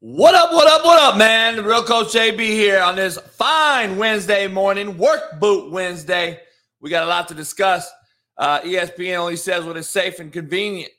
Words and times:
What 0.00 0.34
up, 0.34 0.52
what 0.52 0.66
up, 0.66 0.84
what 0.84 1.02
up, 1.02 1.16
man? 1.16 1.56
The 1.56 1.62
real 1.62 1.82
coach 1.82 2.08
JB 2.08 2.38
here 2.38 2.82
on 2.82 2.96
this 2.96 3.16
fine 3.16 3.96
Wednesday 3.96 4.46
morning, 4.46 4.98
work 4.98 5.40
boot 5.40 5.72
Wednesday. 5.72 6.38
We 6.80 6.90
got 6.90 7.04
a 7.04 7.06
lot 7.06 7.28
to 7.28 7.34
discuss. 7.34 7.90
Uh, 8.36 8.60
ESPN 8.60 9.16
only 9.16 9.36
says 9.36 9.64
what 9.64 9.78
is 9.78 9.88
safe 9.88 10.20
and 10.20 10.30
convenient. 10.30 10.92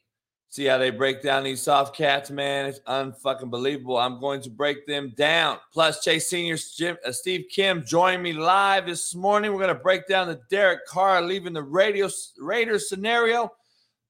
See 0.49 0.65
how 0.65 0.79
they 0.79 0.89
break 0.89 1.21
down 1.21 1.43
these 1.43 1.61
soft 1.61 1.95
cats, 1.95 2.31
man. 2.31 2.65
It's 2.65 2.79
unfucking 2.87 3.51
believable. 3.51 3.97
I'm 3.97 4.19
going 4.19 4.41
to 4.41 4.49
break 4.49 4.87
them 4.87 5.13
down. 5.15 5.59
Plus, 5.71 6.03
Chase 6.03 6.27
Senior 6.27 6.57
Jim, 6.75 6.97
uh, 7.05 7.11
Steve 7.11 7.45
Kim 7.51 7.85
joined 7.85 8.23
me 8.23 8.33
live 8.33 8.87
this 8.87 9.13
morning. 9.13 9.51
We're 9.51 9.59
going 9.59 9.77
to 9.77 9.83
break 9.83 10.07
down 10.07 10.27
the 10.27 10.41
Derek 10.49 10.87
Carr 10.87 11.21
leaving 11.21 11.53
the 11.53 11.61
radio 11.61 12.09
Raiders 12.39 12.89
scenario. 12.89 13.51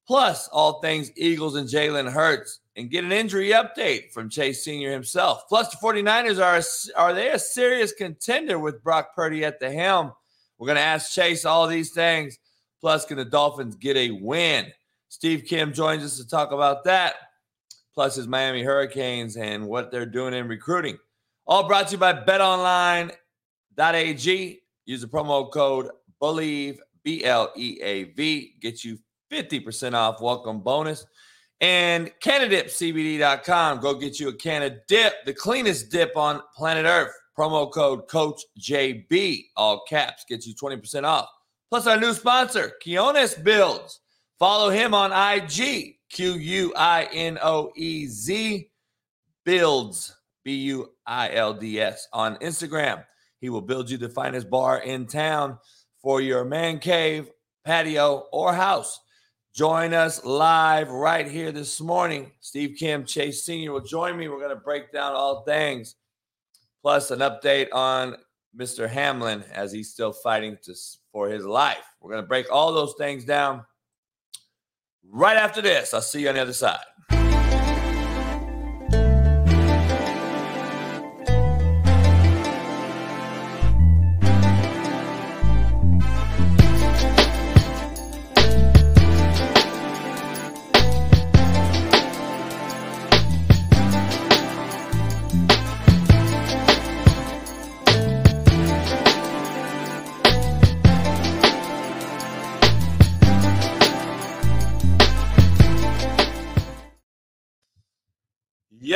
Plus, 0.07 0.47
all 0.47 0.79
things 0.79 1.11
Eagles 1.17 1.57
and 1.57 1.67
Jalen 1.67 2.09
Hurts 2.09 2.61
and 2.77 2.89
get 2.91 3.03
an 3.03 3.11
injury 3.11 3.49
update 3.49 4.13
from 4.13 4.29
Chase 4.29 4.63
Sr. 4.63 4.91
himself. 4.91 5.49
Plus, 5.49 5.69
the 5.69 5.77
49ers 5.77 6.41
are, 6.41 6.57
a, 6.57 6.63
are 6.99 7.13
they 7.13 7.31
a 7.31 7.39
serious 7.39 7.91
contender 7.91 8.59
with 8.59 8.83
Brock 8.83 9.15
Purdy 9.15 9.43
at 9.43 9.59
the 9.59 9.71
helm? 9.71 10.13
We're 10.57 10.67
going 10.67 10.77
to 10.77 10.83
ask 10.83 11.11
Chase 11.11 11.43
all 11.43 11.67
these 11.67 11.89
things. 11.91 12.37
Plus, 12.79 13.03
can 13.03 13.17
the 13.17 13.25
Dolphins 13.25 13.75
get 13.75 13.97
a 13.97 14.11
win? 14.11 14.71
Steve 15.09 15.45
Kim 15.45 15.73
joins 15.73 16.03
us 16.03 16.17
to 16.17 16.27
talk 16.27 16.51
about 16.51 16.83
that, 16.83 17.15
plus 17.95 18.15
his 18.15 18.27
Miami 18.27 18.61
Hurricanes 18.61 19.37
and 19.37 19.67
what 19.67 19.89
they're 19.91 20.05
doing 20.05 20.35
in 20.35 20.47
recruiting. 20.47 20.99
All 21.47 21.67
brought 21.67 21.87
to 21.87 21.93
you 21.93 21.97
by 21.97 22.13
betonline.ag. 22.13 23.09
Use 24.85 25.01
the 25.01 25.07
promo 25.07 25.51
code 25.51 25.89
BLEAV, 26.21 26.77
B 27.03 27.25
L 27.25 27.51
E 27.55 27.79
A 27.81 28.03
V, 28.03 28.53
get 28.61 28.83
you 28.83 28.99
50% 29.31 29.93
off 29.93 30.21
welcome 30.21 30.59
bonus. 30.59 31.05
And 31.59 32.11
CanadipCBD.com. 32.23 33.79
Go 33.79 33.95
get 33.95 34.19
you 34.19 34.29
a 34.29 34.33
can 34.33 34.63
of 34.63 34.73
dip, 34.87 35.25
the 35.25 35.33
cleanest 35.33 35.89
dip 35.89 36.15
on 36.15 36.41
planet 36.55 36.85
Earth. 36.85 37.13
Promo 37.37 37.71
code 37.71 38.07
Coach 38.07 38.41
JB, 38.59 39.45
all 39.55 39.83
caps, 39.87 40.25
gets 40.27 40.47
you 40.47 40.55
20% 40.55 41.03
off. 41.03 41.27
Plus, 41.69 41.85
our 41.85 41.99
new 41.99 42.13
sponsor, 42.13 42.73
Quinones 42.81 43.35
Builds. 43.35 43.99
Follow 44.39 44.69
him 44.69 44.93
on 44.93 45.11
IG, 45.11 45.97
Q 46.09 46.33
U 46.33 46.73
I 46.75 47.07
N 47.13 47.37
O 47.41 47.71
E 47.75 48.07
Z 48.07 48.69
Builds, 49.43 50.15
B 50.43 50.55
U 50.55 50.89
I 51.05 51.31
L 51.33 51.53
D 51.53 51.79
S, 51.79 52.07
on 52.13 52.37
Instagram. 52.37 53.03
He 53.39 53.49
will 53.49 53.61
build 53.61 53.89
you 53.89 53.97
the 53.97 54.09
finest 54.09 54.49
bar 54.49 54.79
in 54.79 55.05
town 55.05 55.59
for 56.01 56.21
your 56.21 56.45
man 56.45 56.79
cave, 56.79 57.29
patio, 57.65 58.27
or 58.31 58.53
house. 58.53 58.99
Join 59.57 59.95
us 59.95 60.23
live 60.23 60.91
right 60.91 61.27
here 61.27 61.51
this 61.51 61.81
morning. 61.81 62.31
Steve 62.41 62.75
Kim, 62.77 63.03
Chase 63.03 63.43
Sr. 63.43 63.71
will 63.71 63.81
join 63.81 64.15
me. 64.15 64.27
We're 64.27 64.37
going 64.37 64.51
to 64.51 64.55
break 64.55 64.91
down 64.91 65.15
all 65.15 65.41
things, 65.45 65.95
plus 66.83 67.09
an 67.09 67.21
update 67.21 67.69
on 67.73 68.17
Mr. 68.55 68.87
Hamlin 68.87 69.43
as 69.51 69.71
he's 69.71 69.89
still 69.89 70.13
fighting 70.13 70.59
to, 70.61 70.75
for 71.11 71.27
his 71.27 71.43
life. 71.43 71.81
We're 71.99 72.11
going 72.11 72.21
to 72.21 72.27
break 72.27 72.51
all 72.51 72.71
those 72.71 72.93
things 72.99 73.25
down 73.25 73.65
right 75.03 75.37
after 75.37 75.63
this. 75.63 75.91
I'll 75.91 76.01
see 76.01 76.21
you 76.21 76.29
on 76.29 76.35
the 76.35 76.41
other 76.41 76.53
side. 76.53 76.77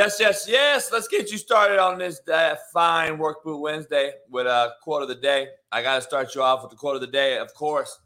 Yes, 0.02 0.18
yes, 0.18 0.48
yes. 0.48 0.90
Let's 0.90 1.06
get 1.06 1.30
you 1.30 1.38
started 1.38 1.78
on 1.78 1.96
this 1.96 2.20
uh, 2.26 2.56
fine 2.72 3.18
Work 3.18 3.44
Boot 3.44 3.60
Wednesday 3.60 4.10
with 4.28 4.48
a 4.48 4.72
quote 4.82 5.00
of 5.00 5.06
the 5.06 5.14
day. 5.14 5.46
I 5.70 5.80
got 5.80 5.94
to 5.94 6.02
start 6.02 6.34
you 6.34 6.42
off 6.42 6.62
with 6.62 6.72
the 6.72 6.76
quote 6.76 6.96
of 6.96 7.00
the 7.00 7.06
day, 7.06 7.38
of 7.38 7.54
course. 7.54 8.00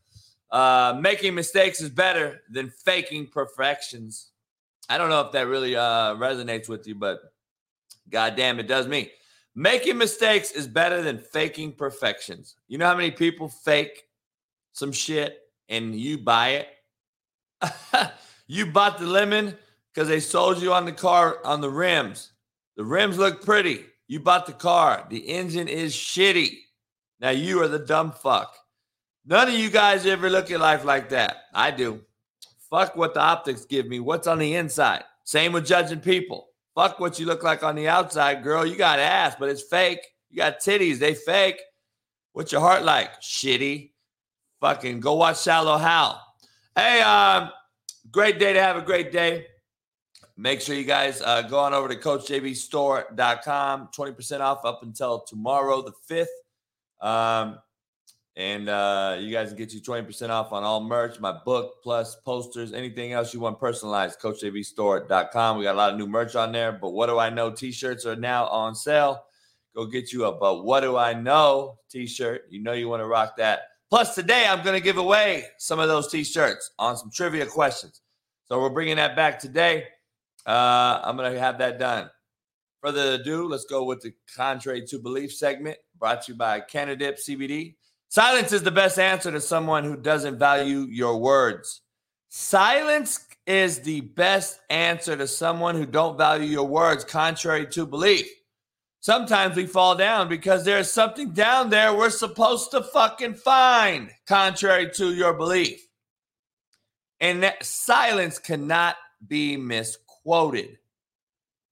Uh, 0.50 0.98
making 1.00 1.34
mistakes 1.34 1.80
is 1.80 1.88
better 1.88 2.42
than 2.50 2.68
faking 2.68 3.28
perfections. 3.28 4.28
I 4.90 4.98
don't 4.98 5.08
know 5.08 5.22
if 5.22 5.32
that 5.32 5.46
really 5.46 5.74
uh, 5.74 6.14
resonates 6.16 6.68
with 6.68 6.86
you, 6.86 6.96
but 6.96 7.32
goddamn, 8.10 8.60
it 8.60 8.68
does 8.68 8.86
me. 8.86 9.10
Making 9.54 9.96
mistakes 9.96 10.50
is 10.50 10.66
better 10.66 11.00
than 11.00 11.16
faking 11.16 11.72
perfections. 11.72 12.56
You 12.68 12.76
know 12.76 12.84
how 12.84 12.94
many 12.94 13.10
people 13.10 13.48
fake 13.48 14.02
some 14.74 14.92
shit 14.92 15.38
and 15.70 15.98
you 15.98 16.18
buy 16.18 16.62
it? 17.62 18.12
you 18.46 18.66
bought 18.66 18.98
the 18.98 19.06
lemon 19.06 19.56
because 19.96 20.08
they 20.10 20.20
sold 20.20 20.60
you 20.60 20.74
on 20.74 20.84
the 20.84 20.92
car 20.92 21.38
on 21.42 21.62
the 21.62 21.70
rims. 21.70 22.32
The 22.76 22.84
rims 22.84 23.16
look 23.16 23.42
pretty. 23.42 23.86
You 24.08 24.20
bought 24.20 24.44
the 24.44 24.52
car. 24.52 25.06
The 25.08 25.20
engine 25.20 25.68
is 25.68 25.94
shitty. 25.94 26.58
Now 27.18 27.30
you 27.30 27.62
are 27.62 27.68
the 27.68 27.78
dumb 27.78 28.12
fuck. 28.12 28.54
None 29.24 29.48
of 29.48 29.54
you 29.54 29.70
guys 29.70 30.04
ever 30.04 30.28
look 30.28 30.50
at 30.50 30.60
life 30.60 30.84
like 30.84 31.08
that. 31.08 31.36
I 31.54 31.70
do. 31.70 32.02
Fuck 32.68 32.94
what 32.94 33.14
the 33.14 33.20
optics 33.20 33.64
give 33.64 33.86
me. 33.86 33.98
What's 33.98 34.26
on 34.26 34.38
the 34.38 34.54
inside? 34.54 35.02
Same 35.24 35.54
with 35.54 35.66
judging 35.66 36.00
people. 36.00 36.48
Fuck 36.74 37.00
what 37.00 37.18
you 37.18 37.24
look 37.24 37.42
like 37.42 37.62
on 37.62 37.74
the 37.74 37.88
outside, 37.88 38.42
girl. 38.42 38.66
You 38.66 38.76
got 38.76 38.98
ass, 38.98 39.34
but 39.40 39.48
it's 39.48 39.62
fake. 39.62 40.00
You 40.28 40.36
got 40.36 40.60
titties, 40.60 40.98
they 40.98 41.14
fake. 41.14 41.58
What's 42.34 42.52
your 42.52 42.60
heart 42.60 42.84
like? 42.84 43.22
Shitty. 43.22 43.92
Fucking 44.60 45.00
go 45.00 45.14
watch 45.14 45.42
Shallow 45.42 45.78
Hal. 45.78 46.22
Hey, 46.74 47.00
um, 47.00 47.50
great 48.10 48.38
day 48.38 48.52
to 48.52 48.60
have 48.60 48.76
a 48.76 48.82
great 48.82 49.10
day. 49.10 49.46
Make 50.36 50.60
sure 50.60 50.74
you 50.74 50.84
guys 50.84 51.22
uh, 51.22 51.42
go 51.42 51.58
on 51.58 51.72
over 51.72 51.88
to 51.88 51.96
CoachJBStore.com. 51.96 53.88
20% 53.96 54.40
off 54.40 54.64
up 54.64 54.82
until 54.82 55.20
tomorrow, 55.20 55.82
the 55.82 55.92
5th. 56.10 56.26
Um, 57.06 57.58
and 58.36 58.68
uh, 58.68 59.16
you 59.18 59.32
guys 59.32 59.48
can 59.48 59.56
get 59.56 59.72
you 59.72 59.80
20% 59.80 60.28
off 60.28 60.52
on 60.52 60.62
all 60.62 60.84
merch, 60.84 61.18
my 61.20 61.32
book, 61.32 61.82
plus 61.82 62.16
posters, 62.16 62.74
anything 62.74 63.14
else 63.14 63.32
you 63.32 63.40
want 63.40 63.58
personalized. 63.58 64.20
CoachJBStore.com. 64.20 65.56
We 65.56 65.64
got 65.64 65.74
a 65.74 65.78
lot 65.78 65.92
of 65.92 65.98
new 65.98 66.06
merch 66.06 66.36
on 66.36 66.52
there. 66.52 66.72
But 66.72 66.90
what 66.90 67.06
do 67.06 67.18
I 67.18 67.30
know? 67.30 67.50
T 67.50 67.72
shirts 67.72 68.04
are 68.04 68.16
now 68.16 68.46
on 68.48 68.74
sale. 68.74 69.22
Go 69.74 69.86
get 69.86 70.12
you 70.12 70.24
a 70.24 70.32
But 70.32 70.64
What 70.64 70.80
Do 70.80 70.96
I 70.96 71.12
Know 71.12 71.78
t 71.90 72.06
shirt. 72.06 72.46
You 72.48 72.62
know 72.62 72.72
you 72.72 72.88
want 72.88 73.02
to 73.02 73.06
rock 73.06 73.36
that. 73.36 73.60
Plus, 73.90 74.14
today 74.14 74.46
I'm 74.46 74.64
going 74.64 74.78
to 74.78 74.82
give 74.82 74.96
away 74.96 75.44
some 75.58 75.78
of 75.78 75.88
those 75.88 76.10
t 76.10 76.24
shirts 76.24 76.70
on 76.78 76.96
some 76.96 77.10
trivia 77.10 77.44
questions. 77.44 78.00
So 78.44 78.60
we're 78.60 78.70
bringing 78.70 78.96
that 78.96 79.16
back 79.16 79.38
today. 79.38 79.84
Uh, 80.46 81.00
I'm 81.02 81.16
going 81.16 81.32
to 81.32 81.40
have 81.40 81.58
that 81.58 81.78
done. 81.78 82.08
Further 82.82 83.14
ado, 83.14 83.48
let's 83.48 83.64
go 83.64 83.84
with 83.84 84.00
the 84.02 84.12
contrary 84.36 84.86
to 84.86 84.98
belief 84.98 85.34
segment 85.34 85.76
brought 85.98 86.22
to 86.22 86.32
you 86.32 86.38
by 86.38 86.60
Canadip 86.60 87.18
CBD. 87.18 87.74
Silence 88.08 88.52
is 88.52 88.62
the 88.62 88.70
best 88.70 88.98
answer 88.98 89.32
to 89.32 89.40
someone 89.40 89.82
who 89.82 89.96
doesn't 89.96 90.38
value 90.38 90.86
your 90.90 91.18
words. 91.18 91.82
Silence 92.28 93.26
is 93.46 93.80
the 93.80 94.02
best 94.02 94.60
answer 94.70 95.16
to 95.16 95.26
someone 95.26 95.74
who 95.74 95.86
don't 95.86 96.18
value 96.18 96.46
your 96.46 96.66
words, 96.66 97.04
contrary 97.04 97.66
to 97.66 97.86
belief. 97.86 98.28
Sometimes 99.00 99.56
we 99.56 99.66
fall 99.66 99.96
down 99.96 100.28
because 100.28 100.64
there's 100.64 100.90
something 100.90 101.30
down 101.30 101.70
there 101.70 101.94
we're 101.94 102.10
supposed 102.10 102.70
to 102.72 102.82
fucking 102.82 103.34
find, 103.34 104.10
contrary 104.26 104.90
to 104.94 105.14
your 105.14 105.32
belief. 105.32 105.80
And 107.20 107.42
that 107.42 107.64
silence 107.64 108.38
cannot 108.38 108.96
be 109.26 109.56
misquoted 109.56 110.05
quoted, 110.26 110.76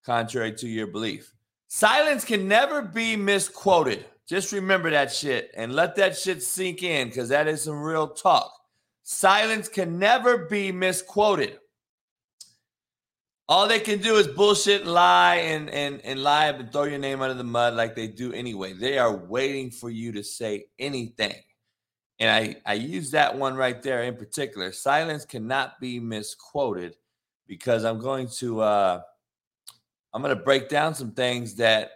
contrary 0.07 0.53
to 0.53 0.69
your 0.69 0.87
belief. 0.87 1.35
Silence 1.67 2.25
can 2.25 2.47
never 2.47 2.83
be 2.83 3.17
misquoted. 3.17 4.05
Just 4.29 4.53
remember 4.53 4.91
that 4.91 5.13
shit 5.13 5.51
and 5.57 5.75
let 5.75 5.97
that 5.97 6.17
shit 6.17 6.41
sink 6.41 6.85
in 6.85 7.09
because 7.09 7.31
that 7.31 7.49
is 7.49 7.63
some 7.63 7.83
real 7.83 8.07
talk. 8.07 8.53
Silence 9.03 9.69
can 9.69 9.99
never 9.99 10.47
be 10.47 10.71
misquoted. 10.71 11.59
All 13.49 13.67
they 13.67 13.81
can 13.81 14.01
do 14.01 14.15
is 14.19 14.29
bullshit, 14.29 14.87
lie, 14.87 15.35
and 15.35 15.69
and 15.69 16.01
and 16.03 16.23
lie 16.23 16.47
and 16.47 16.73
throw 16.73 16.85
your 16.85 17.01
name 17.01 17.23
under 17.23 17.35
the 17.35 17.43
mud 17.43 17.75
like 17.75 17.97
they 17.97 18.07
do 18.07 18.33
anyway. 18.33 18.73
They 18.73 18.99
are 18.99 19.17
waiting 19.17 19.73
for 19.73 19.91
you 19.91 20.13
to 20.13 20.23
say 20.23 20.67
anything. 20.79 21.35
And 22.21 22.31
I, 22.31 22.57
I 22.65 22.75
use 22.75 23.11
that 23.11 23.37
one 23.37 23.57
right 23.57 23.83
there 23.83 24.05
in 24.05 24.15
particular. 24.15 24.71
Silence 24.71 25.25
cannot 25.25 25.81
be 25.81 25.99
misquoted 25.99 26.95
because 27.47 27.85
I'm 27.85 27.99
going 27.99 28.29
to 28.39 28.61
uh, 28.61 29.01
I'm 30.13 30.23
going 30.23 30.37
to 30.37 30.43
break 30.43 30.69
down 30.69 30.95
some 30.95 31.13
things 31.13 31.57
that 31.57 31.91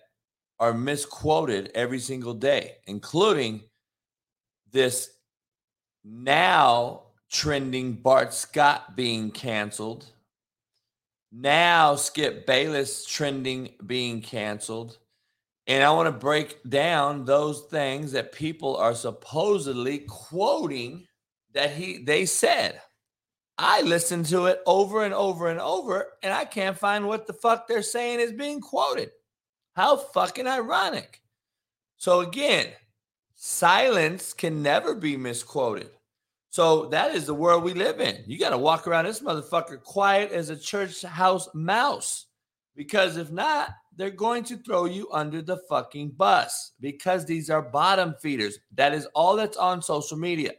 are 0.60 0.74
misquoted 0.74 1.70
every 1.74 2.00
single 2.00 2.34
day, 2.34 2.76
including 2.86 3.62
this 4.72 5.10
now 6.04 7.02
trending 7.30 7.94
Bart 7.94 8.34
Scott 8.34 8.96
being 8.96 9.30
canceled. 9.30 10.06
Now 11.30 11.94
Skip 11.94 12.46
Bayless 12.46 13.04
trending 13.04 13.70
being 13.86 14.22
canceled. 14.22 14.98
And 15.66 15.84
I 15.84 15.90
want 15.90 16.06
to 16.06 16.18
break 16.18 16.62
down 16.70 17.26
those 17.26 17.60
things 17.70 18.12
that 18.12 18.32
people 18.32 18.76
are 18.76 18.94
supposedly 18.94 19.98
quoting 20.08 21.06
that 21.52 21.70
he 21.70 21.98
they 21.98 22.24
said. 22.24 22.80
I 23.58 23.82
listen 23.82 24.22
to 24.24 24.46
it 24.46 24.60
over 24.66 25.04
and 25.04 25.12
over 25.12 25.48
and 25.48 25.60
over, 25.60 26.06
and 26.22 26.32
I 26.32 26.44
can't 26.44 26.78
find 26.78 27.06
what 27.06 27.26
the 27.26 27.32
fuck 27.32 27.66
they're 27.66 27.82
saying 27.82 28.20
is 28.20 28.32
being 28.32 28.60
quoted. 28.60 29.10
How 29.74 29.96
fucking 29.96 30.46
ironic. 30.46 31.20
So 31.96 32.20
again, 32.20 32.68
silence 33.34 34.32
can 34.32 34.62
never 34.62 34.94
be 34.94 35.16
misquoted. 35.16 35.90
So 36.50 36.86
that 36.86 37.14
is 37.14 37.26
the 37.26 37.34
world 37.34 37.64
we 37.64 37.74
live 37.74 38.00
in. 38.00 38.22
You 38.26 38.38
got 38.38 38.50
to 38.50 38.58
walk 38.58 38.86
around 38.86 39.04
this 39.04 39.20
motherfucker 39.20 39.82
quiet 39.82 40.30
as 40.32 40.50
a 40.50 40.56
church 40.56 41.02
house 41.02 41.48
mouse. 41.52 42.26
Because 42.76 43.16
if 43.16 43.32
not, 43.32 43.70
they're 43.96 44.10
going 44.10 44.44
to 44.44 44.56
throw 44.56 44.84
you 44.84 45.08
under 45.12 45.42
the 45.42 45.58
fucking 45.68 46.10
bus 46.10 46.72
because 46.80 47.26
these 47.26 47.50
are 47.50 47.60
bottom 47.60 48.14
feeders. 48.22 48.60
That 48.74 48.94
is 48.94 49.06
all 49.14 49.34
that's 49.34 49.56
on 49.56 49.82
social 49.82 50.16
media. 50.16 50.52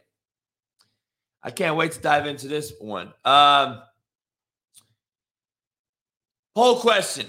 I 1.42 1.50
can't 1.50 1.76
wait 1.76 1.92
to 1.92 2.00
dive 2.00 2.26
into 2.26 2.48
this 2.48 2.72
one. 2.80 3.12
Um, 3.24 3.82
poll 6.54 6.80
question 6.80 7.26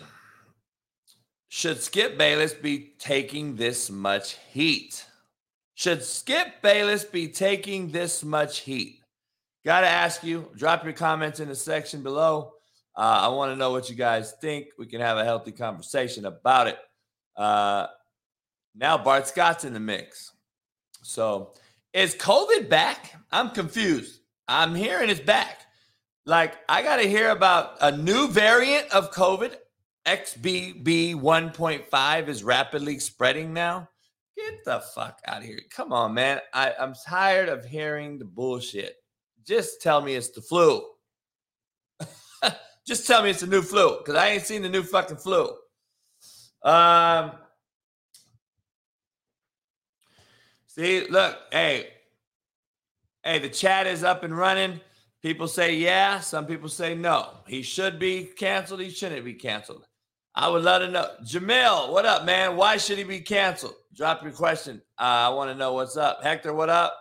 Should 1.50 1.82
Skip 1.82 2.18
Bayless 2.18 2.54
be 2.54 2.94
taking 3.00 3.56
this 3.56 3.90
much 3.90 4.38
heat? 4.52 5.06
Should 5.76 6.04
Skip 6.04 6.62
Bayless 6.62 7.06
be 7.06 7.28
taking 7.28 7.90
this 7.90 8.24
much 8.24 8.60
heat? 8.60 9.00
Got 9.64 9.82
to 9.82 9.88
ask 9.88 10.24
you, 10.24 10.50
drop 10.56 10.84
your 10.84 10.94
comments 10.94 11.40
in 11.40 11.48
the 11.48 11.56
section 11.56 12.02
below. 12.02 12.54
Uh, 12.96 13.22
I 13.24 13.28
want 13.30 13.52
to 13.52 13.56
know 13.56 13.72
what 13.72 13.90
you 13.90 13.96
guys 13.96 14.34
think. 14.42 14.68
We 14.78 14.86
can 14.86 15.02
have 15.02 15.18
a 15.18 15.24
healthy 15.24 15.52
conversation 15.52 16.26
about 16.26 16.68
it. 16.68 16.78
Uh, 17.38 17.88
now, 18.76 18.98
Bart 18.98 19.28
Scott's 19.28 19.64
in 19.64 19.74
the 19.74 19.80
mix. 19.80 20.32
So, 21.04 21.54
is 21.94 22.16
COVID 22.16 22.70
back? 22.70 23.14
I'm 23.32 23.50
confused. 23.50 24.20
I'm 24.48 24.76
hearing 24.76 25.10
it's 25.10 25.20
back. 25.20 25.62
Like, 26.26 26.56
I 26.70 26.84
got 26.84 26.98
to 26.98 27.10
hear 27.10 27.30
about 27.32 27.78
a 27.82 27.96
new 27.96 28.28
variant 28.28 28.92
of 28.92 29.12
COVID. 29.12 29.56
XBB 30.06 31.16
1.5 31.16 32.28
is 32.28 32.44
rapidly 32.44 33.00
spreading 33.00 33.54
now. 33.54 33.90
Get 34.36 34.64
the 34.66 34.80
fuck 34.96 35.20
out 35.28 35.40
of 35.40 35.44
here. 35.44 35.60
Come 35.70 35.94
on, 35.94 36.14
man. 36.14 36.40
I, 36.54 36.74
I'm 36.80 36.94
tired 37.08 37.50
of 37.50 37.66
hearing 37.66 38.18
the 38.18 38.26
bullshit. 38.26 38.96
Just 39.46 39.82
tell 39.82 40.02
me 40.02 40.16
it's 40.16 40.30
the 40.30 40.42
flu. 40.42 40.84
Just 42.88 43.06
tell 43.06 43.24
me 43.24 43.30
it's 43.30 43.42
the 43.42 43.48
new 43.48 43.62
flu 43.62 43.98
because 43.98 44.16
I 44.16 44.30
ain't 44.30 44.46
seen 44.46 44.62
the 44.62 44.70
new 44.70 44.84
fucking 44.84 45.18
flu. 45.18 45.50
Um, 46.64 47.32
see, 50.76 51.08
look, 51.08 51.38
hey, 51.52 51.90
hey, 53.24 53.40
the 53.40 53.50
chat 53.50 53.88
is 53.88 54.04
up 54.04 54.24
and 54.24 54.38
running. 54.38 54.80
People 55.22 55.48
say 55.48 55.76
yeah, 55.76 56.20
some 56.20 56.46
people 56.46 56.70
say 56.70 56.96
no. 56.96 57.38
He 57.48 57.62
should 57.62 58.00
be 58.00 58.26
canceled. 58.26 58.82
He 58.82 58.90
shouldn't 58.90 59.24
be 59.24 59.36
canceled. 59.36 59.86
I 60.34 60.48
would 60.48 60.64
love 60.64 60.82
to 60.82 60.90
know. 60.90 61.08
Jamil, 61.24 61.92
what 61.92 62.06
up, 62.06 62.26
man? 62.26 62.56
Why 62.56 62.78
should 62.78 62.98
he 62.98 63.04
be 63.04 63.20
canceled? 63.20 63.76
Drop 63.96 64.24
your 64.24 64.32
question. 64.32 64.82
Uh, 64.98 65.04
I 65.04 65.30
want 65.30 65.52
to 65.52 65.56
know 65.56 65.74
what's 65.74 65.98
up. 65.98 66.24
Hector, 66.24 66.54
what 66.54 66.70
up? 66.70 66.98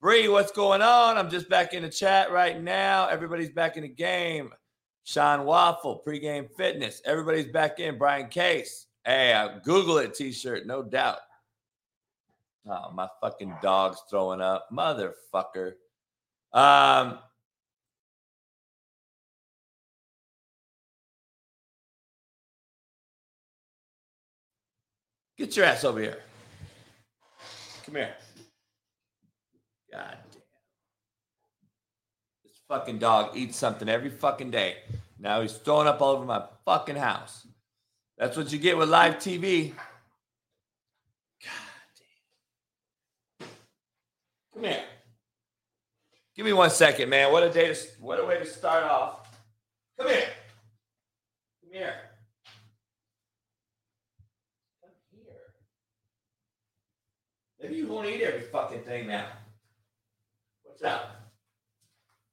Bree, 0.00 0.28
what's 0.28 0.52
going 0.52 0.80
on? 0.80 1.18
I'm 1.18 1.28
just 1.28 1.50
back 1.50 1.74
in 1.74 1.82
the 1.82 1.88
chat 1.90 2.30
right 2.30 2.62
now. 2.62 3.08
Everybody's 3.08 3.50
back 3.50 3.76
in 3.76 3.82
the 3.82 3.88
game. 3.88 4.50
Sean 5.04 5.44
Waffle, 5.44 6.02
pregame 6.06 6.48
fitness. 6.56 7.02
Everybody's 7.04 7.52
back 7.52 7.80
in. 7.80 7.98
Brian 7.98 8.28
Case. 8.28 8.86
Hey, 9.04 9.34
I 9.34 9.58
Google 9.58 9.98
it 9.98 10.14
t-shirt, 10.14 10.66
no 10.66 10.82
doubt. 10.82 11.18
Oh, 12.68 12.90
my 12.92 13.08
fucking 13.20 13.54
dog's 13.62 14.02
throwing 14.08 14.40
up. 14.40 14.68
Motherfucker. 14.72 15.74
Um, 16.52 17.18
Get 25.40 25.56
your 25.56 25.64
ass 25.64 25.84
over 25.84 25.98
here. 26.00 26.18
Come 27.86 27.94
here. 27.94 28.14
God 29.90 30.18
damn. 30.30 30.42
This 32.44 32.60
fucking 32.68 32.98
dog 32.98 33.34
eats 33.34 33.56
something 33.56 33.88
every 33.88 34.10
fucking 34.10 34.50
day. 34.50 34.76
Now 35.18 35.40
he's 35.40 35.54
throwing 35.54 35.88
up 35.88 36.02
all 36.02 36.12
over 36.12 36.26
my 36.26 36.44
fucking 36.66 36.96
house. 36.96 37.46
That's 38.18 38.36
what 38.36 38.52
you 38.52 38.58
get 38.58 38.76
with 38.76 38.90
live 38.90 39.14
TV. 39.16 39.72
God 41.42 41.50
damn. 43.40 43.48
Come 44.54 44.64
here. 44.64 44.82
Give 46.34 46.46
me 46.46 46.52
one 46.52 46.70
second, 46.70 47.08
man. 47.08 47.32
What 47.32 47.42
a 47.42 47.50
day 47.50 47.72
to 47.72 47.80
what 48.00 48.18
a 48.18 48.24
way 48.24 48.38
to 48.38 48.46
start 48.46 48.84
off. 48.84 49.28
Come 49.98 50.08
here. 50.08 50.28
Come 51.62 51.72
here. 51.72 51.94
Come 54.80 55.20
here. 55.24 55.34
Maybe 57.60 57.76
you 57.76 57.88
won't 57.88 58.08
eat 58.08 58.22
every 58.22 58.40
fucking 58.40 58.82
thing 58.82 59.08
now. 59.08 59.26
What's 60.62 60.82
up? 60.82 61.32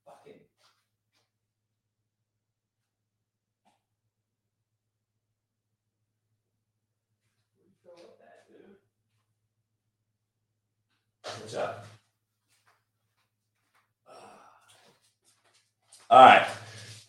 Fucking. 0.05 0.39
What's 11.41 11.55
up? 11.55 11.86
All 16.09 16.19
right. 16.19 16.47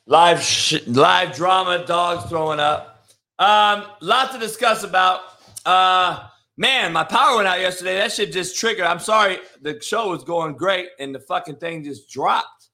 Live 0.07 0.43
sh- 0.43 0.87
live 0.87 1.35
drama, 1.35 1.87
dogs 1.87 2.29
throwing 2.29 2.61
up. 2.61 3.07
Um, 3.39 3.85
lot 4.01 4.33
to 4.33 4.39
discuss 4.39 4.85
about. 4.85 5.21
Uh, 5.65 6.29
Man, 6.61 6.93
my 6.93 7.05
power 7.05 7.37
went 7.37 7.47
out 7.47 7.61
yesterday. 7.61 7.95
That 7.99 8.11
shit 8.11 8.33
just 8.33 8.59
triggered. 8.59 8.85
I'm 8.85 8.99
sorry. 8.99 9.39
The 9.63 9.81
show 9.81 10.09
was 10.09 10.25
going 10.25 10.57
great 10.57 10.89
and 10.99 11.15
the 11.15 11.21
fucking 11.21 11.55
thing 11.55 11.85
just 11.85 12.11
dropped. 12.11 12.71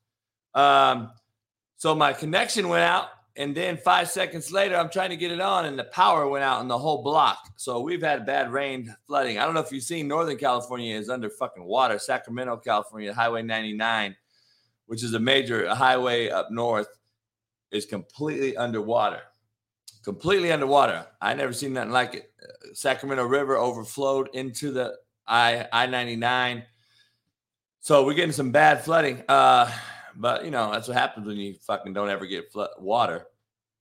Um, 0.55 1.11
so 1.77 1.95
my 1.95 2.15
connection 2.15 2.71
went 2.71 2.83
out. 2.83 3.09
And 3.37 3.55
then 3.55 3.77
five 3.77 4.09
seconds 4.09 4.51
later, 4.51 4.75
I'm 4.75 4.89
trying 4.89 5.11
to 5.11 5.17
get 5.17 5.33
it 5.33 5.41
on, 5.41 5.67
and 5.67 5.77
the 5.77 5.85
power 5.85 6.29
went 6.29 6.45
out 6.45 6.63
in 6.63 6.69
the 6.69 6.79
whole 6.79 7.03
block. 7.03 7.37
So 7.57 7.81
we've 7.81 8.01
had 8.01 8.25
bad 8.25 8.53
rain, 8.53 8.95
flooding. 9.09 9.39
I 9.39 9.45
don't 9.45 9.55
know 9.55 9.61
if 9.61 9.73
you've 9.73 9.83
seen 9.83 10.07
Northern 10.07 10.39
California 10.39 10.97
is 10.97 11.11
under 11.11 11.29
fucking 11.29 11.65
water. 11.65 11.99
Sacramento, 11.99 12.57
California, 12.59 13.13
Highway 13.13 13.43
99, 13.43 14.15
which 14.87 15.03
is 15.03 15.15
a 15.15 15.19
major 15.19 15.73
highway 15.75 16.29
up 16.29 16.51
north, 16.51 16.89
is 17.71 17.87
completely 17.87 18.57
underwater 18.57 19.23
completely 20.05 20.53
underwater. 20.53 21.07
I 21.21 21.35
never 21.35 21.53
seen 21.53 21.73
nothing 21.73 21.91
like 21.91 22.15
it. 22.15 22.31
Sacramento 22.75 23.25
River 23.25 23.57
overflowed 23.57 24.29
into 24.35 24.71
the 24.71 24.95
I 25.27 25.67
I 25.73 25.87
ninety 25.87 26.15
nine. 26.15 26.65
So 27.81 28.05
we're 28.05 28.15
getting 28.15 28.33
some 28.33 28.53
bad 28.53 28.85
flooding. 28.85 29.23
Uh, 29.29 29.71
but 30.17 30.45
you 30.45 30.51
know 30.51 30.71
that's 30.71 30.87
what 30.87 30.97
happens 30.97 31.27
when 31.27 31.37
you 31.37 31.55
fucking 31.67 31.95
don't 31.95 32.11
ever 32.11 32.27
get 32.27 32.53
flood 32.53 32.71
water 32.79 33.27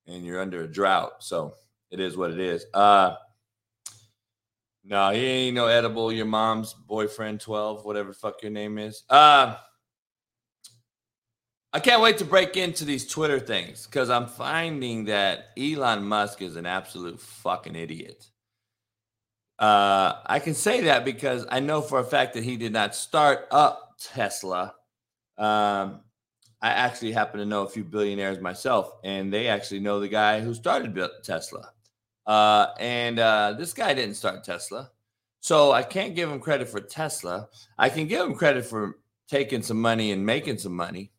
and 0.07 0.25
you're 0.25 0.41
under 0.41 0.63
a 0.63 0.67
drought. 0.67 1.23
So 1.23 1.53
it 1.91 1.99
is 1.99 2.17
what 2.17 2.31
it 2.31 2.39
is. 2.39 2.65
Uh, 2.73 3.15
no, 4.85 5.11
he 5.11 5.25
ain't 5.25 5.55
no 5.55 5.67
edible. 5.67 6.11
Your 6.11 6.25
mom's 6.25 6.73
boyfriend, 6.73 7.41
twelve, 7.41 7.85
whatever 7.85 8.13
fuck 8.13 8.41
your 8.41 8.51
name 8.51 8.77
is. 8.77 9.03
Uh, 9.09 9.57
I 11.75 11.79
can't 11.79 12.03
wait 12.03 12.19
to 12.19 12.25
break 12.25 12.55
into 12.55 12.85
these 12.85 13.07
Twitter 13.07 13.39
things 13.39 13.87
because 13.87 14.11
I'm 14.11 14.27
finding 14.27 15.05
that 15.05 15.47
Elon 15.57 16.03
Musk 16.03 16.43
is 16.43 16.55
an 16.55 16.67
absolute 16.67 17.19
fucking 17.19 17.75
idiot. 17.75 18.27
Uh, 19.57 20.19
I 20.23 20.37
can 20.37 20.53
say 20.53 20.81
that 20.81 21.03
because 21.03 21.47
I 21.49 21.61
know 21.61 21.81
for 21.81 21.97
a 21.97 22.03
fact 22.03 22.35
that 22.35 22.43
he 22.43 22.57
did 22.57 22.73
not 22.73 22.93
start 22.93 23.47
up 23.49 23.95
Tesla. 23.99 24.75
Um, 25.39 26.01
I 26.61 26.69
actually 26.69 27.11
happen 27.11 27.39
to 27.39 27.45
know 27.45 27.63
a 27.63 27.69
few 27.69 27.83
billionaires 27.83 28.39
myself, 28.39 28.91
and 29.03 29.33
they 29.33 29.47
actually 29.47 29.79
know 29.79 29.99
the 29.99 30.07
guy 30.07 30.41
who 30.41 30.53
started 30.53 30.95
Tesla. 31.23 31.71
Uh, 32.27 32.67
and 32.79 33.17
uh, 33.17 33.55
this 33.57 33.73
guy 33.73 33.95
didn't 33.95 34.15
start 34.15 34.43
Tesla. 34.43 34.91
So 35.39 35.71
I 35.71 35.81
can't 35.81 36.13
give 36.13 36.29
him 36.29 36.39
credit 36.39 36.69
for 36.69 36.81
Tesla. 36.81 37.49
I 37.79 37.89
can 37.89 38.05
give 38.05 38.27
him 38.27 38.35
credit 38.35 38.63
for 38.63 38.99
taking 39.27 39.63
some 39.63 39.81
money 39.81 40.11
and 40.11 40.23
making 40.23 40.59
some 40.59 40.75
money 40.75 41.12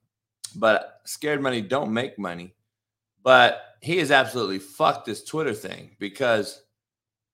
but 0.54 1.00
scared 1.04 1.42
money 1.42 1.60
don't 1.60 1.92
make 1.92 2.18
money. 2.18 2.54
But 3.22 3.62
he 3.80 3.98
has 3.98 4.10
absolutely 4.10 4.58
fucked 4.58 5.06
this 5.06 5.24
Twitter 5.24 5.54
thing 5.54 5.90
because 5.98 6.62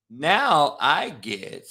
now 0.08 0.76
I 0.80 1.10
get 1.10 1.68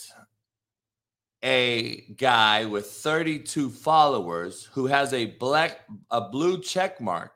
a 1.43 2.01
guy 2.17 2.65
with 2.65 2.87
32 2.87 3.69
followers 3.69 4.69
who 4.73 4.87
has 4.87 5.13
a 5.13 5.25
black 5.25 5.81
a 6.11 6.21
blue 6.21 6.61
check 6.61 6.99
mark 6.99 7.31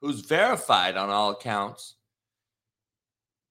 who's 0.00 0.20
verified 0.20 0.96
on 0.96 1.10
all 1.10 1.30
accounts. 1.30 1.94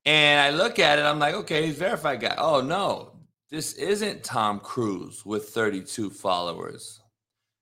And 0.06 0.40
I 0.40 0.56
look 0.58 0.80
at 0.80 1.00
it, 1.00 1.02
I'm 1.04 1.20
like, 1.20 1.36
okay, 1.36 1.66
he's 1.66 1.78
verified 1.78 2.22
guy. 2.22 2.36
Oh 2.38 2.62
no, 2.62 3.18
this 3.50 3.74
isn't 3.74 4.24
Tom 4.24 4.60
Cruise 4.60 5.26
with 5.26 5.50
32 5.50 6.10
followers. 6.10 7.02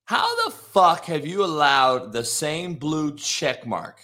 How 0.05 0.45
the 0.45 0.51
fuck 0.51 1.05
have 1.05 1.25
you 1.25 1.43
allowed 1.43 2.13
the 2.13 2.24
same 2.24 2.75
blue 2.75 3.15
check 3.15 3.65
mark 3.65 4.00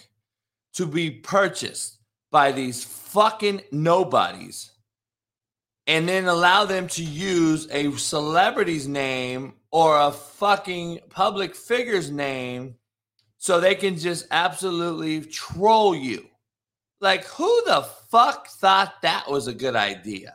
to 0.74 0.84
be 0.84 1.10
purchased 1.10 1.98
by 2.32 2.50
these 2.50 2.82
fucking 2.82 3.62
nobodies 3.70 4.72
and 5.86 6.08
then 6.08 6.24
allow 6.24 6.64
them 6.64 6.88
to 6.88 7.04
use 7.04 7.68
a 7.70 7.92
celebrity's 7.92 8.88
name 8.88 9.54
or 9.70 10.00
a 10.00 10.10
fucking 10.10 10.98
public 11.08 11.54
figure's 11.54 12.10
name 12.10 12.74
so 13.38 13.60
they 13.60 13.76
can 13.76 13.96
just 13.96 14.26
absolutely 14.32 15.20
troll 15.20 15.94
you? 15.94 16.26
Like, 17.00 17.24
who 17.26 17.62
the 17.64 17.82
fuck 18.10 18.48
thought 18.48 19.02
that 19.02 19.30
was 19.30 19.46
a 19.46 19.54
good 19.54 19.76
idea? 19.76 20.34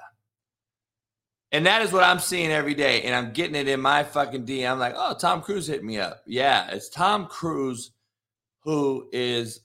And 1.51 1.65
that 1.65 1.81
is 1.81 1.93
what 1.93 2.03
I'm 2.03 2.19
seeing 2.19 2.51
every 2.51 2.73
day. 2.73 3.03
And 3.03 3.15
I'm 3.15 3.31
getting 3.31 3.55
it 3.55 3.67
in 3.67 3.79
my 3.79 4.03
fucking 4.03 4.45
DM. 4.45 4.69
I'm 4.69 4.79
like, 4.79 4.95
oh, 4.97 5.15
Tom 5.17 5.41
Cruise 5.41 5.67
hit 5.67 5.83
me 5.83 5.97
up. 5.97 6.21
Yeah, 6.25 6.69
it's 6.71 6.89
Tom 6.89 7.27
Cruise 7.27 7.91
who 8.67 9.07
is 9.13 9.61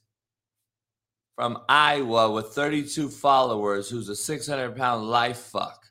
from 1.34 1.58
Iowa 1.68 2.30
with 2.30 2.54
32 2.54 3.08
followers, 3.08 3.90
who's 3.90 4.08
a 4.08 4.14
600 4.14 4.76
pound 4.76 5.10
life 5.10 5.38
fuck. 5.38 5.86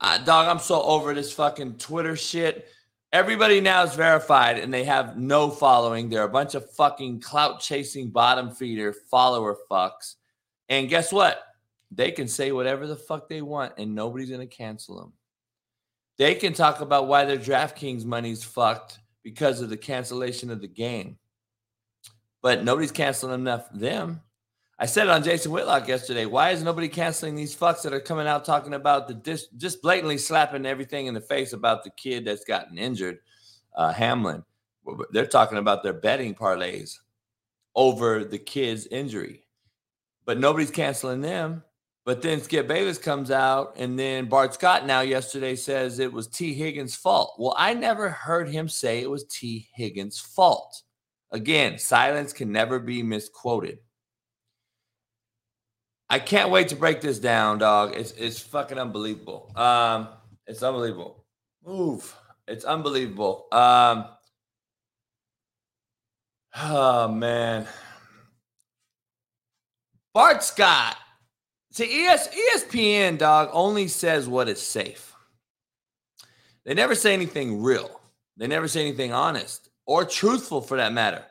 Uh, 0.00 0.18
dog, 0.18 0.46
I'm 0.46 0.60
so 0.60 0.80
over 0.82 1.12
this 1.12 1.32
fucking 1.32 1.78
Twitter 1.78 2.14
shit. 2.14 2.68
Everybody 3.12 3.60
now 3.60 3.82
is 3.82 3.96
verified 3.96 4.58
and 4.58 4.72
they 4.72 4.84
have 4.84 5.16
no 5.16 5.50
following. 5.50 6.08
They're 6.08 6.22
a 6.22 6.28
bunch 6.28 6.54
of 6.54 6.70
fucking 6.70 7.20
clout 7.20 7.58
chasing 7.58 8.10
bottom 8.10 8.52
feeder 8.52 8.92
follower 8.92 9.56
fucks. 9.68 10.14
And 10.68 10.88
guess 10.88 11.12
what? 11.12 11.42
They 11.90 12.12
can 12.12 12.28
say 12.28 12.52
whatever 12.52 12.86
the 12.86 12.96
fuck 12.96 13.28
they 13.28 13.42
want 13.42 13.74
and 13.78 13.94
nobody's 13.94 14.30
going 14.30 14.46
to 14.46 14.46
cancel 14.46 14.98
them. 14.98 15.12
They 16.18 16.34
can 16.34 16.52
talk 16.52 16.80
about 16.80 17.08
why 17.08 17.24
their 17.24 17.38
DraftKings 17.38 18.04
money's 18.04 18.44
fucked 18.44 18.98
because 19.22 19.60
of 19.60 19.70
the 19.70 19.76
cancellation 19.76 20.50
of 20.50 20.60
the 20.60 20.68
game. 20.68 21.18
But 22.42 22.64
nobody's 22.64 22.92
canceling 22.92 23.34
enough 23.34 23.68
them. 23.72 24.20
I 24.78 24.86
said 24.86 25.08
it 25.08 25.10
on 25.10 25.22
Jason 25.22 25.52
Whitlock 25.52 25.88
yesterday. 25.88 26.24
Why 26.24 26.50
is 26.50 26.62
nobody 26.62 26.88
canceling 26.88 27.34
these 27.34 27.54
fucks 27.54 27.82
that 27.82 27.92
are 27.92 28.00
coming 28.00 28.26
out 28.26 28.46
talking 28.46 28.72
about 28.72 29.08
the 29.08 29.14
dis- 29.14 29.48
just 29.58 29.82
blatantly 29.82 30.16
slapping 30.16 30.64
everything 30.64 31.06
in 31.06 31.12
the 31.12 31.20
face 31.20 31.52
about 31.52 31.84
the 31.84 31.90
kid 31.90 32.24
that's 32.24 32.44
gotten 32.44 32.78
injured, 32.78 33.18
uh, 33.76 33.92
Hamlin? 33.92 34.42
They're 35.10 35.26
talking 35.26 35.58
about 35.58 35.82
their 35.82 35.92
betting 35.92 36.34
parlays 36.34 36.96
over 37.74 38.24
the 38.24 38.38
kid's 38.38 38.86
injury, 38.86 39.46
but 40.24 40.38
nobody's 40.38 40.70
canceling 40.70 41.20
them. 41.20 41.62
But 42.06 42.22
then 42.22 42.40
Skip 42.40 42.66
Bayless 42.66 42.98
comes 42.98 43.30
out, 43.30 43.74
and 43.76 43.98
then 43.98 44.26
Bart 44.26 44.54
Scott 44.54 44.86
now 44.86 45.00
yesterday 45.00 45.54
says 45.54 45.98
it 45.98 46.12
was 46.12 46.26
T. 46.26 46.54
Higgins' 46.54 46.96
fault. 46.96 47.34
Well, 47.38 47.54
I 47.58 47.74
never 47.74 48.08
heard 48.08 48.48
him 48.48 48.68
say 48.68 49.00
it 49.00 49.10
was 49.10 49.24
T. 49.24 49.68
Higgins' 49.74 50.18
fault. 50.18 50.82
Again, 51.30 51.78
silence 51.78 52.32
can 52.32 52.50
never 52.50 52.78
be 52.78 53.02
misquoted. 53.02 53.78
I 56.08 56.18
can't 56.18 56.50
wait 56.50 56.68
to 56.68 56.76
break 56.76 57.00
this 57.00 57.20
down, 57.20 57.58
dog. 57.58 57.94
It's 57.94 58.12
it's 58.12 58.40
fucking 58.40 58.78
unbelievable. 58.78 59.52
Um, 59.54 60.08
it's 60.46 60.62
unbelievable. 60.62 61.24
Move. 61.64 62.16
It's 62.48 62.64
unbelievable. 62.64 63.46
Um, 63.52 64.06
oh 66.56 67.06
man. 67.06 67.68
Bart 70.12 70.42
Scott 70.42 70.96
See, 71.72 72.06
ES, 72.06 72.28
ESPN, 72.28 73.18
dog, 73.18 73.50
only 73.52 73.86
says 73.86 74.28
what 74.28 74.48
is 74.48 74.60
safe. 74.60 75.14
They 76.64 76.74
never 76.74 76.94
say 76.94 77.14
anything 77.14 77.62
real. 77.62 78.00
They 78.36 78.48
never 78.48 78.66
say 78.66 78.80
anything 78.80 79.12
honest 79.12 79.70
or 79.86 80.04
truthful 80.04 80.60
for 80.60 80.76
that 80.76 80.92
matter. 80.92 81.24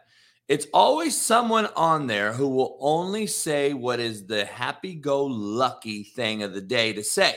It's 0.47 0.67
always 0.73 1.19
someone 1.19 1.67
on 1.75 2.07
there 2.07 2.33
who 2.33 2.47
will 2.47 2.77
only 2.79 3.27
say 3.27 3.73
what 3.73 3.99
is 3.99 4.25
the 4.25 4.45
happy 4.45 4.95
go 4.95 5.25
lucky 5.25 6.03
thing 6.03 6.41
of 6.41 6.53
the 6.53 6.61
day 6.61 6.93
to 6.93 7.03
say. 7.03 7.35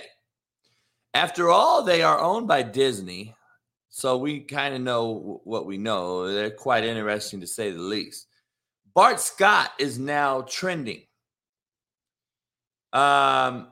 After 1.12 1.50
all, 1.50 1.82
they 1.82 2.02
are 2.02 2.18
owned 2.18 2.48
by 2.48 2.62
Disney. 2.62 3.34
So 3.90 4.16
we 4.16 4.40
kind 4.40 4.74
of 4.74 4.80
know 4.80 5.40
what 5.44 5.66
we 5.66 5.76
know. 5.76 6.32
They're 6.32 6.50
quite 6.50 6.84
interesting 6.84 7.40
to 7.40 7.46
say 7.46 7.70
the 7.70 7.82
least. 7.82 8.28
Bart 8.94 9.20
Scott 9.20 9.72
is 9.78 9.98
now 9.98 10.42
trending 10.42 11.02
um, 12.92 13.68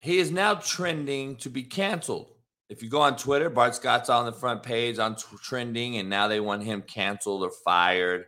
he 0.00 0.18
is 0.18 0.30
now 0.30 0.54
trending 0.54 1.36
to 1.36 1.50
be 1.50 1.62
canceled. 1.62 2.32
If 2.68 2.82
you 2.82 2.88
go 2.88 3.00
on 3.00 3.16
Twitter, 3.16 3.50
Bart 3.50 3.74
Scott's 3.74 4.08
on 4.08 4.26
the 4.26 4.32
front 4.32 4.62
page 4.62 4.98
on 4.98 5.16
t- 5.16 5.24
trending, 5.42 5.96
and 5.96 6.08
now 6.08 6.28
they 6.28 6.40
want 6.40 6.62
him 6.62 6.82
canceled 6.82 7.42
or 7.42 7.50
fired. 7.64 8.24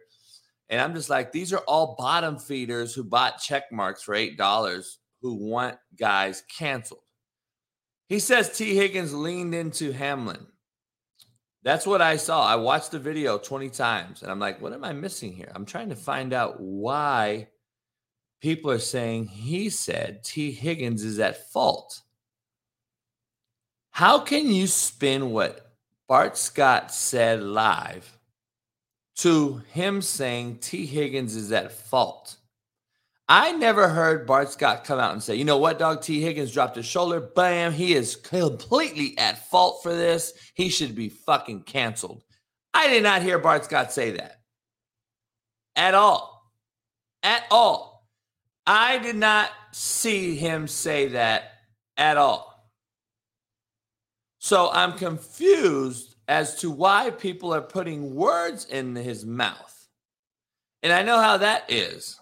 And 0.69 0.81
I'm 0.81 0.95
just 0.95 1.11
like, 1.11 1.33
these 1.33 1.53
are 1.53 1.63
all 1.69 1.95
bottom 1.99 2.39
feeders 2.39 2.95
who 2.95 3.05
bought 3.05 3.39
check 3.39 3.71
marks 3.71 4.03
for 4.03 4.15
eight 4.15 4.37
dollars 4.37 4.99
who 5.21 5.35
want 5.35 5.77
guys 5.99 6.43
canceled. 6.59 7.01
He 8.09 8.19
says 8.19 8.57
T. 8.57 8.75
Higgins 8.75 9.15
leaned 9.15 9.55
into 9.55 9.93
Hamlin. 9.93 10.47
That's 11.63 11.87
what 11.87 12.03
I 12.03 12.17
saw. 12.17 12.45
I 12.45 12.57
watched 12.57 12.91
the 12.91 12.99
video 12.99 13.39
20 13.39 13.71
times 13.71 14.23
and 14.23 14.31
I'm 14.31 14.41
like, 14.41 14.61
what 14.61 14.73
am 14.73 14.85
I 14.85 14.93
missing 14.93 15.33
here? 15.33 15.53
I'm 15.55 15.65
trying 15.65 15.91
to 15.91 15.97
find 15.97 16.33
out 16.33 16.61
why 16.61 17.49
people 18.43 18.71
are 18.71 18.79
saying 18.79 19.27
he 19.29 19.71
said 19.71 20.25
T. 20.25 20.51
Higgins 20.51 21.05
is 21.05 21.19
at 21.19 21.51
fault. 21.51 22.03
How 23.93 24.19
can 24.19 24.49
you 24.49 24.67
spin 24.67 25.31
what 25.31 25.73
Bart 26.09 26.37
Scott 26.37 26.93
said 26.93 27.43
live 27.43 28.19
to 29.17 29.63
him 29.71 30.03
saying 30.03 30.59
T. 30.59 30.87
Higgins 30.87 31.37
is 31.37 31.53
at 31.53 31.73
fault? 31.73 32.37
I 33.29 33.53
never 33.53 33.89
heard 33.89 34.27
Bart 34.27 34.51
Scott 34.51 34.85
come 34.85 34.99
out 34.99 35.13
and 35.13 35.23
say, 35.23 35.37
you 35.37 35.45
know 35.45 35.59
what, 35.59 35.79
dog? 35.79 36.03
T. 36.03 36.21
Higgins 36.21 36.53
dropped 36.53 36.77
his 36.77 36.85
shoulder. 36.85 37.21
Bam. 37.21 37.73
He 37.73 37.95
is 37.95 38.17
completely 38.17 39.17
at 39.17 39.49
fault 39.49 39.83
for 39.83 39.95
this. 39.95 40.35
He 40.55 40.69
should 40.69 40.95
be 40.95 41.09
fucking 41.09 41.63
canceled. 41.63 42.25
I 42.75 42.89
did 42.89 43.05
not 43.05 43.23
hear 43.23 43.39
Bart 43.39 43.65
Scott 43.65 43.93
say 43.93 44.13
that 44.13 44.41
at 45.77 45.95
all. 45.95 46.51
At 47.23 47.45
all. 47.51 47.92
I 48.66 48.99
did 48.99 49.16
not 49.16 49.50
see 49.73 50.37
him 50.37 50.69
say 50.69 51.09
that 51.09 51.52
at 51.97 52.16
all. 52.16 52.71
So 54.38 54.71
I'm 54.73 54.92
confused 54.92 56.16
as 56.28 56.57
to 56.57 56.71
why 56.71 57.11
people 57.11 57.54
are 57.54 57.62
putting 57.62 58.14
words 58.14 58.64
in 58.66 58.95
his 58.95 59.25
mouth. 59.25 59.88
And 60.83 60.92
I 60.92 61.02
know 61.02 61.21
how 61.21 61.37
that 61.38 61.71
is. 61.71 62.19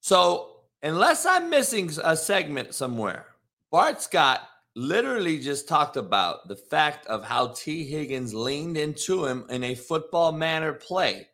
So, 0.00 0.50
unless 0.82 1.26
I'm 1.26 1.50
missing 1.50 1.90
a 2.04 2.16
segment 2.16 2.74
somewhere, 2.74 3.26
Bart 3.72 4.02
Scott 4.02 4.46
literally 4.76 5.38
just 5.38 5.66
talked 5.66 5.96
about 5.96 6.46
the 6.48 6.56
fact 6.56 7.06
of 7.06 7.24
how 7.24 7.48
T. 7.48 7.84
Higgins 7.84 8.34
leaned 8.34 8.76
into 8.76 9.24
him 9.24 9.46
in 9.48 9.64
a 9.64 9.74
football 9.74 10.30
manner 10.30 10.74
play 10.74 11.28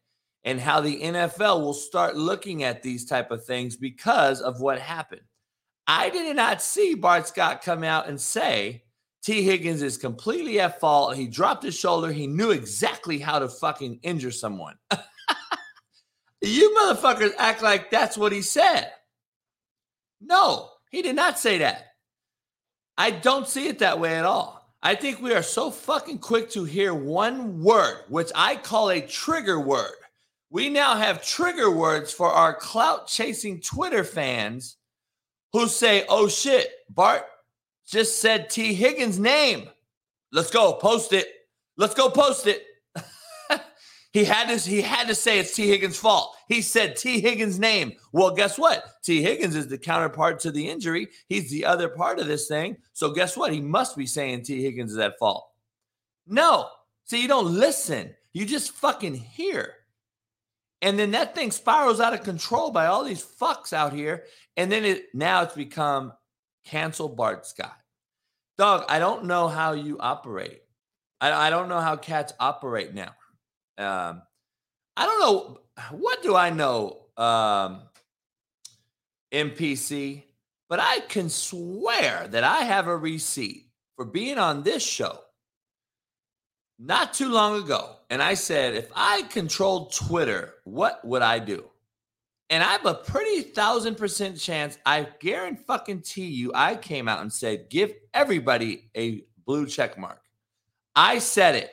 and 0.45 0.61
how 0.61 0.81
the 0.81 1.01
NFL 1.01 1.61
will 1.61 1.75
start 1.75 2.17
looking 2.17 2.65
at 2.65 2.83
these 2.83 3.05
type 3.05 3.31
of 3.31 3.45
things 3.45 3.77
because 3.77 4.41
of 4.41 4.61
what 4.61 4.79
happened. 4.79 5.23
I 5.87 6.11
did 6.11 6.35
not 6.37 6.63
see 6.63 6.95
Bart 6.95 7.29
Scott 7.29 7.63
come 7.63 7.85
out 7.85 8.09
and 8.09 8.21
say 8.21 8.85
T. 9.23 9.43
Higgins 9.43 9.83
is 9.83 9.97
completely 9.97 10.59
at 10.61 10.81
fault. 10.81 11.17
He 11.17 11.27
dropped 11.27 11.63
his 11.63 11.77
shoulder. 11.77 12.11
He 12.11 12.27
knew 12.27 12.51
exactly 12.51 13.19
how 13.19 13.39
to 13.39 13.49
fucking 13.49 14.01
injure 14.03 14.33
someone. 14.33 14.77
you 16.41 16.77
motherfuckers 16.77 17.33
act 17.39 17.63
like 17.63 17.91
that's 17.91 18.19
what 18.19 18.33
he 18.33 18.43
said. 18.43 18.91
No, 20.21 20.71
he 20.91 21.03
did 21.03 21.17
not 21.17 21.39
say 21.39 21.59
that. 21.59 21.87
I 22.99 23.11
don't 23.11 23.49
see 23.49 23.69
it 23.69 23.79
that 23.79 24.01
way 24.01 24.17
at 24.19 24.25
all. 24.25 24.61
I 24.83 24.97
think 24.97 25.21
we 25.21 25.33
are 25.33 25.43
so 25.43 25.71
fucking 25.71 26.19
quick 26.19 26.51
to 26.51 26.65
hear 26.65 26.93
one 26.93 27.63
word, 27.63 28.05
which 28.09 28.31
I 28.35 28.57
call 28.57 28.91
a 28.91 29.01
trigger 29.01 29.61
word 29.61 29.93
we 30.53 30.69
now 30.69 30.97
have 30.97 31.25
trigger 31.25 31.71
words 31.71 32.13
for 32.13 32.29
our 32.29 32.55
clout 32.55 33.09
chasing 33.09 33.59
Twitter 33.59 34.05
fans 34.05 34.77
who 35.55 35.67
say, 35.67 36.05
oh 36.11 36.29
shit, 36.29 36.69
Bart 36.91 37.25
just 37.87 38.21
said 38.21 38.51
T. 38.51 38.75
Higgins' 38.75 39.19
name. 39.19 39.71
Let's 40.31 40.51
go 40.51 40.75
post 40.75 41.15
it. 41.15 41.27
Let's 41.79 41.95
go 41.95 42.11
post 42.11 42.47
it. 42.47 42.65
he 44.13 44.25
had 44.25 44.49
to 44.49 44.59
he 44.69 44.83
had 44.83 45.09
to 45.09 45.15
say 45.15 45.39
it's 45.39 45.57
T. 45.57 45.69
Higgins' 45.69 45.97
fault. 45.97 46.37
He 46.49 46.61
said 46.61 46.97
T. 46.97 47.19
Higgins' 47.21 47.59
name. 47.59 47.93
Well, 48.13 48.35
guess 48.35 48.59
what? 48.59 48.85
T. 49.03 49.23
Higgins 49.23 49.57
is 49.57 49.69
the 49.69 49.79
counterpart 49.79 50.39
to 50.41 50.51
the 50.51 50.69
injury. 50.69 51.09
He's 51.29 51.51
the 51.51 51.65
other 51.65 51.89
part 51.89 52.19
of 52.19 52.27
this 52.27 52.47
thing. 52.47 52.77
So 52.93 53.11
guess 53.11 53.39
what? 53.39 53.55
He 53.55 53.61
must 53.63 53.97
be 53.97 54.07
saying 54.07 54.43
T. 54.43 54.63
Higgins 54.63 54.93
is 54.93 54.99
at 54.99 55.19
fault. 55.19 55.49
No. 56.27 56.69
See, 57.05 57.23
you 57.23 57.29
don't 57.29 57.55
listen. 57.55 58.15
You 58.35 58.45
just 58.45 58.73
fucking 58.73 59.15
hear. 59.15 59.77
And 60.83 60.99
then 60.99 61.13
that 61.13 61.35
thing 61.35 61.53
spirals 61.53 62.01
out 62.01 62.13
of 62.13 62.25
control 62.25 62.73
by 62.73 62.87
all 62.87 63.05
these 63.05 63.25
fucks 63.25 63.73
out 63.73 63.93
here. 63.93 64.25
And 64.57 64.71
then 64.71 64.85
it 64.85 65.07
now 65.15 65.43
it's 65.43 65.55
become 65.55 66.13
cancel 66.65 67.09
Bart 67.09 67.47
Scott. 67.47 67.79
Dog, 68.59 68.85
I 68.89 68.99
don't 68.99 69.25
know 69.25 69.49
how 69.49 69.73
you 69.73 69.99
operate. 69.99 70.61
I, 71.21 71.47
I 71.47 71.51
don't 71.51 71.69
know 71.69 71.81
how 71.81 71.97
cats 71.97 72.33
operate 72.39 72.93
now. 72.93 73.15
Um, 73.79 74.23
I 74.97 75.07
don't 75.07 75.21
know. 75.21 75.61
What 75.93 76.23
do 76.23 76.35
I 76.37 76.51
know, 76.51 77.07
um, 77.17 77.83
MPC? 79.33 80.25
But 80.69 80.81
I 80.81 81.01
can 81.01 81.29
swear 81.29 82.29
that 82.29 82.45
I 82.45 82.65
have 82.65 82.89
a 82.89 82.97
receipt 82.97 83.69
for 83.97 84.05
being 84.05 84.39
on 84.39 84.63
this 84.63 84.83
show 84.83 85.19
not 86.79 87.15
too 87.15 87.29
long 87.29 87.63
ago. 87.63 87.97
And 88.13 88.23
I 88.23 88.35
said, 88.35 88.75
if 88.75 88.93
I 88.95 89.23
controlled 89.23 89.95
Twitter, 89.95 90.57
what 90.65 91.03
would 91.03 91.23
I 91.23 91.39
do? 91.39 91.65
And 92.51 92.63
I 92.63 92.73
have 92.73 92.85
a 92.85 92.93
pretty 92.93 93.41
thousand 93.41 93.95
percent 93.95 94.39
chance, 94.39 94.77
I 94.85 95.09
guarantee 95.19 96.27
you, 96.27 96.53
I 96.55 96.77
came 96.77 97.09
out 97.09 97.23
and 97.23 97.33
said, 97.33 97.71
give 97.71 97.95
everybody 98.13 98.91
a 98.95 99.25
blue 99.47 99.65
check 99.65 99.97
mark. 99.97 100.21
I 100.95 101.21
said 101.21 101.55
it. 101.55 101.71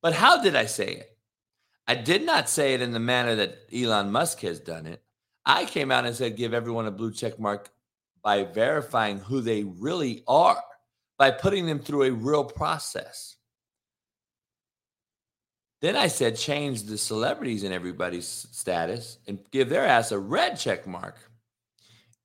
But 0.00 0.12
how 0.12 0.40
did 0.40 0.54
I 0.54 0.66
say 0.66 0.92
it? 0.92 1.18
I 1.88 1.96
did 1.96 2.24
not 2.24 2.48
say 2.48 2.74
it 2.74 2.80
in 2.80 2.92
the 2.92 3.00
manner 3.00 3.34
that 3.34 3.58
Elon 3.74 4.12
Musk 4.12 4.42
has 4.42 4.60
done 4.60 4.86
it. 4.86 5.02
I 5.44 5.64
came 5.64 5.90
out 5.90 6.06
and 6.06 6.14
said, 6.14 6.36
give 6.36 6.54
everyone 6.54 6.86
a 6.86 6.92
blue 6.92 7.10
check 7.10 7.40
mark 7.40 7.72
by 8.22 8.44
verifying 8.44 9.18
who 9.18 9.40
they 9.40 9.64
really 9.64 10.22
are, 10.28 10.62
by 11.18 11.32
putting 11.32 11.66
them 11.66 11.80
through 11.80 12.04
a 12.04 12.12
real 12.12 12.44
process. 12.44 13.32
Then 15.82 15.96
I 15.96 16.06
said, 16.06 16.36
change 16.36 16.84
the 16.84 16.96
celebrities 16.96 17.62
and 17.62 17.74
everybody's 17.74 18.26
status 18.26 19.18
and 19.26 19.38
give 19.50 19.68
their 19.68 19.86
ass 19.86 20.10
a 20.10 20.18
red 20.18 20.58
check 20.58 20.86
mark 20.86 21.16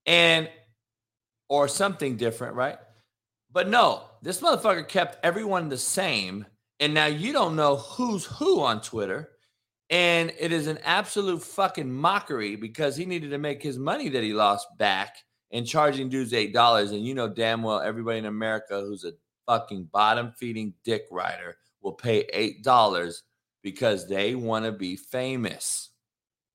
and 0.06 0.50
or 1.50 1.68
something 1.68 2.16
different, 2.16 2.56
right? 2.56 2.78
But 3.52 3.68
no, 3.68 4.04
this 4.22 4.40
motherfucker 4.40 4.88
kept 4.88 5.24
everyone 5.26 5.68
the 5.68 5.78
same. 5.78 6.46
And 6.80 6.94
now 6.94 7.08
you 7.08 7.34
don't 7.34 7.58
know 7.58 7.76
who's 7.76 8.26
who 8.26 8.62
on 8.62 8.82
Twitter. 8.82 9.30
And 9.90 10.32
it 10.40 10.54
is 10.54 10.68
an 10.68 10.80
absolute 10.86 11.44
fucking 11.44 11.92
mockery 11.92 12.56
because 12.56 12.96
he 12.96 13.06
needed 13.06 13.32
to 13.32 13.38
make 13.38 13.62
his 13.62 13.78
money 13.78 14.08
that 14.08 14.24
he 14.24 14.32
lost 14.32 14.66
back 14.78 15.18
and 15.52 15.68
charging 15.68 16.08
dudes 16.08 16.32
$8. 16.32 16.92
And 16.92 17.06
you 17.06 17.14
know 17.14 17.28
damn 17.28 17.62
well 17.62 17.82
everybody 17.82 18.20
in 18.20 18.26
America 18.26 18.80
who's 18.80 19.04
a 19.04 19.12
fucking 19.46 19.90
bottom 19.92 20.32
feeding 20.40 20.74
dick 20.86 21.04
rider 21.12 21.58
will 21.82 21.92
pay 21.92 22.24
$8 22.64 23.22
because 23.64 24.08
they 24.08 24.36
want 24.36 24.66
to 24.66 24.72
be 24.72 24.96
famous. 24.96 25.90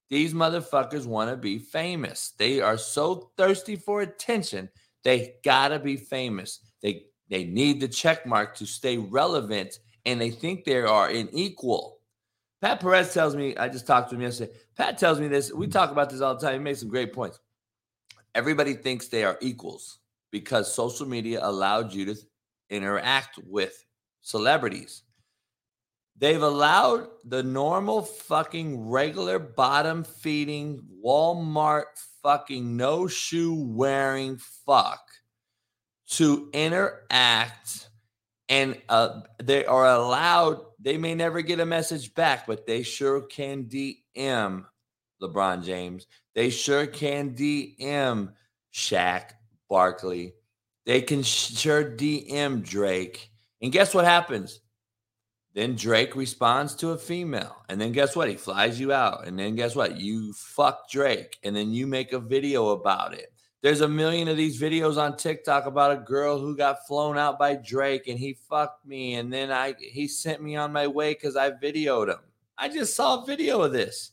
These 0.08 0.34
motherfuckers 0.34 1.06
want 1.06 1.30
to 1.30 1.36
be 1.36 1.58
famous. 1.58 2.32
They 2.38 2.60
are 2.60 2.78
so 2.78 3.30
thirsty 3.36 3.76
for 3.76 4.02
attention. 4.02 4.68
They 5.02 5.34
got 5.44 5.68
to 5.68 5.78
be 5.78 5.96
famous. 5.96 6.60
They 6.82 7.06
they 7.28 7.44
need 7.44 7.80
the 7.80 7.88
check 7.88 8.24
mark 8.24 8.54
to 8.56 8.66
stay 8.66 8.98
relevant 8.98 9.80
and 10.04 10.20
they 10.20 10.30
think 10.30 10.64
they 10.64 10.80
are 10.80 11.08
an 11.08 11.28
equal. 11.32 11.98
Pat 12.62 12.80
Perez 12.80 13.12
tells 13.12 13.36
me, 13.36 13.56
I 13.56 13.68
just 13.68 13.86
talked 13.86 14.10
to 14.10 14.14
him 14.14 14.22
yesterday. 14.22 14.52
Pat 14.76 14.96
tells 14.96 15.20
me 15.20 15.28
this. 15.28 15.52
We 15.52 15.66
mm. 15.66 15.72
talk 15.72 15.90
about 15.90 16.08
this 16.08 16.20
all 16.20 16.34
the 16.36 16.40
time. 16.40 16.54
He 16.54 16.58
makes 16.60 16.80
some 16.80 16.88
great 16.88 17.12
points. 17.12 17.40
Everybody 18.34 18.74
thinks 18.74 19.08
they 19.08 19.24
are 19.24 19.38
equals 19.40 19.98
because 20.30 20.72
social 20.72 21.06
media 21.06 21.40
allowed 21.42 21.92
you 21.92 22.04
to 22.06 22.16
interact 22.70 23.38
with 23.44 23.84
celebrities. 24.22 25.02
They've 26.18 26.42
allowed 26.42 27.08
the 27.24 27.42
normal 27.42 28.02
fucking 28.02 28.88
regular 28.88 29.38
bottom 29.38 30.02
feeding 30.02 30.80
Walmart 31.04 31.84
fucking 32.22 32.76
no 32.76 33.06
shoe 33.06 33.54
wearing 33.54 34.38
fuck 34.64 35.00
to 36.08 36.48
interact 36.52 37.90
and 38.48 38.80
uh, 38.88 39.20
they 39.42 39.66
are 39.66 39.86
allowed 39.86 40.60
they 40.78 40.96
may 40.96 41.14
never 41.14 41.42
get 41.42 41.60
a 41.60 41.66
message 41.66 42.14
back 42.14 42.46
but 42.46 42.66
they 42.66 42.82
sure 42.82 43.20
can 43.22 43.64
dm 43.64 44.64
lebron 45.22 45.64
james. 45.64 46.06
They 46.34 46.50
sure 46.50 46.86
can 46.86 47.34
dm 47.34 48.32
Shaq 48.72 49.30
Barkley. 49.68 50.34
They 50.84 51.02
can 51.02 51.22
sure 51.22 51.84
dm 51.84 52.62
drake. 52.62 53.30
And 53.60 53.72
guess 53.72 53.94
what 53.94 54.04
happens 54.04 54.60
then 55.56 55.74
Drake 55.74 56.14
responds 56.14 56.74
to 56.74 56.90
a 56.90 56.98
female. 56.98 57.64
And 57.70 57.80
then 57.80 57.90
guess 57.90 58.14
what? 58.14 58.28
He 58.28 58.36
flies 58.36 58.78
you 58.78 58.92
out. 58.92 59.26
And 59.26 59.38
then 59.38 59.54
guess 59.54 59.74
what? 59.74 59.98
You 59.98 60.34
fuck 60.34 60.90
Drake. 60.90 61.38
And 61.42 61.56
then 61.56 61.72
you 61.72 61.86
make 61.86 62.12
a 62.12 62.18
video 62.18 62.68
about 62.68 63.14
it. 63.14 63.32
There's 63.62 63.80
a 63.80 63.88
million 63.88 64.28
of 64.28 64.36
these 64.36 64.60
videos 64.60 64.98
on 64.98 65.16
TikTok 65.16 65.64
about 65.64 65.92
a 65.92 66.02
girl 66.02 66.38
who 66.38 66.58
got 66.58 66.86
flown 66.86 67.16
out 67.16 67.38
by 67.38 67.56
Drake 67.56 68.06
and 68.06 68.18
he 68.18 68.36
fucked 68.50 68.84
me. 68.84 69.14
And 69.14 69.32
then 69.32 69.50
I 69.50 69.74
he 69.80 70.08
sent 70.08 70.42
me 70.42 70.56
on 70.56 70.74
my 70.74 70.86
way 70.86 71.14
because 71.14 71.36
I 71.36 71.52
videoed 71.52 72.10
him. 72.10 72.20
I 72.58 72.68
just 72.68 72.94
saw 72.94 73.22
a 73.22 73.26
video 73.26 73.62
of 73.62 73.72
this. 73.72 74.12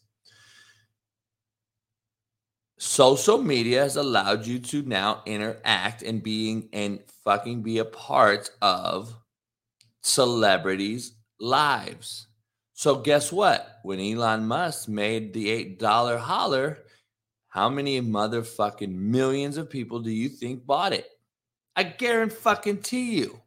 Social 2.79 3.37
media 3.37 3.81
has 3.81 3.97
allowed 3.97 4.47
you 4.47 4.59
to 4.59 4.81
now 4.83 5.21
interact 5.25 6.03
and 6.03 6.23
being 6.23 6.69
and 6.71 7.01
fucking 7.25 7.63
be 7.63 7.79
a 7.79 7.85
part 7.85 8.49
of 8.61 9.13
celebrities 10.01 11.17
lives. 11.43 12.27
So 12.73 12.95
guess 12.95 13.31
what? 13.31 13.79
When 13.83 13.99
Elon 13.99 14.47
Musk 14.47 14.87
made 14.87 15.33
the 15.33 15.75
$8 15.77 16.17
holler, 16.17 16.79
how 17.49 17.69
many 17.69 18.01
motherfucking 18.01 18.93
millions 18.95 19.57
of 19.57 19.69
people 19.69 19.99
do 19.99 20.09
you 20.09 20.29
think 20.29 20.65
bought 20.65 20.93
it? 20.93 21.07
I 21.75 21.83
guarantee 21.83 23.19
you. 23.19 23.39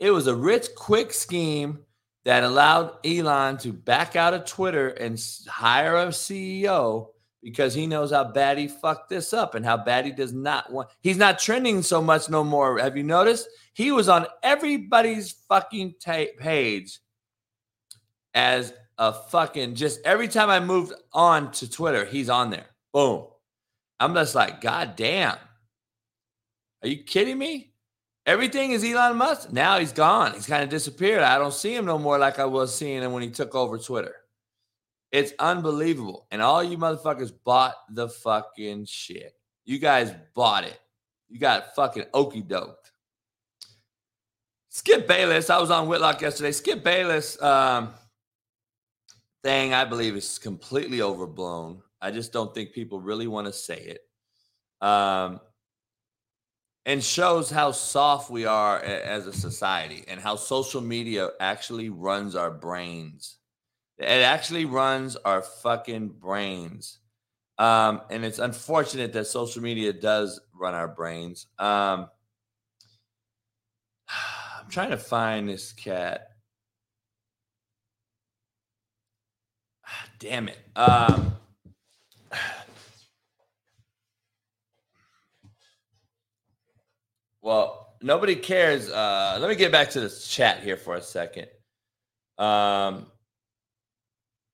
It 0.00 0.10
was 0.10 0.26
a 0.26 0.34
rich, 0.34 0.68
quick 0.76 1.12
scheme 1.12 1.78
that 2.24 2.44
allowed 2.44 3.06
Elon 3.06 3.56
to 3.58 3.72
back 3.72 4.16
out 4.16 4.34
of 4.34 4.44
Twitter 4.44 4.88
and 4.88 5.18
hire 5.48 5.96
a 5.96 6.08
CEO 6.08 7.08
because 7.42 7.72
he 7.72 7.86
knows 7.86 8.10
how 8.10 8.24
bad 8.24 8.58
he 8.58 8.68
fucked 8.68 9.08
this 9.08 9.32
up 9.32 9.54
and 9.54 9.64
how 9.64 9.76
bad 9.76 10.04
he 10.04 10.12
does 10.12 10.32
not 10.32 10.70
want. 10.72 10.88
He's 11.00 11.16
not 11.16 11.38
trending 11.38 11.82
so 11.82 12.02
much 12.02 12.28
no 12.28 12.42
more. 12.42 12.78
Have 12.78 12.96
you 12.96 13.04
noticed? 13.04 13.48
He 13.74 13.92
was 13.92 14.08
on 14.08 14.26
everybody's 14.42 15.32
fucking 15.48 15.94
page 16.38 16.98
as 18.34 18.72
a 18.98 19.12
fucking 19.12 19.74
just 19.74 20.00
every 20.04 20.28
time 20.28 20.50
I 20.50 20.60
moved 20.60 20.92
on 21.12 21.50
to 21.52 21.70
Twitter, 21.70 22.04
he's 22.04 22.28
on 22.28 22.50
there. 22.50 22.66
Boom. 22.92 23.26
I'm 24.00 24.14
just 24.14 24.34
like, 24.34 24.60
God 24.60 24.96
damn. 24.96 25.36
Are 26.82 26.88
you 26.88 27.02
kidding 27.02 27.38
me? 27.38 27.72
Everything 28.26 28.72
is 28.72 28.84
Elon 28.84 29.16
Musk. 29.16 29.52
Now 29.52 29.78
he's 29.78 29.92
gone. 29.92 30.34
He's 30.34 30.46
kind 30.46 30.62
of 30.62 30.68
disappeared. 30.68 31.22
I 31.22 31.38
don't 31.38 31.54
see 31.54 31.74
him 31.74 31.86
no 31.86 31.98
more 31.98 32.18
like 32.18 32.38
I 32.38 32.44
was 32.44 32.74
seeing 32.74 33.02
him 33.02 33.12
when 33.12 33.22
he 33.22 33.30
took 33.30 33.54
over 33.54 33.78
Twitter. 33.78 34.14
It's 35.10 35.32
unbelievable. 35.38 36.26
And 36.30 36.42
all 36.42 36.62
you 36.62 36.76
motherfuckers 36.76 37.32
bought 37.44 37.74
the 37.90 38.08
fucking 38.08 38.84
shit. 38.84 39.32
You 39.64 39.78
guys 39.78 40.14
bought 40.34 40.64
it. 40.64 40.78
You 41.28 41.38
got 41.38 41.74
fucking 41.74 42.04
okey 42.14 42.42
doked. 42.42 42.74
Skip 44.68 45.08
Bayless. 45.08 45.50
I 45.50 45.58
was 45.58 45.70
on 45.70 45.88
Whitlock 45.88 46.20
yesterday. 46.20 46.52
Skip 46.52 46.84
Bayless. 46.84 47.40
Um, 47.42 47.94
thing 49.42 49.74
I 49.74 49.84
believe 49.84 50.16
is 50.16 50.38
completely 50.38 51.02
overblown. 51.02 51.82
I 52.00 52.10
just 52.10 52.32
don't 52.32 52.54
think 52.54 52.72
people 52.72 53.00
really 53.00 53.26
want 53.26 53.46
to 53.46 53.52
say 53.52 53.96
it. 54.80 54.86
Um, 54.86 55.40
and 56.86 57.04
shows 57.04 57.50
how 57.50 57.70
soft 57.72 58.30
we 58.30 58.46
are 58.46 58.78
as 58.80 59.26
a 59.26 59.32
society 59.32 60.04
and 60.08 60.18
how 60.20 60.36
social 60.36 60.80
media 60.80 61.28
actually 61.38 61.90
runs 61.90 62.34
our 62.34 62.50
brains. 62.50 63.36
It 63.98 64.06
actually 64.06 64.64
runs 64.64 65.16
our 65.16 65.42
fucking 65.42 66.08
brains. 66.20 67.00
Um, 67.58 68.02
and 68.10 68.24
it's 68.24 68.38
unfortunate 68.38 69.12
that 69.12 69.26
social 69.26 69.60
media 69.60 69.92
does 69.92 70.40
run 70.54 70.74
our 70.74 70.88
brains. 70.88 71.48
Um, 71.58 72.08
I'm 74.08 74.70
trying 74.70 74.90
to 74.90 74.96
find 74.96 75.48
this 75.48 75.72
cat. 75.72 76.27
Damn 80.18 80.48
it. 80.48 80.58
Um, 80.74 81.36
well, 87.40 87.94
nobody 88.02 88.34
cares. 88.34 88.90
Uh, 88.90 89.38
let 89.40 89.48
me 89.48 89.54
get 89.54 89.70
back 89.70 89.90
to 89.90 90.00
this 90.00 90.26
chat 90.26 90.60
here 90.60 90.76
for 90.76 90.96
a 90.96 91.02
second. 91.02 91.46
Um, 92.36 93.06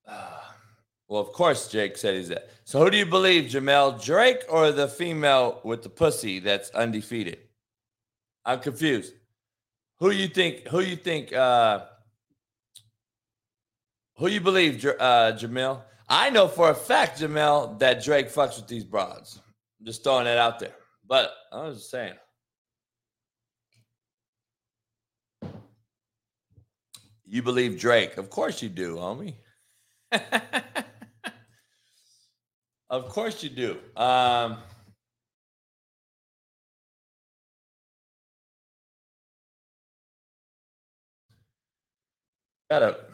uh, 0.06 0.40
well, 1.08 1.22
of 1.22 1.32
course, 1.32 1.68
Jake 1.68 1.96
said 1.96 2.14
he's 2.14 2.28
that. 2.28 2.50
So, 2.64 2.82
who 2.82 2.90
do 2.90 2.98
you 2.98 3.06
believe, 3.06 3.50
Jamel 3.50 4.02
Drake 4.04 4.42
or 4.48 4.70
the 4.70 4.88
female 4.88 5.60
with 5.64 5.82
the 5.82 5.88
pussy 5.88 6.40
that's 6.40 6.70
undefeated? 6.70 7.38
I'm 8.44 8.60
confused. 8.60 9.14
Who 10.00 10.10
you 10.10 10.28
think? 10.28 10.68
Who 10.68 10.80
you 10.80 10.96
think? 10.96 11.32
Uh, 11.32 11.84
who 14.16 14.28
you 14.28 14.40
believe, 14.40 14.84
uh, 14.84 15.32
Jamil? 15.32 15.82
I 16.08 16.30
know 16.30 16.48
for 16.48 16.70
a 16.70 16.74
fact, 16.74 17.20
Jamel, 17.20 17.78
that 17.78 18.04
Drake 18.04 18.28
fucks 18.28 18.56
with 18.56 18.68
these 18.68 18.84
broads. 18.84 19.40
I'm 19.80 19.86
just 19.86 20.04
throwing 20.04 20.24
that 20.24 20.38
out 20.38 20.58
there. 20.58 20.74
But 21.06 21.32
I 21.52 21.62
was 21.62 21.78
just 21.78 21.90
saying. 21.90 22.14
You 27.26 27.42
believe 27.42 27.78
Drake? 27.78 28.16
Of 28.16 28.30
course 28.30 28.62
you 28.62 28.68
do, 28.68 28.96
homie. 28.96 29.34
of 32.90 33.08
course 33.08 33.42
you 33.42 33.50
do. 33.50 33.72
Um, 33.96 34.58
got 42.70 43.13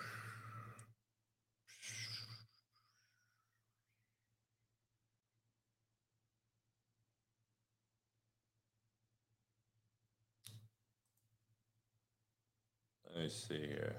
Let 13.12 13.22
me 13.24 13.28
see 13.28 13.66
here. 13.66 13.96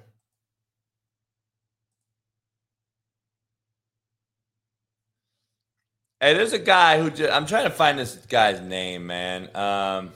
Hey, 6.19 6.35
there's 6.35 6.53
a 6.53 6.59
guy 6.59 6.99
who 6.99 7.09
just, 7.09 7.33
I'm 7.33 7.45
trying 7.45 7.63
to 7.63 7.71
find 7.71 7.97
this 7.97 8.15
guy's 8.15 8.61
name, 8.61 9.07
man. 9.07 9.49
Um, 9.55 10.11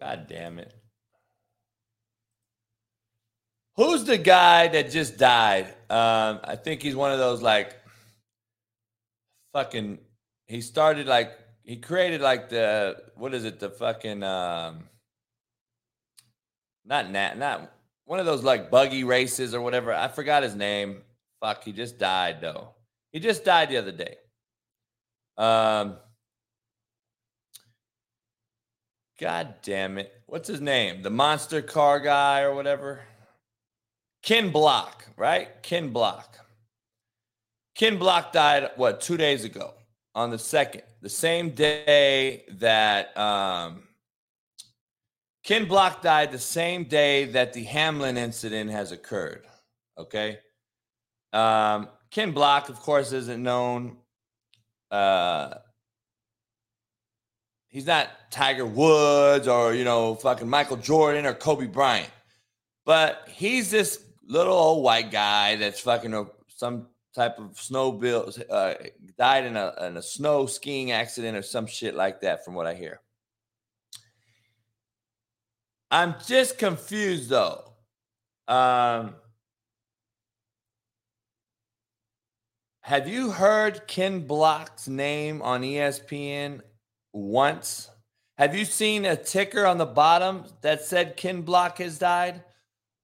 God 0.00 0.26
damn 0.28 0.58
it. 0.58 0.72
Who's 3.76 4.04
the 4.04 4.18
guy 4.18 4.68
that 4.68 4.90
just 4.90 5.18
died? 5.18 5.66
Um, 5.90 6.40
I 6.44 6.56
think 6.56 6.82
he's 6.82 6.96
one 6.96 7.12
of 7.12 7.18
those 7.18 7.42
like 7.42 7.76
fucking. 9.52 9.98
He 10.46 10.60
started 10.60 11.06
like 11.06 11.32
he 11.64 11.76
created 11.76 12.20
like 12.20 12.48
the 12.48 12.96
what 13.16 13.34
is 13.34 13.44
it? 13.44 13.60
The 13.60 13.70
fucking 13.70 14.22
um, 14.22 14.84
not 16.88 17.10
nat 17.10 17.38
not 17.38 17.70
one 18.06 18.18
of 18.18 18.26
those 18.26 18.42
like 18.42 18.70
buggy 18.70 19.04
races 19.04 19.54
or 19.54 19.60
whatever. 19.60 19.92
I 19.92 20.08
forgot 20.08 20.42
his 20.42 20.54
name. 20.54 21.02
Fuck, 21.40 21.62
he 21.62 21.72
just 21.72 21.98
died 21.98 22.40
though. 22.40 22.70
He 23.12 23.20
just 23.20 23.44
died 23.44 23.68
the 23.68 23.76
other 23.76 23.92
day. 23.92 24.16
Um, 25.36 25.96
God 29.20 29.56
damn 29.62 29.98
it. 29.98 30.12
What's 30.26 30.48
his 30.48 30.60
name? 30.60 31.02
The 31.02 31.10
monster 31.10 31.60
car 31.62 32.00
guy 32.00 32.42
or 32.42 32.54
whatever? 32.54 33.00
Ken 34.22 34.50
Block, 34.50 35.06
right? 35.16 35.48
Ken 35.62 35.90
Block. 35.90 36.38
Ken 37.74 37.98
Block 37.98 38.32
died, 38.32 38.70
what, 38.76 39.00
two 39.00 39.16
days 39.16 39.44
ago 39.44 39.74
on 40.14 40.30
the 40.30 40.38
second, 40.38 40.82
the 41.00 41.08
same 41.08 41.50
day 41.50 42.44
that 42.52 43.16
um, 43.16 43.87
Ken 45.48 45.64
Block 45.64 46.02
died 46.02 46.30
the 46.30 46.38
same 46.38 46.84
day 46.84 47.24
that 47.24 47.54
the 47.54 47.64
Hamlin 47.64 48.18
incident 48.18 48.70
has 48.70 48.92
occurred. 48.92 49.46
Okay. 49.96 50.40
Um, 51.32 51.88
Ken 52.10 52.32
Block, 52.32 52.68
of 52.68 52.78
course, 52.80 53.12
isn't 53.12 53.42
known. 53.42 53.96
Uh, 54.90 55.54
he's 57.68 57.86
not 57.86 58.10
Tiger 58.30 58.66
Woods 58.66 59.48
or, 59.48 59.72
you 59.72 59.84
know, 59.84 60.16
fucking 60.16 60.50
Michael 60.50 60.76
Jordan 60.76 61.24
or 61.24 61.32
Kobe 61.32 61.66
Bryant. 61.66 62.10
But 62.84 63.26
he's 63.30 63.70
this 63.70 64.04
little 64.26 64.52
old 64.52 64.84
white 64.84 65.10
guy 65.10 65.56
that's 65.56 65.80
fucking 65.80 66.12
a, 66.12 66.26
some 66.48 66.88
type 67.14 67.38
of 67.38 67.54
snowbill, 67.54 68.38
uh, 68.50 68.74
died 69.16 69.46
in 69.46 69.56
a, 69.56 69.72
in 69.86 69.96
a 69.96 70.02
snow 70.02 70.44
skiing 70.44 70.92
accident 70.92 71.38
or 71.38 71.42
some 71.42 71.66
shit 71.66 71.94
like 71.94 72.20
that, 72.20 72.44
from 72.44 72.52
what 72.52 72.66
I 72.66 72.74
hear. 72.74 73.00
I'm 75.90 76.16
just 76.26 76.58
confused 76.58 77.30
though. 77.30 77.72
Um, 78.46 79.14
Have 82.88 83.06
you 83.06 83.32
heard 83.32 83.86
Ken 83.86 84.26
Block's 84.26 84.88
name 84.88 85.42
on 85.42 85.60
ESPN 85.60 86.62
once? 87.12 87.90
Have 88.38 88.56
you 88.56 88.64
seen 88.64 89.04
a 89.04 89.14
ticker 89.14 89.66
on 89.66 89.76
the 89.76 89.84
bottom 89.84 90.44
that 90.62 90.80
said 90.80 91.18
Ken 91.18 91.42
Block 91.42 91.76
has 91.80 91.98
died? 91.98 92.42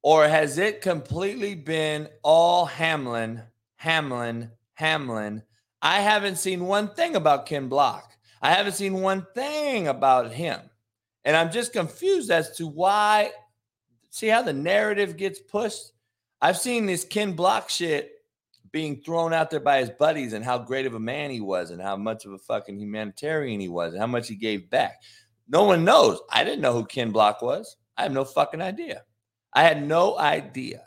Or 0.02 0.26
has 0.26 0.56
it 0.56 0.80
completely 0.80 1.54
been 1.54 2.08
all 2.22 2.64
Hamlin, 2.64 3.42
Hamlin, 3.76 4.52
Hamlin? 4.72 5.42
I 5.82 6.00
haven't 6.00 6.36
seen 6.36 6.64
one 6.64 6.88
thing 6.88 7.14
about 7.14 7.44
Ken 7.44 7.68
Block. 7.68 8.16
I 8.40 8.52
haven't 8.52 8.72
seen 8.76 9.02
one 9.02 9.26
thing 9.34 9.86
about 9.86 10.32
him. 10.32 10.60
And 11.24 11.36
I'm 11.36 11.50
just 11.50 11.72
confused 11.72 12.30
as 12.30 12.56
to 12.56 12.66
why. 12.66 13.30
See 14.10 14.28
how 14.28 14.42
the 14.42 14.52
narrative 14.52 15.16
gets 15.16 15.40
pushed? 15.40 15.92
I've 16.40 16.58
seen 16.58 16.86
this 16.86 17.04
Ken 17.04 17.32
Block 17.32 17.70
shit 17.70 18.12
being 18.70 19.00
thrown 19.02 19.32
out 19.32 19.50
there 19.50 19.60
by 19.60 19.78
his 19.78 19.90
buddies 19.90 20.32
and 20.32 20.44
how 20.44 20.58
great 20.58 20.86
of 20.86 20.94
a 20.94 21.00
man 21.00 21.30
he 21.30 21.40
was 21.40 21.70
and 21.70 21.80
how 21.80 21.96
much 21.96 22.24
of 22.24 22.32
a 22.32 22.38
fucking 22.38 22.78
humanitarian 22.78 23.60
he 23.60 23.68
was 23.68 23.92
and 23.92 24.00
how 24.00 24.06
much 24.06 24.28
he 24.28 24.34
gave 24.34 24.68
back. 24.68 25.00
No 25.48 25.64
one 25.64 25.84
knows. 25.84 26.20
I 26.30 26.44
didn't 26.44 26.60
know 26.60 26.72
who 26.72 26.84
Ken 26.84 27.10
Block 27.10 27.42
was. 27.42 27.76
I 27.96 28.02
have 28.02 28.12
no 28.12 28.24
fucking 28.24 28.60
idea. 28.60 29.02
I 29.52 29.62
had 29.62 29.86
no 29.86 30.18
idea. 30.18 30.82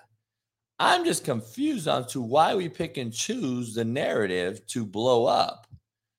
I'm 0.80 1.06
just 1.06 1.24
confused 1.24 1.88
on 1.88 2.08
to 2.08 2.22
why 2.22 2.56
we 2.56 2.70
pick 2.70 2.98
and 2.98 3.12
choose 3.12 3.74
the 3.74 3.86
narrative 3.86 4.66
to 4.68 4.86
blow 4.86 5.26
up 5.26 5.67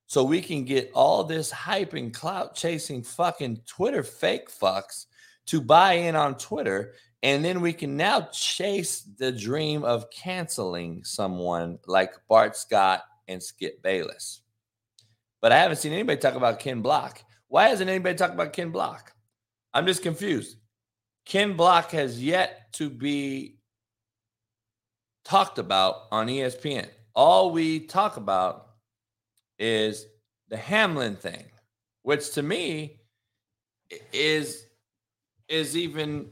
so 0.09 0.25
we 0.25 0.41
can 0.41 0.65
get 0.65 0.91
all 0.95 1.23
this 1.23 1.51
hype 1.51 1.93
and 1.93 2.13
clout 2.13 2.57
chasing 2.57 3.03
fucking 3.03 3.61
Twitter 3.67 4.03
fake 4.03 4.51
fucks 4.51 5.07
to 5.47 5.61
buy 5.61 5.93
in 5.93 6.17
on 6.17 6.37
Twitter 6.37 6.95
and 7.23 7.45
then 7.45 7.61
we 7.61 7.73
can 7.73 7.97
now 7.97 8.23
chase 8.33 9.01
the 9.01 9.33
dream 9.33 9.85
of 9.85 10.11
canceling 10.11 11.05
someone 11.05 11.79
like 11.87 12.15
Bart 12.29 12.57
Scott 12.57 13.03
and 13.27 13.43
Skip 13.43 13.83
Bayless. 13.83 14.41
But 15.41 15.53
I 15.53 15.59
haven't 15.59 15.79
seen 15.79 15.93
anybody 15.93 16.21
talk 16.21 16.35
about 16.35 16.61
Ken 16.61 16.81
Block. 16.81 17.23
Why 17.49 17.69
hasn't 17.69 17.91
anybody 17.91 18.17
talked 18.17 18.35
about 18.35 18.53
Ken 18.53 18.71
Block? 18.71 19.13
I'm 19.75 19.87
just 19.87 20.03
confused. 20.03 20.57
Ken 21.25 21.55
Block 21.55 21.91
has 21.91 22.23
yet 22.23 22.73
to 22.75 22.89
be 22.89 23.59
talked 25.25 25.59
about 25.59 26.03
on 26.11 26.29
ESPN. 26.29 26.89
All 27.15 27.51
we 27.51 27.81
talk 27.81 28.17
about 28.17 28.68
is 29.59 30.07
the 30.49 30.57
Hamlin 30.57 31.17
thing, 31.17 31.45
which 32.03 32.33
to 32.33 32.43
me 32.43 33.01
is 34.13 34.65
is 35.49 35.77
even 35.77 36.31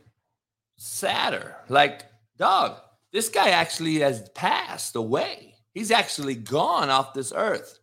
sadder. 0.76 1.56
Like, 1.68 2.02
dog, 2.36 2.78
this 3.12 3.28
guy 3.28 3.50
actually 3.50 4.00
has 4.00 4.28
passed 4.30 4.94
away. 4.96 5.54
He's 5.72 5.90
actually 5.90 6.34
gone 6.34 6.90
off 6.90 7.14
this 7.14 7.32
earth. 7.34 7.78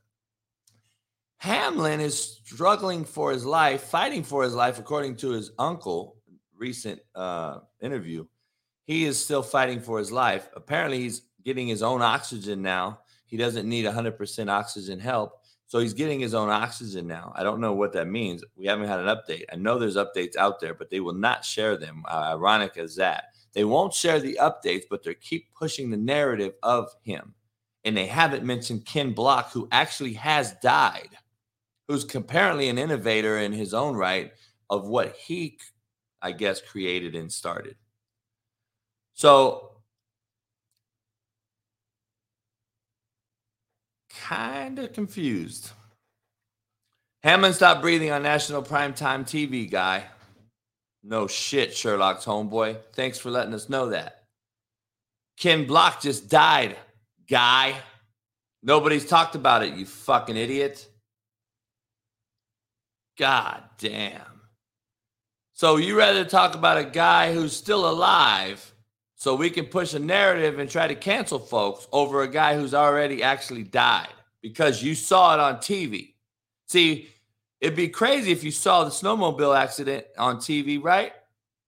Hamlin 1.38 1.99
is 1.99 2.39
struggling 2.45 3.03
for 3.03 3.32
his 3.32 3.45
life, 3.45 3.82
fighting 3.82 4.23
for 4.23 4.43
his 4.43 4.53
life, 4.53 4.79
according 4.79 5.17
to 5.17 5.32
his 5.32 5.51
uncle, 5.60 6.17
recent 6.58 7.01
uh, 7.15 7.60
interview. 7.82 8.25
He 8.86 9.06
is 9.06 9.23
still 9.23 9.43
fighting 9.43 9.79
for 9.79 9.99
his 9.99 10.12
life. 10.12 10.47
Apparently, 10.56 10.99
he's 10.99 11.23
getting 11.43 11.67
his 11.67 11.84
own 11.84 12.01
oxygen 12.01 12.62
now. 12.62 12.99
He 13.33 13.37
doesn't 13.37 13.67
need 13.67 13.85
100% 13.85 14.47
oxygen 14.47 14.99
help. 14.99 15.41
So 15.65 15.79
he's 15.79 15.95
getting 15.95 16.19
his 16.19 16.35
own 16.35 16.51
oxygen 16.51 17.07
now. 17.07 17.33
I 17.35 17.41
don't 17.41 17.59
know 17.59 17.73
what 17.73 17.91
that 17.93 18.07
means. 18.07 18.43
We 18.55 18.67
haven't 18.67 18.87
had 18.87 18.99
an 18.99 19.07
update. 19.07 19.45
I 19.51 19.55
know 19.55 19.79
there's 19.79 19.95
updates 19.95 20.35
out 20.35 20.59
there, 20.59 20.75
but 20.75 20.91
they 20.91 20.99
will 20.99 21.15
not 21.15 21.43
share 21.43 21.75
them. 21.75 22.03
Uh, 22.07 22.35
ironic 22.35 22.77
as 22.77 22.95
that. 22.97 23.29
They 23.53 23.63
won't 23.63 23.91
share 23.91 24.19
the 24.19 24.37
updates, 24.39 24.83
but 24.87 25.01
they 25.01 25.15
keep 25.15 25.51
pushing 25.55 25.89
the 25.89 25.97
narrative 25.97 26.53
of 26.61 26.93
him. 27.01 27.33
And 27.85 27.97
they 27.97 28.05
haven't 28.05 28.45
mentioned 28.45 28.85
Ken 28.85 29.13
Block, 29.13 29.51
who 29.51 29.67
actually 29.71 30.13
has 30.13 30.53
died, 30.61 31.09
who's 31.87 32.03
apparently 32.13 32.69
an 32.69 32.77
innovator 32.77 33.39
in 33.39 33.51
his 33.51 33.73
own 33.73 33.95
right 33.95 34.31
of 34.69 34.87
what 34.87 35.15
he, 35.15 35.57
I 36.21 36.33
guess, 36.33 36.61
created 36.61 37.15
and 37.15 37.31
started. 37.31 37.77
So 39.15 39.72
kind 44.21 44.80
of 44.80 44.93
confused. 44.93 45.71
Hammond 47.23 47.56
stopped 47.56 47.82
breathing 47.82 48.12
on 48.12 48.23
national 48.23 48.63
primetime 48.63 49.23
TV, 49.23 49.69
guy. 49.69 50.06
No 51.04 51.28
shit, 51.28 51.76
Sherlock's 51.76 52.26
homeboy. 52.26 52.78
Thanks 52.93 53.17
for 53.17 53.30
letting 53.30 53.54
us 53.54 53.69
know 53.69 53.89
that. 53.89 54.23
Ken 55.38 55.65
Block 55.65 56.02
just 56.02 56.30
died, 56.30 56.78
guy. 57.30 57.76
Nobody's 58.62 59.06
talked 59.06 59.36
about 59.36 59.63
it, 59.63 59.73
you 59.73 59.86
fucking 59.86 60.38
idiot. 60.38 60.88
God 63.17 63.63
damn. 63.78 64.21
So 65.54 65.78
you 65.78 65.97
rather 65.97 66.26
talk 66.26 66.56
about 66.56 66.78
a 66.78 66.84
guy 66.84 67.34
who's 67.34 67.56
still 67.56 67.88
alive 67.89 68.72
so 69.23 69.33
we 69.36 69.49
can 69.49 69.63
push 69.67 69.93
a 69.93 69.99
narrative 69.99 70.59
and 70.59 70.69
try 70.69 70.86
to 70.86 70.95
cancel 70.95 71.39
folks 71.39 71.88
over 71.93 72.23
a 72.23 72.27
guy 72.27 72.57
who's 72.57 72.73
already 72.73 73.23
actually 73.23 73.63
died 73.63 74.09
because 74.41 74.83
you 74.83 74.93
saw 74.93 75.33
it 75.33 75.39
on 75.39 75.55
TV. 75.59 76.15
See, 76.67 77.07
it'd 77.62 77.73
be 77.73 77.88
crazy 77.88 78.33
if 78.33 78.43
you 78.43 78.51
saw 78.51 78.83
the 78.83 78.89
snowmobile 78.89 79.57
accident 79.57 80.07
on 80.17 80.39
TV, 80.39 80.83
right? 80.83 81.13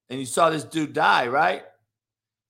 And 0.09 0.19
you 0.19 0.25
saw 0.25 0.49
this 0.49 0.65
dude 0.65 0.91
die, 0.91 1.27
right? 1.27 1.63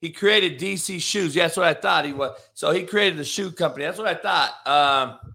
He 0.02 0.10
created 0.10 0.60
DC 0.60 1.00
Shoes. 1.00 1.36
Yeah, 1.36 1.44
that's 1.44 1.58
what 1.58 1.68
I 1.68 1.76
thought 1.76 2.06
he 2.06 2.13
was. 2.13 2.36
So 2.56 2.72
he 2.72 2.82
created 2.82 3.20
the 3.20 3.26
shoe 3.26 3.52
company. 3.52 3.86
That's 3.86 4.00
what 4.00 4.08
I 4.08 4.15
thought. 4.15 4.68
Um, 4.68 5.34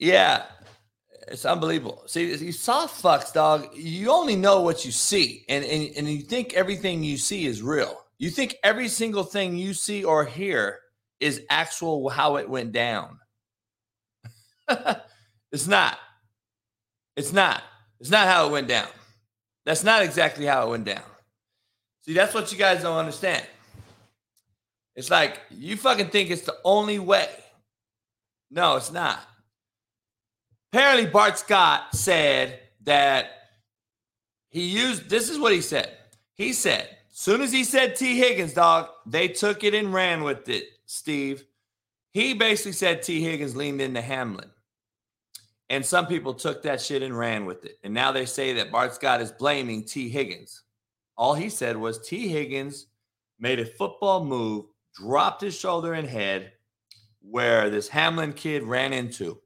yeah, 0.00 0.46
it's 1.28 1.44
unbelievable. 1.44 2.02
See, 2.06 2.34
you 2.34 2.52
soft 2.52 3.02
fucks, 3.02 3.32
dog. 3.32 3.68
You 3.74 4.10
only 4.10 4.36
know 4.36 4.60
what 4.60 4.84
you 4.84 4.92
see, 4.92 5.44
and, 5.48 5.64
and 5.64 5.90
and 5.96 6.08
you 6.08 6.22
think 6.22 6.54
everything 6.54 7.02
you 7.02 7.16
see 7.16 7.46
is 7.46 7.62
real. 7.62 8.04
You 8.18 8.30
think 8.30 8.56
every 8.62 8.88
single 8.88 9.24
thing 9.24 9.56
you 9.56 9.74
see 9.74 10.04
or 10.04 10.24
hear 10.24 10.80
is 11.20 11.42
actual 11.50 12.08
how 12.08 12.36
it 12.36 12.48
went 12.48 12.72
down. 12.72 13.18
it's 15.52 15.66
not. 15.66 15.98
It's 17.16 17.32
not. 17.32 17.62
It's 18.00 18.10
not 18.10 18.26
how 18.26 18.46
it 18.46 18.52
went 18.52 18.68
down. 18.68 18.88
That's 19.64 19.84
not 19.84 20.02
exactly 20.02 20.46
how 20.46 20.66
it 20.66 20.70
went 20.70 20.84
down. 20.84 21.02
See, 22.02 22.12
that's 22.12 22.34
what 22.34 22.52
you 22.52 22.58
guys 22.58 22.82
don't 22.82 22.98
understand. 22.98 23.46
It's 24.94 25.10
like 25.10 25.40
you 25.50 25.76
fucking 25.76 26.10
think 26.10 26.30
it's 26.30 26.42
the 26.42 26.58
only 26.64 26.98
way. 26.98 27.28
No, 28.50 28.76
it's 28.76 28.92
not 28.92 29.20
apparently 30.74 31.06
Bart 31.06 31.38
Scott 31.38 31.94
said 31.94 32.58
that 32.82 33.30
he 34.48 34.64
used 34.64 35.08
this 35.08 35.30
is 35.30 35.38
what 35.38 35.52
he 35.52 35.60
said. 35.60 35.96
He 36.34 36.52
said, 36.52 36.88
soon 37.12 37.42
as 37.42 37.52
he 37.52 37.62
said 37.62 37.94
T. 37.94 38.18
Higgins, 38.18 38.54
dog, 38.54 38.88
they 39.06 39.28
took 39.28 39.62
it 39.62 39.72
and 39.72 39.94
ran 39.94 40.24
with 40.24 40.48
it, 40.48 40.64
Steve. 40.86 41.44
He 42.10 42.34
basically 42.34 42.72
said 42.72 43.02
T. 43.02 43.22
Higgins 43.22 43.54
leaned 43.54 43.80
into 43.80 44.02
Hamlin. 44.02 44.50
And 45.70 45.86
some 45.86 46.08
people 46.08 46.34
took 46.34 46.64
that 46.64 46.80
shit 46.80 47.04
and 47.04 47.16
ran 47.16 47.46
with 47.46 47.64
it. 47.64 47.78
And 47.84 47.94
now 47.94 48.10
they 48.10 48.26
say 48.26 48.52
that 48.54 48.72
Bart 48.72 48.94
Scott 48.94 49.20
is 49.20 49.30
blaming 49.30 49.84
T. 49.84 50.08
Higgins. 50.08 50.62
All 51.16 51.34
he 51.34 51.50
said 51.50 51.76
was 51.76 52.00
T. 52.00 52.26
Higgins 52.26 52.86
made 53.38 53.60
a 53.60 53.64
football 53.64 54.24
move, 54.24 54.66
dropped 54.92 55.40
his 55.40 55.56
shoulder 55.56 55.92
and 55.94 56.08
head 56.08 56.50
where 57.22 57.70
this 57.70 57.86
Hamlin 57.88 58.32
kid 58.32 58.64
ran 58.64 58.92
into. 58.92 59.38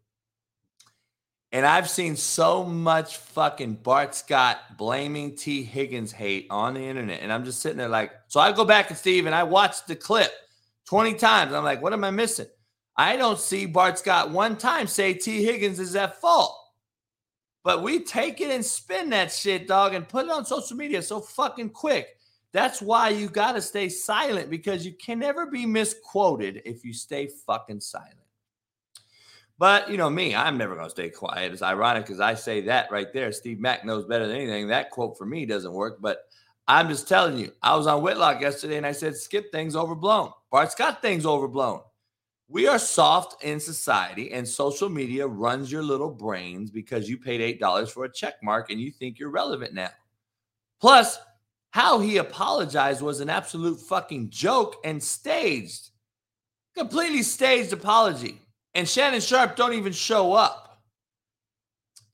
And 1.50 1.64
I've 1.64 1.88
seen 1.88 2.14
so 2.16 2.62
much 2.62 3.16
fucking 3.16 3.74
Bart 3.76 4.14
Scott 4.14 4.58
blaming 4.76 5.34
T. 5.34 5.62
Higgins 5.62 6.12
hate 6.12 6.46
on 6.50 6.74
the 6.74 6.80
internet. 6.82 7.22
And 7.22 7.32
I'm 7.32 7.44
just 7.44 7.61
sitting 7.61 7.78
there 7.78 7.88
like, 7.88 8.12
so 8.28 8.38
I 8.38 8.52
go 8.52 8.66
back 8.66 8.90
and 8.90 8.98
Steve 8.98 9.24
and 9.24 9.34
I 9.34 9.44
watched 9.44 9.87
the 9.87 9.96
clip 9.96 10.30
20 10.87 11.14
times. 11.14 11.54
I'm 11.54 11.64
like, 11.64 11.80
what 11.80 11.94
am 11.94 12.04
I 12.04 12.11
missing? 12.11 12.48
I 12.96 13.16
don't 13.16 13.38
see 13.38 13.64
Bart 13.64 13.98
Scott 13.98 14.30
one 14.30 14.56
time 14.56 14.87
say 14.87 15.14
T. 15.14 15.42
Higgins 15.42 15.78
is 15.78 15.96
at 15.96 16.20
fault. 16.20 16.54
But 17.64 17.82
we 17.82 18.00
take 18.00 18.40
it 18.40 18.50
and 18.50 18.64
spin 18.64 19.11
that 19.11 19.32
shit, 19.32 19.66
dog, 19.66 19.94
and 19.94 20.08
put 20.08 20.26
it 20.26 20.30
on 20.30 20.44
social 20.44 20.76
media 20.76 21.02
so 21.02 21.20
fucking 21.20 21.70
quick. 21.70 22.08
That's 22.52 22.80
why 22.80 23.11
you 23.11 23.28
got 23.28 23.52
to 23.52 23.62
stay 23.62 23.88
silent 23.88 24.50
because 24.50 24.84
you 24.84 24.92
can 24.92 25.18
never 25.18 25.46
be 25.46 25.66
misquoted 25.66 26.62
if 26.64 26.84
you 26.84 26.92
stay 26.92 27.28
fucking 27.46 27.80
silent. 27.80 28.16
But 29.58 29.90
you 29.90 29.96
know 29.96 30.08
me, 30.08 30.36
I'm 30.36 30.56
never 30.56 30.76
going 30.76 30.86
to 30.86 30.90
stay 30.90 31.10
quiet. 31.10 31.52
It's 31.52 31.62
ironic 31.62 32.04
because 32.04 32.20
I 32.20 32.34
say 32.34 32.60
that 32.62 32.90
right 32.92 33.12
there. 33.12 33.32
Steve 33.32 33.58
Mack 33.58 33.84
knows 33.84 34.04
better 34.04 34.26
than 34.26 34.36
anything. 34.36 34.68
That 34.68 34.90
quote 34.90 35.18
for 35.18 35.26
me 35.26 35.46
doesn't 35.46 35.72
work. 35.72 35.98
But 36.00 36.28
I'm 36.68 36.88
just 36.88 37.08
telling 37.08 37.36
you, 37.36 37.52
I 37.60 37.74
was 37.74 37.88
on 37.88 38.02
Whitlock 38.02 38.40
yesterday 38.40 38.76
and 38.76 38.86
I 38.86 38.92
said, 38.92 39.16
skip 39.16 39.50
things 39.50 39.74
overblown. 39.74 40.30
Bart 40.52 40.70
Scott 40.70 41.02
things 41.02 41.26
overblown. 41.26 41.80
We 42.50 42.66
are 42.66 42.78
soft 42.78 43.44
in 43.44 43.60
society, 43.60 44.32
and 44.32 44.48
social 44.48 44.88
media 44.88 45.26
runs 45.26 45.70
your 45.70 45.82
little 45.82 46.10
brains 46.10 46.70
because 46.70 47.06
you 47.06 47.18
paid 47.18 47.60
$8 47.60 47.90
for 47.90 48.04
a 48.04 48.12
check 48.12 48.36
mark 48.42 48.70
and 48.70 48.80
you 48.80 48.90
think 48.90 49.18
you're 49.18 49.28
relevant 49.28 49.74
now. 49.74 49.90
Plus, 50.80 51.18
how 51.72 51.98
he 51.98 52.16
apologized 52.16 53.02
was 53.02 53.20
an 53.20 53.28
absolute 53.28 53.78
fucking 53.78 54.30
joke 54.30 54.76
and 54.84 55.02
staged. 55.02 55.90
Completely 56.74 57.22
staged 57.22 57.74
apology 57.74 58.47
and 58.74 58.88
Shannon 58.88 59.20
Sharpe 59.20 59.57
don't 59.57 59.74
even 59.74 59.92
show 59.92 60.33
up. 60.33 60.83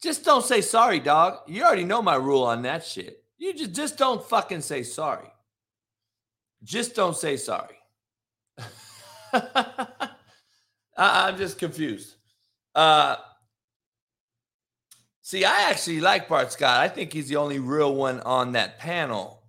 Just 0.03 0.25
don't 0.25 0.45
say 0.45 0.61
sorry, 0.61 1.01
dog. 1.01 1.39
You 1.47 1.65
already 1.65 1.85
know 1.85 2.03
my 2.03 2.17
rule 2.17 2.43
on 2.43 2.63
that 2.63 2.85
shit. 2.85 3.25
You 3.39 3.55
just, 3.55 3.73
just 3.73 3.99
don't 3.99 4.23
fucking 4.23 4.61
say 4.61 4.83
sorry. 4.83 5.29
Just 6.63 6.95
don't 6.95 7.17
say 7.17 7.37
sorry. 7.37 7.77
I'm 10.97 11.37
just 11.37 11.59
confused. 11.59 12.15
Uh, 12.75 13.17
see, 15.23 15.45
I 15.45 15.71
actually 15.71 16.01
like 16.01 16.29
Bart 16.29 16.53
Scott. 16.53 16.81
I 16.81 16.89
think 16.89 17.13
he's 17.13 17.29
the 17.29 17.37
only 17.37 17.59
real 17.59 17.95
one 17.95 18.21
on 18.21 18.53
that 18.53 18.79
panel, 18.79 19.43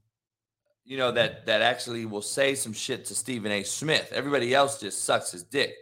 you 0.84 0.98
know, 0.98 1.12
that 1.12 1.46
that 1.46 1.62
actually 1.62 2.06
will 2.06 2.22
say 2.22 2.56
some 2.56 2.74
shit 2.74 3.06
to 3.06 3.16
Stephen 3.16 3.52
A. 3.52 3.64
Smith. 3.64 4.12
Everybody 4.14 4.54
else 4.54 4.80
just 4.80 5.04
sucks 5.04 5.32
his 5.32 5.44
dick. 5.44 5.76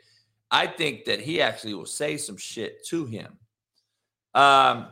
I 0.54 0.68
think 0.68 1.06
that 1.06 1.20
he 1.20 1.42
actually 1.42 1.74
will 1.74 1.88
say 1.88 2.16
some 2.16 2.38
shit 2.38 2.86
to 2.86 3.06
him. 3.06 3.40
Um, 4.36 4.86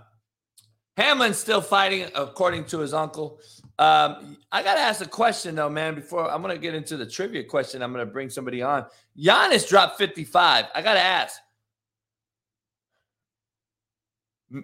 Hamlin's 0.98 1.38
still 1.38 1.62
fighting, 1.62 2.10
according 2.16 2.66
to 2.66 2.80
his 2.80 2.96
uncle. 2.96 3.40
Um, 3.78 4.38
I 4.52 4.64
got 4.64 4.74
to 4.74 4.82
ask 4.82 5.06
a 5.06 5.08
question, 5.08 5.54
though, 5.54 5.70
man, 5.70 5.94
before 5.94 6.30
I'm 6.30 6.42
going 6.42 6.54
to 6.54 6.60
get 6.60 6.74
into 6.74 6.98
the 6.98 7.06
trivia 7.06 7.44
question. 7.44 7.84
I'm 7.84 7.94
going 7.94 8.04
to 8.04 8.12
bring 8.12 8.32
somebody 8.32 8.64
on. 8.64 8.88
Giannis 9.16 9.70
dropped 9.70 10.00
55. 10.00 10.66
I 10.74 10.82
got 10.82 10.96
to 10.96 11.00
ask. 11.00 11.40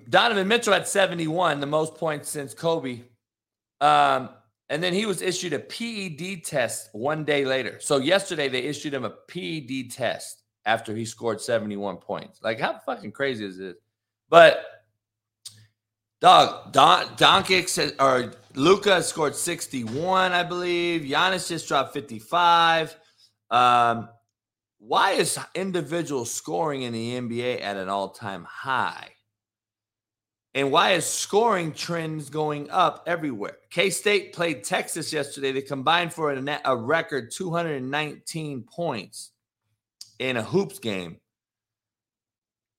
Donovan 0.10 0.48
Mitchell 0.48 0.74
had 0.74 0.88
71, 0.88 1.60
the 1.60 1.68
most 1.68 1.94
points 1.94 2.28
since 2.28 2.56
Kobe. 2.56 3.04
Um, 3.82 4.30
and 4.70 4.82
then 4.82 4.94
he 4.94 5.06
was 5.06 5.22
issued 5.22 5.54
a 5.54 5.60
PED 5.60 6.44
test 6.44 6.90
one 6.92 7.24
day 7.24 7.46
later. 7.46 7.80
So 7.82 7.98
yesterday 7.98 8.50
they 8.50 8.64
issued 8.64 8.96
him 8.96 9.06
a 9.06 9.12
PED 9.12 9.92
test 9.92 10.42
after 10.68 10.94
he 10.94 11.06
scored 11.06 11.42
71 11.42 11.98
points. 11.98 12.40
Like, 12.44 12.60
how 12.60 12.78
fucking 12.86 13.14
crazy 13.14 13.46
is 13.46 13.58
this? 13.58 13.78
But 14.30 14.64
dog, 16.20 16.74
Don 16.74 17.06
Doncic 17.16 17.96
or 18.00 18.34
Luka 18.54 19.02
scored 19.02 19.34
61, 19.34 20.34
I 20.34 20.44
believe. 20.44 21.04
Giannis 21.04 21.48
just 21.48 21.70
dropped 21.70 21.94
55. 21.94 22.98
Um, 23.50 24.10
why 24.80 25.12
is 25.12 25.40
individual 25.56 26.26
scoring 26.26 26.82
in 26.82 26.92
the 26.92 27.18
NBA 27.18 27.62
at 27.62 27.78
an 27.78 27.88
all-time 27.88 28.44
high? 28.44 29.08
And 30.54 30.72
why 30.72 30.92
is 30.92 31.06
scoring 31.06 31.72
trends 31.72 32.30
going 32.30 32.70
up 32.72 33.04
everywhere? 33.08 33.58
K 33.70 33.90
State 33.90 34.34
played 34.34 34.64
Texas 34.64 35.14
yesterday. 35.14 35.52
They 35.54 35.62
combined 35.62 36.14
for 36.14 36.32
a, 36.32 36.42
net, 36.42 36.62
a 36.66 36.76
record 36.76 37.32
219 37.32 38.64
points 38.64 39.32
in 40.20 40.38
a 40.38 40.44
hoops 40.44 40.80
game, 40.80 41.18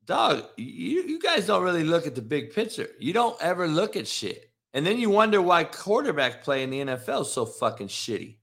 dog, 0.05 0.45
you, 0.57 1.03
you 1.03 1.21
guys 1.21 1.47
don't 1.47 1.63
really 1.63 1.85
look 1.85 2.07
at 2.07 2.15
the 2.15 2.23
big 2.23 2.53
picture. 2.53 2.89
You 2.99 3.13
don't 3.13 3.41
ever 3.41 3.69
look 3.69 3.97
at 3.97 4.09
shit. 4.09 4.51
And 4.75 4.85
then 4.85 4.99
you 4.99 5.11
wonder 5.11 5.41
why 5.41 5.65
quarterback 5.65 6.43
play 6.43 6.63
in 6.63 6.71
the 6.71 6.81
NFL 6.81 7.23
is 7.23 7.33
so 7.33 7.47
fucking 7.47 7.89
shitty. 7.89 8.37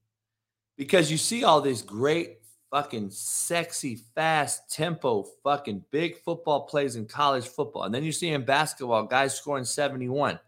Because 0.77 1.11
you 1.11 1.17
see 1.17 1.43
all 1.43 1.61
these 1.61 1.81
great 1.81 2.39
fucking 2.71 3.09
sexy, 3.09 3.95
fast 4.15 4.69
tempo, 4.69 5.25
fucking 5.43 5.83
big 5.91 6.17
football 6.23 6.61
plays 6.61 6.95
in 6.95 7.05
college 7.05 7.47
football. 7.47 7.83
And 7.83 7.93
then 7.93 8.03
you 8.03 8.11
see 8.11 8.29
in 8.29 8.43
basketball, 8.43 9.03
guys 9.03 9.35
scoring 9.35 9.65
71. 9.65 10.39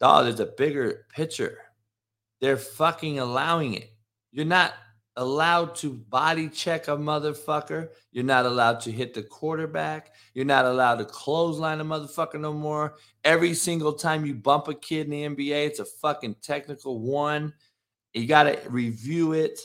Dog, 0.00 0.24
there's 0.24 0.40
a 0.40 0.46
bigger 0.46 1.06
picture. 1.14 1.58
They're 2.40 2.56
fucking 2.56 3.18
allowing 3.18 3.74
it. 3.74 3.92
You're 4.30 4.46
not 4.46 4.72
allowed 5.16 5.74
to 5.76 5.92
body 5.92 6.48
check 6.48 6.88
a 6.88 6.92
motherfucker. 6.92 7.88
You're 8.12 8.24
not 8.24 8.46
allowed 8.46 8.80
to 8.80 8.92
hit 8.92 9.14
the 9.14 9.22
quarterback. 9.22 10.12
You're 10.34 10.44
not 10.44 10.64
allowed 10.64 10.96
to 10.96 11.04
clothesline 11.04 11.80
a 11.80 11.84
motherfucker 11.84 12.40
no 12.40 12.52
more. 12.52 12.94
Every 13.24 13.54
single 13.54 13.92
time 13.92 14.24
you 14.24 14.34
bump 14.34 14.68
a 14.68 14.74
kid 14.74 15.06
in 15.06 15.36
the 15.36 15.50
NBA, 15.50 15.66
it's 15.66 15.80
a 15.80 15.84
fucking 15.84 16.36
technical 16.42 17.00
one. 17.00 17.52
You 18.14 18.26
got 18.26 18.44
to 18.44 18.58
review 18.68 19.32
it. 19.32 19.60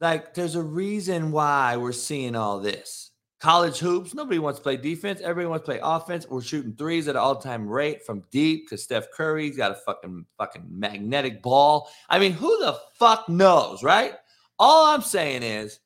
Like, 0.00 0.34
there's 0.34 0.56
a 0.56 0.62
reason 0.62 1.30
why 1.30 1.76
we're 1.76 1.92
seeing 1.92 2.34
all 2.34 2.58
this. 2.58 3.10
College 3.40 3.78
hoops, 3.78 4.14
nobody 4.14 4.38
wants 4.38 4.60
to 4.60 4.62
play 4.62 4.76
defense. 4.76 5.20
Everybody 5.20 5.48
wants 5.48 5.66
to 5.66 5.72
play 5.72 5.80
offense. 5.82 6.28
We're 6.28 6.42
shooting 6.42 6.74
threes 6.74 7.08
at 7.08 7.16
an 7.16 7.20
all-time 7.20 7.68
rate 7.68 8.04
from 8.06 8.22
deep 8.30 8.66
because 8.66 8.84
Steph 8.84 9.10
Curry's 9.10 9.56
got 9.56 9.72
a 9.72 9.74
fucking 9.74 10.26
fucking 10.38 10.64
magnetic 10.68 11.42
ball. 11.42 11.90
I 12.08 12.20
mean, 12.20 12.32
who 12.32 12.56
the 12.60 12.78
fuck 12.94 13.28
knows, 13.28 13.82
right? 13.82 14.14
All 14.58 14.86
I'm 14.86 15.02
saying 15.02 15.42
is 15.42 15.80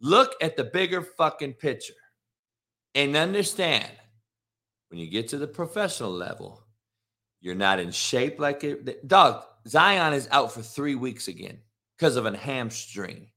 look 0.00 0.34
at 0.40 0.56
the 0.56 0.64
bigger 0.64 1.02
fucking 1.02 1.54
picture 1.54 1.94
and 2.94 3.16
understand 3.16 3.90
when 4.88 5.00
you 5.00 5.08
get 5.08 5.28
to 5.28 5.38
the 5.38 5.46
professional 5.46 6.10
level, 6.10 6.62
you're 7.40 7.54
not 7.54 7.78
in 7.78 7.90
shape 7.90 8.38
like 8.38 8.64
it. 8.64 9.06
Dog, 9.06 9.44
Zion 9.66 10.12
is 10.12 10.28
out 10.30 10.52
for 10.52 10.62
three 10.62 10.94
weeks 10.94 11.28
again 11.28 11.58
because 11.96 12.16
of 12.16 12.26
a 12.26 12.36
hamstring. 12.36 13.28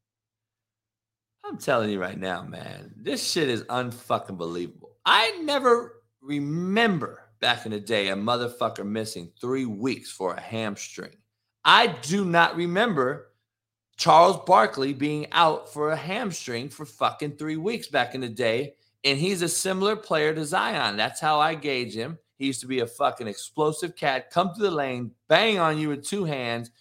I'm 1.45 1.57
telling 1.57 1.89
you 1.89 1.99
right 1.99 2.17
now, 2.17 2.41
man, 2.41 2.93
this 2.95 3.29
shit 3.29 3.49
is 3.49 3.63
unfucking 3.63 4.37
believable. 4.37 4.97
I 5.05 5.39
never 5.43 6.01
remember 6.21 7.29
back 7.41 7.65
in 7.65 7.71
the 7.73 7.79
day 7.79 8.07
a 8.07 8.15
motherfucker 8.15 8.85
missing 8.85 9.31
three 9.39 9.65
weeks 9.65 10.09
for 10.09 10.33
a 10.33 10.41
hamstring. 10.41 11.15
I 11.65 11.87
do 11.87 12.25
not 12.25 12.55
remember 12.55 13.32
Charles 13.97 14.37
Barkley 14.45 14.93
being 14.93 15.27
out 15.31 15.71
for 15.71 15.91
a 15.91 15.95
hamstring 15.95 16.69
for 16.69 16.85
fucking 16.85 17.37
three 17.37 17.57
weeks 17.57 17.87
back 17.87 18.15
in 18.15 18.21
the 18.21 18.29
day. 18.29 18.73
And 19.03 19.19
he's 19.19 19.41
a 19.41 19.49
similar 19.49 19.95
player 19.95 20.33
to 20.33 20.45
Zion. 20.45 20.97
That's 20.97 21.19
how 21.19 21.39
I 21.39 21.55
gauge 21.55 21.93
him. 21.93 22.17
He 22.37 22.47
used 22.47 22.61
to 22.61 22.67
be 22.67 22.79
a 22.79 22.87
fucking 22.87 23.27
explosive 23.27 23.95
cat, 23.95 24.31
come 24.31 24.53
to 24.53 24.61
the 24.61 24.71
lane, 24.71 25.11
bang 25.27 25.59
on 25.59 25.77
you 25.77 25.89
with 25.89 26.05
two 26.05 26.25
hands. 26.25 26.71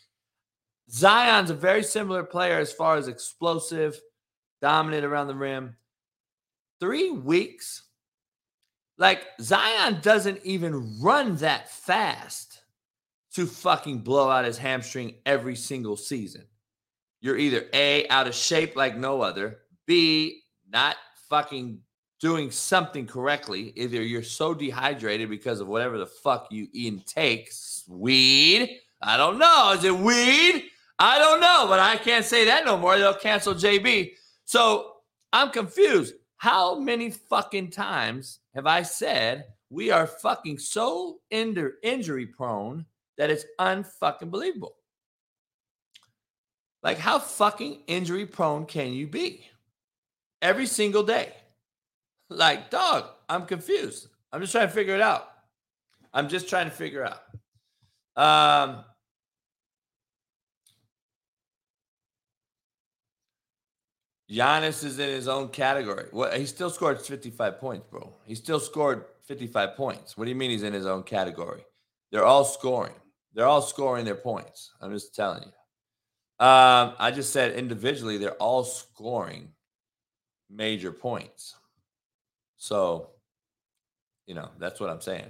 Zion's 0.90 1.50
a 1.50 1.54
very 1.54 1.82
similar 1.82 2.22
player 2.22 2.58
as 2.58 2.72
far 2.72 2.96
as 2.96 3.08
explosive, 3.08 4.00
dominant 4.60 5.04
around 5.04 5.26
the 5.26 5.34
rim. 5.34 5.76
Three 6.80 7.10
weeks. 7.10 7.84
Like 8.98 9.22
Zion 9.40 10.00
doesn't 10.00 10.40
even 10.44 11.00
run 11.00 11.36
that 11.36 11.70
fast 11.70 12.62
to 13.34 13.46
fucking 13.46 14.00
blow 14.00 14.28
out 14.28 14.44
his 14.44 14.58
hamstring 14.58 15.14
every 15.24 15.56
single 15.56 15.96
season. 15.96 16.44
You're 17.22 17.38
either 17.38 17.66
A, 17.72 18.06
out 18.08 18.26
of 18.26 18.34
shape 18.34 18.76
like 18.76 18.96
no 18.96 19.22
other, 19.22 19.60
B, 19.86 20.42
not 20.68 20.96
fucking 21.30 21.78
doing 22.20 22.50
something 22.50 23.06
correctly. 23.06 23.72
Either 23.76 24.02
you're 24.02 24.24
so 24.24 24.52
dehydrated 24.52 25.30
because 25.30 25.60
of 25.60 25.68
whatever 25.68 25.98
the 25.98 26.06
fuck 26.06 26.48
you 26.50 26.66
intake, 26.74 27.50
weed. 27.88 28.78
I 29.00 29.16
don't 29.16 29.38
know. 29.38 29.72
Is 29.76 29.84
it 29.84 29.96
weed? 29.96 30.64
I 30.98 31.18
don't 31.18 31.40
know, 31.40 31.66
but 31.68 31.78
I 31.78 31.96
can't 31.96 32.24
say 32.24 32.44
that 32.44 32.64
no 32.64 32.76
more. 32.76 32.98
They'll 32.98 33.14
cancel 33.14 33.54
JB. 33.54 34.12
So 34.44 34.96
I'm 35.32 35.50
confused. 35.50 36.14
How 36.36 36.78
many 36.78 37.10
fucking 37.10 37.70
times 37.70 38.40
have 38.54 38.66
I 38.66 38.82
said 38.82 39.44
we 39.70 39.92
are 39.92 40.08
fucking 40.08 40.58
so 40.58 41.20
injury 41.30 42.26
prone 42.26 42.84
that 43.16 43.30
it's 43.30 43.46
unfucking 43.60 44.30
believable? 44.30 44.74
Like, 46.82 46.98
how 46.98 47.18
fucking 47.18 47.80
injury 47.86 48.26
prone 48.26 48.66
can 48.66 48.92
you 48.92 49.06
be? 49.06 49.46
Every 50.40 50.66
single 50.66 51.02
day. 51.02 51.32
Like, 52.28 52.70
dog, 52.70 53.06
I'm 53.28 53.46
confused. 53.46 54.08
I'm 54.32 54.40
just 54.40 54.52
trying 54.52 54.66
to 54.66 54.72
figure 54.72 54.94
it 54.94 55.00
out. 55.00 55.28
I'm 56.12 56.28
just 56.28 56.48
trying 56.48 56.66
to 56.66 56.74
figure 56.74 57.04
out. 57.04 57.20
Um, 58.16 58.84
Giannis 64.30 64.82
is 64.82 64.98
in 64.98 65.10
his 65.10 65.28
own 65.28 65.48
category. 65.48 66.06
What 66.10 66.36
he 66.36 66.46
still 66.46 66.70
scored 66.70 67.00
55 67.00 67.58
points, 67.60 67.86
bro. 67.90 68.14
He 68.24 68.34
still 68.34 68.60
scored 68.60 69.04
55 69.24 69.76
points. 69.76 70.16
What 70.16 70.24
do 70.24 70.30
you 70.30 70.36
mean 70.36 70.50
he's 70.50 70.62
in 70.62 70.72
his 70.72 70.86
own 70.86 71.02
category? 71.02 71.64
They're 72.10 72.24
all 72.24 72.44
scoring. 72.44 72.94
They're 73.34 73.46
all 73.46 73.62
scoring 73.62 74.04
their 74.04 74.14
points. 74.14 74.72
I'm 74.80 74.92
just 74.92 75.14
telling 75.14 75.42
you. 75.42 75.52
Um, 76.42 76.94
I 76.98 77.12
just 77.12 77.32
said 77.32 77.52
individually, 77.52 78.18
they're 78.18 78.32
all 78.32 78.64
scoring 78.64 79.50
major 80.50 80.90
points. 80.90 81.54
So, 82.56 83.10
you 84.26 84.34
know, 84.34 84.48
that's 84.58 84.80
what 84.80 84.90
I'm 84.90 85.00
saying. 85.00 85.26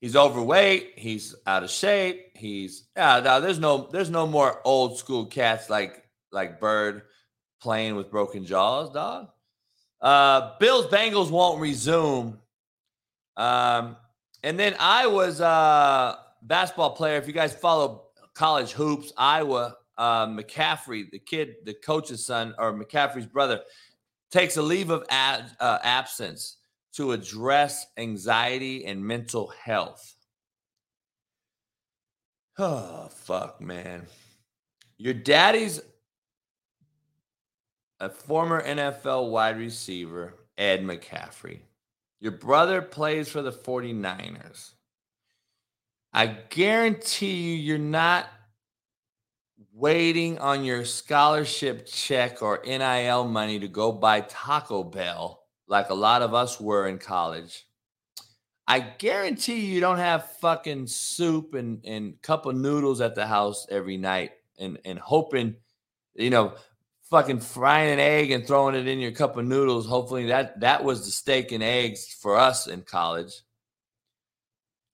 He's 0.00 0.16
overweight. 0.16 0.94
He's 0.96 1.34
out 1.46 1.62
of 1.62 1.68
shape. 1.68 2.38
He's 2.38 2.84
yeah. 2.96 3.20
No, 3.20 3.38
there's 3.38 3.58
no 3.58 3.90
there's 3.92 4.08
no 4.08 4.26
more 4.26 4.62
old 4.64 4.96
school 4.96 5.26
cats 5.26 5.68
like 5.68 6.08
like 6.32 6.58
Bird 6.58 7.02
playing 7.60 7.94
with 7.94 8.10
broken 8.10 8.46
jaws, 8.46 8.90
dog. 8.90 9.28
Uh, 10.00 10.56
Bills 10.58 10.86
Bengals 10.86 11.30
won't 11.30 11.60
resume. 11.60 12.38
Um, 13.36 13.96
and 14.42 14.58
then 14.58 14.74
I 14.80 15.06
was 15.06 15.40
a 15.40 16.18
basketball 16.40 16.92
player. 16.92 17.18
If 17.18 17.26
you 17.26 17.34
guys 17.34 17.54
follow 17.54 18.04
college 18.34 18.72
hoops, 18.72 19.12
Iowa 19.18 19.76
uh, 19.98 20.26
McCaffrey, 20.26 21.10
the 21.10 21.18
kid, 21.18 21.56
the 21.64 21.74
coach's 21.74 22.24
son, 22.24 22.54
or 22.58 22.72
McCaffrey's 22.72 23.26
brother, 23.26 23.60
takes 24.30 24.56
a 24.56 24.62
leave 24.62 24.90
of 24.90 25.04
uh, 25.10 25.78
absence 25.82 26.56
to 26.94 27.12
address 27.12 27.86
anxiety 27.96 28.84
and 28.86 29.04
mental 29.04 29.48
health. 29.48 30.14
Oh, 32.58 33.08
fuck, 33.10 33.60
man. 33.60 34.06
Your 34.98 35.14
daddy's 35.14 35.80
a 38.00 38.08
former 38.08 38.62
NFL 38.62 39.30
wide 39.30 39.58
receiver, 39.58 40.34
Ed 40.56 40.82
McCaffrey. 40.82 41.60
Your 42.20 42.32
brother 42.32 42.80
plays 42.80 43.28
for 43.28 43.42
the 43.42 43.52
49ers. 43.52 44.72
I 46.12 46.26
guarantee 46.26 47.34
you, 47.34 47.56
you're 47.56 47.78
not 47.78 48.26
waiting 49.76 50.38
on 50.38 50.64
your 50.64 50.86
scholarship 50.86 51.84
check 51.84 52.40
or 52.40 52.62
NIL 52.64 53.24
money 53.24 53.58
to 53.58 53.68
go 53.68 53.92
buy 53.92 54.22
Taco 54.22 54.82
Bell, 54.82 55.42
like 55.68 55.90
a 55.90 55.94
lot 55.94 56.22
of 56.22 56.32
us 56.32 56.58
were 56.58 56.86
in 56.88 56.96
college, 56.96 57.66
I 58.66 58.80
guarantee 58.80 59.60
you 59.60 59.80
don't 59.80 59.98
have 59.98 60.32
fucking 60.40 60.86
soup 60.86 61.52
and, 61.52 61.84
and 61.84 62.20
cup 62.22 62.46
of 62.46 62.56
noodles 62.56 63.02
at 63.02 63.14
the 63.14 63.26
house 63.26 63.66
every 63.70 63.98
night 63.98 64.32
and, 64.58 64.78
and 64.86 64.98
hoping, 64.98 65.56
you 66.14 66.30
know, 66.30 66.54
fucking 67.10 67.40
frying 67.40 67.92
an 67.92 68.00
egg 68.00 68.30
and 68.30 68.46
throwing 68.46 68.74
it 68.74 68.88
in 68.88 68.98
your 68.98 69.12
cup 69.12 69.36
of 69.36 69.44
noodles. 69.44 69.86
Hopefully 69.86 70.26
that 70.26 70.58
that 70.60 70.82
was 70.82 71.04
the 71.04 71.10
steak 71.10 71.52
and 71.52 71.62
eggs 71.62 72.16
for 72.18 72.38
us 72.38 72.66
in 72.66 72.80
college. 72.80 73.42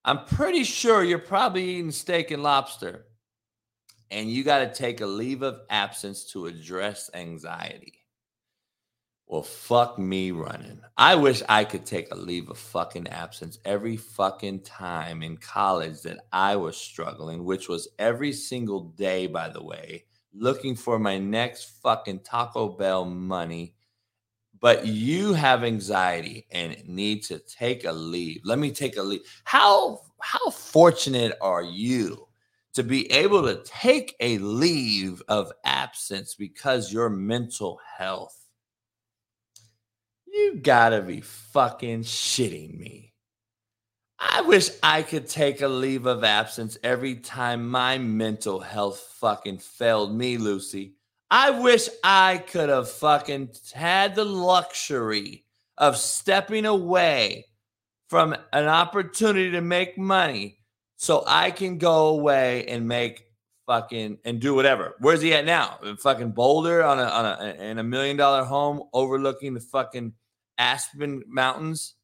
I'm 0.04 0.24
pretty 0.24 0.64
sure 0.64 1.04
you're 1.04 1.20
probably 1.20 1.76
eating 1.76 1.92
steak 1.92 2.32
and 2.32 2.42
lobster 2.42 3.06
and 4.12 4.30
you 4.30 4.44
got 4.44 4.58
to 4.58 4.72
take 4.72 5.00
a 5.00 5.06
leave 5.06 5.42
of 5.42 5.62
absence 5.70 6.24
to 6.32 6.46
address 6.46 7.10
anxiety. 7.14 7.94
Well, 9.26 9.42
fuck 9.42 9.98
me 9.98 10.30
running. 10.30 10.82
I 10.98 11.14
wish 11.14 11.42
I 11.48 11.64
could 11.64 11.86
take 11.86 12.12
a 12.12 12.16
leave 12.16 12.50
of 12.50 12.58
fucking 12.58 13.08
absence 13.08 13.58
every 13.64 13.96
fucking 13.96 14.60
time 14.60 15.22
in 15.22 15.38
college 15.38 16.02
that 16.02 16.18
I 16.30 16.56
was 16.56 16.76
struggling, 16.76 17.44
which 17.44 17.66
was 17.66 17.88
every 17.98 18.34
single 18.34 18.90
day, 18.90 19.26
by 19.26 19.48
the 19.48 19.64
way, 19.64 20.04
looking 20.34 20.76
for 20.76 20.98
my 20.98 21.16
next 21.16 21.80
fucking 21.82 22.20
Taco 22.20 22.76
Bell 22.76 23.06
money. 23.06 23.74
But 24.60 24.86
you 24.86 25.32
have 25.32 25.64
anxiety 25.64 26.46
and 26.50 26.76
need 26.86 27.22
to 27.24 27.38
take 27.38 27.86
a 27.86 27.92
leave. 27.92 28.42
Let 28.44 28.58
me 28.58 28.70
take 28.70 28.98
a 28.98 29.02
leave. 29.02 29.22
How 29.44 30.00
how 30.20 30.50
fortunate 30.50 31.36
are 31.40 31.64
you 31.64 32.28
to 32.74 32.82
be 32.82 33.10
able 33.12 33.42
to 33.42 33.62
take 33.64 34.16
a 34.20 34.38
leave 34.38 35.22
of 35.28 35.52
absence 35.64 36.34
because 36.34 36.92
your 36.92 37.10
mental 37.10 37.78
health. 37.98 38.36
You 40.26 40.56
gotta 40.62 41.02
be 41.02 41.20
fucking 41.20 42.02
shitting 42.02 42.78
me. 42.78 43.12
I 44.18 44.40
wish 44.40 44.70
I 44.82 45.02
could 45.02 45.28
take 45.28 45.60
a 45.60 45.68
leave 45.68 46.06
of 46.06 46.24
absence 46.24 46.78
every 46.82 47.16
time 47.16 47.68
my 47.68 47.98
mental 47.98 48.60
health 48.60 49.14
fucking 49.18 49.58
failed 49.58 50.16
me, 50.16 50.38
Lucy. 50.38 50.94
I 51.30 51.50
wish 51.50 51.88
I 52.04 52.38
could 52.38 52.68
have 52.68 52.90
fucking 52.90 53.50
had 53.74 54.14
the 54.14 54.24
luxury 54.24 55.44
of 55.76 55.96
stepping 55.96 56.66
away 56.66 57.46
from 58.08 58.36
an 58.52 58.68
opportunity 58.68 59.50
to 59.50 59.60
make 59.60 59.98
money 59.98 60.58
so 61.02 61.24
I 61.26 61.50
can 61.50 61.78
go 61.78 62.10
away 62.10 62.64
and 62.68 62.86
make 62.86 63.24
fucking 63.66 64.18
and 64.24 64.40
do 64.40 64.54
whatever. 64.54 64.94
Where's 65.00 65.20
he 65.20 65.34
at 65.34 65.44
now? 65.44 65.80
In 65.82 65.96
fucking 65.96 66.30
Boulder 66.30 66.84
on 66.84 67.00
a 67.00 67.02
on 67.02 67.24
a 67.24 67.54
in 67.60 67.78
a 67.78 67.82
million 67.82 68.16
dollar 68.16 68.44
home 68.44 68.84
overlooking 68.92 69.52
the 69.52 69.60
fucking 69.60 70.12
Aspen 70.58 71.24
Mountains. 71.26 71.96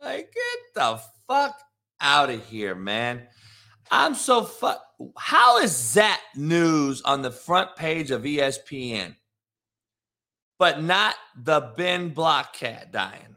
Like 0.00 0.32
get 0.32 0.74
the 0.76 1.00
fuck 1.26 1.60
out 2.00 2.30
of 2.30 2.46
here, 2.46 2.76
man. 2.76 3.26
I'm 3.90 4.14
so 4.14 4.44
fuck. 4.44 4.80
How 5.18 5.58
is 5.58 5.94
that 5.94 6.20
news 6.36 7.02
on 7.02 7.22
the 7.22 7.32
front 7.32 7.74
page 7.74 8.12
of 8.12 8.22
ESPN, 8.22 9.16
but 10.60 10.80
not 10.80 11.16
the 11.36 11.72
Ken 11.76 12.10
Block 12.10 12.52
cat 12.52 12.92
dying? 12.92 13.34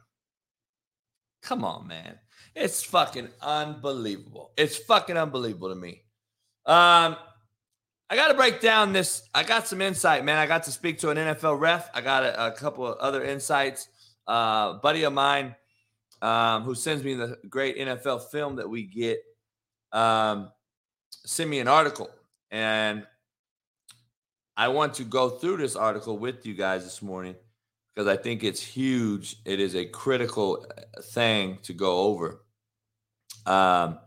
Come 1.42 1.64
on, 1.64 1.88
man. 1.88 2.20
It's 2.60 2.84
fucking 2.84 3.30
unbelievable. 3.42 4.52
It's 4.58 4.78
fucking 4.78 5.18
unbelievable 5.18 5.70
to 5.70 5.76
me. 5.76 6.04
Um, 6.66 7.16
I 8.10 8.16
got 8.16 8.30
to 8.30 8.34
break 8.34 8.60
down 8.60 8.92
this. 8.92 9.24
I 9.34 9.44
got 9.44 9.68
some 9.68 9.82
insight, 9.82 10.26
man. 10.26 10.38
I 10.38 10.46
got 10.46 10.64
to 10.64 10.72
speak 10.72 11.00
to 11.00 11.10
an 11.10 11.18
NFL 11.18 11.60
ref. 11.60 11.90
I 11.94 12.02
got 12.02 12.24
a, 12.24 12.48
a 12.48 12.52
couple 12.52 12.86
of 12.86 12.98
other 12.98 13.24
insights. 13.24 13.88
Uh, 14.28 14.74
buddy 14.74 15.04
of 15.04 15.14
mine 15.14 15.56
um, 16.22 16.64
who 16.64 16.76
sends 16.76 17.04
me 17.04 17.14
the 17.16 17.38
great 17.50 17.78
NFL 17.78 18.30
film 18.30 18.58
that 18.58 18.70
we 18.70 18.84
get 18.84 19.24
um, 19.92 20.52
send 21.26 21.50
me 21.50 21.60
an 21.60 21.68
article 21.68 22.10
And 22.52 23.06
I 24.56 24.68
want 24.68 24.96
to 24.96 25.04
go 25.04 25.30
through 25.30 25.58
this 25.58 25.76
article 25.76 26.18
with 26.18 26.46
you 26.46 26.54
guys 26.54 26.84
this 26.84 27.02
morning 27.02 27.36
because 27.96 28.08
I 28.08 28.18
think 28.18 28.44
it's 28.44 28.62
huge. 28.62 29.38
It 29.46 29.60
is 29.60 29.76
a 29.76 29.86
critical 29.86 30.66
uh, 30.70 31.02
thing 31.02 31.60
to 31.64 31.74
go 31.74 32.00
over. 32.02 32.42
Um, 33.46 34.00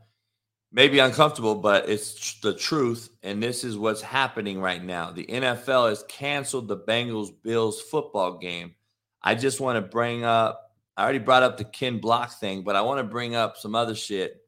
maybe 0.72 0.99
uncomfortable, 0.99 1.55
but 1.55 1.89
it's 1.89 2.41
the 2.41 2.55
truth. 2.55 3.11
And 3.22 3.43
this 3.43 3.64
is 3.64 3.76
what's 3.76 4.03
happening 4.03 4.61
right 4.61 4.83
now. 4.83 5.12
The 5.12 5.26
NFL 5.26 5.91
has 5.91 6.05
canceled 6.09 6.68
the 6.68 6.78
Bengals 6.78 7.30
Bills 7.43 7.80
football 7.80 8.39
game. 8.39 8.74
I 9.22 9.35
just 9.35 9.61
want 9.61 9.76
to 9.76 9.83
bring 9.83 10.24
up, 10.24 10.72
I 10.97 11.05
already 11.05 11.18
brought 11.18 11.43
up 11.43 11.57
the 11.57 11.64
Ken 11.64 11.99
Block 11.99 12.41
thing, 12.41 12.62
but 12.62 12.74
I 12.74 12.80
want 12.80 12.99
to 12.99 13.05
bring 13.05 13.35
up 13.35 13.57
some 13.57 13.74
other 13.74 13.95
shit. 13.95 14.39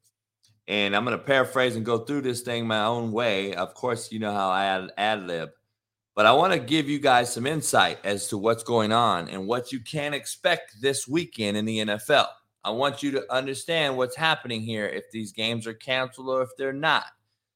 And 0.67 0.97
I'm 0.97 1.05
going 1.05 1.17
to 1.17 1.23
paraphrase 1.23 1.77
and 1.77 1.85
go 1.85 1.99
through 1.99 2.23
this 2.23 2.41
thing 2.41 2.67
my 2.67 2.85
own 2.85 3.13
way. 3.13 3.55
Of 3.55 3.75
course, 3.75 4.11
you 4.11 4.19
know 4.19 4.33
how 4.33 4.49
I 4.49 4.65
ad, 4.65 4.91
ad 4.97 5.27
lib, 5.27 5.51
but 6.15 6.25
I 6.25 6.33
want 6.33 6.55
to 6.55 6.59
give 6.59 6.89
you 6.89 6.99
guys 6.99 7.33
some 7.33 7.47
insight 7.47 7.99
as 8.03 8.29
to 8.29 8.39
what's 8.39 8.63
going 8.63 8.91
on 8.91 9.29
and 9.29 9.47
what 9.47 9.73
you 9.73 9.81
can 9.81 10.15
expect 10.15 10.81
this 10.81 11.07
weekend 11.07 11.59
in 11.59 11.67
the 11.67 11.79
NFL. 11.81 12.29
I 12.65 12.71
want 12.71 13.03
you 13.03 13.11
to 13.13 13.33
understand 13.33 13.97
what's 13.97 14.17
happening 14.17 14.63
here 14.63 14.87
if 14.87 15.11
these 15.11 15.33
games 15.33 15.67
are 15.67 15.75
canceled 15.75 16.29
or 16.29 16.43
if 16.43 16.49
they're 16.57 16.73
not. 16.73 17.05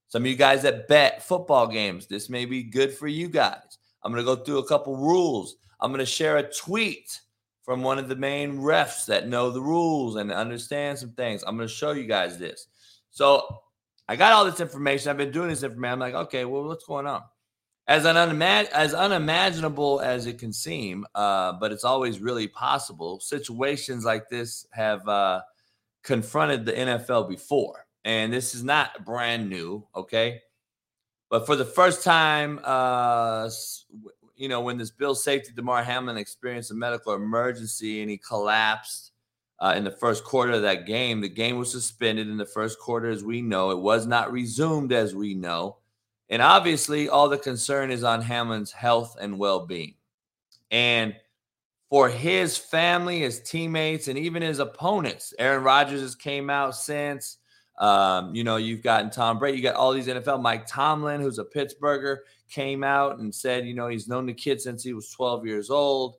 Some 0.08 0.22
of 0.22 0.26
you 0.26 0.36
guys 0.36 0.62
that 0.62 0.88
bet 0.88 1.22
football 1.22 1.66
games, 1.66 2.06
this 2.06 2.28
may 2.28 2.44
be 2.44 2.62
good 2.62 2.92
for 2.92 3.08
you 3.08 3.28
guys. 3.28 3.78
I'm 4.02 4.12
going 4.12 4.24
to 4.24 4.36
go 4.36 4.42
through 4.42 4.58
a 4.58 4.68
couple 4.68 4.96
rules. 4.96 5.56
I'm 5.80 5.90
going 5.90 5.98
to 6.00 6.06
share 6.06 6.36
a 6.36 6.52
tweet 6.52 7.20
from 7.62 7.82
one 7.82 7.98
of 7.98 8.08
the 8.08 8.16
main 8.16 8.58
refs 8.58 9.06
that 9.06 9.28
know 9.28 9.50
the 9.50 9.60
rules 9.60 10.16
and 10.16 10.32
understand 10.32 10.98
some 10.98 11.12
things. 11.12 11.44
I'm 11.46 11.56
going 11.56 11.68
to 11.68 11.74
show 11.74 11.92
you 11.92 12.04
guys 12.04 12.38
this. 12.38 12.68
So 13.10 13.60
I 14.08 14.16
got 14.16 14.32
all 14.32 14.44
this 14.44 14.60
information. 14.60 15.10
I've 15.10 15.18
been 15.18 15.30
doing 15.30 15.50
this 15.50 15.62
information. 15.62 15.92
I'm 15.92 15.98
like, 15.98 16.14
okay, 16.14 16.44
well, 16.44 16.64
what's 16.64 16.86
going 16.86 17.06
on? 17.06 17.22
As 17.88 18.04
an 18.04 18.42
as 18.42 18.92
unimaginable 18.92 20.00
as 20.02 20.26
it 20.26 20.38
can 20.38 20.52
seem, 20.52 21.06
uh, 21.14 21.54
but 21.54 21.72
it's 21.72 21.84
always 21.84 22.20
really 22.20 22.46
possible. 22.46 23.18
Situations 23.18 24.04
like 24.04 24.28
this 24.28 24.66
have 24.72 25.08
uh, 25.08 25.40
confronted 26.02 26.66
the 26.66 26.72
NFL 26.72 27.30
before, 27.30 27.86
and 28.04 28.30
this 28.30 28.54
is 28.54 28.62
not 28.62 29.06
brand 29.06 29.48
new. 29.48 29.86
Okay, 29.96 30.42
but 31.30 31.46
for 31.46 31.56
the 31.56 31.64
first 31.64 32.04
time, 32.04 32.60
uh, 32.62 33.48
you 34.36 34.50
know, 34.50 34.60
when 34.60 34.76
this 34.76 34.90
Bill 34.90 35.14
safety 35.14 35.52
Damar 35.56 35.82
Hamlin 35.82 36.18
experienced 36.18 36.70
a 36.70 36.74
medical 36.74 37.14
emergency 37.14 38.02
and 38.02 38.10
he 38.10 38.18
collapsed. 38.18 39.12
Uh, 39.60 39.74
in 39.76 39.82
the 39.82 39.90
first 39.90 40.22
quarter 40.22 40.52
of 40.52 40.62
that 40.62 40.86
game, 40.86 41.20
the 41.20 41.28
game 41.28 41.58
was 41.58 41.68
suspended 41.68 42.28
in 42.28 42.36
the 42.36 42.46
first 42.46 42.78
quarter, 42.78 43.08
as 43.08 43.24
we 43.24 43.42
know. 43.42 43.72
It 43.72 43.80
was 43.80 44.06
not 44.06 44.30
resumed, 44.30 44.92
as 44.92 45.16
we 45.16 45.34
know. 45.34 45.78
And 46.30 46.42
obviously, 46.42 47.08
all 47.08 47.28
the 47.28 47.38
concern 47.38 47.90
is 47.90 48.04
on 48.04 48.20
Hamlin's 48.22 48.72
health 48.72 49.16
and 49.20 49.38
well 49.38 49.66
being. 49.66 49.94
And 50.70 51.14
for 51.88 52.08
his 52.08 52.58
family, 52.58 53.20
his 53.20 53.40
teammates, 53.40 54.08
and 54.08 54.18
even 54.18 54.42
his 54.42 54.58
opponents, 54.58 55.32
Aaron 55.38 55.64
Rodgers 55.64 56.02
has 56.02 56.14
came 56.14 56.50
out 56.50 56.74
since. 56.74 57.38
Um, 57.78 58.34
you 58.34 58.44
know, 58.44 58.56
you've 58.56 58.82
gotten 58.82 59.08
Tom 59.08 59.38
Brady, 59.38 59.56
you 59.56 59.62
got 59.62 59.76
all 59.76 59.92
these 59.92 60.08
NFL. 60.08 60.42
Mike 60.42 60.66
Tomlin, 60.66 61.20
who's 61.20 61.38
a 61.38 61.44
Pittsburgher, 61.44 62.18
came 62.50 62.82
out 62.82 63.18
and 63.18 63.32
said, 63.34 63.66
you 63.66 63.74
know, 63.74 63.88
he's 63.88 64.08
known 64.08 64.26
the 64.26 64.34
kid 64.34 64.60
since 64.60 64.82
he 64.82 64.92
was 64.92 65.10
12 65.10 65.46
years 65.46 65.70
old. 65.70 66.16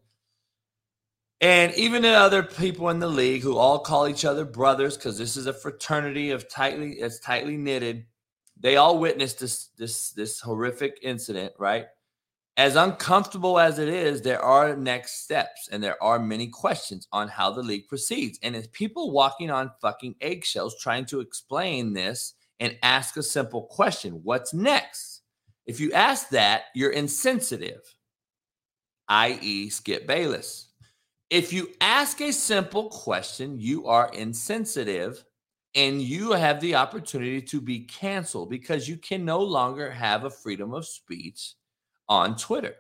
And 1.42 1.74
even 1.76 2.02
the 2.02 2.10
other 2.10 2.44
people 2.44 2.90
in 2.90 3.00
the 3.00 3.08
league 3.08 3.42
who 3.44 3.58
all 3.58 3.80
call 3.80 4.08
each 4.08 4.26
other 4.26 4.46
brothers, 4.46 4.98
because 4.98 5.18
this 5.18 5.38
is 5.38 5.48
a 5.48 5.54
fraternity 5.54 6.32
of 6.32 6.50
tightly, 6.50 6.94
it's 6.94 7.20
tightly 7.20 7.58
knitted 7.58 8.06
they 8.60 8.76
all 8.76 9.00
witnessed 9.00 9.40
this 9.40 9.68
this 9.78 10.12
this 10.12 10.40
horrific 10.40 11.00
incident, 11.02 11.54
right? 11.58 11.86
As 12.58 12.76
uncomfortable 12.76 13.58
as 13.58 13.80
it 13.80 13.88
is, 13.88 14.22
there 14.22 14.42
are 14.42 14.76
next 14.76 15.24
steps 15.24 15.70
and 15.72 15.82
there 15.82 16.02
are 16.04 16.20
many 16.20 16.48
questions 16.48 17.08
on 17.14 17.30
how 17.30 17.52
the 17.52 17.64
league 17.64 17.88
proceeds. 17.88 18.38
And 18.44 18.54
it's 18.54 18.68
people 18.74 19.12
walking 19.12 19.50
on 19.50 19.72
fucking 19.82 20.16
eggshells 20.20 20.76
trying 20.78 21.06
to 21.06 21.22
explain 21.22 21.94
this 21.94 22.34
and 22.60 22.78
ask 22.84 23.16
a 23.16 23.24
simple 23.24 23.64
question 23.64 24.20
What's 24.24 24.54
next? 24.54 25.22
If 25.66 25.80
you 25.80 25.94
ask 25.94 26.30
that, 26.30 26.64
you're 26.76 26.92
insensitive, 26.92 27.82
i.e., 29.08 29.70
Skip 29.70 30.06
Bayless. 30.06 30.70
If 31.30 31.54
you 31.54 31.70
ask 31.80 32.20
a 32.22 32.34
simple 32.34 32.90
question, 32.90 33.60
you 33.60 33.86
are 33.86 34.12
insensitive, 34.14 35.24
and 35.76 36.02
you 36.02 36.32
have 36.32 36.60
the 36.60 36.76
opportunity 36.76 37.42
to 37.42 37.62
be 37.62 37.82
canceled 37.82 38.50
because 38.50 38.88
you 38.88 38.98
can 38.98 39.24
no 39.24 39.42
longer 39.42 39.92
have 39.92 40.24
a 40.24 40.30
freedom 40.30 40.74
of 40.74 40.88
speech 40.88 41.54
on 42.08 42.36
Twitter. 42.36 42.76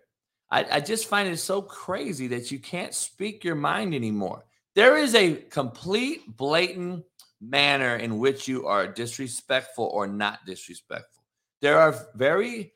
I, 0.51 0.65
I, 0.71 0.79
just 0.79 1.07
find 1.07 1.29
it 1.29 1.37
so 1.37 1.61
crazy 1.61 2.27
that 2.27 2.49
you 2.51 2.57
can't 2.57 2.93
speak 2.93 3.43
your 3.43 3.55
mind 3.55 3.93
anymore. 3.93 4.45
There 4.73 4.97
is 4.97 5.13
a 5.13 5.35
complete, 5.35 6.35
blatant 6.35 7.03
manner 7.39 7.95
in 7.97 8.17
which 8.17 8.47
you 8.47 8.65
are 8.65 8.87
disrespectful 8.87 9.85
or 9.85 10.07
not 10.07 10.39
disrespectful. 10.45 11.23
There 11.61 11.77
are 11.77 11.95
very 12.15 12.73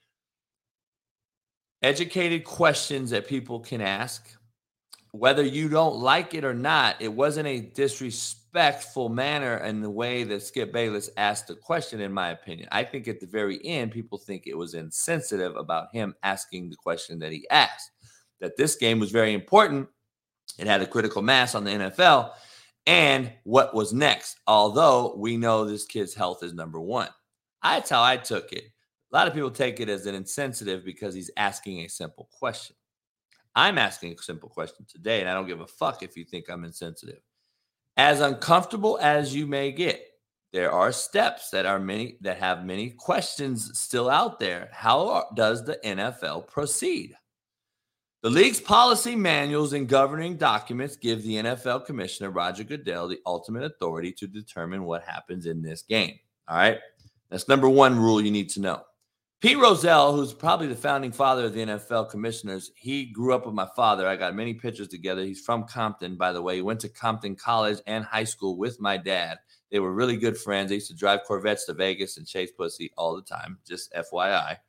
educated 1.81 2.43
questions 2.43 3.09
that 3.09 3.27
people 3.27 3.59
can 3.59 3.81
ask. 3.81 4.27
Whether 5.13 5.43
you 5.43 5.69
don't 5.69 5.97
like 5.97 6.33
it 6.33 6.43
or 6.43 6.55
not, 6.55 6.95
it 6.99 7.13
wasn't 7.13 7.47
a 7.47 7.59
disrespectful 7.59 9.09
manner 9.09 9.57
and 9.57 9.83
the 9.83 9.89
way 9.89 10.23
that 10.23 10.41
Skip 10.41 10.73
Bayless 10.73 11.11
asked 11.17 11.45
the 11.45 11.55
question, 11.55 12.01
in 12.01 12.11
my 12.11 12.31
opinion. 12.31 12.67
I 12.71 12.83
think 12.83 13.07
at 13.07 13.19
the 13.19 13.27
very 13.27 13.63
end, 13.63 13.91
people 13.91 14.17
think 14.17 14.47
it 14.47 14.57
was 14.57 14.73
insensitive 14.73 15.55
about 15.55 15.93
him 15.93 16.15
asking 16.23 16.71
the 16.71 16.75
question 16.75 17.19
that 17.19 17.31
he 17.31 17.47
asked. 17.51 17.91
That 18.41 18.57
this 18.57 18.75
game 18.75 18.99
was 18.99 19.11
very 19.11 19.35
important. 19.35 19.87
It 20.57 20.65
had 20.65 20.81
a 20.81 20.87
critical 20.87 21.21
mass 21.21 21.53
on 21.53 21.63
the 21.63 21.71
NFL. 21.71 22.31
And 22.87 23.31
what 23.43 23.75
was 23.75 23.93
next? 23.93 24.39
Although 24.47 25.13
we 25.15 25.37
know 25.37 25.63
this 25.63 25.85
kid's 25.85 26.15
health 26.15 26.41
is 26.41 26.55
number 26.55 26.81
one. 26.81 27.09
That's 27.61 27.91
how 27.91 28.01
I 28.01 28.17
took 28.17 28.51
it. 28.51 28.63
A 28.63 29.15
lot 29.15 29.27
of 29.27 29.35
people 29.35 29.51
take 29.51 29.79
it 29.79 29.89
as 29.89 30.07
an 30.07 30.15
insensitive 30.15 30.83
because 30.83 31.13
he's 31.13 31.29
asking 31.37 31.81
a 31.81 31.87
simple 31.87 32.27
question. 32.31 32.75
I'm 33.55 33.77
asking 33.77 34.13
a 34.13 34.21
simple 34.21 34.49
question 34.49 34.85
today, 34.89 35.19
and 35.19 35.29
I 35.29 35.33
don't 35.33 35.47
give 35.47 35.61
a 35.61 35.67
fuck 35.67 36.03
if 36.03 36.17
you 36.17 36.25
think 36.25 36.49
I'm 36.49 36.63
insensitive. 36.63 37.19
As 37.97 38.21
uncomfortable 38.21 38.97
as 39.01 39.35
you 39.35 39.45
may 39.45 39.71
get 39.71 40.01
there 40.53 40.71
are 40.71 40.91
steps 40.91 41.49
that 41.49 41.65
are 41.65 41.79
many 41.79 42.15
that 42.21 42.37
have 42.37 42.63
many 42.63 42.91
questions 42.91 43.77
still 43.77 44.07
out 44.07 44.39
there. 44.39 44.69
How 44.71 45.27
does 45.35 45.65
the 45.65 45.79
nfl 45.83 46.47
proceed? 46.47 47.15
The 48.21 48.29
league's 48.29 48.61
policy 48.61 49.15
manuals 49.15 49.73
and 49.73 49.89
governing 49.89 50.37
documents 50.37 50.95
give 50.95 51.23
the 51.23 51.37
nfl 51.37 51.83
commissioner 51.83 52.29
roger 52.29 52.63
goodell 52.63 53.07
the 53.07 53.19
ultimate 53.25 53.63
authority 53.63 54.11
to 54.13 54.27
determine 54.27 54.83
what 54.83 55.03
happens 55.03 55.47
in 55.47 55.63
this 55.63 55.81
game. 55.81 56.19
All 56.47 56.55
right? 56.55 56.77
That's 57.31 57.49
number 57.49 57.67
one 57.67 57.99
rule 57.99 58.21
you 58.21 58.31
need 58.31 58.49
to 58.51 58.61
know 58.61 58.83
Pete 59.43 59.59
Rozelle, 59.59 60.15
who's 60.15 60.33
probably 60.33 60.67
the 60.67 60.75
founding 60.75 61.11
father 61.11 61.43
of 61.43 61.53
the 61.53 61.65
NFL 61.65 62.09
commissioners, 62.09 62.71
he 62.75 63.07
grew 63.07 63.33
up 63.33 63.45
with 63.45 63.53
my 63.53 63.67
father. 63.75 64.07
I 64.07 64.15
got 64.15 64.37
many 64.37 64.53
pictures 64.53 64.87
together. 64.87 65.21
He's 65.21 65.41
from 65.41 65.65
Compton, 65.65 66.15
by 66.15 66.31
the 66.31 66.41
way. 66.41 66.55
He 66.55 66.61
went 66.61 66.79
to 66.79 66.87
Compton 66.87 67.35
College 67.35 67.79
and 67.85 68.05
high 68.05 68.23
school 68.23 68.55
with 68.55 68.79
my 68.79 68.95
dad. 68.95 69.39
They 69.69 69.81
were 69.81 69.91
really 69.91 70.15
good 70.15 70.37
friends. 70.37 70.69
They 70.69 70.75
used 70.75 70.87
to 70.91 70.95
drive 70.95 71.25
Corvettes 71.27 71.65
to 71.65 71.73
Vegas 71.73 72.15
and 72.15 72.25
chase 72.25 72.51
pussy 72.53 72.93
all 72.95 73.17
the 73.17 73.21
time, 73.21 73.59
just 73.67 73.91
FYI. 73.91 74.59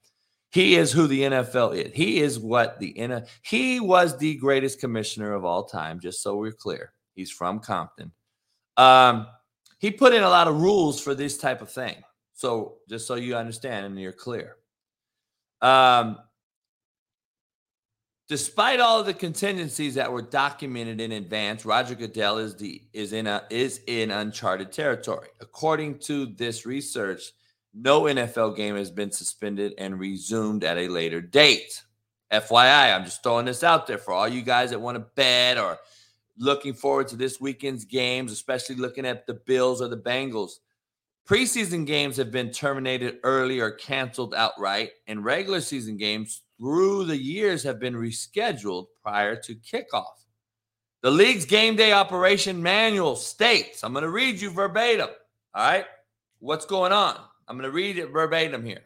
He 0.51 0.75
is 0.75 0.91
who 0.91 1.07
the 1.07 1.23
NFL 1.23 1.77
is. 1.77 1.93
He 1.95 2.19
is 2.19 2.41
what 2.41 2.81
the 2.81 2.95
NFL, 2.95 3.29
he 3.43 3.79
was 3.79 4.19
the 4.19 4.35
greatest 4.39 4.81
commissioner 4.81 5.35
of 5.35 5.45
all 5.45 5.63
time, 5.67 6.01
just 6.01 6.21
so 6.21 6.35
we're 6.35 6.51
clear. 6.51 6.91
He's 7.15 7.31
from 7.31 7.61
Compton. 7.61 8.11
Um, 8.77 9.29
he 9.79 9.93
put 9.93 10.15
in 10.15 10.25
a 10.25 10.29
lot 10.29 10.49
of 10.49 10.61
rules 10.61 11.01
for 11.01 11.15
this 11.15 11.39
type 11.39 11.63
of 11.63 11.71
thing. 11.71 11.95
So 12.33 12.79
just 12.89 13.07
so 13.07 13.15
you 13.15 13.37
understand 13.37 13.87
and 13.87 14.01
you're 14.01 14.11
clear. 14.11 14.57
Um, 15.61 16.19
despite 18.29 18.81
all 18.81 19.01
of 19.01 19.07
the 19.07 19.15
contingencies 19.15 19.95
that 19.95 20.13
were 20.13 20.23
documented 20.23 21.01
in 21.01 21.13
advance, 21.13 21.65
Roger 21.65 21.95
Goodell 21.95 22.39
is 22.39 22.57
the 22.57 22.83
is 22.93 23.13
in 23.13 23.27
a 23.27 23.45
is 23.51 23.81
in 23.87 24.11
uncharted 24.11 24.73
territory. 24.73 25.29
According 25.41 25.99
to 26.01 26.27
this 26.27 26.67
research, 26.67 27.33
no 27.73 28.03
NFL 28.03 28.57
game 28.57 28.77
has 28.77 28.91
been 28.91 29.11
suspended 29.11 29.75
and 29.79 29.99
resumed 29.99 30.65
at 30.65 30.79
a 30.79 30.89
later 30.89 31.21
date. 31.21 31.83
FYI, 32.33 32.95
I'm 32.95 33.05
just 33.05 33.23
throwing 33.23 33.47
this 33.47 33.63
out 33.63 33.87
there 33.87 33.99
for 33.99 34.13
all 34.13 34.29
you 34.29 34.43
guys 34.43 34.71
that 34.71 34.81
want 34.81 34.97
to 34.97 35.07
bet 35.15 35.59
or 35.59 35.79
looking 36.39 36.75
forward 36.75 37.09
to 37.09 37.17
this 37.17 37.41
weekend's 37.41 37.85
games, 37.85 38.33
especially 38.33 38.77
looking 38.77 39.07
at 39.07 39.27
the 39.27 39.35
Bills 39.35 39.81
or 39.81 39.89
the 39.89 39.97
Bengals. 39.97 40.53
Preseason 41.27 41.87
games 41.87 42.19
have 42.19 42.31
been 42.31 42.51
terminated 42.51 43.19
early 43.23 43.59
or 43.59 43.71
canceled 43.71 44.35
outright, 44.35 44.91
and 45.07 45.25
regular 45.25 45.63
season 45.63 45.97
games 45.97 46.43
through 46.59 47.05
the 47.05 47.17
years 47.17 47.63
have 47.63 47.81
been 47.81 47.95
rescheduled 47.95 48.89
prior 49.03 49.35
to 49.35 49.55
kickoff. 49.55 50.05
The 51.01 51.11
league's 51.11 51.47
game 51.47 51.77
day 51.77 51.93
operation 51.93 52.63
manual 52.63 53.17
states, 53.17 53.83
I'm 53.83 53.95
going 53.95 54.03
to 54.03 54.11
read 54.11 54.39
you 54.39 54.51
verbatim. 54.51 55.09
All 55.55 55.67
right. 55.67 55.87
What's 56.41 56.67
going 56.67 56.93
on? 56.93 57.17
I'm 57.49 57.57
going 57.57 57.71
to 57.71 57.75
read 57.75 57.97
it 57.97 58.11
verbatim 58.11 58.63
here. 58.63 58.83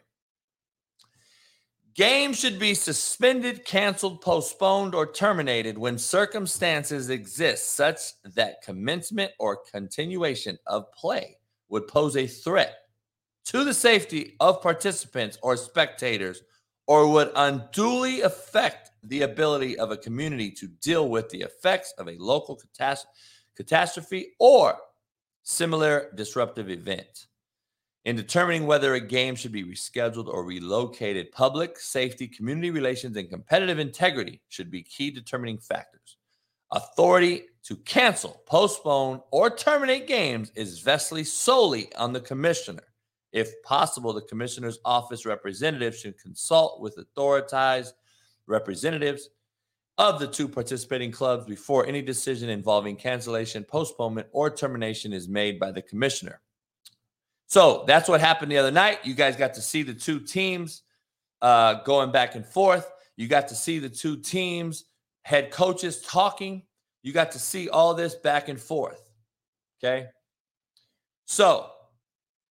Games 1.93 2.39
should 2.39 2.57
be 2.57 2.73
suspended, 2.73 3.65
canceled, 3.65 4.21
postponed, 4.21 4.95
or 4.95 5.11
terminated 5.11 5.77
when 5.77 5.97
circumstances 5.97 7.09
exist 7.09 7.75
such 7.75 7.99
that 8.23 8.61
commencement 8.63 9.33
or 9.39 9.59
continuation 9.69 10.57
of 10.67 10.89
play 10.93 11.38
would 11.69 11.87
pose 11.87 12.17
a 12.17 12.27
threat 12.27 12.75
to 13.45 13.63
the 13.63 13.73
safety 13.73 14.35
of 14.39 14.61
participants 14.61 15.37
or 15.41 15.57
spectators 15.57 16.43
or 16.87 17.07
would 17.07 17.31
unduly 17.35 18.21
affect 18.21 18.91
the 19.03 19.21
ability 19.21 19.77
of 19.77 19.91
a 19.91 19.97
community 19.97 20.51
to 20.51 20.67
deal 20.81 21.09
with 21.09 21.29
the 21.29 21.41
effects 21.41 21.93
of 21.97 22.07
a 22.07 22.17
local 22.17 22.59
catastrophe 23.55 24.33
or 24.39 24.75
similar 25.43 26.11
disruptive 26.15 26.69
event. 26.69 27.27
In 28.05 28.15
determining 28.15 28.65
whether 28.65 28.93
a 28.93 28.99
game 28.99 29.35
should 29.35 29.51
be 29.51 29.63
rescheduled 29.63 30.27
or 30.27 30.43
relocated, 30.43 31.31
public 31.31 31.77
safety, 31.77 32.27
community 32.27 32.71
relations, 32.71 33.17
and 33.17 33.29
competitive 33.29 33.77
integrity 33.77 34.41
should 34.49 34.71
be 34.71 34.81
key 34.81 35.11
determining 35.11 35.57
factors. 35.57 36.17
Authority 36.71 37.48
to 37.63 37.75
cancel, 37.77 38.41
postpone, 38.45 39.21
or 39.31 39.49
terminate 39.49 40.07
games 40.07 40.51
is 40.55 40.79
vested 40.79 41.27
solely 41.27 41.93
on 41.95 42.13
the 42.13 42.21
commissioner. 42.21 42.83
If 43.31 43.61
possible, 43.63 44.13
the 44.13 44.21
commissioner's 44.21 44.79
office 44.85 45.25
representative 45.25 45.95
should 45.95 46.19
consult 46.19 46.81
with 46.81 46.97
authorized 47.15 47.93
representatives 48.47 49.29
of 49.99 50.19
the 50.19 50.27
two 50.27 50.47
participating 50.47 51.11
clubs 51.11 51.45
before 51.45 51.85
any 51.85 52.01
decision 52.01 52.49
involving 52.49 52.95
cancellation, 52.95 53.63
postponement, 53.65 54.27
or 54.31 54.49
termination 54.49 55.11
is 55.11 55.27
made 55.27 55.59
by 55.59 55.71
the 55.71 55.81
commissioner. 55.81 56.39
So 57.47 57.83
that's 57.85 58.07
what 58.07 58.21
happened 58.21 58.51
the 58.51 58.57
other 58.57 58.71
night. 58.71 58.99
You 59.03 59.13
guys 59.13 59.35
got 59.35 59.53
to 59.55 59.61
see 59.61 59.83
the 59.83 59.93
two 59.93 60.19
teams 60.19 60.83
uh, 61.41 61.83
going 61.83 62.11
back 62.11 62.35
and 62.35 62.45
forth. 62.45 62.89
You 63.17 63.27
got 63.27 63.49
to 63.49 63.55
see 63.55 63.79
the 63.79 63.89
two 63.89 64.17
teams, 64.17 64.85
head 65.23 65.51
coaches 65.51 66.01
talking. 66.01 66.63
You 67.09 67.13
got 67.13 67.31
to 67.31 67.39
see 67.39 67.69
all 67.69 67.95
this 67.95 68.13
back 68.13 68.49
and 68.49 68.61
forth. 68.61 69.09
Okay. 69.83 70.09
So 71.25 71.71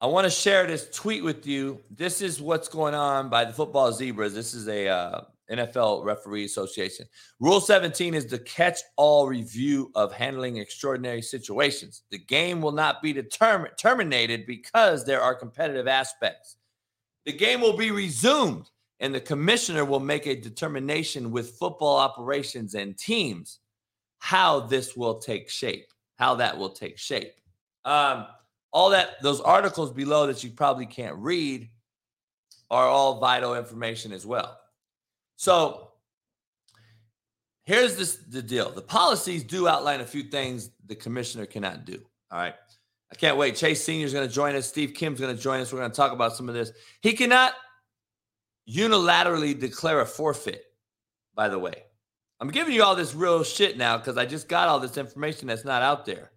I 0.01 0.07
want 0.07 0.25
to 0.25 0.33
share 0.33 0.67
this 0.67 0.91
tweet 0.93 1.23
with 1.23 1.47
you. 1.47 1.79
This 1.93 2.21
is 2.21 2.43
what's 2.43 2.67
going 2.67 2.93
on 2.93 3.29
by 3.29 3.45
the 3.45 3.53
Football 3.53 3.93
Zebras. 3.93 4.35
This 4.35 4.55
is 4.55 4.67
a 4.67 4.89
uh, 4.89 5.21
NFL 5.49 6.05
Referee 6.05 6.45
Association. 6.45 7.07
Rule 7.39 7.61
17 7.61 8.15
is 8.15 8.27
the 8.27 8.41
catch 8.41 8.81
all 8.97 9.29
review 9.29 9.93
of 9.95 10.13
handling 10.13 10.57
extraordinary 10.57 11.23
situations. 11.23 12.03
The 12.11 12.19
game 12.19 12.61
will 12.61 12.73
not 12.73 13.01
be 13.01 13.13
determined, 13.13 13.75
terminated 13.79 14.45
because 14.45 15.05
there 15.05 15.23
are 15.23 15.37
competitive 15.37 15.87
aspects. 15.87 16.57
The 17.27 17.33
game 17.33 17.61
will 17.61 17.77
be 17.77 17.93
resumed, 17.93 18.69
and 18.99 19.15
the 19.15 19.21
commissioner 19.21 19.85
will 19.85 20.01
make 20.01 20.27
a 20.27 20.35
determination 20.35 21.31
with 21.31 21.57
football 21.61 21.99
operations 21.99 22.75
and 22.75 22.99
teams 22.99 23.61
how 24.19 24.61
this 24.61 24.97
will 24.97 25.19
take 25.19 25.49
shape, 25.49 25.87
how 26.17 26.37
that 26.37 26.59
will 26.59 26.71
take 26.71 26.99
shape. 26.99 27.33
Um, 27.85 28.27
all 28.73 28.91
that, 28.91 29.23
those 29.23 29.41
articles 29.41 29.93
below 29.93 30.27
that 30.27 30.45
you 30.45 30.51
probably 30.51 30.87
can't 30.87 31.17
read 31.17 31.71
are 32.71 32.87
all 32.87 33.19
vital 33.19 33.55
information 33.55 34.13
as 34.13 34.27
well. 34.27 34.59
So 35.37 35.93
here's 37.65 37.97
this 37.97 38.17
the 38.17 38.43
deal. 38.43 38.71
The 38.71 38.83
policies 38.83 39.45
do 39.45 39.69
outline 39.69 40.01
a 40.01 40.07
few 40.07 40.25
things 40.25 40.71
the 40.87 40.95
commissioner 40.95 41.47
cannot 41.47 41.85
do. 41.85 42.01
All 42.31 42.39
right. 42.39 42.55
I 43.11 43.15
can't 43.15 43.39
wait. 43.39 43.57
Chase 43.57 43.83
Sr. 43.83 44.05
is 44.05 44.13
going 44.13 44.29
to 44.29 44.35
join 44.35 44.55
us. 44.55 44.69
Steve 44.69 44.93
Kim's 44.93 45.19
going 45.19 45.35
to 45.35 45.43
join 45.43 45.61
us. 45.61 45.73
We're 45.73 45.79
going 45.79 45.91
to 45.91 45.97
talk 45.97 46.13
about 46.13 46.37
some 46.37 46.49
of 46.49 46.55
this. 46.55 46.73
He 47.01 47.15
cannot 47.15 47.55
unilaterally 48.69 49.59
declare 49.59 50.01
a 50.01 50.07
forfeit, 50.07 50.65
by 51.35 51.49
the 51.49 51.59
way. 51.59 51.85
I'm 52.41 52.51
giving 52.51 52.75
you 52.75 52.83
all 52.83 52.95
this 52.95 53.15
real 53.15 53.43
shit 53.43 53.77
now 53.77 53.97
because 53.97 54.17
I 54.17 54.25
just 54.25 54.49
got 54.49 54.69
all 54.69 54.79
this 54.79 54.97
information 54.97 55.49
that's 55.49 55.65
not 55.65 55.83
out 55.83 56.07
there. 56.07 56.31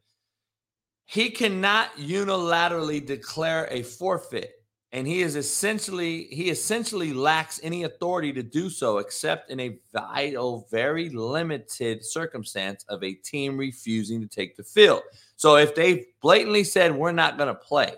He 1.06 1.30
cannot 1.30 1.95
unilaterally 1.97 3.06
declare 3.06 3.68
a 3.70 3.84
forfeit 3.84 4.62
and 4.93 5.08
he 5.08 5.22
is 5.22 5.36
essentially 5.36 6.26
he 6.26 6.49
essentially 6.49 7.14
lacks 7.14 7.60
any 7.64 7.84
authority 7.84 8.34
to 8.34 8.43
do 8.43 8.70
so 8.70 8.97
except 8.97 9.49
in 9.49 9.60
a 9.60 9.78
vital 9.93 10.68
very 10.70 11.10
limited 11.10 12.04
circumstance 12.04 12.84
of 12.89 13.04
a 13.04 13.14
team 13.14 13.58
refusing 13.58 14.22
to 14.22 14.28
take 14.28 14.56
the 14.56 14.64
field 14.64 15.02
so 15.36 15.56
if 15.56 15.74
they 15.76 16.06
blatantly 16.22 16.64
said 16.64 16.95
we're 16.95 17.12
not 17.12 17.38
going 17.38 17.47
to 17.47 17.56
play 17.56 17.93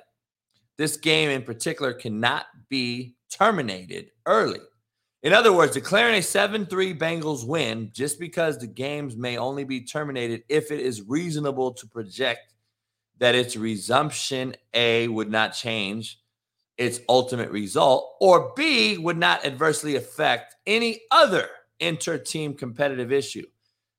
this 0.77 0.97
game 0.97 1.29
in 1.29 1.41
particular 1.41 1.93
cannot 1.93 2.45
be 2.69 3.15
terminated 3.29 4.11
early 4.25 4.59
in 5.23 5.33
other 5.33 5.51
words 5.51 5.73
declaring 5.73 6.15
a 6.15 6.19
7-3 6.19 6.97
bengals 6.97 7.47
win 7.47 7.89
just 7.91 8.19
because 8.19 8.57
the 8.57 8.67
games 8.67 9.17
may 9.17 9.37
only 9.37 9.63
be 9.63 9.81
terminated 9.81 10.43
if 10.49 10.71
it 10.71 10.79
is 10.79 11.01
reasonable 11.01 11.73
to 11.73 11.87
project 11.87 12.53
that 13.17 13.35
its 13.35 13.55
resumption 13.55 14.55
a 14.73 15.07
would 15.07 15.31
not 15.31 15.53
change 15.53 16.19
its 16.77 16.99
ultimate 17.07 17.51
result, 17.51 18.15
or 18.19 18.51
B, 18.55 18.97
would 18.97 19.17
not 19.17 19.45
adversely 19.45 19.95
affect 19.95 20.55
any 20.65 21.01
other 21.11 21.47
inter 21.79 22.17
team 22.17 22.53
competitive 22.53 23.11
issue. 23.11 23.45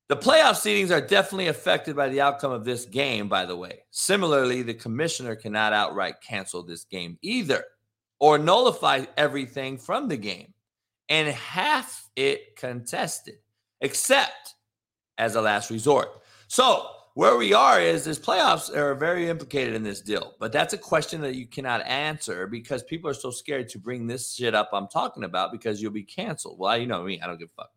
The 0.08 0.16
playoff 0.16 0.54
seedings 0.54 0.90
are 0.90 1.06
definitely 1.06 1.46
affected 1.46 1.96
by 1.96 2.08
the 2.08 2.20
outcome 2.20 2.52
of 2.52 2.64
this 2.64 2.84
game, 2.84 3.28
by 3.28 3.46
the 3.46 3.56
way. 3.56 3.84
Similarly, 3.90 4.62
the 4.62 4.74
commissioner 4.74 5.34
cannot 5.34 5.72
outright 5.72 6.16
cancel 6.26 6.62
this 6.62 6.84
game 6.84 7.18
either 7.22 7.64
or 8.20 8.38
nullify 8.38 9.04
everything 9.16 9.78
from 9.78 10.08
the 10.08 10.16
game 10.16 10.53
and 11.09 11.28
half 11.28 12.09
it 12.16 12.57
contested, 12.57 13.36
except 13.80 14.55
as 15.18 15.34
a 15.34 15.40
last 15.40 15.70
resort. 15.70 16.09
So, 16.48 16.88
where 17.14 17.36
we 17.36 17.55
are 17.55 17.80
is 17.80 18.05
this 18.05 18.18
playoffs 18.18 18.74
are 18.74 18.94
very 18.96 19.28
implicated 19.28 19.74
in 19.74 19.84
this 19.84 20.00
deal, 20.00 20.34
but 20.40 20.50
that's 20.50 20.74
a 20.74 20.78
question 20.78 21.20
that 21.20 21.36
you 21.36 21.46
cannot 21.46 21.86
answer 21.86 22.48
because 22.48 22.82
people 22.82 23.09
are 23.09 23.14
so 23.14 23.30
scared 23.30 23.68
to 23.68 23.78
bring 23.78 24.07
this 24.07 24.34
shit 24.34 24.52
up 24.55 24.70
I'm 24.72 24.88
talking 24.88 25.22
about 25.22 25.52
because 25.52 25.80
you'll 25.80 25.92
be 25.92 26.02
canceled. 26.02 26.59
Well, 26.59 26.76
you 26.76 26.86
know 26.86 27.05
me, 27.05 27.20
I 27.20 27.28
don't 27.28 27.38
give 27.38 27.50
a 27.57 27.62
fuck. 27.62 27.70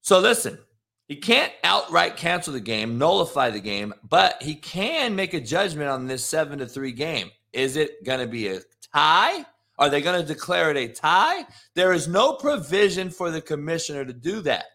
So 0.00 0.18
listen, 0.18 0.58
he 1.06 1.16
can't 1.16 1.52
outright 1.62 2.16
cancel 2.16 2.54
the 2.54 2.60
game, 2.60 2.98
nullify 2.98 3.50
the 3.50 3.60
game, 3.60 3.94
but 4.08 4.42
he 4.42 4.54
can 4.56 5.14
make 5.14 5.34
a 5.34 5.40
judgment 5.40 5.88
on 5.88 6.06
this 6.06 6.24
seven 6.24 6.58
to 6.58 6.66
three 6.66 6.92
game. 6.92 7.30
Is 7.52 7.76
it 7.76 8.04
going 8.04 8.20
to 8.20 8.26
be 8.26 8.48
a 8.48 8.60
tie? 8.92 9.46
Are 9.78 9.90
they 9.90 10.00
going 10.00 10.20
to 10.20 10.26
declare 10.26 10.70
it 10.70 10.76
a 10.76 10.88
tie? 10.88 11.46
There 11.74 11.92
is 11.92 12.06
no 12.06 12.34
provision 12.34 13.10
for 13.10 13.30
the 13.30 13.40
commissioner 13.40 14.04
to 14.04 14.12
do 14.12 14.40
that. 14.42 14.66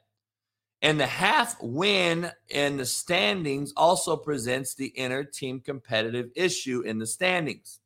And 0.81 0.99
the 0.99 1.07
half 1.07 1.61
win 1.61 2.31
in 2.49 2.77
the 2.77 2.85
standings 2.85 3.73
also 3.75 4.15
presents 4.15 4.75
the 4.75 4.87
inner 4.87 5.23
team 5.23 5.59
competitive 5.59 6.29
issue 6.35 6.81
in 6.81 6.99
the 6.99 7.07
standings. 7.07 7.79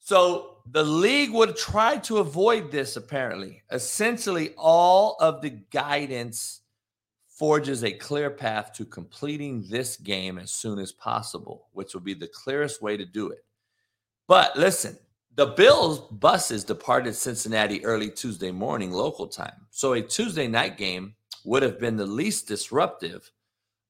So 0.00 0.58
the 0.70 0.82
league 0.82 1.32
would 1.32 1.56
try 1.56 1.98
to 1.98 2.18
avoid 2.18 2.72
this, 2.72 2.96
apparently. 2.96 3.62
Essentially, 3.70 4.54
all 4.56 5.16
of 5.20 5.42
the 5.42 5.50
guidance 5.50 6.62
forges 7.28 7.84
a 7.84 7.92
clear 7.92 8.30
path 8.30 8.72
to 8.74 8.84
completing 8.84 9.64
this 9.68 9.96
game 9.96 10.38
as 10.38 10.50
soon 10.50 10.78
as 10.78 10.92
possible, 10.92 11.68
which 11.72 11.94
will 11.94 12.00
be 12.00 12.14
the 12.14 12.28
clearest 12.28 12.82
way 12.82 12.96
to 12.96 13.04
do 13.04 13.30
it. 13.30 13.44
But 14.26 14.56
listen, 14.58 14.98
the 15.40 15.46
Bills 15.46 16.00
buses 16.00 16.64
departed 16.64 17.14
Cincinnati 17.14 17.82
early 17.82 18.10
Tuesday 18.10 18.50
morning 18.50 18.90
local 18.90 19.26
time. 19.26 19.66
So 19.70 19.94
a 19.94 20.02
Tuesday 20.02 20.46
night 20.46 20.76
game 20.76 21.14
would 21.46 21.62
have 21.62 21.80
been 21.80 21.96
the 21.96 22.04
least 22.04 22.46
disruptive, 22.46 23.30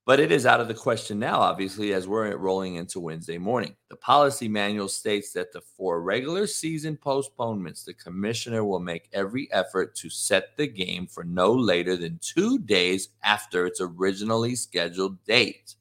but 0.06 0.20
it 0.20 0.30
is 0.30 0.46
out 0.46 0.60
of 0.60 0.68
the 0.68 0.74
question 0.74 1.18
now, 1.18 1.40
obviously, 1.40 1.92
as 1.92 2.06
we're 2.06 2.36
rolling 2.36 2.76
into 2.76 3.00
Wednesday 3.00 3.36
morning. 3.36 3.74
The 3.88 3.96
policy 3.96 4.46
manual 4.46 4.86
states 4.86 5.32
that 5.32 5.52
the 5.52 5.60
for 5.60 6.00
regular 6.00 6.46
season 6.46 6.96
postponements, 6.96 7.82
the 7.82 7.94
commissioner 7.94 8.62
will 8.62 8.78
make 8.78 9.08
every 9.12 9.50
effort 9.50 9.96
to 9.96 10.08
set 10.08 10.56
the 10.56 10.68
game 10.68 11.08
for 11.08 11.24
no 11.24 11.52
later 11.52 11.96
than 11.96 12.20
two 12.22 12.60
days 12.60 13.08
after 13.24 13.66
its 13.66 13.80
originally 13.80 14.54
scheduled 14.54 15.24
date. 15.24 15.74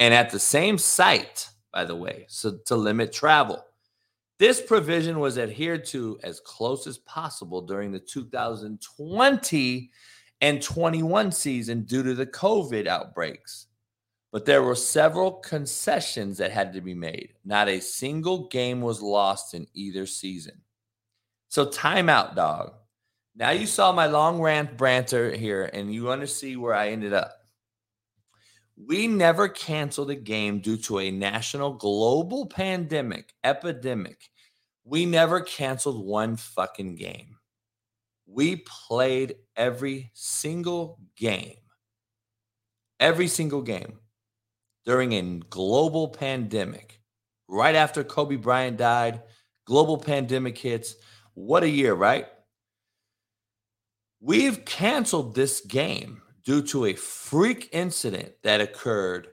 And 0.00 0.12
at 0.12 0.30
the 0.30 0.40
same 0.40 0.76
site, 0.76 1.50
by 1.72 1.84
the 1.84 1.94
way, 1.94 2.24
so 2.26 2.58
to 2.66 2.74
limit 2.74 3.12
travel. 3.12 3.62
This 4.38 4.60
provision 4.60 5.18
was 5.18 5.38
adhered 5.38 5.86
to 5.86 6.18
as 6.22 6.40
close 6.40 6.86
as 6.86 6.98
possible 6.98 7.62
during 7.62 7.90
the 7.90 8.00
2020 8.00 9.90
and 10.42 10.62
21 10.62 11.32
season 11.32 11.82
due 11.82 12.02
to 12.02 12.14
the 12.14 12.26
COVID 12.26 12.86
outbreaks. 12.86 13.66
But 14.32 14.44
there 14.44 14.62
were 14.62 14.74
several 14.74 15.32
concessions 15.32 16.36
that 16.38 16.50
had 16.50 16.74
to 16.74 16.82
be 16.82 16.94
made. 16.94 17.32
Not 17.44 17.68
a 17.68 17.80
single 17.80 18.48
game 18.48 18.82
was 18.82 19.00
lost 19.00 19.54
in 19.54 19.66
either 19.72 20.04
season. 20.04 20.60
So, 21.48 21.64
timeout, 21.64 22.34
dog. 22.34 22.74
Now 23.34 23.50
you 23.50 23.66
saw 23.66 23.92
my 23.92 24.06
long 24.06 24.40
rant 24.40 24.76
branter 24.76 25.30
here, 25.34 25.70
and 25.72 25.92
you 25.92 26.04
want 26.04 26.20
to 26.22 26.26
see 26.26 26.56
where 26.56 26.74
I 26.74 26.88
ended 26.88 27.14
up. 27.14 27.45
We 28.76 29.06
never 29.08 29.48
canceled 29.48 30.10
a 30.10 30.14
game 30.14 30.60
due 30.60 30.76
to 30.78 30.98
a 31.00 31.10
national 31.10 31.74
global 31.74 32.46
pandemic, 32.46 33.34
epidemic. 33.42 34.30
We 34.84 35.06
never 35.06 35.40
canceled 35.40 36.04
one 36.06 36.36
fucking 36.36 36.96
game. 36.96 37.38
we 38.26 38.56
played 38.56 39.36
every 39.56 40.10
single 40.14 40.98
game, 41.16 41.56
every 43.00 43.28
single 43.28 43.62
game 43.62 43.98
during 44.84 45.12
a 45.12 45.40
global 45.50 46.08
pandemic. 46.08 47.00
Right 47.48 47.74
after 47.74 48.02
Kobe 48.04 48.36
Bryant 48.36 48.76
died, 48.78 49.22
global 49.66 49.98
pandemic 49.98 50.58
hits. 50.58 50.96
What 51.34 51.62
a 51.62 51.68
year, 51.68 51.94
right? 51.94 52.26
We've 54.20 54.64
canceled 54.64 55.34
this 55.34 55.60
game 55.60 56.22
due 56.46 56.62
to 56.62 56.86
a 56.86 56.94
freak 56.94 57.68
incident 57.72 58.32
that 58.44 58.60
occurred. 58.60 59.28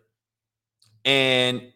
And 1.06 1.72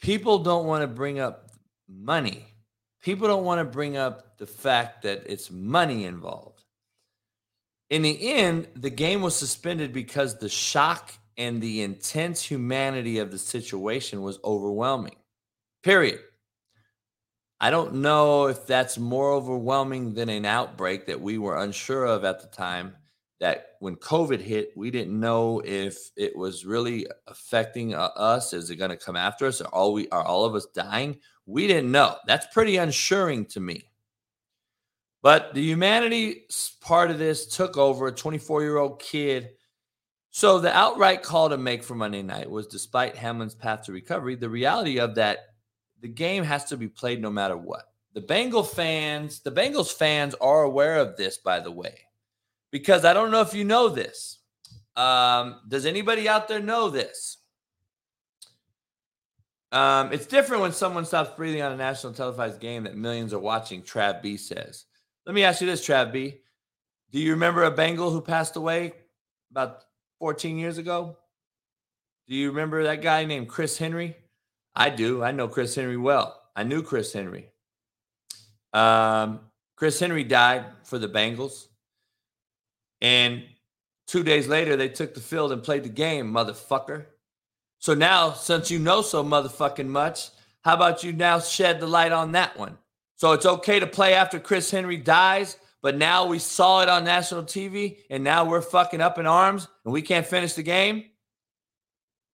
people 0.00 0.38
don't 0.38 0.66
want 0.66 0.82
to 0.82 0.86
bring 0.86 1.18
up 1.18 1.50
money. 1.88 2.46
People 3.02 3.26
don't 3.26 3.44
want 3.44 3.58
to 3.58 3.64
bring 3.64 3.96
up 3.96 4.38
the 4.38 4.46
fact 4.46 5.02
that 5.02 5.24
it's 5.26 5.50
money 5.50 6.04
involved. 6.04 6.62
In 7.90 8.02
the 8.02 8.34
end, 8.34 8.68
the 8.74 8.90
game 8.90 9.20
was 9.20 9.36
suspended 9.36 9.92
because 9.92 10.38
the 10.38 10.48
shock 10.48 11.12
and 11.36 11.60
the 11.60 11.82
intense 11.82 12.42
humanity 12.42 13.18
of 13.18 13.30
the 13.30 13.38
situation 13.38 14.22
was 14.22 14.38
overwhelming. 14.44 15.16
Period. 15.82 16.20
I 17.60 17.70
don't 17.70 17.94
know 17.94 18.46
if 18.46 18.66
that's 18.66 18.98
more 18.98 19.32
overwhelming 19.32 20.12
than 20.14 20.28
an 20.28 20.44
outbreak 20.44 21.06
that 21.06 21.20
we 21.20 21.38
were 21.38 21.56
unsure 21.56 22.04
of 22.04 22.24
at 22.24 22.40
the 22.40 22.48
time. 22.48 22.94
That 23.40 23.72
when 23.80 23.96
COVID 23.96 24.40
hit, 24.40 24.72
we 24.76 24.90
didn't 24.90 25.18
know 25.18 25.60
if 25.64 26.10
it 26.16 26.36
was 26.36 26.64
really 26.64 27.06
affecting 27.26 27.94
uh, 27.94 28.08
us. 28.16 28.52
Is 28.52 28.70
it 28.70 28.76
going 28.76 28.90
to 28.90 28.96
come 28.96 29.16
after 29.16 29.46
us? 29.46 29.60
Are 29.60 29.68
all 29.68 29.92
we 29.92 30.08
are 30.08 30.24
all 30.24 30.44
of 30.44 30.54
us 30.54 30.66
dying? 30.74 31.18
We 31.44 31.66
didn't 31.66 31.92
know. 31.92 32.16
That's 32.26 32.46
pretty 32.52 32.76
unsuring 32.76 33.46
to 33.50 33.60
me. 33.60 33.90
But 35.22 35.54
the 35.54 35.62
humanity 35.62 36.46
part 36.80 37.10
of 37.10 37.18
this 37.18 37.46
took 37.46 37.76
over. 37.76 38.06
A 38.06 38.12
24 38.12 38.62
year 38.62 38.78
old 38.78 39.00
kid. 39.00 39.50
So 40.30 40.58
the 40.58 40.74
outright 40.74 41.22
call 41.22 41.48
to 41.48 41.58
make 41.58 41.82
for 41.82 41.94
Monday 41.94 42.22
night 42.22 42.50
was, 42.50 42.66
despite 42.66 43.16
Hamlin's 43.16 43.54
path 43.54 43.84
to 43.84 43.92
recovery, 43.92 44.34
the 44.34 44.50
reality 44.50 44.98
of 44.98 45.14
that 45.14 45.45
the 46.00 46.08
game 46.08 46.44
has 46.44 46.64
to 46.66 46.76
be 46.76 46.88
played 46.88 47.20
no 47.20 47.30
matter 47.30 47.56
what. 47.56 47.90
The 48.14 48.20
Bengal 48.20 48.62
fans, 48.62 49.40
the 49.40 49.52
Bengals 49.52 49.92
fans 49.92 50.34
are 50.40 50.62
aware 50.62 50.98
of 50.98 51.16
this, 51.16 51.38
by 51.38 51.60
the 51.60 51.70
way, 51.70 51.98
because 52.70 53.04
I 53.04 53.12
don't 53.12 53.30
know 53.30 53.42
if 53.42 53.54
you 53.54 53.64
know 53.64 53.88
this. 53.88 54.38
Um, 54.96 55.60
does 55.68 55.84
anybody 55.84 56.28
out 56.28 56.48
there 56.48 56.60
know 56.60 56.88
this? 56.88 57.38
Um, 59.72 60.12
it's 60.12 60.26
different 60.26 60.62
when 60.62 60.72
someone 60.72 61.04
stops 61.04 61.36
breathing 61.36 61.60
on 61.60 61.72
a 61.72 61.76
national 61.76 62.14
televised 62.14 62.60
game 62.60 62.84
that 62.84 62.96
millions 62.96 63.34
are 63.34 63.38
watching, 63.38 63.82
Trav 63.82 64.22
B 64.22 64.36
says. 64.36 64.86
Let 65.26 65.34
me 65.34 65.44
ask 65.44 65.60
you 65.60 65.66
this, 65.66 65.86
Trav 65.86 66.12
B. 66.12 66.40
Do 67.10 67.18
you 67.18 67.32
remember 67.32 67.64
a 67.64 67.70
Bengal 67.70 68.10
who 68.10 68.20
passed 68.20 68.56
away 68.56 68.92
about 69.50 69.82
14 70.20 70.56
years 70.56 70.78
ago? 70.78 71.16
Do 72.28 72.34
you 72.34 72.48
remember 72.48 72.84
that 72.84 73.02
guy 73.02 73.24
named 73.24 73.48
Chris 73.48 73.76
Henry? 73.76 74.16
I 74.76 74.90
do. 74.90 75.22
I 75.22 75.32
know 75.32 75.48
Chris 75.48 75.74
Henry 75.74 75.96
well. 75.96 76.40
I 76.54 76.62
knew 76.62 76.82
Chris 76.82 77.12
Henry. 77.12 77.48
Um, 78.74 79.40
Chris 79.74 79.98
Henry 79.98 80.22
died 80.22 80.66
for 80.84 80.98
the 80.98 81.08
Bengals. 81.08 81.68
And 83.00 83.44
two 84.06 84.22
days 84.22 84.48
later, 84.48 84.76
they 84.76 84.90
took 84.90 85.14
the 85.14 85.20
field 85.20 85.52
and 85.52 85.62
played 85.62 85.82
the 85.82 85.88
game, 85.88 86.32
motherfucker. 86.32 87.06
So 87.78 87.94
now, 87.94 88.32
since 88.32 88.70
you 88.70 88.78
know 88.78 89.00
so 89.00 89.24
motherfucking 89.24 89.86
much, 89.86 90.28
how 90.62 90.74
about 90.74 91.02
you 91.02 91.12
now 91.12 91.40
shed 91.40 91.80
the 91.80 91.86
light 91.86 92.12
on 92.12 92.32
that 92.32 92.58
one? 92.58 92.76
So 93.16 93.32
it's 93.32 93.46
okay 93.46 93.80
to 93.80 93.86
play 93.86 94.12
after 94.14 94.38
Chris 94.38 94.70
Henry 94.70 94.98
dies, 94.98 95.56
but 95.80 95.96
now 95.96 96.26
we 96.26 96.38
saw 96.38 96.82
it 96.82 96.88
on 96.88 97.04
national 97.04 97.44
TV 97.44 97.98
and 98.10 98.22
now 98.22 98.44
we're 98.44 98.60
fucking 98.60 99.00
up 99.00 99.18
in 99.18 99.26
arms 99.26 99.68
and 99.84 99.92
we 99.92 100.02
can't 100.02 100.26
finish 100.26 100.52
the 100.52 100.62
game? 100.62 101.04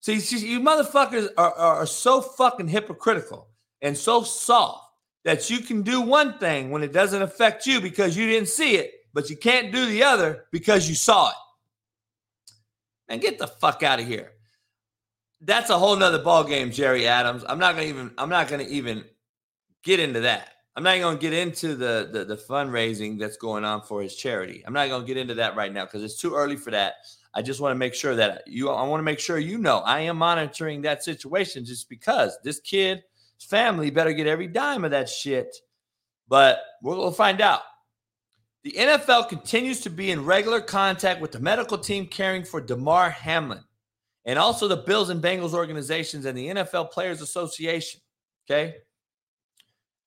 See, 0.02 0.20
see 0.20 0.47
you 0.47 0.60
motherfuckers 0.60 1.30
are, 1.38 1.54
are, 1.54 1.86
so 1.86 2.22
fucking 2.22 2.68
hypocritical 2.68 3.47
and 3.82 3.95
so 3.95 4.24
soft 4.24 4.84
that 5.24 5.49
you 5.49 5.60
can 5.60 5.84
do 5.84 6.02
one 6.02 6.39
thing 6.39 6.72
when 6.72 6.82
it 6.82 6.91
doesn't 6.91 7.22
affect 7.22 7.68
you 7.68 7.80
because 7.80 8.18
you 8.18 8.28
didn't 8.28 8.49
see 8.49 8.76
it, 8.76 8.91
but 9.14 9.30
you 9.30 9.38
can't 9.38 9.72
do 9.72 9.86
the 9.86 10.04
other 10.04 10.45
because 10.52 10.89
you 10.89 10.95
saw 10.95 11.30
it. 11.30 11.36
And 13.10 13.22
get 13.22 13.38
the 13.38 13.47
fuck 13.47 13.84
out 13.84 13.99
of 13.99 14.08
here. 14.08 14.32
That's 15.41 15.70
a 15.70 15.78
whole 15.78 15.95
nother 15.95 16.20
ball 16.20 16.43
game, 16.43 16.72
Jerry 16.72 17.08
Adams. 17.08 17.43
I'm 17.47 17.60
not 17.60 17.76
gonna 17.76 17.88
even 17.88 18.12
I'm 18.18 18.30
not 18.30 18.47
gonna 18.47 18.64
even 18.64 19.04
get 19.84 19.99
into 19.99 20.22
that. 20.22 20.49
I'm 20.76 20.84
not 20.84 20.95
to 20.95 21.18
get 21.18 21.34
into 21.34 21.76
the, 21.76 22.10
the 22.12 22.24
the 22.24 22.38
fundraising 22.38 23.20
that's 23.20 23.38
going 23.38 23.66
on 23.66 23.82
for 23.82 24.02
his 24.02 24.16
charity. 24.16 24.64
I'm 24.66 24.74
not 24.74 24.88
to 24.88 25.04
get 25.06 25.18
into 25.18 25.34
that 25.36 25.56
right 25.56 25.74
now 25.74 25.86
because 25.86 26.04
it's 26.04 26.20
too 26.20 26.34
early 26.34 26.56
for 26.56 26.72
that. 26.72 26.93
I 27.34 27.41
just 27.41 27.61
want 27.61 27.71
to 27.71 27.77
make 27.77 27.93
sure 27.93 28.15
that 28.15 28.43
you, 28.47 28.69
I 28.69 28.86
want 28.86 28.99
to 28.99 29.05
make 29.05 29.19
sure 29.19 29.38
you 29.38 29.57
know 29.57 29.79
I 29.79 30.01
am 30.01 30.17
monitoring 30.17 30.82
that 30.82 31.03
situation 31.03 31.63
just 31.63 31.88
because 31.89 32.38
this 32.43 32.59
kid's 32.59 33.03
family 33.39 33.89
better 33.89 34.13
get 34.13 34.27
every 34.27 34.47
dime 34.47 34.84
of 34.84 34.91
that 34.91 35.09
shit. 35.09 35.55
But 36.27 36.61
we'll, 36.82 36.97
we'll 36.97 37.11
find 37.11 37.41
out. 37.41 37.61
The 38.63 38.73
NFL 38.77 39.29
continues 39.29 39.82
to 39.82 39.89
be 39.89 40.11
in 40.11 40.23
regular 40.23 40.61
contact 40.61 41.19
with 41.19 41.32
the 41.32 41.39
medical 41.39 41.77
team 41.77 42.05
caring 42.05 42.43
for 42.43 42.61
Damar 42.61 43.09
Hamlin 43.09 43.63
and 44.25 44.38
also 44.38 44.67
the 44.67 44.77
Bills 44.77 45.09
and 45.09 45.21
Bengals 45.21 45.53
organizations 45.53 46.25
and 46.25 46.38
the 46.38 46.47
NFL 46.47 46.91
Players 46.91 47.21
Association. 47.21 48.01
Okay. 48.49 48.75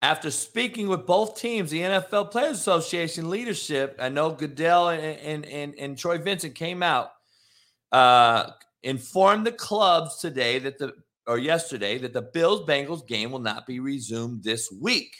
After 0.02 0.30
speaking 0.30 0.88
with 0.88 1.06
both 1.06 1.40
teams, 1.40 1.70
the 1.70 1.80
NFL 1.80 2.30
Players 2.30 2.58
Association 2.58 3.30
leadership, 3.30 3.96
I 3.98 4.10
know 4.10 4.30
Goodell 4.30 4.90
and, 4.90 5.02
and, 5.02 5.46
and, 5.46 5.74
and 5.78 5.98
Troy 5.98 6.18
Vincent 6.18 6.54
came 6.54 6.82
out, 6.82 7.10
uh, 7.94 8.50
informed 8.82 9.46
the 9.46 9.52
clubs 9.52 10.18
today 10.18 10.58
that 10.58 10.78
the 10.78 10.92
or 11.26 11.38
yesterday 11.38 11.96
that 11.96 12.12
the 12.12 12.20
Bills 12.20 12.68
Bengals 12.68 13.06
game 13.06 13.30
will 13.30 13.38
not 13.38 13.66
be 13.66 13.80
resumed 13.80 14.42
this 14.42 14.70
week. 14.82 15.16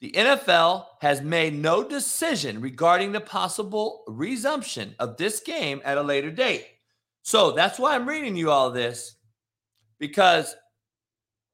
The 0.00 0.10
NFL 0.10 0.84
has 1.00 1.22
made 1.22 1.54
no 1.54 1.82
decision 1.82 2.60
regarding 2.60 3.12
the 3.12 3.20
possible 3.20 4.04
resumption 4.06 4.94
of 4.98 5.16
this 5.16 5.40
game 5.40 5.80
at 5.84 5.98
a 5.98 6.02
later 6.02 6.30
date. 6.30 6.66
So 7.22 7.52
that's 7.52 7.78
why 7.78 7.94
I'm 7.94 8.08
reading 8.08 8.36
you 8.36 8.50
all 8.50 8.70
this 8.70 9.16
because 9.98 10.54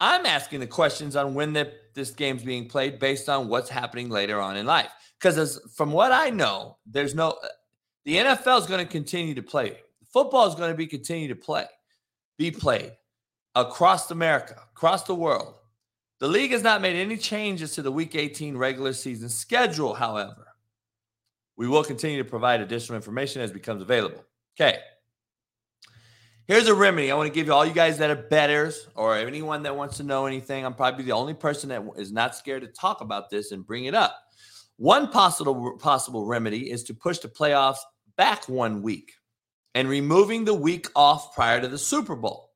I'm 0.01 0.27
asking 0.27 0.61
the 0.61 0.67
questions 0.67 1.17
on 1.17 1.35
when 1.35 1.53
the, 1.53 1.73
this 1.95 2.11
game's 2.11 2.43
being 2.43 2.69
played 2.69 2.99
based 2.99 3.29
on 3.29 3.49
what's 3.49 3.71
happening 3.71 4.09
later 4.09 4.41
on 4.41 4.57
in 4.57 4.67
life. 4.67 4.91
Because 5.19 5.61
from 5.75 5.93
what 5.93 6.13
I 6.13 6.31
know, 6.31 6.77
there's 6.87 7.15
no 7.15 7.39
the 8.05 8.17
NFL 8.17 8.61
is 8.61 8.67
going 8.67 8.85
to 8.85 8.91
continue 8.91 9.35
to 9.35 9.43
play. 9.43 9.79
Football 10.13 10.47
is 10.49 10.55
going 10.55 10.71
to 10.71 10.77
be 10.77 10.87
continue 10.87 11.29
to 11.29 11.35
play, 11.35 11.67
be 12.39 12.51
played 12.51 12.93
across 13.55 14.11
America, 14.11 14.61
across 14.73 15.05
the 15.05 15.15
world. 15.15 15.55
The 16.21 16.29
league 16.29 16.53
has 16.53 16.63
not 16.63 16.81
made 16.81 16.97
any 16.97 17.17
changes 17.17 17.73
to 17.73 17.83
the 17.83 17.91
Week 17.91 18.15
18 18.15 18.57
regular 18.57 18.93
season 18.93 19.29
schedule. 19.29 19.95
However, 19.95 20.47
we 21.57 21.69
will 21.69 21.85
continue 21.85 22.23
to 22.23 22.29
provide 22.29 22.61
additional 22.61 22.97
information 22.97 23.43
as 23.43 23.53
becomes 23.53 23.83
available. 23.83 24.25
Okay. 24.59 24.79
Here's 26.47 26.69
a 26.69 26.75
remedy. 26.75 27.11
I 27.11 27.17
want 27.17 27.27
to 27.27 27.35
give 27.35 27.47
you 27.47 27.55
all 27.55 27.65
you 27.65 27.73
guys 27.73 27.97
that 27.99 28.11
are 28.11 28.29
betters 28.29 28.87
or 28.95 29.17
anyone 29.17 29.63
that 29.63 29.75
wants 29.75 29.97
to 29.97 30.03
know 30.03 30.27
anything. 30.27 30.65
I'm 30.65 30.75
probably 30.75 31.05
the 31.05 31.13
only 31.13 31.33
person 31.33 31.71
that 31.71 31.83
is 31.97 32.13
not 32.13 32.37
scared 32.37 32.63
to 32.63 32.69
talk 32.69 33.01
about 33.01 33.31
this 33.31 33.51
and 33.51 33.67
bring 33.67 33.87
it 33.87 33.95
up. 33.95 34.15
One 34.77 35.09
possible 35.09 35.79
possible 35.79 36.27
remedy 36.27 36.71
is 36.71 36.83
to 36.85 36.95
push 36.95 37.19
the 37.19 37.29
playoffs 37.29 37.79
back 38.17 38.49
one 38.49 38.83
week 38.83 39.13
and 39.75 39.89
removing 39.89 40.45
the 40.45 40.55
week 40.55 40.89
off 40.95 41.35
prior 41.35 41.61
to 41.61 41.69
the 41.69 41.79
Super 41.79 42.15
Bowl 42.15 42.51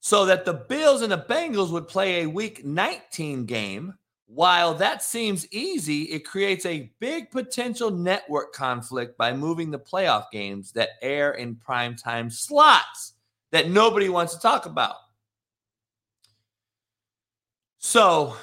so 0.00 0.24
that 0.26 0.44
the 0.44 0.54
Bills 0.54 1.02
and 1.02 1.12
the 1.12 1.26
Bengals 1.28 1.70
would 1.70 1.88
play 1.88 2.22
a 2.22 2.28
week 2.28 2.64
19 2.64 3.44
game. 3.46 3.94
While 4.26 4.74
that 4.74 5.02
seems 5.02 5.52
easy, 5.52 6.04
it 6.04 6.20
creates 6.20 6.64
a 6.64 6.92
big 7.00 7.30
potential 7.30 7.90
network 7.90 8.52
conflict 8.52 9.18
by 9.18 9.32
moving 9.32 9.70
the 9.70 9.78
playoff 9.78 10.30
games 10.30 10.72
that 10.72 10.90
air 11.02 11.32
in 11.32 11.56
primetime 11.56 12.32
slots 12.32 13.14
that 13.50 13.68
nobody 13.68 14.08
wants 14.08 14.34
to 14.34 14.40
talk 14.40 14.66
about. 14.66 14.94
So 17.78 18.36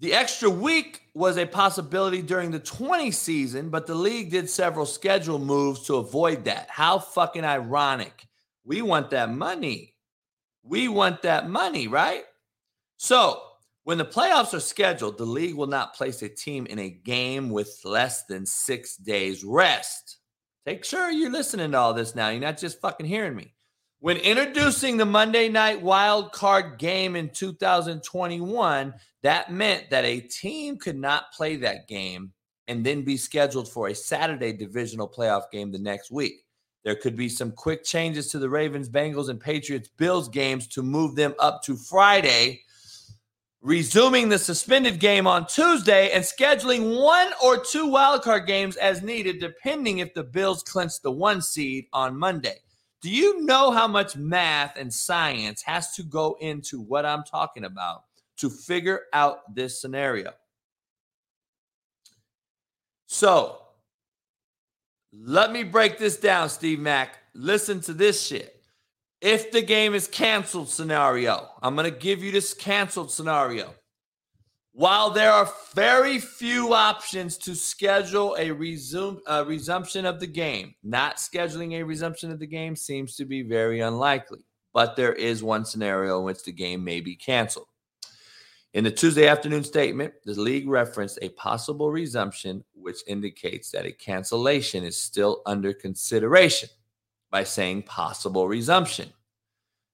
the 0.00 0.14
extra 0.14 0.48
week 0.48 1.02
was 1.14 1.36
a 1.38 1.46
possibility 1.46 2.22
during 2.22 2.52
the 2.52 2.60
20 2.60 3.10
season, 3.10 3.68
but 3.68 3.86
the 3.86 3.94
league 3.94 4.30
did 4.30 4.48
several 4.48 4.86
schedule 4.86 5.40
moves 5.40 5.86
to 5.86 5.96
avoid 5.96 6.44
that. 6.44 6.68
How 6.70 6.98
fucking 7.00 7.44
ironic. 7.44 8.26
We 8.64 8.82
want 8.82 9.10
that 9.10 9.32
money. 9.32 9.94
We 10.62 10.86
want 10.86 11.22
that 11.22 11.48
money, 11.48 11.88
right? 11.88 12.24
So, 12.98 13.42
when 13.84 13.98
the 13.98 14.04
playoffs 14.04 14.52
are 14.52 14.60
scheduled, 14.60 15.16
the 15.16 15.24
league 15.24 15.54
will 15.54 15.66
not 15.66 15.94
place 15.94 16.20
a 16.22 16.28
team 16.28 16.66
in 16.66 16.78
a 16.78 16.90
game 16.90 17.48
with 17.48 17.80
less 17.84 18.24
than 18.24 18.44
six 18.44 18.96
days 18.96 19.42
rest. 19.42 20.18
Take 20.66 20.84
sure 20.84 21.10
you're 21.10 21.30
listening 21.30 21.72
to 21.72 21.78
all 21.78 21.94
this 21.94 22.14
now. 22.14 22.28
You're 22.28 22.42
not 22.42 22.58
just 22.58 22.80
fucking 22.80 23.06
hearing 23.06 23.34
me. 23.34 23.54
When 24.00 24.18
introducing 24.18 24.96
the 24.96 25.06
Monday 25.06 25.48
night 25.48 25.80
wild 25.80 26.32
card 26.32 26.78
game 26.78 27.16
in 27.16 27.30
2021, 27.30 28.94
That 29.22 29.52
meant 29.52 29.90
that 29.90 30.04
a 30.04 30.20
team 30.20 30.76
could 30.76 30.96
not 30.96 31.32
play 31.32 31.56
that 31.56 31.88
game 31.88 32.32
and 32.68 32.84
then 32.84 33.02
be 33.02 33.16
scheduled 33.16 33.68
for 33.68 33.88
a 33.88 33.94
Saturday 33.94 34.52
divisional 34.52 35.08
playoff 35.08 35.50
game 35.50 35.72
the 35.72 35.78
next 35.78 36.10
week. 36.10 36.44
There 36.84 36.94
could 36.94 37.16
be 37.16 37.28
some 37.28 37.50
quick 37.52 37.82
changes 37.82 38.28
to 38.28 38.38
the 38.38 38.48
Ravens, 38.48 38.88
Bengals, 38.88 39.28
and 39.28 39.40
Patriots 39.40 39.88
Bills 39.88 40.28
games 40.28 40.68
to 40.68 40.82
move 40.82 41.16
them 41.16 41.34
up 41.38 41.62
to 41.64 41.76
Friday, 41.76 42.60
resuming 43.60 44.28
the 44.28 44.38
suspended 44.38 45.00
game 45.00 45.26
on 45.26 45.46
Tuesday 45.46 46.10
and 46.12 46.22
scheduling 46.22 46.96
one 47.02 47.32
or 47.42 47.62
two 47.64 47.88
wildcard 47.88 48.46
games 48.46 48.76
as 48.76 49.02
needed, 49.02 49.40
depending 49.40 49.98
if 49.98 50.14
the 50.14 50.22
Bills 50.22 50.62
clinch 50.62 50.92
the 51.02 51.10
one 51.10 51.42
seed 51.42 51.86
on 51.92 52.16
Monday. 52.16 52.56
Do 53.00 53.10
you 53.10 53.42
know 53.42 53.70
how 53.70 53.88
much 53.88 54.16
math 54.16 54.76
and 54.76 54.92
science 54.92 55.62
has 55.62 55.92
to 55.94 56.02
go 56.02 56.36
into 56.40 56.80
what 56.80 57.04
I'm 57.04 57.24
talking 57.24 57.64
about 57.64 58.04
to 58.38 58.50
figure 58.50 59.02
out 59.12 59.54
this 59.54 59.80
scenario? 59.80 60.32
So 63.06 63.58
let 65.12 65.52
me 65.52 65.62
break 65.62 65.98
this 65.98 66.18
down, 66.18 66.48
Steve 66.48 66.78
Mack. 66.78 67.18
Listen 67.34 67.80
to 67.82 67.92
this 67.92 68.26
shit. 68.26 68.62
If 69.20 69.50
the 69.50 69.62
game 69.62 69.94
is 69.94 70.06
canceled 70.06 70.68
scenario, 70.68 71.48
I'm 71.62 71.74
going 71.74 71.90
to 71.90 71.98
give 71.98 72.22
you 72.22 72.30
this 72.30 72.54
canceled 72.54 73.10
scenario. 73.10 73.74
While 74.72 75.10
there 75.10 75.32
are 75.32 75.52
very 75.74 76.20
few 76.20 76.72
options 76.72 77.36
to 77.38 77.56
schedule 77.56 78.36
a 78.38 78.52
resume, 78.52 79.18
uh, 79.26 79.44
resumption 79.44 80.06
of 80.06 80.20
the 80.20 80.26
game, 80.28 80.74
not 80.84 81.16
scheduling 81.16 81.72
a 81.72 81.82
resumption 81.82 82.30
of 82.30 82.38
the 82.38 82.46
game 82.46 82.76
seems 82.76 83.16
to 83.16 83.24
be 83.24 83.42
very 83.42 83.80
unlikely. 83.80 84.44
But 84.72 84.94
there 84.94 85.14
is 85.14 85.42
one 85.42 85.64
scenario 85.64 86.18
in 86.18 86.24
which 86.24 86.44
the 86.44 86.52
game 86.52 86.84
may 86.84 87.00
be 87.00 87.16
canceled. 87.16 87.66
In 88.74 88.84
the 88.84 88.90
Tuesday 88.90 89.26
afternoon 89.26 89.64
statement, 89.64 90.12
the 90.24 90.38
league 90.38 90.68
referenced 90.68 91.18
a 91.22 91.30
possible 91.30 91.90
resumption, 91.90 92.62
which 92.74 92.98
indicates 93.06 93.70
that 93.70 93.86
a 93.86 93.92
cancellation 93.92 94.84
is 94.84 95.00
still 95.00 95.40
under 95.46 95.72
consideration 95.72 96.68
by 97.30 97.44
saying 97.44 97.84
possible 97.84 98.46
resumption. 98.46 99.10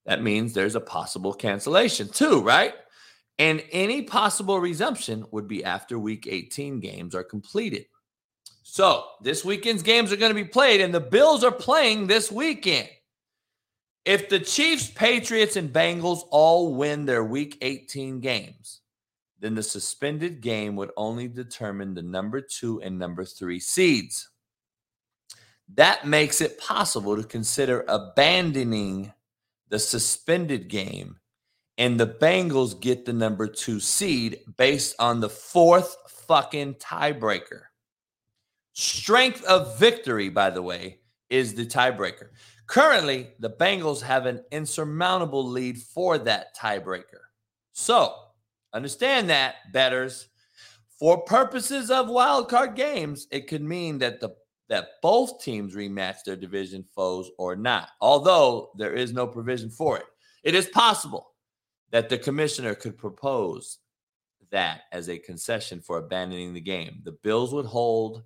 That 0.07 0.22
means 0.22 0.53
there's 0.53 0.75
a 0.75 0.81
possible 0.81 1.33
cancellation 1.33 2.09
too, 2.09 2.43
right? 2.43 2.75
And 3.39 3.62
any 3.70 4.03
possible 4.03 4.61
resumption 4.61 5.25
would 5.31 5.47
be 5.47 5.64
after 5.64 5.99
week 5.99 6.27
18 6.29 6.81
games 6.81 7.14
are 7.14 7.25
completed. 7.25 7.87
So 8.64 9.05
this 9.22 9.45
weekend's 9.45 9.83
games 9.83 10.12
are 10.12 10.16
going 10.16 10.31
to 10.31 10.35
be 10.35 10.49
played, 10.49 10.81
and 10.81 10.93
the 10.93 11.01
Bills 11.01 11.45
are 11.45 11.53
playing 11.53 12.07
this 12.07 12.31
weekend. 12.31 12.89
If 14.05 14.28
the 14.28 14.40
Chiefs, 14.40 14.88
Patriots, 14.90 15.57
and 15.57 15.72
Bengals 15.72 16.26
all 16.30 16.74
win 16.74 17.07
their 17.07 17.24
week 17.24 17.57
18 17.62 18.20
games, 18.20 18.80
then 19.40 19.55
the 19.55 19.62
suspended 19.62 20.40
game 20.40 20.76
would 20.76 20.90
only 20.96 21.28
determine 21.28 21.94
the 21.94 22.02
number 22.02 22.40
two 22.40 22.80
and 22.82 22.98
number 22.98 23.24
three 23.24 23.61
seeds. 23.61 24.28
That 25.74 26.07
makes 26.07 26.40
it 26.40 26.59
possible 26.59 27.16
to 27.16 27.24
consider 27.24 27.84
abandoning 27.88 29.12
the 29.70 29.78
suspended 29.78 30.68
game, 30.68 31.18
and 31.78 31.98
the 31.98 32.07
Bengals 32.07 32.78
get 32.78 33.07
the 33.07 33.12
number 33.12 33.46
two 33.46 33.80
seed 33.80 34.40
based 34.59 34.94
on 34.98 35.20
the 35.20 35.30
fourth 35.30 35.96
fucking 36.09 36.74
tiebreaker. 36.74 37.62
Strength 38.74 39.44
of 39.44 39.78
victory, 39.78 40.28
by 40.28 40.50
the 40.50 40.62
way, 40.62 40.98
is 41.30 41.55
the 41.55 41.64
tiebreaker. 41.64 42.28
Currently, 42.67 43.31
the 43.39 43.51
Bengals 43.51 44.01
have 44.03 44.27
an 44.27 44.43
insurmountable 44.51 45.47
lead 45.47 45.79
for 45.79 46.19
that 46.19 46.57
tiebreaker. 46.57 47.25
So, 47.73 48.15
understand 48.73 49.29
that, 49.31 49.57
betters. 49.73 50.29
For 50.99 51.23
purposes 51.23 51.91
of 51.91 52.09
wild 52.09 52.49
card 52.49 52.75
games, 52.77 53.27
it 53.31 53.49
could 53.49 53.62
mean 53.62 53.99
that 53.99 54.21
the 54.21 54.31
that 54.69 54.89
both 55.03 55.43
teams 55.43 55.75
rematch 55.75 56.25
their 56.25 56.37
division 56.37 56.85
foes 56.95 57.31
or 57.37 57.55
not, 57.55 57.91
although 58.01 58.71
there 58.79 58.95
is 58.95 59.12
no 59.12 59.27
provision 59.27 59.69
for 59.69 59.99
it. 59.99 60.07
It 60.43 60.55
is 60.55 60.67
possible 60.69 61.35
that 61.91 62.09
the 62.09 62.17
commissioner 62.17 62.75
could 62.75 62.97
propose 62.97 63.79
that 64.51 64.83
as 64.91 65.09
a 65.09 65.19
concession 65.19 65.81
for 65.81 65.99
abandoning 65.99 66.55
the 66.55 66.61
game. 66.61 67.01
The 67.05 67.12
Bills 67.12 67.53
would 67.53 67.67
hold 67.67 68.23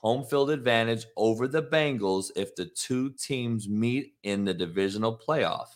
home 0.00 0.24
field 0.24 0.50
advantage 0.50 1.04
over 1.16 1.46
the 1.46 1.62
Bengals 1.62 2.30
if 2.34 2.56
the 2.56 2.64
two 2.64 3.10
teams 3.10 3.68
meet 3.68 4.14
in 4.22 4.44
the 4.44 4.54
divisional 4.54 5.16
playoff 5.16 5.68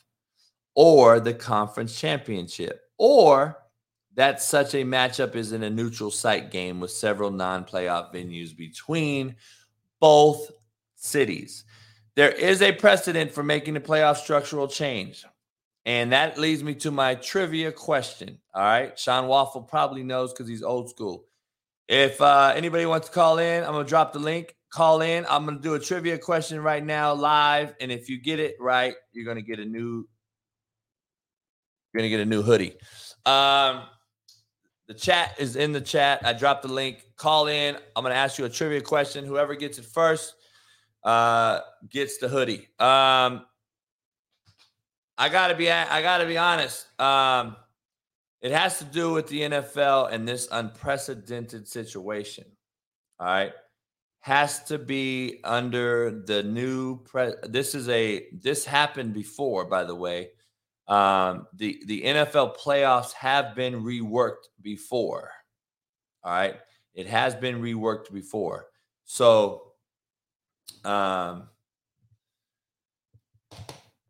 or 0.74 1.20
the 1.20 1.34
conference 1.34 1.98
championship, 1.98 2.80
or 2.98 3.58
that 4.14 4.42
such 4.42 4.74
a 4.74 4.84
matchup 4.84 5.36
is 5.36 5.52
in 5.52 5.62
a 5.62 5.70
neutral 5.70 6.10
site 6.10 6.50
game 6.50 6.80
with 6.80 6.90
several 6.90 7.30
non 7.30 7.64
playoff 7.64 8.12
venues 8.12 8.56
between 8.56 9.36
both 10.00 10.50
cities. 10.96 11.64
There 12.16 12.30
is 12.30 12.62
a 12.62 12.72
precedent 12.72 13.32
for 13.32 13.42
making 13.42 13.74
the 13.74 13.80
playoff 13.80 14.16
structural 14.16 14.68
change. 14.68 15.24
And 15.86 16.12
that 16.12 16.38
leads 16.38 16.62
me 16.64 16.74
to 16.76 16.90
my 16.90 17.14
trivia 17.14 17.70
question. 17.70 18.38
All 18.54 18.62
right. 18.62 18.98
Sean 18.98 19.26
Waffle 19.26 19.62
probably 19.62 20.02
knows 20.02 20.32
because 20.32 20.48
he's 20.48 20.62
old 20.62 20.88
school. 20.88 21.26
If 21.88 22.20
uh, 22.20 22.52
anybody 22.54 22.86
wants 22.86 23.08
to 23.08 23.14
call 23.14 23.38
in, 23.38 23.62
I'm 23.62 23.72
to 23.84 23.88
drop 23.88 24.12
the 24.12 24.18
link. 24.18 24.54
Call 24.72 25.02
in. 25.02 25.26
I'm 25.28 25.46
to 25.46 25.62
do 25.62 25.74
a 25.74 25.78
trivia 25.78 26.18
question 26.18 26.60
right 26.60 26.84
now 26.84 27.14
live. 27.14 27.74
And 27.80 27.92
if 27.92 28.08
you 28.08 28.20
get 28.20 28.40
it 28.40 28.56
right, 28.58 28.94
you're 29.12 29.24
to 29.36 29.42
get 29.42 29.60
a 29.60 29.64
new 29.64 30.08
you're 31.92 32.02
to 32.02 32.08
get 32.08 32.20
a 32.20 32.24
new 32.24 32.42
hoodie. 32.42 32.74
Um, 33.24 33.84
the 34.88 34.94
chat 34.94 35.36
is 35.38 35.54
in 35.54 35.70
the 35.70 35.80
chat. 35.80 36.26
I 36.26 36.32
dropped 36.32 36.62
the 36.62 36.68
link. 36.68 37.04
Call 37.16 37.46
in. 37.46 37.76
I'm 37.94 38.02
to 38.12 38.18
ask 38.18 38.36
you 38.36 38.44
a 38.46 38.50
trivia 38.50 38.80
question. 38.80 39.24
Whoever 39.24 39.54
gets 39.54 39.78
it 39.78 39.84
first 39.84 40.34
uh, 41.04 41.60
gets 41.88 42.18
the 42.18 42.28
hoodie. 42.28 42.68
Um, 42.80 43.46
I 45.16 45.28
gotta 45.30 45.54
be. 45.54 45.70
I 45.70 46.02
gotta 46.02 46.26
be 46.26 46.36
honest. 46.36 46.88
Um, 47.00 47.54
it 48.44 48.52
has 48.52 48.78
to 48.78 48.84
do 48.84 49.10
with 49.10 49.26
the 49.28 49.40
NFL 49.40 50.12
and 50.12 50.28
this 50.28 50.48
unprecedented 50.52 51.66
situation. 51.66 52.44
All 53.18 53.26
right. 53.26 53.52
Has 54.20 54.62
to 54.64 54.76
be 54.78 55.40
under 55.44 56.22
the 56.26 56.42
new 56.42 56.98
pre 57.04 57.32
this 57.44 57.74
is 57.74 57.88
a 57.88 58.26
this 58.42 58.66
happened 58.66 59.14
before, 59.14 59.64
by 59.64 59.84
the 59.84 59.94
way. 59.94 60.32
Um, 60.88 61.46
the 61.54 61.82
the 61.86 62.02
NFL 62.02 62.58
playoffs 62.58 63.12
have 63.12 63.54
been 63.54 63.82
reworked 63.82 64.48
before. 64.60 65.30
All 66.22 66.32
right. 66.32 66.56
It 66.92 67.06
has 67.06 67.34
been 67.34 67.62
reworked 67.62 68.12
before. 68.12 68.66
So 69.06 69.72
um 70.84 71.48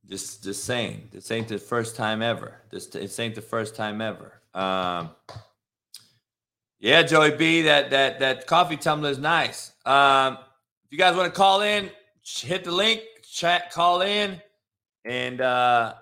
just 0.09 0.45
just 0.45 0.65
saying, 0.65 1.09
this 1.13 1.31
ain't 1.31 1.49
the 1.49 1.59
first 1.59 1.97
time 1.97 2.23
ever. 2.23 2.61
This 2.71 2.87
this 2.87 3.19
ain't 3.19 3.35
the 3.35 3.43
first 3.43 3.75
time 3.75 4.01
ever. 4.01 4.41
Um, 4.53 5.11
yeah, 6.79 7.03
Joey 7.03 7.37
B, 7.37 7.63
that 7.63 7.91
that 7.91 8.21
that 8.21 8.47
coffee 8.47 8.77
tumbler 8.77 9.11
is 9.11 9.19
nice. 9.19 9.73
Um, 9.87 10.39
if 10.85 10.93
you 10.93 10.99
guys 10.99 11.17
want 11.17 11.33
to 11.33 11.37
call 11.37 11.63
in, 11.63 11.91
hit 12.23 12.65
the 12.65 12.73
link, 12.73 13.01
chat, 13.23 13.71
call 13.73 14.03
in, 14.03 14.41
and 15.05 15.41
uh, 15.41 15.95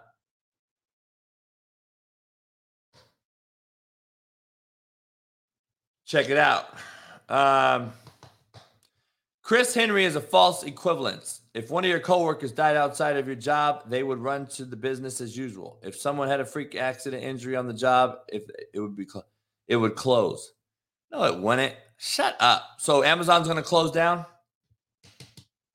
check 6.04 6.28
it 6.28 6.36
out. 6.36 6.76
Um, 7.28 7.92
Chris 9.42 9.74
Henry 9.74 10.04
is 10.04 10.16
a 10.16 10.20
false 10.20 10.64
equivalence. 10.64 11.41
If 11.54 11.70
one 11.70 11.84
of 11.84 11.90
your 11.90 12.00
coworkers 12.00 12.50
died 12.50 12.76
outside 12.76 13.16
of 13.16 13.26
your 13.26 13.36
job, 13.36 13.84
they 13.86 14.02
would 14.02 14.18
run 14.18 14.46
to 14.48 14.64
the 14.64 14.76
business 14.76 15.20
as 15.20 15.36
usual. 15.36 15.78
If 15.82 15.96
someone 15.96 16.28
had 16.28 16.40
a 16.40 16.46
freak 16.46 16.74
accident 16.74 17.22
injury 17.22 17.56
on 17.56 17.66
the 17.66 17.74
job, 17.74 18.20
if 18.28 18.44
it 18.72 18.80
would 18.80 18.96
be 18.96 19.06
it 19.68 19.76
would 19.76 19.94
close. 19.94 20.52
No, 21.10 21.24
it 21.24 21.38
wouldn't. 21.38 21.74
Shut 21.98 22.36
up. 22.40 22.62
So 22.78 23.04
Amazon's 23.04 23.46
going 23.46 23.58
to 23.58 23.62
close 23.62 23.90
down? 23.90 24.24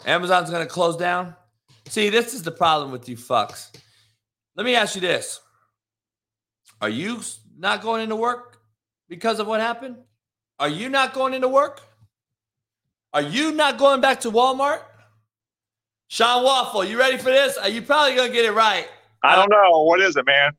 Amazon's 0.05 0.49
going 0.49 0.65
to 0.65 0.71
close 0.71 0.97
down? 0.97 1.36
See, 1.88 2.09
this 2.09 2.34
is 2.34 2.43
the 2.43 2.51
problem 2.51 2.91
with 2.91 3.07
you 3.07 3.15
fucks. 3.15 3.71
Let 4.55 4.65
me 4.65 4.75
ask 4.75 4.95
you 4.95 5.01
this. 5.01 5.39
Are 6.82 6.89
you 6.89 7.21
not 7.57 7.82
going 7.82 8.01
into 8.01 8.15
work 8.15 8.59
because 9.07 9.39
of 9.39 9.47
what 9.47 9.61
happened? 9.61 9.97
Are 10.59 10.69
you 10.69 10.89
not 10.89 11.13
going 11.13 11.34
into 11.34 11.47
work? 11.47 11.82
Are 13.13 13.21
you 13.21 13.51
not 13.51 13.78
going 13.78 14.01
back 14.01 14.21
to 14.21 14.32
Walmart? 14.32 14.82
Sean 16.07 16.43
Waffle, 16.43 16.85
you 16.85 16.97
ready 16.97 17.17
for 17.17 17.25
this? 17.25 17.57
Are 17.57 17.69
you 17.69 17.81
probably 17.81 18.15
gonna 18.15 18.31
get 18.31 18.45
it 18.45 18.53
right? 18.53 18.87
I 19.23 19.35
don't 19.35 19.49
know. 19.49 19.83
What 19.83 20.01
is 20.01 20.15
it, 20.15 20.25
man? 20.25 20.51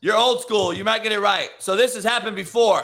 You're 0.00 0.16
old 0.16 0.40
school. 0.40 0.72
You 0.72 0.84
might 0.84 1.02
get 1.02 1.12
it 1.12 1.20
right. 1.20 1.50
So 1.58 1.76
this 1.76 1.94
has 1.94 2.04
happened 2.04 2.36
before. 2.36 2.82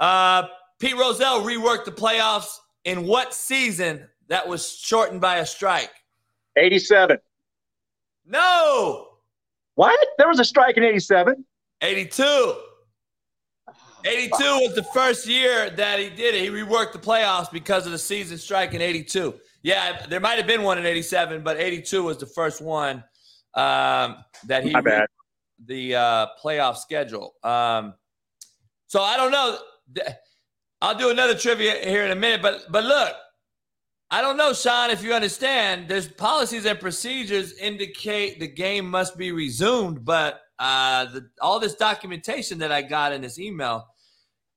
Uh, 0.00 0.44
Pete 0.78 0.96
Rozelle 0.96 1.42
reworked 1.42 1.84
the 1.84 1.92
playoffs 1.92 2.58
in 2.84 3.06
what 3.06 3.34
season 3.34 4.06
that 4.28 4.46
was 4.46 4.70
shortened 4.70 5.20
by 5.20 5.36
a 5.36 5.46
strike? 5.46 5.90
87. 6.56 7.18
No. 8.26 9.08
What? 9.74 10.08
There 10.18 10.28
was 10.28 10.40
a 10.40 10.44
strike 10.44 10.76
in 10.76 10.82
87. 10.82 11.44
82. 11.80 12.54
82 14.06 14.36
was 14.38 14.74
the 14.74 14.82
first 14.82 15.26
year 15.26 15.70
that 15.70 15.98
he 15.98 16.10
did 16.10 16.34
it. 16.34 16.42
He 16.42 16.48
reworked 16.48 16.92
the 16.92 16.98
playoffs 16.98 17.50
because 17.50 17.86
of 17.86 17.92
the 17.92 17.98
season 17.98 18.36
strike 18.38 18.74
in 18.74 18.82
82. 18.82 19.34
Yeah, 19.64 20.04
there 20.10 20.20
might 20.20 20.36
have 20.36 20.46
been 20.46 20.62
one 20.62 20.76
in 20.76 20.84
87, 20.84 21.42
but 21.42 21.56
82 21.56 22.02
was 22.02 22.18
the 22.18 22.26
first 22.26 22.60
one 22.60 23.02
um, 23.54 24.16
that 24.46 24.62
he 24.62 24.74
the 25.66 25.94
uh, 25.94 26.26
playoff 26.44 26.76
schedule. 26.76 27.34
Um, 27.42 27.94
so 28.86 29.00
I 29.00 29.16
don't 29.16 29.32
know. 29.32 29.58
I'll 30.82 30.98
do 30.98 31.08
another 31.08 31.34
trivia 31.34 31.76
here 31.82 32.04
in 32.04 32.10
a 32.10 32.14
minute, 32.14 32.42
but 32.42 32.66
but 32.70 32.84
look, 32.84 33.14
I 34.10 34.20
don't 34.20 34.36
know, 34.36 34.52
Sean, 34.52 34.90
if 34.90 35.02
you 35.02 35.14
understand. 35.14 35.88
There's 35.88 36.08
policies 36.08 36.66
and 36.66 36.78
procedures 36.78 37.56
indicate 37.56 38.40
the 38.40 38.48
game 38.48 38.86
must 38.86 39.16
be 39.16 39.32
resumed, 39.32 40.04
but 40.04 40.42
uh, 40.58 41.06
the, 41.06 41.30
all 41.40 41.58
this 41.58 41.74
documentation 41.74 42.58
that 42.58 42.70
I 42.70 42.82
got 42.82 43.12
in 43.12 43.22
this 43.22 43.38
email 43.38 43.86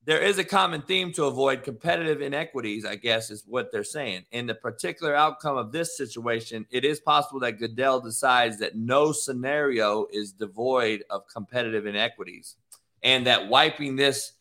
there 0.08 0.22
is 0.22 0.38
a 0.38 0.44
common 0.44 0.80
theme 0.80 1.12
to 1.12 1.24
avoid 1.24 1.62
competitive 1.62 2.22
inequities, 2.22 2.86
I 2.86 2.94
guess 2.94 3.30
is 3.30 3.44
what 3.46 3.70
they're 3.70 3.84
saying. 3.84 4.24
In 4.32 4.46
the 4.46 4.54
particular 4.54 5.14
outcome 5.14 5.58
of 5.58 5.70
this 5.70 5.98
situation, 5.98 6.64
it 6.70 6.82
is 6.82 6.98
possible 6.98 7.40
that 7.40 7.58
Goodell 7.58 8.00
decides 8.00 8.58
that 8.60 8.74
no 8.74 9.12
scenario 9.12 10.06
is 10.10 10.32
devoid 10.32 11.04
of 11.10 11.28
competitive 11.28 11.84
inequities 11.84 12.56
and 13.02 13.26
that 13.26 13.50
wiping 13.50 13.96
this 13.96 14.32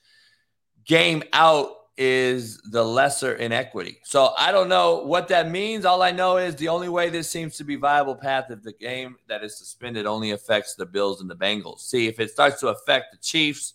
game 0.85 1.21
out 1.33 1.71
is 1.97 2.61
the 2.71 2.85
lesser 2.85 3.33
inequity. 3.33 3.99
So 4.05 4.33
I 4.37 4.53
don't 4.53 4.69
know 4.69 5.03
what 5.03 5.27
that 5.27 5.51
means. 5.51 5.83
All 5.83 6.01
I 6.01 6.11
know 6.11 6.37
is 6.37 6.55
the 6.55 6.69
only 6.69 6.87
way 6.87 7.09
this 7.09 7.29
seems 7.29 7.57
to 7.57 7.65
be 7.65 7.75
viable 7.75 8.15
path 8.15 8.45
if 8.51 8.61
the 8.61 8.71
game 8.71 9.17
that 9.27 9.43
is 9.43 9.57
suspended 9.57 10.05
only 10.05 10.31
affects 10.31 10.75
the 10.75 10.85
Bills 10.85 11.19
and 11.19 11.29
the 11.29 11.35
Bengals. 11.35 11.79
See, 11.79 12.07
if 12.07 12.21
it 12.21 12.31
starts 12.31 12.61
to 12.61 12.69
affect 12.69 13.11
the 13.11 13.17
Chiefs, 13.17 13.73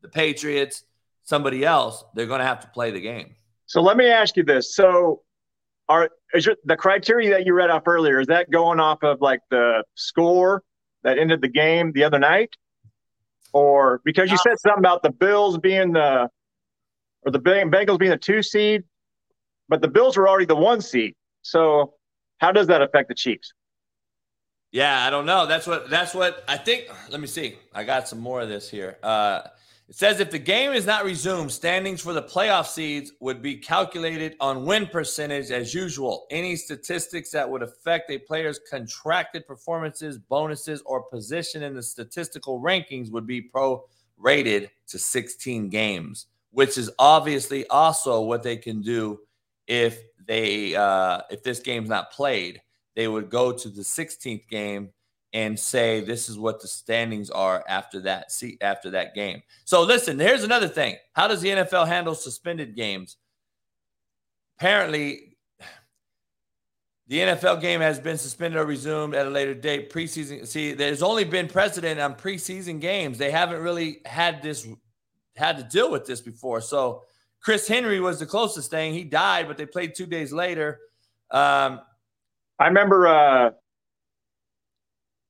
the 0.00 0.08
Patriots, 0.08 0.84
somebody 1.28 1.62
else, 1.62 2.04
they're 2.14 2.26
going 2.26 2.40
to 2.40 2.46
have 2.46 2.60
to 2.60 2.68
play 2.68 2.90
the 2.90 3.00
game. 3.00 3.34
So 3.66 3.82
let 3.82 3.96
me 3.96 4.08
ask 4.08 4.36
you 4.36 4.44
this: 4.44 4.74
So, 4.74 5.22
are 5.88 6.08
is 6.32 6.46
your, 6.46 6.56
the 6.64 6.76
criteria 6.76 7.30
that 7.30 7.44
you 7.44 7.52
read 7.52 7.70
off 7.70 7.86
earlier 7.86 8.20
is 8.20 8.26
that 8.28 8.50
going 8.50 8.80
off 8.80 9.02
of 9.02 9.20
like 9.20 9.40
the 9.50 9.84
score 9.94 10.62
that 11.02 11.18
ended 11.18 11.42
the 11.42 11.48
game 11.48 11.92
the 11.92 12.04
other 12.04 12.18
night, 12.18 12.56
or 13.52 14.00
because 14.04 14.30
you 14.30 14.38
said 14.38 14.58
something 14.58 14.78
about 14.78 15.02
the 15.02 15.10
Bills 15.12 15.58
being 15.58 15.92
the 15.92 16.28
or 17.26 17.32
the 17.32 17.40
Bengals 17.40 17.98
being 17.98 18.10
the 18.10 18.16
two 18.16 18.42
seed, 18.42 18.84
but 19.68 19.82
the 19.82 19.88
Bills 19.88 20.16
were 20.16 20.28
already 20.28 20.46
the 20.46 20.56
one 20.56 20.80
seed. 20.80 21.14
So, 21.42 21.94
how 22.38 22.52
does 22.52 22.68
that 22.68 22.80
affect 22.80 23.08
the 23.08 23.14
Chiefs? 23.14 23.52
Yeah, 24.72 25.06
I 25.06 25.10
don't 25.10 25.26
know. 25.26 25.44
That's 25.44 25.66
what 25.66 25.90
that's 25.90 26.14
what 26.14 26.42
I 26.48 26.56
think. 26.56 26.86
Let 27.10 27.20
me 27.20 27.26
see. 27.26 27.58
I 27.74 27.84
got 27.84 28.08
some 28.08 28.18
more 28.18 28.40
of 28.40 28.48
this 28.48 28.70
here. 28.70 28.96
Uh, 29.02 29.42
it 29.88 29.94
says 29.94 30.20
if 30.20 30.30
the 30.30 30.38
game 30.38 30.72
is 30.72 30.84
not 30.84 31.06
resumed, 31.06 31.50
standings 31.50 32.02
for 32.02 32.12
the 32.12 32.22
playoff 32.22 32.66
seeds 32.66 33.12
would 33.20 33.40
be 33.40 33.56
calculated 33.56 34.36
on 34.38 34.66
win 34.66 34.86
percentage 34.86 35.50
as 35.50 35.72
usual. 35.72 36.26
Any 36.30 36.56
statistics 36.56 37.30
that 37.30 37.48
would 37.48 37.62
affect 37.62 38.10
a 38.10 38.18
player's 38.18 38.60
contracted 38.70 39.46
performances, 39.46 40.18
bonuses, 40.18 40.82
or 40.84 41.04
position 41.04 41.62
in 41.62 41.74
the 41.74 41.82
statistical 41.82 42.60
rankings 42.60 43.10
would 43.10 43.26
be 43.26 43.40
prorated 43.40 44.68
to 44.88 44.98
16 44.98 45.70
games, 45.70 46.26
which 46.50 46.76
is 46.76 46.90
obviously 46.98 47.66
also 47.68 48.20
what 48.20 48.42
they 48.42 48.58
can 48.58 48.82
do 48.82 49.18
if 49.66 50.02
they 50.26 50.76
uh, 50.76 51.22
if 51.30 51.42
this 51.42 51.60
game's 51.60 51.88
not 51.88 52.12
played. 52.12 52.60
They 52.94 53.08
would 53.08 53.30
go 53.30 53.52
to 53.52 53.68
the 53.70 53.82
16th 53.82 54.48
game 54.48 54.90
and 55.32 55.58
say 55.58 56.00
this 56.00 56.28
is 56.28 56.38
what 56.38 56.60
the 56.60 56.68
standings 56.68 57.28
are 57.30 57.62
after 57.68 58.00
that 58.00 58.32
see 58.32 58.56
after 58.60 58.90
that 58.90 59.14
game. 59.14 59.42
So 59.64 59.82
listen, 59.82 60.18
here's 60.18 60.44
another 60.44 60.68
thing. 60.68 60.96
How 61.12 61.28
does 61.28 61.40
the 61.40 61.50
NFL 61.50 61.86
handle 61.86 62.14
suspended 62.14 62.74
games? 62.74 63.16
Apparently 64.58 65.36
the 67.08 67.20
NFL 67.20 67.62
game 67.62 67.80
has 67.80 67.98
been 67.98 68.18
suspended 68.18 68.60
or 68.60 68.66
resumed 68.66 69.14
at 69.14 69.26
a 69.26 69.30
later 69.30 69.54
date. 69.54 69.90
Preseason, 69.90 70.46
see, 70.46 70.74
there's 70.74 71.02
only 71.02 71.24
been 71.24 71.48
precedent 71.48 71.98
on 71.98 72.14
preseason 72.14 72.80
games. 72.80 73.16
They 73.16 73.30
haven't 73.30 73.62
really 73.62 74.00
had 74.04 74.42
this, 74.42 74.68
had 75.34 75.56
to 75.56 75.62
deal 75.62 75.90
with 75.90 76.04
this 76.04 76.20
before. 76.20 76.60
So, 76.60 77.04
Chris 77.40 77.66
Henry 77.66 78.00
was 78.00 78.18
the 78.18 78.26
closest 78.26 78.70
thing. 78.70 78.92
He 78.92 79.04
died, 79.04 79.46
but 79.48 79.56
they 79.56 79.64
played 79.64 79.94
two 79.94 80.06
days 80.06 80.32
later. 80.32 80.80
Um, 81.30 81.80
I 82.58 82.66
remember 82.66 83.06
uh, 83.06 83.50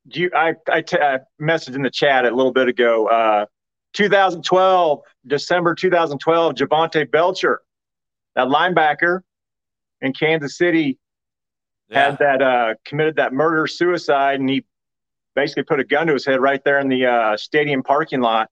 do 0.08 0.20
you, 0.20 0.30
I, 0.34 0.54
I, 0.70 0.80
t- 0.80 0.98
I 0.98 1.20
messaged 1.40 1.74
in 1.74 1.82
the 1.82 1.90
chat 1.90 2.24
a 2.24 2.34
little 2.34 2.52
bit 2.52 2.68
ago. 2.68 3.08
Uh, 3.08 3.46
2012, 3.94 5.00
December 5.26 5.74
2012, 5.74 6.54
Javante 6.54 7.10
Belcher, 7.10 7.62
that 8.34 8.48
linebacker 8.48 9.20
in 10.00 10.12
Kansas 10.12 10.56
City, 10.56 10.98
yeah. 11.88 12.10
had 12.10 12.18
that 12.18 12.42
uh, 12.42 12.74
committed 12.84 13.16
that 13.16 13.32
murder 13.32 13.66
suicide, 13.66 14.40
and 14.40 14.48
he 14.48 14.64
basically 15.34 15.62
put 15.62 15.80
a 15.80 15.84
gun 15.84 16.06
to 16.06 16.12
his 16.12 16.26
head 16.26 16.40
right 16.40 16.62
there 16.64 16.78
in 16.80 16.88
the 16.88 17.06
uh, 17.06 17.36
stadium 17.36 17.82
parking 17.82 18.20
lot, 18.20 18.48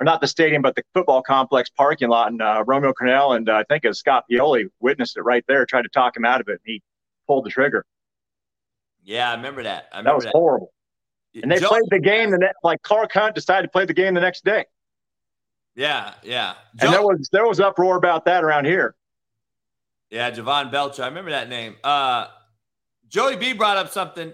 or 0.00 0.04
not 0.04 0.20
the 0.20 0.28
stadium, 0.28 0.62
but 0.62 0.74
the 0.74 0.82
football 0.94 1.22
complex 1.22 1.70
parking 1.70 2.08
lot. 2.08 2.30
And 2.30 2.42
uh, 2.42 2.64
Romeo 2.66 2.92
Crennel 2.92 3.36
and 3.36 3.48
uh, 3.48 3.54
I 3.54 3.64
think 3.64 3.84
it 3.84 3.88
was 3.88 3.98
Scott 3.98 4.24
Pioli 4.30 4.66
witnessed 4.80 5.16
it 5.16 5.22
right 5.22 5.44
there, 5.48 5.64
tried 5.64 5.82
to 5.82 5.88
talk 5.88 6.16
him 6.16 6.24
out 6.24 6.40
of 6.40 6.48
it, 6.48 6.52
and 6.52 6.60
he 6.64 6.82
pulled 7.26 7.44
the 7.44 7.50
trigger. 7.50 7.84
Yeah, 9.04 9.30
I 9.30 9.34
remember 9.34 9.62
that. 9.64 9.88
I 9.92 9.98
remember 9.98 10.10
that 10.10 10.14
was 10.16 10.24
that. 10.24 10.32
horrible. 10.32 10.72
And 11.34 11.50
they 11.50 11.58
Joe, 11.58 11.68
played 11.68 11.84
the 11.90 11.98
game 11.98 12.30
the 12.30 12.38
next, 12.38 12.58
like 12.62 12.82
Clark 12.82 13.12
Hunt 13.12 13.34
decided 13.34 13.62
to 13.62 13.70
play 13.70 13.86
the 13.86 13.94
game 13.94 14.14
the 14.14 14.20
next 14.20 14.44
day. 14.44 14.66
Yeah, 15.74 16.12
yeah. 16.22 16.54
Joe, 16.76 16.86
and 16.86 16.94
there 16.94 17.02
was 17.02 17.28
there 17.32 17.46
was 17.46 17.60
uproar 17.60 17.96
about 17.96 18.26
that 18.26 18.44
around 18.44 18.66
here. 18.66 18.94
Yeah, 20.10 20.30
Jovan 20.30 20.70
Belcher. 20.70 21.02
I 21.02 21.06
remember 21.06 21.30
that 21.30 21.48
name. 21.48 21.76
Uh, 21.82 22.26
Joey 23.08 23.36
B 23.36 23.54
brought 23.54 23.78
up 23.78 23.90
something. 23.90 24.32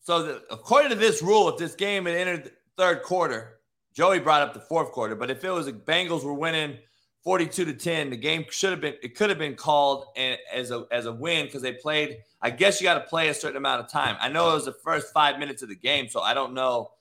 So, 0.00 0.22
the, 0.22 0.42
according 0.50 0.90
to 0.90 0.96
this 0.96 1.22
rule, 1.22 1.48
if 1.48 1.58
this 1.58 1.74
game 1.74 2.06
had 2.06 2.14
entered 2.14 2.44
the 2.44 2.52
third 2.76 3.02
quarter, 3.02 3.58
Joey 3.92 4.20
brought 4.20 4.42
up 4.42 4.54
the 4.54 4.60
fourth 4.60 4.92
quarter. 4.92 5.16
But 5.16 5.30
if 5.30 5.42
it 5.42 5.50
was 5.50 5.66
the 5.66 5.72
Bengals 5.72 6.22
were 6.22 6.34
winning 6.34 6.78
42 7.24 7.64
to 7.64 7.72
10. 7.74 8.10
The 8.10 8.16
game 8.16 8.44
should 8.50 8.70
have 8.70 8.80
been 8.80 8.94
it 9.02 9.14
could 9.16 9.30
have 9.30 9.38
been 9.38 9.54
called 9.54 10.06
as 10.16 10.70
a 10.70 10.86
as 10.90 11.06
a 11.06 11.12
win 11.12 11.46
because 11.46 11.62
they 11.62 11.72
played. 11.72 12.18
I 12.40 12.50
guess 12.50 12.80
you 12.80 12.84
got 12.84 12.94
to 12.94 13.08
play 13.08 13.28
a 13.28 13.34
certain 13.34 13.56
amount 13.56 13.80
of 13.80 13.90
time. 13.90 14.16
I 14.20 14.28
know 14.28 14.50
it 14.50 14.54
was 14.54 14.66
the 14.66 14.72
first 14.72 15.12
five 15.12 15.38
minutes 15.38 15.62
of 15.62 15.68
the 15.68 15.76
game, 15.76 16.08
so 16.08 16.20
I 16.20 16.34
don't 16.34 16.54
know. 16.54 16.92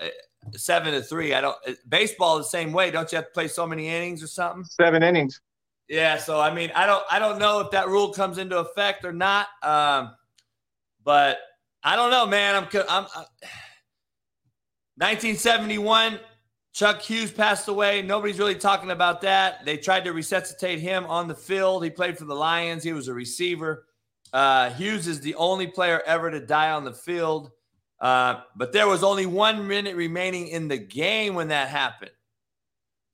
Uh, 0.00 0.08
seven 0.52 0.94
to 0.94 1.02
three. 1.02 1.34
I 1.34 1.40
don't. 1.40 1.56
Uh, 1.66 1.72
baseball 1.88 2.38
the 2.38 2.44
same 2.44 2.72
way. 2.72 2.90
Don't 2.90 3.10
you 3.12 3.16
have 3.16 3.26
to 3.26 3.32
play 3.32 3.48
so 3.48 3.66
many 3.66 3.88
innings 3.88 4.22
or 4.22 4.26
something? 4.26 4.64
Seven 4.64 5.02
innings. 5.02 5.40
Yeah. 5.88 6.16
So 6.16 6.40
I 6.40 6.52
mean, 6.52 6.72
I 6.74 6.86
don't. 6.86 7.04
I 7.10 7.18
don't 7.18 7.38
know 7.38 7.60
if 7.60 7.70
that 7.72 7.88
rule 7.88 8.12
comes 8.12 8.38
into 8.38 8.58
effect 8.58 9.04
or 9.04 9.12
not. 9.12 9.48
Um, 9.62 10.14
but 11.04 11.38
I 11.82 11.96
don't 11.96 12.10
know, 12.10 12.26
man. 12.26 12.54
I'm. 12.56 12.68
I'm. 12.88 13.06
I'm 13.14 13.24
1971 15.00 16.18
Chuck 16.78 17.02
Hughes 17.02 17.32
passed 17.32 17.66
away. 17.66 18.02
Nobody's 18.02 18.38
really 18.38 18.54
talking 18.54 18.92
about 18.92 19.20
that. 19.22 19.64
They 19.64 19.76
tried 19.76 20.04
to 20.04 20.12
resuscitate 20.12 20.78
him 20.78 21.06
on 21.06 21.26
the 21.26 21.34
field. 21.34 21.82
He 21.82 21.90
played 21.90 22.16
for 22.16 22.24
the 22.24 22.36
Lions. 22.36 22.84
He 22.84 22.92
was 22.92 23.08
a 23.08 23.12
receiver. 23.12 23.88
Uh, 24.32 24.70
Hughes 24.70 25.08
is 25.08 25.20
the 25.20 25.34
only 25.34 25.66
player 25.66 26.00
ever 26.06 26.30
to 26.30 26.38
die 26.38 26.70
on 26.70 26.84
the 26.84 26.92
field. 26.92 27.50
Uh, 27.98 28.42
but 28.54 28.72
there 28.72 28.86
was 28.86 29.02
only 29.02 29.26
one 29.26 29.66
minute 29.66 29.96
remaining 29.96 30.46
in 30.46 30.68
the 30.68 30.78
game 30.78 31.34
when 31.34 31.48
that 31.48 31.68
happened. 31.68 32.12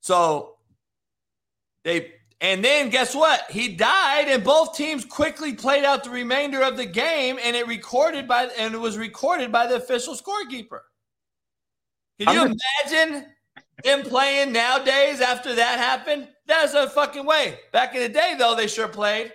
So 0.01 0.57
they, 1.83 2.11
and 2.41 2.63
then 2.63 2.91
guess 2.91 3.15
what? 3.15 3.49
He 3.49 3.69
died, 3.69 4.27
and 4.27 4.43
both 4.43 4.77
teams 4.77 5.03
quickly 5.05 5.53
played 5.53 5.85
out 5.85 6.03
the 6.03 6.11
remainder 6.11 6.61
of 6.61 6.77
the 6.77 6.85
game, 6.85 7.39
and 7.43 7.55
it 7.55 7.65
recorded 7.65 8.27
by, 8.27 8.43
and 8.59 8.75
it 8.75 8.79
was 8.79 8.95
recorded 8.95 9.51
by 9.51 9.65
the 9.65 9.77
official 9.77 10.13
scorekeeper. 10.13 10.81
Can 12.19 12.31
you 12.31 12.55
imagine 12.85 13.25
them 13.85 14.01
playing 14.01 14.51
nowadays 14.51 15.21
after 15.21 15.55
that 15.55 15.79
happened, 15.79 16.27
that's 16.47 16.73
a 16.73 16.89
fucking 16.89 17.25
way. 17.25 17.59
Back 17.71 17.95
in 17.95 18.01
the 18.01 18.09
day, 18.09 18.35
though, 18.37 18.55
they 18.55 18.67
sure 18.67 18.87
played. 18.87 19.31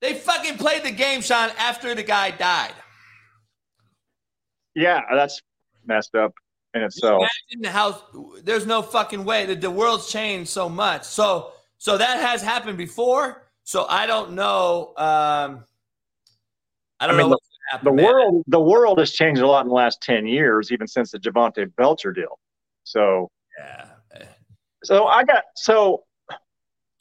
They 0.00 0.14
fucking 0.14 0.58
played 0.58 0.82
the 0.82 0.90
game, 0.90 1.20
Sean, 1.20 1.50
after 1.58 1.94
the 1.94 2.02
guy 2.02 2.30
died. 2.30 2.74
Yeah, 4.74 5.00
that's 5.14 5.40
messed 5.86 6.14
up 6.14 6.32
in 6.74 6.82
itself. 6.82 7.22
Imagine 7.52 7.72
how 7.72 8.02
there's 8.42 8.66
no 8.66 8.82
fucking 8.82 9.24
way 9.24 9.46
that 9.46 9.60
the 9.60 9.70
world's 9.70 10.10
changed 10.10 10.50
so 10.50 10.68
much. 10.68 11.04
So, 11.04 11.52
so 11.78 11.96
that 11.96 12.20
has 12.20 12.42
happened 12.42 12.76
before. 12.76 13.46
So 13.62 13.86
I 13.88 14.06
don't 14.06 14.32
know. 14.32 14.88
Um, 14.96 15.64
I 17.00 17.06
don't 17.06 17.16
I 17.16 17.18
mean, 17.18 17.30
know 17.30 17.38
the 17.82 17.92
world 17.92 18.44
the 18.46 18.60
world 18.60 18.98
has 18.98 19.12
changed 19.12 19.40
a 19.40 19.46
lot 19.46 19.62
in 19.62 19.68
the 19.68 19.74
last 19.74 20.02
10 20.02 20.26
years 20.26 20.70
even 20.70 20.86
since 20.86 21.10
the 21.10 21.18
Jovan 21.18 21.52
Belcher 21.76 22.12
deal 22.12 22.38
so 22.84 23.30
yeah 23.58 23.86
so 24.82 25.06
I 25.06 25.24
got 25.24 25.44
so 25.56 26.04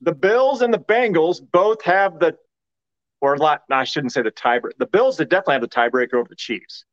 the 0.01 0.14
Bills 0.14 0.61
and 0.61 0.74
the 0.74 0.80
Bengals 0.80 1.39
both 1.51 1.82
have 1.84 2.20
the 2.20 2.38
or 3.22 3.36
not 3.38 3.64
I 3.70 3.84
shouldn't 3.84 4.14
say 4.14 4.22
the 4.22 4.32
tiebreaker 4.32 4.72
the 4.78 4.88
Bills 4.88 5.18
that 5.18 5.30
definitely 5.30 5.55
have 5.55 5.61
the 5.61 5.68
tiebreaker 5.68 6.16
over 6.16 6.30
the 6.30 6.36
Chiefs 6.36 6.86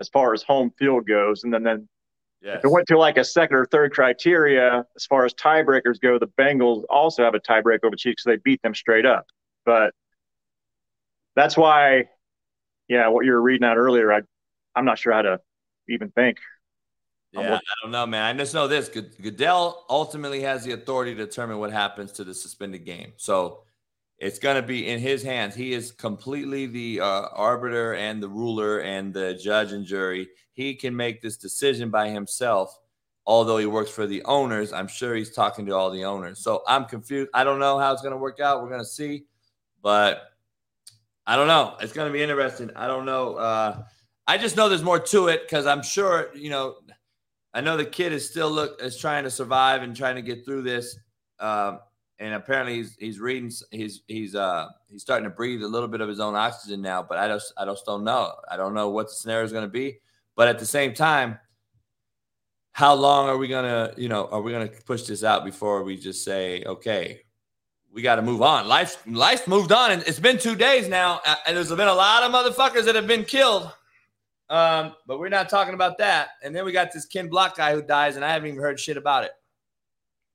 as 0.00 0.08
far 0.08 0.32
as 0.32 0.42
home 0.42 0.72
field 0.78 1.06
goes 1.06 1.44
and 1.44 1.52
then 1.52 1.62
then 1.62 1.88
Yes. 2.42 2.58
If 2.58 2.64
it 2.64 2.70
went 2.70 2.88
to 2.88 2.98
like 2.98 3.18
a 3.18 3.24
second 3.24 3.56
or 3.56 3.66
third 3.66 3.92
criteria, 3.92 4.84
as 4.96 5.06
far 5.06 5.24
as 5.24 5.32
tiebreakers 5.34 6.00
go, 6.00 6.18
the 6.18 6.26
Bengals 6.26 6.82
also 6.90 7.22
have 7.22 7.34
a 7.34 7.40
tiebreaker 7.40 7.84
over 7.84 7.92
the 7.92 7.96
Chiefs 7.96 8.24
because 8.24 8.36
they 8.36 8.42
beat 8.42 8.60
them 8.62 8.74
straight 8.74 9.06
up. 9.06 9.26
But 9.64 9.94
that's 11.36 11.56
why, 11.56 12.08
yeah, 12.92 13.08
what 13.08 13.24
you 13.24 13.32
were 13.32 13.40
reading 13.40 13.66
out 13.66 13.78
earlier, 13.78 14.12
I, 14.12 14.20
I'm 14.76 14.84
not 14.84 14.98
sure 14.98 15.14
how 15.14 15.22
to 15.22 15.40
even 15.88 16.10
think. 16.10 16.38
Yeah, 17.32 17.54
I 17.54 17.60
don't 17.82 17.90
know, 17.90 18.06
man. 18.06 18.22
I 18.22 18.38
just 18.38 18.52
know 18.52 18.68
this: 18.68 18.90
Goodell 18.90 19.86
ultimately 19.88 20.42
has 20.42 20.64
the 20.64 20.72
authority 20.72 21.14
to 21.14 21.24
determine 21.24 21.58
what 21.58 21.72
happens 21.72 22.12
to 22.12 22.24
the 22.24 22.34
suspended 22.34 22.84
game. 22.84 23.14
So 23.16 23.62
it's 24.18 24.38
going 24.38 24.56
to 24.56 24.62
be 24.62 24.86
in 24.88 25.00
his 25.00 25.22
hands. 25.22 25.54
He 25.54 25.72
is 25.72 25.92
completely 25.92 26.66
the 26.66 27.00
uh, 27.00 27.28
arbiter 27.32 27.94
and 27.94 28.22
the 28.22 28.28
ruler 28.28 28.80
and 28.80 29.14
the 29.14 29.32
judge 29.42 29.72
and 29.72 29.86
jury. 29.86 30.28
He 30.52 30.74
can 30.74 30.94
make 30.94 31.22
this 31.22 31.38
decision 31.38 31.88
by 31.88 32.10
himself. 32.10 32.78
Although 33.24 33.56
he 33.56 33.66
works 33.66 33.90
for 33.90 34.06
the 34.06 34.22
owners, 34.24 34.72
I'm 34.72 34.88
sure 34.88 35.14
he's 35.14 35.34
talking 35.34 35.64
to 35.66 35.72
all 35.74 35.90
the 35.90 36.04
owners. 36.04 36.40
So 36.40 36.62
I'm 36.68 36.84
confused. 36.84 37.30
I 37.32 37.44
don't 37.44 37.60
know 37.60 37.78
how 37.78 37.92
it's 37.92 38.02
going 38.02 38.12
to 38.12 38.18
work 38.18 38.40
out. 38.40 38.60
We're 38.60 38.68
going 38.68 38.80
to 38.80 38.84
see, 38.84 39.24
but 39.80 40.31
I 41.26 41.36
don't 41.36 41.46
know. 41.46 41.76
It's 41.80 41.92
going 41.92 42.08
to 42.08 42.12
be 42.12 42.22
interesting. 42.22 42.70
I 42.74 42.86
don't 42.86 43.06
know. 43.06 43.34
Uh, 43.34 43.84
I 44.26 44.38
just 44.38 44.56
know 44.56 44.68
there's 44.68 44.82
more 44.82 44.98
to 44.98 45.28
it 45.28 45.42
because 45.42 45.66
I'm 45.66 45.82
sure 45.82 46.30
you 46.34 46.50
know. 46.50 46.76
I 47.54 47.60
know 47.60 47.76
the 47.76 47.84
kid 47.84 48.14
is 48.14 48.26
still 48.28 48.50
look 48.50 48.80
is 48.80 48.96
trying 48.96 49.24
to 49.24 49.30
survive 49.30 49.82
and 49.82 49.94
trying 49.94 50.16
to 50.16 50.22
get 50.22 50.42
through 50.42 50.62
this. 50.62 50.96
Um, 51.38 51.80
and 52.22 52.34
apparently 52.34 52.76
he's 52.76 52.94
he's 52.98 53.18
reading 53.18 53.50
he's 53.72 54.02
he's 54.06 54.34
uh 54.34 54.68
he's 54.88 55.02
starting 55.02 55.24
to 55.24 55.34
breathe 55.34 55.62
a 55.62 55.68
little 55.68 55.88
bit 55.88 56.00
of 56.00 56.08
his 56.08 56.20
own 56.20 56.36
oxygen 56.36 56.80
now 56.80 57.02
but 57.02 57.18
i 57.18 57.26
just 57.26 57.52
i 57.58 57.64
just 57.64 57.84
don't 57.84 58.04
know 58.04 58.32
i 58.48 58.56
don't 58.56 58.74
know 58.74 58.88
what 58.90 59.08
the 59.08 59.12
scenario 59.12 59.44
is 59.44 59.52
going 59.52 59.64
to 59.64 59.68
be 59.68 59.98
but 60.36 60.46
at 60.46 60.58
the 60.58 60.66
same 60.66 60.94
time 60.94 61.38
how 62.72 62.94
long 62.94 63.28
are 63.28 63.36
we 63.36 63.48
to 63.64 63.92
you 63.96 64.08
know 64.08 64.28
are 64.30 64.40
we 64.40 64.52
to 64.52 64.82
push 64.84 65.02
this 65.02 65.24
out 65.24 65.44
before 65.44 65.82
we 65.82 65.96
just 65.96 66.24
say 66.24 66.62
okay 66.64 67.20
we 67.92 68.02
got 68.02 68.16
to 68.16 68.22
move 68.22 68.42
on 68.42 68.66
life's 68.66 68.98
life's 69.06 69.46
moved 69.46 69.72
on 69.72 69.90
and 69.90 70.02
it's 70.06 70.20
been 70.20 70.38
two 70.38 70.56
days 70.56 70.88
now 70.88 71.20
and 71.46 71.56
there's 71.56 71.68
been 71.68 71.88
a 71.88 71.94
lot 71.94 72.22
of 72.22 72.32
motherfuckers 72.32 72.84
that 72.84 72.94
have 72.94 73.06
been 73.06 73.24
killed 73.24 73.70
um, 74.50 74.94
but 75.06 75.18
we're 75.18 75.28
not 75.28 75.48
talking 75.48 75.74
about 75.74 75.98
that 75.98 76.30
and 76.42 76.54
then 76.54 76.64
we 76.64 76.72
got 76.72 76.92
this 76.92 77.06
ken 77.06 77.28
block 77.28 77.56
guy 77.56 77.74
who 77.74 77.82
dies 77.82 78.16
and 78.16 78.24
i 78.24 78.32
haven't 78.32 78.48
even 78.48 78.60
heard 78.60 78.78
shit 78.78 78.96
about 78.96 79.24
it 79.24 79.32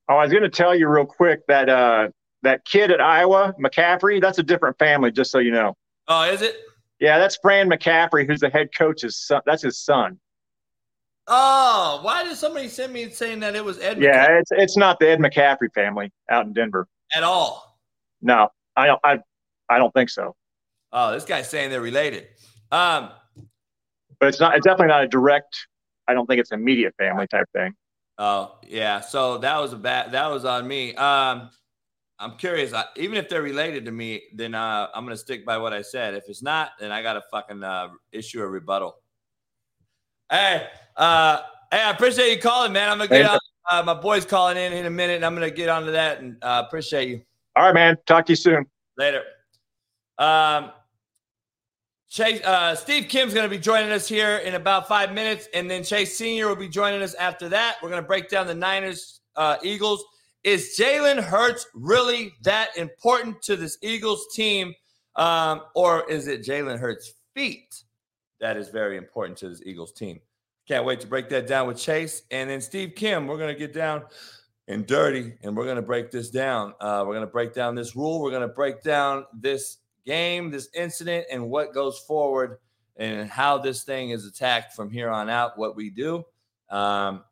Oh, 0.08 0.16
I 0.16 0.22
was 0.22 0.30
going 0.30 0.42
to 0.42 0.48
tell 0.48 0.74
you 0.74 0.88
real 0.88 1.04
quick 1.04 1.46
that 1.48 1.68
uh, 1.68 2.08
that 2.42 2.64
kid 2.64 2.90
at 2.90 3.00
Iowa, 3.00 3.54
McCaffrey, 3.62 4.20
that's 4.20 4.38
a 4.38 4.42
different 4.42 4.78
family, 4.78 5.12
just 5.12 5.30
so 5.30 5.38
you 5.38 5.50
know. 5.50 5.76
Oh, 6.08 6.22
is 6.22 6.40
it? 6.40 6.56
Yeah, 6.98 7.18
that's 7.18 7.36
Fran 7.36 7.68
McCaffrey, 7.68 8.26
who's 8.26 8.40
the 8.40 8.48
head 8.48 8.70
coach's 8.74 9.16
son. 9.18 9.42
That's 9.44 9.62
his 9.62 9.78
son. 9.78 10.18
Oh, 11.26 12.00
why 12.02 12.24
did 12.24 12.36
somebody 12.36 12.68
send 12.68 12.92
me 12.94 13.10
saying 13.10 13.40
that 13.40 13.54
it 13.54 13.62
was 13.62 13.78
Ed? 13.80 14.00
Yeah, 14.00 14.26
McCaffrey? 14.26 14.40
it's 14.40 14.50
it's 14.52 14.76
not 14.78 14.98
the 14.98 15.10
Ed 15.10 15.18
McCaffrey 15.18 15.72
family 15.74 16.10
out 16.30 16.46
in 16.46 16.54
Denver 16.54 16.88
at 17.14 17.22
all. 17.22 17.78
No, 18.20 18.48
I 18.76 18.86
don't. 18.86 19.00
I 19.04 19.18
I 19.68 19.78
don't 19.78 19.92
think 19.92 20.10
so. 20.10 20.34
Oh, 20.92 21.12
this 21.12 21.24
guy's 21.24 21.48
saying 21.48 21.70
they're 21.70 21.80
related. 21.80 22.28
Um, 22.70 23.10
but 24.18 24.28
it's 24.28 24.40
not. 24.40 24.56
It's 24.56 24.64
definitely 24.64 24.88
not 24.88 25.04
a 25.04 25.08
direct. 25.08 25.66
I 26.06 26.14
don't 26.14 26.26
think 26.26 26.40
it's 26.40 26.52
immediate 26.52 26.94
family 26.98 27.26
type 27.26 27.46
thing. 27.52 27.74
Oh 28.18 28.58
yeah, 28.66 29.00
so 29.00 29.38
that 29.38 29.58
was 29.58 29.72
a 29.72 29.76
bad. 29.76 30.12
That 30.12 30.30
was 30.30 30.44
on 30.44 30.66
me. 30.66 30.94
Um, 30.94 31.50
I'm 32.18 32.36
curious. 32.36 32.72
I, 32.72 32.84
even 32.96 33.16
if 33.16 33.28
they're 33.28 33.42
related 33.42 33.84
to 33.84 33.92
me, 33.92 34.22
then 34.34 34.54
uh, 34.54 34.88
I'm 34.92 35.04
gonna 35.04 35.16
stick 35.16 35.46
by 35.46 35.58
what 35.58 35.72
I 35.72 35.82
said. 35.82 36.14
If 36.14 36.24
it's 36.28 36.42
not, 36.42 36.72
then 36.80 36.90
I 36.90 37.02
gotta 37.02 37.22
fucking 37.30 37.62
uh, 37.62 37.90
issue 38.10 38.42
a 38.42 38.46
rebuttal. 38.46 38.96
Hey, 40.30 40.66
uh, 40.96 41.42
hey, 41.70 41.80
I 41.80 41.90
appreciate 41.90 42.34
you 42.34 42.40
calling, 42.40 42.72
man. 42.72 42.88
I'm 42.88 42.98
gonna 42.98 43.08
get 43.08 43.30
on. 43.30 43.38
Uh, 43.70 43.82
my 43.82 43.94
boy's 43.94 44.24
calling 44.24 44.56
in 44.56 44.72
in 44.72 44.86
a 44.86 44.90
minute, 44.90 45.16
and 45.16 45.24
I'm 45.24 45.34
gonna 45.34 45.50
get 45.50 45.68
onto 45.68 45.92
that. 45.92 46.20
And 46.20 46.36
uh, 46.42 46.62
appreciate 46.66 47.08
you. 47.08 47.22
All 47.56 47.64
right, 47.64 47.74
man. 47.74 47.96
Talk 48.06 48.26
to 48.26 48.32
you 48.32 48.36
soon. 48.36 48.66
Later. 48.96 49.22
Um, 50.18 50.72
Chase, 52.10 52.42
uh, 52.42 52.74
Steve 52.74 53.08
Kim's 53.08 53.34
going 53.34 53.44
to 53.44 53.50
be 53.50 53.58
joining 53.58 53.92
us 53.92 54.08
here 54.08 54.38
in 54.38 54.54
about 54.54 54.88
five 54.88 55.12
minutes, 55.12 55.46
and 55.52 55.70
then 55.70 55.84
Chase 55.84 56.16
Senior 56.16 56.48
will 56.48 56.56
be 56.56 56.68
joining 56.68 57.02
us 57.02 57.14
after 57.14 57.50
that. 57.50 57.76
We're 57.82 57.90
going 57.90 58.02
to 58.02 58.06
break 58.06 58.30
down 58.30 58.46
the 58.46 58.54
Niners 58.54 59.20
uh, 59.36 59.56
Eagles. 59.62 60.02
Is 60.42 60.74
Jalen 60.78 61.22
Hurts 61.22 61.66
really 61.74 62.32
that 62.42 62.70
important 62.78 63.42
to 63.42 63.56
this 63.56 63.76
Eagles 63.82 64.26
team, 64.34 64.72
um, 65.16 65.62
or 65.74 66.08
is 66.08 66.28
it 66.28 66.42
Jalen 66.42 66.78
Hurts' 66.78 67.12
feet 67.34 67.82
that 68.40 68.56
is 68.56 68.70
very 68.70 68.96
important 68.96 69.36
to 69.38 69.50
this 69.50 69.62
Eagles 69.66 69.92
team? 69.92 70.18
Can't 70.68 70.84
wait 70.84 71.00
to 71.00 71.06
break 71.06 71.30
that 71.30 71.46
down 71.46 71.66
with 71.66 71.78
Chase 71.78 72.22
and 72.30 72.50
then 72.50 72.60
Steve 72.60 72.92
Kim. 72.94 73.26
We're 73.26 73.38
going 73.38 73.54
to 73.54 73.58
get 73.58 73.72
down 73.72 74.04
and 74.68 74.86
dirty, 74.86 75.32
and 75.42 75.56
we're 75.56 75.64
going 75.64 75.76
to 75.76 75.82
break 75.82 76.10
this 76.10 76.28
down. 76.28 76.74
Uh, 76.78 77.02
we're 77.06 77.14
going 77.14 77.26
to 77.26 77.32
break 77.32 77.54
down 77.54 77.74
this 77.74 77.96
rule. 77.96 78.20
We're 78.20 78.30
going 78.30 78.42
to 78.42 78.48
break 78.48 78.82
down 78.82 79.24
this 79.32 79.78
game, 80.04 80.50
this 80.50 80.68
incident, 80.74 81.24
and 81.32 81.48
what 81.48 81.72
goes 81.72 81.98
forward 82.00 82.58
and 82.96 83.30
how 83.30 83.56
this 83.56 83.84
thing 83.84 84.10
is 84.10 84.26
attacked 84.26 84.74
from 84.74 84.90
here 84.90 85.08
on 85.08 85.30
out, 85.30 85.56
what 85.56 85.74
we 85.74 85.88
do. 85.88 86.16
Um, 86.68 87.24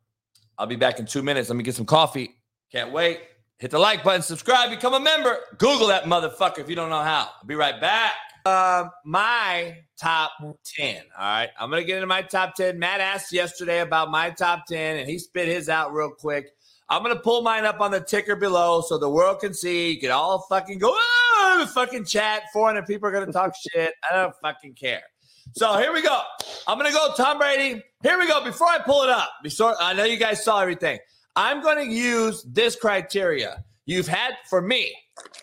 I'll 0.57 0.65
be 0.65 0.75
back 0.75 0.97
in 0.97 1.05
two 1.05 1.21
minutes. 1.21 1.49
Let 1.49 1.57
me 1.57 1.63
get 1.63 1.75
some 1.75 1.85
coffee. 1.85 2.35
Can't 2.71 2.91
wait. 2.91 3.19
Hit 3.59 3.69
the 3.69 3.79
like 3.79 4.03
button, 4.03 4.21
subscribe, 4.23 4.71
become 4.71 4.95
a 4.95 4.99
member. 4.99 5.37
Google 5.57 5.87
that 5.87 6.05
motherfucker 6.05 6.59
if 6.59 6.69
you 6.69 6.75
don't 6.75 6.89
know 6.89 7.03
how. 7.03 7.29
I'll 7.39 7.47
be 7.47 7.55
right 7.55 7.79
back. 7.79 8.13
Uh, 8.47 8.87
my 9.03 9.75
top 9.99 10.31
10. 10.77 11.01
All 11.17 11.25
right. 11.25 11.49
I'm 11.59 11.69
going 11.69 11.81
to 11.81 11.85
get 11.85 11.97
into 11.97 12.07
my 12.07 12.21
top 12.21 12.55
10. 12.55 12.79
Matt 12.79 13.01
asked 13.01 13.33
yesterday 13.33 13.81
about 13.81 14.09
my 14.09 14.29
top 14.29 14.65
10, 14.67 14.97
and 14.97 15.09
he 15.09 15.19
spit 15.19 15.49
his 15.49 15.67
out 15.67 15.91
real 15.91 16.11
quick. 16.11 16.47
I'm 16.87 17.03
going 17.03 17.13
to 17.13 17.21
pull 17.21 17.41
mine 17.41 17.65
up 17.65 17.81
on 17.81 17.91
the 17.91 17.99
ticker 17.99 18.37
below 18.37 18.79
so 18.79 18.97
the 18.97 19.09
world 19.09 19.41
can 19.41 19.53
see. 19.53 19.91
You 19.91 19.99
can 19.99 20.11
all 20.11 20.45
fucking 20.47 20.79
go, 20.79 20.91
oh, 20.93 21.69
fucking 21.73 22.05
chat. 22.05 22.43
400 22.53 22.85
people 22.85 23.09
are 23.09 23.11
going 23.11 23.25
to 23.25 23.33
talk 23.33 23.53
shit. 23.73 23.93
I 24.09 24.15
don't 24.15 24.33
fucking 24.41 24.75
care. 24.75 25.03
So 25.51 25.77
here 25.77 25.91
we 25.91 26.01
go. 26.01 26.21
I'm 26.67 26.77
going 26.79 26.89
to 26.89 26.97
go 26.97 27.13
Tom 27.17 27.39
Brady. 27.39 27.83
Here 28.01 28.17
we 28.17 28.27
go. 28.27 28.45
Before 28.45 28.67
I 28.67 28.79
pull 28.79 29.03
it 29.03 29.09
up, 29.09 29.29
before 29.43 29.75
I 29.77 29.91
know 29.91 30.05
you 30.05 30.17
guys 30.17 30.41
saw 30.41 30.61
everything, 30.61 30.99
I'm 31.35 31.61
going 31.61 31.85
to 31.85 31.93
use 31.93 32.45
this 32.47 32.77
criteria. 32.77 33.65
You've 33.87 34.07
had, 34.07 34.33
for 34.49 34.61
me, 34.61 34.93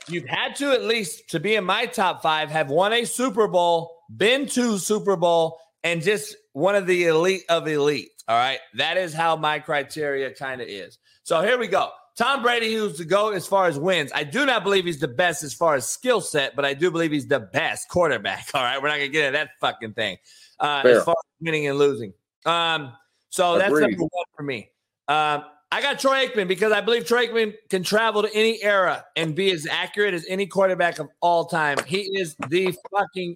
you've 0.07 0.29
had 0.29 0.55
to 0.57 0.73
at 0.73 0.83
least 0.83 1.31
to 1.31 1.41
be 1.41 1.57
in 1.57 1.65
my 1.65 1.87
top 1.87 2.23
five 2.23 2.51
have 2.51 2.69
won 2.69 2.93
a 2.93 3.07
Super 3.07 3.49
Bowl, 3.49 3.91
been 4.15 4.47
to 4.49 4.79
Super 4.79 5.17
Bowl, 5.17 5.59
and 5.83 6.03
just 6.03 6.37
one 6.53 6.75
of 6.75 6.87
the 6.87 7.07
elite 7.07 7.45
of 7.49 7.67
elite. 7.67 8.11
All 8.29 8.37
right. 8.37 8.59
That 8.75 8.99
is 8.99 9.15
how 9.15 9.35
my 9.35 9.59
criteria 9.59 10.31
kind 10.35 10.61
of 10.61 10.69
is. 10.69 10.99
So 11.23 11.41
here 11.41 11.59
we 11.59 11.67
go. 11.69 11.91
Tom 12.19 12.43
Brady, 12.43 12.75
who's 12.75 12.99
the 12.99 13.05
GOAT 13.07 13.35
as 13.35 13.47
far 13.47 13.67
as 13.67 13.79
wins. 13.79 14.13
I 14.15 14.25
do 14.25 14.45
not 14.45 14.63
believe 14.63 14.85
he's 14.85 15.01
the 15.01 15.09
best 15.09 15.43
as 15.43 15.55
far 15.55 15.75
as 15.75 15.89
skill 15.89 16.21
set, 16.21 16.55
but 16.55 16.67
I 16.67 16.75
do 16.75 16.91
believe 16.91 17.13
he's 17.13 17.27
the 17.27 17.41
best 17.41 17.89
quarterback. 17.89 18.49
All 18.55 18.63
right. 18.63 18.81
We're 18.81 18.89
not 18.89 18.99
going 18.99 19.09
to 19.09 19.13
get 19.13 19.27
into 19.27 19.39
that 19.39 19.51
fucking 19.59 19.95
thing 19.95 20.19
uh, 20.61 20.83
as 20.85 21.03
far 21.03 21.15
as 21.19 21.31
winning 21.41 21.67
and 21.67 21.79
losing. 21.79 22.13
Um, 22.45 22.93
so 23.31 23.55
Agreed. 23.55 23.61
that's 23.63 23.81
number 23.81 24.03
one 24.03 24.25
for 24.37 24.43
me. 24.43 24.69
Um, 25.09 25.45
I 25.75 25.83
got 25.83 25.99
Troy 25.99 26.25
Aikman 26.25 26.47
because 26.47 26.71
I 26.71 26.81
believe 26.81 27.05
Troy 27.05 27.27
Aikman 27.27 27.53
can 27.69 27.83
travel 27.83 28.23
to 28.23 28.33
any 28.33 28.63
era 28.63 29.05
and 29.17 29.35
be 29.35 29.51
as 29.51 29.67
accurate 29.69 30.15
as 30.15 30.25
any 30.29 30.47
quarterback 30.47 31.01
of 31.01 31.09
all 31.21 31.47
time. 31.47 31.79
He 31.85 32.03
is 32.17 32.37
the 32.49 32.77
fucking. 32.93 33.35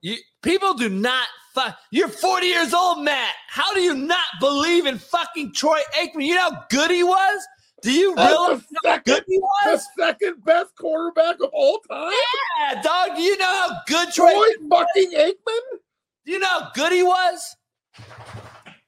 You, 0.00 0.16
people 0.42 0.74
do 0.74 0.88
not 0.88 1.28
fuck. 1.54 1.78
You're 1.92 2.08
40 2.08 2.44
years 2.44 2.74
old, 2.74 3.04
Matt. 3.04 3.32
How 3.46 3.72
do 3.72 3.80
you 3.80 3.94
not 3.94 4.24
believe 4.40 4.86
in 4.86 4.98
fucking 4.98 5.52
Troy 5.54 5.78
Aikman? 5.96 6.26
You 6.26 6.34
know 6.34 6.50
how 6.50 6.64
good 6.70 6.90
he 6.90 7.04
was? 7.04 7.46
Do 7.82 7.92
you 7.92 8.16
realize 8.16 8.64
how 8.84 8.98
good 8.98 9.22
he 9.28 9.38
was? 9.38 9.86
The 9.96 10.06
second 10.06 10.44
best 10.44 10.74
quarterback 10.74 11.36
of 11.36 11.50
all 11.52 11.78
time? 11.88 12.12
Yeah, 12.58 12.82
dog. 12.82 13.10
Do 13.14 13.22
you 13.22 13.38
know 13.38 13.44
how 13.44 13.80
good 13.86 14.12
Troy, 14.12 14.32
Troy 14.32 14.68
fucking 14.68 15.12
Aikman? 15.12 15.78
Do 16.24 16.32
you 16.32 16.40
know 16.40 16.48
how 16.48 16.72
good 16.74 16.90
he 16.90 17.04
was? 17.04 17.56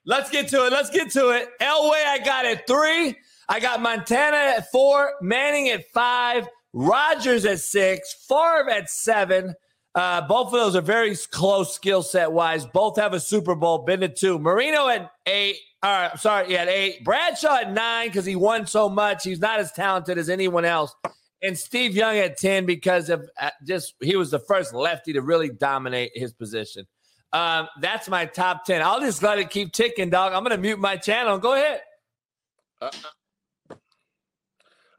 Let's 0.08 0.30
get 0.30 0.48
to 0.48 0.64
it. 0.64 0.72
Let's 0.72 0.88
get 0.88 1.10
to 1.10 1.28
it. 1.32 1.50
Elway, 1.60 2.02
I 2.02 2.18
got 2.24 2.46
at 2.46 2.66
three. 2.66 3.14
I 3.46 3.60
got 3.60 3.82
Montana 3.82 4.38
at 4.38 4.72
four. 4.72 5.12
Manning 5.20 5.68
at 5.68 5.84
five. 5.92 6.48
Rodgers 6.72 7.44
at 7.44 7.60
six. 7.60 8.14
Favre 8.26 8.70
at 8.70 8.88
seven. 8.88 9.54
Uh, 9.94 10.22
both 10.26 10.46
of 10.46 10.52
those 10.52 10.74
are 10.74 10.80
very 10.80 11.14
close 11.30 11.74
skill 11.74 12.02
set 12.02 12.32
wise. 12.32 12.64
Both 12.64 12.96
have 12.96 13.12
a 13.12 13.20
Super 13.20 13.54
Bowl, 13.54 13.84
been 13.84 14.00
to 14.00 14.08
two. 14.08 14.38
Marino 14.38 14.88
at 14.88 15.10
eight. 15.26 15.56
All 15.82 15.92
right, 15.92 16.18
sorry, 16.18 16.52
yeah, 16.52 16.62
at 16.62 16.68
eight. 16.68 17.04
Bradshaw 17.04 17.56
at 17.56 17.72
nine 17.72 18.08
because 18.08 18.24
he 18.24 18.34
won 18.34 18.66
so 18.66 18.88
much. 18.88 19.24
He's 19.24 19.40
not 19.40 19.60
as 19.60 19.72
talented 19.72 20.16
as 20.16 20.30
anyone 20.30 20.64
else. 20.64 20.94
And 21.42 21.56
Steve 21.56 21.94
Young 21.94 22.16
at 22.16 22.38
10 22.38 22.64
because 22.64 23.10
of 23.10 23.28
uh, 23.38 23.50
just 23.66 23.94
he 24.00 24.16
was 24.16 24.30
the 24.30 24.40
first 24.40 24.72
lefty 24.72 25.12
to 25.12 25.20
really 25.20 25.50
dominate 25.50 26.12
his 26.14 26.32
position. 26.32 26.86
Um, 27.32 27.68
that's 27.80 28.08
my 28.08 28.24
top 28.24 28.64
10. 28.64 28.82
I'll 28.82 29.00
just 29.00 29.22
let 29.22 29.38
it 29.38 29.50
keep 29.50 29.72
ticking, 29.72 30.10
dog. 30.10 30.32
I'm 30.32 30.42
going 30.42 30.56
to 30.56 30.62
mute 30.62 30.78
my 30.78 30.96
channel. 30.96 31.38
Go 31.38 31.54
ahead. 31.54 31.80
Uh, 32.80 32.90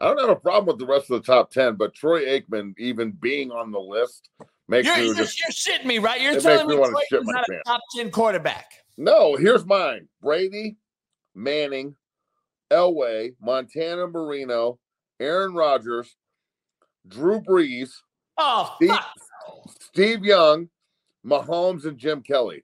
I 0.02 0.06
don't 0.06 0.20
have 0.20 0.30
a 0.30 0.36
problem 0.36 0.68
with 0.68 0.80
the 0.80 0.92
rest 0.92 1.10
of 1.10 1.22
the 1.22 1.26
top 1.26 1.52
10, 1.52 1.76
but 1.76 1.94
Troy 1.94 2.26
Aikman, 2.26 2.74
even 2.78 3.12
being 3.12 3.52
on 3.52 3.72
the 3.72 3.80
list, 3.80 4.30
makes 4.68 4.86
you're, 4.88 4.98
me 4.98 5.06
you're, 5.06 5.16
just, 5.16 5.40
you're 5.40 5.50
shitting 5.50 5.86
me, 5.86 6.00
right? 6.00 6.22
You're 6.22 6.40
telling 6.40 6.68
me, 6.68 6.78
me 6.78 7.06
Troy 7.10 7.20
not 7.24 7.50
a 7.50 7.62
top 7.66 7.82
10 7.96 8.12
quarterback. 8.12 8.72
No, 8.98 9.36
here's 9.36 9.66
mine 9.66 10.08
Brady, 10.22 10.78
Manning, 11.36 11.96
Elway, 12.72 13.34
Montana 13.42 14.08
Marino, 14.08 14.80
Aaron 15.20 15.54
Rodgers, 15.54 16.16
Drew 17.08 17.42
Brees, 17.42 17.92
Oh, 18.40 18.74
Steve. 18.78 18.92
Steve 19.82 20.24
Young, 20.24 20.70
Mahomes, 21.26 21.86
and 21.86 21.98
Jim 21.98 22.22
Kelly. 22.22 22.64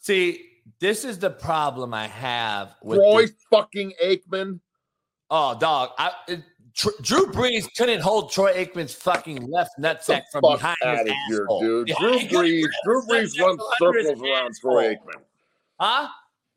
See, 0.00 0.46
this 0.78 1.04
is 1.04 1.18
the 1.18 1.30
problem 1.30 1.92
I 1.94 2.06
have 2.06 2.74
with 2.82 2.98
Troy 2.98 3.22
this- 3.22 3.32
fucking 3.50 3.92
Aikman. 4.02 4.60
Oh, 5.30 5.56
dog. 5.58 5.90
I, 5.98 6.12
it, 6.28 6.42
Tr- 6.74 6.88
Drew 7.02 7.26
Brees 7.26 7.66
couldn't 7.76 8.00
hold 8.00 8.32
Troy 8.32 8.52
Aikman's 8.54 8.94
fucking 8.94 9.48
left 9.50 9.72
nutsack 9.78 10.22
from 10.32 10.40
behind 10.42 10.76
out 10.84 10.98
his 10.98 11.08
of 11.08 11.14
here, 11.28 11.42
asshole. 11.44 11.60
dude. 11.60 11.88
Yeah, 11.88 11.94
Drew 12.00 12.18
Brees, 12.20 12.66
Drew 12.84 13.02
Brees 13.02 13.38
runs 13.40 13.60
from 13.78 13.86
under 13.88 13.98
his 13.98 14.08
circles 14.08 14.22
around 14.28 14.54
Troy. 14.60 14.94
Aikman. 14.94 15.20
Huh? 15.78 16.08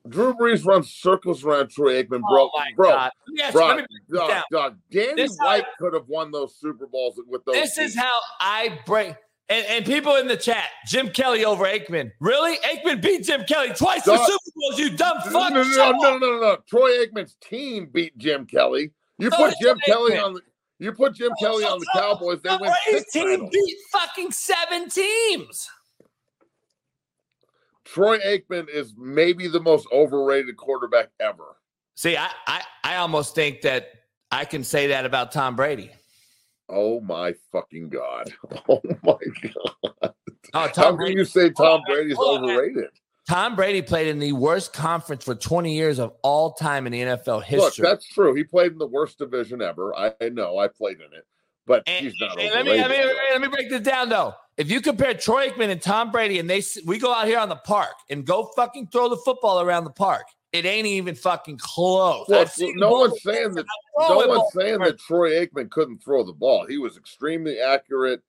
Drew 0.10 0.34
Brees 0.34 0.66
runs 0.66 0.91
circles 0.91 1.43
around 1.43 1.70
Troy 1.72 2.04
Aikman, 2.04 2.22
bro. 2.30 2.49
oh 2.54 2.62
bro, 2.76 2.89
God. 2.91 3.12
Let 3.28 3.34
me 3.34 3.41
ask 3.41 3.54
you- 3.54 4.08
bro, 4.10 4.28
dog, 4.28 4.43
dog. 4.51 4.78
Danny 4.91 5.14
This 5.16 5.38
White 5.38 5.66
could 5.80 5.93
have 5.93 6.08
won 6.08 6.32
those 6.32 6.56
Super 6.56 6.88
Bowls 6.88 7.20
with 7.28 7.43
those. 7.45 7.56
This 7.56 7.78
is 7.78 7.95
how 7.97 8.20
I 8.39 8.80
break. 8.86 9.16
And, 9.50 9.66
and 9.68 9.86
people 9.86 10.16
in 10.16 10.28
the 10.28 10.38
chat, 10.38 10.70
Jim 10.88 11.10
Kelly 11.10 11.44
over 11.44 11.66
Aikman. 11.66 12.12
Really? 12.22 12.58
Aikman 12.60 13.02
beat 13.02 13.24
Jim 13.26 13.44
Kelly 13.46 13.70
twice 13.76 14.04
for 14.04 14.18
Super 14.18 14.52
Bowls, 14.56 14.80
you 14.80 14.96
dumb 14.96 15.18
No, 15.26 15.32
fuck. 15.32 15.54
no, 15.54 15.64
no, 15.64 15.72
Shut 15.72 15.96
no, 16.00 16.18
no, 16.18 16.32
no, 16.32 16.39
no. 16.39 16.58
Troy 16.68 17.06
Aikman's 17.06 17.36
team 17.44 17.88
beat 17.91 18.18
Jim 18.18 18.46
Kelly. 18.46 18.91
You 19.20 19.30
So 19.30 19.38
put 19.38 19.54
Jim 19.62 19.78
Troy 19.86 19.94
Kelly 19.94 20.12
Aikman. 20.14 20.26
on 20.26 20.34
the. 20.36 20.41
You 20.80 20.91
put 20.94 21.16
Jim 21.16 21.32
Kelly 21.39 21.66
on 21.66 21.80
the 21.80 21.86
Cowboys. 21.94 22.41
They 22.41 22.50
so 22.50 22.58
win 22.60 22.72
Brady's 22.91 23.12
team 23.12 23.28
titles. 23.30 23.50
beat 23.52 23.78
fucking 23.91 24.32
seven 24.32 24.89
teams. 24.89 25.70
Troy 27.86 28.18
Aikman 28.20 28.70
is 28.70 28.94
maybe 28.98 29.48
the 29.48 29.60
most 29.60 29.88
overrated 29.91 30.58
quarterback 30.58 31.10
ever. 31.20 31.58
See, 31.96 32.18
I, 32.18 32.30
I, 32.48 32.62
I 32.84 32.96
almost 32.96 33.36
think 33.36 33.62
that 33.62 33.89
I 34.32 34.46
can 34.46 34.64
say 34.64 34.88
that 34.88 35.06
about 35.06 35.32
Tom 35.32 35.56
Brady. 35.56 35.91
Oh 36.70 37.01
my 37.01 37.34
fucking 37.51 37.89
god! 37.89 38.34
Oh 38.70 38.82
my 39.03 39.18
god! 39.41 39.91
Oh, 40.03 40.09
How 40.53 40.68
Tom 40.68 40.86
can 40.91 40.95
Brady. 40.97 41.14
you 41.20 41.26
say 41.26 41.49
Tom 41.49 41.82
Brady's 41.88 42.18
on, 42.18 42.43
overrated? 42.43 42.86
Tom 43.28 43.55
Brady 43.55 43.82
played 43.82 44.07
in 44.07 44.20
the 44.20 44.34
worst 44.34 44.74
conference 44.74 45.24
for 45.24 45.34
20 45.34 45.74
years 45.74 45.97
of 45.99 46.14
all 46.24 46.53
time 46.53 46.86
in 46.86 46.91
the 46.91 46.99
NFL 47.01 47.38
Look, 47.38 47.43
history. 47.45 47.84
that's 47.84 48.05
true. 48.07 48.34
He 48.36 48.43
played 48.43 48.74
in 48.74 48.78
the 48.78 48.88
worst 48.88 49.18
division 49.18 49.61
ever. 49.61 49.95
I, 49.95 50.14
I 50.22 50.28
know. 50.30 50.57
I 50.57 50.68
played 50.68 50.97
in 50.97 51.05
it, 51.18 51.26
but 51.66 51.84
And- 51.88 52.05
he's 52.05 52.14
not 52.20 52.32
overrated. 52.38 52.53
let 52.53 52.66
me, 52.66 52.72
let 52.78 52.89
me 52.91 53.14
let 53.32 53.41
me 53.41 53.47
break 53.47 53.70
this 53.70 53.82
down 53.82 54.09
though. 54.09 54.34
If 54.57 54.70
you 54.70 54.82
compare 54.82 55.14
Troy 55.16 55.49
Aikman 55.49 55.70
and 55.70 55.82
Tom 55.82 56.11
Brady, 56.11 56.38
and 56.39 56.49
they 56.49 56.61
we 56.86 56.99
go 56.99 57.11
out 57.14 57.26
here 57.28 57.39
on 57.39 57.49
the 57.49 57.55
park 57.55 57.93
and 58.09 58.26
go 58.26 58.51
fucking 58.55 58.88
throw 58.91 59.09
the 59.09 59.18
football 59.18 59.61
around 59.61 59.86
the 59.86 59.89
park, 59.91 60.24
it 60.54 60.66
ain't 60.66 60.86
even 60.86 61.16
fucking 61.16 61.58
close. 61.58 62.30
Look, 62.30 62.47
no 62.76 62.91
one's 62.91 63.22
saying 63.24 63.56
that. 63.56 63.66
No 63.97 64.28
one's 64.28 64.54
saying 64.54 64.80
that 64.80 64.99
Troy 64.99 65.32
Aikman 65.32 65.70
couldn't 65.72 66.04
throw 66.04 66.24
the 66.24 66.32
ball. 66.32 66.66
He 66.68 66.78
was 66.78 66.95
extremely 66.95 67.60
accurate, 67.60 68.22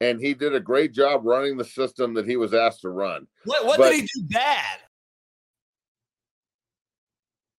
and 0.00 0.20
he 0.20 0.32
did 0.32 0.54
a 0.54 0.60
great 0.60 0.92
job 0.92 1.22
running 1.24 1.56
the 1.56 1.64
system 1.64 2.14
that 2.14 2.26
he 2.26 2.36
was 2.36 2.54
asked 2.54 2.82
to 2.82 2.88
run. 2.88 3.26
What, 3.44 3.66
what 3.66 3.78
but- 3.78 3.90
did 3.90 4.00
he 4.00 4.20
do 4.20 4.26
bad? 4.30 4.78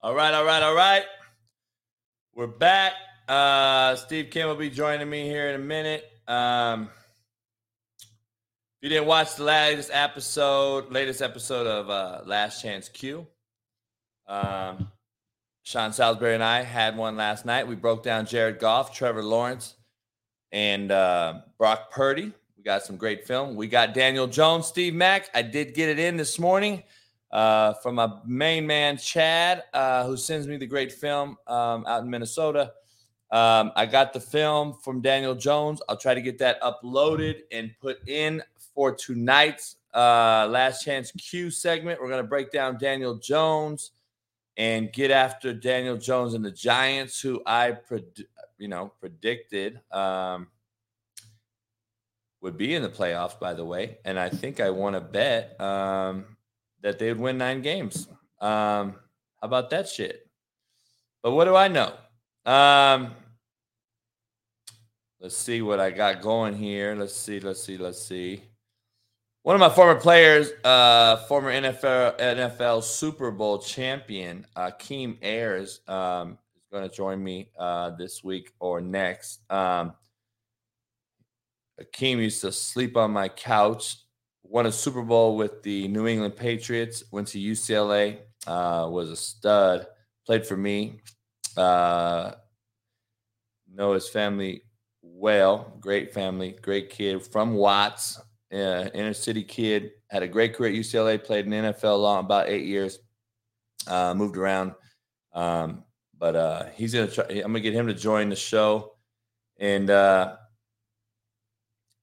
All 0.02 0.16
right, 0.16 0.34
all 0.34 0.46
right, 0.46 0.64
all 0.64 0.76
right. 0.76 1.04
We're 2.34 2.48
back. 2.48 2.94
Uh, 3.28 3.96
Steve 3.96 4.30
Kim 4.30 4.48
will 4.48 4.56
be 4.56 4.70
joining 4.70 5.10
me 5.10 5.28
here 5.28 5.50
in 5.50 5.56
a 5.56 5.64
minute. 5.64 6.06
Um, 6.28 6.90
if 8.00 8.84
you 8.84 8.90
didn't 8.90 9.08
watch 9.08 9.36
the 9.36 9.44
latest 9.44 9.90
episode, 9.92 10.92
latest 10.92 11.22
episode 11.22 11.66
of 11.68 11.90
uh, 11.90 12.22
Last 12.26 12.62
Chance 12.62 12.90
Q, 12.90 13.26
um, 14.28 14.92
Sean 15.64 15.92
Salisbury 15.92 16.34
and 16.34 16.44
I 16.44 16.64
had 16.64 16.96
one 16.96 17.18
last 17.18 17.46
night. 17.46 17.68
We 17.68 17.76
broke 17.76 18.04
down 18.04 18.26
Jared 18.26 18.60
Goff, 18.60 18.94
Trevor 18.94 19.24
Lawrence, 19.24 19.76
and 20.52 20.92
uh, 20.92 21.42
Brock 21.58 21.92
Purdy. 21.92 22.32
We 22.56 22.64
got 22.64 22.84
some 22.84 22.96
great 22.96 23.28
film. 23.28 23.56
We 23.56 23.68
got 23.68 23.94
Daniel 23.94 24.28
Jones, 24.28 24.66
Steve 24.68 24.94
Mack. 24.94 25.30
I 25.34 25.42
did 25.42 25.74
get 25.74 25.90
it 25.90 26.00
in 26.00 26.16
this 26.16 26.40
morning 26.40 26.84
uh, 27.32 27.74
from 27.84 27.96
my 27.96 28.10
main 28.26 28.66
man, 28.66 28.98
Chad, 28.98 29.64
uh, 29.74 30.06
who 30.06 30.16
sends 30.16 30.48
me 30.48 30.58
the 30.58 30.66
great 30.66 30.92
film 30.92 31.38
um, 31.48 31.86
out 31.86 32.04
in 32.04 32.10
Minnesota. 32.10 32.72
Um, 33.30 33.74
I 33.76 33.86
got 33.86 34.14
the 34.14 34.22
film 34.22 34.78
from 34.82 35.02
Daniel 35.02 35.36
Jones. 35.36 35.82
I'll 35.90 35.98
try 35.98 36.14
to 36.14 36.22
get 36.22 36.38
that 36.40 36.62
uploaded 36.62 37.40
and 37.52 37.72
put 37.82 38.08
in 38.08 38.42
for 38.74 38.94
tonight's 38.94 39.76
uh, 39.94 40.48
Last 40.50 40.86
Chance 40.86 41.12
Q 41.12 41.52
segment. 41.52 42.00
We're 42.00 42.08
going 42.08 42.24
to 42.24 42.28
break 42.28 42.52
down 42.52 42.78
Daniel 42.78 43.16
Jones 43.16 43.92
and 44.58 44.92
get 44.92 45.12
after 45.12 45.54
Daniel 45.54 45.98
Jones 45.98 46.34
and 46.34 46.44
the 46.44 46.52
Giants, 46.52 47.22
who 47.22 47.42
I, 47.46 47.78
pred- 47.90 48.26
you 48.58 48.68
know, 48.68 48.92
predicted 49.00 49.80
um, 49.92 50.48
would 52.42 52.58
be 52.58 52.74
in 52.74 52.82
the 52.82 52.90
playoffs. 52.90 53.40
By 53.40 53.54
the 53.54 53.66
way, 53.66 54.00
and 54.04 54.20
I 54.20 54.30
think 54.30 54.60
I 54.60 54.72
want 54.72 54.96
to 54.96 55.02
bet 55.02 55.60
um, 55.62 56.26
that 56.82 57.00
they 57.00 57.10
would 57.10 57.22
win 57.22 57.38
nine 57.38 57.62
games. 57.62 58.08
Um, 58.42 58.96
how 59.40 59.44
about 59.44 59.70
that 59.70 59.88
shit? 59.88 60.28
But 61.22 61.32
what 61.32 61.46
do 61.46 61.56
I 61.56 61.68
know? 61.68 61.94
Um, 62.46 63.12
let's 65.20 65.38
see 65.38 65.62
what 65.62 65.80
I 65.80 65.92
got 65.92 66.22
going 66.22 66.56
here. 66.56 66.96
Let's 66.96 67.16
see. 67.16 67.40
Let's 67.40 67.64
see. 67.64 67.78
Let's 67.78 68.02
see. 68.02 68.44
One 69.48 69.56
of 69.56 69.62
my 69.62 69.70
former 69.70 69.98
players, 69.98 70.52
uh, 70.66 71.24
former 71.28 71.50
NFL 71.50 72.20
NFL 72.20 72.84
Super 72.84 73.32
Bowl 73.32 73.60
champion, 73.60 74.46
Akeem 74.58 75.16
Ayers, 75.22 75.80
um, 75.88 76.38
is 76.58 76.66
going 76.70 76.84
to 76.84 76.94
join 76.94 77.24
me 77.24 77.52
uh, 77.58 77.92
this 77.92 78.26
week 78.26 78.52
or 78.60 78.82
next. 78.82 79.40
Um, 79.50 79.94
Akeem 81.82 82.18
used 82.18 82.42
to 82.42 82.52
sleep 82.52 82.98
on 82.98 83.12
my 83.12 83.30
couch. 83.30 83.96
Won 84.44 84.66
a 84.66 84.72
Super 84.74 85.02
Bowl 85.02 85.38
with 85.38 85.64
the 85.64 85.88
New 85.88 86.08
England 86.08 86.36
Patriots. 86.36 87.06
Went 87.12 87.30
to 87.30 87.40
UCLA. 87.40 88.18
Uh, 88.46 88.90
was 88.92 89.10
a 89.12 89.16
stud. 89.16 89.88
Played 90.26 90.46
for 90.46 90.58
me. 90.58 91.00
Uh, 91.56 92.34
know 93.74 93.94
his 93.94 94.10
family 94.10 94.64
well. 95.02 95.72
Great 95.80 96.14
family. 96.14 96.58
Great 96.62 96.90
kid 96.90 97.26
from 97.26 97.54
Watts. 97.54 98.20
Uh, 98.52 98.90
inner 98.94 99.14
city 99.14 99.44
kid. 99.44 99.92
Had 100.10 100.24
a 100.24 100.28
great 100.28 100.56
career 100.56 100.72
at 100.72 100.78
UCLA. 100.78 101.24
Played 101.24 101.48
in 101.48 101.52
NFL 101.52 102.02
long 102.02 102.26
about 102.26 102.48
eight 102.48 102.66
years. 102.66 103.00
Uh, 103.88 104.14
moved 104.14 104.38
around. 104.38 104.74
Um, 105.34 105.84
but 106.18 106.36
uh, 106.36 106.66
he's 106.76 106.94
gonna 106.94 107.08
try. 107.08 107.26
I'm 107.26 107.52
gonna 107.52 107.60
get 107.60 107.74
him 107.74 107.88
to 107.88 107.94
join 107.94 108.30
the 108.30 108.36
show, 108.36 108.94
and 109.60 109.90
uh, 109.90 110.36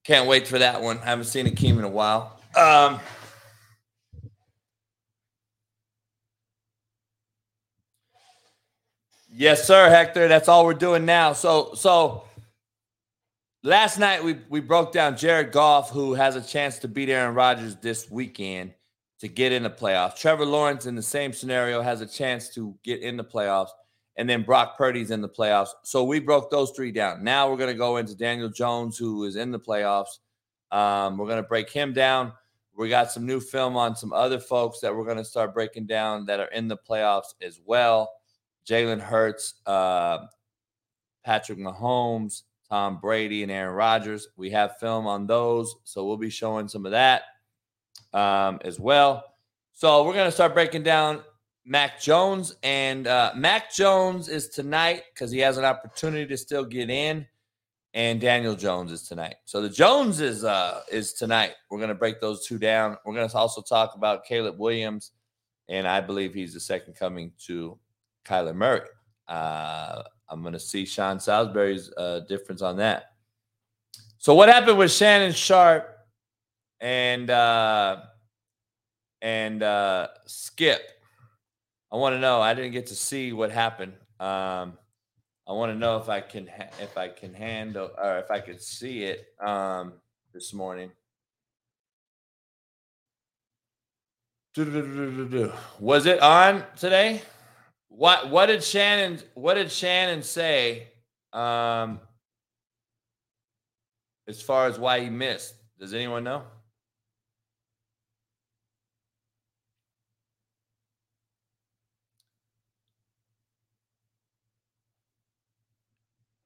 can't 0.04 0.28
wait 0.28 0.46
for 0.46 0.58
that 0.58 0.82
one. 0.82 0.98
I 0.98 1.06
haven't 1.06 1.24
seen 1.24 1.46
Akeem 1.46 1.78
in 1.78 1.84
a 1.84 1.88
while. 1.88 2.38
Um, 2.54 3.00
yes, 9.32 9.66
sir, 9.66 9.88
Hector. 9.88 10.28
That's 10.28 10.48
all 10.48 10.64
we're 10.64 10.74
doing 10.74 11.06
now. 11.06 11.32
So, 11.32 11.72
so 11.74 12.24
last 13.64 13.98
night 13.98 14.22
we 14.22 14.36
we 14.48 14.60
broke 14.60 14.92
down 14.92 15.16
Jared 15.16 15.50
Goff, 15.50 15.90
who 15.90 16.14
has 16.14 16.36
a 16.36 16.42
chance 16.42 16.78
to 16.80 16.88
beat 16.88 17.08
Aaron 17.08 17.34
Rodgers 17.34 17.76
this 17.76 18.10
weekend 18.10 18.74
to 19.18 19.28
get 19.28 19.52
in 19.52 19.62
the 19.62 19.70
playoffs. 19.70 20.16
Trevor 20.16 20.44
Lawrence 20.44 20.86
in 20.86 20.94
the 20.94 21.02
same 21.02 21.32
scenario 21.32 21.80
has 21.80 22.00
a 22.00 22.06
chance 22.06 22.50
to 22.50 22.76
get 22.84 23.00
in 23.00 23.16
the 23.16 23.24
playoffs, 23.24 23.70
and 24.16 24.28
then 24.28 24.42
Brock 24.42 24.76
Purdy's 24.76 25.10
in 25.10 25.22
the 25.22 25.28
playoffs. 25.28 25.70
So 25.82 26.04
we 26.04 26.20
broke 26.20 26.50
those 26.50 26.70
three 26.72 26.92
down. 26.92 27.24
Now 27.24 27.50
we're 27.50 27.56
going 27.56 27.72
to 27.72 27.78
go 27.78 27.96
into 27.96 28.14
Daniel 28.14 28.50
Jones, 28.50 28.98
who 28.98 29.24
is 29.24 29.36
in 29.36 29.50
the 29.50 29.60
playoffs. 29.60 30.18
Um, 30.70 31.16
we're 31.16 31.28
going 31.28 31.42
to 31.42 31.48
break 31.48 31.70
him 31.70 31.92
down. 31.92 32.32
We 32.76 32.88
got 32.88 33.12
some 33.12 33.24
new 33.24 33.38
film 33.38 33.76
on 33.76 33.94
some 33.94 34.12
other 34.12 34.40
folks 34.40 34.80
that 34.80 34.94
we're 34.94 35.04
going 35.04 35.16
to 35.16 35.24
start 35.24 35.54
breaking 35.54 35.86
down 35.86 36.26
that 36.26 36.40
are 36.40 36.48
in 36.48 36.66
the 36.66 36.76
playoffs 36.76 37.34
as 37.40 37.60
well. 37.64 38.12
Jalen 38.68 39.00
Hurts, 39.00 39.54
uh, 39.64 40.26
Patrick 41.24 41.58
Mahomes, 41.58 42.42
Tom 42.68 42.98
Brady, 42.98 43.42
and 43.42 43.52
Aaron 43.52 43.74
Rodgers. 43.74 44.28
We 44.36 44.50
have 44.50 44.78
film 44.78 45.06
on 45.06 45.26
those, 45.26 45.74
so 45.84 46.04
we'll 46.06 46.16
be 46.16 46.30
showing 46.30 46.68
some 46.68 46.86
of 46.86 46.92
that 46.92 47.22
um, 48.12 48.58
as 48.64 48.80
well. 48.80 49.24
So 49.72 50.04
we're 50.04 50.14
going 50.14 50.28
to 50.28 50.32
start 50.32 50.54
breaking 50.54 50.82
down 50.82 51.22
Mac 51.64 52.00
Jones, 52.00 52.56
and 52.62 53.06
uh, 53.06 53.32
Mac 53.34 53.72
Jones 53.72 54.28
is 54.28 54.48
tonight 54.48 55.02
because 55.12 55.30
he 55.30 55.38
has 55.40 55.58
an 55.58 55.64
opportunity 55.64 56.26
to 56.26 56.36
still 56.36 56.64
get 56.64 56.90
in, 56.90 57.26
and 57.92 58.20
Daniel 58.20 58.54
Jones 58.54 58.92
is 58.92 59.02
tonight. 59.02 59.36
So 59.44 59.60
the 59.62 59.68
Jones 59.68 60.20
is 60.20 60.44
uh, 60.44 60.80
is 60.90 61.14
tonight. 61.14 61.52
We're 61.70 61.78
going 61.78 61.88
to 61.88 61.94
break 61.94 62.20
those 62.20 62.46
two 62.46 62.58
down. 62.58 62.96
We're 63.04 63.14
going 63.14 63.28
to 63.28 63.36
also 63.36 63.62
talk 63.62 63.94
about 63.94 64.24
Caleb 64.24 64.58
Williams, 64.58 65.12
and 65.68 65.86
I 65.86 66.00
believe 66.00 66.34
he's 66.34 66.54
the 66.54 66.60
second 66.60 66.94
coming 66.94 67.32
to 67.46 67.78
Kyler 68.24 68.54
Murray. 68.54 68.88
Uh, 69.26 70.02
I'm 70.28 70.42
going 70.42 70.54
to 70.54 70.60
see 70.60 70.84
Sean 70.84 71.20
Salisbury's 71.20 71.92
uh, 71.96 72.20
difference 72.20 72.62
on 72.62 72.76
that. 72.78 73.12
So 74.18 74.34
what 74.34 74.48
happened 74.48 74.78
with 74.78 74.90
Shannon 74.90 75.32
Sharpe 75.32 75.98
and 76.80 77.28
uh, 77.28 78.00
and 79.20 79.62
uh, 79.62 80.08
Skip? 80.26 80.80
I 81.92 81.96
want 81.96 82.14
to 82.14 82.18
know. 82.18 82.40
I 82.40 82.54
didn't 82.54 82.72
get 82.72 82.86
to 82.86 82.94
see 82.94 83.32
what 83.32 83.50
happened. 83.50 83.92
Um, 84.18 84.78
I 85.46 85.52
want 85.52 85.72
to 85.72 85.78
know 85.78 85.98
if 85.98 86.08
I 86.08 86.20
can 86.20 86.46
ha- 86.46 86.72
if 86.80 86.96
I 86.96 87.08
can 87.08 87.34
handle 87.34 87.90
or 88.02 88.18
if 88.18 88.30
I 88.30 88.40
could 88.40 88.62
see 88.62 89.04
it 89.04 89.26
um, 89.40 89.92
this 90.32 90.54
morning. 90.54 90.90
Was 95.78 96.06
it 96.06 96.20
on 96.20 96.64
today? 96.76 97.22
What 97.96 98.28
what 98.30 98.46
did 98.46 98.64
Shannon 98.64 99.20
what 99.34 99.54
did 99.54 99.70
Shannon 99.70 100.24
say 100.24 100.88
um, 101.32 102.00
as 104.26 104.42
far 104.42 104.66
as 104.66 104.80
why 104.80 104.98
he 104.98 105.10
missed? 105.10 105.54
Does 105.78 105.94
anyone 105.94 106.24
know? 106.24 106.42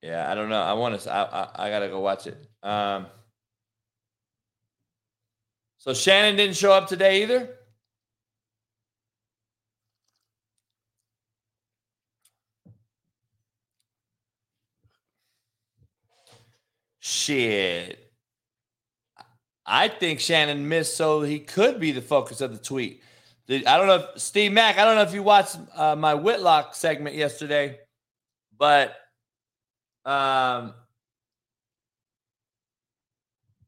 Yeah, 0.02 0.30
I 0.30 0.34
don't 0.34 0.50
know. 0.50 0.60
I 0.60 0.74
want 0.74 1.00
to. 1.00 1.10
I, 1.10 1.22
I, 1.22 1.66
I 1.66 1.70
gotta 1.70 1.88
go 1.88 2.00
watch 2.00 2.26
it. 2.26 2.36
Um, 2.62 3.06
so 5.78 5.94
Shannon 5.94 6.36
didn't 6.36 6.56
show 6.56 6.72
up 6.72 6.88
today 6.88 7.22
either. 7.22 7.57
Shit. 17.08 18.12
I 19.64 19.88
think 19.88 20.20
Shannon 20.20 20.68
missed 20.68 20.94
so 20.94 21.22
he 21.22 21.38
could 21.40 21.80
be 21.80 21.90
the 21.90 22.02
focus 22.02 22.42
of 22.42 22.52
the 22.52 22.62
tweet. 22.62 23.02
I 23.48 23.78
don't 23.78 23.86
know 23.86 24.06
if 24.14 24.20
Steve 24.20 24.52
Mack, 24.52 24.76
I 24.76 24.84
don't 24.84 24.96
know 24.96 25.02
if 25.02 25.14
you 25.14 25.22
watched 25.22 25.56
uh, 25.74 25.96
my 25.96 26.12
Whitlock 26.12 26.74
segment 26.74 27.16
yesterday, 27.16 27.78
but 28.58 28.90
um, 30.04 30.74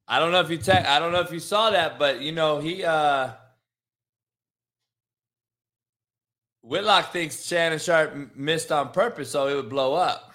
I 0.07 0.19
don't 0.19 0.33
know 0.33 0.41
if 0.41 0.51
you 0.51 0.59
te- 0.59 0.73
I 0.73 0.99
don't 0.99 1.13
know 1.13 1.21
if 1.21 1.33
you 1.33 1.41
saw 1.41 1.71
that, 1.71 1.99
but 1.99 2.21
you 2.21 2.33
know 2.33 2.59
he 2.59 2.85
uh, 2.85 3.31
Whitlock 6.61 7.11
thinks 7.11 7.47
Shannon 7.47 7.79
Sharpe 7.79 8.37
missed 8.37 8.71
on 8.71 8.91
purpose 8.91 9.31
so 9.31 9.49
it 9.49 9.55
would 9.55 9.71
blow 9.71 9.95
up, 9.95 10.30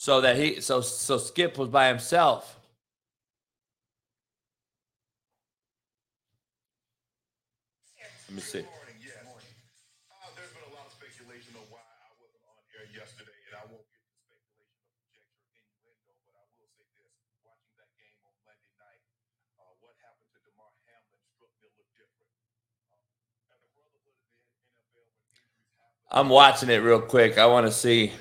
so 0.00 0.20
that 0.20 0.36
he 0.36 0.60
so 0.60 0.80
so 0.80 1.18
Skip 1.18 1.58
was 1.58 1.68
by 1.68 1.88
himself. 1.88 2.56
Let 8.28 8.36
me 8.36 8.40
see. 8.40 8.64
I'm 26.10 26.28
watching 26.28 26.70
it 26.70 26.76
real 26.76 27.00
quick. 27.00 27.36
I 27.36 27.46
want 27.46 27.66
to 27.66 27.72
see. 27.72 28.12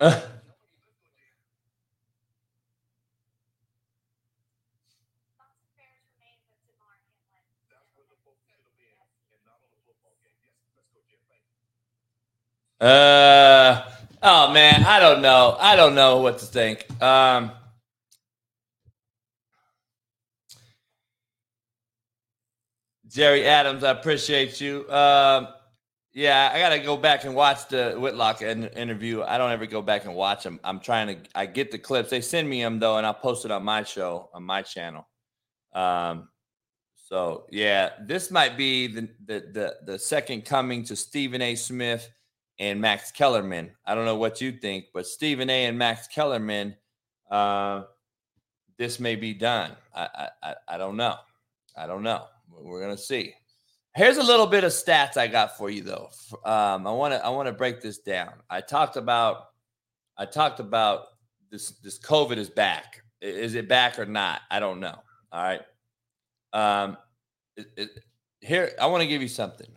Uh 0.00 0.22
oh 14.22 14.52
man, 14.52 14.84
I 14.84 15.00
don't 15.00 15.20
know. 15.20 15.56
I 15.60 15.76
don't 15.76 15.94
know 15.94 16.18
what 16.20 16.38
to 16.38 16.46
think. 16.46 16.86
Um 17.02 17.52
Jerry 23.08 23.44
Adams, 23.46 23.84
I 23.84 23.90
appreciate 23.90 24.60
you. 24.60 24.90
Um 24.90 25.48
yeah, 26.12 26.50
I 26.52 26.58
got 26.58 26.70
to 26.70 26.80
go 26.80 26.96
back 26.96 27.24
and 27.24 27.34
watch 27.34 27.68
the 27.68 27.94
Whitlock 27.96 28.42
interview. 28.42 29.22
I 29.22 29.38
don't 29.38 29.52
ever 29.52 29.66
go 29.66 29.80
back 29.80 30.04
and 30.04 30.14
watch 30.14 30.42
them. 30.42 30.58
I'm 30.64 30.80
trying 30.80 31.06
to. 31.06 31.30
I 31.34 31.46
get 31.46 31.70
the 31.70 31.78
clips. 31.78 32.10
They 32.10 32.20
send 32.20 32.48
me 32.48 32.60
them 32.60 32.80
though, 32.80 32.96
and 32.96 33.06
I'll 33.06 33.14
post 33.14 33.44
it 33.44 33.50
on 33.50 33.64
my 33.64 33.84
show 33.84 34.28
on 34.34 34.42
my 34.42 34.62
channel. 34.62 35.06
Um, 35.72 36.28
so 36.96 37.46
yeah, 37.50 37.90
this 38.06 38.30
might 38.30 38.56
be 38.56 38.88
the 38.88 39.08
the 39.24 39.40
the, 39.52 39.76
the 39.86 39.98
second 39.98 40.44
coming 40.44 40.84
to 40.84 40.96
Stephen 40.96 41.42
A. 41.42 41.54
Smith 41.54 42.10
and 42.58 42.80
Max 42.80 43.12
Kellerman. 43.12 43.70
I 43.86 43.94
don't 43.94 44.04
know 44.04 44.16
what 44.16 44.40
you 44.40 44.50
think, 44.52 44.86
but 44.92 45.06
Stephen 45.06 45.48
A. 45.48 45.66
and 45.66 45.78
Max 45.78 46.08
Kellerman, 46.08 46.74
uh, 47.30 47.84
this 48.78 48.98
may 48.98 49.14
be 49.14 49.32
done. 49.32 49.76
I, 49.94 50.28
I 50.42 50.54
I 50.68 50.76
don't 50.76 50.96
know. 50.96 51.16
I 51.76 51.86
don't 51.86 52.02
know. 52.02 52.26
We're 52.50 52.80
gonna 52.80 52.98
see. 52.98 53.34
Here's 53.96 54.18
a 54.18 54.22
little 54.22 54.46
bit 54.46 54.62
of 54.62 54.70
stats 54.70 55.16
I 55.16 55.26
got 55.26 55.56
for 55.56 55.68
you 55.68 55.82
though. 55.82 56.10
Um, 56.44 56.86
I 56.86 56.92
want 56.92 57.12
to 57.12 57.24
I 57.24 57.28
want 57.30 57.48
to 57.48 57.52
break 57.52 57.80
this 57.80 57.98
down. 57.98 58.32
I 58.48 58.60
talked 58.60 58.96
about 58.96 59.46
I 60.16 60.26
talked 60.26 60.60
about 60.60 61.06
this 61.50 61.70
this 61.82 61.98
COVID 61.98 62.36
is 62.36 62.48
back. 62.48 63.02
Is 63.20 63.54
it 63.54 63.68
back 63.68 63.98
or 63.98 64.06
not? 64.06 64.42
I 64.50 64.60
don't 64.60 64.80
know. 64.80 64.96
All 65.32 65.42
right. 65.42 65.60
Um, 66.52 66.96
it, 67.56 67.66
it, 67.76 67.90
here 68.40 68.72
I 68.80 68.86
want 68.86 69.02
to 69.02 69.08
give 69.08 69.22
you 69.22 69.28
something. 69.28 69.68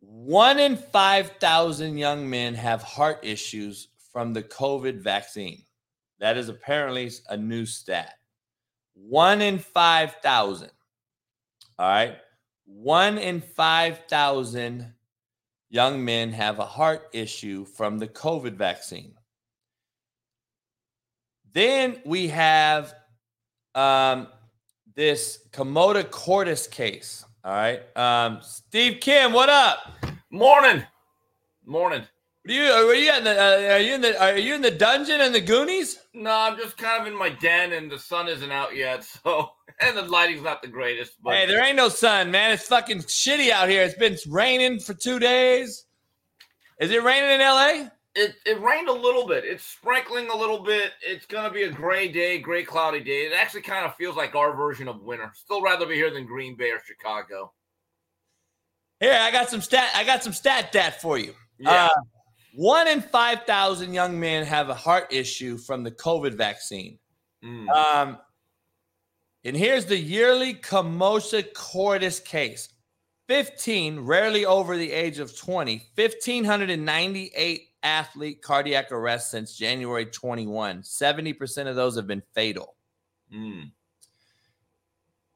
One 0.00 0.58
in 0.58 0.76
five 0.76 1.32
thousand 1.38 1.98
young 1.98 2.28
men 2.28 2.54
have 2.54 2.82
heart 2.82 3.18
issues 3.22 3.88
from 4.10 4.32
the 4.32 4.42
COVID 4.42 5.02
vaccine. 5.02 5.64
That 6.18 6.38
is 6.38 6.48
apparently 6.48 7.10
a 7.28 7.36
new 7.36 7.66
stat. 7.66 8.14
One 8.94 9.42
in 9.42 9.58
five 9.58 10.14
thousand. 10.22 10.70
All 11.78 11.88
right. 11.88 12.16
One 12.70 13.16
in 13.16 13.40
5,000 13.40 14.92
young 15.70 16.04
men 16.04 16.32
have 16.32 16.58
a 16.58 16.66
heart 16.66 17.08
issue 17.14 17.64
from 17.64 17.98
the 17.98 18.06
COVID 18.06 18.56
vaccine. 18.56 19.14
Then 21.52 22.02
we 22.04 22.28
have 22.28 22.94
um, 23.74 24.28
this 24.94 25.46
commotio 25.50 26.10
cordis 26.10 26.66
case. 26.66 27.24
All 27.42 27.52
right. 27.52 27.80
Um, 27.96 28.40
Steve 28.42 29.00
Kim, 29.00 29.32
what 29.32 29.48
up? 29.48 29.78
Morning. 30.30 30.84
Morning. 31.64 32.02
Are 32.48 32.52
you 32.52 32.62
are 32.62 32.94
you 32.94 33.12
in 33.12 33.24
the 33.24 33.38
uh, 33.38 33.74
are 33.74 33.78
you 33.78 33.94
in 33.94 34.00
the 34.00 34.18
are 34.18 34.38
you 34.38 34.54
in 34.54 34.62
the 34.62 34.70
dungeon 34.70 35.20
in 35.20 35.32
the 35.32 35.40
Goonies? 35.40 35.98
No, 36.14 36.32
I'm 36.32 36.56
just 36.56 36.78
kind 36.78 37.02
of 37.02 37.06
in 37.06 37.18
my 37.18 37.28
den, 37.28 37.74
and 37.74 37.90
the 37.90 37.98
sun 37.98 38.26
isn't 38.26 38.50
out 38.50 38.74
yet, 38.74 39.04
so 39.24 39.50
and 39.80 39.94
the 39.94 40.02
lighting's 40.02 40.42
not 40.42 40.62
the 40.62 40.68
greatest. 40.68 41.12
But 41.22 41.34
hey, 41.34 41.46
there 41.46 41.62
ain't 41.62 41.76
no 41.76 41.90
sun, 41.90 42.30
man. 42.30 42.52
It's 42.52 42.66
fucking 42.66 43.00
shitty 43.00 43.50
out 43.50 43.68
here. 43.68 43.82
It's 43.82 43.98
been 43.98 44.16
raining 44.28 44.80
for 44.80 44.94
two 44.94 45.18
days. 45.18 45.84
Is 46.80 46.90
it 46.90 47.02
raining 47.02 47.32
in 47.32 47.40
LA? 47.40 47.90
It 48.14 48.36
it 48.46 48.58
rained 48.62 48.88
a 48.88 48.92
little 48.92 49.26
bit. 49.26 49.44
It's 49.44 49.64
sprinkling 49.64 50.30
a 50.30 50.36
little 50.36 50.60
bit. 50.60 50.92
It's 51.06 51.26
gonna 51.26 51.50
be 51.50 51.64
a 51.64 51.70
gray 51.70 52.08
day, 52.08 52.38
gray 52.38 52.64
cloudy 52.64 53.00
day. 53.00 53.26
It 53.26 53.34
actually 53.34 53.62
kind 53.62 53.84
of 53.84 53.94
feels 53.96 54.16
like 54.16 54.34
our 54.34 54.56
version 54.56 54.88
of 54.88 55.02
winter. 55.02 55.30
Still 55.34 55.60
rather 55.60 55.84
be 55.84 55.96
here 55.96 56.10
than 56.10 56.24
Green 56.24 56.56
Bay 56.56 56.70
or 56.70 56.80
Chicago. 56.86 57.52
Here, 59.00 59.18
I 59.20 59.30
got 59.30 59.50
some 59.50 59.60
stat. 59.60 59.90
I 59.94 60.02
got 60.02 60.24
some 60.24 60.32
stat 60.32 60.72
dat 60.72 61.02
for 61.02 61.18
you. 61.18 61.34
Yeah. 61.58 61.90
Uh, 61.94 62.00
one 62.54 62.88
in 62.88 63.00
5,000 63.00 63.92
young 63.92 64.18
men 64.18 64.44
have 64.44 64.68
a 64.68 64.74
heart 64.74 65.12
issue 65.12 65.58
from 65.58 65.82
the 65.82 65.90
COVID 65.90 66.34
vaccine. 66.34 66.98
Mm. 67.44 67.68
Um, 67.68 68.18
and 69.44 69.56
here's 69.56 69.86
the 69.86 69.96
yearly 69.96 70.54
commotio 70.54 71.44
cordis 71.54 72.20
case 72.20 72.68
15, 73.28 74.00
rarely 74.00 74.44
over 74.46 74.76
the 74.76 74.90
age 74.90 75.18
of 75.18 75.36
20, 75.36 75.82
1,598 75.94 77.62
athlete 77.82 78.42
cardiac 78.42 78.90
arrests 78.90 79.30
since 79.30 79.56
January 79.56 80.06
21. 80.06 80.82
70% 80.82 81.66
of 81.66 81.76
those 81.76 81.96
have 81.96 82.06
been 82.06 82.22
fatal. 82.34 82.74
Mm. 83.32 83.70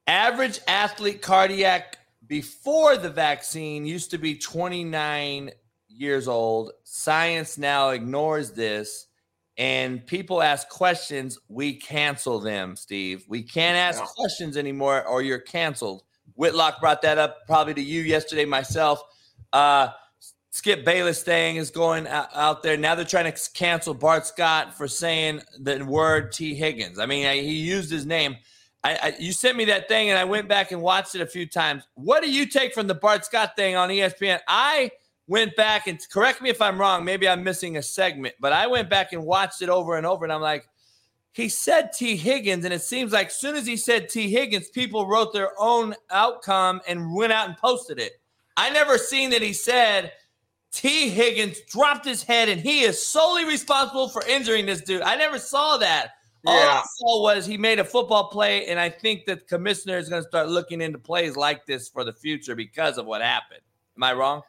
Average 0.07 0.61
athlete 0.67 1.23
cardiac 1.23 1.99
before 2.27 2.97
the 2.97 3.11
vaccine 3.11 3.85
used 3.85 4.11
to 4.11 4.19
be 4.19 4.37
29 4.37 5.51
years 5.97 6.29
old. 6.29 6.73
Science 6.85 7.59
now 7.59 7.91
ignores 7.91 8.53
this. 8.53 9.07
And 9.59 10.05
people 10.07 10.43
ask 10.43 10.69
questions, 10.69 11.39
we 11.49 11.75
cancel 11.75 12.41
them, 12.41 12.75
Steve. 12.75 13.25
We 13.29 13.43
can't 13.43 13.77
ask 13.77 14.01
Yeah. 14.01 14.07
questions 14.17 14.57
anymore 14.57 15.05
or 15.05 15.21
you're 15.23 15.39
canceled. 15.39 16.05
Whitlock 16.35 16.81
brought 16.81 17.03
that 17.03 17.19
up 17.19 17.47
probably 17.47 17.75
to 17.75 17.83
you 17.83 18.01
yesterday, 18.01 18.47
myself. 18.47 19.03
Uh, 19.53 19.89
Skip 20.51 20.85
Bayless 20.85 21.23
thing 21.23 21.57
is 21.57 21.71
going 21.71 22.07
out, 22.07 22.63
there. 22.63 22.77
Now 22.77 22.95
they're 22.95 23.07
trying 23.07 23.33
to 23.33 23.51
cancel 23.55 23.95
Bart 23.95 24.27
Scott 24.27 24.75
for 24.75 24.87
saying 24.87 25.41
the 25.59 25.83
word 25.85 26.31
Tee 26.33 26.55
Higgins. 26.55 26.99
I 26.99 27.07
mean, 27.07 27.27
I, 27.27 27.37
he 27.37 27.55
used 27.55 27.91
his 27.91 28.05
name. 28.05 28.37
I, 28.85 28.99
I, 29.03 29.15
you 29.19 29.33
sent 29.33 29.57
me 29.57 29.65
that 29.67 29.89
thing, 29.89 30.11
and 30.11 30.19
I 30.19 30.25
went 30.25 30.49
back 30.49 30.73
and 30.73 30.83
watched 30.83 31.15
it 31.15 31.21
a 31.23 31.27
few 31.27 31.47
times. 31.47 31.85
What 31.95 32.23
do 32.23 32.31
you 32.31 32.47
take 32.47 32.75
from 32.75 32.87
the 32.87 32.95
Bart 32.95 33.25
Scott 33.25 33.53
thing 33.57 33.77
on 33.77 33.89
ESPN? 33.89 34.41
I 34.47 34.91
went 35.33 35.57
back 35.57 35.87
and 35.87 35.99
correct 36.11 36.43
me 36.43 36.51
if 36.51 36.61
I'm 36.61 36.79
wrong. 36.79 37.07
Maybe 37.07 37.27
I'm 37.27 37.43
missing 37.43 37.79
a 37.79 37.83
segment, 37.83 38.35
but 38.39 38.53
I 38.53 38.67
went 38.67 38.91
back 38.91 39.15
and 39.15 39.25
watched 39.25 39.63
it 39.63 39.71
over 39.71 39.97
and 39.97 40.05
over, 40.05 40.27
and 40.27 40.33
I'm 40.33 40.43
like, 40.43 40.69
he 41.33 41.49
said 41.49 41.95
Tee 41.95 42.17
Higgins, 42.17 42.67
and 42.67 42.75
it 42.75 42.83
seems 42.83 43.13
like 43.13 43.29
as 43.29 43.41
soon 43.41 43.57
as 43.57 43.67
he 43.67 43.79
said 43.79 44.11
Tee 44.11 44.31
Higgins, 44.31 44.69
people 44.69 45.07
wrote 45.09 45.33
their 45.33 45.53
own 45.59 45.95
outcome 46.11 46.83
and 46.87 47.15
went 47.15 47.33
out 47.33 47.49
and 47.49 47.57
posted 47.57 47.99
it. 47.99 48.13
I 48.59 48.69
never 48.69 48.99
seen 48.99 49.31
that 49.31 49.41
he 49.41 49.55
said 49.55 50.13
Tee 50.71 51.09
Higgins 51.09 51.63
dropped 51.63 52.05
his 52.05 52.23
head 52.23 52.51
and 52.51 52.61
he 52.61 52.83
is 52.83 53.03
solely 53.03 53.47
responsible 53.47 54.11
for 54.11 54.23
injuring 54.27 54.67
this 54.67 54.83
dude. 54.83 55.01
I 55.01 55.17
never 55.17 55.39
saw 55.39 55.79
that. 55.79 56.09
All 56.45 56.59
I 56.59 56.83
saw 56.99 57.23
was 57.23 57.47
he 57.47 57.57
made 57.57 57.79
a 57.79 57.85
football 57.85 58.29
play, 58.29 58.67
and 58.67 58.79
I 58.79 58.91
think 58.91 59.25
that 59.25 59.39
the 59.39 59.45
commissioner 59.47 59.97
is 59.97 60.11
going 60.11 60.23
to 60.23 60.29
start 60.29 60.49
looking 60.49 60.83
into 60.83 60.99
plays 60.99 61.37
like 61.37 61.65
this 61.65 61.89
for 61.89 62.05
the 62.05 62.13
future 62.13 62.55
because 62.55 62.99
of 62.99 63.07
what 63.07 63.23
happened. 63.23 63.61
Am 63.97 64.03
I 64.03 64.13
wrong? 64.13 64.43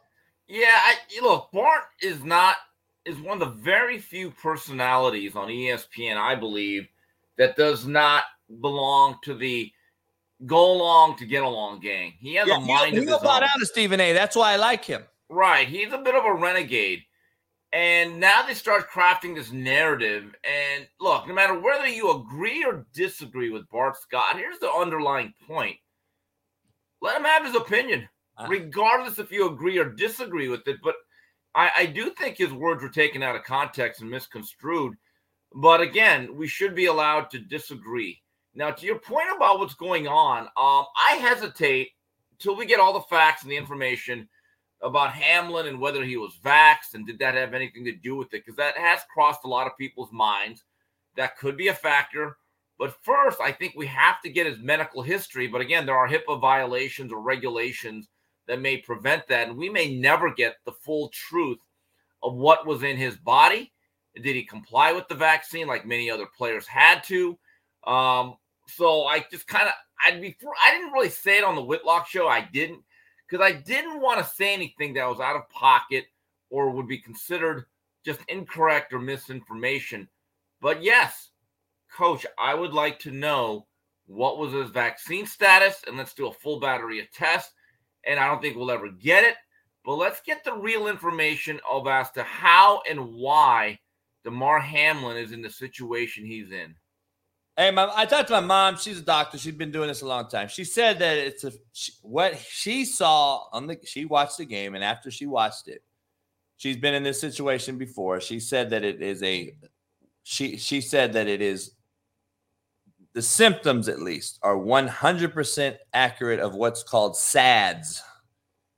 Yeah, 0.48 0.66
I, 0.68 0.96
you 1.10 1.22
look, 1.22 1.50
Bart 1.52 1.84
is 2.02 2.22
not 2.22 2.56
is 3.04 3.18
one 3.18 3.40
of 3.40 3.48
the 3.48 3.62
very 3.62 3.98
few 3.98 4.30
personalities 4.30 5.36
on 5.36 5.48
ESPN, 5.48 6.16
I 6.16 6.34
believe, 6.34 6.88
that 7.36 7.56
does 7.56 7.86
not 7.86 8.24
belong 8.60 9.18
to 9.24 9.34
the 9.34 9.70
go 10.46 10.72
along 10.72 11.16
to 11.18 11.26
get 11.26 11.42
along 11.42 11.80
gang. 11.80 12.14
He 12.18 12.34
has 12.34 12.48
a 12.48 12.60
mind 12.60 12.96
of 12.96 13.04
his 13.04 13.12
own. 13.12 13.26
out 13.26 13.42
of 13.42 13.68
Stephen 13.68 14.00
A. 14.00 14.12
That's 14.12 14.36
why 14.36 14.52
I 14.52 14.56
like 14.56 14.84
him. 14.84 15.02
Right. 15.28 15.66
He's 15.68 15.92
a 15.92 15.98
bit 15.98 16.14
of 16.14 16.24
a 16.24 16.34
renegade. 16.34 17.02
And 17.72 18.20
now 18.20 18.42
they 18.46 18.54
start 18.54 18.90
crafting 18.90 19.34
this 19.34 19.50
narrative. 19.50 20.34
And 20.44 20.86
look, 21.00 21.26
no 21.26 21.34
matter 21.34 21.58
whether 21.58 21.88
you 21.88 22.12
agree 22.12 22.64
or 22.64 22.86
disagree 22.94 23.50
with 23.50 23.68
Bart 23.68 23.96
Scott, 24.00 24.36
here's 24.36 24.58
the 24.58 24.70
underlying 24.70 25.34
point. 25.46 25.76
Let 27.02 27.16
him 27.16 27.24
have 27.24 27.44
his 27.44 27.56
opinion. 27.56 28.08
Regardless 28.48 29.18
if 29.18 29.30
you 29.30 29.48
agree 29.48 29.78
or 29.78 29.90
disagree 29.90 30.48
with 30.48 30.66
it. 30.66 30.78
But 30.82 30.96
I, 31.54 31.70
I 31.78 31.86
do 31.86 32.10
think 32.10 32.36
his 32.36 32.52
words 32.52 32.82
were 32.82 32.88
taken 32.88 33.22
out 33.22 33.36
of 33.36 33.44
context 33.44 34.00
and 34.00 34.10
misconstrued. 34.10 34.96
But 35.54 35.80
again, 35.80 36.36
we 36.36 36.48
should 36.48 36.74
be 36.74 36.86
allowed 36.86 37.30
to 37.30 37.38
disagree. 37.38 38.20
Now, 38.54 38.70
to 38.70 38.86
your 38.86 38.98
point 38.98 39.28
about 39.34 39.58
what's 39.58 39.74
going 39.74 40.06
on, 40.08 40.42
um, 40.42 40.86
I 40.96 41.18
hesitate 41.20 41.90
till 42.38 42.56
we 42.56 42.66
get 42.66 42.80
all 42.80 42.92
the 42.92 43.00
facts 43.02 43.42
and 43.42 43.50
the 43.50 43.56
information 43.56 44.28
about 44.82 45.12
Hamlin 45.12 45.66
and 45.66 45.80
whether 45.80 46.04
he 46.04 46.16
was 46.16 46.38
vaxxed 46.44 46.94
and 46.94 47.06
did 47.06 47.18
that 47.18 47.34
have 47.34 47.54
anything 47.54 47.84
to 47.84 47.92
do 47.92 48.16
with 48.16 48.28
it? 48.28 48.44
Because 48.44 48.56
that 48.56 48.76
has 48.76 49.00
crossed 49.12 49.44
a 49.44 49.48
lot 49.48 49.66
of 49.66 49.78
people's 49.78 50.12
minds. 50.12 50.64
That 51.16 51.38
could 51.38 51.56
be 51.56 51.68
a 51.68 51.74
factor. 51.74 52.36
But 52.78 52.96
first, 53.02 53.40
I 53.40 53.52
think 53.52 53.74
we 53.76 53.86
have 53.86 54.20
to 54.22 54.30
get 54.30 54.46
his 54.46 54.58
medical 54.58 55.02
history. 55.02 55.46
But 55.46 55.60
again, 55.60 55.86
there 55.86 55.96
are 55.96 56.08
HIPAA 56.08 56.40
violations 56.40 57.12
or 57.12 57.20
regulations 57.20 58.08
that 58.46 58.60
may 58.60 58.76
prevent 58.76 59.26
that. 59.28 59.48
And 59.48 59.56
we 59.56 59.68
may 59.68 59.94
never 59.94 60.32
get 60.32 60.56
the 60.64 60.72
full 60.72 61.08
truth 61.08 61.60
of 62.22 62.34
what 62.34 62.66
was 62.66 62.82
in 62.82 62.96
his 62.96 63.16
body. 63.16 63.72
Did 64.14 64.36
he 64.36 64.44
comply 64.44 64.92
with 64.92 65.08
the 65.08 65.14
vaccine 65.14 65.66
like 65.66 65.86
many 65.86 66.10
other 66.10 66.26
players 66.26 66.66
had 66.66 67.02
to? 67.04 67.38
Um, 67.86 68.36
so 68.68 69.04
I 69.04 69.24
just 69.30 69.46
kind 69.46 69.66
of, 69.66 69.74
I'd 70.06 70.20
be, 70.20 70.36
I 70.64 70.72
didn't 70.72 70.92
really 70.92 71.10
say 71.10 71.38
it 71.38 71.44
on 71.44 71.54
the 71.54 71.62
Whitlock 71.62 72.06
show. 72.06 72.28
I 72.28 72.48
didn't 72.52 72.82
because 73.28 73.44
I 73.44 73.52
didn't 73.52 74.00
want 74.00 74.20
to 74.20 74.34
say 74.34 74.52
anything 74.52 74.94
that 74.94 75.08
was 75.08 75.20
out 75.20 75.36
of 75.36 75.48
pocket 75.50 76.04
or 76.50 76.70
would 76.70 76.86
be 76.86 76.98
considered 76.98 77.64
just 78.04 78.20
incorrect 78.28 78.92
or 78.92 78.98
misinformation. 78.98 80.08
But 80.60 80.82
yes, 80.82 81.30
coach, 81.92 82.26
I 82.38 82.54
would 82.54 82.72
like 82.72 82.98
to 83.00 83.10
know 83.10 83.66
what 84.06 84.38
was 84.38 84.52
his 84.52 84.70
vaccine 84.70 85.26
status 85.26 85.82
and 85.86 85.96
let's 85.96 86.14
do 86.14 86.28
a 86.28 86.32
full 86.32 86.60
battery 86.60 87.00
of 87.00 87.10
tests. 87.10 87.52
And 88.06 88.20
I 88.20 88.26
don't 88.26 88.40
think 88.40 88.56
we'll 88.56 88.70
ever 88.70 88.88
get 88.88 89.24
it, 89.24 89.36
but 89.84 89.94
let's 89.96 90.20
get 90.20 90.44
the 90.44 90.54
real 90.54 90.88
information 90.88 91.60
of 91.68 91.86
as 91.86 92.10
to 92.12 92.22
how 92.22 92.82
and 92.88 93.14
why 93.14 93.78
Damar 94.24 94.60
Hamlin 94.60 95.16
is 95.16 95.32
in 95.32 95.42
the 95.42 95.50
situation 95.50 96.24
he's 96.24 96.50
in. 96.50 96.74
Hey, 97.56 97.70
my, 97.70 97.88
I 97.94 98.04
talked 98.04 98.28
to 98.28 98.34
my 98.34 98.40
mom. 98.40 98.76
She's 98.76 98.98
a 98.98 99.02
doctor. 99.02 99.38
She's 99.38 99.54
been 99.54 99.70
doing 99.70 99.86
this 99.86 100.02
a 100.02 100.06
long 100.06 100.28
time. 100.28 100.48
She 100.48 100.64
said 100.64 100.98
that 100.98 101.18
it's 101.18 101.44
a 101.44 101.52
she, 101.72 101.92
what 102.02 102.36
she 102.36 102.84
saw 102.84 103.44
on 103.52 103.68
the. 103.68 103.78
She 103.84 104.06
watched 104.06 104.38
the 104.38 104.44
game, 104.44 104.74
and 104.74 104.82
after 104.82 105.08
she 105.08 105.26
watched 105.26 105.68
it, 105.68 105.82
she's 106.56 106.76
been 106.76 106.94
in 106.94 107.04
this 107.04 107.20
situation 107.20 107.78
before. 107.78 108.20
She 108.20 108.40
said 108.40 108.70
that 108.70 108.82
it 108.82 109.00
is 109.00 109.22
a. 109.22 109.54
She 110.24 110.56
she 110.56 110.80
said 110.80 111.12
that 111.12 111.28
it 111.28 111.40
is. 111.40 111.73
The 113.14 113.22
symptoms, 113.22 113.88
at 113.88 114.02
least, 114.02 114.40
are 114.42 114.58
one 114.58 114.88
hundred 114.88 115.32
percent 115.32 115.76
accurate 115.92 116.40
of 116.40 116.54
what's 116.54 116.82
called 116.82 117.16
SADS. 117.16 118.02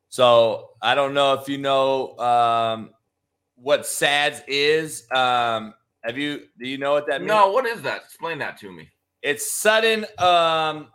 So 0.09 0.71
I 0.83 0.95
don't 0.95 1.15
know 1.15 1.33
if 1.35 1.49
you 1.49 1.59
know 1.59 2.17
um, 2.19 2.91
what 3.55 3.87
SADS 3.87 4.43
is. 4.47 5.07
Um, 5.11 5.75
have 6.05 6.19
you? 6.19 6.43
Do 6.59 6.69
you 6.69 6.79
know 6.79 6.93
what 6.93 7.07
that 7.09 7.23
means? 7.23 7.29
No, 7.29 7.51
what 7.51 7.67
is 7.67 7.81
that? 7.83 8.03
Explain 8.05 8.39
that 8.39 8.59
to 8.59 8.71
me. 8.71 8.91
It's 9.23 9.51
sudden 9.51 10.05
um, 10.19 10.89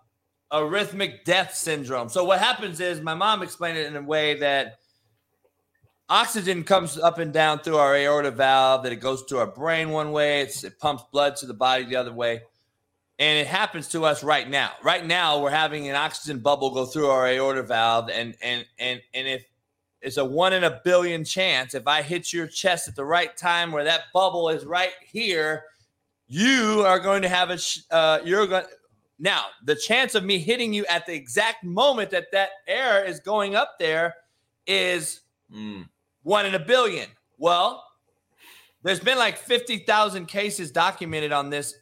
arrhythmic 0.53 1.23
death 1.25 1.55
syndrome. 1.55 2.09
So 2.09 2.23
what 2.23 2.39
happens 2.39 2.79
is 2.79 3.01
my 3.01 3.15
mom 3.15 3.41
explained 3.41 3.77
it 3.77 3.87
in 3.87 3.95
a 3.95 4.01
way 4.03 4.39
that 4.39 4.77
oxygen 6.09 6.63
comes 6.63 6.97
up 6.99 7.17
and 7.17 7.33
down 7.33 7.59
through 7.59 7.77
our 7.77 7.95
aorta 7.95 8.31
valve, 8.31 8.83
that 8.83 8.91
it 8.91 8.97
goes 8.97 9.25
to 9.25 9.39
our 9.39 9.47
brain 9.47 9.89
one 9.89 10.11
way, 10.11 10.41
it's, 10.41 10.63
it 10.63 10.77
pumps 10.77 11.03
blood 11.11 11.35
to 11.37 11.45
the 11.45 11.53
body 11.53 11.85
the 11.85 11.95
other 11.95 12.13
way. 12.13 12.41
And 13.21 13.37
it 13.37 13.45
happens 13.45 13.87
to 13.89 14.03
us 14.03 14.23
right 14.23 14.49
now. 14.49 14.71
Right 14.81 15.05
now, 15.05 15.39
we're 15.41 15.51
having 15.51 15.87
an 15.87 15.95
oxygen 15.95 16.39
bubble 16.39 16.71
go 16.71 16.85
through 16.87 17.07
our 17.07 17.27
aorta 17.27 17.61
valve, 17.61 18.09
and 18.09 18.35
and 18.41 18.65
and 18.79 18.99
and 19.13 19.27
if 19.27 19.45
it's 20.01 20.17
a 20.17 20.25
one 20.25 20.53
in 20.53 20.63
a 20.63 20.81
billion 20.83 21.23
chance, 21.23 21.75
if 21.75 21.85
I 21.87 22.01
hit 22.01 22.33
your 22.33 22.47
chest 22.47 22.87
at 22.87 22.95
the 22.95 23.05
right 23.05 23.37
time 23.37 23.71
where 23.71 23.83
that 23.83 24.05
bubble 24.11 24.49
is 24.49 24.65
right 24.65 24.93
here, 25.05 25.65
you 26.27 26.83
are 26.87 26.97
going 26.97 27.21
to 27.21 27.29
have 27.29 27.51
a 27.51 27.59
sh- 27.59 27.81
uh, 27.91 28.19
you're 28.25 28.47
going 28.47 28.65
now 29.19 29.43
the 29.65 29.75
chance 29.75 30.15
of 30.15 30.23
me 30.23 30.39
hitting 30.39 30.73
you 30.73 30.83
at 30.87 31.05
the 31.05 31.13
exact 31.13 31.63
moment 31.63 32.09
that 32.09 32.31
that 32.31 32.49
air 32.67 33.05
is 33.05 33.19
going 33.19 33.55
up 33.55 33.75
there 33.79 34.15
is 34.65 35.21
Mm. 35.53 35.89
one 36.23 36.45
in 36.45 36.55
a 36.55 36.59
billion 36.59 37.09
well 37.37 37.83
there's 38.83 39.01
been 39.01 39.17
like 39.17 39.37
50,000 39.37 40.25
cases 40.27 40.71
documented 40.71 41.33
on 41.33 41.49
this 41.49 41.75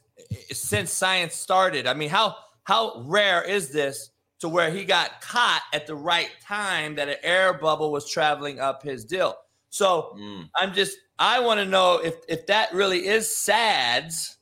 since 0.52 0.90
science 0.90 1.34
started 1.34 1.86
i 1.86 1.94
mean 1.94 2.08
how 2.08 2.36
how 2.64 3.02
rare 3.06 3.42
is 3.42 3.70
this 3.70 4.10
to 4.38 4.48
where 4.48 4.70
he 4.70 4.84
got 4.84 5.20
caught 5.20 5.62
at 5.74 5.86
the 5.86 5.94
right 5.94 6.30
time 6.42 6.94
that 6.94 7.08
an 7.08 7.16
air 7.22 7.52
bubble 7.52 7.92
was 7.92 8.08
traveling 8.08 8.58
up 8.60 8.82
his 8.82 9.04
dill 9.04 9.36
so 9.70 10.16
Mm. 10.18 10.50
I'm 10.56 10.74
just 10.74 10.98
I 11.18 11.40
want 11.40 11.60
to 11.60 11.66
know 11.66 11.98
if 12.02 12.16
if 12.28 12.46
that 12.46 12.72
really 12.74 13.06
is 13.06 13.34
SADS 13.34 14.38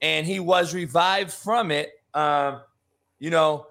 and 0.00 0.26
he 0.26 0.40
was 0.40 0.74
revived 0.74 1.32
from 1.32 1.70
it. 1.70 1.90
Um, 2.14 2.60
you 3.18 3.30
know, 3.30 3.66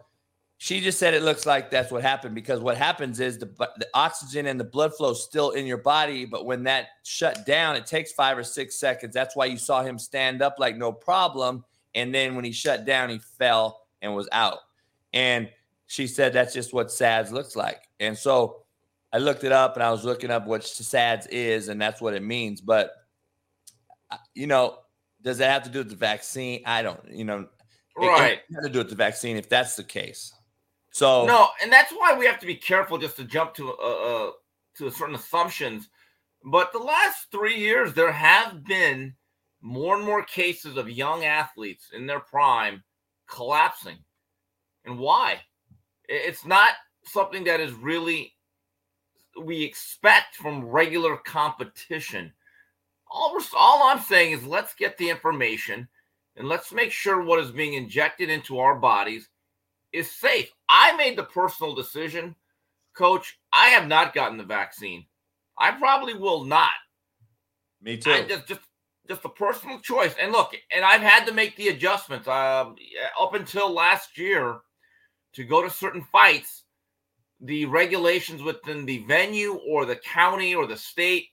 she 0.59 0.81
just 0.81 0.97
said 0.97 1.13
it 1.13 1.21
looks 1.21 1.45
like 1.45 1.69
that's 1.69 1.91
what 1.91 2.01
happened 2.01 2.33
because 2.33 2.59
what 2.59 2.77
happens 2.77 3.19
is 3.19 3.37
the 3.37 3.45
the 3.77 3.87
oxygen 3.93 4.47
and 4.47 4.59
the 4.59 4.63
blood 4.63 4.93
flow 4.95 5.11
is 5.11 5.23
still 5.23 5.51
in 5.51 5.65
your 5.67 5.77
body, 5.77 6.25
but 6.25 6.45
when 6.45 6.63
that 6.63 6.87
shut 7.03 7.45
down, 7.45 7.75
it 7.75 7.85
takes 7.85 8.11
five 8.11 8.37
or 8.37 8.43
six 8.43 8.75
seconds. 8.75 9.13
That's 9.13 9.35
why 9.35 9.45
you 9.45 9.57
saw 9.57 9.83
him 9.83 9.99
stand 9.99 10.41
up 10.41 10.55
like 10.57 10.75
no 10.75 10.91
problem, 10.91 11.63
and 11.95 12.13
then 12.13 12.35
when 12.35 12.43
he 12.43 12.51
shut 12.51 12.85
down, 12.85 13.09
he 13.09 13.19
fell 13.37 13.81
and 14.01 14.15
was 14.15 14.27
out. 14.31 14.57
And 15.13 15.49
she 15.85 16.07
said 16.07 16.33
that's 16.33 16.53
just 16.53 16.73
what 16.73 16.91
SADS 16.91 17.31
looks 17.31 17.55
like, 17.55 17.81
and 17.99 18.17
so. 18.17 18.63
I 19.13 19.19
looked 19.19 19.45
it 19.45 19.53
up 19.53 19.75
and 19.75 19.83
I 19.83 19.89
was 19.89 20.03
looking 20.03 20.29
up 20.29 20.45
what 20.47 20.65
SADS 20.65 21.27
is, 21.27 21.69
and 21.69 21.81
that's 21.81 22.01
what 22.01 22.13
it 22.13 22.21
means. 22.21 22.59
But 22.59 22.91
uh, 24.11 24.17
you 24.35 24.47
know, 24.47 24.79
does 25.21 25.37
that 25.37 25.49
have 25.49 25.63
to 25.63 25.69
do 25.69 25.79
with 25.79 25.89
the 25.89 25.95
vaccine? 25.95 26.61
I 26.65 26.81
don't. 26.81 26.99
You 27.09 27.23
know, 27.23 27.39
it- 27.39 27.49
it 28.03 28.05
Right. 28.05 28.41
has 28.53 28.65
to 28.65 28.69
do 28.69 28.79
with 28.79 28.89
the 28.89 28.95
vaccine 28.95 29.37
if 29.37 29.47
that's 29.47 29.77
the 29.77 29.83
case. 29.85 30.33
So 30.97 31.27
No, 31.27 31.49
and 31.61 31.71
that's 31.71 31.91
why 31.91 32.17
we 32.17 32.25
have 32.25 32.39
to 32.39 32.47
be 32.47 32.55
careful 32.55 32.97
just 32.97 33.17
to 33.17 33.23
jump 33.23 33.53
to 33.53 33.71
uh, 33.71 33.83
uh 33.83 34.31
to 34.77 34.89
certain 34.89 35.13
assumptions 35.13 35.89
But 36.43 36.71
the 36.71 36.79
last 36.79 37.27
three 37.31 37.55
years, 37.55 37.93
there 37.93 38.11
have 38.11 38.63
been 38.63 39.13
more 39.61 39.95
and 39.95 40.03
more 40.03 40.23
cases 40.23 40.75
of 40.75 40.89
young 40.89 41.23
athletes 41.23 41.89
in 41.93 42.07
their 42.07 42.19
prime 42.19 42.83
collapsing. 43.29 43.97
And 44.85 44.97
why? 44.97 45.41
It's 46.09 46.45
not 46.45 46.71
something 47.03 47.43
that 47.43 47.59
is 47.59 47.73
really 47.73 48.33
we 49.39 49.63
expect 49.63 50.35
from 50.35 50.65
regular 50.65 51.17
competition. 51.17 52.33
All, 53.11 53.33
we're, 53.33 53.41
all 53.55 53.83
I'm 53.83 53.99
saying 53.99 54.31
is 54.31 54.43
let's 54.47 54.73
get 54.73 54.97
the 54.97 55.11
information 55.11 55.87
and 56.37 56.47
let's 56.47 56.73
make 56.73 56.91
sure 56.91 57.21
what 57.21 57.39
is 57.39 57.51
being 57.51 57.75
injected 57.75 58.31
into 58.31 58.57
our 58.57 58.79
bodies 58.79 59.29
is 59.93 60.11
safe. 60.11 60.49
I 60.69 60.95
made 60.95 61.17
the 61.17 61.23
personal 61.23 61.75
decision, 61.75 62.35
coach. 62.95 63.39
I 63.53 63.67
have 63.69 63.87
not 63.87 64.13
gotten 64.13 64.37
the 64.37 64.43
vaccine. 64.43 65.05
I 65.57 65.71
probably 65.71 66.13
will 66.13 66.43
not. 66.43 66.73
Me 67.81 67.97
too. 67.97 68.11
I 68.11 68.23
just, 68.23 68.47
just, 68.47 68.61
just 69.07 69.25
a 69.25 69.29
personal 69.29 69.79
choice. 69.79 70.13
And 70.21 70.31
look, 70.31 70.55
and 70.75 70.83
I've 70.83 71.01
had 71.01 71.25
to 71.25 71.33
make 71.33 71.55
the 71.55 71.69
adjustments 71.69 72.27
uh, 72.27 72.71
up 73.19 73.33
until 73.33 73.71
last 73.71 74.17
year 74.17 74.57
to 75.33 75.43
go 75.43 75.61
to 75.61 75.69
certain 75.69 76.03
fights. 76.11 76.63
The 77.41 77.65
regulations 77.65 78.41
within 78.41 78.85
the 78.85 79.05
venue 79.07 79.59
or 79.67 79.85
the 79.85 79.97
county 79.97 80.55
or 80.55 80.65
the 80.65 80.75
state 80.75 81.27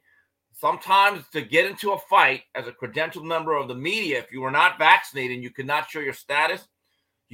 sometimes 0.53 1.25
to 1.33 1.43
get 1.43 1.67
into 1.67 1.93
a 1.93 1.99
fight 1.99 2.43
as 2.55 2.67
a 2.67 2.73
credentialed 2.73 3.25
member 3.25 3.55
of 3.57 3.69
the 3.69 3.75
media, 3.75 4.19
if 4.19 4.31
you 4.31 4.41
were 4.41 4.51
not 4.51 4.79
vaccinated 4.79 5.35
and 5.35 5.43
you 5.43 5.51
could 5.51 5.67
not 5.67 5.91
show 5.91 6.01
your 6.01 6.13
status, 6.13 6.69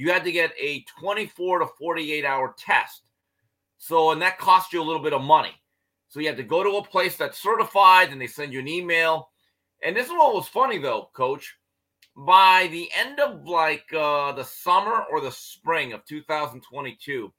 you 0.01 0.11
had 0.11 0.23
to 0.23 0.31
get 0.31 0.51
a 0.59 0.83
24 0.99 1.59
to 1.59 1.67
48 1.77 2.25
hour 2.25 2.55
test. 2.57 3.03
So, 3.77 4.09
and 4.09 4.21
that 4.23 4.39
cost 4.39 4.73
you 4.73 4.81
a 4.81 4.83
little 4.83 5.01
bit 5.01 5.13
of 5.13 5.21
money. 5.21 5.53
So 6.09 6.19
you 6.19 6.25
had 6.25 6.37
to 6.37 6.43
go 6.43 6.63
to 6.63 6.77
a 6.77 6.83
place 6.83 7.17
that's 7.17 7.37
certified 7.37 8.11
and 8.11 8.19
they 8.19 8.25
send 8.25 8.51
you 8.51 8.59
an 8.61 8.67
email. 8.67 9.29
And 9.83 9.95
this 9.95 10.07
is 10.07 10.11
what 10.11 10.33
was 10.33 10.47
funny 10.47 10.79
though, 10.79 11.11
coach. 11.13 11.55
By 12.15 12.67
the 12.71 12.89
end 12.97 13.19
of 13.19 13.47
like 13.47 13.93
uh, 13.93 14.31
the 14.31 14.43
summer 14.43 15.03
or 15.11 15.21
the 15.21 15.31
spring 15.31 15.93
of 15.93 16.03
2022, 16.05 17.31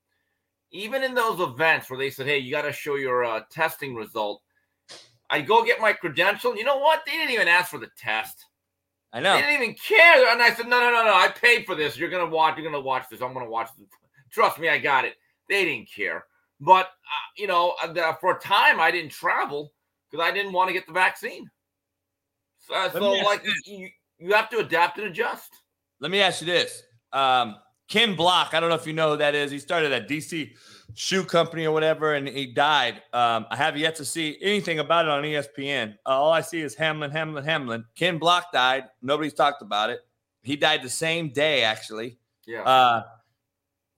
even 0.71 1.03
in 1.03 1.15
those 1.15 1.41
events 1.41 1.91
where 1.91 1.99
they 1.99 2.11
said, 2.11 2.27
hey, 2.27 2.39
you 2.39 2.53
got 2.53 2.63
to 2.63 2.73
show 2.73 2.95
your 2.95 3.25
uh, 3.25 3.41
testing 3.51 3.97
result, 3.97 4.41
I 5.31 5.41
go 5.41 5.65
get 5.65 5.81
my 5.81 5.95
credential. 5.95 6.57
You 6.57 6.63
know 6.63 6.79
what? 6.79 7.03
They 7.07 7.13
didn't 7.13 7.35
even 7.35 7.49
ask 7.49 7.73
for 7.73 7.81
the 7.81 7.91
test. 7.99 8.47
I 9.13 9.21
know. 9.21 9.35
They 9.35 9.43
didn't 9.43 9.63
even 9.63 9.75
care. 9.75 10.33
And 10.33 10.41
I 10.41 10.55
said, 10.55 10.67
no, 10.69 10.81
no, 10.81 10.91
no, 10.91 11.05
no. 11.05 11.15
I 11.15 11.29
paid 11.29 11.67
for 11.67 11.75
this. 11.75 11.99
You're 11.99 12.09
gonna 12.09 12.27
watch. 12.27 12.57
You're 12.57 12.71
gonna 12.71 12.83
watch 12.83 13.09
this. 13.11 13.21
I'm 13.21 13.35
gonna 13.35 13.49
watch 13.49 13.69
this. 13.79 13.89
Trust 14.31 14.59
me, 14.59 14.69
I 14.69 14.79
got 14.79 15.05
it. 15.05 15.15
They 15.49 15.65
didn't 15.65 15.91
care. 15.91 16.25
But 16.61 16.87
uh, 16.87 17.29
you 17.37 17.47
know, 17.47 17.75
uh, 17.83 18.15
for 18.15 18.37
a 18.37 18.41
time, 18.41 18.81
I 18.81 18.91
didn't 18.91 19.11
travel 19.11 19.73
because 20.11 20.25
I 20.27 20.33
didn't 20.33 20.53
want 20.53 20.69
to 20.69 20.73
get 20.73 20.87
the 20.87 20.93
vaccine. 20.93 21.51
So, 22.61 22.89
so 22.93 23.13
like 23.13 23.45
you, 23.67 23.89
you 24.19 24.33
have 24.35 24.49
to 24.51 24.59
adapt 24.59 24.99
and 24.99 25.09
adjust. 25.09 25.51
Let 26.01 26.11
me 26.11 26.21
ask 26.21 26.41
you 26.41 26.47
this. 26.47 26.83
Um, 27.13 27.57
Ken 27.89 28.15
Block, 28.15 28.55
I 28.55 28.61
don't 28.61 28.71
know 28.71 28.77
if 28.77 28.87
you 28.87 28.93
know 28.93 29.11
who 29.11 29.17
that 29.19 29.35
is. 29.35 29.51
He 29.51 29.59
started 29.59 29.93
at 29.93 30.09
DC 30.09 30.53
shoe 30.95 31.25
company 31.25 31.67
or 31.67 31.73
whatever, 31.73 32.15
and 32.15 32.29
he 32.29 32.47
died. 32.47 33.03
Um, 33.13 33.47
I 33.51 33.57
have 33.57 33.77
yet 33.77 33.97
to 33.97 34.05
see 34.05 34.39
anything 34.41 34.79
about 34.79 35.05
it 35.05 35.11
on 35.11 35.23
ESPN. 35.23 35.95
Uh, 36.07 36.11
all 36.11 36.33
I 36.33 36.41
see 36.41 36.61
is 36.61 36.75
Hamlin, 36.75 37.11
Hamlin, 37.11 37.45
Hamlin. 37.45 37.85
Ken 37.95 38.19
Block 38.19 38.53
died. 38.53 38.85
Nobody's 39.01 39.35
talked 39.35 39.63
about 39.63 39.91
it. 39.91 40.01
He 40.43 40.57
died 40.57 40.83
the 40.83 40.91
same 40.91 41.31
day, 41.31 41.63
actually. 41.63 42.19
Yeah. 42.47 42.63
Uh, 42.63 43.03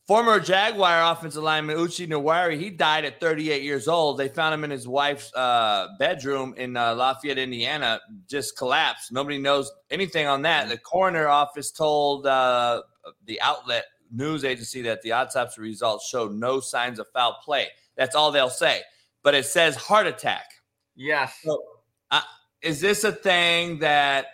former 0.06 0.38
Jaguar 0.38 1.12
offensive 1.12 1.42
lineman 1.42 1.76
Uche 1.76 2.06
Nwaneri, 2.06 2.58
he 2.58 2.70
died 2.70 3.04
at 3.04 3.20
38 3.20 3.62
years 3.62 3.88
old. 3.88 4.18
They 4.18 4.28
found 4.28 4.54
him 4.54 4.64
in 4.64 4.70
his 4.70 4.86
wife's 4.86 5.34
uh, 5.34 5.88
bedroom 5.98 6.54
in 6.56 6.76
uh, 6.76 6.94
Lafayette, 6.94 7.38
Indiana, 7.38 8.00
just 8.28 8.56
collapsed. 8.58 9.12
Nobody 9.12 9.38
knows 9.38 9.72
anything 9.90 10.26
on 10.26 10.42
that. 10.42 10.68
The 10.68 10.78
coroner 10.78 11.28
office 11.28 11.70
told 11.70 12.26
uh, 12.26 12.82
the 13.26 13.40
outlet 13.40 13.84
news 14.10 14.44
agency 14.44 14.82
that 14.82 15.02
the 15.02 15.12
autopsy 15.12 15.60
results 15.60 16.08
showed 16.08 16.32
no 16.32 16.60
signs 16.60 16.98
of 16.98 17.06
foul 17.08 17.38
play. 17.44 17.68
That's 17.96 18.14
all 18.14 18.32
they'll 18.32 18.50
say. 18.50 18.82
But 19.22 19.34
it 19.34 19.46
says 19.46 19.76
heart 19.76 20.06
attack. 20.06 20.46
Yes. 20.94 21.38
So, 21.42 21.62
uh, 22.10 22.20
is 22.62 22.80
this 22.80 23.04
a 23.04 23.12
thing 23.12 23.80
that? 23.80 24.26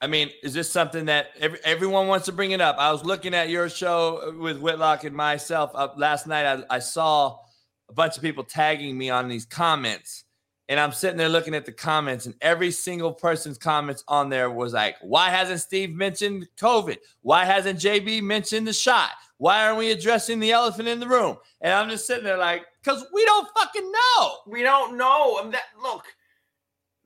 I 0.00 0.06
mean, 0.06 0.30
is 0.44 0.54
this 0.54 0.70
something 0.70 1.06
that 1.06 1.30
every, 1.40 1.58
everyone 1.64 2.06
wants 2.06 2.26
to 2.26 2.32
bring 2.32 2.52
it 2.52 2.60
up? 2.60 2.76
I 2.78 2.92
was 2.92 3.04
looking 3.04 3.34
at 3.34 3.48
your 3.48 3.68
show 3.68 4.32
with 4.38 4.58
Whitlock 4.58 5.02
and 5.02 5.14
myself 5.14 5.72
uh, 5.74 5.88
last 5.96 6.28
night. 6.28 6.46
I, 6.46 6.76
I 6.76 6.78
saw 6.78 7.38
a 7.88 7.92
bunch 7.92 8.16
of 8.16 8.22
people 8.22 8.44
tagging 8.44 8.96
me 8.96 9.10
on 9.10 9.26
these 9.28 9.44
comments 9.44 10.24
and 10.68 10.78
I'm 10.78 10.92
sitting 10.92 11.16
there 11.16 11.30
looking 11.30 11.54
at 11.54 11.64
the 11.64 11.72
comments, 11.72 12.26
and 12.26 12.34
every 12.42 12.70
single 12.70 13.12
person's 13.12 13.56
comments 13.56 14.04
on 14.06 14.28
there 14.28 14.50
was 14.50 14.74
like, 14.74 14.96
Why 15.00 15.30
hasn't 15.30 15.60
Steve 15.60 15.94
mentioned 15.94 16.46
COVID? 16.58 16.98
Why 17.22 17.44
hasn't 17.44 17.80
JB 17.80 18.22
mentioned 18.22 18.66
the 18.66 18.72
shot? 18.72 19.10
Why 19.38 19.64
aren't 19.64 19.78
we 19.78 19.92
addressing 19.92 20.40
the 20.40 20.52
elephant 20.52 20.88
in 20.88 21.00
the 21.00 21.08
room? 21.08 21.38
And 21.60 21.72
I'm 21.72 21.88
just 21.88 22.06
sitting 22.06 22.24
there 22.24 22.36
like, 22.36 22.66
Because 22.82 23.06
we 23.14 23.24
don't 23.24 23.48
fucking 23.56 23.90
know. 23.90 24.36
We 24.46 24.62
don't 24.62 24.98
know. 24.98 25.40
And 25.42 25.54
that, 25.54 25.62
look, 25.82 26.04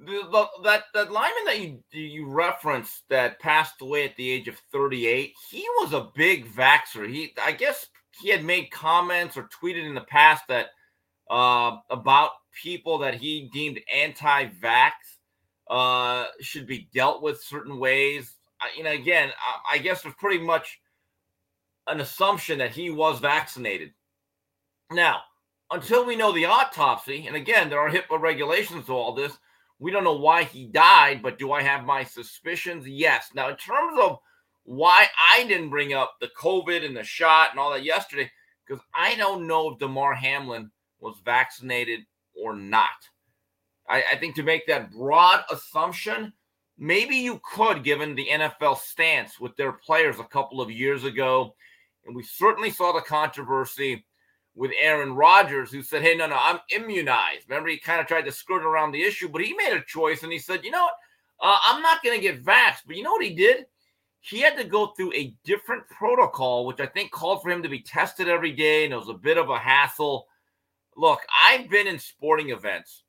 the, 0.01 0.23
the, 0.33 0.47
that 0.65 0.85
that 0.95 1.13
lineman 1.13 1.45
that 1.45 1.59
you 1.61 1.79
you 1.91 2.29
referenced 2.29 3.05
that 3.09 3.39
passed 3.39 3.81
away 3.81 4.05
at 4.05 4.17
the 4.17 4.29
age 4.29 4.49
of 4.49 4.61
38, 4.73 5.35
he 5.51 5.65
was 5.81 5.93
a 5.93 6.09
big 6.17 6.53
vaxer. 6.53 7.09
He, 7.09 7.33
I 7.41 7.53
guess, 7.53 7.87
he 8.21 8.31
had 8.31 8.45
made 8.45 8.73
comments 8.73 9.37
or 9.37 9.49
tweeted 9.63 9.87
in 9.87 9.95
the 9.95 10.01
past 10.01 10.43
that 10.49 10.71
uh, 11.33 11.79
about 11.89 12.33
people 12.63 12.99
that 12.99 13.15
he 13.15 13.49
deemed 13.55 13.81
anti-vax 13.93 14.93
uh, 15.71 16.27
should 16.43 16.67
be 16.67 16.89
dealt 16.93 17.23
with 17.23 17.43
certain 17.43 17.79
ways. 17.79 18.35
you 18.77 18.85
know, 18.85 18.93
again, 18.93 19.31
I, 19.41 19.77
I 19.77 19.79
guess 19.79 20.03
there's 20.03 20.15
pretty 20.17 20.45
much 20.45 20.79
an 21.87 22.01
assumption 22.01 22.59
that 22.59 22.73
he 22.73 22.91
was 22.91 23.19
vaccinated. 23.19 23.93
Now, 24.91 25.23
until 25.71 26.05
we 26.05 26.17
know 26.17 26.33
the 26.33 26.45
autopsy, 26.45 27.27
and 27.27 27.35
again, 27.35 27.71
there 27.71 27.81
are 27.81 27.91
HIPAA 27.91 28.21
regulations 28.21 28.85
to 28.87 28.93
all 28.93 29.15
this. 29.15 29.33
We 29.79 29.91
don't 29.91 30.05
know 30.05 30.19
why 30.19 30.45
he 30.45 30.67
died, 30.67 31.23
but 31.23 31.39
do 31.39 31.51
I 31.53 31.63
have 31.63 31.87
my 31.87 32.05
suspicions? 32.05 32.87
Yes. 32.87 33.31
Now, 33.35 33.49
in 33.49 33.57
terms 33.57 33.99
of 33.99 34.19
why 34.65 35.07
I 35.33 35.45
didn't 35.45 35.71
bring 35.71 35.95
up 35.95 36.17
the 36.21 36.31
COVID 36.39 36.85
and 36.85 36.95
the 36.95 37.03
shot 37.03 37.53
and 37.53 37.59
all 37.59 37.73
that 37.73 37.85
yesterday, 37.85 38.31
because 38.67 38.85
I 38.95 39.15
don't 39.15 39.47
know 39.47 39.71
if 39.71 39.79
Damar 39.79 40.15
Hamlin 40.15 40.71
was 41.03 41.21
vaccinated 41.25 42.01
or 42.41 42.55
not. 42.55 42.89
I, 43.89 44.05
I 44.13 44.17
think 44.17 44.37
to 44.37 44.43
make 44.43 44.67
that 44.69 44.93
broad 44.93 45.41
assumption, 45.51 46.33
maybe 46.79 47.17
you 47.17 47.41
could, 47.45 47.85
given 47.85 48.15
the 48.15 48.29
NFL 48.31 48.79
stance 48.79 49.39
with 49.41 49.55
their 49.57 49.73
players 49.73 50.19
a 50.19 50.25
couple 50.25 50.61
of 50.61 50.71
years 50.71 51.05
ago. 51.05 51.55
And 52.07 52.15
we 52.17 52.23
certainly 52.23 52.71
saw 52.71 52.93
the 52.93 53.01
controversy 53.01 54.07
with 54.55 54.71
Aaron 54.81 55.15
Rodgers, 55.15 55.71
who 55.73 55.83
said, 55.83 56.03
Hey, 56.03 56.15
no, 56.15 56.27
no, 56.27 56.37
I'm 56.39 56.61
immunized. 56.71 57.49
Remember, 57.49 57.69
he 57.69 57.79
kind 57.79 58.01
of 58.01 58.07
tried 58.07 58.27
to 58.27 58.33
skirt 58.33 58.63
around 58.63 58.93
the 58.93 59.03
issue, 59.03 59.29
but 59.29 59.43
he 59.43 59.55
made 59.55 59.73
a 59.73 59.85
choice 59.85 60.23
and 60.23 60.33
he 60.33 60.39
said, 60.39 60.65
You 60.65 60.71
know 60.71 60.85
what? 60.85 60.95
Uh, 61.41 61.57
I'm 61.67 61.83
not 61.83 62.03
going 62.05 62.17
to 62.17 62.23
get 62.23 62.45
vaxxed. 62.45 62.83
But 62.87 62.97
you 62.97 63.03
know 63.03 63.13
what 63.13 63.25
he 63.25 63.35
did? 63.35 63.67
He 64.21 64.39
had 64.39 64.57
to 64.57 64.65
go 64.65 64.89
through 64.89 65.13
a 65.15 65.35
different 65.45 65.89
protocol, 65.89 66.65
which 66.65 66.79
I 66.79 66.87
think 66.87 67.11
called 67.11 67.43
for 67.43 67.51
him 67.51 67.63
to 67.65 67.69
be 67.69 67.81
tested 67.81 68.29
every 68.29 68.53
day. 68.53 68.85
And 68.85 68.93
it 68.93 68.97
was 68.97 69.09
a 69.09 69.15
bit 69.15 69.39
of 69.39 69.51
a 69.51 69.59
hassle 69.59 70.29
look, 70.97 71.21
I've 71.45 71.69
been 71.69 71.87
in 71.87 71.99
sporting 71.99 72.51
events 72.51 73.05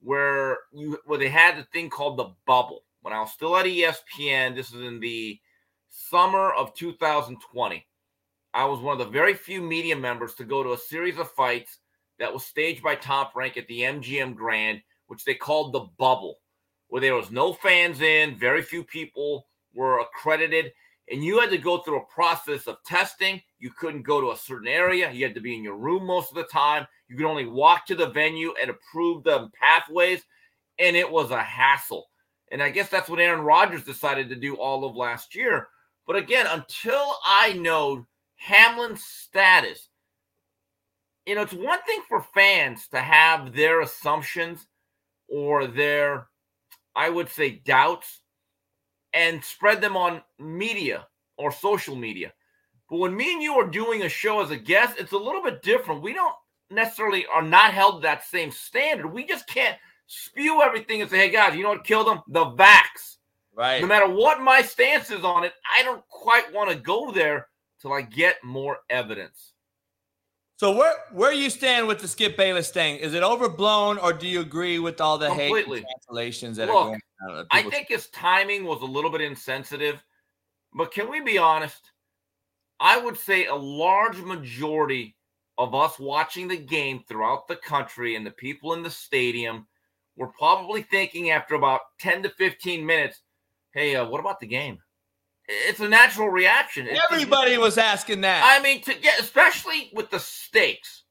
where 0.00 0.58
you 0.72 0.98
where 1.06 1.18
they 1.18 1.28
had 1.28 1.56
the 1.56 1.64
thing 1.64 1.90
called 1.90 2.18
the 2.18 2.32
bubble. 2.46 2.84
When 3.02 3.14
I 3.14 3.20
was 3.20 3.32
still 3.32 3.56
at 3.56 3.66
ESPN, 3.66 4.54
this 4.54 4.72
is 4.72 4.80
in 4.80 5.00
the 5.00 5.38
summer 5.90 6.52
of 6.52 6.74
2020. 6.74 7.86
I 8.52 8.64
was 8.64 8.80
one 8.80 8.98
of 8.98 9.04
the 9.04 9.12
very 9.12 9.34
few 9.34 9.60
media 9.60 9.96
members 9.96 10.34
to 10.34 10.44
go 10.44 10.62
to 10.62 10.72
a 10.72 10.78
series 10.78 11.18
of 11.18 11.30
fights 11.32 11.78
that 12.18 12.32
was 12.32 12.44
staged 12.44 12.82
by 12.82 12.94
Top 12.94 13.34
Rank 13.34 13.56
at 13.56 13.66
the 13.66 13.80
MGM 13.80 14.34
Grand, 14.34 14.80
which 15.08 15.24
they 15.24 15.34
called 15.34 15.72
the 15.72 15.88
bubble, 15.98 16.38
where 16.88 17.00
there 17.00 17.16
was 17.16 17.30
no 17.30 17.52
fans 17.52 18.00
in, 18.00 18.38
very 18.38 18.62
few 18.62 18.84
people 18.84 19.48
were 19.74 19.98
accredited, 19.98 20.72
and 21.10 21.22
you 21.22 21.38
had 21.38 21.50
to 21.50 21.58
go 21.58 21.78
through 21.78 22.00
a 22.00 22.14
process 22.14 22.66
of 22.66 22.82
testing. 22.84 23.40
You 23.58 23.70
couldn't 23.78 24.02
go 24.02 24.20
to 24.20 24.30
a 24.32 24.36
certain 24.36 24.68
area. 24.68 25.10
You 25.10 25.24
had 25.24 25.34
to 25.34 25.40
be 25.40 25.54
in 25.54 25.62
your 25.62 25.76
room 25.76 26.06
most 26.06 26.30
of 26.30 26.36
the 26.36 26.44
time. 26.44 26.86
You 27.08 27.16
could 27.16 27.26
only 27.26 27.46
walk 27.46 27.86
to 27.86 27.94
the 27.94 28.08
venue 28.08 28.54
and 28.60 28.70
approve 28.70 29.22
the 29.22 29.50
pathways, 29.60 30.22
and 30.78 30.96
it 30.96 31.10
was 31.10 31.30
a 31.30 31.42
hassle. 31.42 32.06
And 32.50 32.62
I 32.62 32.70
guess 32.70 32.88
that's 32.88 33.08
what 33.08 33.20
Aaron 33.20 33.44
Rodgers 33.44 33.84
decided 33.84 34.28
to 34.28 34.36
do 34.36 34.56
all 34.56 34.84
of 34.84 34.96
last 34.96 35.34
year. 35.34 35.68
But 36.06 36.16
again, 36.16 36.46
until 36.48 37.16
I 37.26 37.54
know 37.54 38.06
Hamlin's 38.36 39.04
status, 39.04 39.88
you 41.26 41.34
know, 41.34 41.42
it's 41.42 41.54
one 41.54 41.80
thing 41.82 42.00
for 42.08 42.24
fans 42.34 42.88
to 42.88 42.98
have 42.98 43.54
their 43.54 43.80
assumptions 43.80 44.66
or 45.28 45.66
their, 45.66 46.28
I 46.94 47.08
would 47.08 47.30
say, 47.30 47.62
doubts 47.64 48.20
and 49.14 49.42
spread 49.42 49.80
them 49.80 49.96
on 49.96 50.20
media 50.38 51.06
or 51.38 51.52
social 51.52 51.96
media. 51.96 52.32
But 52.90 52.98
when 52.98 53.16
me 53.16 53.32
and 53.32 53.42
you 53.42 53.54
are 53.54 53.66
doing 53.66 54.02
a 54.02 54.08
show 54.08 54.42
as 54.42 54.50
a 54.50 54.56
guest, 54.56 54.98
it's 54.98 55.12
a 55.12 55.18
little 55.18 55.42
bit 55.42 55.62
different. 55.62 56.02
We 56.02 56.12
don't 56.12 56.34
necessarily 56.70 57.24
are 57.32 57.42
not 57.42 57.72
held 57.72 57.96
to 57.96 58.00
that 58.02 58.24
same 58.24 58.50
standard. 58.50 59.06
We 59.06 59.24
just 59.24 59.46
can't 59.46 59.78
spew 60.06 60.60
everything 60.62 61.00
and 61.00 61.10
say, 61.10 61.18
hey 61.18 61.30
guys, 61.30 61.56
you 61.56 61.62
know 61.62 61.70
what 61.70 61.84
killed 61.84 62.08
them? 62.08 62.20
The 62.28 62.44
vax. 62.44 63.16
Right. 63.56 63.80
No 63.80 63.86
matter 63.86 64.08
what 64.08 64.42
my 64.42 64.60
stance 64.62 65.10
is 65.10 65.24
on 65.24 65.44
it, 65.44 65.52
I 65.74 65.82
don't 65.82 66.06
quite 66.08 66.52
want 66.52 66.70
to 66.70 66.76
go 66.76 67.10
there 67.12 67.46
till 67.80 67.92
I 67.92 68.02
get 68.02 68.42
more 68.42 68.78
evidence. 68.90 69.53
So 70.64 70.74
where 70.74 70.94
where 71.12 71.30
you 71.30 71.50
stand 71.50 71.86
with 71.86 71.98
the 71.98 72.08
Skip 72.08 72.38
Bayless 72.38 72.70
thing? 72.70 72.96
Is 72.96 73.12
it 73.12 73.22
overblown, 73.22 73.98
or 73.98 74.14
do 74.14 74.26
you 74.26 74.40
agree 74.40 74.78
with 74.78 74.98
all 74.98 75.18
the 75.18 75.26
Completely. 75.26 75.80
hate 75.80 75.86
cancellations 76.08 76.54
that 76.54 76.68
Look, 76.68 76.76
are 76.76 76.84
going 76.86 77.00
on? 77.28 77.46
I 77.50 77.64
think 77.64 77.88
his 77.88 78.06
timing 78.06 78.64
was 78.64 78.80
a 78.80 78.86
little 78.86 79.10
bit 79.10 79.20
insensitive, 79.20 80.02
but 80.72 80.90
can 80.90 81.10
we 81.10 81.20
be 81.20 81.36
honest? 81.36 81.90
I 82.80 82.96
would 82.96 83.18
say 83.18 83.44
a 83.44 83.54
large 83.54 84.16
majority 84.16 85.16
of 85.58 85.74
us 85.74 85.98
watching 85.98 86.48
the 86.48 86.56
game 86.56 87.04
throughout 87.06 87.46
the 87.46 87.56
country 87.56 88.16
and 88.16 88.24
the 88.24 88.30
people 88.30 88.72
in 88.72 88.82
the 88.82 88.90
stadium 88.90 89.66
were 90.16 90.28
probably 90.28 90.80
thinking 90.80 91.28
after 91.30 91.56
about 91.56 91.82
10 92.00 92.22
to 92.22 92.30
15 92.30 92.86
minutes, 92.86 93.20
hey, 93.74 93.96
uh, 93.96 94.08
what 94.08 94.18
about 94.18 94.40
the 94.40 94.46
game? 94.46 94.78
It's 95.46 95.80
a 95.80 95.88
natural 95.88 96.28
reaction. 96.28 96.88
Everybody 97.10 97.58
was 97.58 97.76
asking 97.76 98.22
that. 98.22 98.42
I 98.44 98.62
mean, 98.62 98.80
to 98.82 98.94
get 98.94 99.20
especially 99.20 99.90
with 99.92 100.10
the 100.10 100.18
stakes, 100.18 101.04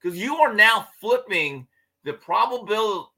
because 0.00 0.18
you 0.18 0.36
are 0.36 0.54
now 0.54 0.88
flipping 1.00 1.66
the 2.04 2.14
probability 2.14 3.08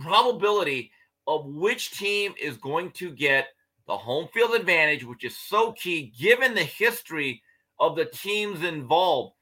probability 0.00 0.90
of 1.26 1.46
which 1.46 1.92
team 1.92 2.34
is 2.40 2.56
going 2.56 2.90
to 2.92 3.10
get 3.10 3.48
the 3.86 3.96
home 3.96 4.28
field 4.32 4.54
advantage, 4.54 5.04
which 5.04 5.24
is 5.24 5.36
so 5.36 5.72
key 5.72 6.12
given 6.18 6.54
the 6.54 6.62
history 6.62 7.42
of 7.78 7.96
the 7.96 8.04
teams 8.06 8.62
involved. 8.62 9.34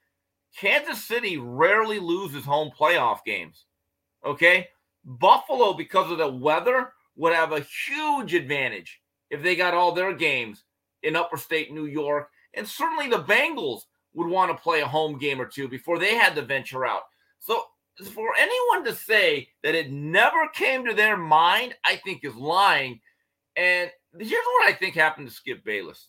Kansas 0.57 1.05
City 1.05 1.37
rarely 1.37 1.99
loses 1.99 2.45
home 2.45 2.71
playoff 2.79 3.25
games. 3.25 3.65
Okay. 4.25 4.69
Buffalo, 5.05 5.75
because 5.75 6.11
of 6.11 6.19
the 6.19 6.29
weather, 6.29 6.93
would 7.17 7.35
have 7.35 7.53
a 7.53 7.67
huge 7.87 8.35
advantage 8.35 9.01
if 9.35 9.43
they 9.43 9.57
got 9.57 9.75
all 9.75 9.93
their 9.93 10.15
games 10.15 10.63
in 11.03 11.17
upper 11.17 11.37
state 11.37 11.73
New 11.73 11.87
York. 11.87 12.31
And 12.55 12.67
certainly 12.67 13.09
the 13.09 13.25
Bengals 13.25 13.81
would 14.15 14.29
want 14.29 14.51
to 14.53 14.63
play 14.63 14.81
a 14.81 14.87
home 14.87 15.19
game 15.19 15.41
or 15.41 15.47
two 15.47 15.69
before 15.69 15.99
they 15.99 16.15
had 16.15 16.37
to 16.37 16.43
venture 16.43 16.87
out. 16.87 17.03
So 17.41 17.65
for 18.13 18.29
anyone 18.39 18.85
to 18.85 18.95
say 18.95 19.49
that 19.65 19.75
it 19.75 19.91
never 19.91 20.49
came 20.55 20.87
to 20.87 20.95
their 20.95 21.17
mind, 21.17 21.75
I 21.85 21.97
think 21.97 22.25
is 22.25 22.37
lying. 22.37 23.01
And 23.57 23.91
here's 24.17 24.31
what 24.31 24.69
I 24.69 24.73
think 24.73 24.95
happened 24.95 25.29
to 25.29 25.35
Skip 25.35 25.65
Bayless. 25.65 26.09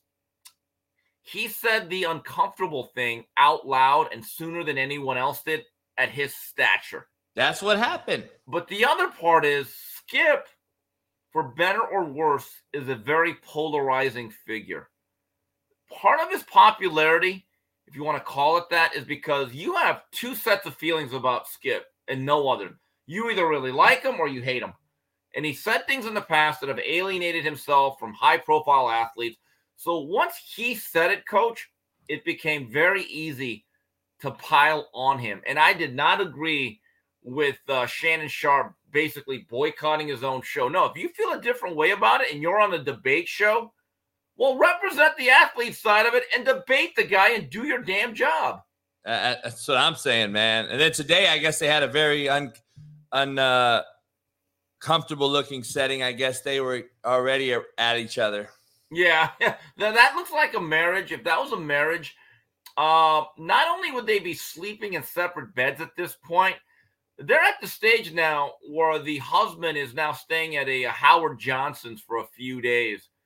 He 1.23 1.47
said 1.47 1.89
the 1.89 2.03
uncomfortable 2.03 2.91
thing 2.93 3.25
out 3.37 3.67
loud 3.67 4.09
and 4.13 4.23
sooner 4.23 4.63
than 4.63 4.77
anyone 4.77 5.17
else 5.17 5.41
did 5.41 5.63
at 5.97 6.09
his 6.09 6.35
stature. 6.35 7.07
That's 7.35 7.63
what 7.63 7.79
happened. 7.79 8.25
But 8.47 8.67
the 8.67 8.85
other 8.85 9.09
part 9.09 9.45
is 9.45 9.73
Skip, 9.97 10.47
for 11.35 11.43
better 11.43 11.81
or 11.81 12.05
worse, 12.05 12.49
is 12.71 12.87
a 12.87 12.95
very 12.95 13.33
polarizing 13.43 14.29
figure. 14.29 14.87
Part 15.91 16.21
of 16.21 16.31
his 16.31 16.43
popularity, 16.43 17.45
if 17.87 17.93
you 17.93 18.05
want 18.05 18.17
to 18.17 18.23
call 18.23 18.55
it 18.55 18.69
that, 18.69 18.95
is 18.95 19.03
because 19.03 19.53
you 19.53 19.75
have 19.75 20.03
two 20.13 20.33
sets 20.33 20.65
of 20.65 20.77
feelings 20.77 21.11
about 21.11 21.49
Skip 21.49 21.87
and 22.07 22.25
no 22.25 22.47
other. 22.47 22.79
You 23.05 23.29
either 23.29 23.49
really 23.49 23.73
like 23.73 24.01
him 24.01 24.17
or 24.17 24.29
you 24.29 24.41
hate 24.41 24.63
him. 24.63 24.71
And 25.35 25.45
he 25.45 25.51
said 25.51 25.85
things 25.85 26.05
in 26.05 26.13
the 26.13 26.21
past 26.21 26.61
that 26.61 26.69
have 26.69 26.79
alienated 26.79 27.43
himself 27.43 27.99
from 27.99 28.13
high 28.13 28.37
profile 28.37 28.89
athletes. 28.89 29.37
So 29.75 29.99
once 29.99 30.35
he 30.55 30.73
said 30.73 31.11
it, 31.11 31.27
coach, 31.27 31.69
it 32.07 32.23
became 32.23 32.71
very 32.71 33.03
easy 33.03 33.65
to 34.21 34.31
pile 34.31 34.87
on 34.93 35.19
him. 35.19 35.41
And 35.45 35.59
I 35.59 35.73
did 35.73 35.93
not 35.93 36.21
agree 36.21 36.79
with 37.23 37.57
uh, 37.67 37.87
Shannon 37.87 38.29
Sharpe 38.29 38.73
basically 38.95 39.45
boycotting 39.49 40.07
his 40.07 40.23
own 40.23 40.41
show. 40.41 40.69
No, 40.69 40.85
if 40.85 40.95
you 40.95 41.09
feel 41.09 41.33
a 41.33 41.41
different 41.41 41.75
way 41.75 41.91
about 41.91 42.21
it 42.21 42.31
and 42.31 42.41
you're 42.41 42.61
on 42.61 42.73
a 42.73 42.81
debate 42.81 43.27
show, 43.27 43.73
well, 44.37 44.57
represent 44.57 45.17
the 45.17 45.29
athlete 45.29 45.75
side 45.75 46.05
of 46.05 46.13
it 46.13 46.23
and 46.33 46.45
debate 46.45 46.95
the 46.95 47.03
guy 47.03 47.31
and 47.31 47.49
do 47.49 47.65
your 47.65 47.81
damn 47.81 48.15
job. 48.15 48.61
Uh, 49.05 49.35
that's 49.43 49.67
what 49.67 49.77
I'm 49.77 49.95
saying, 49.95 50.31
man. 50.31 50.67
And 50.67 50.79
then 50.79 50.93
today, 50.93 51.27
I 51.27 51.39
guess 51.39 51.59
they 51.59 51.67
had 51.67 51.83
a 51.83 51.89
very 51.89 52.29
un, 52.29 52.53
un 53.11 53.37
uh, 53.37 53.83
comfortable 54.79 55.29
looking 55.29 55.61
setting. 55.61 56.01
I 56.01 56.13
guess 56.13 56.39
they 56.39 56.61
were 56.61 56.83
already 57.03 57.53
at 57.77 57.97
each 57.97 58.17
other. 58.17 58.49
Yeah, 58.91 59.31
now 59.41 59.91
that 59.91 60.13
looks 60.15 60.31
like 60.31 60.53
a 60.53 60.61
marriage. 60.61 61.11
If 61.11 61.25
that 61.25 61.37
was 61.37 61.51
a 61.51 61.59
marriage, 61.59 62.15
uh, 62.77 63.25
not 63.37 63.67
only 63.67 63.91
would 63.91 64.07
they 64.07 64.19
be 64.19 64.33
sleeping 64.33 64.93
in 64.93 65.03
separate 65.03 65.53
beds 65.53 65.81
at 65.81 65.97
this 65.97 66.15
point, 66.23 66.55
they're 67.17 67.41
at 67.41 67.61
the 67.61 67.67
stage 67.67 68.13
now 68.13 68.53
where 68.69 68.99
the 68.99 69.17
husband 69.17 69.77
is 69.77 69.93
now 69.93 70.11
staying 70.11 70.57
at 70.57 70.67
a, 70.67 70.83
Howard 70.83 71.39
Johnson's 71.39 72.01
for 72.01 72.17
a 72.17 72.25
few 72.25 72.61
days. 72.61 73.09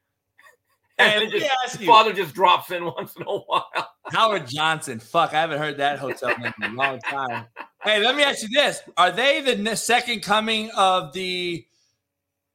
And 0.99 1.31
let 1.31 1.31
just, 1.31 1.81
father 1.83 2.11
just 2.11 2.35
drops 2.35 2.71
in 2.71 2.83
once 2.97 3.15
in 3.15 3.21
a 3.21 3.39
while. 3.39 3.89
Howard 4.07 4.45
Johnson. 4.47 4.99
Fuck, 4.99 5.33
I 5.33 5.39
haven't 5.39 5.59
heard 5.59 5.77
that 5.77 5.97
hotel 5.97 6.37
name 6.37 6.53
in 6.61 6.71
a 6.71 6.75
long 6.75 6.99
time. 6.99 7.45
Hey, 7.81 8.03
let 8.03 8.17
me 8.17 8.23
ask 8.23 8.41
you 8.41 8.49
this: 8.49 8.81
Are 8.97 9.09
they 9.09 9.39
the 9.39 9.75
second 9.77 10.23
coming 10.23 10.69
of 10.71 11.13
the 11.13 11.65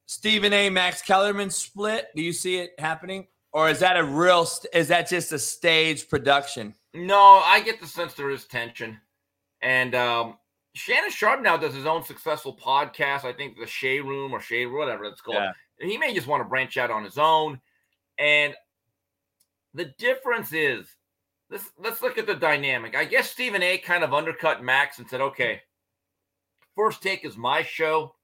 Stephen 0.04 0.52
A. 0.52 0.68
Max 0.68 1.00
Kellerman 1.00 1.48
split? 1.48 2.08
Do 2.14 2.20
you 2.20 2.34
see 2.34 2.58
it 2.58 2.72
happening, 2.78 3.28
or 3.50 3.70
is 3.70 3.78
that 3.78 3.96
a 3.96 4.04
real? 4.04 4.46
Is 4.74 4.88
that 4.88 5.08
just 5.08 5.32
a 5.32 5.38
stage 5.38 6.10
production? 6.10 6.74
No, 6.92 7.40
I 7.42 7.62
get 7.62 7.80
the 7.80 7.86
sense 7.86 8.12
there 8.12 8.28
is 8.28 8.44
tension. 8.44 9.00
And 9.62 9.94
um, 9.94 10.36
Shannon 10.74 11.10
Sharpe 11.10 11.40
now 11.40 11.56
does 11.56 11.74
his 11.74 11.86
own 11.86 12.02
successful 12.02 12.56
podcast. 12.56 13.24
I 13.24 13.32
think 13.32 13.58
the 13.58 13.66
Shea 13.66 14.00
Room 14.00 14.32
or 14.32 14.40
Shea, 14.40 14.66
whatever 14.66 15.04
it's 15.04 15.20
called. 15.20 15.36
Yeah. 15.36 15.52
He 15.78 15.96
may 15.96 16.12
just 16.14 16.26
want 16.26 16.40
to 16.40 16.48
branch 16.48 16.76
out 16.76 16.90
on 16.90 17.04
his 17.04 17.16
own. 17.16 17.60
And 18.18 18.54
the 19.72 19.86
difference 19.98 20.52
is 20.52 20.86
this 21.48 21.70
let's 21.78 22.02
look 22.02 22.18
at 22.18 22.26
the 22.26 22.34
dynamic. 22.34 22.96
I 22.96 23.04
guess 23.04 23.30
Stephen 23.30 23.62
A 23.62 23.78
kind 23.78 24.02
of 24.02 24.12
undercut 24.12 24.64
Max 24.64 24.98
and 24.98 25.08
said, 25.08 25.20
okay, 25.20 25.62
first 26.74 27.02
take 27.02 27.24
is 27.24 27.36
my 27.36 27.62
show. 27.62 28.14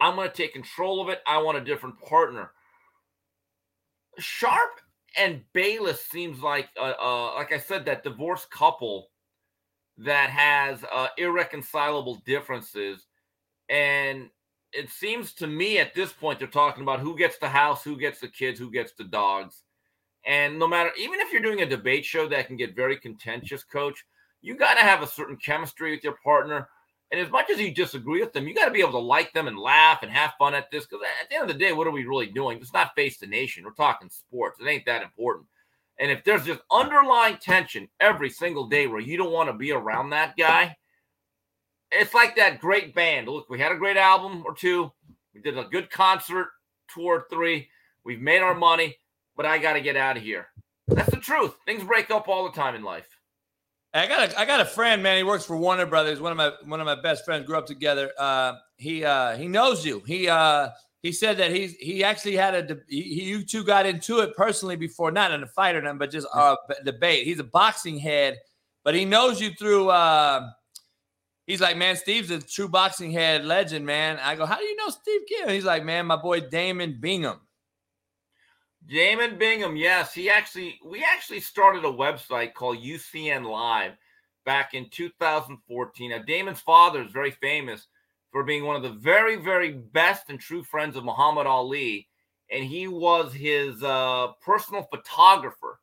I'm 0.00 0.14
going 0.14 0.28
to 0.28 0.36
take 0.36 0.52
control 0.52 1.00
of 1.00 1.08
it. 1.08 1.20
I 1.26 1.38
want 1.38 1.58
a 1.58 1.64
different 1.64 2.00
partner. 2.00 2.52
Sharpe 4.18 4.80
and 5.16 5.42
Bayless 5.52 6.04
seems 6.06 6.40
like, 6.42 6.68
uh, 6.78 6.92
uh, 7.00 7.34
like 7.34 7.52
I 7.52 7.58
said, 7.58 7.86
that 7.86 8.04
divorced 8.04 8.50
couple 8.50 9.08
that 9.98 10.30
has 10.30 10.84
uh, 10.92 11.08
irreconcilable 11.16 12.22
differences. 12.26 13.06
And 13.68 14.30
it 14.72 14.90
seems 14.90 15.32
to 15.34 15.46
me 15.46 15.78
at 15.78 15.94
this 15.94 16.12
point, 16.12 16.38
they're 16.38 16.48
talking 16.48 16.82
about 16.82 17.00
who 17.00 17.16
gets 17.16 17.38
the 17.38 17.48
house, 17.48 17.82
who 17.82 17.96
gets 17.96 18.20
the 18.20 18.28
kids, 18.28 18.58
who 18.58 18.70
gets 18.70 18.92
the 18.92 19.04
dogs. 19.04 19.62
And 20.26 20.58
no 20.58 20.66
matter, 20.66 20.90
even 20.98 21.20
if 21.20 21.32
you're 21.32 21.42
doing 21.42 21.62
a 21.62 21.66
debate 21.66 22.04
show 22.04 22.28
that 22.28 22.46
can 22.46 22.56
get 22.56 22.76
very 22.76 22.96
contentious, 22.96 23.62
coach, 23.64 24.04
you 24.42 24.56
got 24.56 24.74
to 24.74 24.80
have 24.80 25.02
a 25.02 25.06
certain 25.06 25.36
chemistry 25.36 25.92
with 25.92 26.04
your 26.04 26.16
partner. 26.22 26.68
And 27.12 27.20
as 27.20 27.30
much 27.30 27.48
as 27.48 27.60
you 27.60 27.72
disagree 27.72 28.20
with 28.20 28.32
them, 28.32 28.48
you 28.48 28.54
got 28.54 28.66
to 28.66 28.72
be 28.72 28.80
able 28.80 28.92
to 28.92 28.98
like 28.98 29.32
them 29.32 29.46
and 29.46 29.58
laugh 29.58 30.02
and 30.02 30.10
have 30.10 30.34
fun 30.38 30.54
at 30.54 30.70
this. 30.70 30.84
Because 30.84 31.04
at 31.22 31.30
the 31.30 31.36
end 31.36 31.48
of 31.48 31.56
the 31.56 31.64
day, 31.64 31.72
what 31.72 31.86
are 31.86 31.92
we 31.92 32.04
really 32.04 32.26
doing? 32.26 32.58
It's 32.58 32.72
not 32.72 32.94
face 32.96 33.18
the 33.18 33.26
nation. 33.26 33.64
We're 33.64 33.70
talking 33.70 34.10
sports. 34.10 34.60
It 34.60 34.66
ain't 34.66 34.86
that 34.86 35.02
important. 35.02 35.46
And 35.98 36.10
if 36.10 36.24
there's 36.24 36.44
just 36.44 36.60
underlying 36.70 37.38
tension 37.38 37.88
every 38.00 38.30
single 38.30 38.68
day 38.68 38.86
where 38.86 39.00
you 39.00 39.16
don't 39.16 39.32
want 39.32 39.48
to 39.48 39.54
be 39.54 39.72
around 39.72 40.10
that 40.10 40.36
guy, 40.36 40.76
it's 41.90 42.14
like 42.14 42.36
that 42.36 42.60
great 42.60 42.94
band. 42.94 43.28
Look, 43.28 43.48
we 43.48 43.58
had 43.58 43.72
a 43.72 43.76
great 43.76 43.96
album 43.96 44.42
or 44.46 44.54
two. 44.54 44.90
We 45.34 45.40
did 45.40 45.56
a 45.56 45.64
good 45.64 45.90
concert, 45.90 46.48
two 46.92 47.02
or 47.02 47.26
three. 47.30 47.68
We've 48.04 48.20
made 48.20 48.40
our 48.40 48.54
money, 48.54 48.96
but 49.36 49.46
I 49.46 49.58
got 49.58 49.74
to 49.74 49.80
get 49.80 49.96
out 49.96 50.16
of 50.16 50.22
here. 50.22 50.48
That's 50.88 51.10
the 51.10 51.16
truth. 51.16 51.54
Things 51.66 51.82
break 51.82 52.10
up 52.10 52.28
all 52.28 52.44
the 52.44 52.52
time 52.52 52.74
in 52.74 52.82
life. 52.82 53.08
I 53.94 54.06
got 54.06 54.30
a 54.30 54.38
I 54.38 54.44
got 54.44 54.60
a 54.60 54.64
friend, 54.64 55.02
man. 55.02 55.16
He 55.16 55.22
works 55.22 55.46
for 55.46 55.56
Warner 55.56 55.86
Brothers. 55.86 56.20
One 56.20 56.30
of 56.30 56.36
my 56.36 56.52
one 56.68 56.80
of 56.80 56.86
my 56.86 57.00
best 57.00 57.24
friends 57.24 57.46
grew 57.46 57.56
up 57.56 57.66
together. 57.66 58.10
Uh, 58.18 58.54
he 58.76 59.04
uh, 59.04 59.36
he 59.36 59.48
knows 59.48 59.86
you. 59.86 60.02
He 60.06 60.28
uh, 60.28 60.68
he 61.06 61.12
said 61.12 61.36
that 61.36 61.52
he's 61.52 61.76
he 61.76 62.02
actually 62.02 62.34
had 62.34 62.54
a 62.54 62.78
he, 62.88 63.22
you 63.22 63.44
two 63.44 63.62
got 63.62 63.86
into 63.86 64.18
it 64.18 64.36
personally 64.36 64.74
before, 64.74 65.12
not 65.12 65.30
in 65.30 65.40
a 65.40 65.46
fight 65.46 65.76
or 65.76 65.80
nothing, 65.80 65.98
but 65.98 66.10
just 66.10 66.26
a 66.34 66.56
b- 66.68 66.74
debate. 66.84 67.24
He's 67.24 67.38
a 67.38 67.44
boxing 67.44 67.96
head, 67.96 68.38
but 68.82 68.96
he 68.96 69.04
knows 69.04 69.40
you 69.40 69.50
through. 69.52 69.88
Uh, 69.90 70.50
he's 71.46 71.60
like, 71.60 71.76
man, 71.76 71.94
Steve's 71.94 72.32
a 72.32 72.40
true 72.40 72.68
boxing 72.68 73.12
head 73.12 73.44
legend, 73.44 73.86
man. 73.86 74.18
I 74.20 74.34
go, 74.34 74.46
how 74.46 74.58
do 74.58 74.64
you 74.64 74.74
know 74.74 74.88
Steve 74.88 75.20
Gill? 75.28 75.48
He's 75.50 75.64
like, 75.64 75.84
man, 75.84 76.06
my 76.06 76.16
boy 76.16 76.40
Damon 76.40 76.98
Bingham. 77.00 77.38
Damon 78.88 79.38
Bingham, 79.38 79.76
yes, 79.76 80.12
he 80.12 80.28
actually 80.28 80.80
we 80.84 81.04
actually 81.04 81.40
started 81.40 81.84
a 81.84 81.88
website 81.88 82.52
called 82.52 82.78
UCN 82.78 83.48
Live 83.48 83.92
back 84.44 84.74
in 84.74 84.88
2014. 84.90 86.10
Now, 86.10 86.18
Damon's 86.18 86.60
father 86.60 87.00
is 87.00 87.12
very 87.12 87.30
famous 87.30 87.86
for 88.36 88.44
being 88.44 88.66
one 88.66 88.76
of 88.76 88.82
the 88.82 88.90
very, 88.90 89.36
very 89.36 89.72
best 89.72 90.28
and 90.28 90.38
true 90.38 90.62
friends 90.62 90.94
of 90.94 91.04
Muhammad 91.04 91.46
Ali, 91.46 92.06
and 92.50 92.62
he 92.62 92.86
was 92.86 93.32
his 93.32 93.82
uh, 93.82 94.32
personal 94.44 94.82
photographer 94.92 95.80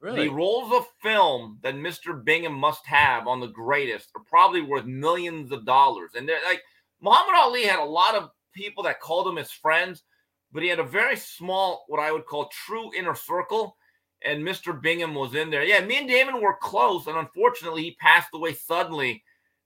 Really? 0.00 0.26
The 0.26 0.34
rolls 0.34 0.72
of 0.72 0.88
film 1.00 1.60
that 1.62 1.76
Mr. 1.76 2.24
Bingham 2.24 2.54
must 2.54 2.84
have 2.86 3.28
on 3.28 3.38
the 3.38 3.46
greatest 3.46 4.08
are 4.16 4.24
probably 4.28 4.60
worth 4.60 4.84
millions 4.84 5.52
of 5.52 5.64
dollars. 5.64 6.10
And 6.16 6.28
they're 6.28 6.40
like 6.44 6.60
Muhammad 7.00 7.36
Ali 7.36 7.62
had 7.62 7.78
a 7.78 7.84
lot 7.84 8.16
of 8.16 8.30
people 8.52 8.82
that 8.82 8.98
called 8.98 9.28
him 9.28 9.36
his 9.36 9.52
friends, 9.52 10.02
but 10.50 10.64
he 10.64 10.68
had 10.68 10.80
a 10.80 10.84
very 10.84 11.14
small, 11.14 11.84
what 11.86 12.00
I 12.00 12.10
would 12.10 12.26
call 12.26 12.48
true 12.48 12.90
inner 12.98 13.14
circle. 13.14 13.76
And 14.24 14.42
Mr. 14.42 14.82
Bingham 14.82 15.14
was 15.14 15.36
in 15.36 15.50
there. 15.50 15.62
Yeah, 15.62 15.84
me 15.84 15.98
and 15.98 16.08
Damon 16.08 16.42
were 16.42 16.56
close, 16.60 17.06
and 17.06 17.16
unfortunately, 17.16 17.84
he 17.84 17.96
passed 18.00 18.30
away 18.34 18.54
suddenly 18.54 19.22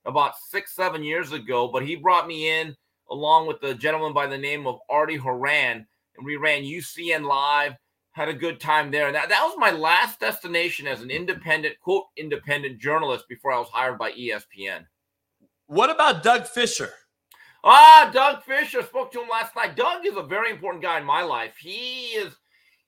about 0.07 0.33
six, 0.49 0.75
seven 0.75 1.03
years 1.03 1.31
ago. 1.31 1.67
But 1.67 1.85
he 1.85 1.95
brought 1.95 2.27
me 2.27 2.59
in 2.59 2.75
along 3.09 3.47
with 3.47 3.61
the 3.61 3.73
gentleman 3.73 4.13
by 4.13 4.27
the 4.27 4.37
name 4.37 4.67
of 4.67 4.79
Artie 4.89 5.15
Horan, 5.15 5.85
and 6.17 6.25
we 6.25 6.35
ran 6.35 6.63
UCN 6.63 7.23
Live 7.25 7.73
had 8.17 8.29
a 8.29 8.33
good 8.33 8.59
time 8.59 8.89
there. 8.89 9.05
And 9.05 9.15
that, 9.15 9.29
that 9.29 9.43
was 9.43 9.55
my 9.59 9.69
last 9.69 10.19
destination 10.19 10.87
as 10.87 11.01
an 11.01 11.11
independent, 11.11 11.79
quote, 11.79 12.05
independent 12.17 12.79
journalist 12.79 13.25
before 13.29 13.53
I 13.53 13.59
was 13.59 13.69
hired 13.69 13.99
by 13.99 14.11
ESPN. 14.13 14.85
What 15.67 15.91
about 15.91 16.23
Doug 16.23 16.47
Fischer? 16.47 16.89
Ah, 17.63 18.09
Doug 18.11 18.43
Fischer 18.43 18.81
spoke 18.81 19.11
to 19.11 19.21
him 19.21 19.29
last 19.29 19.55
night. 19.55 19.75
Doug 19.75 20.05
is 20.05 20.17
a 20.17 20.23
very 20.23 20.49
important 20.49 20.81
guy 20.81 20.97
in 20.99 21.05
my 21.05 21.21
life. 21.21 21.55
He 21.59 22.07
is, 22.15 22.33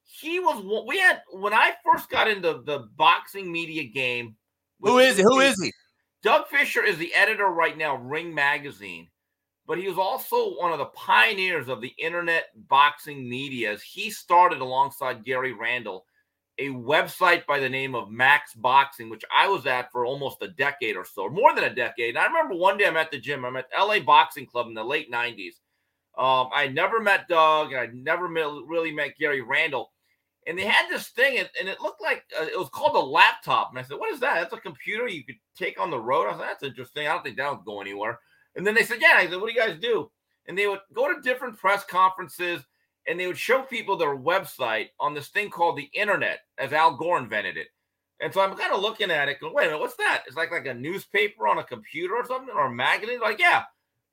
he 0.04 0.40
was, 0.40 0.64
we 0.88 0.98
had, 0.98 1.22
when 1.32 1.54
I 1.54 1.74
first 1.86 2.10
got 2.10 2.28
into 2.28 2.64
the 2.66 2.88
boxing 2.98 3.52
media 3.52 3.84
game. 3.84 4.36
Who 4.82 4.98
is 4.98 5.18
he? 5.18 5.24
Who 5.24 5.42
is 5.42 5.62
he? 5.62 5.72
Doug 6.22 6.48
Fischer 6.48 6.84
is 6.84 6.98
the 6.98 7.14
editor 7.14 7.48
right 7.48 7.78
now, 7.78 7.96
Ring 7.96 8.34
Magazine 8.34 9.08
but 9.70 9.78
he 9.78 9.88
was 9.88 10.00
also 10.00 10.56
one 10.56 10.72
of 10.72 10.80
the 10.80 10.86
pioneers 10.86 11.68
of 11.68 11.80
the 11.80 11.94
internet 12.00 12.46
boxing 12.68 13.30
media 13.30 13.72
as 13.72 13.84
he 13.84 14.10
started 14.10 14.62
alongside 14.62 15.24
Gary 15.24 15.54
Randall 15.54 16.08
a 16.58 16.70
website 16.70 17.46
by 17.46 17.60
the 17.60 17.70
name 17.70 17.96
of 17.96 18.12
Max 18.12 18.54
Boxing, 18.54 19.10
which 19.10 19.24
I 19.34 19.48
was 19.48 19.68
at 19.68 19.92
for 19.92 20.06
almost 20.06 20.42
a 20.42 20.50
decade 20.50 20.98
or 20.98 21.06
so, 21.06 21.30
more 21.30 21.56
than 21.56 21.64
a 21.66 21.74
decade. 21.74 22.16
And 22.16 22.18
I 22.18 22.26
remember 22.26 22.56
one 22.56 22.78
day 22.78 22.86
I'm 22.86 22.98
at 22.98 23.12
the 23.12 23.20
gym. 23.20 23.46
I'm 23.46 23.56
at 23.56 23.70
LA 23.78 24.00
Boxing 24.00 24.46
Club 24.46 24.68
in 24.68 24.74
the 24.74 24.84
late 24.84 25.10
90s. 25.10 25.54
Um, 26.18 26.50
I 26.54 26.68
never 26.68 27.00
met 27.00 27.30
Doug, 27.30 27.72
and 27.72 27.80
I 27.80 27.88
never 27.94 28.28
met, 28.28 28.48
really 28.66 28.92
met 28.92 29.18
Gary 29.18 29.42
Randall. 29.42 29.92
And 30.50 30.58
they 30.58 30.66
had 30.66 30.90
this 30.90 31.10
thing, 31.10 31.38
and, 31.38 31.48
and 31.60 31.70
it 31.70 31.80
looked 31.80 32.02
like 32.02 32.24
uh, 32.36 32.44
it 32.44 32.58
was 32.58 32.70
called 32.70 32.96
a 32.96 33.00
laptop. 33.00 33.70
And 33.70 33.78
I 33.78 33.84
said, 33.84 34.00
What 34.00 34.12
is 34.12 34.20
that? 34.22 34.34
That's 34.34 34.54
a 34.54 34.58
computer 34.58 35.08
you 35.08 35.24
could 35.24 35.36
take 35.56 35.80
on 35.80 35.92
the 35.92 36.00
road. 36.00 36.28
I 36.28 36.32
said, 36.32 36.40
That's 36.42 36.64
interesting. 36.64 37.06
I 37.06 37.14
don't 37.14 37.24
think 37.24 37.38
that 37.38 37.52
would 37.52 37.66
go 37.66 37.82
anywhere. 37.82 38.18
And 38.56 38.66
then 38.66 38.74
they 38.74 38.82
said, 38.82 38.98
Yeah. 39.00 39.14
I 39.16 39.30
said, 39.30 39.40
What 39.40 39.48
do 39.48 39.54
you 39.54 39.60
guys 39.60 39.80
do? 39.80 40.10
And 40.48 40.58
they 40.58 40.66
would 40.66 40.80
go 40.92 41.14
to 41.14 41.22
different 41.22 41.60
press 41.60 41.84
conferences 41.86 42.64
and 43.08 43.20
they 43.20 43.28
would 43.28 43.38
show 43.38 43.62
people 43.62 43.96
their 43.96 44.18
website 44.18 44.88
on 45.00 45.14
this 45.14 45.28
thing 45.28 45.52
called 45.52 45.78
the 45.78 45.90
internet, 45.94 46.40
as 46.58 46.74
Al 46.74 46.98
Gore 46.98 47.20
invented 47.20 47.56
it. 47.56 47.68
And 48.20 48.34
so 48.34 48.42
I'm 48.42 48.58
kind 48.58 48.74
of 48.74 48.82
looking 48.82 49.12
at 49.12 49.30
it, 49.30 49.40
going, 49.40 49.54
wait 49.54 49.66
a 49.66 49.68
minute, 49.68 49.80
what's 49.80 49.96
that? 49.98 50.24
It's 50.26 50.36
like 50.36 50.52
like 50.52 50.66
a 50.66 50.74
newspaper 50.74 51.48
on 51.48 51.60
a 51.60 51.64
computer 51.64 52.16
or 52.16 52.26
something, 52.26 52.54
or 52.56 52.66
a 52.66 52.74
magazine. 52.74 53.20
Like, 53.20 53.40
yeah. 53.40 53.66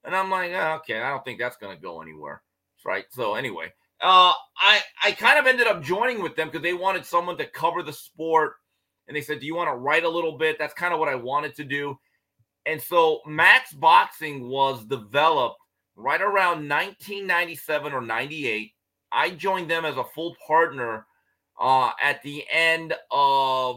And 0.05 0.15
I'm 0.15 0.31
like, 0.31 0.53
oh, 0.53 0.81
okay, 0.81 1.01
I 1.01 1.09
don't 1.09 1.25
think 1.25 1.39
that's 1.39 1.57
going 1.57 1.75
to 1.75 1.83
go 1.83 2.03
anywhere. 2.03 2.43
Right. 2.85 3.07
So 3.11 3.35
anyway, 3.35 3.73
uh, 4.03 4.33
I 4.59 4.81
I 5.03 5.13
kind 5.13 5.39
of 5.39 5.47
ended 5.47 5.67
up 5.67 5.83
joining 5.83 6.23
with 6.23 6.37
them 6.37 6.49
because 6.49 6.63
they 6.63 6.75
wanted 6.75 7.05
someone 7.07 7.37
to 7.39 7.47
cover 7.47 7.83
the 7.83 7.93
sport, 7.93 8.55
and 9.09 9.17
they 9.17 9.21
said, 9.21 9.41
do 9.41 9.47
you 9.47 9.55
want 9.55 9.71
to 9.71 9.77
write 9.77 10.05
a 10.05 10.09
little 10.09 10.37
bit? 10.37 10.59
That's 10.59 10.75
kind 10.75 10.93
of 10.93 11.01
what 11.01 11.09
I 11.09 11.15
wanted 11.15 11.55
to 11.57 11.65
do. 11.65 11.99
And 12.67 12.83
so 12.83 13.21
Max 13.27 13.73
Boxing 13.73 14.49
was 14.49 14.85
developed 14.85 15.59
right 15.95 16.21
around 16.21 16.69
1997 16.69 17.93
or 17.93 18.01
98. 18.01 18.73
I 19.13 19.31
joined 19.31 19.71
them 19.71 19.85
as 19.85 19.97
a 19.97 20.05
full 20.05 20.37
partner 20.47 21.07
uh, 21.61 21.93
at 22.03 22.23
the 22.23 22.45
end 22.51 22.93
of 23.11 23.77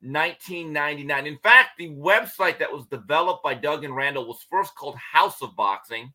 1999. 0.00 1.26
In 1.26 1.38
fact, 1.38 1.70
the 1.78 1.90
website 1.90 2.58
that 2.58 2.72
was 2.72 2.86
developed 2.86 3.42
by 3.42 3.54
Doug 3.54 3.84
and 3.84 3.96
Randall 3.96 4.28
was 4.28 4.46
first 4.50 4.74
called 4.76 4.96
House 4.96 5.42
of 5.42 5.56
Boxing, 5.56 6.12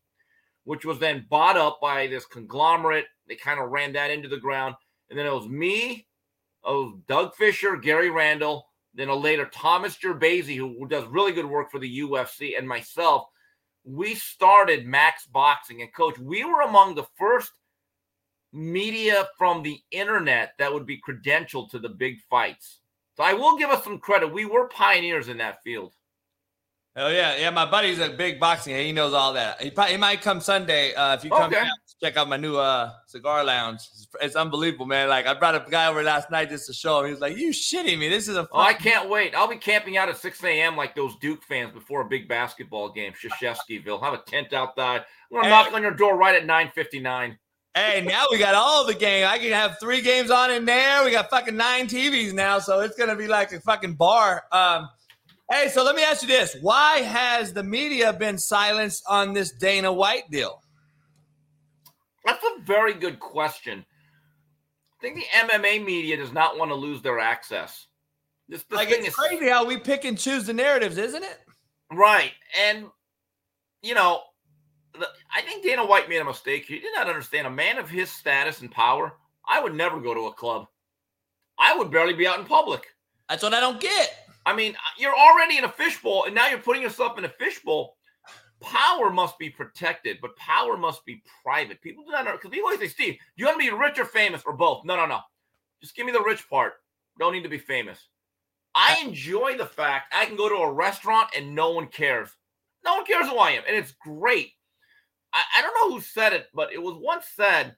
which 0.64 0.84
was 0.84 0.98
then 0.98 1.26
bought 1.28 1.56
up 1.56 1.78
by 1.80 2.06
this 2.06 2.26
conglomerate. 2.26 3.06
They 3.28 3.36
kind 3.36 3.60
of 3.60 3.70
ran 3.70 3.92
that 3.92 4.10
into 4.10 4.28
the 4.28 4.38
ground. 4.38 4.74
And 5.08 5.18
then 5.18 5.26
it 5.26 5.32
was 5.32 5.48
me, 5.48 6.06
oh, 6.64 6.98
Doug 7.06 7.34
Fischer, 7.34 7.76
Gary 7.76 8.10
Randall, 8.10 8.66
then 8.94 9.08
a 9.08 9.14
later 9.14 9.46
Thomas 9.46 9.96
Gerbasi, 9.96 10.56
who 10.56 10.86
does 10.86 11.04
really 11.06 11.32
good 11.32 11.46
work 11.46 11.70
for 11.70 11.78
the 11.78 12.00
UFC, 12.00 12.56
and 12.56 12.68
myself, 12.68 13.26
we 13.84 14.14
started 14.14 14.86
Max 14.86 15.26
Boxing. 15.26 15.82
And 15.82 15.92
coach, 15.92 16.18
we 16.18 16.44
were 16.44 16.62
among 16.62 16.94
the 16.94 17.06
first 17.16 17.52
media 18.52 19.26
from 19.36 19.62
the 19.62 19.80
internet 19.90 20.52
that 20.58 20.72
would 20.72 20.86
be 20.86 21.00
credentialed 21.06 21.70
to 21.70 21.78
the 21.78 21.88
big 21.88 22.20
fights. 22.30 22.80
So 23.16 23.24
I 23.24 23.34
will 23.34 23.58
give 23.58 23.70
us 23.70 23.84
some 23.84 23.98
credit. 23.98 24.32
We 24.32 24.44
were 24.44 24.68
pioneers 24.68 25.28
in 25.28 25.38
that 25.38 25.62
field. 25.62 25.92
Oh 26.96 27.08
yeah, 27.08 27.36
yeah. 27.36 27.50
My 27.50 27.68
buddy's 27.68 27.98
a 27.98 28.08
big 28.08 28.38
boxing. 28.38 28.76
He 28.76 28.92
knows 28.92 29.12
all 29.12 29.32
that. 29.32 29.60
He 29.60 29.70
probably 29.70 29.92
he 29.92 29.98
might 29.98 30.22
come 30.22 30.40
Sunday 30.40 30.94
uh, 30.94 31.14
if 31.14 31.24
you 31.24 31.30
come 31.30 31.52
okay. 31.52 31.64
check 32.00 32.16
out 32.16 32.28
my 32.28 32.36
new 32.36 32.56
uh, 32.56 32.92
cigar 33.08 33.42
lounge. 33.42 33.80
It's, 33.92 34.06
it's, 34.20 34.36
unbelievable, 34.36 34.86
man. 34.86 35.08
Like 35.08 35.26
I 35.26 35.34
brought 35.34 35.56
a 35.56 35.64
guy 35.68 35.88
over 35.88 36.04
last 36.04 36.30
night 36.30 36.50
just 36.50 36.68
to 36.68 36.72
show 36.72 37.00
him. 37.00 37.06
He 37.06 37.10
was 37.10 37.20
like, 37.20 37.36
"You 37.36 37.50
shitting 37.50 37.98
me? 37.98 38.08
This 38.08 38.28
is 38.28 38.36
a." 38.36 38.46
Oh, 38.52 38.60
I 38.60 38.74
can't 38.74 39.10
wait. 39.10 39.34
I'll 39.34 39.48
be 39.48 39.56
camping 39.56 39.96
out 39.96 40.08
at 40.08 40.18
6 40.18 40.44
a.m. 40.44 40.76
like 40.76 40.94
those 40.94 41.16
Duke 41.16 41.42
fans 41.42 41.72
before 41.72 42.02
a 42.02 42.04
big 42.04 42.28
basketball 42.28 42.92
game, 42.92 43.12
Krzyzewskiville. 43.12 44.00
Have 44.00 44.14
a 44.14 44.22
tent 44.28 44.52
outside. 44.52 45.04
I'm 45.32 45.40
gonna 45.40 45.44
hey. 45.44 45.50
knock 45.50 45.72
on 45.72 45.82
your 45.82 45.94
door 45.94 46.16
right 46.16 46.40
at 46.40 46.46
9:59. 46.46 47.36
Hey, 47.76 48.04
now 48.06 48.26
we 48.30 48.38
got 48.38 48.54
all 48.54 48.86
the 48.86 48.94
game. 48.94 49.26
I 49.26 49.38
can 49.38 49.50
have 49.50 49.80
three 49.80 50.00
games 50.00 50.30
on 50.30 50.52
in 50.52 50.64
there. 50.64 51.04
We 51.04 51.10
got 51.10 51.28
fucking 51.28 51.56
nine 51.56 51.88
TVs 51.88 52.32
now, 52.32 52.60
so 52.60 52.82
it's 52.82 52.96
gonna 52.96 53.16
be 53.16 53.26
like 53.26 53.50
a 53.50 53.58
fucking 53.58 53.94
bar. 53.94 54.44
Um, 54.52 54.88
Hey, 55.54 55.68
so 55.68 55.84
let 55.84 55.94
me 55.94 56.02
ask 56.02 56.20
you 56.20 56.26
this. 56.26 56.56
Why 56.62 56.98
has 56.98 57.52
the 57.52 57.62
media 57.62 58.12
been 58.12 58.38
silenced 58.38 59.04
on 59.08 59.32
this 59.32 59.52
Dana 59.52 59.92
White 59.92 60.28
deal? 60.28 60.60
That's 62.24 62.42
a 62.42 62.62
very 62.62 62.92
good 62.92 63.20
question. 63.20 63.84
I 64.98 65.00
think 65.00 65.14
the 65.14 65.38
MMA 65.46 65.84
media 65.84 66.16
does 66.16 66.32
not 66.32 66.58
want 66.58 66.72
to 66.72 66.74
lose 66.74 67.02
their 67.02 67.20
access. 67.20 67.86
This 68.48 68.64
like 68.68 68.90
it's 68.90 69.06
is, 69.06 69.14
crazy 69.14 69.48
how 69.48 69.64
we 69.64 69.76
pick 69.76 70.04
and 70.04 70.18
choose 70.18 70.44
the 70.44 70.52
narratives, 70.52 70.98
isn't 70.98 71.22
it? 71.22 71.38
Right. 71.92 72.32
And 72.60 72.86
you 73.80 73.94
know, 73.94 74.22
I 75.32 75.40
think 75.42 75.62
Dana 75.62 75.86
White 75.86 76.08
made 76.08 76.18
a 76.18 76.24
mistake. 76.24 76.64
He 76.66 76.80
did 76.80 76.92
not 76.96 77.08
understand 77.08 77.46
a 77.46 77.50
man 77.50 77.78
of 77.78 77.88
his 77.88 78.10
status 78.10 78.60
and 78.60 78.72
power. 78.72 79.12
I 79.46 79.62
would 79.62 79.74
never 79.74 80.00
go 80.00 80.14
to 80.14 80.26
a 80.26 80.32
club. 80.32 80.66
I 81.60 81.78
would 81.78 81.92
barely 81.92 82.14
be 82.14 82.26
out 82.26 82.40
in 82.40 82.44
public. 82.44 82.86
That's 83.28 83.44
what 83.44 83.54
I 83.54 83.60
don't 83.60 83.80
get. 83.80 84.23
I 84.46 84.54
mean, 84.54 84.74
uh, 84.74 84.94
you're 84.98 85.16
already 85.16 85.58
in 85.58 85.64
a 85.64 85.68
fishbowl, 85.68 86.24
and 86.24 86.34
now 86.34 86.48
you're 86.48 86.58
putting 86.58 86.82
yourself 86.82 87.18
in 87.18 87.24
a 87.24 87.28
fishbowl. 87.28 87.96
Power 88.60 89.10
must 89.10 89.38
be 89.38 89.50
protected, 89.50 90.18
but 90.20 90.36
power 90.36 90.76
must 90.76 91.04
be 91.04 91.22
private. 91.42 91.80
People 91.80 92.04
do 92.04 92.12
not 92.12 92.24
know 92.24 92.32
because 92.32 92.50
people 92.50 92.66
always 92.66 92.80
say, 92.80 92.88
"Steve, 92.88 93.18
you 93.36 93.46
want 93.46 93.60
to 93.60 93.70
be 93.70 93.76
rich 93.76 93.98
or 93.98 94.04
famous 94.04 94.42
or 94.44 94.52
both?" 94.52 94.84
No, 94.84 94.96
no, 94.96 95.06
no. 95.06 95.20
Just 95.80 95.96
give 95.96 96.06
me 96.06 96.12
the 96.12 96.22
rich 96.22 96.48
part. 96.48 96.74
Don't 97.18 97.32
need 97.32 97.42
to 97.42 97.48
be 97.48 97.58
famous. 97.58 98.08
I 98.74 99.00
enjoy 99.04 99.56
the 99.56 99.66
fact 99.66 100.12
I 100.14 100.24
can 100.26 100.36
go 100.36 100.48
to 100.48 100.56
a 100.56 100.72
restaurant 100.72 101.30
and 101.36 101.54
no 101.54 101.70
one 101.70 101.86
cares. 101.86 102.30
No 102.84 102.94
one 102.96 103.06
cares 103.06 103.28
who 103.28 103.36
I 103.36 103.50
am, 103.52 103.62
and 103.66 103.76
it's 103.76 103.92
great. 103.92 104.52
I, 105.32 105.42
I 105.56 105.62
don't 105.62 105.74
know 105.74 105.94
who 105.94 106.00
said 106.00 106.32
it, 106.32 106.48
but 106.54 106.72
it 106.72 106.82
was 106.82 106.94
once 106.96 107.26
said, 107.34 107.76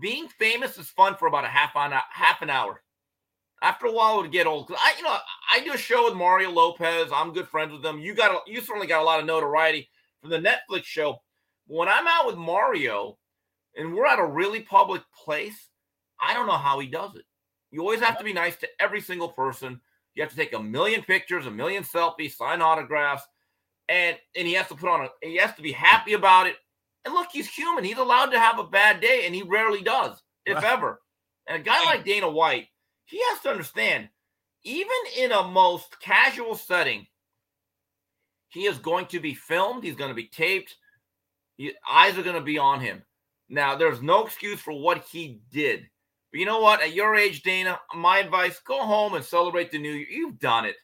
"Being 0.00 0.28
famous 0.28 0.78
is 0.78 0.88
fun 0.88 1.16
for 1.16 1.26
about 1.28 1.44
a 1.44 1.48
half 1.48 1.76
on 1.76 1.92
a, 1.92 2.02
half 2.10 2.42
an 2.42 2.50
hour." 2.50 2.82
After 3.62 3.86
a 3.86 3.92
while 3.92 4.18
it 4.18 4.22
would 4.22 4.32
get 4.32 4.46
old. 4.46 4.70
I, 4.70 4.94
you 4.96 5.02
know, 5.02 5.16
I 5.52 5.60
do 5.60 5.72
a 5.72 5.78
show 5.78 6.04
with 6.04 6.14
Mario 6.14 6.50
Lopez. 6.50 7.10
I'm 7.12 7.32
good 7.32 7.48
friends 7.48 7.72
with 7.72 7.82
them. 7.82 7.98
You 7.98 8.14
got, 8.14 8.30
a, 8.30 8.38
you 8.50 8.60
certainly 8.60 8.86
got 8.86 9.02
a 9.02 9.04
lot 9.04 9.20
of 9.20 9.26
notoriety 9.26 9.88
from 10.20 10.30
the 10.30 10.38
Netflix 10.38 10.84
show. 10.84 11.16
When 11.66 11.88
I'm 11.88 12.06
out 12.06 12.26
with 12.26 12.36
Mario, 12.36 13.18
and 13.76 13.94
we're 13.94 14.06
at 14.06 14.18
a 14.18 14.26
really 14.26 14.60
public 14.60 15.02
place, 15.24 15.68
I 16.20 16.34
don't 16.34 16.46
know 16.46 16.52
how 16.52 16.78
he 16.78 16.88
does 16.88 17.14
it. 17.14 17.24
You 17.70 17.80
always 17.80 18.00
have 18.00 18.18
to 18.18 18.24
be 18.24 18.32
nice 18.32 18.56
to 18.56 18.68
every 18.80 19.00
single 19.00 19.28
person. 19.28 19.80
You 20.14 20.22
have 20.22 20.30
to 20.30 20.36
take 20.36 20.52
a 20.52 20.62
million 20.62 21.02
pictures, 21.02 21.46
a 21.46 21.50
million 21.50 21.84
selfies, 21.84 22.32
sign 22.32 22.62
autographs, 22.62 23.22
and 23.88 24.16
and 24.34 24.48
he 24.48 24.54
has 24.54 24.68
to 24.68 24.74
put 24.74 24.88
on 24.88 25.02
a. 25.04 25.08
He 25.22 25.36
has 25.36 25.54
to 25.54 25.62
be 25.62 25.72
happy 25.72 26.14
about 26.14 26.46
it. 26.46 26.56
And 27.04 27.14
look, 27.14 27.28
he's 27.32 27.48
human. 27.48 27.84
He's 27.84 27.98
allowed 27.98 28.30
to 28.30 28.40
have 28.40 28.58
a 28.58 28.64
bad 28.64 29.00
day, 29.00 29.26
and 29.26 29.34
he 29.34 29.42
rarely 29.42 29.82
does, 29.82 30.20
if 30.44 30.56
right. 30.56 30.64
ever. 30.64 31.00
And 31.46 31.60
a 31.60 31.64
guy 31.64 31.84
like 31.84 32.04
Dana 32.04 32.28
White 32.28 32.68
he 33.08 33.20
has 33.30 33.40
to 33.40 33.50
understand, 33.50 34.08
even 34.64 34.96
in 35.16 35.32
a 35.32 35.42
most 35.42 35.98
casual 36.00 36.54
setting, 36.54 37.06
he 38.50 38.66
is 38.66 38.78
going 38.78 39.06
to 39.06 39.20
be 39.20 39.34
filmed. 39.34 39.82
He's 39.82 39.96
going 39.96 40.10
to 40.10 40.14
be 40.14 40.28
taped. 40.28 40.76
He, 41.56 41.72
eyes 41.90 42.18
are 42.18 42.22
going 42.22 42.36
to 42.36 42.42
be 42.42 42.58
on 42.58 42.80
him. 42.80 43.02
Now, 43.48 43.76
there's 43.76 44.02
no 44.02 44.26
excuse 44.26 44.60
for 44.60 44.74
what 44.74 45.04
he 45.10 45.40
did. 45.50 45.88
But 46.30 46.40
you 46.40 46.46
know 46.46 46.60
what? 46.60 46.82
At 46.82 46.94
your 46.94 47.16
age, 47.16 47.42
Dana, 47.42 47.80
my 47.94 48.18
advice 48.18 48.60
go 48.66 48.78
home 48.84 49.14
and 49.14 49.24
celebrate 49.24 49.70
the 49.70 49.78
new 49.78 49.92
year. 49.92 50.06
You've 50.10 50.38
done 50.38 50.66
it. 50.66 50.76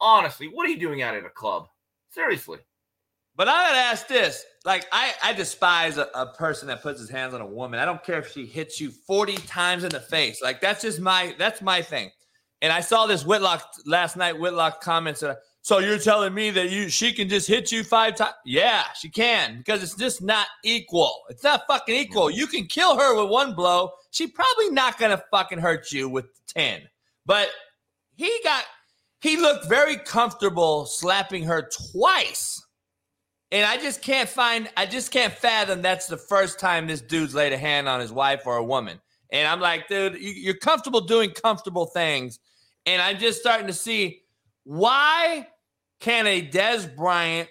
Honestly, 0.00 0.48
what 0.48 0.66
are 0.66 0.70
you 0.70 0.80
doing 0.80 1.02
out 1.02 1.14
at 1.14 1.24
a 1.24 1.30
club? 1.30 1.68
Seriously. 2.10 2.58
But 3.34 3.48
I 3.48 3.68
gotta 3.68 3.78
ask 3.78 4.06
this: 4.08 4.44
like, 4.64 4.86
I 4.92 5.12
I 5.22 5.32
despise 5.32 5.98
a, 5.98 6.08
a, 6.14 6.26
person 6.34 6.68
that 6.68 6.82
puts 6.82 7.00
his 7.00 7.08
hands 7.08 7.34
on 7.34 7.40
a 7.40 7.46
woman. 7.46 7.80
I 7.80 7.84
don't 7.84 8.02
care 8.04 8.18
if 8.18 8.32
she 8.32 8.46
hits 8.46 8.80
you 8.80 8.90
forty 8.90 9.36
times 9.36 9.84
in 9.84 9.90
the 9.90 10.00
face. 10.00 10.42
Like, 10.42 10.60
that's 10.60 10.82
just 10.82 11.00
my 11.00 11.34
that's 11.38 11.62
my 11.62 11.82
thing. 11.82 12.10
And 12.60 12.72
I 12.72 12.80
saw 12.80 13.06
this 13.06 13.24
Whitlock 13.24 13.64
last 13.86 14.16
night. 14.16 14.38
Whitlock 14.38 14.80
comments. 14.80 15.24
So 15.64 15.78
you're 15.78 15.98
telling 15.98 16.34
me 16.34 16.50
that 16.50 16.70
you 16.70 16.88
she 16.88 17.12
can 17.12 17.28
just 17.28 17.48
hit 17.48 17.72
you 17.72 17.84
five 17.84 18.16
times? 18.16 18.34
Yeah, 18.44 18.84
she 18.98 19.08
can 19.08 19.58
because 19.58 19.82
it's 19.82 19.94
just 19.94 20.20
not 20.20 20.46
equal. 20.64 21.22
It's 21.28 21.42
not 21.42 21.62
fucking 21.66 21.94
equal. 21.94 22.30
You 22.30 22.46
can 22.46 22.66
kill 22.66 22.98
her 22.98 23.20
with 23.20 23.30
one 23.30 23.54
blow. 23.54 23.92
She 24.10 24.26
probably 24.26 24.70
not 24.70 24.98
gonna 24.98 25.22
fucking 25.30 25.58
hurt 25.58 25.90
you 25.90 26.08
with 26.08 26.26
ten. 26.46 26.82
But 27.26 27.50
he 28.16 28.40
got 28.44 28.64
he 29.20 29.36
looked 29.36 29.68
very 29.68 29.96
comfortable 29.96 30.84
slapping 30.84 31.44
her 31.44 31.70
twice. 31.92 32.60
And 33.52 33.66
I 33.66 33.76
just 33.76 34.00
can't 34.00 34.30
find, 34.30 34.70
I 34.78 34.86
just 34.86 35.10
can't 35.10 35.32
fathom 35.32 35.82
that's 35.82 36.06
the 36.06 36.16
first 36.16 36.58
time 36.58 36.86
this 36.86 37.02
dude's 37.02 37.34
laid 37.34 37.52
a 37.52 37.58
hand 37.58 37.86
on 37.86 38.00
his 38.00 38.10
wife 38.10 38.46
or 38.46 38.56
a 38.56 38.64
woman. 38.64 38.98
And 39.30 39.46
I'm 39.46 39.60
like, 39.60 39.88
dude, 39.88 40.16
you're 40.18 40.54
comfortable 40.54 41.02
doing 41.02 41.30
comfortable 41.30 41.84
things. 41.84 42.38
And 42.86 43.02
I'm 43.02 43.18
just 43.18 43.40
starting 43.40 43.66
to 43.66 43.74
see 43.74 44.22
why 44.64 45.46
can 46.00 46.26
a 46.26 46.40
Dez 46.40 46.96
Bryant, 46.96 47.48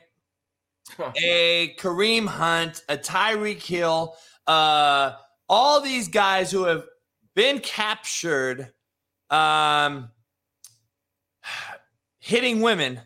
a 1.23 1.75
Kareem 1.79 2.25
Hunt, 2.25 2.83
a 2.89 2.97
Tyreek 2.97 3.63
Hill, 3.63 4.15
uh, 4.47 5.11
all 5.47 5.81
these 5.81 6.07
guys 6.07 6.49
who 6.49 6.63
have 6.63 6.83
been 7.35 7.59
captured 7.59 8.73
um, 9.29 10.09
hitting 12.19 12.61
women 12.61 13.01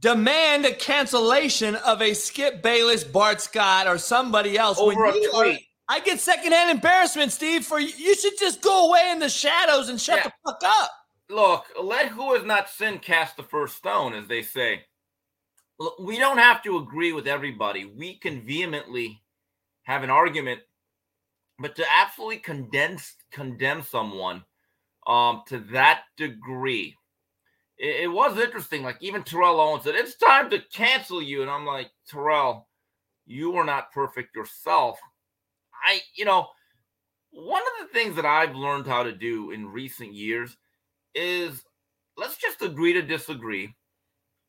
demand 0.00 0.64
a 0.64 0.72
cancellation 0.74 1.76
of 1.76 2.02
a 2.02 2.14
Skip 2.14 2.62
Bayless, 2.62 3.04
Bart 3.04 3.40
Scott, 3.40 3.86
or 3.86 3.98
somebody 3.98 4.58
else. 4.58 4.78
Over 4.78 5.06
a 5.06 5.12
tweet. 5.12 5.34
Are, 5.34 5.58
I 5.88 6.00
get 6.00 6.20
secondhand 6.20 6.70
embarrassment, 6.70 7.32
Steve. 7.32 7.64
For 7.64 7.78
you 7.78 8.14
should 8.14 8.38
just 8.38 8.62
go 8.62 8.88
away 8.88 9.10
in 9.12 9.18
the 9.18 9.28
shadows 9.28 9.88
and 9.88 10.00
shut 10.00 10.18
yeah. 10.18 10.24
the 10.24 10.32
fuck 10.44 10.62
up. 10.64 10.90
Look, 11.28 11.66
let 11.80 12.08
who 12.08 12.34
has 12.34 12.44
not 12.44 12.68
sinned 12.68 13.02
cast 13.02 13.36
the 13.36 13.42
first 13.42 13.76
stone, 13.76 14.14
as 14.14 14.26
they 14.26 14.42
say. 14.42 14.82
Look, 15.78 15.98
we 15.98 16.18
don't 16.18 16.38
have 16.38 16.62
to 16.64 16.78
agree 16.78 17.12
with 17.12 17.26
everybody. 17.26 17.84
We 17.84 18.18
can 18.18 18.44
vehemently 18.44 19.22
have 19.84 20.02
an 20.02 20.10
argument, 20.10 20.60
but 21.58 21.76
to 21.76 21.84
absolutely 21.90 22.38
condense 22.38 23.14
condemn 23.30 23.82
someone 23.82 24.44
um, 25.06 25.42
to 25.46 25.60
that 25.72 26.02
degree. 26.16 26.96
It, 27.80 28.02
it, 28.02 28.08
was 28.08 28.38
interesting. 28.38 28.82
Like 28.82 28.98
even 29.00 29.22
Terrell 29.22 29.58
Owens 29.58 29.84
said, 29.84 29.94
"It's 29.94 30.14
time 30.16 30.50
to 30.50 30.60
cancel 30.70 31.22
you," 31.22 31.40
and 31.40 31.50
I'm 31.50 31.64
like, 31.64 31.90
Terrell, 32.06 32.68
you 33.26 33.56
are 33.56 33.64
not 33.64 33.90
perfect 33.90 34.36
yourself. 34.36 35.00
I, 35.82 36.00
you 36.14 36.26
know, 36.26 36.48
one 37.30 37.62
of 37.62 37.86
the 37.86 37.92
things 37.98 38.16
that 38.16 38.26
I've 38.26 38.54
learned 38.54 38.86
how 38.86 39.02
to 39.02 39.12
do 39.12 39.52
in 39.52 39.72
recent 39.72 40.12
years 40.12 40.56
is 41.14 41.64
let's 42.18 42.36
just 42.36 42.60
agree 42.60 42.92
to 42.92 43.02
disagree. 43.02 43.74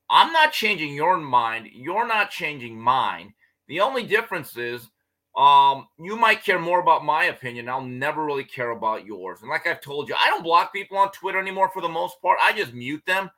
I'm 0.10 0.34
not 0.34 0.52
changing 0.52 0.94
your 0.94 1.18
mind. 1.18 1.70
You're 1.72 2.08
not 2.08 2.32
changing 2.32 2.78
mine. 2.78 3.34
The 3.70 3.80
only 3.80 4.04
difference 4.04 4.58
is 4.58 4.90
um, 5.36 5.88
you 5.98 6.18
might 6.18 6.44
care 6.44 6.60
more 6.60 6.80
about 6.82 7.06
my 7.06 7.26
opinion. 7.26 7.70
I'll 7.70 7.82
never 7.82 8.26
really 8.26 8.44
care 8.44 8.72
about 8.72 9.06
yours. 9.06 9.40
And 9.42 9.50
like 9.50 9.66
I've 9.66 9.82
told 9.82 10.10
you, 10.10 10.16
I 10.20 10.30
don't 10.30 10.44
block 10.44 10.74
people 10.74 10.98
on 10.98 11.12
Twitter 11.12 11.40
anymore 11.40 11.70
for 11.74 11.82
the 11.82 11.90
most 11.90 12.22
part. 12.22 12.40
I 12.42 12.54
just 12.54 12.74
mute 12.74 13.04
them. 13.06 13.30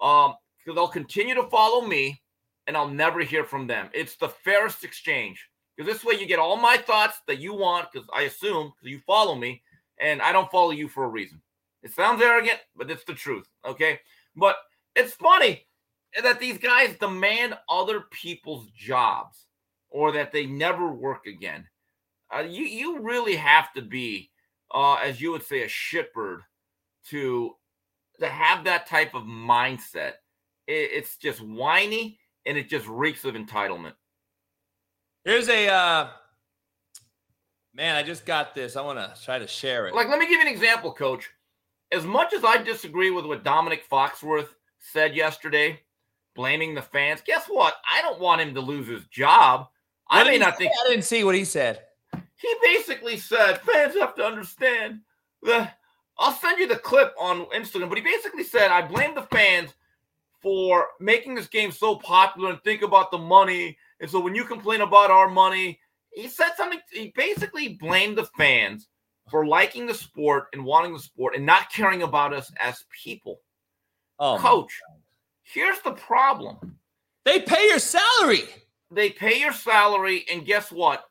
Um, 0.00 0.34
because 0.58 0.76
they'll 0.76 0.88
continue 0.88 1.34
to 1.36 1.44
follow 1.44 1.86
me 1.86 2.20
and 2.66 2.76
I'll 2.76 2.88
never 2.88 3.20
hear 3.20 3.44
from 3.44 3.66
them. 3.66 3.88
It's 3.94 4.16
the 4.16 4.28
fairest 4.28 4.82
exchange. 4.82 5.48
Because 5.76 5.92
this 5.92 6.04
way 6.04 6.18
you 6.18 6.26
get 6.26 6.38
all 6.38 6.56
my 6.56 6.76
thoughts 6.76 7.20
that 7.28 7.38
you 7.38 7.54
want, 7.54 7.92
because 7.92 8.08
I 8.12 8.22
assume 8.22 8.72
because 8.74 8.90
you 8.90 9.00
follow 9.06 9.34
me, 9.34 9.62
and 10.00 10.20
I 10.20 10.32
don't 10.32 10.50
follow 10.50 10.70
you 10.70 10.88
for 10.88 11.04
a 11.04 11.08
reason. 11.08 11.40
It 11.82 11.92
sounds 11.92 12.22
arrogant, 12.22 12.58
but 12.74 12.90
it's 12.90 13.04
the 13.04 13.14
truth. 13.14 13.46
Okay. 13.64 14.00
But 14.34 14.56
it's 14.96 15.12
funny 15.12 15.66
that 16.20 16.40
these 16.40 16.58
guys 16.58 16.96
demand 16.98 17.56
other 17.68 18.04
people's 18.10 18.66
jobs 18.70 19.45
or 19.96 20.12
that 20.12 20.30
they 20.30 20.44
never 20.44 20.92
work 20.92 21.26
again. 21.26 21.66
Uh, 22.30 22.40
you 22.40 22.64
you 22.64 23.00
really 23.00 23.34
have 23.34 23.72
to 23.72 23.80
be, 23.80 24.30
uh, 24.74 24.96
as 24.96 25.22
you 25.22 25.32
would 25.32 25.42
say, 25.42 25.62
a 25.62 25.66
shitbird 25.66 26.40
to 27.08 27.54
to 28.20 28.28
have 28.28 28.64
that 28.64 28.86
type 28.86 29.14
of 29.14 29.22
mindset. 29.22 30.12
It, 30.66 30.90
it's 30.92 31.16
just 31.16 31.40
whiny 31.40 32.18
and 32.44 32.58
it 32.58 32.68
just 32.68 32.86
reeks 32.86 33.24
of 33.24 33.36
entitlement. 33.36 33.94
Here's 35.24 35.48
a 35.48 35.66
uh, 35.66 36.08
man. 37.72 37.96
I 37.96 38.02
just 38.02 38.26
got 38.26 38.54
this. 38.54 38.76
I 38.76 38.82
want 38.82 38.98
to 38.98 39.24
try 39.24 39.38
to 39.38 39.46
share 39.46 39.86
it. 39.86 39.94
Like, 39.94 40.08
let 40.08 40.18
me 40.18 40.26
give 40.26 40.42
you 40.42 40.46
an 40.46 40.52
example, 40.52 40.92
Coach. 40.92 41.30
As 41.90 42.04
much 42.04 42.34
as 42.34 42.44
I 42.44 42.58
disagree 42.58 43.10
with 43.10 43.24
what 43.24 43.44
Domonique 43.44 43.88
Foxworth 43.90 44.48
said 44.78 45.16
yesterday, 45.16 45.80
blaming 46.34 46.74
the 46.74 46.82
fans, 46.82 47.22
guess 47.24 47.46
what? 47.46 47.76
I 47.90 48.02
don't 48.02 48.20
want 48.20 48.42
him 48.42 48.52
to 48.54 48.60
lose 48.60 48.88
his 48.88 49.06
job. 49.06 49.68
I 50.08 50.24
may 50.24 50.38
not 50.38 50.56
think. 50.56 50.72
I 50.72 50.88
didn't 50.88 51.04
see 51.04 51.24
what 51.24 51.34
he 51.34 51.44
said. 51.44 51.82
He 52.36 52.54
basically 52.62 53.16
said 53.16 53.60
fans 53.62 53.94
have 53.94 54.14
to 54.16 54.24
understand 54.24 55.00
the 55.42 55.68
I'll 56.18 56.32
send 56.32 56.58
you 56.58 56.66
the 56.66 56.76
clip 56.76 57.14
on 57.18 57.44
Instagram, 57.46 57.88
but 57.88 57.98
he 57.98 58.04
basically 58.04 58.44
said, 58.44 58.70
I 58.70 58.82
blame 58.82 59.14
the 59.14 59.22
fans 59.22 59.74
for 60.40 60.86
making 61.00 61.34
this 61.34 61.46
game 61.46 61.70
so 61.70 61.96
popular 61.96 62.50
and 62.50 62.62
think 62.62 62.82
about 62.82 63.10
the 63.10 63.18
money. 63.18 63.76
And 64.00 64.10
so 64.10 64.20
when 64.20 64.34
you 64.34 64.44
complain 64.44 64.80
about 64.80 65.10
our 65.10 65.28
money, 65.28 65.78
he 66.12 66.28
said 66.28 66.52
something, 66.56 66.80
he 66.90 67.12
basically 67.14 67.74
blamed 67.74 68.16
the 68.16 68.28
fans 68.38 68.88
for 69.30 69.46
liking 69.46 69.86
the 69.86 69.94
sport 69.94 70.46
and 70.52 70.64
wanting 70.64 70.94
the 70.94 71.00
sport 71.00 71.34
and 71.34 71.44
not 71.44 71.70
caring 71.70 72.02
about 72.02 72.32
us 72.32 72.50
as 72.60 72.84
people. 73.04 73.40
Oh, 74.18 74.38
Coach, 74.38 74.80
here's 75.42 75.80
the 75.80 75.92
problem. 75.92 76.78
They 77.24 77.40
pay 77.40 77.66
your 77.66 77.78
salary 77.78 78.44
they 78.90 79.10
pay 79.10 79.40
your 79.40 79.52
salary, 79.52 80.24
and 80.30 80.46
guess 80.46 80.70
what? 80.70 81.04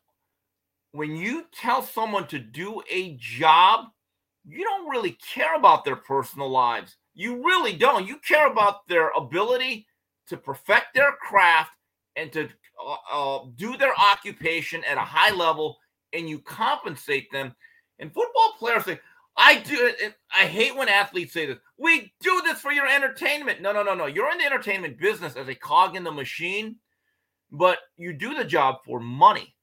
When 0.91 1.15
you 1.15 1.45
tell 1.53 1.81
someone 1.81 2.27
to 2.27 2.39
do 2.39 2.81
a 2.89 3.17
job, 3.19 3.87
you 4.47 4.63
don't 4.63 4.89
really 4.89 5.17
care 5.33 5.55
about 5.55 5.83
their 5.83 5.95
personal 5.95 6.49
lives. 6.49 6.95
You 7.13 7.43
really 7.45 7.75
don't. 7.75 8.07
You 8.07 8.17
care 8.19 8.47
about 8.47 8.87
their 8.87 9.09
ability 9.09 9.87
to 10.27 10.37
perfect 10.37 10.93
their 10.93 11.13
craft 11.13 11.71
and 12.15 12.31
to 12.31 12.49
uh, 12.81 12.95
uh, 13.11 13.39
do 13.55 13.75
their 13.77 13.93
occupation 13.99 14.83
at 14.85 14.97
a 14.97 15.01
high 15.01 15.33
level, 15.33 15.77
and 16.13 16.29
you 16.29 16.39
compensate 16.39 17.31
them. 17.31 17.53
And 17.99 18.13
football 18.13 18.53
players 18.57 18.85
say, 18.85 18.99
I 19.37 19.57
do. 19.59 19.91
I 20.33 20.45
hate 20.45 20.77
when 20.77 20.87
athletes 20.87 21.33
say 21.33 21.45
this. 21.45 21.57
We 21.77 22.13
do 22.21 22.41
this 22.43 22.59
for 22.61 22.71
your 22.71 22.87
entertainment. 22.87 23.61
No, 23.61 23.73
no, 23.73 23.83
no, 23.83 23.93
no. 23.93 24.05
You're 24.05 24.31
in 24.31 24.37
the 24.37 24.45
entertainment 24.45 24.97
business 24.97 25.35
as 25.35 25.49
a 25.49 25.55
cog 25.55 25.97
in 25.97 26.05
the 26.05 26.11
machine 26.11 26.77
but 27.51 27.79
you 27.97 28.13
do 28.13 28.33
the 28.33 28.45
job 28.45 28.77
for 28.85 28.99
money. 28.99 29.55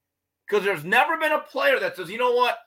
Because 0.49 0.65
there's 0.65 0.85
never 0.85 1.17
been 1.17 1.33
a 1.33 1.39
player 1.39 1.81
that 1.81 1.97
says, 1.97 2.11
you 2.11 2.19
know 2.19 2.33
what? 2.33 2.59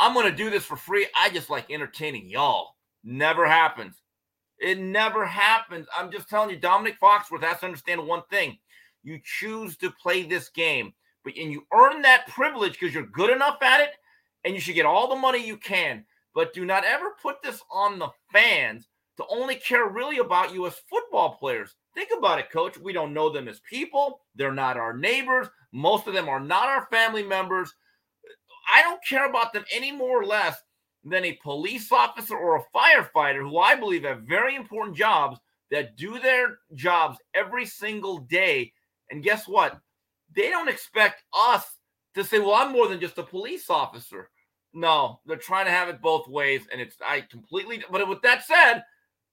I'm 0.00 0.14
going 0.14 0.30
to 0.30 0.36
do 0.36 0.50
this 0.50 0.64
for 0.64 0.76
free. 0.76 1.08
I 1.16 1.30
just 1.30 1.50
like 1.50 1.70
entertaining 1.70 2.28
y'all. 2.28 2.76
Never 3.02 3.46
happens. 3.46 4.02
It 4.58 4.78
never 4.78 5.24
happens. 5.24 5.86
I'm 5.96 6.10
just 6.10 6.28
telling 6.28 6.50
you, 6.50 6.58
Domonique 6.58 6.98
Foxworth 7.00 7.42
has 7.42 7.60
to 7.60 7.66
understand 7.66 8.06
one 8.06 8.22
thing. 8.30 8.58
You 9.02 9.20
choose 9.24 9.76
to 9.78 9.90
play 9.90 10.22
this 10.24 10.48
game, 10.48 10.92
but 11.24 11.34
and 11.36 11.52
you 11.52 11.64
earn 11.72 12.02
that 12.02 12.26
privilege 12.28 12.72
because 12.72 12.92
you're 12.92 13.06
good 13.06 13.30
enough 13.30 13.62
at 13.62 13.80
it, 13.80 13.90
and 14.44 14.54
you 14.54 14.60
should 14.60 14.74
get 14.74 14.86
all 14.86 15.08
the 15.08 15.16
money 15.16 15.44
you 15.44 15.56
can. 15.56 16.04
But 16.34 16.52
do 16.52 16.64
not 16.64 16.84
ever 16.84 17.14
put 17.22 17.42
this 17.42 17.62
on 17.70 17.98
the 17.98 18.08
fans 18.32 18.88
to 19.16 19.24
only 19.28 19.56
care 19.56 19.88
really 19.88 20.18
about 20.18 20.52
you 20.52 20.66
as 20.66 20.74
football 20.90 21.36
players. 21.36 21.74
Think 21.98 22.10
about 22.16 22.38
it, 22.38 22.48
coach. 22.52 22.78
We 22.78 22.92
don't 22.92 23.12
know 23.12 23.28
them 23.28 23.48
as 23.48 23.58
people. 23.68 24.20
They're 24.36 24.52
not 24.52 24.76
our 24.76 24.96
neighbors. 24.96 25.48
Most 25.72 26.06
of 26.06 26.14
them 26.14 26.28
are 26.28 26.38
not 26.38 26.68
our 26.68 26.86
family 26.92 27.24
members. 27.24 27.74
I 28.72 28.82
don't 28.82 29.04
care 29.04 29.28
about 29.28 29.52
them 29.52 29.64
any 29.74 29.90
more 29.90 30.22
or 30.22 30.24
less 30.24 30.62
than 31.02 31.24
a 31.24 31.40
police 31.42 31.90
officer 31.90 32.36
or 32.36 32.56
a 32.56 32.64
firefighter 32.72 33.40
who 33.40 33.58
I 33.58 33.74
believe 33.74 34.04
have 34.04 34.20
very 34.20 34.54
important 34.54 34.96
jobs 34.96 35.40
that 35.72 35.96
do 35.96 36.20
their 36.20 36.58
jobs 36.76 37.18
every 37.34 37.66
single 37.66 38.18
day. 38.18 38.72
And 39.10 39.24
guess 39.24 39.48
what? 39.48 39.80
They 40.36 40.50
don't 40.50 40.68
expect 40.68 41.24
us 41.36 41.64
to 42.14 42.22
say, 42.22 42.38
well, 42.38 42.54
I'm 42.54 42.70
more 42.70 42.86
than 42.86 43.00
just 43.00 43.18
a 43.18 43.24
police 43.24 43.68
officer. 43.70 44.30
No, 44.72 45.18
they're 45.26 45.36
trying 45.36 45.66
to 45.66 45.72
have 45.72 45.88
it 45.88 46.00
both 46.00 46.28
ways. 46.28 46.62
And 46.70 46.80
it's, 46.80 46.94
I 47.04 47.22
completely, 47.22 47.82
but 47.90 48.08
with 48.08 48.22
that 48.22 48.44
said, 48.44 48.84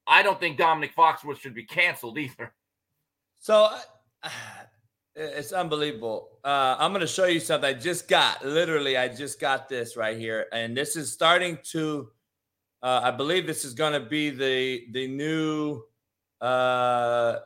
I 0.08 0.24
don't 0.24 0.40
think 0.40 0.58
Domonique 0.60 0.94
Foxworth 0.94 1.40
should 1.40 1.56
be 1.56 1.64
canceled 1.64 2.18
either. 2.18 2.54
So 3.40 3.70
it's 5.16 5.52
unbelievable. 5.52 6.30
Uh, 6.44 6.76
I'm 6.80 6.92
going 6.92 7.02
to 7.02 7.08
show 7.08 7.26
you 7.26 7.40
something 7.40 7.70
I 7.70 7.74
just 7.74 8.08
got. 8.08 8.44
Literally, 8.46 8.98
I 8.98 9.08
just 9.08 9.40
got 9.40 9.70
this 9.70 9.96
right 9.98 10.18
here, 10.18 10.48
and 10.52 10.76
this 10.76 10.96
is 10.96 11.12
starting 11.12 11.58
to. 11.72 12.10
Uh, 12.84 13.02
I 13.04 13.12
believe 13.12 13.48
this 13.48 13.66
is 13.66 13.74
going 13.74 13.94
to 13.94 14.08
be 14.08 14.30
the 14.30 14.86
the 14.92 15.08
new 15.08 15.84
uh, 16.42 17.38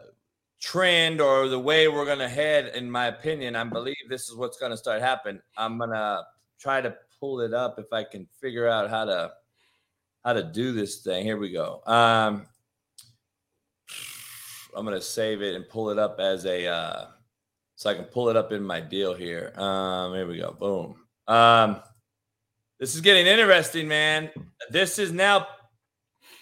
trend 0.59 1.21
or 1.21 1.47
the 1.47 1.59
way 1.59 1.87
we're 1.87 2.05
going 2.05 2.19
to 2.19 2.29
head. 2.29 2.75
In 2.75 2.89
my 2.89 3.07
opinion, 3.07 3.55
I 3.55 3.63
believe 3.63 3.95
this 4.09 4.29
is 4.29 4.35
what's 4.35 4.57
going 4.57 4.71
to 4.71 4.77
start 4.77 5.01
happening. 5.01 5.41
I'm 5.57 5.77
going 5.77 5.91
to 5.91 6.23
try 6.59 6.81
to 6.81 6.95
pull 7.19 7.41
it 7.41 7.53
up 7.53 7.79
if 7.79 7.91
I 7.93 8.03
can 8.03 8.27
figure 8.41 8.67
out 8.67 8.89
how 8.89 9.05
to 9.05 9.31
how 10.23 10.33
to 10.33 10.43
do 10.43 10.73
this 10.73 11.01
thing. 11.01 11.23
Here 11.23 11.37
we 11.37 11.51
go. 11.51 11.81
Um, 11.85 12.45
I'm 14.75 14.85
gonna 14.85 15.01
save 15.01 15.41
it 15.41 15.55
and 15.55 15.67
pull 15.67 15.89
it 15.89 15.99
up 15.99 16.19
as 16.19 16.45
a 16.45 16.67
uh, 16.67 17.05
so 17.75 17.89
I 17.89 17.95
can 17.95 18.05
pull 18.05 18.29
it 18.29 18.35
up 18.35 18.51
in 18.51 18.63
my 18.63 18.81
deal 18.81 19.13
here. 19.13 19.53
Um, 19.55 20.13
here 20.13 20.27
we 20.27 20.37
go. 20.37 20.51
Boom. 20.51 20.95
Um, 21.27 21.81
this 22.79 22.95
is 22.95 23.01
getting 23.01 23.25
interesting, 23.25 23.87
man. 23.87 24.29
This 24.69 24.99
is 24.99 25.11
now 25.11 25.47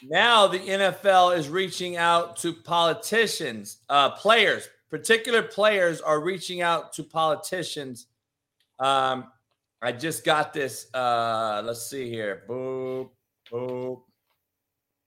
now 0.03 0.47
the 0.47 0.59
NFL 0.59 1.37
is 1.37 1.49
reaching 1.49 1.97
out 1.97 2.37
to 2.37 2.53
politicians, 2.53 3.77
uh, 3.89 4.11
players, 4.11 4.67
particular 4.89 5.41
players 5.41 6.01
are 6.01 6.21
reaching 6.21 6.61
out 6.61 6.93
to 6.93 7.03
politicians. 7.03 8.07
Um, 8.79 9.25
I 9.81 9.91
just 9.91 10.23
got 10.23 10.53
this. 10.53 10.87
Uh, 10.93 11.61
let's 11.65 11.89
see 11.89 12.09
here. 12.09 12.43
Boop, 12.47 13.09
boop. 13.51 14.01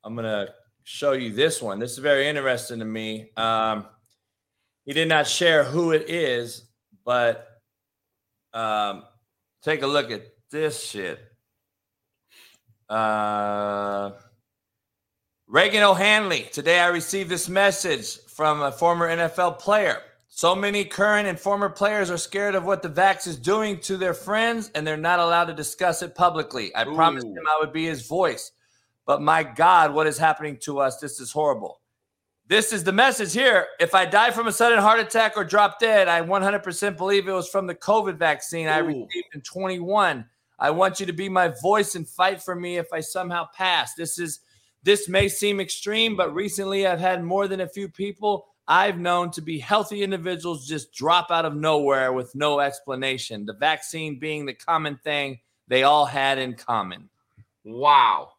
I'm 0.05 0.15
gonna 0.17 0.49
show 0.85 1.13
you 1.13 1.33
this 1.33 1.61
one. 1.61 1.79
This 1.79 1.93
is 1.93 1.99
very 1.99 2.29
interesting 2.29 2.79
to 2.79 2.85
me. 2.85 3.31
Um, 3.37 3.87
he 4.85 4.93
did 4.93 5.09
not 5.09 5.27
share 5.27 5.65
who 5.65 5.93
it 5.93 6.09
is, 6.09 6.69
but 7.05 7.47
um, 8.53 9.05
take 9.63 9.83
a 9.83 9.87
look 9.87 10.11
at 10.11 10.23
this 10.51 10.83
shit. 10.83 11.19
Uh, 12.89 14.11
Reagan 15.47 15.83
O'Hanley. 15.83 16.49
Today 16.53 16.81
I 16.81 16.87
received 16.87 17.29
this 17.29 17.49
message 17.49 18.19
from 18.29 18.63
a 18.63 18.73
former 18.73 19.09
NFL 19.09 19.59
player. 19.59 20.01
So 20.33 20.55
many 20.55 20.85
current 20.85 21.27
and 21.27 21.39
former 21.39 21.69
players 21.69 22.09
are 22.09 22.17
scared 22.17 22.55
of 22.55 22.65
what 22.65 22.83
the 22.83 22.89
vax 22.89 23.27
is 23.27 23.37
doing 23.37 23.79
to 23.81 23.97
their 23.97 24.15
friends, 24.15 24.71
and 24.75 24.87
they're 24.87 24.97
not 24.97 25.19
allowed 25.19 25.47
to 25.47 25.55
discuss 25.55 26.03
it 26.03 26.15
publicly. 26.15 26.75
I 26.75 26.87
Ooh. 26.87 26.95
promised 26.95 27.27
him 27.27 27.43
I 27.47 27.59
would 27.61 27.73
be 27.73 27.85
his 27.85 28.07
voice. 28.07 28.53
But 29.07 29.21
my 29.21 29.43
God, 29.43 29.93
what 29.93 30.07
is 30.07 30.17
happening 30.17 30.57
to 30.63 30.79
us? 30.79 30.99
This 30.99 31.21
is 31.21 31.33
horrible. 31.33 31.81
This 32.47 32.73
is 32.73 32.85
the 32.85 32.93
message 32.93 33.33
here. 33.33 33.67
If 33.81 33.95
I 33.95 34.07
die 34.07 34.31
from 34.31 34.47
a 34.47 34.53
sudden 34.53 34.79
heart 34.79 35.01
attack 35.01 35.37
or 35.37 35.45
drop 35.45 35.81
dead, 35.81 36.07
I 36.07 36.23
100% 36.23 36.97
believe 36.97 37.27
it 37.27 37.33
was 37.33 37.49
from 37.49 37.67
the 37.67 37.75
COVID 37.75 38.17
vaccine 38.17 38.69
Ooh. 38.69 38.71
I 38.71 38.79
received 38.79 39.35
in 39.35 39.41
21. 39.41 40.25
I 40.61 40.71
want 40.71 41.01
you 41.01 41.07
to 41.07 41.13
be 41.13 41.29
my 41.29 41.49
voice 41.61 41.97
and 41.97 42.09
fight 42.09 42.41
for 42.41 42.55
me 42.55 42.77
if 42.79 42.93
I 42.93 43.01
somehow 43.01 43.49
pass. 43.53 43.95
This 43.95 44.19
is 44.19 44.41
this 44.83 45.09
may 45.09 45.29
seem 45.29 45.61
extreme, 45.61 46.17
but 46.17 46.35
recently 46.35 46.87
I've 46.87 47.01
had 47.01 47.23
more 47.23 47.49
than 47.49 47.61
a 47.61 47.69
few 47.69 47.89
people 47.89 48.47
I've 48.71 49.01
known 49.01 49.33
to 49.33 49.41
be 49.41 49.59
healthy 49.59 50.05
individuals 50.05 50.65
just 50.65 50.93
drop 50.93 51.33
out 51.33 51.45
of 51.45 51.57
nowhere 51.57 52.13
with 52.13 52.33
no 52.37 52.61
explanation. 52.61 53.45
The 53.45 53.53
vaccine 53.53 54.21
being 54.21 54.47
the 54.47 54.55
common 54.55 54.97
thing 55.03 55.41
they 55.67 55.83
all 55.83 56.07
had 56.07 56.39
in 56.39 56.55
common. 56.55 57.11
Wow. 57.65 58.31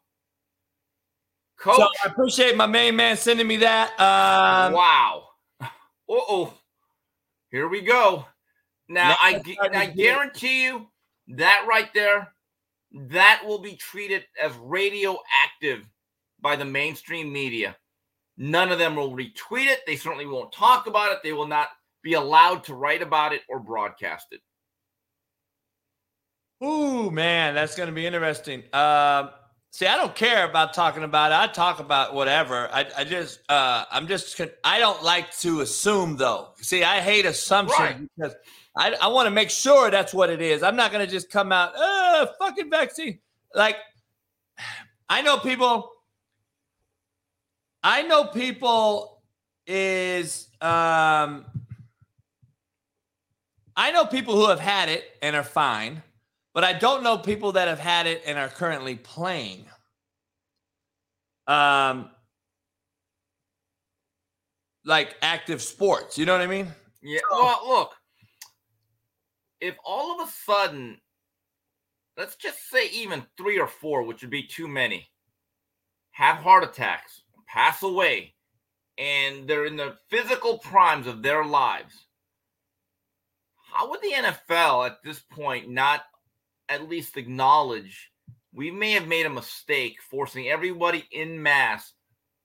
Coach. 1.58 1.76
So 1.76 1.82
I 1.82 2.08
appreciate 2.08 2.56
my 2.56 2.64
main 2.64 2.96
man 2.96 3.18
sending 3.18 3.46
me 3.46 3.58
that. 3.58 3.90
Um, 4.00 4.72
wow. 4.72 5.24
oh. 6.08 6.54
Here 7.50 7.68
we 7.68 7.82
go. 7.82 8.24
Now, 8.88 9.14
I, 9.20 9.42
I 9.74 9.86
guarantee 9.86 10.64
you 10.64 10.86
that 11.28 11.66
right 11.68 11.92
there, 11.92 12.32
that 12.90 13.42
will 13.46 13.58
be 13.58 13.76
treated 13.76 14.24
as 14.42 14.52
radioactive 14.62 15.86
by 16.40 16.56
the 16.56 16.64
mainstream 16.64 17.30
media. 17.30 17.76
None 18.36 18.72
of 18.72 18.78
them 18.78 18.96
will 18.96 19.12
retweet 19.12 19.66
it. 19.66 19.80
They 19.86 19.96
certainly 19.96 20.26
won't 20.26 20.52
talk 20.52 20.86
about 20.86 21.12
it. 21.12 21.18
They 21.22 21.32
will 21.32 21.46
not 21.46 21.68
be 22.02 22.14
allowed 22.14 22.64
to 22.64 22.74
write 22.74 23.02
about 23.02 23.32
it 23.32 23.42
or 23.48 23.60
broadcast 23.60 24.28
it. 24.32 24.40
Ooh, 26.64 27.10
man, 27.10 27.54
that's 27.54 27.74
going 27.74 27.88
to 27.88 27.94
be 27.94 28.06
interesting. 28.06 28.62
Uh, 28.72 29.28
See, 29.74 29.86
I 29.86 29.96
don't 29.96 30.14
care 30.14 30.44
about 30.46 30.74
talking 30.74 31.02
about 31.02 31.32
it. 31.32 31.34
I 31.34 31.50
talk 31.50 31.80
about 31.80 32.12
whatever. 32.12 32.68
I, 32.70 32.86
I 32.94 33.04
just, 33.04 33.40
uh, 33.48 33.86
I'm 33.90 34.06
just, 34.06 34.38
I 34.62 34.78
don't 34.78 35.02
like 35.02 35.34
to 35.38 35.62
assume 35.62 36.18
though. 36.18 36.50
See, 36.58 36.84
I 36.84 37.00
hate 37.00 37.24
assumptions 37.24 37.80
right. 37.80 38.08
because 38.14 38.34
I, 38.76 38.92
I 39.00 39.08
want 39.08 39.28
to 39.28 39.30
make 39.30 39.48
sure 39.48 39.90
that's 39.90 40.12
what 40.12 40.28
it 40.28 40.42
is. 40.42 40.62
I'm 40.62 40.76
not 40.76 40.92
going 40.92 41.04
to 41.04 41.10
just 41.10 41.30
come 41.30 41.52
out, 41.52 41.72
uh, 41.74 42.26
fucking 42.38 42.68
vaccine. 42.70 43.20
Like, 43.54 43.76
I 45.08 45.22
know 45.22 45.38
people, 45.38 45.90
I 47.82 48.02
know 48.02 48.24
people 48.24 49.22
is, 49.66 50.48
um, 50.60 51.44
I 53.76 53.90
know 53.92 54.06
people 54.06 54.34
who 54.34 54.48
have 54.48 54.60
had 54.60 54.88
it 54.88 55.04
and 55.20 55.34
are 55.34 55.42
fine 55.42 56.02
but 56.54 56.64
I 56.64 56.72
don't 56.72 57.02
know 57.02 57.18
people 57.18 57.52
that 57.52 57.68
have 57.68 57.78
had 57.78 58.06
it 58.06 58.22
and 58.26 58.38
are 58.38 58.48
currently 58.48 58.96
playing. 58.96 59.66
Um, 61.46 62.10
like 64.84 65.16
active 65.22 65.62
sports. 65.62 66.18
You 66.18 66.26
know 66.26 66.32
what 66.32 66.42
I 66.42 66.46
mean? 66.46 66.68
Yeah. 67.02 67.20
Well, 67.30 67.60
look, 67.66 67.94
if 69.60 69.76
all 69.84 70.20
of 70.20 70.28
a 70.28 70.30
sudden, 70.30 71.00
let's 72.16 72.36
just 72.36 72.68
say 72.68 72.88
even 72.90 73.24
three 73.36 73.58
or 73.58 73.66
four, 73.66 74.02
which 74.02 74.20
would 74.20 74.30
be 74.30 74.46
too 74.46 74.68
many, 74.68 75.08
have 76.10 76.36
heart 76.36 76.64
attacks, 76.64 77.21
pass 77.52 77.82
away, 77.82 78.34
and 78.98 79.48
they're 79.48 79.66
in 79.66 79.76
the 79.76 79.96
physical 80.08 80.58
primes 80.58 81.06
of 81.06 81.22
their 81.22 81.44
lives, 81.44 82.06
how 83.72 83.90
would 83.90 84.00
the 84.02 84.12
NFL 84.12 84.86
at 84.86 85.02
this 85.02 85.20
point 85.20 85.68
not 85.68 86.02
at 86.68 86.88
least 86.88 87.16
acknowledge 87.16 88.10
we 88.54 88.70
may 88.70 88.92
have 88.92 89.08
made 89.08 89.26
a 89.26 89.30
mistake 89.30 89.96
forcing 90.10 90.48
everybody 90.48 91.04
in 91.10 91.42
mass 91.42 91.92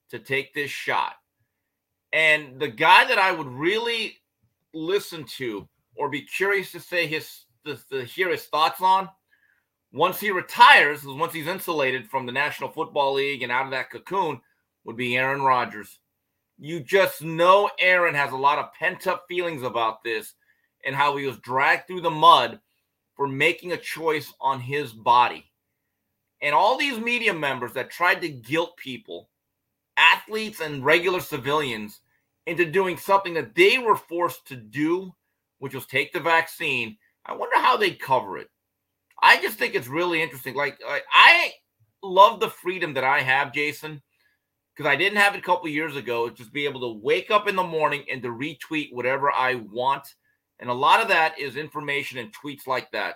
to 0.09 0.19
take 0.19 0.53
this 0.53 0.71
shot. 0.71 1.13
And 2.13 2.59
the 2.59 2.69
guy 2.69 3.05
that 3.05 3.17
I 3.17 3.31
would 3.31 3.47
really 3.47 4.17
listen 4.73 5.25
to 5.37 5.67
or 5.95 6.09
be 6.09 6.21
curious 6.21 6.71
to 6.71 6.79
say 6.79 7.07
his 7.07 7.45
to, 7.65 7.77
to 7.91 8.05
hear 8.05 8.29
his 8.29 8.45
thoughts 8.45 8.81
on 8.81 9.09
once 9.91 10.19
he 10.19 10.31
retires, 10.31 11.03
once 11.05 11.33
he's 11.33 11.47
insulated 11.47 12.09
from 12.09 12.25
the 12.25 12.31
National 12.31 12.69
Football 12.69 13.15
League 13.15 13.43
and 13.43 13.51
out 13.51 13.65
of 13.65 13.71
that 13.71 13.89
cocoon, 13.89 14.39
would 14.87 14.97
be 14.97 15.17
Aaron 15.17 15.41
Rodgers. 15.43 15.99
You 16.57 16.79
just 16.79 17.21
know 17.21 17.69
Aaron 17.79 18.15
has 18.15 18.31
a 18.31 18.37
lot 18.37 18.57
of 18.57 18.73
pent 18.73 19.05
up 19.05 19.25
feelings 19.27 19.61
about 19.61 20.01
this 20.01 20.33
and 20.83 20.95
how 20.95 21.15
he 21.17 21.27
was 21.27 21.37
dragged 21.39 21.85
through 21.85 22.01
the 22.01 22.09
mud 22.09 22.59
for 23.15 23.27
making 23.27 23.73
a 23.73 23.77
choice 23.77 24.33
on 24.41 24.59
his 24.59 24.93
body. 24.93 25.45
And 26.41 26.55
all 26.55 26.77
these 26.77 26.99
media 26.99 27.33
members 27.33 27.73
that 27.73 27.91
tried 27.91 28.21
to 28.21 28.29
guilt 28.29 28.77
people, 28.77 29.29
athletes 29.97 30.61
and 30.61 30.85
regular 30.85 31.19
civilians, 31.19 31.99
into 32.45 32.63
doing 32.65 32.95
something 32.95 33.33
that 33.33 33.55
they 33.55 33.77
were 33.77 33.95
forced 33.95 34.47
to 34.47 34.55
do, 34.55 35.13
which 35.59 35.75
was 35.75 35.85
take 35.85 36.13
the 36.13 36.19
vaccine, 36.19 36.97
I 37.25 37.33
wonder 37.33 37.57
how 37.57 37.75
they'd 37.75 37.99
cover 37.99 38.37
it. 38.37 38.47
I 39.21 39.41
just 39.41 39.57
think 39.57 39.75
it's 39.75 39.87
really 39.87 40.21
interesting. 40.21 40.55
Like, 40.55 40.79
I 41.11 41.51
love 42.01 42.39
the 42.39 42.49
freedom 42.49 42.93
that 42.93 43.03
I 43.03 43.19
have, 43.19 43.51
Jason, 43.51 44.01
because 44.77 44.89
I 44.89 44.95
didn't 44.95 45.17
have 45.17 45.33
it 45.33 45.39
a 45.39 45.41
couple 45.41 45.67
years 45.67 45.95
ago. 45.95 46.29
Just 46.29 46.53
be 46.53 46.65
able 46.65 46.81
to 46.81 47.01
wake 47.01 47.31
up 47.31 47.47
in 47.47 47.55
the 47.55 47.63
morning 47.63 48.05
and 48.11 48.21
to 48.21 48.29
retweet 48.29 48.93
whatever 48.93 49.31
I 49.31 49.55
want 49.55 50.07
and 50.59 50.69
a 50.69 50.73
lot 50.73 51.01
of 51.01 51.07
that 51.09 51.39
is 51.39 51.55
information 51.55 52.17
and 52.17 52.33
tweets 52.33 52.67
like 52.67 52.91
that. 52.91 53.15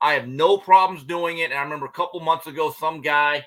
I 0.00 0.12
have 0.12 0.28
no 0.28 0.58
problems 0.58 1.04
doing 1.04 1.38
it. 1.38 1.50
And 1.50 1.54
I 1.54 1.62
remember 1.62 1.86
a 1.86 1.92
couple 1.92 2.20
months 2.20 2.46
ago, 2.46 2.70
some 2.70 3.00
guy 3.00 3.44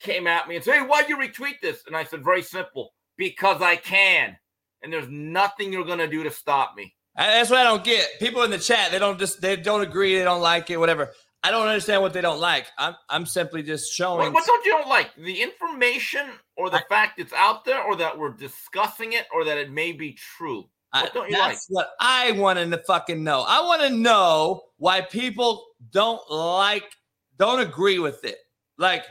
came 0.00 0.26
at 0.26 0.48
me 0.48 0.56
and 0.56 0.64
said, 0.64 0.74
Hey, 0.74 0.86
why'd 0.86 1.08
you 1.08 1.16
retweet 1.16 1.60
this? 1.62 1.82
And 1.86 1.96
I 1.96 2.04
said, 2.04 2.24
Very 2.24 2.42
simple, 2.42 2.92
because 3.16 3.62
I 3.62 3.76
can. 3.76 4.36
And 4.82 4.92
there's 4.92 5.08
nothing 5.08 5.72
you're 5.72 5.84
going 5.84 5.98
to 5.98 6.08
do 6.08 6.22
to 6.22 6.30
stop 6.30 6.74
me. 6.76 6.94
That's 7.16 7.50
what 7.50 7.60
I 7.60 7.64
don't 7.64 7.84
get. 7.84 8.06
People 8.18 8.42
in 8.42 8.50
the 8.50 8.58
chat, 8.58 8.90
they 8.90 8.98
don't 8.98 9.18
just, 9.18 9.40
they 9.40 9.56
don't 9.56 9.80
agree, 9.80 10.18
they 10.18 10.24
don't 10.24 10.42
like 10.42 10.68
it, 10.70 10.78
whatever. 10.78 11.12
I 11.46 11.52
don't 11.52 11.68
understand 11.68 12.02
what 12.02 12.12
they 12.12 12.20
don't 12.20 12.40
like. 12.40 12.66
I'm, 12.76 12.96
I'm 13.08 13.24
simply 13.24 13.62
just 13.62 13.92
showing. 13.92 14.32
What, 14.32 14.34
what 14.34 14.46
don't 14.46 14.64
you 14.64 14.72
don't 14.72 14.88
like? 14.88 15.14
The 15.14 15.40
information 15.40 16.26
or 16.56 16.70
the 16.70 16.78
I, 16.78 16.82
fact 16.88 17.20
it's 17.20 17.32
out 17.32 17.64
there 17.64 17.80
or 17.84 17.94
that 17.96 18.18
we're 18.18 18.32
discussing 18.32 19.12
it 19.12 19.26
or 19.32 19.44
that 19.44 19.56
it 19.56 19.70
may 19.70 19.92
be 19.92 20.12
true? 20.12 20.68
What 20.90 21.14
don't 21.14 21.30
you 21.30 21.36
That's 21.36 21.70
like? 21.70 21.86
what 21.86 21.90
I 22.00 22.32
want 22.32 22.58
to 22.58 22.78
fucking 22.78 23.22
know. 23.22 23.44
I 23.46 23.60
want 23.60 23.82
to 23.82 23.90
know 23.90 24.62
why 24.78 25.02
people 25.02 25.64
don't 25.92 26.20
like, 26.28 26.90
don't 27.38 27.60
agree 27.60 28.00
with 28.00 28.24
it. 28.24 28.38
Like, 28.76 29.04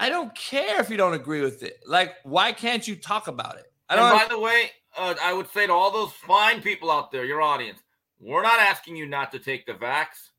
I 0.00 0.08
don't 0.08 0.34
care 0.34 0.80
if 0.80 0.90
you 0.90 0.96
don't 0.96 1.14
agree 1.14 1.42
with 1.42 1.62
it. 1.62 1.78
Like, 1.86 2.14
why 2.24 2.50
can't 2.50 2.88
you 2.88 2.96
talk 2.96 3.28
about 3.28 3.58
it? 3.58 3.66
I 3.88 3.94
don't. 3.94 4.10
And 4.10 4.18
by 4.18 4.34
the 4.34 4.40
way, 4.40 4.72
uh, 4.98 5.14
I 5.22 5.32
would 5.32 5.48
say 5.50 5.68
to 5.68 5.72
all 5.72 5.92
those 5.92 6.10
fine 6.14 6.60
people 6.62 6.90
out 6.90 7.12
there, 7.12 7.24
your 7.24 7.42
audience, 7.42 7.78
we're 8.18 8.42
not 8.42 8.58
asking 8.58 8.96
you 8.96 9.06
not 9.06 9.30
to 9.32 9.38
take 9.38 9.66
the 9.66 9.74
vax. 9.74 10.30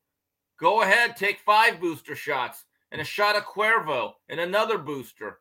Go 0.57 0.82
ahead, 0.82 1.18
take 1.18 1.40
five 1.40 1.80
booster 1.80 2.15
shots 2.15 2.64
and 2.91 3.02
a 3.02 3.03
shot 3.03 3.36
of 3.36 3.44
Cuervo 3.44 4.14
and 4.30 4.40
another 4.40 4.77
booster. 4.77 5.40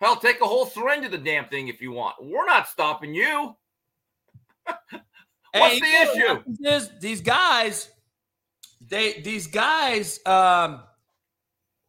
Hell, 0.00 0.16
take 0.16 0.40
a 0.40 0.46
whole 0.46 0.64
syringe 0.64 1.04
of 1.04 1.10
the 1.10 1.18
damn 1.18 1.46
thing 1.46 1.68
if 1.68 1.82
you 1.82 1.92
want. 1.92 2.16
We're 2.20 2.46
not 2.46 2.68
stopping 2.68 3.14
you. 3.14 3.54
What's 5.52 5.74
hey, 5.74 5.80
the 5.80 5.86
issue? 5.86 6.42
Is 6.64 6.90
these 7.00 7.20
guys, 7.20 7.90
they 8.88 9.20
these 9.20 9.46
guys, 9.46 10.20
um, 10.24 10.82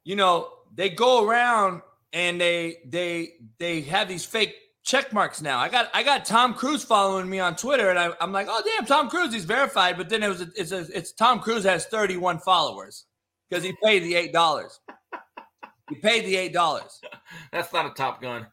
you 0.03 0.15
know, 0.15 0.49
they 0.73 0.89
go 0.89 1.25
around 1.25 1.83
and 2.11 2.41
they 2.41 2.79
they 2.85 3.35
they 3.59 3.81
have 3.81 4.07
these 4.07 4.25
fake 4.25 4.55
check 4.83 5.13
marks 5.13 5.41
now. 5.41 5.59
I 5.59 5.69
got 5.69 5.89
I 5.93 6.03
got 6.03 6.25
Tom 6.25 6.53
Cruise 6.53 6.83
following 6.83 7.29
me 7.29 7.39
on 7.39 7.55
Twitter, 7.55 7.89
and 7.89 7.99
I, 7.99 8.11
am 8.19 8.31
like, 8.31 8.47
oh 8.49 8.61
damn, 8.65 8.85
Tom 8.85 9.09
Cruise, 9.09 9.33
he's 9.33 9.45
verified. 9.45 9.97
But 9.97 10.09
then 10.09 10.23
it 10.23 10.27
was 10.27 10.41
a, 10.41 10.47
it's 10.55 10.71
a, 10.71 10.85
it's 10.95 11.11
Tom 11.13 11.39
Cruise 11.39 11.63
has 11.63 11.85
31 11.85 12.39
followers 12.39 13.05
because 13.49 13.63
he 13.63 13.73
paid 13.83 14.03
the 14.03 14.15
eight 14.15 14.33
dollars. 14.33 14.79
he 15.89 15.95
paid 15.95 16.25
the 16.25 16.35
eight 16.35 16.53
dollars. 16.53 17.01
That's 17.51 17.71
not 17.73 17.85
a 17.85 17.89
Top 17.91 18.21
Gun. 18.21 18.47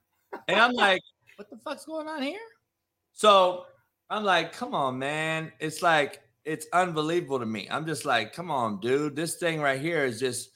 and 0.49 0.61
I'm 0.61 0.73
like, 0.73 1.03
what 1.37 1.49
the 1.51 1.57
fuck's 1.59 1.85
going 1.85 2.09
on 2.09 2.23
here? 2.23 2.41
So 3.13 3.67
I'm 4.11 4.25
like, 4.25 4.53
come 4.53 4.75
on, 4.75 4.99
man. 4.99 5.53
It's 5.61 5.83
like 5.83 6.21
it's 6.45 6.67
unbelievable 6.73 7.39
to 7.39 7.47
me. 7.47 7.69
I'm 7.71 7.87
just 7.87 8.05
like, 8.05 8.33
come 8.33 8.51
on, 8.51 8.81
dude. 8.81 9.17
This 9.17 9.37
thing 9.37 9.61
right 9.61 9.81
here 9.81 10.05
is 10.05 10.19
just 10.19 10.51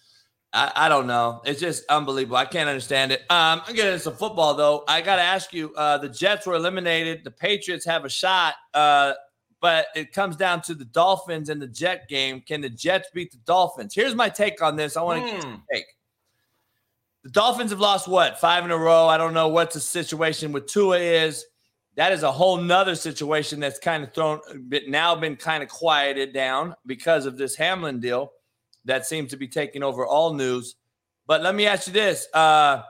I, 0.52 0.72
I, 0.74 0.88
don't 0.88 1.06
know. 1.06 1.40
It's 1.44 1.60
just 1.60 1.84
unbelievable. 1.88 2.36
I 2.36 2.44
can't 2.44 2.68
understand 2.68 3.10
it. 3.10 3.20
Um, 3.30 3.62
I'm 3.66 3.74
getting 3.74 3.92
into 3.92 4.00
some 4.04 4.16
football 4.16 4.54
though. 4.54 4.84
I 4.86 5.00
got 5.00 5.16
to 5.16 5.22
ask 5.22 5.52
you: 5.52 5.72
uh, 5.74 5.98
the 5.98 6.08
Jets 6.08 6.46
were 6.46 6.54
eliminated. 6.54 7.24
The 7.24 7.30
Patriots 7.30 7.86
have 7.86 8.04
a 8.04 8.10
shot, 8.10 8.54
uh, 8.74 9.14
but 9.60 9.86
it 9.94 10.12
comes 10.12 10.36
down 10.36 10.60
to 10.62 10.74
the 10.74 10.84
Dolphins 10.84 11.48
and 11.48 11.60
the 11.60 11.66
Jet 11.66 12.08
game. 12.08 12.42
Can 12.42 12.60
the 12.60 12.68
Jets 12.68 13.08
beat 13.14 13.32
the 13.32 13.38
Dolphins? 13.38 13.94
Here's 13.94 14.14
my 14.14 14.28
take 14.28 14.60
on 14.60 14.76
this. 14.76 14.96
I 14.96 15.02
want 15.02 15.26
to 15.26 15.46
hmm. 15.46 15.54
take. 15.72 15.86
The 17.24 17.30
Dolphins 17.30 17.70
have 17.70 17.80
lost 17.80 18.06
what 18.06 18.38
five 18.38 18.64
in 18.64 18.70
a 18.70 18.76
row. 18.76 19.06
I 19.06 19.16
don't 19.16 19.34
know 19.34 19.48
what 19.48 19.70
the 19.70 19.80
situation 19.80 20.52
with 20.52 20.66
Tua 20.66 20.98
is. 20.98 21.46
That 21.96 22.12
is 22.12 22.22
a 22.22 22.32
whole 22.32 22.56
nother 22.56 22.94
situation 22.94 23.60
that's 23.60 23.78
kind 23.78 24.02
of 24.02 24.14
thrown, 24.14 24.40
now 24.88 25.14
been 25.14 25.36
kind 25.36 25.62
of 25.62 25.68
quieted 25.68 26.32
down 26.32 26.74
because 26.86 27.26
of 27.26 27.36
this 27.36 27.54
Hamlin 27.54 28.00
deal 28.00 28.32
that 28.84 29.06
seems 29.06 29.30
to 29.30 29.36
be 29.36 29.48
taking 29.48 29.82
over 29.82 30.06
all 30.06 30.34
news. 30.34 30.76
But 31.26 31.42
let 31.42 31.54
me 31.54 31.66
ask 31.66 31.86
you 31.86 31.92
this. 31.92 32.26
Uh, 32.32 32.82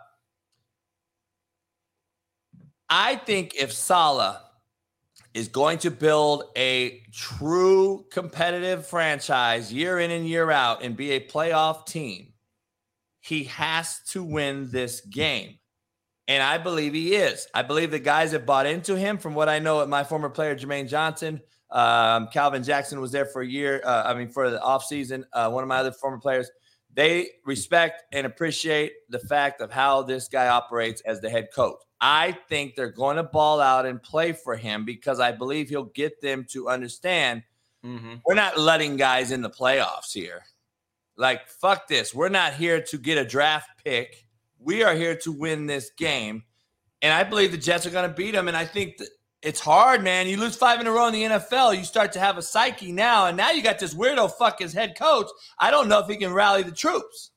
I 2.88 3.16
think 3.16 3.54
if 3.54 3.72
Saleh 3.72 4.36
is 5.34 5.48
going 5.48 5.78
to 5.78 5.90
build 5.90 6.44
a 6.56 7.02
true 7.12 8.04
competitive 8.10 8.86
franchise 8.86 9.72
year 9.72 9.98
in 9.98 10.10
and 10.10 10.26
year 10.26 10.50
out 10.50 10.82
and 10.82 10.96
be 10.96 11.12
a 11.12 11.26
playoff 11.26 11.86
team, 11.86 12.32
he 13.20 13.44
has 13.44 14.00
to 14.08 14.22
win 14.22 14.70
this 14.70 15.00
game. 15.00 15.58
And 16.28 16.42
I 16.42 16.58
believe 16.58 16.92
he 16.92 17.14
is. 17.14 17.46
I 17.54 17.62
believe 17.62 17.90
the 17.90 17.98
guys 17.98 18.32
have 18.32 18.46
bought 18.46 18.66
into 18.66 18.96
him. 18.96 19.18
From 19.18 19.34
what 19.34 19.48
I 19.48 19.58
know 19.58 19.80
at 19.80 19.88
my 19.88 20.04
former 20.04 20.28
player, 20.28 20.54
Jermaine 20.54 20.88
Johnson, 20.88 21.40
um, 21.72 22.28
Calvin 22.28 22.62
Jackson 22.62 23.00
was 23.00 23.10
there 23.10 23.24
for 23.24 23.42
a 23.42 23.46
year. 23.46 23.82
Uh, 23.84 24.04
I 24.06 24.14
mean, 24.14 24.28
for 24.28 24.50
the 24.50 24.58
offseason. 24.58 25.24
Uh, 25.32 25.50
one 25.50 25.64
of 25.64 25.68
my 25.68 25.78
other 25.78 25.92
former 25.92 26.18
players. 26.18 26.50
They 26.94 27.30
respect 27.46 28.04
and 28.12 28.26
appreciate 28.26 28.92
the 29.08 29.18
fact 29.18 29.62
of 29.62 29.72
how 29.72 30.02
this 30.02 30.28
guy 30.28 30.48
operates 30.48 31.00
as 31.02 31.20
the 31.20 31.30
head 31.30 31.48
coach. 31.54 31.78
I 32.02 32.36
think 32.48 32.74
they're 32.74 32.90
going 32.90 33.16
to 33.16 33.22
ball 33.22 33.60
out 33.60 33.86
and 33.86 34.02
play 34.02 34.32
for 34.32 34.56
him 34.56 34.84
because 34.84 35.18
I 35.18 35.32
believe 35.32 35.70
he'll 35.70 35.84
get 35.84 36.20
them 36.20 36.44
to 36.50 36.68
understand 36.68 37.44
mm-hmm. 37.84 38.16
we're 38.26 38.34
not 38.34 38.58
letting 38.58 38.96
guys 38.96 39.30
in 39.30 39.40
the 39.40 39.48
playoffs 39.48 40.12
here. 40.12 40.42
Like, 41.16 41.48
fuck 41.48 41.88
this. 41.88 42.14
We're 42.14 42.28
not 42.28 42.54
here 42.54 42.82
to 42.82 42.98
get 42.98 43.18
a 43.18 43.24
draft 43.24 43.70
pick. 43.84 44.26
We 44.58 44.82
are 44.82 44.94
here 44.94 45.16
to 45.18 45.32
win 45.32 45.66
this 45.66 45.90
game. 45.96 46.44
And 47.00 47.12
I 47.12 47.24
believe 47.24 47.52
the 47.52 47.58
Jets 47.58 47.86
are 47.86 47.90
going 47.90 48.08
to 48.08 48.14
beat 48.14 48.32
them. 48.32 48.48
And 48.48 48.56
I 48.56 48.64
think 48.64 48.98
that 48.98 49.08
it's 49.42 49.60
hard, 49.60 50.04
man. 50.04 50.28
You 50.28 50.36
lose 50.36 50.56
five 50.56 50.80
in 50.80 50.86
a 50.86 50.92
row 50.92 51.08
in 51.08 51.12
the 51.12 51.22
NFL, 51.22 51.76
you 51.76 51.84
start 51.84 52.12
to 52.12 52.20
have 52.20 52.38
a 52.38 52.42
psyche 52.42 52.92
now, 52.92 53.26
and 53.26 53.36
now 53.36 53.50
you 53.50 53.62
got 53.62 53.78
this 53.78 53.94
weirdo 53.94 54.32
fuck 54.32 54.60
as 54.60 54.72
head 54.72 54.96
coach. 54.96 55.26
I 55.58 55.70
don't 55.70 55.88
know 55.88 55.98
if 55.98 56.08
he 56.08 56.16
can 56.16 56.32
rally 56.32 56.62
the 56.62 56.70
troops. 56.70 57.32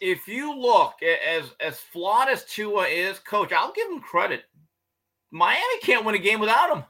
If 0.00 0.28
you 0.28 0.56
look 0.56 0.94
as 1.02 1.50
as 1.60 1.78
flawed 1.78 2.28
as 2.28 2.44
Tua 2.44 2.86
is, 2.86 3.18
coach, 3.18 3.52
I'll 3.52 3.72
give 3.72 3.88
him 3.88 4.00
credit. 4.00 4.44
Miami 5.30 5.78
can't 5.82 6.04
win 6.04 6.14
a 6.14 6.18
game 6.18 6.40
without 6.40 6.76
him. 6.76 6.84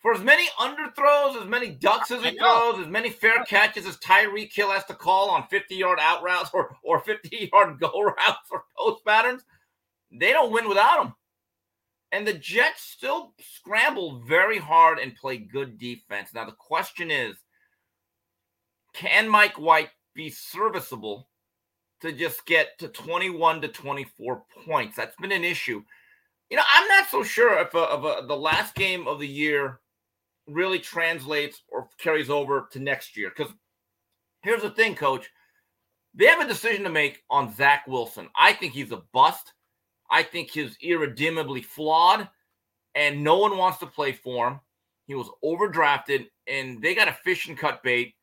For 0.00 0.14
as 0.14 0.22
many 0.22 0.46
underthrows, 0.58 1.40
as 1.40 1.48
many 1.48 1.68
ducks 1.68 2.10
as 2.10 2.22
he 2.22 2.38
throws, 2.38 2.78
as 2.78 2.86
many 2.86 3.10
fair 3.10 3.44
catches 3.44 3.84
as 3.86 3.98
Tyreek 3.98 4.52
Hill 4.52 4.70
has 4.70 4.84
to 4.86 4.94
call 4.94 5.28
on 5.30 5.46
50 5.48 5.74
yard 5.74 5.98
out 6.00 6.22
routes 6.22 6.50
or, 6.54 6.76
or 6.82 7.00
50 7.00 7.50
yard 7.52 7.78
go 7.80 8.02
routes 8.02 8.48
or 8.50 8.64
post 8.78 9.04
patterns, 9.04 9.42
they 10.10 10.32
don't 10.32 10.52
win 10.52 10.68
without 10.68 11.04
him. 11.04 11.14
And 12.12 12.26
the 12.26 12.34
Jets 12.34 12.82
still 12.82 13.34
scramble 13.40 14.20
very 14.26 14.58
hard 14.58 14.98
and 14.98 15.14
play 15.14 15.38
good 15.38 15.78
defense. 15.78 16.30
Now, 16.34 16.44
the 16.44 16.52
question 16.52 17.10
is 17.10 17.36
can 18.92 19.28
Mike 19.28 19.58
White 19.58 19.90
be 20.14 20.30
serviceable 20.30 21.28
to 22.00 22.12
just 22.12 22.44
get 22.46 22.78
to 22.78 22.88
21 22.88 23.60
to 23.60 23.68
24 23.68 24.42
points? 24.66 24.96
That's 24.96 25.16
been 25.16 25.32
an 25.32 25.44
issue. 25.44 25.82
You 26.50 26.56
know, 26.56 26.64
I'm 26.72 26.88
not 26.88 27.08
so 27.08 27.22
sure 27.22 27.58
if, 27.60 27.74
uh, 27.74 27.78
a, 27.78 27.96
a, 27.96 28.00
uh, 28.00 28.26
the 28.26 28.36
last 28.36 28.74
game 28.74 29.06
of 29.06 29.20
the 29.20 29.28
year 29.28 29.78
really 30.48 30.80
translates 30.80 31.62
or 31.68 31.88
carries 31.98 32.28
over 32.28 32.68
to 32.72 32.80
next 32.80 33.16
year. 33.16 33.30
Because 33.34 33.52
here's 34.42 34.62
the 34.62 34.70
thing, 34.70 34.96
coach. 34.96 35.30
They 36.14 36.26
have 36.26 36.40
a 36.40 36.48
decision 36.48 36.82
to 36.84 36.90
make 36.90 37.22
on 37.30 37.54
Zach 37.54 37.86
Wilson. 37.86 38.28
I 38.34 38.52
think 38.52 38.72
he's 38.72 38.90
a 38.90 39.02
bust. 39.12 39.52
I 40.10 40.22
think 40.22 40.50
he's 40.50 40.76
irredeemably 40.82 41.62
flawed, 41.62 42.28
and 42.94 43.22
no 43.22 43.38
one 43.38 43.56
wants 43.56 43.78
to 43.78 43.86
play 43.86 44.12
for 44.12 44.48
him. 44.48 44.60
He 45.06 45.14
was 45.14 45.30
overdrafted, 45.44 46.26
and 46.46 46.82
they 46.82 46.94
got 46.94 47.08
a 47.08 47.12
fish 47.12 47.48
and 47.48 47.56
cut 47.56 47.82
bait, 47.82 48.14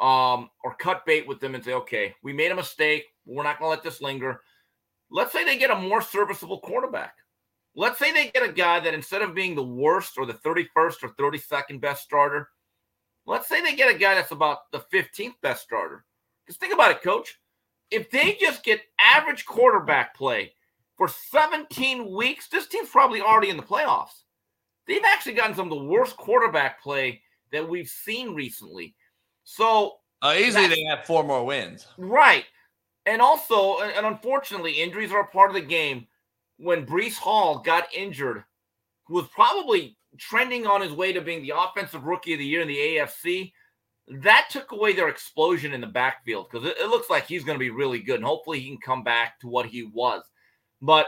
um, 0.00 0.50
or 0.64 0.74
cut 0.78 1.06
bait 1.06 1.26
with 1.26 1.40
them 1.40 1.54
and 1.54 1.64
say, 1.64 1.72
okay, 1.74 2.14
we 2.22 2.32
made 2.32 2.52
a 2.52 2.56
mistake. 2.56 3.04
We're 3.24 3.44
not 3.44 3.58
going 3.58 3.68
to 3.68 3.70
let 3.70 3.82
this 3.82 4.02
linger. 4.02 4.40
Let's 5.10 5.32
say 5.32 5.44
they 5.44 5.58
get 5.58 5.70
a 5.70 5.76
more 5.76 6.02
serviceable 6.02 6.60
quarterback. 6.60 7.14
Let's 7.74 7.98
say 7.98 8.12
they 8.12 8.30
get 8.30 8.48
a 8.48 8.52
guy 8.52 8.80
that 8.80 8.94
instead 8.94 9.22
of 9.22 9.34
being 9.34 9.54
the 9.54 9.62
worst 9.62 10.18
or 10.18 10.26
the 10.26 10.34
31st 10.34 11.02
or 11.02 11.14
32nd 11.18 11.80
best 11.80 12.02
starter, 12.02 12.48
let's 13.26 13.48
say 13.48 13.62
they 13.62 13.74
get 13.74 13.94
a 13.94 13.98
guy 13.98 14.14
that's 14.14 14.30
about 14.30 14.70
the 14.72 14.84
15th 14.92 15.34
best 15.42 15.62
starter. 15.62 16.04
Because 16.44 16.58
think 16.58 16.74
about 16.74 16.90
it, 16.90 17.02
coach. 17.02 17.38
If 17.90 18.10
they 18.10 18.36
just 18.40 18.64
get 18.64 18.80
average 19.00 19.46
quarterback 19.46 20.14
play 20.14 20.52
for 21.02 21.08
17 21.08 22.14
weeks, 22.14 22.46
this 22.46 22.68
team's 22.68 22.88
probably 22.88 23.20
already 23.20 23.50
in 23.50 23.56
the 23.56 23.62
playoffs. 23.62 24.22
They've 24.86 25.02
actually 25.04 25.32
gotten 25.32 25.56
some 25.56 25.72
of 25.72 25.76
the 25.76 25.84
worst 25.84 26.16
quarterback 26.16 26.80
play 26.80 27.20
that 27.50 27.68
we've 27.68 27.88
seen 27.88 28.36
recently. 28.36 28.94
So 29.42 29.96
uh, 30.22 30.36
easily 30.38 30.68
they 30.68 30.84
have 30.84 31.04
four 31.04 31.24
more 31.24 31.44
wins. 31.44 31.88
Right. 31.98 32.44
And 33.04 33.20
also, 33.20 33.80
and 33.80 34.06
unfortunately, 34.06 34.74
injuries 34.74 35.10
are 35.10 35.22
a 35.22 35.26
part 35.26 35.50
of 35.50 35.54
the 35.54 35.60
game. 35.60 36.06
When 36.58 36.86
Breece 36.86 37.18
Hall 37.18 37.58
got 37.58 37.92
injured, 37.92 38.44
who 39.08 39.14
was 39.14 39.26
probably 39.34 39.96
trending 40.18 40.68
on 40.68 40.82
his 40.82 40.92
way 40.92 41.12
to 41.12 41.20
being 41.20 41.42
the 41.42 41.54
offensive 41.56 42.04
rookie 42.04 42.34
of 42.34 42.38
the 42.38 42.46
year 42.46 42.60
in 42.60 42.68
the 42.68 42.76
AFC, 42.76 43.52
that 44.20 44.46
took 44.50 44.70
away 44.70 44.92
their 44.92 45.08
explosion 45.08 45.72
in 45.72 45.80
the 45.80 45.86
backfield 45.88 46.46
because 46.48 46.64
it, 46.64 46.76
it 46.78 46.90
looks 46.90 47.10
like 47.10 47.26
he's 47.26 47.42
going 47.42 47.56
to 47.56 47.64
be 47.64 47.70
really 47.70 47.98
good. 47.98 48.16
And 48.16 48.24
hopefully 48.24 48.60
he 48.60 48.68
can 48.68 48.78
come 48.78 49.02
back 49.02 49.40
to 49.40 49.48
what 49.48 49.66
he 49.66 49.82
was. 49.82 50.22
But 50.82 51.06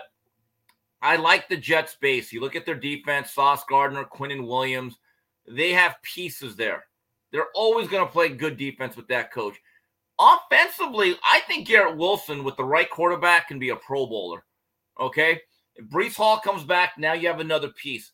I 1.03 1.17
like 1.17 1.49
the 1.49 1.57
Jets 1.57 1.97
base. 2.01 2.33
You 2.33 2.41
look 2.41 2.57
at 2.57 2.65
their 2.65 2.75
defense, 2.75 3.33
Sauce 3.33 3.65
Gardner, 3.69 4.05
Quinnen 4.05 4.47
Williams, 4.47 4.97
they 5.47 5.73
have 5.73 6.01
pieces 6.03 6.57
there. 6.57 6.85
They're 7.33 7.51
always 7.55 7.89
going 7.89 8.07
to 8.07 8.13
play 8.13 8.29
good 8.31 8.57
defense 8.57 8.97
with 8.97 9.09
that 9.09 9.33
coach. 9.33 9.57
Offensively, 10.19 11.17
I 11.29 11.41
think 11.41 11.67
Garrett 11.67 11.97
Wilson 11.97 12.45
with 12.45 12.57
the 12.57 12.65
right 12.65 12.89
quarterback 12.89 13.49
can 13.49 13.59
be 13.59 13.71
a 13.71 13.77
pro 13.77 14.07
bowler. 14.07 14.45
Okay. 14.99 15.41
If 15.75 15.87
Breece 15.87 16.15
Hall 16.15 16.39
comes 16.39 16.63
back, 16.63 16.93
now 16.97 17.15
you 17.15 17.27
have 17.29 17.41
another 17.41 17.69
piece. 17.69 18.13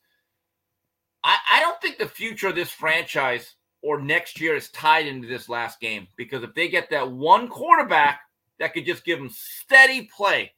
I, 1.22 1.36
I 1.52 1.60
don't 1.60 1.80
think 1.82 1.98
the 1.98 2.08
future 2.08 2.48
of 2.48 2.54
this 2.54 2.70
franchise 2.70 3.56
or 3.82 4.00
next 4.00 4.40
year 4.40 4.56
is 4.56 4.70
tied 4.70 5.06
into 5.06 5.28
this 5.28 5.50
last 5.50 5.78
game 5.78 6.08
because 6.16 6.42
if 6.42 6.54
they 6.54 6.68
get 6.68 6.88
that 6.90 7.10
one 7.10 7.48
quarterback 7.48 8.20
that 8.58 8.72
could 8.72 8.86
just 8.86 9.04
give 9.04 9.18
them 9.18 9.30
steady 9.30 10.08
play, 10.16 10.52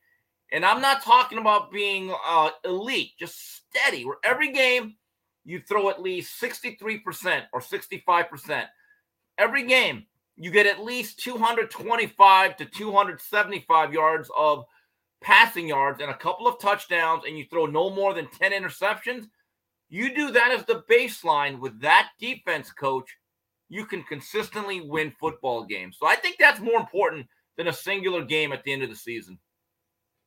and 0.52 0.64
I'm 0.64 0.82
not 0.82 1.02
talking 1.02 1.38
about 1.38 1.72
being 1.72 2.14
uh, 2.26 2.50
elite, 2.64 3.12
just 3.18 3.62
steady, 3.66 4.04
where 4.04 4.18
every 4.22 4.52
game 4.52 4.96
you 5.44 5.60
throw 5.60 5.88
at 5.88 6.02
least 6.02 6.40
63% 6.40 7.44
or 7.52 7.60
65%. 7.60 8.64
Every 9.38 9.66
game 9.66 10.06
you 10.36 10.50
get 10.50 10.66
at 10.66 10.84
least 10.84 11.20
225 11.20 12.56
to 12.56 12.64
275 12.66 13.92
yards 13.92 14.30
of 14.36 14.64
passing 15.22 15.68
yards 15.68 16.00
and 16.00 16.10
a 16.10 16.16
couple 16.16 16.46
of 16.46 16.60
touchdowns, 16.60 17.24
and 17.26 17.38
you 17.38 17.46
throw 17.50 17.66
no 17.66 17.90
more 17.90 18.12
than 18.12 18.28
10 18.28 18.52
interceptions. 18.52 19.24
You 19.88 20.14
do 20.14 20.30
that 20.32 20.50
as 20.50 20.64
the 20.66 20.84
baseline 20.90 21.60
with 21.60 21.80
that 21.80 22.10
defense 22.18 22.70
coach, 22.72 23.08
you 23.68 23.86
can 23.86 24.02
consistently 24.02 24.82
win 24.82 25.12
football 25.18 25.64
games. 25.64 25.96
So 25.98 26.06
I 26.06 26.16
think 26.16 26.36
that's 26.38 26.60
more 26.60 26.78
important 26.78 27.26
than 27.56 27.68
a 27.68 27.72
singular 27.72 28.24
game 28.24 28.52
at 28.52 28.64
the 28.64 28.72
end 28.72 28.82
of 28.82 28.90
the 28.90 28.96
season. 28.96 29.38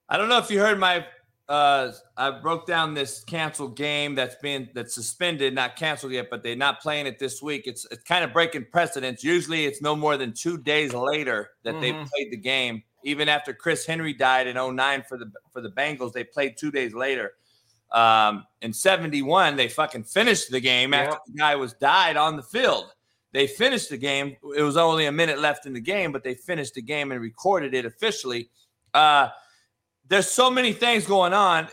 I 0.10 0.18
don't 0.18 0.30
know 0.30 0.38
if 0.38 0.50
you 0.50 0.60
heard 0.60 0.80
my 0.80 1.06
uh 1.48 1.92
I 2.18 2.32
broke 2.32 2.66
down 2.66 2.94
this 2.94 3.24
canceled 3.24 3.76
game 3.76 4.16
that's 4.16 4.36
been 4.36 4.70
that's 4.74 4.96
suspended, 4.96 5.54
not 5.54 5.76
canceled 5.76 6.12
yet, 6.12 6.28
but 6.30 6.42
they're 6.44 6.56
not 6.56 6.82
playing 6.82 7.06
it 7.06 7.20
this 7.20 7.42
week. 7.42 7.64
It's 7.68 7.86
it's 7.92 8.04
kind 8.04 8.24
of 8.24 8.34
breaking 8.34 8.66
precedence. 8.72 9.24
Usually 9.24 9.66
it's 9.66 9.82
no 9.82 9.96
more 9.96 10.18
than 10.18 10.34
two 10.34 10.58
days 10.58 10.94
later 10.94 11.52
that 11.64 11.76
mm-hmm. 11.76 11.82
they 11.82 11.92
played 11.92 12.32
the 12.32 12.38
game. 12.38 12.84
Even 13.04 13.30
after 13.30 13.54
Chris 13.54 13.86
Henry 13.86 14.14
died 14.14 14.48
in 14.48 14.56
09 14.56 15.04
for 15.08 15.18
the 15.18 15.32
for 15.52 15.62
the 15.62 15.70
Bengals, 15.70 16.14
they 16.14 16.24
played 16.24 16.58
two 16.58 16.72
days 16.72 16.94
later. 16.94 17.34
Um, 17.92 18.46
in 18.62 18.74
71, 18.74 19.56
they 19.56 19.70
fucking 19.70 20.04
finished 20.04 20.52
the 20.52 20.60
game 20.60 20.94
after 20.94 21.18
the 21.28 21.38
guy 21.38 21.56
was 21.56 21.74
died 21.74 22.18
on 22.18 22.36
the 22.36 22.44
field. 22.44 22.92
They 23.32 23.48
finished 23.48 23.90
the 23.90 23.98
game. 23.98 24.36
It 24.56 24.64
was 24.64 24.78
only 24.78 25.06
a 25.06 25.12
minute 25.12 25.40
left 25.40 25.66
in 25.66 25.74
the 25.74 25.82
game, 25.82 26.12
but 26.12 26.24
they 26.24 26.34
finished 26.34 26.74
the 26.74 26.82
game 26.82 27.12
and 27.12 27.22
recorded 27.22 27.74
it 27.74 27.86
officially. 27.86 28.50
Uh, 28.94 29.30
there's 30.08 30.30
so 30.30 30.52
many 30.52 30.72
things 30.72 31.06
going 31.06 31.34
on. 31.34 31.68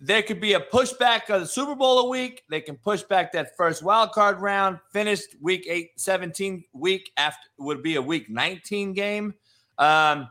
There 0.00 0.22
could 0.22 0.40
be 0.40 0.52
a 0.52 0.60
pushback 0.60 1.30
of 1.30 1.40
the 1.40 1.46
Super 1.46 1.74
Bowl 1.74 2.00
a 2.00 2.08
week. 2.08 2.44
They 2.48 2.60
can 2.60 2.76
push 2.76 3.02
back 3.02 3.32
that 3.32 3.56
first 3.56 3.82
wild 3.82 4.12
card 4.12 4.40
round. 4.40 4.78
Finished 4.92 5.34
week 5.40 5.66
8, 5.68 5.90
17 5.96 6.64
week 6.72 7.10
after 7.16 7.48
would 7.58 7.82
be 7.82 7.96
a 7.96 8.02
week 8.02 8.30
19 8.30 8.92
game. 8.92 9.34
Um, 9.78 10.28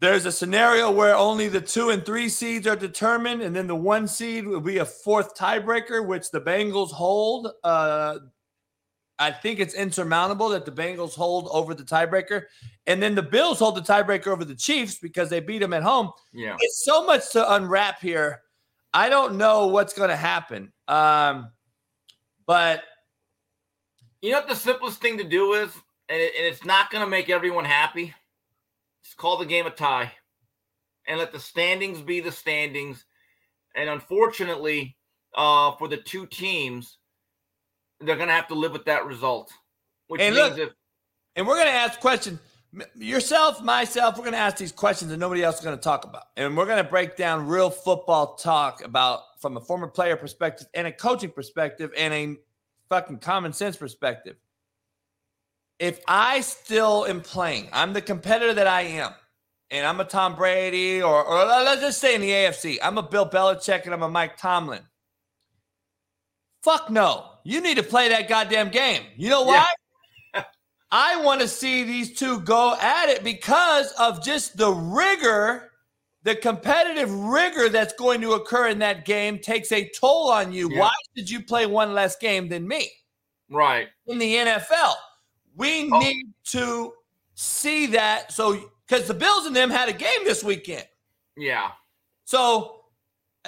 there's 0.00 0.26
a 0.26 0.32
scenario 0.32 0.92
where 0.92 1.16
only 1.16 1.48
the 1.48 1.60
two 1.60 1.90
and 1.90 2.06
three 2.06 2.28
seeds 2.28 2.68
are 2.68 2.76
determined, 2.76 3.42
and 3.42 3.56
then 3.56 3.66
the 3.66 3.74
one 3.74 4.06
seed 4.06 4.46
will 4.46 4.60
be 4.60 4.78
a 4.78 4.84
fourth 4.84 5.36
tiebreaker, 5.36 6.06
which 6.06 6.30
the 6.30 6.40
Bengals 6.40 6.92
hold. 6.92 7.48
Uh, 7.64 8.18
I 9.18 9.32
think 9.32 9.58
it's 9.58 9.74
insurmountable 9.74 10.48
that 10.50 10.64
the 10.64 10.70
Bengals 10.70 11.14
hold 11.14 11.48
over 11.50 11.74
the 11.74 11.82
tiebreaker, 11.82 12.44
and 12.86 13.02
then 13.02 13.14
the 13.14 13.22
Bills 13.22 13.58
hold 13.58 13.74
the 13.74 13.80
tiebreaker 13.80 14.28
over 14.28 14.44
the 14.44 14.54
Chiefs 14.54 14.98
because 14.98 15.28
they 15.28 15.40
beat 15.40 15.58
them 15.58 15.72
at 15.72 15.82
home. 15.82 16.12
Yeah. 16.32 16.56
It's 16.60 16.84
so 16.84 17.04
much 17.04 17.32
to 17.32 17.54
unwrap 17.54 18.00
here. 18.00 18.42
I 18.94 19.08
don't 19.08 19.36
know 19.36 19.66
what's 19.66 19.92
going 19.92 20.10
to 20.10 20.16
happen, 20.16 20.72
um, 20.86 21.50
but 22.46 22.82
You 24.20 24.32
know 24.32 24.38
what 24.38 24.48
the 24.48 24.56
simplest 24.56 25.00
thing 25.00 25.18
to 25.18 25.24
do 25.24 25.52
is, 25.54 25.70
and, 26.08 26.20
it, 26.20 26.32
and 26.36 26.46
it's 26.46 26.64
not 26.64 26.90
going 26.90 27.04
to 27.04 27.10
make 27.10 27.30
everyone 27.30 27.64
happy. 27.64 28.14
Just 29.04 29.16
call 29.16 29.36
the 29.36 29.46
game 29.46 29.66
a 29.66 29.70
tie, 29.70 30.12
and 31.06 31.18
let 31.18 31.32
the 31.32 31.38
standings 31.38 32.00
be 32.00 32.20
the 32.20 32.32
standings. 32.32 33.04
And 33.76 33.88
unfortunately, 33.88 34.96
uh, 35.36 35.72
for 35.76 35.86
the 35.86 35.98
two 35.98 36.26
teams, 36.26 36.97
they're 38.00 38.16
going 38.16 38.28
to 38.28 38.34
have 38.34 38.48
to 38.48 38.54
live 38.54 38.72
with 38.72 38.84
that 38.86 39.06
result. 39.06 39.52
Which 40.08 40.20
And 40.20 40.34
means 40.34 40.50
look- 40.50 40.68
if 40.68 40.74
and 41.36 41.46
we're 41.46 41.54
going 41.54 41.66
to 41.68 41.72
ask 41.72 42.00
questions. 42.00 42.40
Yourself, 42.96 43.62
myself, 43.62 44.16
we're 44.16 44.24
going 44.24 44.32
to 44.32 44.38
ask 44.38 44.56
these 44.58 44.72
questions 44.72 45.10
that 45.10 45.16
nobody 45.16 45.42
else 45.42 45.58
is 45.58 45.64
going 45.64 45.76
to 45.76 45.82
talk 45.82 46.04
about. 46.04 46.24
And 46.36 46.56
we're 46.56 46.66
going 46.66 46.82
to 46.84 46.88
break 46.90 47.16
down 47.16 47.46
real 47.46 47.70
football 47.70 48.34
talk 48.34 48.84
about 48.84 49.20
from 49.40 49.56
a 49.56 49.60
former 49.60 49.86
player 49.86 50.16
perspective 50.16 50.66
and 50.74 50.86
a 50.86 50.92
coaching 50.92 51.30
perspective 51.30 51.92
and 51.96 52.12
a 52.12 52.36
fucking 52.88 53.18
common 53.18 53.52
sense 53.52 53.76
perspective. 53.76 54.36
If 55.78 56.00
I 56.08 56.40
still 56.40 57.06
am 57.06 57.20
playing, 57.20 57.68
I'm 57.72 57.92
the 57.92 58.02
competitor 58.02 58.52
that 58.54 58.66
I 58.66 58.82
am, 58.82 59.12
and 59.70 59.86
I'm 59.86 60.00
a 60.00 60.04
Tom 60.04 60.34
Brady, 60.34 61.00
or, 61.00 61.24
or 61.24 61.44
let's 61.46 61.80
just 61.80 62.00
say 62.00 62.16
in 62.16 62.20
the 62.20 62.30
AFC, 62.30 62.78
I'm 62.82 62.98
a 62.98 63.02
Bill 63.02 63.28
Belichick 63.30 63.84
and 63.84 63.94
I'm 63.94 64.02
a 64.02 64.08
Mike 64.10 64.36
Tomlin. 64.36 64.82
Fuck 66.64 66.90
no. 66.90 67.30
You 67.48 67.62
need 67.62 67.78
to 67.78 67.82
play 67.82 68.10
that 68.10 68.28
goddamn 68.28 68.68
game. 68.68 69.04
You 69.16 69.30
know 69.30 69.40
why? 69.42 69.64
I 70.92 71.18
want 71.22 71.40
to 71.40 71.48
see 71.48 71.82
these 71.82 72.12
two 72.14 72.40
go 72.40 72.76
at 72.78 73.08
it 73.08 73.24
because 73.24 73.90
of 73.92 74.22
just 74.22 74.58
the 74.58 74.70
rigor, 74.70 75.70
the 76.24 76.34
competitive 76.36 77.10
rigor 77.10 77.70
that's 77.70 77.94
going 77.94 78.20
to 78.20 78.32
occur 78.32 78.68
in 78.68 78.78
that 78.80 79.06
game 79.06 79.38
takes 79.38 79.72
a 79.72 79.88
toll 79.98 80.30
on 80.30 80.52
you. 80.52 80.68
Yeah. 80.70 80.80
Why 80.80 80.92
did 81.16 81.30
you 81.30 81.42
play 81.42 81.64
one 81.64 81.94
less 81.94 82.16
game 82.16 82.50
than 82.50 82.68
me 82.68 82.90
right, 83.48 83.88
in 84.06 84.18
the 84.18 84.34
NFL? 84.36 84.92
We 85.56 85.90
Oh. 85.90 85.98
need 86.00 86.26
to 86.50 86.92
see 87.34 87.86
that. 87.86 88.30
So, 88.30 88.70
because 88.86 89.08
the 89.08 89.14
Bills 89.14 89.46
and 89.46 89.56
them 89.56 89.70
had 89.70 89.88
a 89.88 89.94
game 89.94 90.22
this 90.24 90.44
weekend. 90.44 90.86
yeah, 91.34 91.70
So 92.26 92.77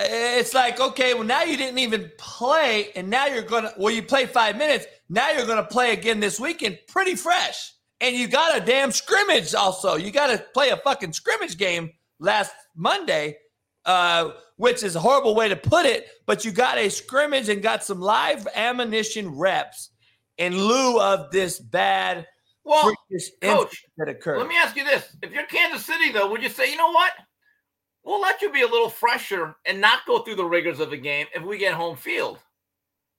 it's 0.02 0.54
like, 0.54 0.80
okay, 0.80 1.14
well, 1.14 1.24
now 1.24 1.42
you 1.42 1.56
didn't 1.56 1.78
even 1.78 2.10
play, 2.18 2.90
and 2.94 3.08
now 3.10 3.26
you're 3.26 3.42
gonna 3.42 3.72
well, 3.76 3.92
you 3.92 4.02
play 4.02 4.26
five 4.26 4.56
minutes, 4.56 4.86
now 5.08 5.30
you're 5.30 5.46
gonna 5.46 5.64
play 5.64 5.92
again 5.92 6.20
this 6.20 6.40
weekend, 6.40 6.78
pretty 6.88 7.14
fresh. 7.14 7.72
And 8.00 8.16
you 8.16 8.28
got 8.28 8.56
a 8.56 8.64
damn 8.64 8.92
scrimmage 8.92 9.54
also. 9.54 9.96
You 9.96 10.10
gotta 10.10 10.44
play 10.54 10.70
a 10.70 10.76
fucking 10.78 11.12
scrimmage 11.12 11.58
game 11.58 11.90
last 12.18 12.52
Monday, 12.74 13.36
uh, 13.84 14.30
which 14.56 14.82
is 14.82 14.96
a 14.96 15.00
horrible 15.00 15.34
way 15.34 15.48
to 15.48 15.56
put 15.56 15.86
it, 15.86 16.06
but 16.26 16.44
you 16.44 16.50
got 16.50 16.78
a 16.78 16.88
scrimmage 16.88 17.48
and 17.48 17.62
got 17.62 17.84
some 17.84 18.00
live 18.00 18.46
ammunition 18.54 19.36
reps 19.36 19.90
in 20.38 20.56
lieu 20.56 20.98
of 21.00 21.30
this 21.30 21.60
bad 21.60 22.26
well, 22.64 22.94
coach, 23.42 23.84
that 23.98 24.08
occurred. 24.08 24.38
Let 24.38 24.48
me 24.48 24.56
ask 24.56 24.76
you 24.76 24.84
this: 24.84 25.16
If 25.22 25.32
you're 25.32 25.46
Kansas 25.46 25.84
City, 25.84 26.12
though, 26.12 26.30
would 26.30 26.42
you 26.42 26.48
say, 26.48 26.70
you 26.70 26.76
know 26.76 26.92
what? 26.92 27.12
We'll 28.04 28.20
let 28.20 28.40
you 28.42 28.50
be 28.50 28.62
a 28.62 28.66
little 28.66 28.88
fresher 28.88 29.56
and 29.66 29.80
not 29.80 30.06
go 30.06 30.20
through 30.20 30.36
the 30.36 30.44
rigors 30.44 30.80
of 30.80 30.90
the 30.90 30.96
game 30.96 31.26
if 31.34 31.42
we 31.42 31.58
get 31.58 31.74
home 31.74 31.96
field. 31.96 32.38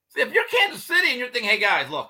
See, 0.09 0.21
if 0.21 0.33
you're 0.33 0.47
Kansas 0.47 0.83
City 0.83 1.11
and 1.11 1.19
you're 1.19 1.29
thinking, 1.29 1.49
hey 1.49 1.59
guys, 1.59 1.89
look, 1.89 2.09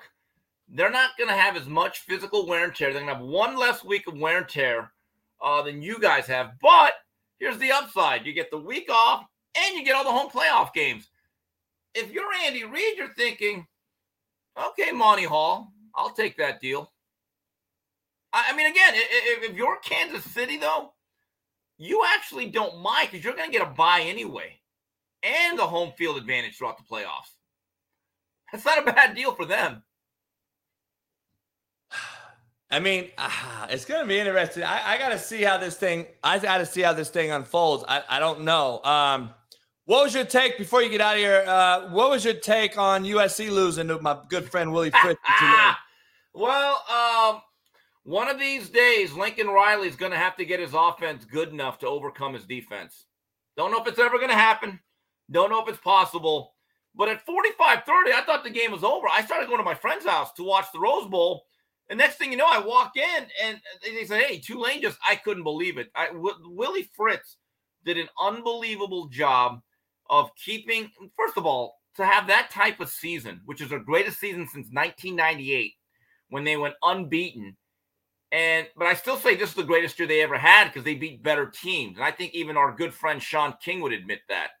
they're 0.68 0.90
not 0.90 1.16
going 1.18 1.28
to 1.28 1.36
have 1.36 1.56
as 1.56 1.68
much 1.68 2.00
physical 2.00 2.46
wear 2.46 2.64
and 2.64 2.74
tear. 2.74 2.92
They're 2.92 3.02
going 3.02 3.14
to 3.14 3.20
have 3.20 3.24
one 3.24 3.56
less 3.56 3.84
week 3.84 4.06
of 4.06 4.18
wear 4.18 4.38
and 4.38 4.48
tear 4.48 4.92
uh, 5.40 5.62
than 5.62 5.82
you 5.82 5.98
guys 6.00 6.26
have. 6.26 6.52
But 6.60 6.94
here's 7.38 7.58
the 7.58 7.72
upside: 7.72 8.26
you 8.26 8.32
get 8.32 8.50
the 8.50 8.58
week 8.58 8.90
off 8.90 9.24
and 9.54 9.76
you 9.76 9.84
get 9.84 9.94
all 9.94 10.04
the 10.04 10.10
home 10.10 10.30
playoff 10.30 10.72
games. 10.72 11.08
If 11.94 12.10
you're 12.10 12.32
Andy 12.44 12.64
Reid, 12.64 12.96
you're 12.96 13.14
thinking, 13.14 13.66
okay, 14.58 14.92
Monty 14.92 15.24
Hall, 15.24 15.72
I'll 15.94 16.10
take 16.10 16.38
that 16.38 16.60
deal. 16.60 16.90
I 18.32 18.46
I 18.48 18.56
mean, 18.56 18.66
again, 18.66 18.94
if, 18.94 19.50
if 19.50 19.56
you're 19.56 19.78
Kansas 19.84 20.24
City, 20.24 20.56
though, 20.56 20.94
you 21.78 22.04
actually 22.14 22.46
don't 22.46 22.80
mind 22.80 23.08
because 23.10 23.24
you're 23.24 23.34
going 23.34 23.50
to 23.50 23.58
get 23.58 23.66
a 23.66 23.70
buy 23.70 24.02
anyway 24.02 24.60
and 25.22 25.58
the 25.58 25.66
home 25.66 25.92
field 25.96 26.16
advantage 26.16 26.56
throughout 26.56 26.76
the 26.76 26.84
playoffs. 26.84 27.36
That's 28.52 28.64
not 28.64 28.86
a 28.86 28.92
bad 28.92 29.14
deal 29.14 29.34
for 29.34 29.44
them. 29.46 29.82
I 32.70 32.80
mean, 32.80 33.10
it's 33.70 33.84
going 33.84 34.00
to 34.00 34.06
be 34.06 34.18
interesting. 34.18 34.64
I, 34.64 34.94
I 34.94 34.98
got 34.98 35.10
to 35.10 35.18
see 35.18 35.42
how 35.42 35.58
this 35.58 35.76
thing. 35.76 36.06
I 36.22 36.38
got 36.38 36.58
to 36.58 36.66
see 36.66 36.82
how 36.82 36.92
this 36.92 37.10
thing 37.10 37.30
unfolds. 37.30 37.84
I, 37.86 38.02
I 38.08 38.18
don't 38.18 38.42
know. 38.42 38.82
Um, 38.82 39.30
what 39.84 40.04
was 40.04 40.14
your 40.14 40.24
take 40.24 40.58
before 40.58 40.82
you 40.82 40.88
get 40.88 41.00
out 41.00 41.14
of 41.14 41.20
here? 41.20 41.44
Uh, 41.46 41.88
what 41.90 42.10
was 42.10 42.24
your 42.24 42.34
take 42.34 42.78
on 42.78 43.04
USC 43.04 43.50
losing 43.50 43.88
to 43.88 44.00
my 44.00 44.16
good 44.28 44.50
friend 44.50 44.72
Willie 44.72 44.92
Fritz? 45.02 45.20
well, 46.34 46.82
um, 46.88 47.42
one 48.04 48.28
of 48.28 48.38
these 48.38 48.68
days, 48.68 49.12
Lincoln 49.12 49.48
Riley's 49.48 49.96
going 49.96 50.12
to 50.12 50.18
have 50.18 50.36
to 50.36 50.44
get 50.44 50.60
his 50.60 50.74
offense 50.74 51.24
good 51.24 51.50
enough 51.50 51.78
to 51.80 51.86
overcome 51.86 52.34
his 52.34 52.44
defense. 52.44 53.04
Don't 53.56 53.70
know 53.70 53.80
if 53.80 53.86
it's 53.86 53.98
ever 53.98 54.18
going 54.18 54.30
to 54.30 54.34
happen. 54.34 54.80
Don't 55.30 55.50
know 55.50 55.62
if 55.62 55.68
it's 55.68 55.80
possible. 55.80 56.54
But 56.94 57.08
at 57.08 57.24
45 57.24 57.84
30, 57.84 58.12
I 58.12 58.22
thought 58.22 58.44
the 58.44 58.50
game 58.50 58.72
was 58.72 58.84
over. 58.84 59.06
I 59.08 59.24
started 59.24 59.46
going 59.46 59.58
to 59.58 59.64
my 59.64 59.74
friend's 59.74 60.04
house 60.04 60.32
to 60.34 60.44
watch 60.44 60.66
the 60.72 60.80
Rose 60.80 61.08
Bowl. 61.08 61.44
And 61.88 61.98
next 61.98 62.16
thing 62.16 62.30
you 62.30 62.38
know, 62.38 62.48
I 62.48 62.58
walk 62.58 62.96
in 62.96 63.26
and 63.44 63.60
they 63.82 64.04
said, 64.04 64.22
Hey, 64.22 64.38
Tulane 64.38 64.82
just, 64.82 64.98
I 65.06 65.16
couldn't 65.16 65.42
believe 65.42 65.78
it. 65.78 65.90
I, 65.94 66.08
w- 66.08 66.36
Willie 66.44 66.90
Fritz 66.94 67.36
did 67.84 67.98
an 67.98 68.08
unbelievable 68.20 69.08
job 69.08 69.60
of 70.10 70.30
keeping, 70.36 70.90
first 71.16 71.36
of 71.36 71.46
all, 71.46 71.76
to 71.96 72.04
have 72.04 72.26
that 72.26 72.50
type 72.50 72.80
of 72.80 72.88
season, 72.88 73.40
which 73.44 73.60
is 73.60 73.68
their 73.68 73.78
greatest 73.78 74.20
season 74.20 74.46
since 74.46 74.68
1998 74.72 75.72
when 76.28 76.44
they 76.44 76.56
went 76.56 76.74
unbeaten. 76.82 77.56
And 78.32 78.66
but 78.76 78.86
I 78.86 78.94
still 78.94 79.18
say 79.18 79.36
this 79.36 79.50
is 79.50 79.54
the 79.54 79.62
greatest 79.62 79.98
year 79.98 80.08
they 80.08 80.22
ever 80.22 80.38
had 80.38 80.68
because 80.68 80.84
they 80.84 80.94
beat 80.94 81.22
better 81.22 81.46
teams. 81.46 81.98
And 81.98 82.04
I 82.04 82.10
think 82.10 82.32
even 82.32 82.56
our 82.56 82.72
good 82.72 82.94
friend 82.94 83.22
Sean 83.22 83.54
King 83.62 83.82
would 83.82 83.92
admit 83.92 84.20
that. 84.28 84.52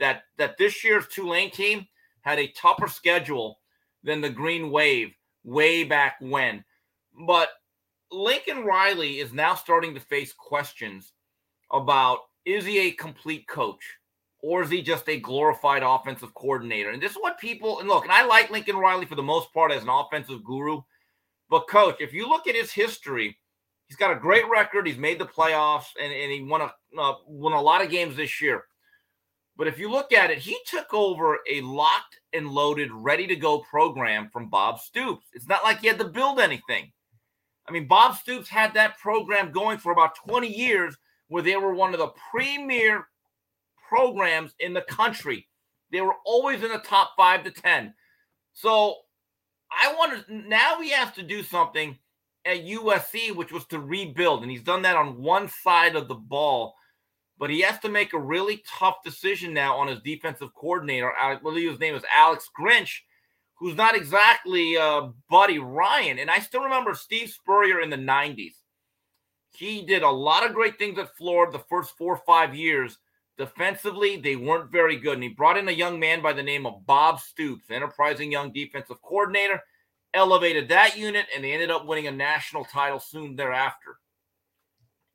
That 0.00 0.24
that 0.36 0.58
this 0.58 0.82
year's 0.82 1.06
Tulane 1.06 1.52
team 1.52 1.86
had 2.22 2.40
a 2.40 2.48
tougher 2.48 2.88
schedule 2.88 3.60
than 4.02 4.20
the 4.20 4.30
Green 4.30 4.70
Wave 4.70 5.14
way 5.44 5.84
back 5.84 6.16
when. 6.20 6.64
But 7.26 7.50
Lincoln 8.10 8.64
Riley 8.64 9.20
is 9.20 9.32
now 9.32 9.54
starting 9.54 9.94
to 9.94 10.00
face 10.00 10.32
questions 10.32 11.12
about 11.72 12.18
is 12.44 12.64
he 12.64 12.88
a 12.88 12.92
complete 12.92 13.46
coach 13.46 13.82
or 14.42 14.62
is 14.62 14.70
he 14.70 14.82
just 14.82 15.08
a 15.08 15.20
glorified 15.20 15.84
offensive 15.84 16.34
coordinator? 16.34 16.90
And 16.90 17.02
this 17.02 17.12
is 17.12 17.18
what 17.18 17.38
people 17.38 17.78
and 17.78 17.88
look, 17.88 18.02
and 18.02 18.12
I 18.12 18.24
like 18.24 18.50
Lincoln 18.50 18.76
Riley 18.76 19.06
for 19.06 19.14
the 19.14 19.22
most 19.22 19.52
part 19.54 19.70
as 19.70 19.84
an 19.84 19.88
offensive 19.88 20.42
guru. 20.42 20.82
But 21.50 21.68
coach, 21.68 21.96
if 22.00 22.12
you 22.12 22.28
look 22.28 22.46
at 22.46 22.54
his 22.54 22.72
history, 22.72 23.36
he's 23.86 23.96
got 23.96 24.10
a 24.10 24.20
great 24.20 24.48
record. 24.48 24.86
He's 24.86 24.98
made 24.98 25.18
the 25.18 25.26
playoffs 25.26 25.86
and, 26.00 26.12
and 26.12 26.32
he 26.32 26.42
won 26.42 26.62
a 26.62 26.72
uh, 26.98 27.14
won 27.26 27.52
a 27.52 27.60
lot 27.60 27.82
of 27.82 27.90
games 27.90 28.16
this 28.16 28.40
year. 28.40 28.64
But 29.56 29.68
if 29.68 29.78
you 29.78 29.90
look 29.90 30.12
at 30.12 30.30
it, 30.30 30.38
he 30.38 30.56
took 30.66 30.92
over 30.92 31.38
a 31.48 31.60
locked 31.60 32.18
and 32.32 32.50
loaded, 32.50 32.90
ready 32.92 33.26
to 33.28 33.36
go 33.36 33.58
program 33.58 34.28
from 34.32 34.48
Bob 34.48 34.80
Stoops. 34.80 35.26
It's 35.32 35.48
not 35.48 35.62
like 35.62 35.80
he 35.80 35.86
had 35.86 35.98
to 36.00 36.04
build 36.04 36.40
anything. 36.40 36.90
I 37.68 37.72
mean, 37.72 37.86
Bob 37.86 38.16
Stoops 38.16 38.48
had 38.48 38.74
that 38.74 38.98
program 38.98 39.52
going 39.52 39.78
for 39.78 39.92
about 39.92 40.16
20 40.16 40.48
years 40.48 40.96
where 41.28 41.42
they 41.42 41.56
were 41.56 41.74
one 41.74 41.94
of 41.94 42.00
the 42.00 42.12
premier 42.30 43.06
programs 43.88 44.54
in 44.58 44.72
the 44.74 44.82
country. 44.82 45.46
They 45.90 46.00
were 46.00 46.16
always 46.26 46.62
in 46.62 46.70
the 46.70 46.78
top 46.78 47.12
five 47.16 47.44
to 47.44 47.50
10. 47.50 47.94
So 48.52 48.96
I 49.82 49.94
want 49.94 50.26
to 50.26 50.34
now 50.34 50.78
we 50.78 50.90
have 50.90 51.14
to 51.14 51.22
do 51.22 51.42
something 51.42 51.98
at 52.44 52.64
USC, 52.64 53.34
which 53.34 53.52
was 53.52 53.64
to 53.66 53.78
rebuild, 53.78 54.42
and 54.42 54.50
he's 54.50 54.62
done 54.62 54.82
that 54.82 54.96
on 54.96 55.20
one 55.20 55.48
side 55.48 55.96
of 55.96 56.08
the 56.08 56.14
ball. 56.14 56.74
But 57.38 57.50
he 57.50 57.62
has 57.62 57.78
to 57.80 57.88
make 57.88 58.12
a 58.12 58.18
really 58.18 58.62
tough 58.66 59.02
decision 59.04 59.52
now 59.52 59.76
on 59.76 59.88
his 59.88 60.00
defensive 60.00 60.54
coordinator. 60.54 61.12
I 61.12 61.36
believe 61.36 61.70
his 61.70 61.80
name 61.80 61.94
is 61.94 62.04
Alex 62.14 62.48
Grinch, 62.58 63.00
who's 63.54 63.74
not 63.74 63.96
exactly 63.96 64.76
uh, 64.76 65.08
Buddy 65.28 65.58
Ryan. 65.58 66.20
And 66.20 66.30
I 66.30 66.38
still 66.38 66.62
remember 66.62 66.94
Steve 66.94 67.30
Spurrier 67.30 67.80
in 67.80 67.90
the 67.90 67.96
90s. 67.96 68.54
He 69.50 69.84
did 69.84 70.02
a 70.02 70.10
lot 70.10 70.46
of 70.46 70.54
great 70.54 70.78
things 70.78 70.98
at 70.98 71.16
Florida 71.16 71.52
the 71.52 71.64
first 71.68 71.96
four 71.96 72.14
or 72.14 72.22
five 72.24 72.54
years. 72.54 72.98
Defensively, 73.36 74.16
they 74.16 74.36
weren't 74.36 74.70
very 74.70 74.96
good. 74.96 75.14
And 75.14 75.22
he 75.22 75.28
brought 75.28 75.56
in 75.56 75.68
a 75.68 75.72
young 75.72 75.98
man 75.98 76.22
by 76.22 76.32
the 76.32 76.42
name 76.42 76.66
of 76.66 76.86
Bob 76.86 77.20
Stoops, 77.20 77.70
enterprising 77.70 78.30
young 78.30 78.52
defensive 78.52 79.02
coordinator 79.02 79.60
elevated 80.14 80.68
that 80.68 80.96
unit, 80.96 81.26
and 81.34 81.44
they 81.44 81.52
ended 81.52 81.70
up 81.70 81.86
winning 81.86 82.06
a 82.06 82.12
national 82.12 82.64
title 82.64 83.00
soon 83.00 83.36
thereafter. 83.36 83.98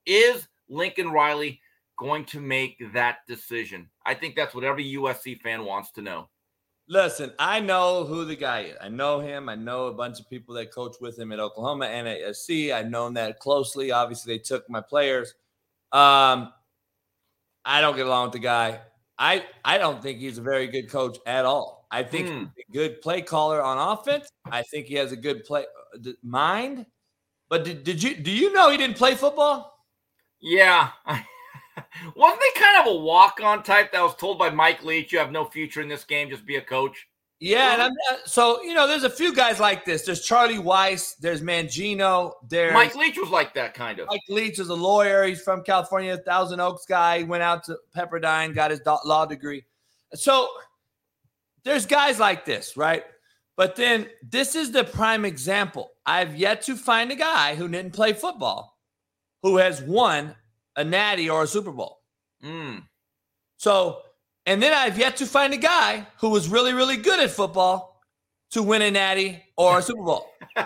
Is 0.06 0.48
Lincoln 0.68 1.10
Riley 1.10 1.62
going 1.98 2.26
to 2.26 2.40
make 2.40 2.78
that 2.94 3.20
decision? 3.28 3.90
I 4.06 4.14
think 4.14 4.36
that's 4.36 4.54
what 4.54 4.64
every 4.64 4.94
USC 4.94 5.40
fan 5.42 5.66
wants 5.66 5.92
to 5.92 6.02
know. 6.02 6.30
Listen, 6.88 7.32
I 7.38 7.60
know 7.60 8.04
who 8.04 8.26
the 8.26 8.36
guy 8.36 8.62
is. 8.62 8.78
I 8.82 8.90
know 8.90 9.20
him. 9.20 9.48
I 9.48 9.56
know 9.56 9.88
a 9.88 9.94
bunch 9.94 10.20
of 10.20 10.30
people 10.30 10.56
that 10.56 10.74
coach 10.74 10.96
with 11.00 11.18
him 11.18 11.32
at 11.32 11.40
Oklahoma 11.40 11.86
and 11.86 12.08
at 12.08 12.20
USC. 12.22 12.74
I've 12.74 12.90
known 12.90 13.14
that 13.14 13.40
closely. 13.40 13.92
Obviously, 13.92 14.34
they 14.34 14.40
took 14.40 14.68
my 14.70 14.82
players. 14.82 15.36
Um, 15.92 16.52
I 17.66 17.82
don't 17.82 17.96
get 17.96 18.06
along 18.06 18.26
with 18.26 18.34
the 18.34 18.40
guy. 18.40 18.82
I 19.18 19.46
I 19.66 19.78
don't 19.78 20.02
think 20.02 20.20
he's 20.20 20.38
a 20.38 20.42
very 20.42 20.68
good 20.68 20.90
coach 20.90 21.18
at 21.26 21.46
all. 21.46 21.88
I 21.92 22.04
think 22.04 22.28
Hmm. 22.30 22.46
he's 22.56 22.66
a 22.70 22.72
good 22.72 23.02
play 23.02 23.22
caller 23.22 23.62
on 23.62 23.78
offense. 23.78 24.30
I 24.46 24.62
think 24.64 24.88
he 24.88 24.96
has 24.96 25.12
a 25.12 25.18
good 25.18 25.44
play 25.44 25.66
uh, 25.94 26.12
mind. 26.24 26.86
But 27.50 27.66
did, 27.66 27.84
did 27.84 28.02
you 28.02 28.16
do 28.16 28.32
you 28.32 28.54
know 28.54 28.70
he 28.70 28.78
didn't 28.78 28.98
play 28.98 29.16
football? 29.16 29.86
Yeah. 30.40 30.92
Wasn't 32.16 32.42
he 32.44 32.60
kind 32.62 32.88
of 32.88 32.94
a 32.94 32.96
walk 33.00 33.40
on 33.44 33.64
type 33.64 33.92
that 33.92 34.02
was 34.02 34.16
told 34.16 34.38
by 34.40 34.50
Mike 34.50 34.84
Leach, 34.84 35.12
you 35.12 35.20
have 35.20 35.32
no 35.32 35.46
future 35.46 35.82
in 35.82 35.90
this 35.90 36.04
game, 36.06 36.30
just 36.30 36.46
be 36.46 36.56
a 36.58 36.62
coach? 36.62 37.09
Yeah, 37.40 37.74
and 37.74 37.82
I'm 37.82 37.94
so 38.26 38.62
you 38.64 38.74
know, 38.74 38.86
there's 38.86 39.06
a 39.06 39.10
few 39.10 39.34
guys 39.34 39.60
like 39.60 39.86
this. 39.86 40.02
There's 40.04 40.22
Charlie 40.22 40.58
Weis. 40.58 41.16
There's 41.18 41.42
Mangino. 41.42 42.34
There's 42.50 42.74
Mike 42.74 42.96
Leach 42.96 43.18
was 43.18 43.30
like 43.30 43.54
that 43.54 43.74
kind 43.74 44.00
of. 44.00 44.08
Mike 44.08 44.22
Leach 44.28 44.60
is 44.60 44.68
a 44.68 44.76
lawyer. 44.76 45.24
He's 45.24 45.42
from 45.42 45.64
California, 45.64 46.18
Thousand 46.18 46.60
Oaks 46.60 46.86
guy. 46.86 47.20
He 47.20 47.24
went 47.24 47.44
out 47.44 47.64
to 47.66 47.78
Pepperdine, 47.96 48.54
got 48.54 48.72
his 48.72 48.82
law 49.06 49.26
degree. 49.26 49.64
So 50.16 50.50
there's 51.64 51.86
guys 51.86 52.20
like 52.20 52.44
this, 52.44 52.76
right? 52.76 53.04
But 53.56 53.76
then 53.76 54.08
this 54.24 54.56
is 54.56 54.72
the 54.72 54.84
prime 54.84 55.24
example. 55.24 55.92
I've 56.06 56.36
yet 56.36 56.62
to 56.64 56.76
find 56.76 57.12
a 57.12 57.16
guy 57.16 57.56
who 57.56 57.68
didn't 57.68 57.94
play 57.94 58.14
football 58.14 58.78
who 59.44 59.58
has 59.58 59.82
won 59.82 60.36
a 60.76 60.84
natty 60.84 61.30
or 61.30 61.44
a 61.44 61.48
Super 61.48 61.72
Bowl. 61.72 62.00
Mm. 62.44 62.84
So, 63.58 64.02
and 64.50 64.62
then 64.62 64.74
I've 64.74 64.98
yet 64.98 65.16
to 65.18 65.26
find 65.26 65.54
a 65.54 65.58
guy 65.58 66.06
who 66.20 66.30
was 66.30 66.50
really, 66.50 66.74
really 66.74 66.98
good 66.98 67.20
at 67.20 67.30
football 67.30 68.02
to 68.52 68.64
win 68.64 68.82
a 68.82 68.92
natty 68.92 69.42
or 69.56 69.80
a 69.80 69.82
Super 69.82 70.04
Bowl. 70.04 70.26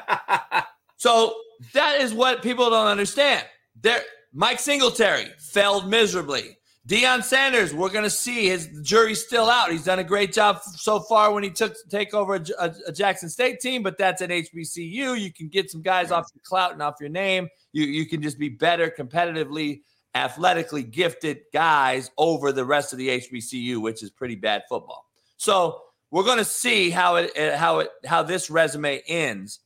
So 0.98 1.36
that 1.74 2.00
is 2.00 2.14
what 2.14 2.42
people 2.42 2.70
don't 2.70 2.88
understand. 2.88 3.46
There, 3.82 4.02
Mike 4.32 4.60
Singletary 4.60 5.26
failed 5.38 5.90
miserably. 5.90 6.58
Deion 6.88 7.24
Sanders, 7.24 7.74
we're 7.74 7.90
going 7.90 8.06
to 8.06 8.10
see 8.10 8.48
his 8.48 8.68
jury's 8.84 9.22
still 9.26 9.50
out. 9.50 9.70
He's 9.72 9.84
done 9.84 10.00
a 10.00 10.04
great 10.04 10.32
job 10.32 10.62
so 10.64 11.02
far 11.02 11.34
when 11.34 11.44
he 11.44 11.50
took 11.50 11.76
take 11.90 12.14
over 12.14 12.36
a, 12.36 12.46
a- 12.60 12.76
a 12.88 12.92
Jackson 12.94 13.30
State 13.30 13.60
team, 13.60 13.84
but 13.84 13.98
that's 13.98 14.22
at 14.22 14.30
HBCU. 14.30 15.20
You 15.20 15.34
can 15.34 15.50
get 15.50 15.70
some 15.72 15.82
guys 15.82 16.10
off 16.12 16.30
your 16.34 16.42
clout 16.46 16.72
and 16.72 16.82
off 16.82 16.96
your 17.02 17.10
name. 17.10 17.50
You 17.74 17.84
you 17.86 18.06
can 18.06 18.22
just 18.22 18.38
be 18.40 18.50
better 18.50 18.90
competitively, 18.98 19.82
athletically 20.16 20.84
gifted 20.84 21.42
guys 21.54 22.12
over 22.18 22.52
the 22.52 22.66
rest 22.66 22.94
of 22.94 23.00
the 23.00 23.10
HBCU, 23.10 23.82
which 23.82 24.04
is 24.04 24.10
pretty 24.10 24.36
bad 24.36 24.64
football. 24.70 25.06
So 25.38 25.82
we're 26.12 26.24
going 26.24 26.38
to 26.38 26.46
see 26.46 26.90
how 26.90 27.16
it 27.18 27.38
uh, 27.38 27.58
how 27.58 27.80
it 27.80 27.90
how 28.06 28.24
this 28.24 28.50
resume 28.50 29.02
ends, 29.08 29.60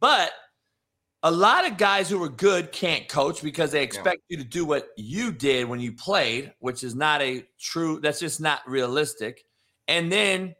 but 0.00 0.32
a 1.22 1.30
lot 1.30 1.66
of 1.66 1.76
guys 1.76 2.08
who 2.08 2.22
are 2.22 2.28
good 2.28 2.72
can't 2.72 3.06
coach 3.06 3.42
because 3.42 3.72
they 3.72 3.82
expect 3.82 4.22
you 4.28 4.38
to 4.38 4.44
do 4.44 4.64
what 4.64 4.88
you 4.96 5.32
did 5.32 5.68
when 5.68 5.78
you 5.78 5.92
played, 5.92 6.52
which 6.60 6.82
is 6.82 6.94
not 6.94 7.20
a 7.20 7.44
true, 7.58 8.00
that's 8.00 8.20
just 8.20 8.40
not 8.40 8.60
realistic. 8.66 9.44
And 9.86 10.10
then 10.10 10.54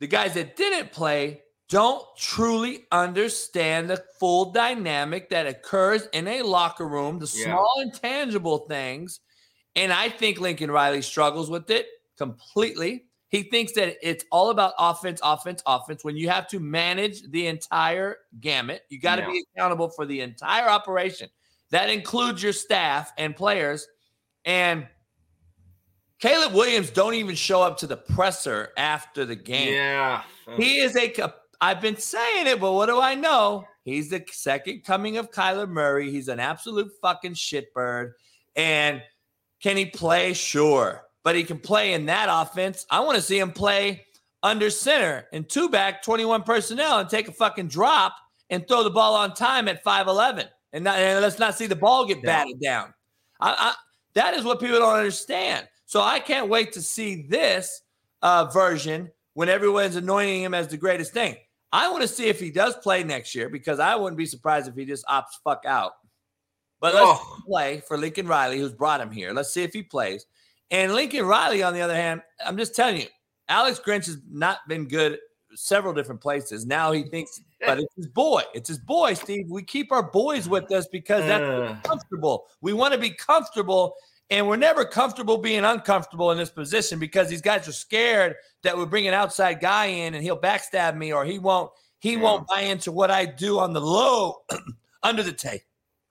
the 0.00 0.08
guys 0.08 0.34
that 0.34 0.56
didn't 0.56 0.90
play 0.90 1.42
don't 1.72 2.04
truly 2.18 2.84
understand 2.92 3.88
the 3.88 3.96
full 4.20 4.52
dynamic 4.52 5.30
that 5.30 5.46
occurs 5.46 6.06
in 6.12 6.28
a 6.28 6.42
locker 6.42 6.86
room, 6.86 7.18
the 7.18 7.32
Yeah. 7.34 7.44
small 7.46 7.80
intangible 7.80 8.58
things. 8.68 9.20
And 9.74 9.90
I 9.90 10.10
think 10.10 10.38
Lincoln 10.38 10.70
Riley 10.70 11.00
struggles 11.00 11.48
with 11.48 11.70
it 11.70 11.88
completely. 12.18 13.06
He 13.30 13.44
thinks 13.44 13.72
that 13.72 13.96
it's 14.06 14.22
all 14.30 14.50
about 14.50 14.74
offense, 14.78 15.18
offense, 15.24 15.62
offense. 15.64 16.04
When 16.04 16.14
you 16.14 16.28
have 16.28 16.46
to 16.48 16.60
manage 16.60 17.22
the 17.30 17.46
entire 17.46 18.18
gamut, 18.40 18.84
you 18.90 19.00
got 19.00 19.16
to 19.16 19.22
Yeah. 19.22 19.30
be 19.30 19.44
accountable 19.56 19.88
for 19.88 20.04
the 20.04 20.20
entire 20.20 20.68
operation. 20.68 21.30
That 21.70 21.88
includes 21.88 22.42
your 22.42 22.52
staff 22.52 23.12
and 23.16 23.34
players. 23.34 23.88
And 24.44 24.86
Caleb 26.20 26.52
Williams 26.52 26.90
don't 26.90 27.14
even 27.14 27.34
show 27.34 27.62
up 27.62 27.78
to 27.78 27.86
the 27.86 27.96
presser 27.96 28.74
after 28.76 29.24
the 29.24 29.36
game. 29.36 29.72
yeah. 29.72 30.22
He 30.58 30.80
is 30.80 30.94
a. 30.96 31.32
I've 31.62 31.80
been 31.80 31.96
saying 31.96 32.48
it, 32.48 32.60
but 32.60 32.72
what 32.72 32.86
do 32.86 33.00
I 33.00 33.14
know? 33.14 33.64
He's 33.84 34.10
the 34.10 34.24
second 34.32 34.84
coming 34.84 35.16
of 35.16 35.30
Kyler 35.30 35.68
Murray. 35.68 36.10
He's 36.10 36.26
an 36.26 36.40
absolute 36.40 36.90
fucking 37.00 37.34
shitbird. 37.34 38.12
And 38.56 39.00
can 39.62 39.76
he 39.76 39.86
play? 39.86 40.32
Sure, 40.34 41.02
but 41.22 41.36
he 41.36 41.44
can 41.44 41.60
play 41.60 41.92
in 41.92 42.06
that 42.06 42.26
offense. 42.28 42.84
I 42.90 42.98
want 43.00 43.14
to 43.14 43.22
see 43.22 43.38
him 43.38 43.52
play 43.52 44.04
under 44.42 44.70
center 44.70 45.28
and 45.32 45.48
two 45.48 45.68
back, 45.68 46.02
twenty-one 46.02 46.42
personnel, 46.42 46.98
and 46.98 47.08
take 47.08 47.28
a 47.28 47.32
fucking 47.32 47.68
drop 47.68 48.16
and 48.50 48.66
throw 48.66 48.82
the 48.82 48.90
ball 48.90 49.14
on 49.14 49.32
time 49.32 49.68
at 49.68 49.84
five 49.84 50.08
eleven. 50.08 50.48
And, 50.72 50.82
not, 50.82 50.98
and 50.98 51.20
let's 51.20 51.38
not 51.38 51.54
see 51.54 51.68
the 51.68 51.76
ball 51.76 52.06
get 52.06 52.22
batted 52.22 52.60
down. 52.60 52.92
I, 53.40 53.54
I, 53.56 53.74
that 54.14 54.34
is 54.34 54.44
what 54.44 54.58
people 54.58 54.80
don't 54.80 54.98
understand. 54.98 55.68
So 55.86 56.00
I 56.00 56.18
can't 56.18 56.48
wait 56.48 56.72
to 56.72 56.82
see 56.82 57.26
this 57.28 57.82
uh, 58.20 58.46
version 58.46 59.12
when 59.34 59.48
everyone's 59.48 59.96
anointing 59.96 60.42
him 60.42 60.54
as 60.54 60.68
the 60.68 60.76
greatest 60.76 61.12
thing. 61.12 61.36
I 61.72 61.90
want 61.90 62.02
to 62.02 62.08
see 62.08 62.26
if 62.26 62.38
he 62.38 62.50
does 62.50 62.76
play 62.76 63.02
next 63.02 63.34
year 63.34 63.48
because 63.48 63.80
I 63.80 63.96
wouldn't 63.96 64.18
be 64.18 64.26
surprised 64.26 64.68
if 64.68 64.74
he 64.74 64.84
just 64.84 65.06
opts 65.06 65.38
fuck 65.42 65.64
out. 65.66 65.92
But 66.80 66.94
let's 66.94 67.06
Oh. 67.06 67.38
play 67.46 67.80
for 67.86 67.96
Lincoln 67.96 68.26
Riley, 68.26 68.58
who's 68.58 68.72
brought 68.72 69.00
him 69.00 69.10
here. 69.10 69.32
Let's 69.32 69.52
see 69.52 69.62
if 69.62 69.72
he 69.72 69.82
plays. 69.82 70.26
And 70.70 70.94
Lincoln 70.94 71.24
Riley, 71.26 71.62
on 71.62 71.74
the 71.74 71.80
other 71.80 71.94
hand, 71.94 72.22
I'm 72.44 72.56
just 72.56 72.74
telling 72.74 73.00
you, 73.00 73.06
Alex 73.48 73.78
Grinch 73.78 74.06
has 74.06 74.18
not 74.30 74.58
been 74.68 74.86
good 74.88 75.18
several 75.54 75.92
different 75.92 76.20
places. 76.20 76.64
Now 76.64 76.92
he 76.92 77.02
thinks, 77.04 77.40
but 77.60 77.78
it's 77.78 77.94
his 77.94 78.06
boy. 78.08 78.42
It's 78.54 78.68
his 78.68 78.78
boy, 78.78 79.14
Steve. 79.14 79.46
We 79.50 79.62
keep 79.62 79.92
our 79.92 80.02
boys 80.02 80.48
with 80.48 80.70
us 80.72 80.86
because 80.90 81.24
that's 81.26 81.44
Uh, 81.44 81.76
comfortable. 81.84 82.46
We 82.62 82.72
want 82.72 82.94
to 82.94 82.98
be 82.98 83.10
comfortable, 83.10 83.94
and 84.30 84.46
we're 84.46 84.56
never 84.56 84.84
comfortable 84.84 85.38
being 85.38 85.64
uncomfortable 85.64 86.30
in 86.30 86.38
this 86.38 86.50
position 86.50 86.98
because 86.98 87.28
these 87.28 87.42
guys 87.42 87.68
are 87.68 87.72
scared 87.72 88.36
that 88.62 88.76
we 88.76 88.86
bring 88.86 89.06
an 89.08 89.14
outside 89.14 89.60
guy 89.60 89.86
in 89.86 90.14
and 90.14 90.22
he'll 90.22 90.40
backstab 90.40 90.96
me 90.96 91.12
or 91.12 91.24
he 91.24 91.38
won't 91.38 91.70
he 91.98 92.14
Yeah. 92.14 92.20
won't 92.22 92.46
buy 92.48 92.62
into 92.62 92.90
what 92.92 93.10
I 93.10 93.24
do 93.26 93.58
on 93.58 93.72
the 93.72 93.80
low 93.80 94.42
under 95.02 95.22
the 95.22 95.32
table 95.32 95.62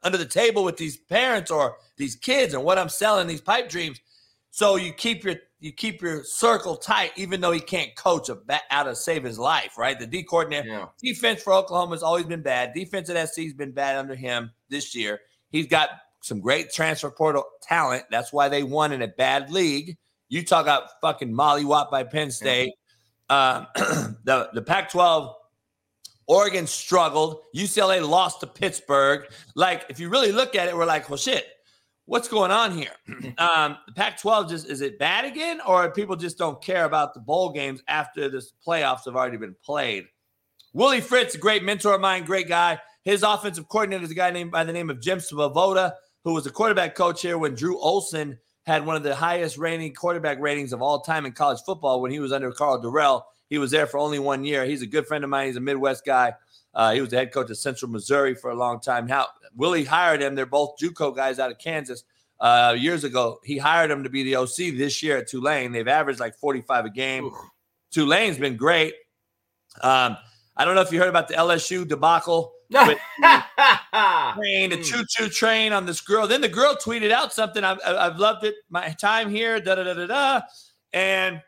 under 0.03 0.17
the 0.17 0.25
table 0.25 0.63
with 0.63 0.77
these 0.77 0.97
parents 0.97 1.51
or 1.51 1.77
these 1.97 2.15
kids 2.15 2.53
and 2.53 2.63
what 2.63 2.77
I'm 2.79 2.89
selling 2.89 3.27
these 3.27 3.41
pipe 3.41 3.69
dreams. 3.69 3.99
So 4.49 4.75
you 4.75 4.93
keep 4.93 5.23
your 5.23 5.35
you 5.59 5.71
keep 5.71 6.01
your 6.01 6.23
circle 6.23 6.75
tight, 6.75 7.11
even 7.15 7.39
though 7.39 7.51
he 7.51 7.59
can't 7.59 7.95
coach 7.95 8.29
a 8.29 8.35
bat 8.35 8.63
out 8.71 8.83
to 8.83 8.95
save 8.95 9.23
his 9.23 9.38
life, 9.38 9.77
right? 9.77 9.97
The 9.99 10.07
D 10.07 10.23
coordinator 10.23 10.67
yeah. 10.67 10.85
defense 10.99 11.43
for 11.43 11.53
Oklahoma 11.53 11.93
has 11.93 12.01
always 12.03 12.25
been 12.25 12.41
bad. 12.41 12.73
Defense 12.73 13.09
at 13.11 13.29
SC 13.29 13.41
has 13.43 13.53
been 13.53 13.71
bad 13.71 13.95
under 13.97 14.15
him 14.15 14.51
this 14.69 14.95
year. 14.95 15.19
He's 15.51 15.67
got 15.67 15.89
some 16.22 16.39
great 16.39 16.72
transfer 16.72 17.11
portal 17.11 17.43
talent. 17.61 18.06
That's 18.10 18.31
why 18.31 18.49
they 18.49 18.64
won 18.64 18.91
in 18.91 19.02
a 19.02 19.07
bad 19.07 19.52
league. 19.52 19.98
You 20.30 20.45
talk 20.45 20.64
about 20.64 21.02
fucking 21.02 21.34
mollywop 21.34 21.91
by 21.91 22.03
Penn 22.03 22.31
State. 22.31 22.73
Um, 23.30 23.68
the 23.76 24.49
the 24.53 24.61
Pac-12, 24.61 25.34
Oregon 26.27 26.68
struggled. 26.68 27.41
UCLA 27.56 28.07
lost 28.07 28.39
to 28.39 28.48
Pittsburgh. 28.48 29.26
Like, 29.56 29.85
if 29.89 29.99
you 29.99 30.10
really 30.10 30.31
look 30.31 30.56
at 30.56 30.69
it, 30.69 30.76
we're 30.76 30.85
like, 30.85 31.10
well, 31.10 31.18
shit, 31.18 31.45
what's 32.06 32.27
going 32.27 32.52
on 32.52 32.72
here? 32.72 32.91
um, 33.38 33.77
the 33.88 33.93
Pac-12 33.95 34.49
just 34.49 34.69
is 34.69 34.81
it 34.81 34.99
bad 34.99 35.26
again, 35.26 35.60
or 35.68 35.91
people 35.91 36.15
just 36.15 36.38
don't 36.38 36.61
care 36.61 36.85
about 36.85 37.14
the 37.14 37.19
bowl 37.19 37.52
games 37.52 37.81
after 37.88 38.30
the 38.30 38.45
playoffs 38.65 39.06
have 39.06 39.15
already 39.15 39.38
been 39.38 39.56
played? 39.65 40.06
Willie 40.73 41.02
Fritz, 41.02 41.35
a 41.35 41.38
great 41.38 41.64
mentor 41.64 41.95
of 41.95 42.02
mine, 42.02 42.23
great 42.23 42.48
guy. 42.48 42.80
His 43.03 43.23
offensive 43.23 43.68
coordinator 43.68 44.03
is 44.03 44.11
a 44.11 44.15
guy 44.15 44.31
named 44.31 44.52
by 44.52 44.64
the 44.64 44.72
name 44.72 44.89
of 44.89 45.02
Jim 45.02 45.18
Svoboda, 45.18 45.93
who 46.23 46.34
was 46.34 46.45
a 46.45 46.52
quarterback 46.52 46.95
coach 46.95 47.22
here 47.22 47.38
when 47.38 47.56
Drew 47.56 47.80
Olson 47.80 48.38
had 48.65 48.85
one 48.85 48.95
of 48.95 49.03
the 49.03 49.15
highest 49.15 49.57
rating 49.57 49.93
quarterback 49.93 50.39
ratings 50.39 50.73
of 50.73 50.81
all 50.81 51.02
time 51.02 51.26
in 51.26 51.31
college 51.31 51.61
football 51.65 52.02
when 52.02 52.11
he 52.11 52.19
was 52.19 52.31
under 52.31 52.52
Karl 52.52 52.81
Dorrell. 52.81 53.23
He 53.49 53.57
was 53.57 53.72
there 53.72 53.88
for 53.88 53.98
only 53.98 54.19
one 54.19 54.45
year. 54.45 54.65
He's 54.65 54.81
a 54.81 54.88
good 54.88 55.07
friend 55.07 55.23
of 55.23 55.30
mine. 55.30 55.48
He's 55.48 55.56
a 55.57 55.61
Midwest 55.61 56.06
guy. 56.06 56.34
Uh, 56.73 56.93
he 56.93 57.02
was 57.02 57.10
the 57.10 57.18
head 57.18 57.34
coach 57.34 57.49
of 57.49 57.57
Central 57.57 57.91
Missouri 57.91 58.34
for 58.34 58.52
a 58.52 58.56
long 58.56 58.80
time. 58.80 59.07
How 59.07 59.27
Willie 59.56 59.84
hired 59.84 60.22
him. 60.22 60.35
They're 60.35 60.45
both 60.45 60.77
JUCO 60.81 61.15
guys 61.15 61.39
out 61.39 61.52
of 61.52 61.57
Kansas. 61.57 62.03
Uh, 62.39 62.76
years 62.77 63.03
ago, 63.03 63.39
he 63.43 63.57
hired 63.57 63.91
him 63.91 64.03
to 64.03 64.10
be 64.10 64.23
the 64.23 64.35
OC 64.35 64.77
this 64.77 65.03
year 65.03 65.18
at 65.18 65.27
Tulane. 65.27 65.72
They've 65.72 65.88
averaged 65.88 66.19
like 66.19 66.35
45 66.35 66.85
a 66.85 66.89
game. 66.89 67.26
Oof. 67.26 67.35
Tulane's 67.91 68.38
been 68.38 68.56
great. 68.56 68.93
Um, 69.81 70.18
I 70.56 70.65
don't 70.65 70.76
know 70.76 70.81
if 70.81 70.91
you 70.91 70.99
heard 70.99 71.10
about 71.10 71.27
the 71.27 71.35
LSU 71.35 71.88
debacle 71.88 72.53
train, 74.35 74.69
the 74.69 74.77
Hmm. 74.77 74.81
choo 74.81 75.03
choo 75.10 75.30
train 75.30 75.73
on 75.73 75.85
this 75.85 76.02
girl. 76.02 76.27
Then 76.27 76.41
the 76.41 76.48
girl 76.49 76.76
tweeted 76.76 77.11
out 77.11 77.34
something. 77.34 77.64
I've, 77.64 77.80
I've 77.85 78.18
loved 78.18 78.43
it. 78.45 78.56
My 78.69 78.89
time 78.93 79.30
here, 79.30 79.60
da 79.60 79.76
da 79.76 79.84
da 79.84 79.93
da 79.93 80.07
da. 80.07 80.41
And 80.93 81.41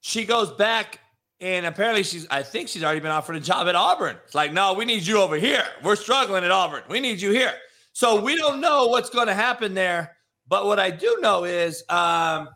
she 0.00 0.24
goes 0.24 0.52
back, 0.52 1.00
and 1.40 1.66
apparently 1.66 2.02
she's, 2.02 2.26
I 2.30 2.42
think 2.42 2.68
she's 2.68 2.84
already 2.84 3.00
been 3.00 3.10
offered 3.10 3.36
a 3.36 3.40
job 3.40 3.66
at 3.68 3.74
Auburn. 3.74 4.16
It's 4.24 4.34
like, 4.34 4.52
no, 4.52 4.72
we 4.74 4.84
need 4.84 5.06
you 5.06 5.18
over 5.20 5.36
here. 5.36 5.64
We're 5.82 5.96
struggling 5.96 6.44
at 6.44 6.50
Auburn. 6.50 6.82
We 6.88 7.00
need 7.00 7.20
you 7.20 7.32
here. 7.32 7.52
So 7.92 8.20
we 8.20 8.36
don't 8.36 8.60
know 8.60 8.86
what's 8.86 9.10
going 9.10 9.26
to 9.26 9.34
happen 9.34 9.74
there. 9.74 10.16
But 10.48 10.66
what 10.66 10.78
I 10.78 10.90
do 10.90 11.18
know 11.20 11.44
is, 11.44 11.82
um, 11.88 12.48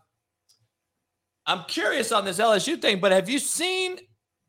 I'm 1.47 1.65
curious 1.67 2.13
on 2.13 2.25
this 2.25 2.39
LSU 2.39 2.81
thing. 2.81 3.01
But 3.01 3.11
have 3.13 3.29
you 3.29 3.39
seen 3.41 3.99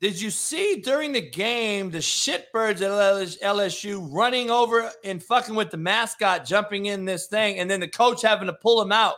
did 0.01 0.19
you 0.19 0.31
see 0.31 0.81
during 0.83 1.11
the 1.11 1.21
game 1.21 1.91
the 1.91 1.99
shitbirds 1.99 2.81
at 2.81 3.39
LSU 3.41 4.07
running 4.11 4.49
over 4.49 4.91
and 5.03 5.21
fucking 5.21 5.53
with 5.53 5.69
the 5.69 5.77
mascot, 5.77 6.43
jumping 6.43 6.87
in 6.87 7.05
this 7.05 7.27
thing, 7.27 7.59
and 7.59 7.69
then 7.69 7.79
the 7.79 7.87
coach 7.87 8.23
having 8.23 8.47
to 8.47 8.53
pull 8.53 8.81
him 8.81 8.91
out? 8.91 9.13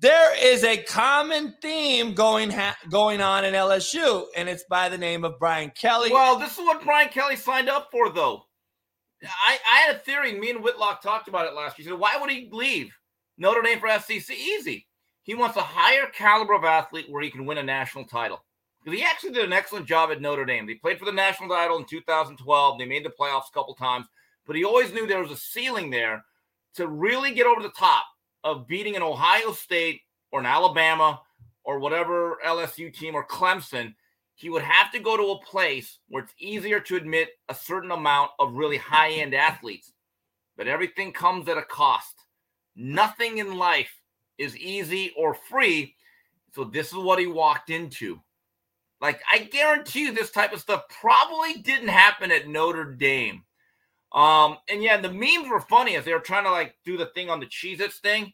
There 0.00 0.34
is 0.42 0.64
a 0.64 0.78
common 0.78 1.54
theme 1.60 2.14
going 2.14 2.50
ha- 2.50 2.78
going 2.90 3.20
on 3.20 3.44
in 3.44 3.52
LSU, 3.52 4.24
and 4.34 4.48
it's 4.48 4.64
by 4.64 4.88
the 4.88 4.96
name 4.96 5.24
of 5.24 5.38
Brian 5.38 5.70
Kelly. 5.70 6.10
Well, 6.10 6.38
this 6.38 6.52
is 6.52 6.58
what 6.58 6.82
Brian 6.82 7.10
Kelly 7.10 7.36
signed 7.36 7.68
up 7.68 7.88
for, 7.92 8.10
though. 8.10 8.44
I, 9.22 9.58
I 9.70 9.78
had 9.80 9.96
a 9.96 9.98
theory. 9.98 10.38
Me 10.38 10.50
and 10.50 10.62
Whitlock 10.62 11.02
talked 11.02 11.28
about 11.28 11.46
it 11.46 11.54
last 11.54 11.78
year. 11.78 11.84
He 11.84 11.90
said, 11.90 11.98
why 11.98 12.16
would 12.18 12.30
he 12.30 12.48
leave 12.50 12.90
Notre 13.36 13.60
Dame 13.60 13.78
for 13.78 13.88
SEC? 13.98 14.36
Easy. 14.36 14.86
He 15.22 15.34
wants 15.34 15.56
a 15.56 15.62
higher 15.62 16.06
caliber 16.14 16.54
of 16.54 16.64
athlete 16.64 17.06
where 17.10 17.22
he 17.22 17.30
can 17.30 17.44
win 17.44 17.58
a 17.58 17.62
national 17.62 18.04
title. 18.04 18.42
Because 18.86 19.00
he 19.00 19.04
actually 19.04 19.32
did 19.32 19.44
an 19.44 19.52
excellent 19.52 19.84
job 19.86 20.12
at 20.12 20.20
Notre 20.20 20.44
Dame. 20.44 20.64
They 20.64 20.74
played 20.74 21.00
for 21.00 21.06
the 21.06 21.12
national 21.12 21.48
title 21.48 21.76
in 21.76 21.86
2012. 21.86 22.78
They 22.78 22.84
made 22.84 23.04
the 23.04 23.10
playoffs 23.10 23.48
a 23.50 23.52
couple 23.52 23.74
times, 23.74 24.06
but 24.46 24.54
he 24.54 24.64
always 24.64 24.92
knew 24.92 25.08
there 25.08 25.20
was 25.20 25.32
a 25.32 25.36
ceiling 25.36 25.90
there 25.90 26.24
to 26.74 26.86
really 26.86 27.32
get 27.32 27.48
over 27.48 27.60
the 27.60 27.70
top 27.70 28.04
of 28.44 28.68
beating 28.68 28.94
an 28.94 29.02
Ohio 29.02 29.50
State 29.50 30.02
or 30.30 30.38
an 30.38 30.46
Alabama 30.46 31.20
or 31.64 31.80
whatever 31.80 32.38
LSU 32.46 32.94
team 32.94 33.16
or 33.16 33.26
Clemson 33.26 33.92
he 34.36 34.50
would 34.50 34.62
have 34.62 34.92
to 34.92 35.00
go 35.00 35.16
to 35.16 35.32
a 35.32 35.44
place 35.44 35.98
where 36.08 36.22
it's 36.22 36.34
easier 36.38 36.78
to 36.78 36.94
admit 36.94 37.30
a 37.48 37.54
certain 37.54 37.90
amount 37.90 38.30
of 38.38 38.52
really 38.52 38.76
high 38.76 39.10
end 39.10 39.34
athletes. 39.34 39.92
But 40.56 40.68
everything 40.68 41.10
comes 41.12 41.48
at 41.48 41.58
a 41.58 41.62
cost. 41.62 42.14
Nothing 42.76 43.38
in 43.38 43.56
life 43.56 43.90
is 44.38 44.56
easy 44.56 45.12
or 45.16 45.34
free. 45.34 45.96
So, 46.54 46.64
this 46.64 46.88
is 46.88 46.94
what 46.94 47.18
he 47.18 47.26
walked 47.26 47.70
into. 47.70 48.20
Like, 49.00 49.20
I 49.30 49.38
guarantee 49.38 50.02
you, 50.02 50.12
this 50.12 50.30
type 50.30 50.52
of 50.52 50.60
stuff 50.60 50.84
probably 50.88 51.60
didn't 51.62 51.88
happen 51.88 52.30
at 52.30 52.48
Notre 52.48 52.92
Dame. 52.92 53.42
Um, 54.12 54.56
and 54.70 54.82
yeah, 54.82 54.98
the 54.98 55.12
memes 55.12 55.48
were 55.48 55.60
funny 55.60 55.96
as 55.96 56.04
they 56.04 56.14
were 56.14 56.20
trying 56.20 56.44
to 56.44 56.50
like 56.50 56.74
do 56.84 56.96
the 56.96 57.06
thing 57.06 57.28
on 57.28 57.40
the 57.40 57.46
Cheez 57.46 57.80
Its 57.80 57.98
thing. 57.98 58.32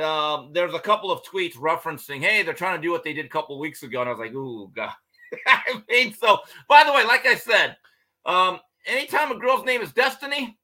Um, 0.00 0.50
there's 0.52 0.74
a 0.74 0.78
couple 0.78 1.10
of 1.10 1.22
tweets 1.24 1.56
referencing, 1.56 2.20
hey, 2.20 2.42
they're 2.42 2.54
trying 2.54 2.76
to 2.76 2.82
do 2.82 2.92
what 2.92 3.02
they 3.02 3.14
did 3.14 3.26
a 3.26 3.30
couple 3.30 3.58
weeks 3.58 3.82
ago. 3.82 4.00
And 4.00 4.08
I 4.08 4.12
was 4.12 4.20
like, 4.20 4.34
ooh, 4.34 4.70
God. 4.74 4.92
I 5.46 5.82
mean, 5.88 6.12
so 6.12 6.38
by 6.68 6.84
the 6.84 6.92
way, 6.92 7.04
like 7.04 7.26
I 7.26 7.34
said, 7.34 7.76
um, 8.24 8.60
anytime 8.86 9.32
a 9.32 9.38
girl's 9.38 9.64
name 9.64 9.80
is 9.80 9.92
Destiny, 9.92 10.56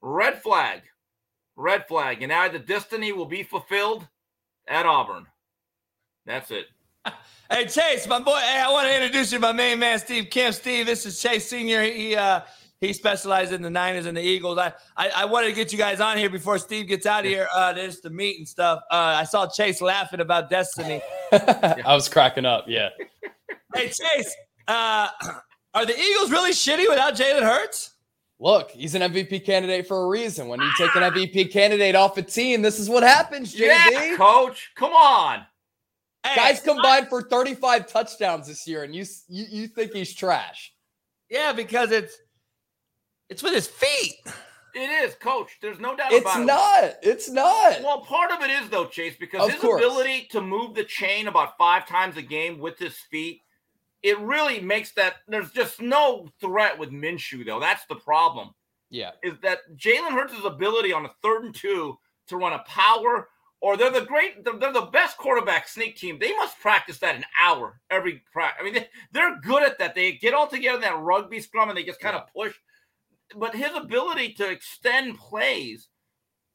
red 0.00 0.42
flag, 0.42 0.82
red 1.56 1.86
flag, 1.86 2.22
and 2.22 2.30
now 2.30 2.48
the 2.48 2.58
destiny 2.58 3.12
will 3.12 3.26
be 3.26 3.42
fulfilled 3.42 4.08
at 4.66 4.86
Auburn. 4.86 5.26
That's 6.26 6.50
it. 6.50 6.66
Hey 7.52 7.66
Chase, 7.66 8.06
my 8.06 8.20
boy. 8.20 8.38
Hey, 8.38 8.60
I 8.60 8.70
want 8.70 8.86
to 8.86 8.94
introduce 8.94 9.32
you 9.32 9.38
to 9.38 9.42
my 9.42 9.50
main 9.50 9.80
man, 9.80 9.98
Steve 9.98 10.28
Kim. 10.30 10.52
Steve, 10.52 10.86
this 10.86 11.04
is 11.04 11.20
Chase 11.20 11.48
Senior. 11.48 11.82
He 11.82 12.14
uh 12.14 12.42
he 12.80 12.92
specializes 12.92 13.52
in 13.52 13.60
the 13.60 13.68
Niners 13.68 14.06
and 14.06 14.16
the 14.16 14.22
Eagles. 14.22 14.56
I, 14.56 14.72
I 14.96 15.08
I 15.08 15.24
wanted 15.24 15.48
to 15.48 15.54
get 15.54 15.72
you 15.72 15.78
guys 15.78 16.00
on 16.00 16.16
here 16.16 16.30
before 16.30 16.58
Steve 16.58 16.86
gets 16.86 17.06
out 17.06 17.24
of 17.24 17.26
here. 17.30 17.48
Uh, 17.52 17.74
just 17.74 18.04
to 18.04 18.10
meet 18.10 18.38
and 18.38 18.48
stuff. 18.48 18.80
Uh, 18.88 19.18
I 19.18 19.24
saw 19.24 19.48
Chase 19.48 19.80
laughing 19.82 20.20
about 20.20 20.48
Destiny. 20.48 21.02
I 21.32 21.82
was 21.86 22.08
cracking 22.08 22.46
up. 22.46 22.66
Yeah. 22.68 22.90
Hey 23.72 23.86
Chase, 23.86 24.34
uh, 24.66 25.08
are 25.74 25.86
the 25.86 25.96
Eagles 25.96 26.32
really 26.32 26.50
shitty 26.50 26.88
without 26.88 27.14
Jalen 27.14 27.42
Hurts? 27.42 27.92
Look, 28.40 28.72
he's 28.72 28.96
an 28.96 29.02
MVP 29.02 29.44
candidate 29.44 29.86
for 29.86 30.04
a 30.04 30.08
reason. 30.08 30.48
When 30.48 30.60
you 30.60 30.70
take 30.76 30.92
an 30.96 31.02
MVP 31.02 31.52
candidate 31.52 31.94
off 31.94 32.16
a 32.16 32.22
team, 32.22 32.62
this 32.62 32.80
is 32.80 32.88
what 32.88 33.04
happens, 33.04 33.54
JB. 33.54 33.60
Yeah, 33.60 34.16
coach, 34.16 34.72
come 34.74 34.92
on. 34.92 35.46
Hey, 36.24 36.36
Guys 36.36 36.60
combined 36.60 37.08
for 37.08 37.22
35 37.22 37.86
touchdowns 37.86 38.46
this 38.46 38.66
year, 38.66 38.82
and 38.84 38.94
you 38.94 39.04
you, 39.28 39.46
you 39.50 39.66
think 39.68 39.92
he's 39.92 40.14
trash. 40.14 40.72
Yeah, 41.30 41.52
because 41.52 41.90
it's 41.92 42.16
it's 43.28 43.42
with 43.42 43.54
his 43.54 43.66
feet. 43.68 44.16
It 44.74 44.88
is, 44.88 45.14
coach. 45.16 45.58
There's 45.60 45.80
no 45.80 45.96
doubt 45.96 46.12
It's 46.12 46.20
about 46.22 46.42
it. 46.42 46.44
not. 46.44 46.94
It's 47.02 47.28
not. 47.28 47.82
Well, 47.82 48.02
part 48.02 48.30
of 48.30 48.40
it 48.42 48.50
is 48.50 48.68
though, 48.68 48.86
Chase, 48.86 49.16
because 49.18 49.44
Of 49.46 49.52
his 49.52 49.60
course. 49.60 49.82
ability 49.82 50.28
to 50.30 50.40
move 50.40 50.74
the 50.74 50.84
chain 50.84 51.26
about 51.26 51.56
five 51.58 51.86
times 51.88 52.16
a 52.16 52.22
game 52.22 52.58
with 52.60 52.78
his 52.78 52.96
feet, 53.10 53.40
it 54.02 54.18
really 54.20 54.60
makes 54.60 54.92
that 54.92 55.16
there's 55.26 55.50
just 55.50 55.80
no 55.80 56.28
threat 56.40 56.78
with 56.78 56.90
Minshew, 56.90 57.44
though. 57.44 57.58
That's 57.58 57.84
the 57.86 57.96
problem. 57.96 58.50
Yeah. 58.90 59.10
Is 59.24 59.34
that 59.42 59.58
Jalen 59.76 60.12
Hurts' 60.12 60.34
ability 60.44 60.92
on 60.92 61.04
a 61.06 61.10
third 61.22 61.44
and 61.44 61.54
two 61.54 61.98
to 62.28 62.36
run 62.36 62.52
a 62.52 62.60
power, 62.60 63.28
or 63.60 63.76
they're 63.76 63.90
the 63.90 64.06
great, 64.06 64.44
they're, 64.44 64.72
the 64.72 64.88
best 64.92 65.18
quarterback 65.18 65.68
sneak 65.68 65.96
team. 65.96 66.18
They 66.18 66.34
must 66.34 66.58
practice 66.60 66.98
that 66.98 67.16
an 67.16 67.24
hour 67.42 67.80
every 67.90 68.22
practice. 68.32 68.60
I 68.60 68.64
mean, 68.64 68.74
they, 68.74 68.88
they're 69.12 69.38
good 69.40 69.62
at 69.62 69.78
that. 69.78 69.94
They 69.94 70.12
get 70.12 70.34
all 70.34 70.46
together 70.46 70.76
in 70.76 70.82
that 70.82 70.98
rugby 70.98 71.40
scrum 71.40 71.68
and 71.68 71.76
they 71.76 71.84
just 71.84 72.00
kind 72.00 72.16
of 72.16 72.32
push. 72.34 72.54
But 73.36 73.54
his 73.54 73.70
ability 73.76 74.32
to 74.34 74.50
extend 74.50 75.18
plays, 75.18 75.88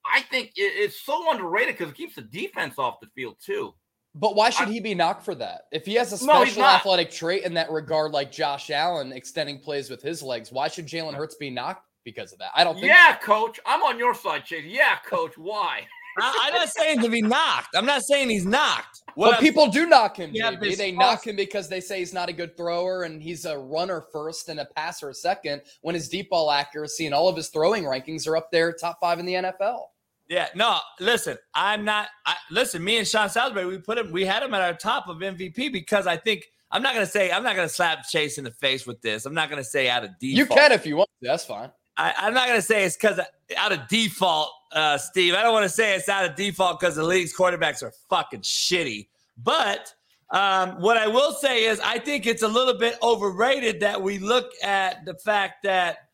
I 0.03 0.21
think 0.21 0.53
it's 0.55 0.99
so 0.99 1.31
underrated 1.31 1.77
because 1.77 1.91
it 1.91 1.97
keeps 1.97 2.15
the 2.15 2.21
defense 2.21 2.75
off 2.77 2.99
the 2.99 3.07
field 3.15 3.37
too. 3.39 3.73
But 4.17 4.35
why 4.35 4.49
should 4.49 4.69
he 4.69 4.79
be 4.79 4.95
knocked 4.95 5.25
for 5.25 5.35
that? 5.35 5.63
If 5.73 5.85
he 5.85 5.93
has 5.95 6.13
a 6.13 6.17
special 6.17 6.61
not. 6.61 6.79
athletic 6.79 7.11
trait 7.11 7.43
in 7.43 7.53
that 7.55 7.69
regard, 7.69 8.13
like 8.13 8.31
Josh 8.31 8.69
Allen 8.69 9.11
extending 9.11 9.59
plays 9.59 9.89
with 9.89 10.01
his 10.01 10.23
legs, 10.23 10.53
why 10.53 10.69
should 10.69 10.87
Jalen 10.87 11.15
Hurts 11.15 11.35
be 11.35 11.49
knocked 11.49 11.85
because 12.05 12.31
of 12.31 12.39
that? 12.39 12.51
I 12.55 12.63
don't 12.63 12.75
think 12.75 12.87
Yeah, 12.87 13.17
coach, 13.17 13.59
I'm 13.65 13.83
on 13.83 13.99
your 13.99 14.13
side, 14.13 14.45
Chase. 14.45 14.63
Yeah, 14.65 14.97
coach, 15.05 15.37
why? 15.37 15.81
I, 16.17 16.47
I'm 16.47 16.53
not 16.53 16.69
saying 16.69 17.01
to 17.01 17.09
be 17.09 17.21
knocked. 17.21 17.75
I'm 17.75 17.85
not 17.85 18.03
saying 18.03 18.29
he's 18.29 18.45
knocked. 18.45 19.01
What 19.15 19.27
But 19.27 19.33
I'm- 19.35 19.43
people 19.43 19.67
do 19.67 19.85
knock 19.85 20.17
him, 20.17 20.31
Yeah, 20.33 20.51
They 20.51 20.91
knock 20.91 21.25
him 21.25 21.35
because 21.35 21.69
they 21.69 21.81
say 21.81 21.99
he's 21.99 22.13
not 22.13 22.29
a 22.29 22.33
good 22.33 22.55
thrower 22.57 23.03
and 23.03 23.21
he's 23.21 23.45
a 23.45 23.57
runner 23.57 24.03
first 24.11 24.49
and 24.49 24.59
a 24.59 24.65
passer 24.65 25.13
second 25.13 25.61
when 25.81 25.95
his 25.95 26.09
deep 26.09 26.29
ball 26.29 26.51
accuracy 26.51 27.05
and 27.05 27.15
all 27.15 27.27
of 27.27 27.35
his 27.35 27.49
throwing 27.49 27.83
rankings 27.83 28.27
are 28.27 28.37
up 28.37 28.51
there 28.51 28.73
top 28.73 28.99
five 28.99 29.19
in 29.19 29.25
the 29.25 29.33
NFL. 29.33 29.87
Yeah, 30.27 30.47
no, 30.55 30.79
listen, 30.99 31.37
I'm 31.53 31.85
not. 31.85 32.07
I, 32.25 32.35
listen, 32.49 32.83
me 32.83 32.97
and 32.97 33.07
Sean 33.07 33.29
Salisbury, 33.29 33.67
we 33.67 33.77
put 33.77 33.99
him, 33.99 34.11
we 34.11 34.25
had 34.25 34.41
him 34.41 34.55
at 34.55 34.61
our 34.61 34.73
top 34.73 35.07
of 35.07 35.17
MVP 35.17 35.71
because 35.71 36.07
I 36.07 36.17
think 36.17 36.45
I'm 36.71 36.81
not 36.81 36.93
going 36.95 37.05
to 37.05 37.11
say 37.11 37.31
I'm 37.31 37.43
not 37.43 37.55
going 37.55 37.67
to 37.67 37.73
slap 37.73 38.07
Chase 38.07 38.39
in 38.39 38.43
the 38.43 38.51
face 38.51 38.87
with 38.87 39.01
this. 39.01 39.25
I'm 39.25 39.35
not 39.35 39.49
going 39.49 39.61
to 39.61 39.69
say 39.69 39.87
out 39.87 40.03
of 40.03 40.09
default. 40.19 40.37
You 40.37 40.45
can 40.47 40.71
if 40.71 40.85
you 40.87 40.97
want. 40.97 41.09
That's 41.21 41.45
fine. 41.45 41.71
I, 41.97 42.13
I'm 42.17 42.33
not 42.33 42.47
going 42.47 42.57
to 42.57 42.65
say 42.65 42.83
it's 42.85 42.97
because 42.97 43.19
out 43.55 43.71
of 43.71 43.87
default, 43.87 44.51
uh, 44.75 44.97
Steve. 44.97 45.33
I 45.33 45.41
don't 45.41 45.53
want 45.53 45.63
to 45.63 45.69
say 45.69 45.95
it's 45.95 46.09
out 46.09 46.25
of 46.25 46.35
default 46.35 46.79
because 46.79 46.95
the 46.95 47.03
league's 47.03 47.35
quarterbacks 47.35 47.81
are 47.81 47.93
fucking 48.09 48.41
shitty. 48.41 49.07
But 49.37 49.93
um, 50.31 50.81
what 50.81 50.97
I 50.97 51.07
will 51.07 51.31
say 51.31 51.65
is, 51.65 51.79
I 51.79 51.97
think 51.97 52.25
it's 52.27 52.43
a 52.43 52.47
little 52.47 52.77
bit 52.77 52.97
overrated 53.01 53.79
that 53.79 54.01
we 54.01 54.19
look 54.19 54.51
at 54.63 55.05
the 55.05 55.15
fact 55.15 55.63
that 55.63 56.09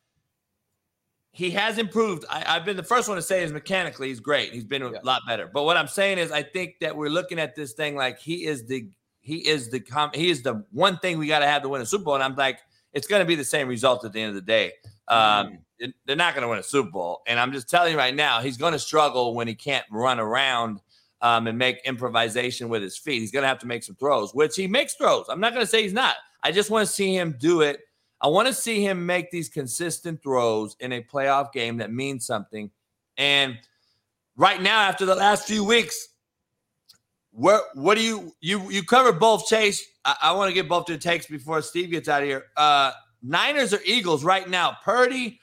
he 1.33 1.49
has 1.51 1.77
improved. 1.77 2.25
I, 2.29 2.43
I've 2.55 2.65
been 2.65 2.75
the 2.77 2.83
first 2.83 3.07
one 3.07 3.15
to 3.15 3.21
say 3.21 3.43
is 3.43 3.51
mechanically 3.53 4.09
he's 4.09 4.19
great. 4.19 4.51
He's 4.53 4.65
been 4.65 4.81
a 4.81 4.91
Yeah. 4.91 4.99
lot 5.03 5.21
better. 5.27 5.49
But 5.51 5.63
what 5.63 5.77
I'm 5.77 5.87
saying 5.87 6.17
is, 6.17 6.31
I 6.31 6.43
think 6.43 6.75
that 6.81 6.95
we're 6.95 7.09
looking 7.09 7.39
at 7.39 7.55
this 7.55 7.73
thing 7.73 7.95
like 7.95 8.19
he 8.19 8.45
is 8.45 8.65
the 8.67 8.87
he 9.21 9.37
is 9.47 9.69
the 9.69 9.79
com- 9.79 10.11
he 10.13 10.29
is 10.29 10.41
the 10.41 10.65
one 10.71 10.97
thing 10.97 11.19
we 11.19 11.27
got 11.27 11.39
to 11.39 11.47
have 11.47 11.61
to 11.61 11.69
win 11.69 11.79
a 11.81 11.85
Super 11.85 12.03
Bowl. 12.05 12.15
And 12.15 12.23
I'm 12.23 12.35
like, 12.35 12.59
it's 12.91 13.07
going 13.07 13.21
to 13.21 13.25
be 13.25 13.35
the 13.35 13.45
same 13.45 13.67
result 13.67 14.03
at 14.03 14.11
the 14.13 14.19
end 14.19 14.29
of 14.29 14.35
the 14.35 14.41
day. 14.41 14.73
Um, 15.11 15.59
they're 16.07 16.15
not 16.15 16.33
going 16.33 16.43
to 16.43 16.47
win 16.47 16.59
a 16.59 16.63
Super 16.63 16.89
Bowl. 16.89 17.21
And 17.27 17.39
I'm 17.39 17.51
just 17.51 17.69
telling 17.69 17.91
you 17.91 17.97
right 17.97 18.15
now, 18.15 18.41
he's 18.41 18.57
going 18.57 18.73
to 18.73 18.79
struggle 18.79 19.35
when 19.35 19.47
he 19.47 19.55
can't 19.55 19.85
run 19.91 20.19
around 20.19 20.79
um, 21.21 21.47
and 21.47 21.57
make 21.57 21.77
improvisation 21.85 22.69
with 22.69 22.81
his 22.81 22.97
feet. 22.97 23.19
He's 23.19 23.31
going 23.31 23.43
to 23.43 23.47
have 23.47 23.59
to 23.59 23.67
make 23.67 23.83
some 23.83 23.95
throws, 23.95 24.33
which 24.33 24.55
he 24.55 24.67
makes 24.67 24.95
throws. 24.95 25.25
I'm 25.29 25.39
not 25.39 25.53
going 25.53 25.65
to 25.65 25.69
say 25.69 25.83
he's 25.83 25.93
not. 25.93 26.15
I 26.43 26.51
just 26.51 26.69
want 26.69 26.87
to 26.87 26.93
see 26.93 27.15
him 27.15 27.35
do 27.39 27.61
it. 27.61 27.81
I 28.21 28.27
want 28.27 28.47
to 28.47 28.53
see 28.53 28.83
him 28.85 29.05
make 29.05 29.31
these 29.31 29.49
consistent 29.49 30.21
throws 30.23 30.75
in 30.79 30.93
a 30.93 31.03
playoff 31.03 31.51
game 31.51 31.77
that 31.77 31.91
means 31.91 32.25
something. 32.25 32.71
And 33.17 33.57
right 34.35 34.61
now, 34.61 34.81
after 34.81 35.05
the 35.05 35.15
last 35.15 35.47
few 35.47 35.63
weeks, 35.63 36.09
Where 37.33 37.61
what 37.75 37.95
do 37.95 38.03
you 38.03 38.33
you 38.41 38.69
you 38.69 38.83
covered 38.83 39.19
both 39.19 39.47
Chase? 39.47 39.81
I, 40.03 40.15
I 40.21 40.31
want 40.33 40.49
to 40.49 40.53
get 40.53 40.67
both 40.67 40.89
your 40.89 40.97
takes 40.97 41.27
before 41.27 41.61
Steve 41.61 41.89
gets 41.89 42.09
out 42.09 42.21
of 42.23 42.27
here. 42.27 42.45
Uh 42.57 42.91
Niners 43.21 43.73
or 43.73 43.79
Eagles 43.85 44.23
right 44.23 44.49
now? 44.49 44.77
Purdy. 44.83 45.39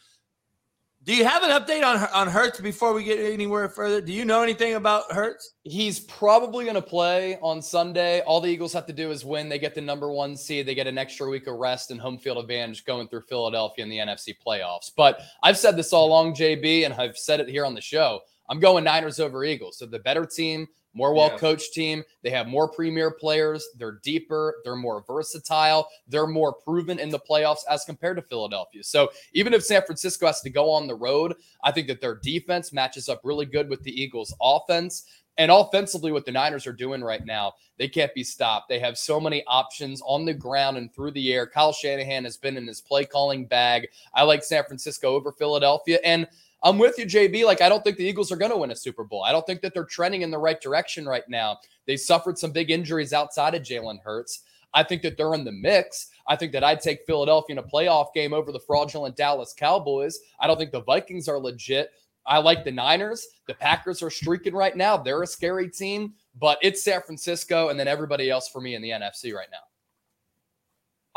Do 1.05 1.15
you 1.15 1.25
have 1.25 1.43
an 1.43 1.51
update 1.51 1.83
on 1.85 1.97
on 2.13 2.29
Hurts 2.29 2.61
before 2.61 2.93
we 2.93 3.03
get 3.03 3.19
anywhere 3.19 3.69
further? 3.71 4.03
Do 4.03 4.13
you 4.13 4.27
know 4.27 4.43
anything 4.43 4.75
about 4.75 5.11
Hurts? 5.11 5.55
He's 5.63 6.01
probably 6.01 6.65
going 6.65 6.75
to 6.75 6.83
play 6.83 7.39
on 7.41 7.63
Sunday. 7.63 8.21
All 8.23 8.43
the 8.43 8.51
Eagles 8.51 8.75
have 8.75 8.85
to 8.87 8.93
do 8.93 9.11
is 9.11 9.25
win. 9.25 9.49
They 9.49 9.59
get 9.59 9.75
the 9.75 9.81
number 9.81 10.13
one 10.13 10.37
seed. 10.37 10.67
They 10.67 10.75
get 10.75 10.87
an 10.87 10.99
extra 10.99 11.27
week 11.27 11.47
of 11.47 11.57
rest 11.57 11.91
and 11.91 11.99
home 11.99 12.19
field 12.19 12.37
advantage 12.37 12.85
going 12.85 13.09
through 13.09 13.23
Philadelphia 13.23 13.85
in 13.85 13.89
the 13.89 13.97
NFC 13.97 14.35
playoffs. 14.47 14.91
But 14.95 15.23
I've 15.43 15.57
said 15.57 15.77
this 15.77 15.95
all 15.95 16.09
along, 16.09 16.35
JB, 16.35 16.85
and 16.85 16.93
I've 16.93 17.17
said 17.17 17.41
it 17.41 17.49
here 17.49 17.65
on 17.65 17.75
the 17.75 17.81
show. 17.81 18.21
I'm 18.51 18.61
going 18.61 18.85
Niners 18.85 19.19
over 19.19 19.45
Eagles. 19.45 19.79
So 19.79 19.87
the 19.87 20.01
better 20.01 20.27
team, 20.27 20.67
more 20.99 21.15
well 21.15 21.31
coached 21.39 21.73
team. 21.73 22.03
They 22.23 22.31
have 22.31 22.49
more 22.49 22.69
premier 22.69 23.11
players. 23.11 23.67
They're 23.77 24.01
deeper. 24.03 24.57
They're 24.65 24.77
more 24.77 25.05
versatile. 25.07 25.89
They're 26.09 26.27
more 26.27 26.53
proven 26.53 26.99
in 26.99 27.09
the 27.09 27.21
playoffs 27.21 27.61
as 27.71 27.85
compared 27.85 28.17
to 28.17 28.23
Philadelphia. 28.23 28.83
So 28.83 29.11
even 29.33 29.55
if 29.55 29.65
San 29.65 29.83
Francisco 29.83 30.27
has 30.27 30.41
to 30.41 30.51
go 30.51 30.71
on 30.71 30.89
the 30.89 30.97
road, 30.97 31.35
I 31.63 31.71
think 31.71 31.87
that 31.87 32.01
their 32.01 32.17
defense 32.17 32.73
matches 32.73 33.09
up 33.09 33.21
really 33.23 33.47
good 33.47 33.69
with 33.69 33.83
the 33.85 34.03
Eagles' 34.03 34.35
offense. 34.43 35.05
And 35.39 35.53
offensively, 35.53 36.11
what 36.11 36.27
the 36.27 36.33
Niners 36.33 36.67
are 36.67 36.73
doing 36.73 37.01
right 37.01 37.25
now, 37.25 37.53
they 37.79 37.87
can't 37.87 38.13
be 38.13 38.25
stopped. 38.25 38.69
They 38.69 38.81
have 38.81 38.99
so 38.99 39.21
many 39.21 39.45
options 39.47 40.03
on 40.05 40.25
the 40.25 40.35
ground 40.35 40.77
and 40.77 40.93
through 40.93 41.13
the 41.13 41.33
air. 41.33 41.47
Kyle 41.47 41.73
Shanahan 41.73 42.25
has 42.25 42.37
been 42.37 42.57
in 42.57 42.67
his 42.67 42.81
play 42.81 43.05
calling 43.05 43.47
bag. 43.47 43.87
I 44.13 44.25
like 44.25 44.43
San 44.43 44.65
Francisco 44.65 45.15
over 45.15 45.31
Philadelphia. 45.31 46.01
And 46.03 46.27
I'm 46.63 46.79
with 46.79 46.99
you, 46.99 47.07
JB. 47.07 47.45
Like, 47.45 47.61
I 47.61 47.69
don't 47.69 47.85
think 47.85 47.97
the 47.97 48.05
Eagles 48.05 48.33
are 48.33 48.37
going 48.37 48.51
to 48.51 48.57
win 48.57 48.71
a 48.71 48.77
Super 48.77 49.05
Bowl. 49.05 49.23
I 49.25 49.33
don't 49.33 49.47
think 49.47 49.61
that 49.63 49.75
they're 49.75 49.85
trending 49.85 50.23
in 50.23 50.31
the 50.31 50.39
right 50.39 50.61
direction 50.61 51.07
right 51.07 51.29
now. 51.29 51.59
They 51.87 51.97
suffered 51.97 52.37
some 52.37 52.51
big 52.51 52.71
injuries 52.71 53.13
outside 53.13 53.55
of 53.55 53.63
Jalen 53.63 54.03
Hurts. 54.03 54.43
I 54.75 54.83
think 54.83 55.03
that 55.03 55.17
they're 55.17 55.35
in 55.35 55.45
the 55.45 55.53
mix. 55.53 56.09
I 56.27 56.37
think 56.37 56.53
that 56.53 56.65
I'd 56.65 56.81
take 56.81 57.07
Philadelphia 57.07 57.55
in 57.55 57.59
a 57.59 57.63
playoff 57.63 58.13
game 58.13 58.35
over 58.35 58.53
the 58.53 58.61
fraudulent 58.61 59.17
Dallas 59.17 59.55
Cowboys. 59.57 60.19
I 60.41 60.47
don't 60.47 60.59
think 60.59 60.73
the 60.73 60.83
Vikings 60.83 61.29
are 61.29 61.39
legit. 61.39 61.93
I 62.27 62.39
like 62.39 62.65
the 62.65 62.73
Niners. 62.73 63.27
The 63.47 63.55
Packers 63.55 64.03
are 64.03 64.11
streaking 64.11 64.55
right 64.55 64.77
now. 64.77 64.99
They're 64.99 65.23
a 65.23 65.27
scary 65.27 65.71
team, 65.71 66.13
but 66.39 66.59
it's 66.61 66.83
San 66.83 67.01
Francisco 67.01 67.71
and 67.71 67.81
then 67.81 67.89
everybody 67.89 68.31
else 68.31 68.49
for 68.49 68.61
me 68.61 68.75
in 68.75 68.83
the 68.83 68.91
NFC 68.91 69.33
right 69.33 69.49
now. 69.51 69.59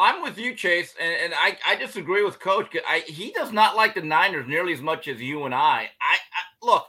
I'm 0.02 0.24
with 0.24 0.40
you, 0.40 0.56
Chase, 0.56 0.96
and, 1.00 1.14
and 1.26 1.34
I, 1.36 1.58
I 1.66 1.76
disagree 1.76 2.24
with 2.24 2.40
Coach. 2.40 2.76
I, 2.88 3.04
he 3.06 3.32
does 3.32 3.52
not 3.52 3.76
like 3.76 3.94
the 3.94 4.02
Niners 4.02 4.48
nearly 4.48 4.74
as 4.74 4.82
much 4.82 5.08
as 5.08 5.22
you 5.22 5.46
and 5.46 5.54
I. 5.54 5.92
I, 6.02 6.16
I 6.16 6.66
look. 6.66 6.88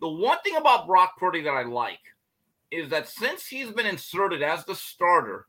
The 0.00 0.08
one 0.08 0.38
thing 0.44 0.54
about 0.56 0.86
Brock 0.86 1.14
Purdy 1.18 1.42
that 1.42 1.50
I 1.50 1.64
like 1.64 1.98
is 2.70 2.88
that 2.90 3.08
since 3.08 3.48
he's 3.48 3.72
been 3.72 3.86
inserted 3.86 4.42
as 4.42 4.64
the 4.64 4.76
starter, 4.76 5.46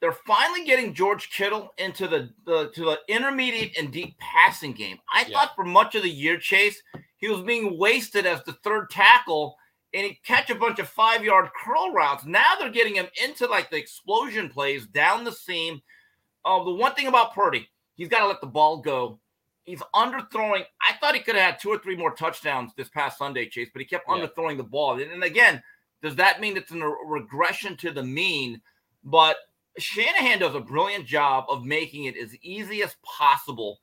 they're 0.00 0.16
finally 0.26 0.64
getting 0.64 0.94
George 0.94 1.30
Kittle 1.30 1.72
into 1.78 2.08
the, 2.08 2.30
the 2.44 2.70
to 2.74 2.84
the 2.86 2.98
intermediate 3.08 3.78
and 3.78 3.92
deep 3.92 4.18
passing 4.18 4.72
game. 4.72 4.98
I 5.14 5.24
yeah. 5.28 5.38
thought 5.38 5.54
for 5.54 5.64
much 5.64 5.94
of 5.94 6.02
the 6.02 6.10
year, 6.10 6.38
Chase, 6.38 6.82
he 7.18 7.28
was 7.28 7.42
being 7.42 7.78
wasted 7.78 8.26
as 8.26 8.42
the 8.42 8.54
third 8.64 8.90
tackle 8.90 9.56
and 9.94 10.06
he'd 10.06 10.18
catch 10.24 10.50
a 10.50 10.56
bunch 10.56 10.80
of 10.80 10.88
five 10.88 11.22
yard 11.22 11.50
curl 11.64 11.92
routes. 11.92 12.24
Now 12.24 12.54
they're 12.58 12.70
getting 12.70 12.96
him 12.96 13.06
into 13.22 13.46
like 13.46 13.70
the 13.70 13.76
explosion 13.76 14.48
plays 14.48 14.86
down 14.88 15.22
the 15.22 15.32
seam 15.32 15.80
Oh, 16.44 16.64
the 16.64 16.72
one 16.72 16.94
thing 16.94 17.06
about 17.06 17.34
Purdy, 17.34 17.68
he's 17.94 18.08
got 18.08 18.20
to 18.20 18.26
let 18.26 18.40
the 18.40 18.46
ball 18.46 18.78
go. 18.78 19.18
He's 19.64 19.82
underthrowing. 19.94 20.64
I 20.80 20.94
thought 20.94 21.14
he 21.14 21.20
could 21.20 21.36
have 21.36 21.52
had 21.52 21.60
two 21.60 21.68
or 21.68 21.78
three 21.78 21.96
more 21.96 22.14
touchdowns 22.14 22.72
this 22.76 22.88
past 22.88 23.18
Sunday, 23.18 23.48
Chase, 23.48 23.70
but 23.72 23.80
he 23.80 23.86
kept 23.86 24.06
yeah. 24.08 24.14
underthrowing 24.14 24.56
the 24.56 24.64
ball. 24.64 25.00
And 25.00 25.22
again, 25.22 25.62
does 26.02 26.16
that 26.16 26.40
mean 26.40 26.56
it's 26.56 26.72
a 26.72 26.94
regression 27.06 27.76
to 27.78 27.92
the 27.92 28.02
mean? 28.02 28.60
But 29.04 29.36
Shanahan 29.78 30.40
does 30.40 30.54
a 30.54 30.60
brilliant 30.60 31.06
job 31.06 31.44
of 31.48 31.64
making 31.64 32.04
it 32.04 32.16
as 32.16 32.34
easy 32.42 32.82
as 32.82 32.96
possible 33.04 33.80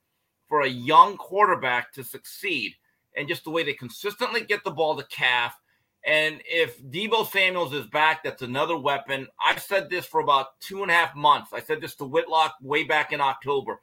for 0.50 0.62
a 0.62 0.70
young 0.70 1.16
quarterback 1.18 1.94
to 1.94 2.04
succeed. 2.04 2.76
And 3.16 3.28
just 3.28 3.44
the 3.44 3.50
way 3.50 3.64
they 3.64 3.74
consistently 3.74 4.42
get 4.42 4.64
the 4.64 4.72
ball 4.72 4.98
to 4.98 5.04
calf 5.06 5.59
and 6.06 6.42
if 6.46 6.82
Deebo 6.82 7.30
Samuels 7.30 7.74
is 7.74 7.86
back, 7.88 8.24
that's 8.24 8.42
another 8.42 8.78
weapon. 8.78 9.28
I've 9.46 9.62
said 9.62 9.90
this 9.90 10.06
for 10.06 10.22
about 10.22 10.60
two 10.60 10.82
and 10.82 10.92
a 10.92 10.94
half 10.94 11.16
months. 11.16 11.52
I 11.54 11.60
said 11.60 11.82
this 11.82 11.96
to 11.96 12.06
Whitlock 12.06 12.56
way 12.62 12.84
back 12.84 13.12
in 13.12 13.22
October. 13.22 13.80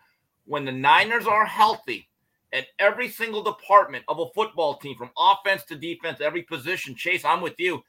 When 0.46 0.64
the 0.64 0.72
Niners 0.72 1.26
are 1.26 1.44
healthy 1.44 2.08
at 2.52 2.66
every 2.78 3.08
single 3.08 3.42
department 3.42 4.04
of 4.08 4.18
a 4.18 4.30
football 4.34 4.78
team, 4.78 4.96
from 4.96 5.10
offense 5.18 5.64
to 5.64 5.76
defense, 5.76 6.20
every 6.20 6.42
position, 6.42 6.94
Chase, 6.94 7.24
I'm 7.24 7.40
with 7.40 7.58
you. 7.58 7.82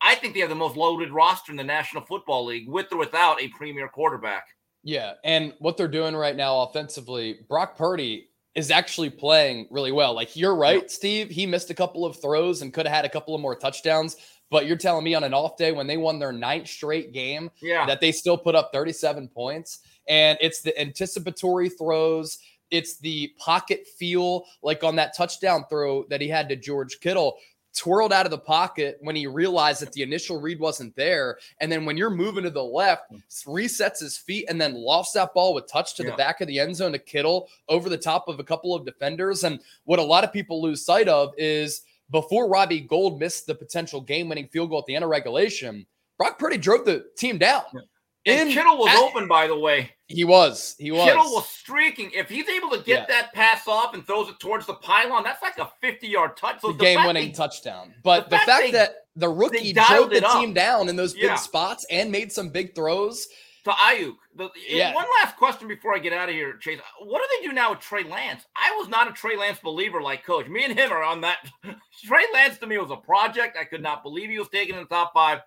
I 0.00 0.14
think 0.14 0.34
they 0.34 0.40
have 0.40 0.48
the 0.48 0.54
most 0.54 0.76
loaded 0.76 1.10
roster 1.10 1.52
in 1.52 1.56
the 1.56 1.64
National 1.64 2.04
Football 2.04 2.46
League 2.46 2.68
with 2.68 2.92
or 2.92 2.98
without 2.98 3.40
a 3.40 3.48
premier 3.48 3.88
quarterback. 3.88 4.46
Yeah. 4.84 5.14
And 5.24 5.52
what 5.58 5.76
they're 5.76 5.88
doing 5.88 6.14
right 6.14 6.36
now 6.36 6.60
offensively, 6.60 7.40
Brock 7.48 7.76
Purdy 7.76 8.28
is 8.56 8.70
actually 8.70 9.10
playing 9.10 9.68
really 9.70 9.92
well. 9.92 10.14
Like 10.14 10.34
you're 10.34 10.56
right, 10.56 10.90
Steve. 10.90 11.28
He 11.28 11.46
missed 11.46 11.70
a 11.70 11.74
couple 11.74 12.04
of 12.06 12.20
throws 12.20 12.62
and 12.62 12.72
could 12.72 12.86
have 12.86 12.94
had 12.96 13.04
a 13.04 13.08
couple 13.08 13.34
of 13.34 13.40
more 13.40 13.54
touchdowns. 13.54 14.16
But 14.50 14.66
you're 14.66 14.78
telling 14.78 15.04
me 15.04 15.14
on 15.14 15.24
an 15.24 15.34
off 15.34 15.56
day 15.56 15.72
when 15.72 15.86
they 15.86 15.96
won 15.96 16.18
their 16.18 16.32
ninth 16.32 16.68
straight 16.68 17.12
game, 17.12 17.50
yeah. 17.60 17.84
that 17.84 18.00
they 18.00 18.12
still 18.12 18.38
put 18.38 18.54
up 18.54 18.70
37 18.72 19.28
points. 19.28 19.80
And 20.08 20.38
it's 20.40 20.62
the 20.62 20.78
anticipatory 20.80 21.68
throws. 21.68 22.38
It's 22.70 22.98
the 22.98 23.32
pocket 23.38 23.86
feel, 23.98 24.44
like 24.62 24.82
on 24.82 24.96
that 24.96 25.16
touchdown 25.16 25.64
throw 25.68 26.04
that 26.08 26.20
he 26.20 26.28
had 26.28 26.48
to 26.48 26.56
George 26.56 27.00
Kittle 27.00 27.36
twirled 27.76 28.12
out 28.12 28.26
of 28.26 28.30
the 28.30 28.38
pocket 28.38 28.98
when 29.00 29.14
he 29.14 29.26
realized 29.26 29.82
that 29.82 29.92
the 29.92 30.02
initial 30.02 30.40
read 30.40 30.58
wasn't 30.58 30.96
there. 30.96 31.38
And 31.60 31.70
then 31.70 31.84
when 31.84 31.96
you're 31.96 32.10
moving 32.10 32.44
to 32.44 32.50
the 32.50 32.64
left, 32.64 33.04
hmm. 33.10 33.18
resets 33.46 34.00
his 34.00 34.16
feet 34.16 34.46
and 34.48 34.60
then 34.60 34.74
lofts 34.74 35.12
that 35.12 35.34
ball 35.34 35.54
with 35.54 35.68
touch 35.68 35.94
to 35.96 36.02
yeah. 36.02 36.10
the 36.10 36.16
back 36.16 36.40
of 36.40 36.48
the 36.48 36.58
end 36.58 36.74
zone 36.74 36.92
to 36.92 36.98
Kittle 36.98 37.48
over 37.68 37.88
the 37.88 37.98
top 37.98 38.28
of 38.28 38.40
a 38.40 38.44
couple 38.44 38.74
of 38.74 38.84
defenders. 38.84 39.44
And 39.44 39.60
what 39.84 39.98
a 39.98 40.02
lot 40.02 40.24
of 40.24 40.32
people 40.32 40.62
lose 40.62 40.84
sight 40.84 41.06
of 41.06 41.34
is 41.36 41.82
before 42.10 42.48
Robbie 42.48 42.80
Gould 42.80 43.20
missed 43.20 43.46
the 43.46 43.54
potential 43.54 44.00
game 44.00 44.28
winning 44.28 44.48
field 44.48 44.70
goal 44.70 44.78
at 44.78 44.86
the 44.86 44.94
end 44.94 45.04
of 45.04 45.10
regulation, 45.10 45.86
Brock 46.18 46.38
Purdy 46.38 46.56
drove 46.56 46.84
the 46.84 47.04
team 47.16 47.38
down. 47.38 47.62
Yeah. 47.74 47.80
And 48.26 48.50
Kittle 48.50 48.76
was 48.76 48.88
at, 48.88 48.98
open, 48.98 49.28
by 49.28 49.46
the 49.46 49.56
way. 49.56 49.92
He 50.08 50.24
was. 50.24 50.74
He 50.78 50.90
was. 50.90 51.04
Kittle 51.04 51.32
was 51.32 51.48
streaking. 51.48 52.10
If 52.12 52.28
he's 52.28 52.48
able 52.48 52.70
to 52.70 52.78
get 52.78 52.86
yeah. 52.86 53.06
that 53.08 53.32
pass 53.32 53.68
off 53.68 53.94
and 53.94 54.04
throws 54.04 54.28
it 54.28 54.40
towards 54.40 54.66
the 54.66 54.74
pylon, 54.74 55.22
that's 55.22 55.42
like 55.42 55.58
a 55.58 55.70
50 55.80 56.08
yard 56.08 56.36
touch. 56.36 56.60
So 56.60 56.72
game 56.72 57.04
winning 57.06 57.32
touchdown. 57.32 57.94
But 58.02 58.24
the, 58.24 58.30
the 58.30 58.36
fact, 58.38 58.48
fact 58.48 58.62
they, 58.64 58.70
that 58.72 58.94
the 59.14 59.28
rookie 59.28 59.72
drove 59.72 60.10
the 60.10 60.20
team 60.32 60.52
down 60.52 60.88
in 60.88 60.96
those 60.96 61.14
big 61.14 61.24
yeah. 61.24 61.36
spots 61.36 61.86
and 61.90 62.10
made 62.10 62.32
some 62.32 62.48
big 62.48 62.74
throws. 62.74 63.28
To 63.64 63.70
Aiyuk. 63.70 64.14
The, 64.36 64.48
yeah. 64.68 64.94
One 64.94 65.06
last 65.22 65.36
question 65.36 65.66
before 65.66 65.94
I 65.94 65.98
get 65.98 66.12
out 66.12 66.28
of 66.28 66.34
here, 66.36 66.56
Chase. 66.58 66.78
What 67.00 67.20
do 67.20 67.36
they 67.36 67.48
do 67.48 67.52
now 67.52 67.70
with 67.70 67.80
Trey 67.80 68.04
Lance? 68.04 68.44
I 68.54 68.76
was 68.78 68.88
not 68.88 69.08
a 69.08 69.12
Trey 69.12 69.36
Lance 69.36 69.58
believer 69.58 70.00
like 70.00 70.24
Coach. 70.24 70.46
Me 70.46 70.64
and 70.64 70.78
him 70.78 70.92
are 70.92 71.02
on 71.02 71.20
that. 71.22 71.38
Trey 72.04 72.24
Lance 72.32 72.58
to 72.58 72.66
me 72.66 72.78
was 72.78 72.92
a 72.92 72.96
project. 72.96 73.56
I 73.60 73.64
could 73.64 73.82
not 73.82 74.04
believe 74.04 74.30
he 74.30 74.38
was 74.38 74.48
taken 74.48 74.76
in 74.76 74.82
the 74.82 74.88
top 74.88 75.12
five. 75.14 75.40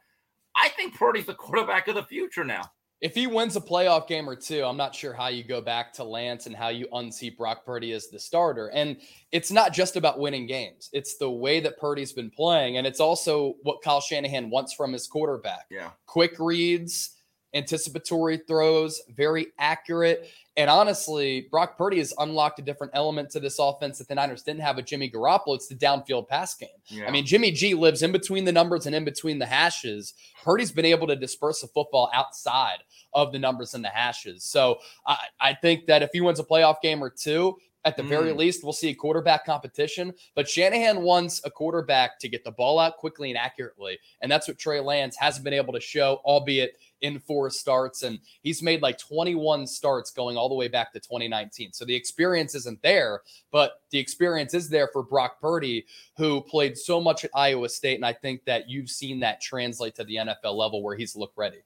I 0.60 0.70
think 0.70 0.96
Purdy's 0.96 1.26
the 1.26 1.34
quarterback 1.34 1.88
of 1.88 1.96
the 1.96 2.04
future 2.04 2.44
now. 2.44 2.64
If 3.02 3.16
he 3.16 3.28
wins 3.28 3.56
a 3.56 3.62
playoff 3.62 4.08
game 4.08 4.30
or 4.30 4.36
two, 4.36 4.66
I'm 4.66 4.76
not 4.76 4.94
sure 4.94 5.14
how 5.14 5.30
you 5.30 5.42
go 5.42 5.62
back 5.62 5.94
to 5.94 6.04
Lance 6.04 6.48
and 6.48 6.56
how 6.56 6.68
you 6.68 6.86
unseat 6.92 7.38
Brock 7.38 7.66
Purdy 7.66 7.94
as 7.94 8.10
the 8.10 8.20
starter. 8.20 8.68
And 8.74 8.98
it's 9.32 9.52
not 9.52 9.72
just 9.72 9.96
about 9.96 10.20
winning 10.20 10.46
games, 10.48 10.90
it's 10.92 11.18
the 11.18 11.30
way 11.30 11.62
that 11.62 11.80
Purdy's 11.80 12.12
been 12.12 12.30
playing. 12.30 12.76
And 12.76 12.86
it's 12.86 13.00
also 13.00 13.56
what 13.64 13.82
Kyle 13.82 14.02
Shanahan 14.02 14.50
wants 14.50 14.74
from 14.74 14.92
his 14.92 15.08
quarterback. 15.08 15.68
Yeah. 15.70 15.92
Quick 16.08 16.36
reads, 16.40 17.16
anticipatory 17.54 18.42
throws, 18.48 19.02
very 19.16 19.48
accurate. 19.60 20.30
And 20.60 20.70
honestly, 20.70 21.48
Brock 21.50 21.78
Purdy 21.78 22.00
has 22.00 22.14
unlocked 22.18 22.60
a 22.60 22.62
different 22.62 22.92
element 22.94 23.30
to 23.30 23.40
this 23.40 23.60
offense 23.60 23.98
that 23.98 24.10
the 24.10 24.16
Niners 24.16 24.44
didn't 24.44 24.60
have 24.60 24.76
with 24.76 24.88
Jimmy 24.88 25.10
Garoppolo. 25.10 25.56
It's 25.56 25.68
the 25.68 25.76
downfield 25.76 26.28
pass 26.28 26.54
game. 26.54 26.68
Yeah. 26.88 27.06
I 27.08 27.12
mean, 27.12 27.26
Jimmy 27.26 27.52
G 27.52 27.74
lives 27.74 28.04
in 28.04 28.12
between 28.12 28.44
the 28.44 28.52
numbers 28.52 28.86
and 28.86 28.94
in 28.94 29.06
between 29.06 29.40
the 29.40 29.46
hashes. 29.46 30.16
Purdy's 30.44 30.74
been 30.74 30.84
able 30.84 31.08
to 31.08 31.16
disperse 31.16 31.62
the 31.62 31.68
football 31.68 32.12
outside 32.14 32.80
of 33.14 33.32
the 33.32 33.40
numbers 33.40 33.74
and 33.74 33.86
the 33.86 33.90
hashes. 33.90 34.44
So 34.44 34.80
I, 35.08 35.18
I 35.40 35.54
think 35.54 35.86
that 35.86 36.04
if 36.04 36.10
he 36.12 36.20
wins 36.20 36.42
a 36.42 36.44
playoff 36.44 36.82
game 36.82 37.02
or 37.02 37.10
two, 37.10 37.56
at 37.86 37.96
the 37.96 38.04
mm. 38.04 38.10
very 38.10 38.34
least, 38.34 38.62
we'll 38.62 38.74
see 38.74 38.90
a 38.90 38.94
quarterback 38.94 39.46
competition. 39.46 40.14
But 40.36 40.50
Shanahan 40.50 41.04
wants 41.04 41.42
a 41.46 41.50
quarterback 41.50 42.20
to 42.20 42.28
get 42.28 42.44
the 42.44 42.52
ball 42.52 42.78
out 42.80 42.98
quickly 42.98 43.30
and 43.30 43.38
accurately. 43.38 43.98
And 44.22 44.30
that's 44.30 44.50
what 44.50 44.58
Trey 44.58 44.82
Lance 44.82 45.16
hasn't 45.16 45.46
been 45.46 45.54
able 45.54 45.72
to 45.72 45.80
show, 45.80 46.20
albeit 46.26 46.78
in 47.02 47.20
four 47.20 47.50
starts. 47.50 48.04
And 48.04 48.20
he's 48.42 48.62
made 48.62 48.82
like 48.82 48.98
21 48.98 49.68
starts 49.68 50.12
going 50.12 50.38
all 50.38 50.50
the 50.50 50.56
way 50.56 50.68
back 50.68 50.94
to 50.94 51.00
2019. 51.00 51.74
So 51.74 51.86
the 51.86 51.96
experience 51.96 52.56
isn't 52.56 52.82
there, 52.82 53.22
but 53.52 53.82
the 53.92 54.00
experience 54.00 54.54
is 54.54 54.70
there 54.70 54.90
for 54.92 55.04
Brock 55.04 55.40
Purdy, 55.42 55.86
who 56.18 56.42
played 56.42 56.78
so 56.78 57.00
much 57.02 57.26
at 57.26 57.32
Iowa 57.34 57.70
State. 57.70 57.96
And 57.96 58.06
I 58.06 58.14
think 58.14 58.46
that 58.46 58.70
you've 58.70 58.90
seen 58.90 59.20
that 59.22 59.42
translate 59.42 59.96
to 59.96 60.04
the 60.04 60.16
NFL 60.16 60.56
level 60.56 60.84
where 60.84 60.96
he's 60.96 61.16
looked 61.16 61.38
ready. 61.38 61.60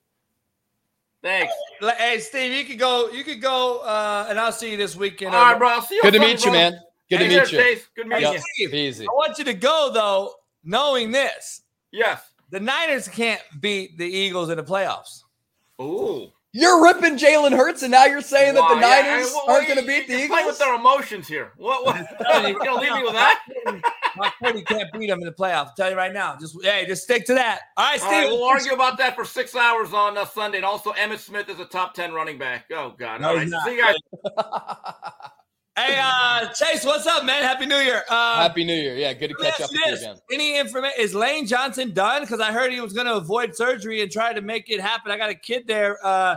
Thanks. 1.21 1.53
Hey, 1.79 2.19
Steve, 2.19 2.51
you 2.51 2.65
could 2.65 2.79
go. 2.79 3.09
You 3.09 3.23
could 3.23 3.41
go, 3.41 3.77
uh, 3.79 4.27
and 4.29 4.37
I'll 4.37 4.51
see 4.51 4.71
you 4.71 4.77
this 4.77 4.93
weekend. 4.95 5.33
All 5.33 5.41
right, 5.41 5.57
bro. 5.57 5.69
I'll 5.69 5.81
see 5.81 5.95
you. 5.95 6.01
Good 6.01 6.13
to 6.15 6.19
meet 6.19 6.43
you, 6.43 6.51
man. 6.51 6.77
Good 7.09 7.19
to 7.19 7.27
meet 7.29 7.51
you. 7.51 7.77
Good 7.95 8.07
meeting 8.07 8.41
you. 8.57 8.67
Easy. 8.69 9.05
I 9.05 9.13
want 9.13 9.37
you 9.37 9.45
to 9.45 9.53
go 9.53 9.89
though, 9.93 10.33
knowing 10.65 11.11
this. 11.11 11.61
Yes. 11.91 12.29
the 12.49 12.59
Niners 12.59 13.07
can't 13.07 13.41
beat 13.61 13.97
the 13.97 14.05
Eagles 14.05 14.49
in 14.49 14.57
the 14.57 14.63
playoffs. 14.63 15.22
Ooh. 15.83 16.31
You're 16.55 16.83
ripping 16.83 17.17
Jalen 17.17 17.57
Hurts, 17.57 17.81
and 17.81 17.89
now 17.89 18.05
you're 18.05 18.21
saying 18.21 18.53
that 18.53 18.69
the 18.69 18.75
yeah, 18.75 18.81
Niners 18.81 19.29
hey, 19.29 19.33
well, 19.33 19.55
aren't 19.55 19.67
well, 19.67 19.75
going 19.75 19.79
to 19.79 19.87
beat 19.87 20.07
the 20.07 20.13
Eagles. 20.13 20.39
Play 20.39 20.45
with 20.45 20.59
their 20.59 20.75
emotions 20.75 21.27
here. 21.27 21.51
What? 21.57 21.83
what? 21.83 21.97
you 22.47 22.59
gonna 22.59 22.79
leave 22.79 22.93
me 22.93 23.01
with 23.01 23.13
that? 23.13 23.39
Brock 24.15 24.35
Purdy 24.39 24.61
can't 24.61 24.87
beat 24.93 25.07
them 25.07 25.17
in 25.17 25.25
the 25.25 25.31
playoffs. 25.31 25.69
I'll 25.69 25.73
tell 25.75 25.89
you 25.89 25.97
right 25.97 26.13
now. 26.13 26.37
Just 26.39 26.55
hey, 26.63 26.85
just 26.85 27.03
stick 27.03 27.25
to 27.25 27.33
that. 27.33 27.61
All 27.75 27.85
right, 27.85 27.99
All 27.99 28.11
right, 28.11 28.25
Steve. 28.25 28.31
we'll 28.31 28.43
argue 28.43 28.73
about 28.73 28.99
that 28.99 29.15
for 29.15 29.25
six 29.25 29.55
hours 29.55 29.93
on 29.93 30.15
uh, 30.15 30.25
Sunday. 30.25 30.57
And 30.57 30.65
also, 30.65 30.91
Emmitt 30.93 31.17
Smith 31.17 31.49
is 31.49 31.59
a 31.59 31.65
top 31.65 31.95
ten 31.95 32.13
running 32.13 32.37
back. 32.37 32.65
Oh 32.71 32.93
God! 32.99 33.21
No, 33.21 33.29
All 33.29 33.37
he's 33.39 33.51
right, 33.51 33.61
see 33.65 33.75
you 33.75 33.81
guys. 33.81 33.95
Hey, 35.75 35.99
uh, 35.99 36.49
Chase, 36.49 36.85
what's 36.85 37.07
up, 37.07 37.25
man? 37.25 37.41
Happy 37.41 37.65
New 37.65 37.77
Year. 37.77 38.03
Uh, 38.07 38.35
Happy 38.35 38.63
New 38.63 38.75
Year. 38.75 38.95
Yeah, 38.95 39.11
good 39.13 39.29
to 39.29 39.35
catch 39.35 39.59
up 39.59 39.71
with 39.71 39.79
you 39.87 39.95
again. 39.95 40.17
Any 40.31 40.59
information? 40.59 40.99
Is 40.99 41.15
Lane 41.15 41.47
Johnson 41.47 41.95
done? 41.95 42.21
Because 42.21 42.39
I 42.39 42.51
heard 42.51 42.71
he 42.71 42.79
was 42.79 42.93
going 42.93 43.07
to 43.07 43.15
avoid 43.15 43.55
surgery 43.55 44.03
and 44.03 44.11
try 44.11 44.33
to 44.33 44.41
make 44.41 44.69
it 44.69 44.79
happen. 44.79 45.11
I 45.11 45.17
got 45.17 45.31
a 45.31 45.35
kid 45.35 45.65
there. 45.65 45.97
Uh, 46.05 46.35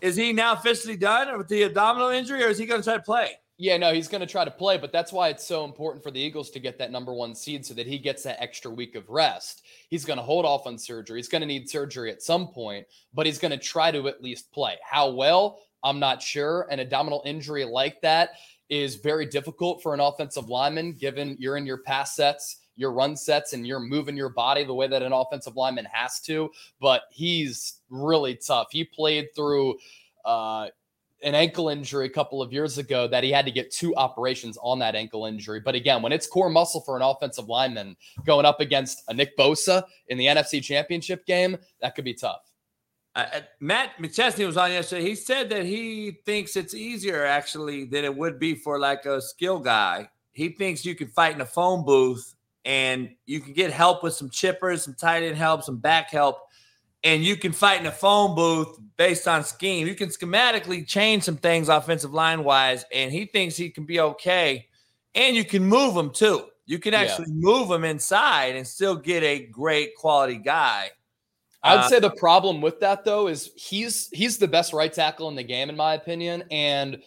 is 0.00 0.16
he 0.16 0.32
now 0.32 0.54
officially 0.54 0.96
done 0.96 1.38
with 1.38 1.46
the 1.46 1.62
abdominal 1.62 2.08
injury, 2.08 2.42
or 2.42 2.48
is 2.48 2.58
he 2.58 2.66
going 2.66 2.80
to 2.80 2.84
try 2.84 2.96
to 2.96 3.02
play? 3.04 3.30
Yeah, 3.56 3.76
no, 3.76 3.92
he's 3.92 4.08
going 4.08 4.22
to 4.22 4.26
try 4.26 4.44
to 4.44 4.50
play, 4.50 4.78
but 4.78 4.90
that's 4.90 5.12
why 5.12 5.28
it's 5.28 5.46
so 5.46 5.64
important 5.64 6.02
for 6.02 6.10
the 6.10 6.18
Eagles 6.18 6.50
to 6.50 6.58
get 6.58 6.76
that 6.78 6.90
number 6.90 7.14
one 7.14 7.36
seed 7.36 7.64
so 7.64 7.74
that 7.74 7.86
he 7.86 7.98
gets 7.98 8.24
that 8.24 8.42
extra 8.42 8.68
week 8.68 8.96
of 8.96 9.08
rest. 9.08 9.62
He's 9.90 10.04
going 10.04 10.16
to 10.16 10.24
hold 10.24 10.44
off 10.44 10.66
on 10.66 10.76
surgery. 10.76 11.20
He's 11.20 11.28
going 11.28 11.42
to 11.42 11.46
need 11.46 11.70
surgery 11.70 12.10
at 12.10 12.20
some 12.20 12.48
point, 12.48 12.84
but 13.14 13.26
he's 13.26 13.38
going 13.38 13.52
to 13.52 13.64
try 13.64 13.92
to 13.92 14.08
at 14.08 14.24
least 14.24 14.50
play. 14.50 14.78
How 14.82 15.10
well? 15.12 15.60
I'm 15.84 15.98
not 15.98 16.22
sure. 16.22 16.66
An 16.70 16.80
abdominal 16.80 17.22
injury 17.24 17.64
like 17.64 18.00
that 18.02 18.30
is 18.68 18.96
very 18.96 19.26
difficult 19.26 19.82
for 19.82 19.94
an 19.94 20.00
offensive 20.00 20.48
lineman, 20.48 20.92
given 20.92 21.36
you're 21.38 21.56
in 21.56 21.66
your 21.66 21.78
pass 21.78 22.16
sets, 22.16 22.58
your 22.76 22.92
run 22.92 23.16
sets, 23.16 23.52
and 23.52 23.66
you're 23.66 23.80
moving 23.80 24.16
your 24.16 24.30
body 24.30 24.64
the 24.64 24.74
way 24.74 24.86
that 24.86 25.02
an 25.02 25.12
offensive 25.12 25.56
lineman 25.56 25.86
has 25.92 26.20
to. 26.20 26.50
But 26.80 27.02
he's 27.10 27.80
really 27.90 28.36
tough. 28.36 28.68
He 28.70 28.84
played 28.84 29.28
through. 29.34 29.78
Uh, 30.24 30.68
an 31.22 31.34
ankle 31.34 31.68
injury 31.68 32.06
a 32.06 32.10
couple 32.10 32.42
of 32.42 32.52
years 32.52 32.78
ago 32.78 33.06
that 33.06 33.22
he 33.22 33.30
had 33.30 33.44
to 33.44 33.52
get 33.52 33.70
two 33.70 33.94
operations 33.96 34.58
on 34.60 34.78
that 34.80 34.94
ankle 34.94 35.26
injury. 35.26 35.60
But 35.60 35.74
again, 35.74 36.02
when 36.02 36.12
it's 36.12 36.26
core 36.26 36.50
muscle 36.50 36.80
for 36.80 36.96
an 36.96 37.02
offensive 37.02 37.48
lineman 37.48 37.96
going 38.24 38.44
up 38.44 38.60
against 38.60 39.04
a 39.08 39.14
Nick 39.14 39.36
Bosa 39.36 39.84
in 40.08 40.18
the 40.18 40.26
NFC 40.26 40.62
Championship 40.62 41.24
game, 41.26 41.56
that 41.80 41.94
could 41.94 42.04
be 42.04 42.14
tough. 42.14 42.51
Uh, 43.14 43.26
uh, 43.34 43.40
Matt 43.60 43.90
McChesney 44.00 44.46
was 44.46 44.56
on 44.56 44.72
yesterday. 44.72 45.02
He 45.02 45.14
said 45.14 45.50
that 45.50 45.64
he 45.64 46.18
thinks 46.24 46.56
it's 46.56 46.74
easier 46.74 47.24
actually 47.24 47.84
than 47.84 48.04
it 48.04 48.16
would 48.16 48.38
be 48.38 48.54
for 48.54 48.78
like 48.78 49.04
a 49.04 49.20
skill 49.20 49.58
guy. 49.58 50.08
He 50.32 50.48
thinks 50.48 50.84
you 50.84 50.94
can 50.94 51.08
fight 51.08 51.34
in 51.34 51.40
a 51.42 51.46
phone 51.46 51.84
booth 51.84 52.34
and 52.64 53.10
you 53.26 53.40
can 53.40 53.52
get 53.52 53.70
help 53.70 54.02
with 54.02 54.14
some 54.14 54.30
chippers, 54.30 54.80
some 54.80 54.94
tight 54.94 55.22
end 55.22 55.36
help, 55.36 55.62
some 55.62 55.78
back 55.78 56.10
help, 56.10 56.38
and 57.04 57.22
you 57.24 57.36
can 57.36 57.52
fight 57.52 57.80
in 57.80 57.86
a 57.86 57.92
phone 57.92 58.34
booth 58.34 58.78
based 58.96 59.26
on 59.28 59.44
scheme. 59.44 59.86
You 59.86 59.94
can 59.94 60.08
schematically 60.08 60.86
change 60.86 61.24
some 61.24 61.36
things 61.36 61.68
offensive 61.68 62.14
line 62.14 62.44
wise, 62.44 62.84
and 62.92 63.12
he 63.12 63.26
thinks 63.26 63.56
he 63.56 63.68
can 63.68 63.84
be 63.84 64.00
okay. 64.00 64.68
And 65.14 65.36
you 65.36 65.44
can 65.44 65.64
move 65.64 65.96
him 65.96 66.10
too. 66.10 66.46
You 66.64 66.78
can 66.78 66.92
Yeah. 66.92 67.00
actually 67.00 67.32
move 67.32 67.70
him 67.70 67.84
inside 67.84 68.56
and 68.56 68.66
still 68.66 68.94
get 68.94 69.22
a 69.22 69.40
great 69.46 69.96
quality 69.96 70.36
guy. 70.36 70.92
I 71.62 71.76
would 71.76 71.84
Uh, 71.84 71.88
say 71.88 72.00
the 72.00 72.10
problem 72.10 72.60
with 72.60 72.80
that 72.80 73.04
though 73.04 73.28
is 73.28 73.50
he's 73.56 74.08
he's 74.10 74.38
the 74.38 74.48
best 74.48 74.72
right 74.72 74.92
tackle 74.92 75.28
in 75.28 75.36
the 75.36 75.42
game 75.42 75.70
in 75.70 75.76
my 75.76 75.94
opinion 75.94 76.44
and 76.50 77.02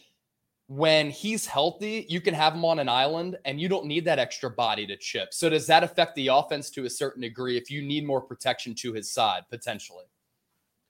when 0.67 1.11
he's 1.11 1.45
healthy, 1.45 2.07
you 2.09 2.19
can 2.19 2.33
have 2.33 2.53
him 2.53 2.65
on 2.65 2.79
an 2.79 2.89
island 2.89 3.37
and 3.45 3.61
you 3.61 3.69
don't 3.69 3.85
need 3.85 4.05
that 4.05 4.17
extra 4.17 4.49
body 4.49 4.87
to 4.87 4.97
chip. 4.97 5.31
So 5.31 5.47
does 5.47 5.67
that 5.67 5.83
affect 5.83 6.15
the 6.15 6.27
offense 6.29 6.71
to 6.71 6.85
a 6.85 6.89
certain 6.89 7.21
degree 7.21 7.55
if 7.55 7.69
you 7.69 7.83
need 7.83 8.05
more 8.05 8.21
protection 8.21 8.73
to 8.75 8.91
his 8.93 9.11
side 9.11 9.43
potentially? 9.49 10.05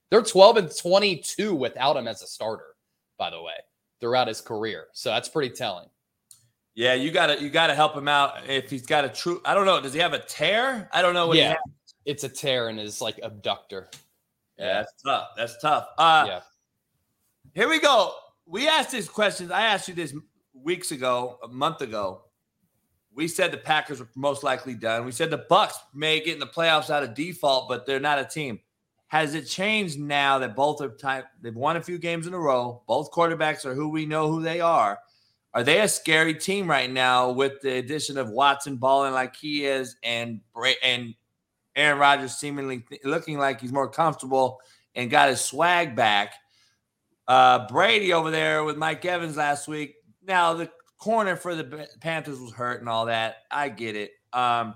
They're 0.09 0.21
12 0.21 0.57
and 0.57 0.77
22 0.77 1.53
without 1.53 1.97
him 1.97 2.07
as 2.07 2.21
a 2.21 2.27
starter, 2.27 2.75
by 3.17 3.29
the 3.29 3.41
way, 3.41 3.55
throughout 3.99 4.29
his 4.29 4.39
career. 4.39 4.87
So 4.93 5.09
that's 5.09 5.27
pretty 5.27 5.53
telling. 5.53 5.89
Yeah, 6.75 6.93
you 6.93 7.11
gotta 7.11 7.41
you 7.41 7.49
gotta 7.49 7.73
help 7.73 7.95
him 7.95 8.07
out 8.07 8.49
if 8.49 8.69
he's 8.69 8.85
got 8.85 9.05
a 9.05 9.09
true. 9.09 9.41
I 9.45 9.53
don't 9.53 9.65
know. 9.65 9.81
Does 9.81 9.93
he 9.93 9.99
have 9.99 10.13
a 10.13 10.19
tear? 10.19 10.89
I 10.93 11.01
don't 11.01 11.13
know. 11.13 11.27
What 11.27 11.37
he 11.37 11.41
Yeah. 11.41 11.55
It's 12.05 12.23
a 12.23 12.29
tear 12.29 12.69
in 12.69 12.77
his 12.77 13.01
like 13.01 13.17
adductor. 13.17 13.87
yeah, 14.57 14.73
that's 14.73 14.93
tough. 15.03 15.27
That's 15.35 15.61
tough. 15.61 15.87
Uh, 15.97 16.25
yeah. 16.27 16.39
Here 17.53 17.69
we 17.69 17.79
go. 17.79 18.13
We 18.45 18.67
asked 18.67 18.91
these 18.91 19.09
questions. 19.09 19.51
I 19.51 19.63
asked 19.63 19.87
you 19.87 19.95
this 19.95 20.13
weeks 20.53 20.91
ago, 20.91 21.39
a 21.43 21.47
month 21.47 21.81
ago. 21.81 22.21
We 23.13 23.27
said 23.27 23.51
the 23.51 23.57
Packers 23.57 23.99
were 23.99 24.09
most 24.15 24.43
likely 24.43 24.73
done. 24.73 25.05
We 25.05 25.11
said 25.11 25.29
the 25.29 25.45
Bucks 25.49 25.77
may 25.93 26.19
get 26.19 26.33
in 26.33 26.39
the 26.39 26.47
playoffs 26.47 26.89
out 26.89 27.03
of 27.03 27.13
default, 27.13 27.69
but 27.69 27.85
they're 27.85 27.99
not 27.99 28.19
a 28.19 28.25
team. 28.25 28.59
Has 29.07 29.35
it 29.35 29.45
changed 29.45 29.99
now 29.99 30.39
that 30.39 30.55
both 30.55 30.81
are 30.81 30.89
type 30.89 31.25
they've 31.41 31.55
won 31.55 31.77
a 31.77 31.81
few 31.81 31.97
games 31.97 32.27
in 32.27 32.33
a 32.33 32.39
row? 32.39 32.83
Both 32.87 33.11
quarterbacks 33.11 33.65
are 33.65 33.73
who 33.73 33.87
we 33.87 34.05
know 34.05 34.29
who 34.29 34.41
they 34.41 34.59
are. 34.59 34.99
Are 35.53 35.63
they 35.63 35.79
a 35.79 35.87
scary 35.87 36.33
team 36.33 36.69
right 36.69 36.91
now 36.91 37.31
with 37.31 37.61
the 37.61 37.77
addition 37.77 38.17
of 38.17 38.29
Watson 38.29 38.75
balling 38.75 39.13
like 39.13 39.37
he 39.37 39.65
is 39.65 39.95
and 40.03 40.41
and 40.83 41.15
Aaron 41.75 41.99
Rodgers 41.99 42.35
seemingly 42.35 42.79
th- 42.79 43.03
looking 43.03 43.37
like 43.37 43.59
he's 43.61 43.71
more 43.71 43.89
comfortable 43.89 44.61
and 44.95 45.09
got 45.09 45.29
his 45.29 45.41
swag 45.41 45.95
back? 45.95 46.33
Uh, 47.27 47.67
Brady 47.67 48.13
over 48.13 48.31
there 48.31 48.63
with 48.63 48.77
Mike 48.77 49.03
Evans 49.03 49.35
last 49.37 49.67
week. 49.67 49.95
Now 50.23 50.53
the 50.53 50.69
corner 50.97 51.35
for 51.35 51.55
the 51.55 51.87
Panthers 51.99 52.39
was 52.39 52.53
hurt 52.53 52.79
and 52.79 52.89
all 52.89 53.05
that. 53.07 53.37
I 53.51 53.69
get 53.69 53.95
it. 53.95 54.11
Um, 54.31 54.75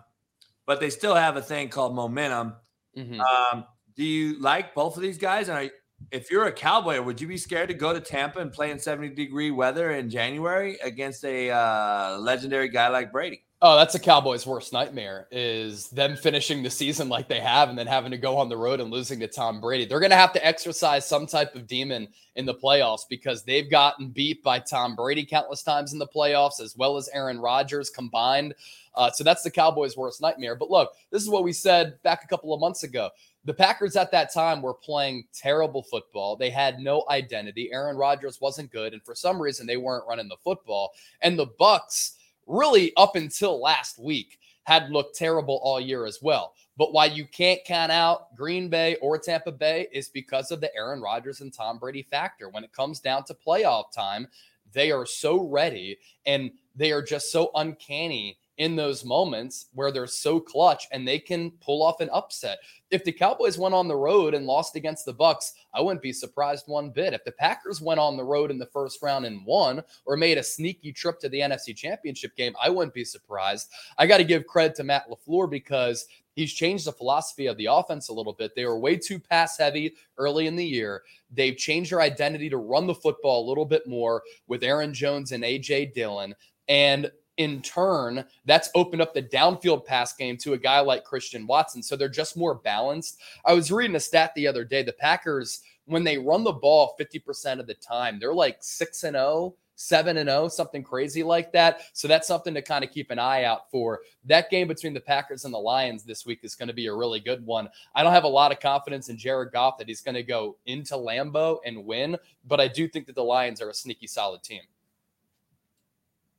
but 0.65 0.79
they 0.79 0.89
still 0.89 1.15
have 1.15 1.37
a 1.37 1.41
thing 1.41 1.69
called 1.69 1.95
momentum. 1.95 2.53
Mhm. 2.97 3.19
Um, 3.19 3.65
do 3.95 4.03
you 4.03 4.39
like 4.39 4.73
both 4.73 4.95
of 4.95 5.01
these 5.01 5.17
guys? 5.17 5.49
And 5.49 5.57
are, 5.57 5.71
if 6.11 6.31
you're 6.31 6.45
a 6.45 6.51
Cowboy, 6.51 7.01
would 7.01 7.19
you 7.19 7.27
be 7.27 7.37
scared 7.37 7.69
to 7.69 7.73
go 7.75 7.93
to 7.93 7.99
Tampa 7.99 8.39
and 8.39 8.51
play 8.51 8.71
in 8.71 8.79
70 8.79 9.09
degree 9.09 9.51
weather 9.51 9.91
in 9.91 10.09
January 10.09 10.77
against 10.83 11.23
a 11.25 11.51
uh, 11.51 12.17
legendary 12.19 12.69
guy 12.69 12.87
like 12.87 13.11
Brady? 13.11 13.43
Oh, 13.61 13.75
that's 13.75 13.93
a 13.93 13.99
Cowboys' 13.99 14.47
worst 14.47 14.71
nightmare 14.71 15.27
is 15.31 15.89
them 15.89 16.15
finishing 16.15 16.63
the 16.63 16.69
season 16.69 17.09
like 17.09 17.27
they 17.27 17.41
have 17.41 17.67
and 17.67 17.77
then 17.77 17.87
having 17.87 18.11
to 18.11 18.17
go 18.17 18.37
on 18.37 18.47
the 18.47 18.55
road 18.55 18.79
and 18.79 18.89
losing 18.89 19.19
to 19.19 19.27
Tom 19.27 19.59
Brady. 19.59 19.83
They're 19.83 19.99
going 19.99 20.11
to 20.11 20.15
have 20.15 20.31
to 20.31 20.47
exercise 20.47 21.05
some 21.05 21.27
type 21.27 21.55
of 21.55 21.67
demon 21.67 22.07
in 22.37 22.45
the 22.45 22.53
playoffs 22.53 23.01
because 23.09 23.43
they've 23.43 23.69
gotten 23.69 24.11
beat 24.11 24.41
by 24.43 24.59
Tom 24.59 24.95
Brady 24.95 25.25
countless 25.25 25.61
times 25.61 25.91
in 25.91 25.99
the 25.99 26.07
playoffs 26.07 26.61
as 26.61 26.77
well 26.77 26.95
as 26.95 27.09
Aaron 27.09 27.37
Rodgers 27.37 27.89
combined. 27.89 28.55
Uh, 28.95 29.11
so 29.11 29.25
that's 29.25 29.43
the 29.43 29.51
Cowboys' 29.51 29.97
worst 29.97 30.21
nightmare. 30.21 30.55
But 30.55 30.71
look, 30.71 30.93
this 31.11 31.21
is 31.21 31.29
what 31.29 31.43
we 31.43 31.51
said 31.51 32.01
back 32.01 32.23
a 32.23 32.27
couple 32.27 32.53
of 32.53 32.61
months 32.61 32.83
ago. 32.83 33.09
The 33.43 33.53
Packers 33.53 33.97
at 33.97 34.09
that 34.11 34.33
time 34.33 34.61
were 34.61 34.73
playing 34.73 35.25
terrible 35.33 35.83
football. 35.83 36.37
They 36.37 36.49
had 36.49 36.79
no 36.79 37.03
identity. 37.09 37.71
Aaron 37.73 37.97
Rodgers 37.97 38.39
wasn't 38.39 38.71
good, 38.71 38.93
and 38.93 39.03
for 39.03 39.15
some 39.15 39.41
reason 39.41 39.67
they 39.67 39.77
weren't 39.77 40.07
running 40.07 40.29
the 40.29 40.37
football. 40.45 40.91
And 41.21 41.37
the 41.37 41.47
Bucks 41.57 42.15
really 42.49 42.91
up 42.97 43.15
until 43.15 43.61
last 43.61 43.97
week 43.99 44.39
had 44.63 44.91
looked 44.91 45.15
terrible 45.15 45.59
all 45.63 45.79
year 45.79 46.05
as 46.05 46.19
well. 46.21 46.53
But 46.77 46.93
why 46.93 47.05
you 47.05 47.25
can't 47.25 47.63
count 47.65 47.91
out 47.91 48.35
Green 48.35 48.69
Bay 48.69 48.95
or 49.01 49.17
Tampa 49.17 49.51
Bay 49.51 49.87
is 49.91 50.09
because 50.09 50.51
of 50.51 50.61
the 50.61 50.73
Aaron 50.75 51.01
Rodgers 51.01 51.41
and 51.41 51.53
Tom 51.53 51.79
Brady 51.79 52.03
factor. 52.03 52.49
When 52.49 52.63
it 52.63 52.73
comes 52.73 52.99
down 52.99 53.23
to 53.25 53.33
playoff 53.33 53.91
time, 53.91 54.27
they 54.71 54.91
are 54.91 55.05
so 55.05 55.41
ready 55.41 55.97
and 56.25 56.51
they 56.75 56.91
are 56.91 57.01
just 57.01 57.31
so 57.31 57.51
uncanny 57.55 58.37
in 58.59 58.75
those 58.75 59.05
moments 59.05 59.67
where 59.73 59.89
they're 59.89 60.05
so 60.05 60.39
clutch 60.39 60.85
and 60.91 61.07
they 61.07 61.17
can 61.17 61.49
pull 61.61 61.81
off 61.81 62.01
an 62.01 62.09
upset. 62.11 62.59
If 62.91 63.05
the 63.05 63.11
Cowboys 63.11 63.57
went 63.57 63.73
on 63.73 63.87
the 63.87 63.95
road 63.95 64.33
and 64.33 64.45
lost 64.45 64.75
against 64.75 65.05
the 65.05 65.13
Bucks, 65.13 65.53
I 65.73 65.79
wouldn't 65.79 66.01
be 66.01 66.11
surprised 66.11 66.65
one 66.67 66.89
bit. 66.89 67.13
If 67.13 67.23
the 67.23 67.31
Packers 67.31 67.81
went 67.81 68.01
on 68.01 68.17
the 68.17 68.23
road 68.23 68.51
in 68.51 68.59
the 68.59 68.65
first 68.65 69.01
round 69.01 69.25
and 69.25 69.45
won 69.45 69.81
or 70.05 70.17
made 70.17 70.37
a 70.37 70.43
sneaky 70.43 70.91
trip 70.91 71.19
to 71.21 71.29
the 71.29 71.39
NFC 71.39 71.73
Championship 71.73 72.35
game, 72.35 72.53
I 72.61 72.69
wouldn't 72.69 72.93
be 72.93 73.05
surprised. 73.05 73.69
I 73.97 74.05
got 74.05 74.17
to 74.17 74.25
give 74.25 74.45
credit 74.45 74.75
to 74.75 74.83
Matt 74.83 75.05
LaFleur 75.09 75.49
because 75.49 76.07
he's 76.35 76.51
changed 76.51 76.85
the 76.85 76.91
philosophy 76.91 77.47
of 77.47 77.55
the 77.55 77.67
offense 77.67 78.09
a 78.09 78.13
little 78.13 78.33
bit. 78.33 78.55
They 78.55 78.65
were 78.65 78.77
way 78.77 78.97
too 78.97 79.19
pass 79.19 79.57
heavy 79.57 79.93
early 80.17 80.47
in 80.47 80.57
the 80.57 80.65
year. 80.65 81.03
They've 81.31 81.55
changed 81.55 81.93
their 81.93 82.01
identity 82.01 82.49
to 82.49 82.57
run 82.57 82.87
the 82.87 82.95
football 82.95 83.45
a 83.45 83.47
little 83.47 83.65
bit 83.65 83.87
more 83.87 84.21
with 84.47 84.63
Aaron 84.63 84.93
Jones 84.93 85.31
and 85.31 85.45
AJ 85.45 85.93
Dillon. 85.93 86.35
And 86.67 87.09
in 87.39 87.61
turn, 87.61 88.25
that's 88.45 88.69
opened 88.75 89.01
up 89.01 89.13
the 89.13 89.23
downfield 89.23 89.85
pass 89.85 90.13
game 90.13 90.37
to 90.37 90.53
a 90.53 90.57
guy 90.57 90.81
like 90.81 91.05
Christian 91.05 91.47
Watson. 91.47 91.81
So 91.81 91.95
they're 91.95 92.09
just 92.09 92.37
more 92.37 92.53
balanced. 92.53 93.19
I 93.45 93.53
was 93.53 93.71
reading 93.71 93.95
a 93.95 93.99
stat 93.99 94.33
the 94.35 94.45
other 94.45 94.65
day. 94.65 94.83
The 94.83 94.93
Packers, 94.93 95.61
when 95.85 96.03
they 96.03 96.17
run 96.17 96.43
the 96.43 96.51
ball 96.51 96.95
50% 96.99 97.59
of 97.59 97.65
the 97.65 97.75
time, 97.75 98.19
they're 98.19 98.33
like 98.33 98.57
6 98.59 99.03
and 99.05 99.15
0, 99.15 99.55
7 99.75 100.17
and 100.17 100.29
0, 100.29 100.49
something 100.49 100.83
crazy 100.83 101.23
like 101.23 101.53
that. 101.53 101.79
So 101.93 102.09
that's 102.09 102.27
something 102.27 102.53
to 102.53 102.61
kind 102.61 102.83
of 102.83 102.91
keep 102.91 103.09
an 103.09 103.19
eye 103.19 103.45
out 103.45 103.71
for. 103.71 104.01
That 104.25 104.49
game 104.49 104.67
between 104.67 104.93
the 104.93 104.99
Packers 104.99 105.45
and 105.45 105.53
the 105.53 105.59
Lions 105.59 106.03
this 106.03 106.25
week 106.25 106.39
is 106.43 106.55
going 106.55 106.67
to 106.67 106.73
be 106.73 106.87
a 106.87 106.93
really 106.93 107.21
good 107.21 107.45
one. 107.45 107.69
I 107.95 108.03
don't 108.03 108.11
have 108.11 108.25
a 108.25 108.27
lot 108.27 108.51
of 108.51 108.59
confidence 108.59 109.07
in 109.07 109.17
Jared 109.17 109.53
Goff 109.53 109.77
that 109.77 109.87
he's 109.87 110.01
going 110.01 110.15
to 110.15 110.23
go 110.23 110.57
into 110.65 110.95
Lambeau 110.95 111.59
and 111.65 111.85
win, 111.85 112.17
but 112.45 112.59
I 112.59 112.67
do 112.67 112.89
think 112.89 113.05
that 113.05 113.15
the 113.15 113.23
Lions 113.23 113.61
are 113.61 113.69
a 113.69 113.73
sneaky 113.73 114.07
solid 114.07 114.43
team. 114.43 114.63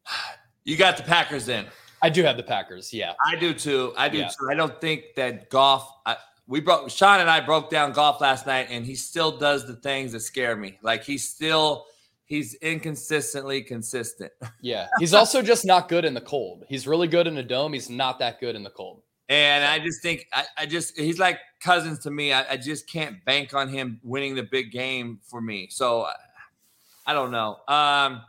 You 0.64 0.76
got 0.76 0.96
the 0.96 1.02
Packers 1.02 1.48
in. 1.48 1.66
I 2.02 2.08
do 2.10 2.22
have 2.22 2.36
the 2.36 2.42
Packers. 2.42 2.92
Yeah. 2.92 3.12
I 3.24 3.36
do 3.36 3.52
too. 3.52 3.92
I 3.96 4.08
do 4.08 4.18
Yeah. 4.18 4.28
too. 4.28 4.48
I 4.50 4.54
don't 4.54 4.80
think 4.80 5.14
that 5.16 5.50
Goff. 5.50 5.90
I, 6.06 6.16
we 6.46 6.60
broke 6.60 6.90
Sean 6.90 7.20
and 7.20 7.30
I 7.30 7.40
broke 7.40 7.70
down 7.70 7.92
Goff 7.92 8.20
last 8.20 8.46
night, 8.46 8.68
and 8.70 8.84
he 8.84 8.94
still 8.94 9.38
does 9.38 9.66
the 9.66 9.76
things 9.76 10.12
that 10.12 10.20
scare 10.20 10.56
me. 10.56 10.78
Like 10.82 11.04
he's 11.04 11.28
still 11.28 11.86
he's 12.24 12.54
inconsistently 12.54 13.62
consistent. 13.62 14.32
Yeah, 14.62 14.88
he's 14.98 15.14
also 15.14 15.40
just 15.42 15.64
not 15.64 15.88
good 15.88 16.04
in 16.04 16.12
the 16.12 16.20
cold. 16.20 16.64
He's 16.68 16.86
really 16.86 17.08
good 17.08 17.26
in 17.26 17.34
the 17.34 17.42
dome. 17.42 17.72
He's 17.72 17.88
not 17.88 18.18
that 18.18 18.40
good 18.40 18.54
in 18.56 18.62
the 18.62 18.70
cold. 18.70 19.02
And 19.30 19.64
I 19.64 19.78
just 19.78 20.02
think 20.02 20.26
I, 20.32 20.44
I 20.58 20.66
just 20.66 20.98
he's 20.98 21.18
like 21.18 21.38
Cousins 21.60 22.00
to 22.00 22.10
me. 22.10 22.32
I, 22.32 22.52
I, 22.52 22.56
just 22.56 22.88
can't 22.88 23.24
bank 23.24 23.54
on 23.54 23.68
him 23.68 24.00
winning 24.02 24.34
the 24.34 24.42
big 24.42 24.70
game 24.72 25.20
for 25.22 25.40
me. 25.40 25.68
So 25.70 26.08
I 27.06 27.14
don't 27.14 27.30
know. 27.30 27.58
Um, 27.68 28.22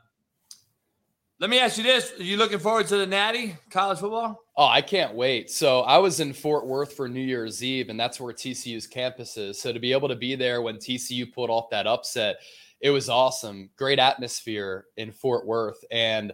let 1.42 1.50
me 1.50 1.58
ask 1.60 1.76
you 1.78 1.84
this: 1.84 2.14
Are 2.20 2.24
you 2.24 2.38
looking 2.38 2.60
forward 2.60 2.86
to 2.88 2.98
the 2.98 3.08
Natty 3.08 3.58
college 3.72 3.98
football? 3.98 4.40
Oh, 4.56 4.68
I 4.68 4.82
can't 4.82 5.16
wait. 5.16 5.50
So 5.50 5.82
I 5.82 5.98
was 5.98 6.20
in 6.20 6.34
Fort 6.34 6.68
Worth 6.68 6.94
for 6.94 7.10
New 7.10 7.20
Year's 7.20 7.64
Eve, 7.64 7.90
and 7.90 8.00
that's 8.00 8.20
where 8.20 8.32
TCU's 8.32 8.86
campus 8.86 9.36
is. 9.38 9.60
So 9.60 9.74
to 9.74 9.80
be 9.80 9.92
able 9.92 10.08
to 10.08 10.16
be 10.16 10.36
there 10.36 10.62
when 10.62 10.76
TCU 10.76 11.34
pulled 11.34 11.50
off 11.50 11.72
that 11.72 11.88
upset, 11.88 12.38
it 12.80 12.92
was 12.92 13.10
awesome. 13.10 13.72
Great 13.76 13.98
atmosphere 13.98 14.86
in 14.98 15.12
Fort 15.12 15.48
Worth, 15.48 15.84
and 15.90 16.32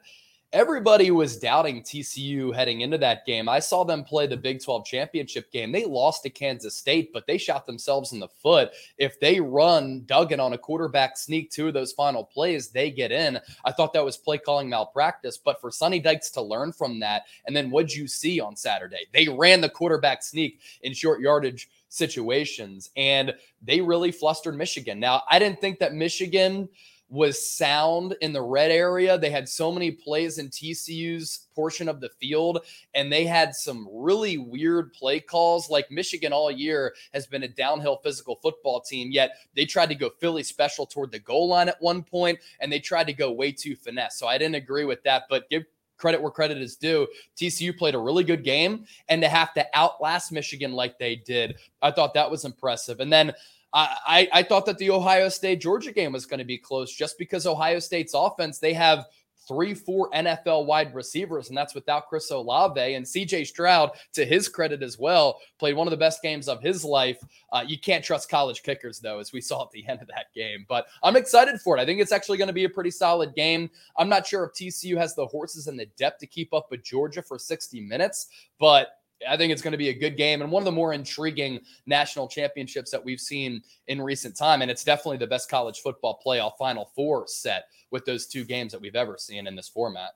everybody 0.53 1.11
was 1.11 1.37
doubting 1.37 1.83
TCU 1.83 2.55
heading 2.55 2.81
into 2.81 2.97
that 2.97 3.25
game. 3.25 3.49
I 3.49 3.59
saw 3.59 3.83
them 3.83 4.03
play 4.03 4.27
the 4.27 4.37
Big 4.37 4.63
12 4.63 4.85
championship 4.85 5.51
game. 5.51 5.71
They 5.71 5.83
lost 5.85 6.23
to 6.23 6.29
Kansas 6.29 6.75
State, 6.75 7.11
but 7.11 7.27
they 7.27 7.37
shot 7.37 7.65
themselves 7.65 8.13
in 8.13 8.19
the 8.19 8.29
foot. 8.29 8.71
If 8.97 9.19
they 9.19 9.41
run 9.41 10.03
Duggan 10.05 10.39
on 10.39 10.53
a 10.53 10.57
quarterback 10.57 11.17
sneak 11.17 11.51
two 11.51 11.67
of 11.67 11.73
those 11.73 11.91
final 11.91 12.23
plays, 12.23 12.69
they 12.69 12.91
get 12.91 13.11
in. 13.11 13.39
I 13.65 13.71
thought 13.73 13.91
that 13.93 14.05
was 14.05 14.15
play 14.15 14.37
calling 14.37 14.69
malpractice, 14.69 15.37
but 15.37 15.59
for 15.59 15.69
Sonny 15.69 15.99
Dykes 15.99 16.31
to 16.31 16.41
learn 16.41 16.71
from 16.71 16.99
that, 17.01 17.23
and 17.45 17.55
then 17.55 17.69
what'd 17.69 17.93
you 17.93 18.07
see 18.07 18.39
on 18.39 18.55
Saturday? 18.55 19.05
They 19.13 19.27
ran 19.27 19.59
the 19.59 19.69
quarterback 19.69 20.23
sneak 20.23 20.59
in 20.81 20.93
short 20.93 21.19
yardage 21.19 21.69
situations, 21.89 22.89
and 22.95 23.33
they 23.61 23.81
really 23.81 24.11
flustered 24.11 24.57
Michigan. 24.57 24.99
Now, 24.99 25.23
I 25.29 25.39
didn't 25.39 25.59
think 25.59 25.79
that 25.79 25.93
Michigan– 25.93 26.69
was 27.09 27.49
sound 27.49 28.15
in 28.21 28.33
the 28.33 28.41
red 28.41 28.71
area. 28.71 29.17
They 29.17 29.29
had 29.29 29.47
so 29.47 29.71
many 29.71 29.91
plays 29.91 30.39
in 30.39 30.49
TCU's 30.49 31.47
portion 31.55 31.87
of 31.87 32.01
the 32.01 32.09
field, 32.09 32.65
and 32.93 33.11
they 33.11 33.25
had 33.25 33.55
some 33.55 33.87
really 33.91 34.37
weird 34.37 34.93
play 34.93 35.19
calls. 35.19 35.69
Like 35.69 35.89
Michigan 35.89 36.33
all 36.33 36.51
year 36.51 36.93
has 37.13 37.25
been 37.25 37.43
a 37.43 37.47
downhill 37.47 37.97
physical 38.03 38.35
football 38.41 38.81
team, 38.81 39.11
yet 39.11 39.37
they 39.55 39.65
tried 39.65 39.89
to 39.89 39.95
go 39.95 40.09
Philly 40.19 40.43
special 40.43 40.85
toward 40.85 41.11
the 41.11 41.19
goal 41.19 41.47
line 41.47 41.69
at 41.69 41.81
one 41.81 42.03
point, 42.03 42.39
and 42.59 42.71
they 42.71 42.79
tried 42.79 43.07
to 43.07 43.13
go 43.13 43.31
way 43.31 43.51
too 43.51 43.75
finesse. 43.75 44.19
So 44.19 44.27
I 44.27 44.37
didn't 44.37 44.55
agree 44.55 44.85
with 44.85 45.01
that, 45.03 45.23
but 45.29 45.49
give 45.49 45.63
credit 45.97 46.21
where 46.21 46.31
credit 46.31 46.59
is 46.59 46.75
due. 46.75 47.07
TCU 47.35 47.77
played 47.77 47.95
a 47.95 47.99
really 47.99 48.23
good 48.23 48.43
game, 48.43 48.85
and 49.09 49.21
to 49.21 49.27
have 49.27 49.53
to 49.55 49.65
outlast 49.73 50.31
Michigan 50.31 50.71
like 50.71 50.97
they 50.97 51.15
did, 51.15 51.55
I 51.81 51.91
thought 51.91 52.13
that 52.13 52.29
was 52.29 52.45
impressive. 52.45 52.99
And 52.99 53.11
then 53.11 53.33
I, 53.73 54.27
I 54.33 54.43
thought 54.43 54.65
that 54.65 54.77
the 54.77 54.89
Ohio 54.89 55.29
State 55.29 55.61
Georgia 55.61 55.91
game 55.91 56.13
was 56.13 56.25
going 56.25 56.39
to 56.39 56.45
be 56.45 56.57
close 56.57 56.93
just 56.93 57.17
because 57.17 57.45
Ohio 57.45 57.79
State's 57.79 58.13
offense, 58.15 58.59
they 58.59 58.73
have 58.73 59.05
three, 59.47 59.73
four 59.73 60.09
NFL 60.11 60.65
wide 60.65 60.93
receivers, 60.93 61.49
and 61.49 61.57
that's 61.57 61.73
without 61.73 62.07
Chris 62.09 62.29
Olave. 62.31 62.93
And 62.93 63.05
CJ 63.05 63.47
Stroud, 63.47 63.91
to 64.13 64.25
his 64.25 64.47
credit 64.49 64.83
as 64.83 64.99
well, 64.99 65.39
played 65.57 65.75
one 65.75 65.87
of 65.87 65.91
the 65.91 65.97
best 65.97 66.21
games 66.21 66.47
of 66.47 66.61
his 66.61 66.83
life. 66.83 67.19
Uh, 67.51 67.63
you 67.65 67.79
can't 67.79 68.03
trust 68.03 68.29
college 68.29 68.63
kickers, 68.63 68.99
though, 68.99 69.19
as 69.19 69.31
we 69.31 69.41
saw 69.41 69.63
at 69.63 69.71
the 69.71 69.87
end 69.87 70.01
of 70.01 70.07
that 70.07 70.33
game. 70.35 70.65
But 70.67 70.87
I'm 71.03 71.15
excited 71.15 71.59
for 71.61 71.77
it. 71.77 71.81
I 71.81 71.85
think 71.85 72.01
it's 72.01 72.11
actually 72.11 72.37
going 72.37 72.47
to 72.47 72.53
be 72.53 72.65
a 72.65 72.69
pretty 72.69 72.91
solid 72.91 73.35
game. 73.35 73.69
I'm 73.97 74.09
not 74.09 74.27
sure 74.27 74.43
if 74.43 74.53
TCU 74.53 74.97
has 74.97 75.15
the 75.15 75.27
horses 75.27 75.67
and 75.67 75.79
the 75.79 75.87
depth 75.97 76.19
to 76.19 76.27
keep 76.27 76.53
up 76.53 76.69
with 76.69 76.83
Georgia 76.83 77.21
for 77.21 77.39
60 77.39 77.81
minutes, 77.81 78.27
but 78.59 78.96
I 79.27 79.37
think 79.37 79.51
it's 79.51 79.61
going 79.61 79.71
to 79.71 79.77
be 79.77 79.89
a 79.89 79.93
good 79.93 80.17
game 80.17 80.41
and 80.41 80.51
one 80.51 80.61
of 80.61 80.65
the 80.65 80.71
more 80.71 80.93
intriguing 80.93 81.59
national 81.85 82.27
championships 82.27 82.91
that 82.91 83.03
we've 83.03 83.19
seen 83.19 83.61
in 83.87 84.01
recent 84.01 84.37
time. 84.37 84.61
And 84.61 84.69
it's 84.69 84.83
definitely 84.83 85.17
the 85.17 85.27
best 85.27 85.49
college 85.49 85.79
football 85.79 86.19
playoff 86.25 86.57
Final 86.57 86.91
Four 86.95 87.25
set 87.27 87.65
with 87.91 88.05
those 88.05 88.27
two 88.27 88.43
games 88.43 88.71
that 88.71 88.81
we've 88.81 88.95
ever 88.95 89.17
seen 89.17 89.47
in 89.47 89.55
this 89.55 89.67
format. 89.67 90.11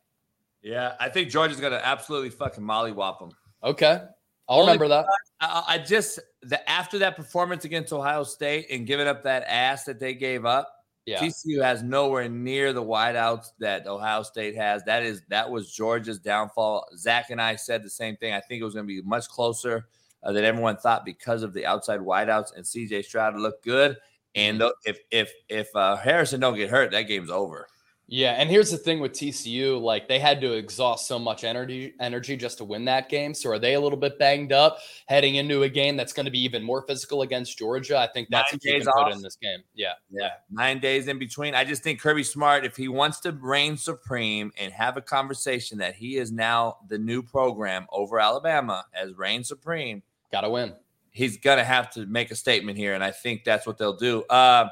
Yeah, 0.61 0.93
I 0.99 1.09
think 1.09 1.29
Georgia's 1.29 1.59
going 1.59 1.73
to 1.73 1.85
absolutely 1.85 2.29
fucking 2.29 2.63
mollywop 2.63 3.19
them. 3.19 3.31
Okay, 3.63 4.01
I'll 4.47 4.59
Only 4.59 4.73
remember 4.73 4.89
that. 4.89 5.05
I, 5.39 5.63
I 5.67 5.77
just 5.79 6.19
the 6.43 6.69
after 6.69 6.99
that 6.99 7.15
performance 7.15 7.65
against 7.65 7.91
Ohio 7.93 8.23
State 8.23 8.67
and 8.69 8.85
giving 8.85 9.07
up 9.07 9.23
that 9.23 9.43
ass 9.47 9.85
that 9.85 9.99
they 9.99 10.13
gave 10.13 10.45
up, 10.45 10.71
yeah. 11.05 11.19
TCU 11.19 11.63
has 11.63 11.81
nowhere 11.83 12.29
near 12.29 12.73
the 12.73 12.83
wideouts 12.83 13.53
that 13.59 13.87
Ohio 13.87 14.23
State 14.23 14.55
has. 14.55 14.83
That 14.83 15.03
is 15.03 15.23
that 15.29 15.49
was 15.49 15.71
Georgia's 15.71 16.19
downfall. 16.19 16.87
Zach 16.95 17.29
and 17.29 17.41
I 17.41 17.55
said 17.55 17.83
the 17.83 17.89
same 17.89 18.17
thing. 18.17 18.33
I 18.33 18.39
think 18.39 18.61
it 18.61 18.65
was 18.65 18.73
going 18.73 18.85
to 18.85 18.93
be 18.93 19.01
much 19.01 19.27
closer 19.27 19.87
uh, 20.23 20.31
than 20.31 20.43
everyone 20.43 20.77
thought 20.77 21.03
because 21.03 21.43
of 21.43 21.53
the 21.53 21.65
outside 21.65 21.99
wideouts 21.99 22.55
and 22.55 22.63
CJ 22.63 23.05
Stroud 23.05 23.35
looked 23.35 23.63
good. 23.63 23.97
And 24.35 24.59
mm-hmm. 24.59 24.69
if 24.85 24.99
if 25.09 25.31
if 25.49 25.75
uh, 25.75 25.95
Harrison 25.95 26.39
don't 26.39 26.55
get 26.55 26.69
hurt, 26.69 26.91
that 26.91 27.03
game's 27.03 27.31
over. 27.31 27.67
Yeah, 28.13 28.31
and 28.31 28.49
here's 28.49 28.69
the 28.69 28.77
thing 28.77 28.99
with 28.99 29.13
TCU, 29.13 29.81
like 29.81 30.09
they 30.09 30.19
had 30.19 30.41
to 30.41 30.51
exhaust 30.51 31.07
so 31.07 31.17
much 31.17 31.45
energy 31.45 31.93
energy 32.01 32.35
just 32.35 32.57
to 32.57 32.65
win 32.65 32.83
that 32.83 33.07
game. 33.07 33.33
So 33.33 33.49
are 33.51 33.57
they 33.57 33.75
a 33.75 33.79
little 33.79 33.97
bit 33.97 34.19
banged 34.19 34.51
up 34.51 34.79
heading 35.05 35.35
into 35.35 35.63
a 35.63 35.69
game 35.69 35.95
that's 35.95 36.11
going 36.11 36.25
to 36.25 36.31
be 36.31 36.43
even 36.43 36.61
more 36.61 36.81
physical 36.81 37.21
against 37.21 37.57
Georgia? 37.57 37.97
I 37.97 38.07
think 38.07 38.27
that's 38.29 38.51
Nine 38.51 38.57
a 38.77 38.79
key 38.81 38.85
put 38.93 39.13
in 39.13 39.21
this 39.21 39.37
game. 39.41 39.59
Yeah. 39.73 39.93
Yeah. 40.09 40.31
Nine 40.51 40.81
days 40.81 41.07
in 41.07 41.19
between. 41.19 41.55
I 41.55 41.63
just 41.63 41.83
think 41.83 42.01
Kirby 42.01 42.23
Smart, 42.23 42.65
if 42.65 42.75
he 42.75 42.89
wants 42.89 43.21
to 43.21 43.31
reign 43.31 43.77
supreme 43.77 44.51
and 44.57 44.73
have 44.73 44.97
a 44.97 45.01
conversation 45.01 45.77
that 45.77 45.95
he 45.95 46.17
is 46.17 46.33
now 46.33 46.79
the 46.89 46.97
new 46.97 47.23
program 47.23 47.87
over 47.93 48.19
Alabama 48.19 48.83
as 48.93 49.13
reign 49.17 49.45
supreme, 49.45 50.03
gotta 50.33 50.49
win. 50.49 50.73
He's 51.11 51.37
gonna 51.37 51.63
have 51.63 51.89
to 51.91 52.05
make 52.07 52.29
a 52.29 52.35
statement 52.35 52.77
here, 52.77 52.93
and 52.93 53.05
I 53.05 53.11
think 53.11 53.45
that's 53.45 53.65
what 53.65 53.77
they'll 53.77 53.95
do. 53.95 54.23
Uh 54.23 54.67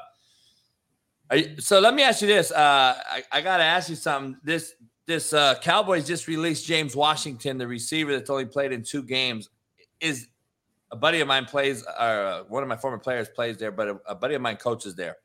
so 1.58 1.80
let 1.80 1.94
me 1.94 2.02
ask 2.02 2.22
you 2.22 2.28
this. 2.28 2.50
Uh, 2.50 2.94
I, 3.08 3.22
I 3.30 3.40
got 3.40 3.58
to 3.58 3.64
ask 3.64 3.88
you 3.88 3.96
something. 3.96 4.36
This 4.42 4.74
this 5.06 5.32
uh, 5.32 5.56
Cowboys 5.60 6.06
just 6.06 6.28
released 6.28 6.66
James 6.66 6.94
Washington, 6.94 7.58
the 7.58 7.66
receiver 7.66 8.12
that's 8.12 8.30
only 8.30 8.46
played 8.46 8.72
in 8.72 8.82
two 8.82 9.02
games. 9.02 9.48
Is 10.00 10.28
a 10.90 10.96
buddy 10.96 11.20
of 11.20 11.28
mine 11.28 11.44
plays, 11.44 11.86
uh, 11.86 12.44
one 12.48 12.62
of 12.62 12.68
my 12.68 12.76
former 12.76 12.98
players 12.98 13.28
plays 13.28 13.56
there, 13.58 13.70
but 13.70 13.88
a, 13.88 14.00
a 14.08 14.14
buddy 14.14 14.34
of 14.34 14.42
mine 14.42 14.56
coaches 14.56 14.94
there. 14.94 15.16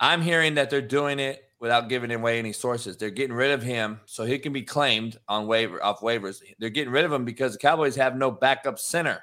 I'm 0.00 0.22
hearing 0.22 0.54
that 0.54 0.70
they're 0.70 0.80
doing 0.80 1.18
it 1.18 1.42
without 1.60 1.88
giving 1.88 2.12
away 2.12 2.38
any 2.38 2.52
sources. 2.52 2.96
They're 2.96 3.10
getting 3.10 3.34
rid 3.34 3.50
of 3.50 3.62
him 3.62 4.00
so 4.04 4.24
he 4.24 4.38
can 4.38 4.52
be 4.52 4.62
claimed 4.62 5.18
on 5.28 5.46
waiver 5.46 5.82
off 5.82 6.00
waivers. 6.00 6.40
They're 6.58 6.70
getting 6.70 6.92
rid 6.92 7.04
of 7.04 7.12
him 7.12 7.24
because 7.24 7.52
the 7.52 7.58
Cowboys 7.58 7.96
have 7.96 8.16
no 8.16 8.30
backup 8.30 8.78
center. 8.78 9.22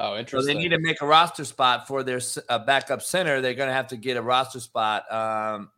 Oh, 0.00 0.16
interesting. 0.16 0.40
So 0.40 0.54
they 0.54 0.62
need 0.62 0.68
to 0.68 0.78
make 0.78 1.02
a 1.02 1.06
roster 1.06 1.44
spot 1.44 1.88
for 1.88 2.04
their 2.04 2.20
uh, 2.48 2.60
backup 2.60 3.02
center. 3.02 3.40
They're 3.40 3.54
going 3.54 3.68
to 3.68 3.74
have 3.74 3.88
to 3.88 3.96
get 3.96 4.16
a 4.16 4.22
roster 4.22 4.60
spot. 4.60 5.12
Um, 5.12 5.70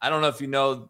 I 0.00 0.08
don't 0.08 0.22
know 0.22 0.28
if 0.28 0.40
you 0.40 0.46
know 0.46 0.88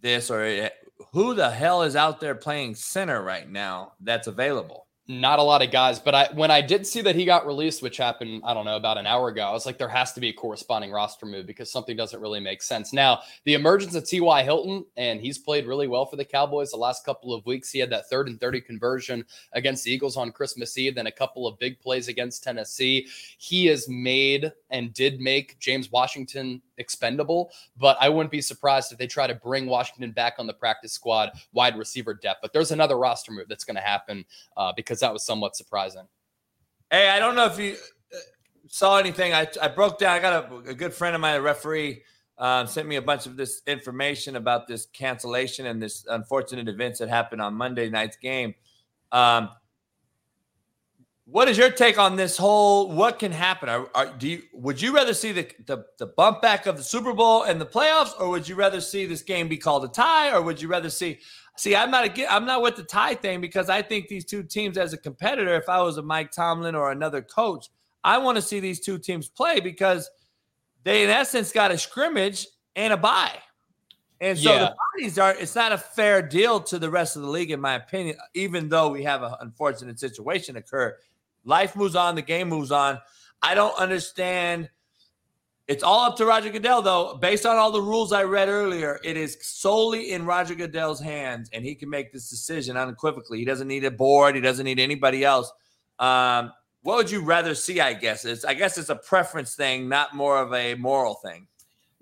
this 0.00 0.30
or 0.30 0.40
eh, 0.40 0.70
who 1.12 1.34
the 1.34 1.50
hell 1.50 1.82
is 1.82 1.94
out 1.94 2.20
there 2.20 2.34
playing 2.34 2.74
center 2.74 3.22
right 3.22 3.48
now 3.48 3.92
that's 4.00 4.26
available 4.26 4.83
not 5.06 5.38
a 5.38 5.42
lot 5.42 5.60
of 5.60 5.70
guys, 5.70 5.98
but 5.98 6.14
I 6.14 6.28
when 6.32 6.50
I 6.50 6.62
did 6.62 6.86
see 6.86 7.02
that 7.02 7.14
he 7.14 7.26
got 7.26 7.46
released, 7.46 7.82
which 7.82 7.98
happened, 7.98 8.42
I 8.44 8.54
don't 8.54 8.64
know, 8.64 8.76
about 8.76 8.96
an 8.96 9.06
hour 9.06 9.28
ago, 9.28 9.42
I 9.42 9.52
was 9.52 9.66
like, 9.66 9.76
there 9.76 9.88
has 9.88 10.14
to 10.14 10.20
be 10.20 10.30
a 10.30 10.32
corresponding 10.32 10.90
roster 10.90 11.26
move 11.26 11.46
because 11.46 11.70
something 11.70 11.94
doesn't 11.94 12.20
really 12.20 12.40
make 12.40 12.62
sense. 12.62 12.92
Now, 12.92 13.20
the 13.44 13.52
emergence 13.52 13.94
of 13.94 14.06
T.Y. 14.06 14.42
Hilton, 14.42 14.86
and 14.96 15.20
he's 15.20 15.36
played 15.36 15.66
really 15.66 15.88
well 15.88 16.06
for 16.06 16.16
the 16.16 16.24
Cowboys 16.24 16.70
the 16.70 16.78
last 16.78 17.04
couple 17.04 17.34
of 17.34 17.44
weeks. 17.44 17.70
He 17.70 17.78
had 17.78 17.90
that 17.90 18.08
third 18.08 18.28
and 18.28 18.40
30 18.40 18.62
conversion 18.62 19.26
against 19.52 19.84
the 19.84 19.92
Eagles 19.92 20.16
on 20.16 20.32
Christmas 20.32 20.78
Eve, 20.78 20.94
then 20.94 21.06
a 21.06 21.12
couple 21.12 21.46
of 21.46 21.58
big 21.58 21.78
plays 21.80 22.08
against 22.08 22.42
Tennessee. 22.42 23.06
He 23.36 23.66
has 23.66 23.86
made 23.88 24.52
and 24.70 24.94
did 24.94 25.20
make 25.20 25.58
James 25.58 25.92
Washington 25.92 26.62
expendable, 26.78 27.50
but 27.76 27.96
I 28.00 28.08
wouldn't 28.08 28.30
be 28.30 28.40
surprised 28.40 28.92
if 28.92 28.98
they 28.98 29.06
try 29.06 29.26
to 29.26 29.34
bring 29.34 29.66
Washington 29.66 30.12
back 30.12 30.34
on 30.38 30.46
the 30.46 30.54
practice 30.54 30.92
squad, 30.92 31.32
wide 31.52 31.76
receiver 31.76 32.14
depth. 32.14 32.40
But 32.42 32.52
there's 32.52 32.70
another 32.70 32.96
roster 32.96 33.32
move 33.32 33.48
that's 33.48 33.64
going 33.64 33.76
to 33.76 33.82
happen 33.82 34.24
uh, 34.56 34.72
because 34.74 35.00
that 35.00 35.12
was 35.12 35.24
somewhat 35.24 35.56
surprising. 35.56 36.06
Hey, 36.90 37.08
I 37.08 37.18
don't 37.18 37.34
know 37.34 37.46
if 37.46 37.58
you 37.58 37.76
uh, 38.12 38.18
saw 38.68 38.98
anything. 38.98 39.32
I, 39.32 39.48
I 39.60 39.68
broke 39.68 39.98
down. 39.98 40.16
I 40.16 40.20
got 40.20 40.50
a, 40.50 40.70
a 40.70 40.74
good 40.74 40.92
friend 40.92 41.14
of 41.14 41.20
mine, 41.20 41.36
a 41.36 41.42
referee, 41.42 42.02
um, 42.38 42.66
sent 42.66 42.88
me 42.88 42.96
a 42.96 43.02
bunch 43.02 43.26
of 43.26 43.36
this 43.36 43.62
information 43.66 44.36
about 44.36 44.66
this 44.66 44.86
cancellation 44.86 45.66
and 45.66 45.80
this 45.80 46.04
unfortunate 46.08 46.68
events 46.68 46.98
that 46.98 47.08
happened 47.08 47.40
on 47.40 47.54
Monday 47.54 47.88
night's 47.88 48.16
game. 48.16 48.54
Um, 49.12 49.50
what 51.26 51.48
is 51.48 51.56
your 51.56 51.70
take 51.70 51.98
on 51.98 52.16
this 52.16 52.36
whole? 52.36 52.90
What 52.92 53.18
can 53.18 53.32
happen? 53.32 53.68
Are, 53.68 53.88
are, 53.94 54.06
do 54.06 54.28
you 54.28 54.42
would 54.52 54.80
you 54.80 54.94
rather 54.94 55.14
see 55.14 55.32
the, 55.32 55.50
the 55.66 55.84
the 55.98 56.06
bump 56.06 56.42
back 56.42 56.66
of 56.66 56.76
the 56.76 56.82
Super 56.82 57.14
Bowl 57.14 57.44
and 57.44 57.60
the 57.60 57.66
playoffs, 57.66 58.12
or 58.20 58.28
would 58.28 58.46
you 58.46 58.54
rather 58.54 58.80
see 58.80 59.06
this 59.06 59.22
game 59.22 59.48
be 59.48 59.56
called 59.56 59.84
a 59.84 59.88
tie, 59.88 60.32
or 60.32 60.42
would 60.42 60.60
you 60.60 60.68
rather 60.68 60.90
see? 60.90 61.18
See, 61.56 61.74
I'm 61.74 61.90
not 61.90 62.18
a, 62.18 62.32
I'm 62.32 62.44
not 62.44 62.62
with 62.62 62.76
the 62.76 62.82
tie 62.82 63.14
thing 63.14 63.40
because 63.40 63.70
I 63.70 63.80
think 63.80 64.08
these 64.08 64.24
two 64.24 64.42
teams, 64.42 64.76
as 64.76 64.92
a 64.92 64.98
competitor, 64.98 65.54
if 65.54 65.68
I 65.68 65.80
was 65.80 65.96
a 65.96 66.02
Mike 66.02 66.30
Tomlin 66.30 66.74
or 66.74 66.90
another 66.90 67.22
coach, 67.22 67.68
I 68.02 68.18
want 68.18 68.36
to 68.36 68.42
see 68.42 68.60
these 68.60 68.80
two 68.80 68.98
teams 68.98 69.28
play 69.28 69.60
because 69.60 70.10
they, 70.82 71.04
in 71.04 71.10
essence, 71.10 71.52
got 71.52 71.70
a 71.70 71.78
scrimmage 71.78 72.46
and 72.76 72.92
a 72.92 72.96
bye. 72.96 73.38
And 74.20 74.38
so 74.38 74.52
yeah. 74.52 74.58
the 74.58 74.76
parties 74.92 75.18
are, 75.18 75.34
it's 75.34 75.54
not 75.54 75.72
a 75.72 75.78
fair 75.78 76.22
deal 76.22 76.60
to 76.60 76.78
the 76.78 76.90
rest 76.90 77.16
of 77.16 77.22
the 77.22 77.28
league, 77.28 77.50
in 77.50 77.60
my 77.60 77.74
opinion, 77.74 78.16
even 78.34 78.68
though 78.68 78.90
we 78.90 79.02
have 79.04 79.22
an 79.22 79.34
unfortunate 79.40 79.98
situation 79.98 80.56
occur 80.56 80.96
Life 81.44 81.76
moves 81.76 81.94
on, 81.94 82.14
the 82.14 82.22
game 82.22 82.48
moves 82.48 82.70
on. 82.70 82.98
I 83.42 83.54
don't 83.54 83.76
understand. 83.78 84.70
It's 85.66 85.82
all 85.82 86.00
up 86.00 86.16
to 86.16 86.26
Roger 86.26 86.50
Goodell, 86.50 86.82
though. 86.82 87.18
Based 87.20 87.46
on 87.46 87.56
all 87.56 87.70
the 87.70 87.80
rules 87.80 88.12
I 88.12 88.24
read 88.24 88.48
earlier, 88.48 89.00
it 89.02 89.16
is 89.16 89.38
solely 89.40 90.12
in 90.12 90.26
Roger 90.26 90.54
Goodell's 90.54 91.00
hands, 91.00 91.48
and 91.52 91.64
he 91.64 91.74
can 91.74 91.88
make 91.88 92.12
this 92.12 92.28
decision 92.28 92.76
unequivocally. 92.76 93.38
He 93.38 93.44
doesn't 93.44 93.68
need 93.68 93.84
a 93.84 93.90
board. 93.90 94.34
He 94.34 94.40
doesn't 94.40 94.64
need 94.64 94.78
anybody 94.78 95.24
else. 95.24 95.50
Um, 95.98 96.52
what 96.82 96.96
would 96.96 97.10
you 97.10 97.22
rather 97.22 97.54
see? 97.54 97.80
I 97.80 97.94
guess 97.94 98.26
it's. 98.26 98.44
I 98.44 98.52
guess 98.52 98.76
it's 98.76 98.90
a 98.90 98.96
preference 98.96 99.54
thing, 99.54 99.88
not 99.88 100.14
more 100.14 100.38
of 100.38 100.52
a 100.52 100.74
moral 100.74 101.14
thing. 101.14 101.46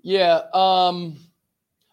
Yeah. 0.01 0.41
Um, 0.53 1.17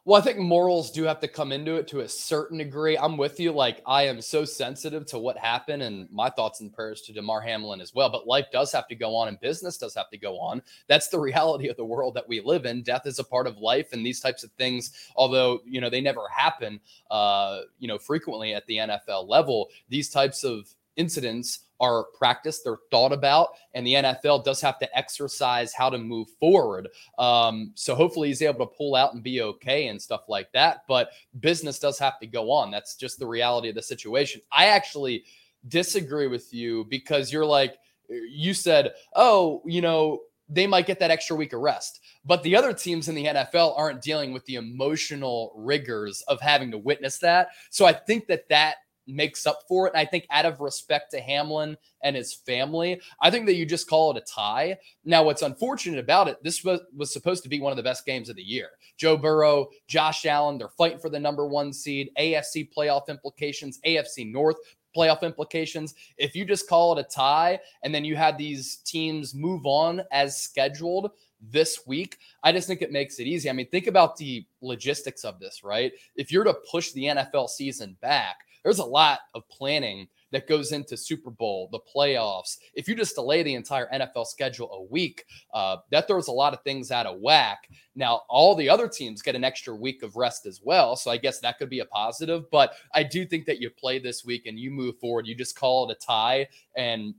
well, 0.07 0.21
I 0.21 0.25
think 0.25 0.39
morals 0.39 0.91
do 0.91 1.05
have 1.05 1.21
to 1.21 1.29
come 1.29 1.53
into 1.53 1.77
it 1.77 1.87
to 1.89 2.01
a 2.01 2.09
certain 2.09 2.57
degree. 2.57 2.97
I'm 2.97 3.19
with 3.19 3.39
you. 3.39 3.53
Like, 3.53 3.83
I 3.87 4.05
am 4.05 4.23
so 4.23 4.47
sensitive 4.47 5.05
to 5.07 5.19
what 5.19 5.37
happened, 5.37 5.83
and 5.83 6.09
my 6.11 6.31
thoughts 6.31 6.61
and 6.61 6.73
prayers 6.73 7.03
to 7.03 7.13
Damar 7.13 7.43
Hamlin 7.43 7.83
as 7.83 7.95
well. 7.95 8.09
But 8.09 8.27
life 8.27 8.47
does 8.51 8.73
have 8.73 8.89
to 8.89 8.95
go 8.95 9.15
on, 9.15 9.29
and 9.29 9.39
business 9.41 9.77
does 9.77 9.95
have 9.95 10.09
to 10.11 10.17
go 10.17 10.39
on. 10.39 10.63
That's 10.89 11.09
the 11.09 11.19
reality 11.21 11.69
of 11.69 11.77
the 11.77 11.85
world 11.85 12.15
that 12.15 12.27
we 12.27 12.41
live 12.41 12.65
in. 12.65 12.83
Death 12.83 13.07
is 13.07 13.19
a 13.19 13.25
part 13.25 13.47
of 13.47 13.59
life, 13.59 13.93
and 13.93 14.05
these 14.05 14.21
types 14.21 14.43
of 14.43 14.51
things, 14.53 14.93
although 15.17 15.61
you 15.67 15.83
know 15.83 15.91
they 15.91 16.01
never 16.01 16.27
happen, 16.35 16.81
uh, 17.11 17.61
you 17.79 17.87
know, 17.87 17.99
frequently 17.99 18.55
at 18.55 18.67
the 18.67 18.79
NFL 18.79 19.29
level, 19.29 19.69
these 19.91 20.09
types 20.09 20.45
of 20.45 20.75
incidents 20.97 21.61
are 21.81 22.05
practiced, 22.15 22.65
they're 22.65 22.79
thought 22.91 23.13
about, 23.13 23.49
and 23.75 23.87
the 23.87 23.95
NFL 23.95 24.45
does 24.45 24.61
have 24.61 24.79
to 24.79 24.99
exercise 24.99 25.73
how 25.73 25.91
to 25.91 25.99
move 25.99 26.29
forward. 26.39 26.89
Um, 27.19 27.73
so 27.75 27.95
hopefully 27.95 28.29
he's 28.29 28.43
able 28.43 28.67
to 28.67 28.75
pull 28.77 28.95
out 28.95 29.15
and 29.15 29.23
be 29.23 29.43
okay 29.43 29.89
and 29.89 30.01
stuff 30.01 30.23
like 30.29 30.53
that. 30.53 30.85
But 30.87 31.11
business 31.41 31.79
does 31.79 31.99
have 31.99 32.19
to 32.21 32.27
go 32.27 32.51
on. 32.51 32.71
That's 32.71 32.95
just 32.95 33.19
the 33.19 33.27
reality 33.27 33.69
of 33.69 33.75
the 33.75 33.83
situation. 33.83 34.41
I 34.53 34.67
actually 34.67 35.25
disagree 35.69 36.27
with 36.27 36.53
you 36.53 36.87
because 36.89 37.33
you're 37.33 37.47
like, 37.47 37.77
you 38.09 38.55
said, 38.55 38.95
oh, 39.15 39.63
you 39.65 39.81
know, 39.81 40.21
they 40.49 40.67
might 40.67 40.87
get 40.87 40.99
that 40.99 41.11
extra 41.11 41.37
week 41.37 41.53
of 41.53 41.61
rest. 41.61 42.01
But 42.25 42.43
the 42.43 42.57
other 42.57 42.73
teams 42.73 43.09
in 43.09 43.15
the 43.15 43.27
NFL 43.27 43.79
aren't 43.79 44.03
dealing 44.03 44.33
with 44.33 44.45
the 44.47 44.57
emotional 44.57 45.53
rigors 45.57 46.23
of 46.23 46.41
having 46.41 46.71
to 46.73 46.79
witness 46.79 47.19
that. 47.19 47.51
So 47.71 47.87
I 47.87 47.93
think 47.93 48.27
that 48.27 48.49
that 48.49 48.77
makes 49.07 49.47
up 49.47 49.61
for 49.69 49.87
it. 49.87 49.93
And 49.95 50.01
I 50.01 50.05
think 50.05 50.27
out 50.31 50.47
of 50.47 50.61
respect 50.61 51.11
to 51.13 51.21
Hamlin 51.21 51.77
and 52.03 52.17
his 52.17 52.33
family, 52.33 53.01
I 53.21 53.31
think 53.31 53.47
that 53.47 53.55
you 53.55 53.67
just 53.67 53.89
call 53.89 54.11
it 54.11 54.17
a 54.17 54.33
tie. 54.33 54.79
Now, 55.05 55.25
what's 55.25 55.43
unfortunate 55.43 55.99
about 55.99 56.29
it, 56.29 56.43
this 56.43 56.65
was, 56.65 56.81
was 56.97 57.13
supposed 57.13 57.43
to 57.43 57.49
be 57.49 57.61
one 57.61 57.73
of 57.73 57.77
the 57.77 57.83
best 57.83 58.07
games 58.07 58.29
of 58.29 58.37
the 58.37 58.43
year. 58.43 58.71
Joe 58.97 59.17
Burrow, 59.17 59.69
Josh 59.87 60.27
Allen, 60.27 60.59
they're 60.59 60.69
fighting 60.69 60.99
for 60.99 61.11
the 61.11 61.19
number 61.19 61.47
one 61.47 61.73
seed, 61.73 62.11
AFC 62.19 62.69
playoff 62.77 63.09
implications, 63.09 63.81
AFC 63.87 64.31
North 64.31 64.57
playoff 64.97 65.23
implications. 65.23 65.95
If 66.17 66.35
you 66.35 66.45
just 66.45 66.69
call 66.69 66.97
it 66.97 67.05
a 67.05 67.09
tie 67.09 67.61
and 67.83 67.95
then 67.95 68.05
you 68.05 68.17
had 68.17 68.37
these 68.37 68.77
teams 68.79 69.35
move 69.35 69.65
on 69.65 70.03
as 70.11 70.41
scheduled 70.41 71.11
this 71.41 71.87
week, 71.87 72.19
I 72.43 72.53
just 72.53 72.67
think 72.67 72.83
it 72.83 72.93
makes 72.93 73.19
it 73.19 73.27
easy. 73.27 73.49
I 73.49 73.53
mean, 73.53 73.69
think 73.69 73.87
about 73.87 74.17
the 74.17 74.45
logistics 74.61 75.25
of 75.25 75.39
this, 75.39 75.65
right? 75.65 75.93
If 76.17 76.31
you're 76.31 76.45
to 76.45 76.55
push 76.71 76.93
the 76.93 77.05
NFL 77.05 77.49
season 77.49 77.97
back, 78.01 78.37
there's 78.63 78.79
a 78.79 78.85
lot 78.85 79.21
of 79.35 79.49
planning 79.49 80.09
that 80.33 80.47
goes 80.47 80.73
into 80.73 80.97
Super 80.97 81.31
Bowl, 81.31 81.69
the 81.73 81.81
playoffs. 81.95 82.59
If 82.75 82.89
you 82.89 82.95
just 82.95 83.15
delay 83.15 83.43
the 83.43 83.55
entire 83.55 83.89
NFL 83.93 84.27
schedule 84.27 84.71
a 84.73 84.83
week, 84.83 85.25
uh, 85.53 85.79
that 85.91 86.07
throws 86.07 86.29
a 86.29 86.33
lot 86.33 86.55
of 86.55 86.63
things 86.63 86.91
out 86.91 87.07
of 87.07 87.21
whack. 87.21 87.69
Now, 87.95 88.23
all 88.29 88.55
the 88.55 88.69
other 88.69 88.89
teams 88.89 89.23
get 89.23 89.35
an 89.35 89.45
extra 89.45 89.75
week 89.75 90.03
of 90.03 90.17
rest 90.17 90.47
as 90.47 90.61
well. 90.63 90.97
So 90.97 91.11
I 91.11 91.17
guess 91.17 91.41
that 91.41 91.59
could 91.59 91.71
be 91.71 91.81
a 91.81 91.87
positive. 91.87 92.51
But 92.51 92.75
I 92.95 93.03
do 93.03 93.27
think 93.27 93.47
that 93.47 93.61
you 93.61 93.71
play 93.71 93.99
this 93.99 94.25
week 94.25 94.47
and 94.47 94.59
you 94.59 94.71
move 94.71 94.99
forward. 94.99 95.27
You 95.27 95.35
just 95.35 95.57
call 95.57 95.89
it 95.89 95.97
a 95.97 96.07
tie 96.07 96.49
and 96.77 97.15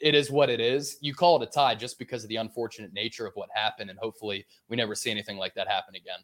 it 0.00 0.14
is 0.14 0.30
what 0.30 0.50
it 0.50 0.60
is. 0.60 0.98
You 1.00 1.14
call 1.14 1.40
it 1.40 1.48
a 1.48 1.50
tie 1.50 1.76
just 1.76 1.98
because 1.98 2.24
of 2.24 2.28
the 2.28 2.36
unfortunate 2.36 2.92
nature 2.92 3.24
of 3.24 3.34
what 3.34 3.48
happened. 3.54 3.88
And 3.88 3.98
hopefully 3.98 4.44
we 4.68 4.76
never 4.76 4.94
see 4.94 5.10
anything 5.10 5.38
like 5.38 5.54
that 5.54 5.68
happen 5.68 5.94
again. 5.94 6.18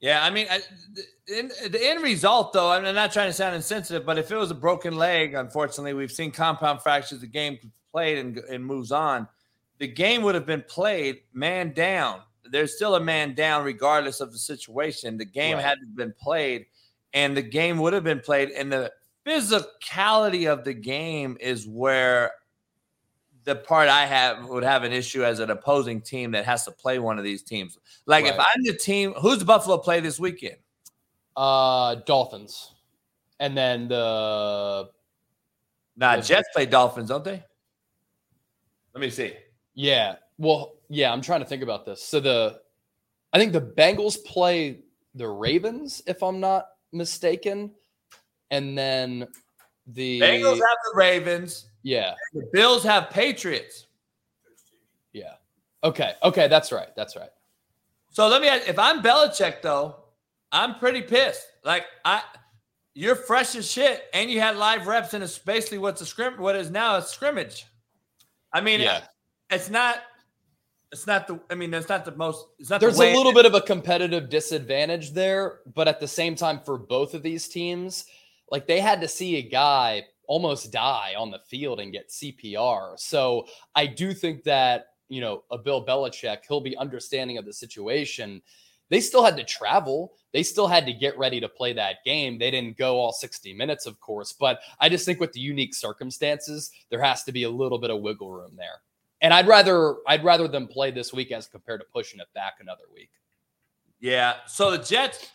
Yeah, 0.00 0.24
I 0.24 0.30
mean, 0.30 0.46
I, 0.50 0.60
the, 0.94 1.36
end, 1.36 1.52
the 1.70 1.86
end 1.86 2.02
result, 2.02 2.54
though, 2.54 2.70
I'm 2.70 2.82
not 2.94 3.12
trying 3.12 3.28
to 3.28 3.34
sound 3.34 3.54
insensitive, 3.54 4.06
but 4.06 4.16
if 4.16 4.30
it 4.30 4.36
was 4.36 4.50
a 4.50 4.54
broken 4.54 4.96
leg, 4.96 5.34
unfortunately, 5.34 5.92
we've 5.92 6.10
seen 6.10 6.30
compound 6.30 6.80
fractures. 6.80 7.20
The 7.20 7.26
game 7.26 7.58
played 7.92 8.18
and, 8.18 8.38
and 8.38 8.64
moves 8.64 8.92
on. 8.92 9.28
The 9.78 9.88
game 9.88 10.22
would 10.22 10.34
have 10.34 10.46
been 10.46 10.64
played 10.66 11.20
man 11.34 11.72
down. 11.74 12.20
There's 12.50 12.74
still 12.74 12.94
a 12.94 13.00
man 13.00 13.34
down, 13.34 13.62
regardless 13.64 14.20
of 14.20 14.32
the 14.32 14.38
situation. 14.38 15.18
The 15.18 15.26
game 15.26 15.56
right. 15.56 15.64
had 15.64 15.78
been 15.94 16.14
played, 16.18 16.66
and 17.12 17.36
the 17.36 17.42
game 17.42 17.78
would 17.78 17.92
have 17.92 18.04
been 18.04 18.20
played. 18.20 18.50
And 18.50 18.72
the 18.72 18.90
physicality 19.26 20.50
of 20.50 20.64
the 20.64 20.74
game 20.74 21.36
is 21.40 21.66
where 21.66 22.32
the 23.44 23.56
part 23.56 23.88
I 23.88 24.06
have 24.06 24.46
would 24.48 24.62
have 24.62 24.84
an 24.84 24.92
issue 24.92 25.24
as 25.24 25.38
an 25.38 25.50
opposing 25.50 26.00
team 26.00 26.32
that 26.32 26.44
has 26.44 26.64
to 26.64 26.70
play 26.70 26.98
one 26.98 27.18
of 27.18 27.24
these 27.24 27.42
teams. 27.42 27.78
Like 28.06 28.24
right. 28.24 28.34
if 28.34 28.40
I'm 28.40 28.62
the 28.64 28.74
team, 28.76 29.14
who's 29.14 29.42
Buffalo 29.42 29.78
play 29.78 30.00
this 30.00 30.20
weekend? 30.20 30.56
Uh, 31.36 31.96
Dolphins, 32.06 32.74
and 33.38 33.56
then 33.56 33.88
the 33.88 34.90
nah 35.96 36.20
Jets 36.20 36.48
play 36.54 36.66
Dolphins, 36.66 37.08
don't 37.08 37.24
they? 37.24 37.42
Let 38.94 39.00
me 39.00 39.10
see. 39.10 39.34
Yeah, 39.74 40.16
well, 40.38 40.74
yeah, 40.88 41.12
I'm 41.12 41.22
trying 41.22 41.40
to 41.40 41.46
think 41.46 41.62
about 41.62 41.86
this. 41.86 42.02
So 42.02 42.18
the, 42.20 42.60
I 43.32 43.38
think 43.38 43.52
the 43.52 43.60
Bengals 43.60 44.22
play 44.24 44.80
the 45.14 45.28
Ravens, 45.28 46.02
if 46.06 46.22
I'm 46.22 46.40
not 46.40 46.66
mistaken, 46.92 47.70
and 48.50 48.76
then 48.76 49.28
the 49.86 50.20
Bengals 50.20 50.56
have 50.56 50.58
the 50.58 50.92
Ravens. 50.94 51.69
Yeah. 51.82 52.14
The 52.32 52.48
Bills 52.52 52.82
have 52.84 53.10
Patriots. 53.10 53.86
Yeah. 55.12 55.34
Okay. 55.82 56.14
Okay. 56.22 56.48
That's 56.48 56.72
right. 56.72 56.88
That's 56.96 57.16
right. 57.16 57.30
So 58.10 58.28
let 58.28 58.42
me 58.42 58.48
ask, 58.48 58.68
if 58.68 58.78
I'm 58.78 59.02
Belichick 59.02 59.62
though, 59.62 59.96
I'm 60.52 60.76
pretty 60.76 61.02
pissed. 61.02 61.46
Like 61.64 61.84
I 62.04 62.22
you're 62.94 63.14
fresh 63.14 63.54
as 63.54 63.70
shit 63.70 64.04
and 64.12 64.30
you 64.30 64.40
had 64.40 64.56
live 64.56 64.86
reps 64.86 65.14
and 65.14 65.22
it's 65.22 65.38
basically 65.38 65.78
what's 65.78 66.00
a 66.00 66.06
scrim 66.06 66.34
what 66.38 66.56
is 66.56 66.70
now 66.70 66.96
a 66.96 67.02
scrimmage. 67.02 67.66
I 68.52 68.60
mean, 68.60 68.80
yeah. 68.80 69.02
it's 69.48 69.70
not 69.70 69.98
it's 70.92 71.06
not 71.06 71.28
the 71.28 71.40
I 71.50 71.54
mean, 71.54 71.72
it's 71.72 71.88
not 71.88 72.04
the 72.04 72.12
most 72.16 72.46
it's 72.58 72.68
not 72.68 72.80
There's 72.80 72.98
the 72.98 73.12
a 73.12 73.16
little 73.16 73.32
bit 73.32 73.46
of 73.46 73.54
a 73.54 73.60
competitive 73.60 74.28
disadvantage 74.28 75.12
there, 75.12 75.60
but 75.74 75.86
at 75.86 76.00
the 76.00 76.08
same 76.08 76.34
time 76.34 76.60
for 76.64 76.76
both 76.76 77.14
of 77.14 77.22
these 77.22 77.48
teams, 77.48 78.06
like 78.50 78.66
they 78.66 78.80
had 78.80 79.00
to 79.02 79.08
see 79.08 79.36
a 79.36 79.42
guy 79.42 80.04
almost 80.30 80.70
die 80.70 81.12
on 81.18 81.28
the 81.28 81.40
field 81.40 81.80
and 81.80 81.90
get 81.90 82.08
CPR. 82.08 82.96
So 83.00 83.48
I 83.74 83.84
do 83.84 84.14
think 84.14 84.44
that, 84.44 84.90
you 85.08 85.20
know, 85.20 85.42
a 85.50 85.58
Bill 85.58 85.84
Belichick, 85.84 86.42
he'll 86.46 86.60
be 86.60 86.76
understanding 86.76 87.36
of 87.36 87.44
the 87.44 87.52
situation. 87.52 88.40
They 88.90 89.00
still 89.00 89.24
had 89.24 89.36
to 89.38 89.42
travel. 89.42 90.12
They 90.32 90.44
still 90.44 90.68
had 90.68 90.86
to 90.86 90.92
get 90.92 91.18
ready 91.18 91.40
to 91.40 91.48
play 91.48 91.72
that 91.72 92.04
game. 92.04 92.38
They 92.38 92.52
didn't 92.52 92.78
go 92.78 92.96
all 92.96 93.10
60 93.10 93.52
minutes, 93.54 93.86
of 93.86 93.98
course, 93.98 94.32
but 94.32 94.60
I 94.78 94.88
just 94.88 95.04
think 95.04 95.18
with 95.18 95.32
the 95.32 95.40
unique 95.40 95.74
circumstances, 95.74 96.70
there 96.90 97.02
has 97.02 97.24
to 97.24 97.32
be 97.32 97.42
a 97.42 97.50
little 97.50 97.78
bit 97.78 97.90
of 97.90 98.00
wiggle 98.00 98.30
room 98.30 98.52
there. 98.56 98.82
And 99.22 99.34
I'd 99.34 99.48
rather 99.48 99.96
I'd 100.06 100.22
rather 100.22 100.46
them 100.46 100.68
play 100.68 100.92
this 100.92 101.12
week 101.12 101.32
as 101.32 101.48
compared 101.48 101.80
to 101.80 101.86
pushing 101.92 102.20
it 102.20 102.28
back 102.36 102.54
another 102.60 102.84
week. 102.94 103.10
Yeah. 103.98 104.34
So 104.46 104.70
the 104.70 104.78
Jets, 104.78 105.28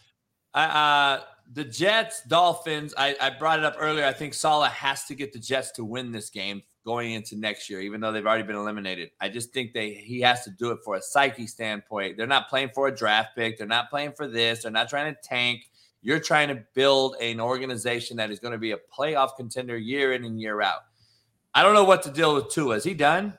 I 0.53 0.63
uh, 0.63 1.23
the 1.53 1.63
Jets, 1.63 2.23
Dolphins, 2.23 2.93
I, 2.97 3.15
I 3.21 3.29
brought 3.29 3.59
it 3.59 3.65
up 3.65 3.75
earlier. 3.79 4.05
I 4.05 4.13
think 4.13 4.33
Saleh 4.33 4.71
has 4.71 5.05
to 5.05 5.15
get 5.15 5.33
the 5.33 5.39
Jets 5.39 5.71
to 5.71 5.85
win 5.85 6.11
this 6.11 6.29
game 6.29 6.63
going 6.83 7.13
into 7.13 7.35
next 7.35 7.69
year, 7.69 7.81
even 7.81 8.01
though 8.01 8.11
they've 8.11 8.25
already 8.25 8.43
been 8.43 8.55
eliminated. 8.55 9.11
I 9.19 9.29
just 9.29 9.51
think 9.53 9.73
they 9.73 9.93
he 9.93 10.21
has 10.21 10.43
to 10.43 10.51
do 10.51 10.71
it 10.71 10.79
for 10.83 10.95
a 10.95 11.01
psyche 11.01 11.47
standpoint. 11.47 12.17
They're 12.17 12.27
not 12.27 12.49
playing 12.49 12.69
for 12.73 12.87
a 12.87 12.95
draft 12.95 13.35
pick. 13.35 13.57
They're 13.57 13.67
not 13.67 13.89
playing 13.89 14.13
for 14.13 14.27
this. 14.27 14.63
They're 14.63 14.71
not 14.71 14.89
trying 14.89 15.13
to 15.13 15.19
tank. 15.21 15.69
You're 16.01 16.19
trying 16.19 16.49
to 16.49 16.63
build 16.73 17.15
an 17.19 17.39
organization 17.39 18.17
that 18.17 18.29
is 18.29 18.39
going 18.39 18.51
to 18.51 18.59
be 18.59 18.71
a 18.71 18.77
playoff 18.77 19.35
contender 19.35 19.77
year 19.77 20.13
in 20.13 20.23
and 20.23 20.39
year 20.39 20.61
out. 20.61 20.81
I 21.53 21.63
don't 21.63 21.73
know 21.73 21.85
what 21.85 22.03
to 22.03 22.11
deal 22.11 22.35
with 22.35 22.49
Tua. 22.49 22.75
Is 22.75 22.83
he 22.83 22.93
done? 22.93 23.37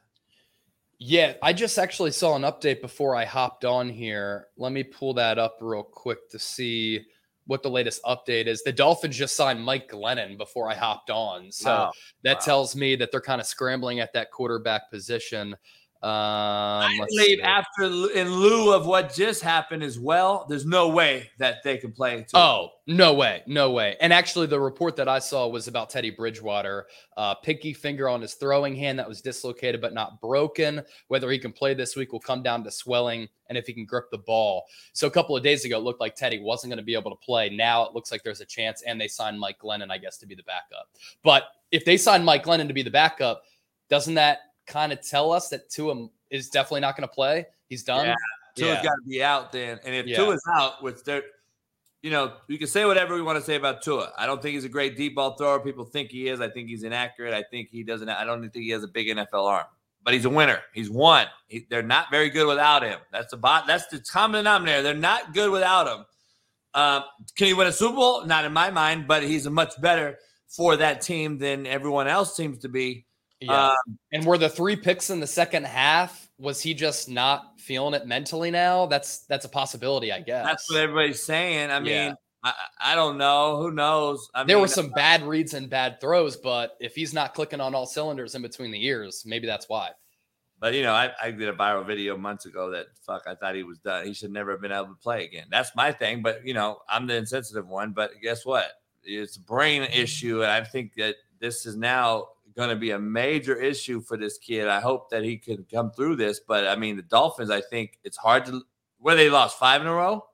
Yeah, 0.99 1.35
I 1.43 1.53
just 1.53 1.79
actually 1.79 2.13
saw 2.13 2.35
an 2.35 2.43
update 2.43 2.81
before 2.81 3.15
I 3.15 3.27
hopped 3.27 3.65
on 3.65 3.89
here. 3.89 4.47
Let 4.57 4.73
me 4.73 4.83
pull 4.83 5.15
that 5.15 5.39
up 5.39 5.59
real 5.61 5.83
quick 5.83 6.31
to 6.31 6.39
see 6.39 7.07
what 7.47 7.63
the 7.63 7.71
latest 7.71 8.03
update 8.05 8.47
is. 8.47 8.63
The 8.63 8.73
Dolphins 8.73 9.17
just 9.17 9.37
signed 9.37 9.63
Mike 9.63 9.91
Glennon 9.91 10.37
before 10.37 10.71
I 10.71 10.75
hopped 10.75 11.11
on. 11.11 11.51
So 11.53 11.71
wow. 11.71 11.93
that 12.25 12.39
wow. 12.39 12.45
tells 12.45 12.77
me 12.77 12.97
that 12.97 13.11
they're 13.11 13.21
kind 13.21 13.41
of 13.41 13.47
scrambling 13.47 14.01
at 14.01 14.13
that 14.15 14.31
quarterback 14.31 14.91
position. 14.91 15.57
Um, 16.03 16.11
I 16.13 17.07
believe 17.09 17.41
after 17.41 17.85
in 17.85 18.31
lieu 18.31 18.73
of 18.73 18.87
what 18.87 19.15
just 19.15 19.43
happened 19.43 19.83
as 19.83 19.99
well, 19.99 20.47
there's 20.49 20.67
no 20.67 20.89
way 20.89 21.31
that 21.39 21.63
they 21.65 21.79
can 21.79 21.91
play. 21.91 22.25
Oh, 22.35 22.69
no 22.87 23.15
way, 23.15 23.43
no 23.47 23.71
way. 23.71 23.97
And 24.01 24.13
actually, 24.13 24.47
the 24.47 24.61
report 24.61 24.95
that 24.97 25.09
I 25.09 25.19
saw 25.19 25.49
was 25.49 25.69
about 25.69 25.89
Teddy 25.89 26.11
Bridgewater, 26.11 26.87
uh, 27.17 27.35
pinky 27.37 27.73
finger 27.73 28.09
on 28.09 28.21
his 28.21 28.35
throwing 28.35 28.77
hand 28.77 28.99
that 28.99 29.09
was 29.09 29.23
dislocated 29.23 29.81
but 29.81 29.95
not 29.95 30.21
broken. 30.21 30.83
Whether 31.09 31.31
he 31.31 31.39
can 31.39 31.53
play 31.53 31.73
this 31.73 31.97
week 31.97 32.13
will 32.13 32.21
come 32.21 32.43
down 32.43 32.63
to 32.65 32.71
swelling 32.71 33.29
and 33.49 33.57
if 33.57 33.67
he 33.67 33.73
can 33.73 33.87
grip 33.87 34.11
the 34.11 34.19
ball. 34.19 34.67
So 34.93 35.07
a 35.07 35.11
couple 35.11 35.37
of 35.37 35.43
days 35.43 35.65
ago, 35.65 35.79
it 35.79 35.83
looked 35.83 36.01
like 36.01 36.15
Teddy 36.15 36.41
wasn't 36.41 36.71
going 36.71 36.79
to 36.79 36.85
be 36.85 36.95
able 36.95 37.11
to 37.11 37.25
play. 37.25 37.49
Now 37.49 37.85
it 37.85 37.95
looks 37.95 38.13
like 38.13 38.23
there's 38.23 38.41
a 38.41 38.47
chance, 38.47 38.83
and 38.83 39.01
they 39.01 39.09
signed 39.09 39.41
Mike 39.41 39.59
Glennon, 39.59 39.91
I 39.91 39.99
guess, 39.99 40.19
to 40.19 40.27
be 40.27 40.35
the 40.35 40.43
backup. 40.43 40.89
But 41.23 41.45
if 41.73 41.85
they 41.85 41.97
sign 41.97 42.25
Mike 42.25 42.45
Glennon 42.45 42.69
to 42.69 42.75
be 42.75 42.83
the 42.83 42.91
backup, 42.91 43.43
doesn't 43.89 44.15
that 44.15 44.39
kind 44.67 44.93
of 44.93 45.01
tell 45.01 45.33
us 45.33 45.49
that 45.51 45.71
Tua 45.71 46.09
is 46.31 46.49
definitely 46.51 46.81
not 46.81 46.97
going 46.97 47.09
to 47.09 47.15
play? 47.15 47.47
He's 47.69 47.83
done. 47.83 48.07
Yeah. 48.07 48.15
Tua's 48.57 48.69
Yeah. 48.69 48.83
got 48.83 48.95
to 48.95 49.09
be 49.09 49.23
out 49.23 49.53
then. 49.53 49.79
And 49.85 49.95
if 49.95 50.07
Yeah. 50.07 50.17
Tua's 50.17 50.43
out, 50.55 50.83
which 50.83 51.03
they're, 51.05 51.23
you 52.03 52.11
know, 52.11 52.35
we 52.49 52.59
can 52.59 52.67
say 52.69 52.85
whatever 52.85 53.15
we 53.15 53.23
want 53.23 53.39
to 53.39 53.45
say 53.45 53.57
about 53.57 53.83
Tua. 53.83 54.13
I 54.17 54.27
don't 54.27 54.41
think 54.41 54.55
he's 54.55 54.65
a 54.65 54.69
great 54.69 54.97
deep 54.97 55.15
ball 55.17 55.37
thrower. 55.37 55.61
People 55.61 55.85
think 55.85 56.11
he 56.11 56.29
is. 56.29 56.41
I 56.41 56.49
think 56.49 56.69
he's 56.69 56.83
inaccurate. 56.85 57.35
I 57.35 57.43
think 57.51 57.69
he 57.71 57.83
doesn't. 57.83 58.09
I 58.09 58.25
don't 58.25 58.41
think 58.43 58.55
he 58.55 58.71
has 58.71 58.83
a 58.85 58.89
big 58.89 59.09
NFL 59.09 59.45
arm. 59.47 59.65
But 60.05 60.15
he's 60.15 60.25
a 60.25 60.31
winner. 60.31 60.61
He's 60.73 60.89
won. 60.89 61.27
He, 61.49 61.67
they're 61.69 61.83
not 61.83 62.11
very 62.13 62.31
good 62.31 62.47
without 62.47 62.85
him. 62.85 63.01
That's 63.11 63.31
the 63.33 63.37
bot. 63.37 63.67
That's 63.67 63.87
the 63.89 63.99
common 64.01 64.39
denominator. 64.41 64.83
They're 64.83 64.95
not 64.95 65.35
good 65.35 65.51
without 65.51 65.89
him. 65.89 66.05
Um, 66.75 67.05
can 67.35 67.49
he 67.49 67.55
win 67.55 67.67
a 67.67 67.73
Super 67.73 67.97
Bowl? 67.97 68.25
Not 68.25 68.45
in 68.45 68.53
my 68.53 68.71
mind. 68.71 69.09
But 69.09 69.25
he's 69.25 69.47
a 69.47 69.51
much 69.51 69.81
better 69.81 70.19
for 70.49 70.77
that 70.77 71.01
team 71.01 71.39
than 71.39 71.67
everyone 71.67 72.07
else 72.07 72.37
seems 72.37 72.59
to 72.59 72.69
be. 72.69 73.06
Yeah. 73.41 73.69
Um, 73.71 73.99
and 74.13 74.25
were 74.25 74.39
the 74.39 74.49
three 74.49 74.77
picks 74.77 75.11
in 75.11 75.21
the 75.21 75.27
second 75.27 75.67
half? 75.67 76.29
Was 76.39 76.61
he 76.61 76.75
just 76.75 77.09
not 77.09 77.61
feeling 77.61 77.95
it 77.95 78.07
mentally 78.07 78.51
now? 78.51 78.87
That's 78.87 79.21
that's 79.27 79.45
a 79.45 79.49
possibility, 79.49 80.13
I 80.13 80.21
guess. 80.21 80.45
that's 80.47 80.71
what 80.71 80.81
everybody's 80.81 81.23
saying. 81.23 81.71
I 81.71 81.81
mean, 81.81 81.93
Yeah. 81.93 82.15
I, 82.45 82.53
I 82.81 82.95
don't 82.95 83.19
know. 83.19 83.57
Who 83.61 83.73
knows? 83.73 84.29
I 84.35 84.45
there 84.45 84.57
mean, 84.57 84.63
were 84.63 84.69
some 84.69 84.91
bad 84.91 85.23
reads 85.23 85.55
and 85.55 85.69
bad 85.69 86.01
throws, 86.01 86.37
but 86.37 86.77
if 86.81 86.95
he's 86.95 87.13
not 87.13 87.35
clicking 87.35 87.61
on 87.61 87.75
all 87.75 87.87
cylinders 87.87 88.35
in 88.35 88.43
between 88.43 88.71
the 88.71 88.85
ears, 88.87 89.25
maybe 89.27 89.47
that's 89.47 89.69
why. 89.69 89.91
But 90.61 90.75
you 90.75 90.83
know, 90.83 90.93
I, 90.93 91.11
I 91.21 91.31
did 91.33 91.49
a 91.49 91.53
viral 91.53 91.87
video 91.87 92.17
months 92.17 92.47
ago 92.47 92.71
that 92.71 92.87
fuck, 93.07 93.25
I 93.27 93.35
thought 93.35 93.55
he 93.55 93.63
was 93.63 93.79
done. 93.79 94.07
He 94.07 94.15
should 94.15 94.31
never 94.31 94.53
have 94.53 94.61
been 94.63 94.73
able 94.73 94.89
to 94.89 94.95
play 94.95 95.25
again. 95.25 95.47
That's 95.51 95.75
my 95.77 95.93
thing. 95.93 96.23
But 96.23 96.47
you 96.47 96.55
know, 96.55 96.79
I'm 96.89 97.07
the 97.07 97.17
insensitive 97.17 97.69
one. 97.69 97.93
But 97.93 98.13
guess 98.23 98.47
what? 98.47 98.67
It's 99.03 99.37
a 99.37 99.41
brain 99.41 99.83
issue, 99.83 100.43
and 100.43 100.51
I 100.51 100.63
think 100.65 100.95
that 100.97 101.17
this 101.41 101.67
is 101.67 101.77
now 101.77 102.29
going 102.57 102.71
to 102.71 102.77
be 102.77 102.91
a 102.91 102.99
major 102.99 103.55
issue 103.55 104.01
for 104.01 104.17
this 104.17 104.39
kid. 104.39 104.69
I 104.69 104.81
hope 104.81 105.11
that 105.11 105.23
he 105.23 105.37
can 105.37 105.65
come 105.71 105.91
through 105.91 106.17
this. 106.17 106.41
But 106.41 106.67
I 106.67 106.77
mean, 106.77 106.97
the 106.97 107.03
Dolphins, 107.03 107.51
I 107.51 107.61
think 107.61 107.99
it's 108.03 108.17
hard 108.17 108.47
to. 108.47 108.63
Where 108.99 109.15
they 109.15 109.29
lost 109.29 109.59
five 109.59 109.83
in 109.83 109.87
a 109.87 109.93
row. 109.93 110.25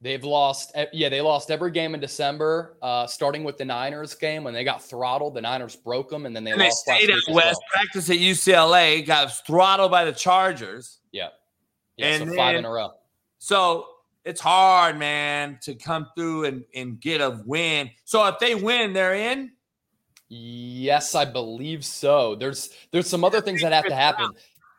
They've 0.00 0.22
lost, 0.22 0.76
yeah, 0.92 1.08
they 1.08 1.22
lost 1.22 1.50
every 1.50 1.70
game 1.70 1.94
in 1.94 2.00
December, 2.00 2.76
uh, 2.82 3.06
starting 3.06 3.42
with 3.42 3.56
the 3.56 3.64
Niners 3.64 4.14
game 4.14 4.44
when 4.44 4.52
they 4.52 4.62
got 4.62 4.82
throttled. 4.82 5.34
The 5.34 5.40
Niners 5.40 5.76
broke 5.76 6.10
them, 6.10 6.26
and 6.26 6.36
then 6.36 6.44
they 6.44 6.50
And 6.50 6.60
they 6.60 6.66
lost 6.66 6.86
last 6.86 6.98
stayed 6.98 7.08
week 7.08 7.24
out 7.28 7.34
west, 7.34 7.60
well. 7.62 7.82
practiced 7.82 8.10
at 8.10 8.16
UCLA, 8.16 9.06
got 9.06 9.32
throttled 9.46 9.90
by 9.90 10.04
the 10.04 10.12
Chargers. 10.12 10.98
Yeah, 11.10 11.28
yeah, 11.96 12.06
And 12.06 12.28
so 12.28 12.36
five 12.36 12.56
in 12.56 12.66
a 12.66 12.70
row. 12.70 12.90
So 13.38 13.86
it's 14.24 14.40
hard, 14.42 14.98
man, 14.98 15.58
to 15.62 15.74
come 15.74 16.08
through 16.14 16.44
and, 16.44 16.64
and 16.74 17.00
get 17.00 17.22
a 17.22 17.42
win. 17.46 17.90
So 18.04 18.26
if 18.26 18.38
they 18.38 18.54
win, 18.54 18.92
they're 18.92 19.14
in. 19.14 19.52
Yes, 20.28 21.14
I 21.14 21.24
believe 21.24 21.84
so. 21.84 22.34
There's 22.34 22.70
there's 22.90 23.08
some 23.08 23.24
other 23.24 23.40
things 23.40 23.62
that 23.62 23.72
have 23.72 23.86
to 23.86 23.94
happen. 23.94 24.30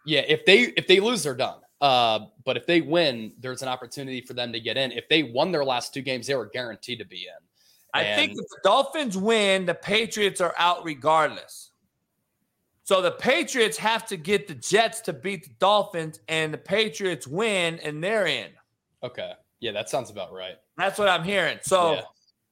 Yeah, 0.06 0.22
if 0.22 0.46
they 0.46 0.62
if 0.76 0.88
they 0.88 1.00
lose, 1.00 1.24
they're 1.24 1.36
done. 1.36 1.60
Uh, 1.82 2.20
but 2.46 2.58
if 2.58 2.66
they 2.66 2.82
win, 2.82 3.34
there's 3.40 3.62
an 3.62 3.68
opportunity 3.68 4.22
for 4.22 4.34
them 4.34 4.52
to 4.54 4.60
get 4.60 4.78
in. 4.78 4.92
If 4.92 5.08
they 5.10 5.24
won 5.24 5.52
their 5.52 5.66
last 5.66 5.94
two 5.94 6.02
games, 6.02 6.28
they 6.28 6.36
were 6.36 6.48
guaranteed 6.48 7.00
to 7.00 7.06
be 7.06 7.28
in. 7.28 7.46
I 7.94 8.16
think 8.16 8.34
if 8.34 8.38
the 8.38 8.60
Dolphins 8.64 9.18
win, 9.18 9.66
the 9.66 9.74
Patriots 9.74 10.42
are 10.42 10.54
out 10.58 10.84
regardless. 10.84 11.72
So 12.84 13.02
the 13.02 13.12
Patriots 13.12 13.78
have 13.78 14.06
to 14.08 14.18
get 14.18 14.48
the 14.48 14.56
Jets 14.56 15.02
to 15.02 15.14
beat 15.14 15.44
the 15.44 15.54
Dolphins, 15.60 16.20
and 16.28 16.54
the 16.54 16.58
Patriots 16.58 17.26
win, 17.26 17.80
and 17.80 18.04
they're 18.04 18.28
in. 18.28 18.50
Okay, 19.02 19.32
yeah, 19.60 19.72
that 19.72 19.90
sounds 19.90 20.10
about 20.10 20.34
right. 20.34 20.56
That's 20.78 21.00
what 21.00 21.08
I'm 21.08 21.24
hearing. 21.24 21.58
So, 21.62 22.02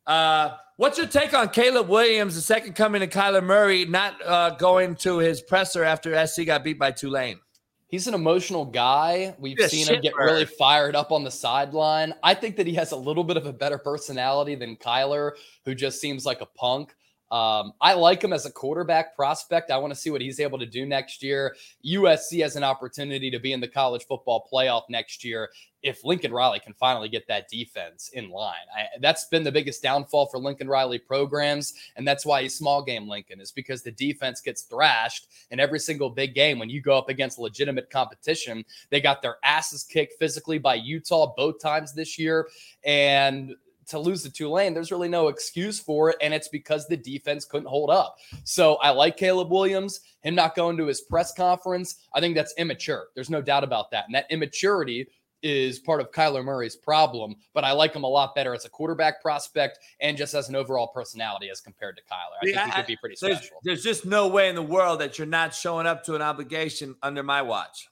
uh, 0.07 0.55
what's 0.83 0.97
your 0.97 1.07
take 1.07 1.33
on 1.33 1.47
Caleb 1.47 1.87
Williams, 1.87 2.35
the 2.35 2.41
second 2.41 2.73
coming 2.73 3.01
of 3.01 3.09
Kyler 3.09 3.41
Murray, 3.41 3.85
not 3.85 4.15
uh, 4.25 4.49
going 4.49 4.95
to 4.95 5.17
his 5.17 5.41
presser 5.41 5.85
after 5.85 6.27
SC 6.27 6.45
got 6.45 6.61
beat 6.61 6.77
by 6.77 6.91
Tulane? 6.91 7.39
He's 7.87 8.05
an 8.07 8.13
emotional 8.13 8.65
guy. 8.65 9.33
We've 9.39 9.57
He's 9.57 9.71
seen 9.71 9.87
him 9.87 10.01
get 10.01 10.13
shitbird. 10.13 10.25
really 10.25 10.45
fired 10.45 10.93
up 10.93 11.13
on 11.13 11.23
the 11.23 11.31
sideline. 11.31 12.13
I 12.21 12.33
think 12.33 12.57
that 12.57 12.67
he 12.67 12.73
has 12.73 12.91
a 12.91 12.97
little 12.97 13.23
bit 13.23 13.37
of 13.37 13.45
a 13.45 13.53
better 13.53 13.77
personality 13.77 14.55
than 14.55 14.75
Kyler, 14.75 15.31
who 15.63 15.73
just 15.73 16.01
seems 16.01 16.25
like 16.25 16.41
a 16.41 16.47
punk. 16.47 16.93
Um, 17.33 17.73
I 17.81 17.95
like 17.95 18.23
him 18.23 18.31
as 18.31 18.45
a 18.45 18.51
quarterback 18.51 19.15
prospect. 19.15 19.71
I 19.71 19.77
want 19.79 19.91
to 19.91 19.99
see 19.99 20.11
what 20.11 20.21
he's 20.21 20.39
able 20.39 20.59
to 20.59 20.67
do 20.67 20.85
next 20.85 21.23
year. 21.23 21.55
USC 21.83 22.43
has 22.43 22.55
an 22.55 22.63
opportunity 22.63 23.31
to 23.31 23.39
be 23.39 23.53
in 23.53 23.59
the 23.59 23.67
college 23.67 24.05
football 24.05 24.47
playoff 24.53 24.83
next 24.87 25.25
year 25.25 25.49
if 25.81 26.05
Lincoln 26.05 26.31
Riley 26.31 26.59
can 26.59 26.75
finally 26.75 27.09
get 27.09 27.27
that 27.29 27.49
defense 27.49 28.11
in 28.13 28.29
line. 28.29 28.53
I, 28.77 28.83
that's 29.01 29.25
been 29.25 29.43
the 29.43 29.51
biggest 29.51 29.81
downfall 29.81 30.27
for 30.27 30.37
Lincoln 30.37 30.67
Riley 30.67 30.99
programs, 30.99 31.73
and 31.95 32.07
that's 32.07 32.23
why 32.23 32.43
he's 32.43 32.55
small 32.55 32.83
game 32.83 33.09
Lincoln 33.09 33.41
is 33.41 33.51
because 33.51 33.81
the 33.81 33.91
defense 33.91 34.39
gets 34.39 34.61
thrashed 34.61 35.25
in 35.49 35.59
every 35.59 35.79
single 35.79 36.11
big 36.11 36.35
game. 36.35 36.59
When 36.59 36.69
you 36.69 36.81
go 36.81 36.95
up 36.95 37.09
against 37.09 37.39
legitimate 37.39 37.89
competition, 37.89 38.63
they 38.91 39.01
got 39.01 39.23
their 39.23 39.37
asses 39.43 39.83
kicked 39.83 40.19
physically 40.19 40.59
by 40.59 40.75
Utah 40.75 41.33
both 41.35 41.59
times 41.59 41.95
this 41.95 42.19
year, 42.19 42.47
and 42.83 43.55
to 43.87 43.99
lose 43.99 44.23
to 44.23 44.31
Tulane, 44.31 44.73
there's 44.73 44.91
really 44.91 45.09
no 45.09 45.27
excuse 45.27 45.79
for 45.79 46.09
it. 46.09 46.17
And 46.21 46.33
it's 46.33 46.47
because 46.47 46.87
the 46.87 46.97
defense 46.97 47.45
couldn't 47.45 47.67
hold 47.67 47.89
up. 47.89 48.17
So 48.43 48.75
I 48.75 48.89
like 48.91 49.17
Caleb 49.17 49.51
Williams. 49.51 50.01
Him 50.21 50.35
not 50.35 50.55
going 50.55 50.77
to 50.77 50.85
his 50.87 51.01
press 51.01 51.33
conference, 51.33 51.95
I 52.13 52.19
think 52.19 52.35
that's 52.35 52.53
immature. 52.57 53.07
There's 53.15 53.29
no 53.29 53.41
doubt 53.41 53.63
about 53.63 53.91
that. 53.91 54.05
And 54.05 54.15
that 54.15 54.25
immaturity 54.29 55.07
is 55.41 55.79
part 55.79 55.99
of 55.99 56.09
Kyler 56.11 56.43
Murray's 56.43 56.77
problem. 56.77 57.35
But 57.53 57.65
I 57.65 57.73
like 57.73 57.93
him 57.93 58.03
a 58.03 58.07
lot 58.07 58.33
better 58.33 58.53
as 58.55 58.63
a 58.63 58.69
quarterback 58.69 59.21
prospect 59.21 59.79
and 59.99 60.15
just 60.15 60.33
as 60.33 60.47
an 60.47 60.55
overall 60.55 60.87
personality 60.87 61.49
as 61.49 61.59
compared 61.59 61.97
to 61.97 62.03
Kyler. 62.03 62.37
I 62.41 62.47
Yeah, 62.47 62.63
think 62.63 62.73
he 62.73 62.79
could 62.81 62.87
be 62.87 62.95
pretty 62.95 63.17
There's, 63.19 63.39
special. 63.39 63.57
there's 63.63 63.83
just 63.83 64.05
no 64.05 64.29
way 64.29 64.47
in 64.47 64.55
the 64.55 64.61
world 64.63 65.01
that 65.01 65.17
you're 65.17 65.27
not 65.27 65.53
showing 65.53 65.85
up 65.85 66.03
to 66.05 66.15
an 66.15 66.21
obligation 66.21 66.95
under 67.03 67.23
my 67.23 67.41
watch. 67.41 67.89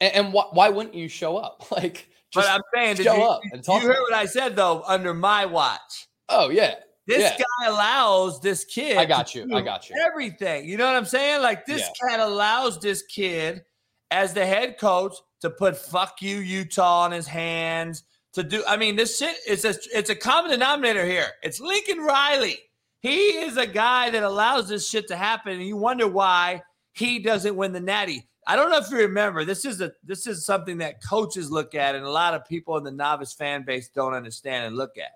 And, 0.00 0.14
and 0.14 0.26
wh- 0.34 0.52
why 0.52 0.68
wouldn't 0.68 0.94
you 0.96 1.08
show 1.08 1.36
up? 1.36 1.64
Like, 1.70 2.08
But 2.34 2.48
I'm 2.48 2.62
saying, 2.74 2.96
show 2.96 3.16
you, 3.16 3.22
up 3.22 3.40
and 3.52 3.62
talk. 3.62 3.82
you 3.82 3.88
heard 3.88 4.00
what 4.00 4.12
I 4.12 4.26
said 4.26 4.56
though? 4.56 4.82
Under 4.86 5.14
my 5.14 5.46
watch, 5.46 6.08
oh 6.28 6.50
yeah, 6.50 6.76
this 7.06 7.18
Yeah. 7.18 7.36
guy 7.38 7.68
allows 7.68 8.40
this 8.40 8.64
kid. 8.64 8.96
I 8.96 9.04
got 9.04 9.34
you. 9.34 9.48
I 9.52 9.60
got 9.62 9.88
you. 9.90 9.96
Everything. 10.00 10.68
You 10.68 10.76
know 10.76 10.86
what 10.86 10.96
I'm 10.96 11.04
saying? 11.04 11.42
Like 11.42 11.66
this 11.66 11.88
cat 12.08 12.20
allows 12.20 12.78
this 12.80 13.02
kid, 13.02 13.62
as 14.10 14.32
the 14.32 14.46
head 14.46 14.78
coach, 14.78 15.14
to 15.40 15.50
put 15.50 15.76
"fuck 15.76 16.22
you, 16.22 16.36
Utah" 16.38 17.02
on 17.02 17.12
his 17.12 17.26
hands. 17.26 18.04
To 18.34 18.44
do. 18.44 18.62
I 18.68 18.76
mean, 18.76 18.94
this 18.94 19.18
shit 19.18 19.36
is 19.48 19.64
a. 19.64 19.74
It's 19.92 20.10
a 20.10 20.14
common 20.14 20.52
denominator 20.52 21.04
here. 21.04 21.26
It's 21.42 21.58
Lincoln 21.58 21.98
Riley. 21.98 22.58
He 23.00 23.16
is 23.16 23.56
a 23.56 23.66
guy 23.66 24.10
that 24.10 24.22
allows 24.22 24.68
this 24.68 24.88
shit 24.88 25.08
to 25.08 25.16
happen, 25.16 25.54
and 25.54 25.66
you 25.66 25.76
wonder 25.76 26.06
why 26.06 26.62
he 26.92 27.18
doesn't 27.18 27.56
win 27.56 27.72
the 27.72 27.80
Natty. 27.80 28.28
I 28.46 28.56
don't 28.56 28.70
know 28.70 28.78
if 28.78 28.90
you 28.90 28.98
remember. 28.98 29.44
This 29.44 29.64
is 29.64 29.80
a 29.80 29.92
this 30.02 30.26
is 30.26 30.44
something 30.44 30.78
that 30.78 31.02
coaches 31.02 31.50
look 31.50 31.74
at, 31.74 31.94
and 31.94 32.04
a 32.04 32.10
lot 32.10 32.34
of 32.34 32.46
people 32.46 32.76
in 32.76 32.84
the 32.84 32.90
novice 32.90 33.32
fan 33.32 33.64
base 33.64 33.88
don't 33.88 34.14
understand 34.14 34.66
and 34.66 34.76
look 34.76 34.96
at. 34.98 35.12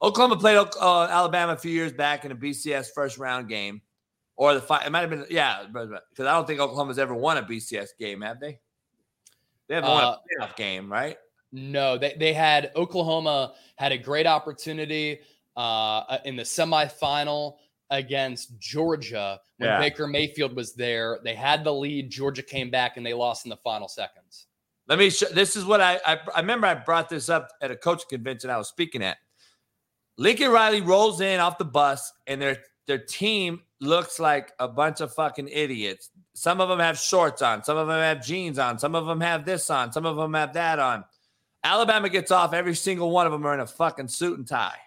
Oklahoma 0.00 0.36
played 0.36 0.56
uh, 0.56 1.02
Alabama 1.10 1.54
a 1.54 1.56
few 1.56 1.72
years 1.72 1.92
back 1.92 2.24
in 2.24 2.30
a 2.30 2.36
BCS 2.36 2.88
first 2.94 3.18
round 3.18 3.48
game, 3.48 3.82
or 4.36 4.54
the 4.54 4.60
fight. 4.60 4.86
It 4.86 4.90
might 4.90 5.00
have 5.00 5.10
been 5.10 5.26
yeah, 5.28 5.64
because 5.66 6.00
I 6.20 6.32
don't 6.32 6.46
think 6.46 6.60
Oklahoma's 6.60 6.98
ever 6.98 7.14
won 7.14 7.38
a 7.38 7.42
BCS 7.42 7.88
game, 7.98 8.20
have 8.20 8.38
they? 8.40 8.60
They 9.66 9.74
haven't 9.74 9.90
won 9.90 10.04
Uh, 10.04 10.16
a 10.16 10.44
playoff 10.44 10.56
game, 10.56 10.90
right? 10.90 11.18
No, 11.50 11.98
they, 11.98 12.14
they 12.18 12.32
had 12.32 12.70
Oklahoma 12.76 13.54
had 13.76 13.92
a 13.92 13.98
great 13.98 14.26
opportunity 14.26 15.20
uh, 15.56 16.18
in 16.24 16.36
the 16.36 16.42
semifinal 16.42 17.56
against 17.90 18.58
Georgia 18.58 19.40
when 19.58 19.68
Yeah. 19.68 19.78
Baker 19.78 20.06
Mayfield 20.06 20.54
was 20.54 20.74
there. 20.74 21.20
They 21.24 21.34
had 21.34 21.64
the 21.64 21.72
lead. 21.72 22.10
Georgia 22.10 22.42
came 22.42 22.70
back 22.70 22.96
and 22.96 23.04
they 23.04 23.14
lost 23.14 23.46
in 23.46 23.50
the 23.50 23.56
final 23.56 23.88
seconds. 23.88 24.46
Let 24.88 24.98
me. 24.98 25.10
Show, 25.10 25.26
this 25.26 25.56
is 25.56 25.64
what 25.64 25.80
I, 25.80 26.00
I 26.06 26.18
I 26.34 26.40
remember. 26.40 26.66
I 26.66 26.74
brought 26.74 27.08
this 27.08 27.28
up 27.28 27.48
at 27.60 27.70
a 27.70 27.76
coach 27.76 28.08
convention 28.08 28.50
I 28.50 28.56
was 28.56 28.68
speaking 28.68 29.02
at. 29.02 29.18
Lincoln 30.16 30.50
Riley 30.50 30.80
rolls 30.80 31.20
in 31.20 31.40
off 31.40 31.58
the 31.58 31.64
bus, 31.64 32.12
and 32.26 32.40
their 32.40 32.58
their 32.86 32.98
team 32.98 33.62
looks 33.80 34.18
like 34.18 34.52
a 34.58 34.66
bunch 34.66 35.00
of 35.00 35.12
fucking 35.12 35.48
idiots. 35.48 36.10
Some 36.34 36.60
of 36.60 36.68
them 36.68 36.78
have 36.80 36.98
shorts 36.98 37.42
on, 37.42 37.62
some 37.62 37.76
of 37.76 37.86
them 37.86 38.00
have 38.00 38.24
jeans 38.24 38.58
on, 38.58 38.78
some 38.78 38.94
of 38.94 39.06
them 39.06 39.20
have 39.20 39.44
this 39.44 39.70
on, 39.70 39.92
some 39.92 40.06
of 40.06 40.16
them 40.16 40.34
have 40.34 40.54
that 40.54 40.78
on. 40.78 41.04
Alabama 41.62 42.08
gets 42.08 42.30
off. 42.30 42.54
Every 42.54 42.74
single 42.74 43.10
one 43.10 43.26
of 43.26 43.32
them 43.32 43.44
are 43.44 43.54
in 43.54 43.60
a 43.60 43.66
fucking 43.66 44.08
suit 44.08 44.38
and 44.38 44.46
tie. 44.48 44.78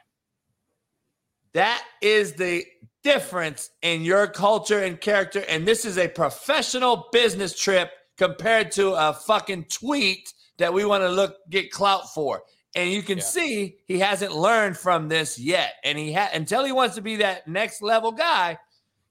That 1.53 1.83
is 2.01 2.33
the 2.33 2.65
difference 3.03 3.71
in 3.81 4.01
your 4.03 4.27
culture 4.27 4.83
and 4.83 4.99
character. 4.99 5.43
And 5.49 5.67
this 5.67 5.85
is 5.85 5.97
a 5.97 6.07
professional 6.07 7.07
business 7.11 7.57
trip 7.59 7.91
compared 8.17 8.71
to 8.73 8.93
a 8.93 9.13
fucking 9.13 9.65
tweet 9.65 10.33
that 10.57 10.73
we 10.73 10.85
want 10.85 11.03
to 11.03 11.09
look 11.09 11.37
get 11.49 11.71
clout 11.71 12.13
for. 12.13 12.43
And 12.75 12.91
you 12.91 13.01
can 13.01 13.17
Yeah. 13.17 13.23
see 13.23 13.77
he 13.87 13.99
hasn't 13.99 14.33
learned 14.33 14.77
from 14.77 15.09
this 15.09 15.37
yet. 15.39 15.75
And 15.83 15.97
he 15.97 16.11
had 16.13 16.33
until 16.33 16.63
he 16.63 16.71
wants 16.71 16.95
to 16.95 17.01
be 17.01 17.17
that 17.17 17.47
next 17.47 17.81
level 17.81 18.11
guy, 18.11 18.57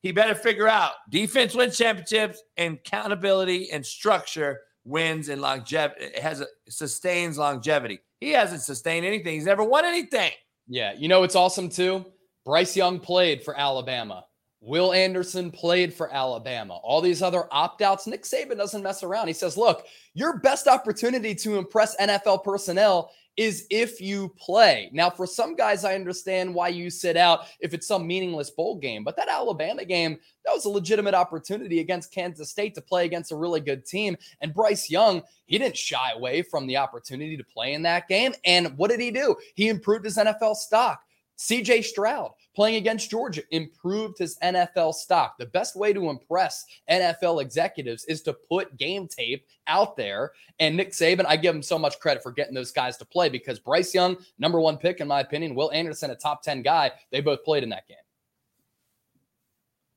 he 0.02 0.12
better 0.12 0.34
figure 0.34 0.68
out 0.68 0.92
defense 1.10 1.54
wins 1.54 1.76
championships 1.76 2.42
and 2.56 2.74
accountability 2.74 3.70
and 3.70 3.84
structure 3.84 4.60
wins 4.84 5.28
and 5.28 5.42
longevity. 5.42 6.04
It 6.06 6.20
has 6.20 6.40
a 6.40 6.46
sustains 6.68 7.36
longevity. 7.36 8.00
He 8.18 8.30
hasn't 8.30 8.62
sustained 8.62 9.04
anything. 9.04 9.34
He's 9.34 9.44
never 9.44 9.64
won 9.64 9.84
anything. 9.84 10.32
Yeah, 10.68 10.92
you 10.92 11.08
know 11.08 11.22
it's 11.22 11.36
awesome 11.36 11.68
too. 11.68 12.06
Bryce 12.44 12.76
Young 12.76 13.00
played 13.00 13.42
for 13.42 13.58
Alabama. 13.58 14.24
Will 14.62 14.92
Anderson 14.92 15.50
played 15.50 15.94
for 15.94 16.12
Alabama. 16.12 16.74
All 16.82 17.00
these 17.00 17.22
other 17.22 17.44
opt 17.50 17.80
outs. 17.80 18.06
Nick 18.06 18.24
Saban 18.24 18.58
doesn't 18.58 18.82
mess 18.82 19.02
around. 19.02 19.28
He 19.28 19.32
says, 19.32 19.56
look, 19.56 19.86
your 20.12 20.38
best 20.38 20.66
opportunity 20.66 21.34
to 21.36 21.56
impress 21.56 21.96
NFL 21.96 22.44
personnel 22.44 23.10
is 23.36 23.66
if 23.70 24.02
you 24.02 24.28
play. 24.38 24.90
Now, 24.92 25.08
for 25.08 25.26
some 25.26 25.56
guys, 25.56 25.82
I 25.82 25.94
understand 25.94 26.54
why 26.54 26.68
you 26.68 26.90
sit 26.90 27.16
out 27.16 27.46
if 27.60 27.72
it's 27.72 27.86
some 27.86 28.06
meaningless 28.06 28.50
bowl 28.50 28.76
game, 28.76 29.02
but 29.02 29.16
that 29.16 29.28
Alabama 29.28 29.84
game, 29.84 30.18
that 30.44 30.52
was 30.52 30.66
a 30.66 30.70
legitimate 30.70 31.14
opportunity 31.14 31.80
against 31.80 32.12
Kansas 32.12 32.50
State 32.50 32.74
to 32.74 32.82
play 32.82 33.06
against 33.06 33.32
a 33.32 33.36
really 33.36 33.60
good 33.60 33.86
team. 33.86 34.16
And 34.42 34.52
Bryce 34.52 34.90
Young, 34.90 35.22
he 35.46 35.56
didn't 35.56 35.76
shy 35.76 36.10
away 36.14 36.42
from 36.42 36.66
the 36.66 36.76
opportunity 36.76 37.38
to 37.38 37.44
play 37.44 37.72
in 37.72 37.82
that 37.82 38.08
game. 38.08 38.34
And 38.44 38.76
what 38.76 38.90
did 38.90 39.00
he 39.00 39.10
do? 39.10 39.36
He 39.54 39.68
improved 39.68 40.04
his 40.04 40.18
NFL 40.18 40.56
stock. 40.56 41.00
CJ 41.40 41.84
Stroud 41.84 42.32
playing 42.54 42.76
against 42.76 43.10
Georgia 43.10 43.40
improved 43.50 44.18
his 44.18 44.36
NFL 44.42 44.92
stock. 44.92 45.38
The 45.38 45.46
best 45.46 45.74
way 45.74 45.94
to 45.94 46.10
impress 46.10 46.66
NFL 46.90 47.40
executives 47.40 48.04
is 48.04 48.20
to 48.22 48.34
put 48.34 48.76
game 48.76 49.08
tape 49.08 49.46
out 49.66 49.96
there. 49.96 50.32
And 50.58 50.76
Nick 50.76 50.90
Saban, 50.90 51.24
I 51.26 51.36
give 51.36 51.54
him 51.54 51.62
so 51.62 51.78
much 51.78 51.98
credit 51.98 52.22
for 52.22 52.30
getting 52.30 52.54
those 52.54 52.72
guys 52.72 52.98
to 52.98 53.06
play 53.06 53.30
because 53.30 53.58
Bryce 53.58 53.94
Young, 53.94 54.18
number 54.38 54.60
one 54.60 54.76
pick, 54.76 55.00
in 55.00 55.08
my 55.08 55.20
opinion, 55.20 55.54
Will 55.54 55.72
Anderson, 55.72 56.10
a 56.10 56.14
top 56.14 56.42
10 56.42 56.60
guy, 56.60 56.90
they 57.10 57.22
both 57.22 57.42
played 57.42 57.62
in 57.62 57.70
that 57.70 57.88
game. 57.88 57.96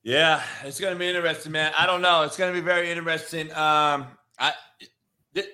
Yeah, 0.02 0.42
it's 0.64 0.80
going 0.80 0.94
to 0.94 0.98
be 0.98 1.08
interesting, 1.08 1.52
man. 1.52 1.72
I 1.76 1.84
don't 1.84 2.00
know. 2.00 2.22
It's 2.22 2.38
going 2.38 2.54
to 2.54 2.58
be 2.58 2.64
very 2.64 2.90
interesting. 2.90 3.50
Um, 3.52 4.06
I 4.38 4.52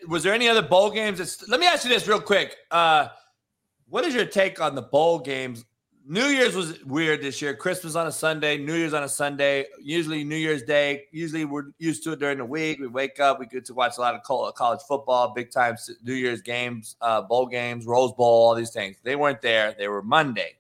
was 0.07 0.23
there 0.23 0.35
any 0.35 0.49
other 0.49 0.63
bowl 0.63 0.91
games? 0.91 1.43
Let 1.49 1.59
me 1.59 1.67
ask 1.67 1.85
you 1.85 1.91
this 1.91 2.07
real 2.07 2.21
quick. 2.21 2.57
Uh, 2.71 3.09
what 3.89 4.05
is 4.05 4.15
your 4.15 4.25
take 4.25 4.61
on 4.61 4.75
the 4.75 4.83
bowl 4.83 5.19
games 5.19 5.65
New 6.07 6.27
Year's 6.27 6.57
was 6.57 6.83
weird 6.85 7.23
this 7.23 7.41
year. 7.41 7.55
Christmas 7.55 7.95
on 7.95 8.07
a 8.07 8.13
Sunday, 8.13 8.57
New 8.57 8.75
Year's 8.75 8.95
on 8.95 9.03
a 9.03 9.09
Sunday. 9.09 9.67
Usually 9.81 10.25
New 10.25 10.37
Year's 10.37 10.63
Day. 10.63 11.05
Usually 11.13 11.45
we're 11.45 11.67
used 11.79 12.03
to 12.05 12.13
it 12.13 12.19
during 12.19 12.39
the 12.39 12.45
week. 12.45 12.81
We 12.81 12.87
wake 12.87 13.21
up, 13.21 13.39
we 13.39 13.47
get 13.47 13.65
to 13.67 13.75
watch 13.75 13.99
a 13.99 14.01
lot 14.01 14.15
of 14.15 14.23
college 14.23 14.81
football, 14.89 15.33
big 15.35 15.53
time 15.53 15.77
New 16.03 16.15
Year's 16.15 16.43
games, 16.43 16.97
uh, 17.01 17.23
bowl 17.23 17.47
games, 17.47 17.87
Rose 17.87 18.13
Bowl, 18.13 18.49
all 18.49 18.55
these 18.55 18.73
things. 18.73 18.97
They 19.05 19.15
weren't 19.15 19.43
there. 19.43 19.75
They 19.79 19.89
were 19.89 20.03
Monday. 20.03 20.57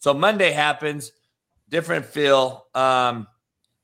So 0.00 0.14
Monday 0.14 0.52
happens, 0.52 1.12
different 1.68 2.04
feel. 2.04 2.66
Um, 2.74 3.26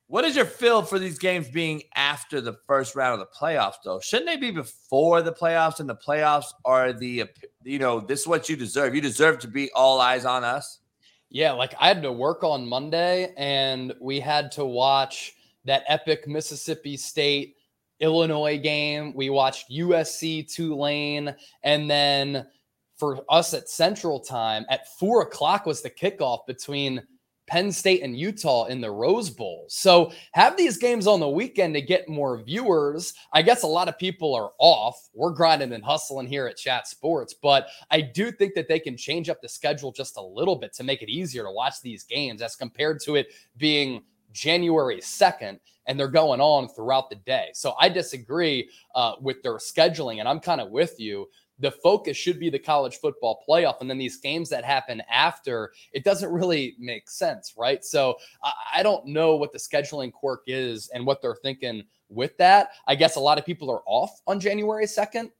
what 0.06 0.24
is 0.24 0.36
your 0.36 0.44
feel 0.44 0.82
for 0.82 0.98
these 0.98 1.18
games 1.18 1.48
being 1.48 1.82
after 1.94 2.40
the 2.40 2.58
first 2.66 2.94
round 2.94 3.20
of 3.20 3.26
the 3.26 3.34
playoffs, 3.34 3.76
though? 3.84 4.00
Shouldn't 4.00 4.28
they 4.28 4.36
be 4.36 4.50
before 4.50 5.22
the 5.22 5.32
playoffs? 5.32 5.80
And 5.80 5.88
the 5.88 5.96
playoffs 5.96 6.52
are 6.64 6.92
the, 6.92 7.24
you 7.62 7.78
know, 7.78 8.00
this 8.00 8.20
is 8.20 8.26
what 8.26 8.48
you 8.48 8.56
deserve. 8.56 8.94
You 8.94 9.00
deserve 9.00 9.38
to 9.40 9.48
be 9.48 9.70
all 9.72 10.00
eyes 10.00 10.24
on 10.24 10.44
us. 10.44 10.80
Yeah, 11.30 11.52
like 11.52 11.74
I 11.80 11.88
had 11.88 12.02
to 12.02 12.12
work 12.12 12.44
on 12.44 12.66
Monday 12.66 13.32
and 13.36 13.94
we 14.00 14.20
had 14.20 14.52
to 14.52 14.64
watch 14.64 15.34
that 15.64 15.82
epic 15.88 16.28
Mississippi 16.28 16.96
State 16.96 17.56
Illinois 18.00 18.58
game. 18.58 19.14
We 19.14 19.30
watched 19.30 19.70
USC 19.70 20.52
Tulane. 20.52 21.34
And 21.62 21.90
then 21.90 22.46
for 22.96 23.24
us 23.28 23.54
at 23.54 23.68
Central 23.68 24.20
Time 24.20 24.66
at 24.68 24.96
four 24.98 25.22
o'clock 25.22 25.66
was 25.66 25.80
the 25.80 25.90
kickoff 25.90 26.46
between 26.46 27.02
Penn 27.46 27.70
State 27.70 28.02
and 28.02 28.18
Utah 28.18 28.64
in 28.66 28.80
the 28.80 28.90
Rose 28.90 29.30
Bowl. 29.30 29.66
So 29.68 30.12
have 30.32 30.56
these 30.56 30.78
games 30.78 31.06
on 31.06 31.20
the 31.20 31.28
weekend 31.28 31.74
to 31.74 31.80
get 31.80 32.08
more 32.08 32.42
viewers. 32.42 33.14
I 33.32 33.42
guess 33.42 33.62
a 33.62 33.66
lot 33.68 33.88
of 33.88 33.98
people 33.98 34.34
are 34.34 34.52
off. 34.58 35.08
We're 35.12 35.30
grinding 35.30 35.72
and 35.72 35.84
hustling 35.84 36.26
here 36.26 36.46
at 36.46 36.56
Chat 36.56 36.86
Sports, 36.86 37.34
but 37.34 37.68
I 37.90 38.00
do 38.00 38.32
think 38.32 38.54
that 38.54 38.68
they 38.68 38.78
can 38.78 38.96
change 38.96 39.28
up 39.28 39.40
the 39.40 39.48
schedule 39.48 39.92
just 39.92 40.16
a 40.16 40.22
little 40.22 40.56
bit 40.56 40.72
to 40.74 40.84
make 40.84 41.02
it 41.02 41.08
easier 41.08 41.44
to 41.44 41.50
watch 41.50 41.80
these 41.82 42.04
games 42.04 42.42
as 42.42 42.56
compared 42.56 43.00
to 43.00 43.16
it 43.16 43.32
being 43.56 44.02
January 44.32 45.00
2nd 45.00 45.58
and 45.86 45.98
they're 45.98 46.08
going 46.08 46.40
on 46.40 46.68
throughout 46.68 47.10
the 47.10 47.16
day. 47.16 47.50
So 47.52 47.74
I 47.78 47.88
disagree 47.88 48.70
uh, 48.94 49.14
with 49.20 49.42
their 49.42 49.56
scheduling, 49.56 50.20
and 50.20 50.28
I'm 50.28 50.40
kind 50.40 50.60
of 50.60 50.70
with 50.70 50.98
you 50.98 51.28
the 51.58 51.70
focus 51.70 52.16
should 52.16 52.40
be 52.40 52.50
the 52.50 52.58
college 52.58 52.98
football 52.98 53.42
playoff. 53.48 53.80
And 53.80 53.88
then 53.88 53.98
these 53.98 54.16
games 54.16 54.48
that 54.50 54.64
happen 54.64 55.02
after, 55.10 55.72
it 55.92 56.04
doesn't 56.04 56.30
really 56.30 56.74
make 56.78 57.08
sense, 57.08 57.54
right? 57.56 57.84
So 57.84 58.16
I, 58.42 58.52
I, 58.76 58.82
don't 58.82 59.06
know 59.06 59.36
what 59.36 59.52
the 59.52 59.58
scheduling 59.58 60.12
quirk 60.12 60.42
is 60.46 60.88
and 60.92 61.06
what 61.06 61.22
they're 61.22 61.36
thinking 61.36 61.84
with 62.08 62.36
that. 62.38 62.70
I 62.86 62.94
guess 62.96 63.16
a 63.16 63.20
lot 63.20 63.38
of 63.38 63.46
people 63.46 63.70
are 63.70 63.82
off 63.86 64.20
on 64.26 64.40
January 64.40 64.86
2nd. 64.86 65.30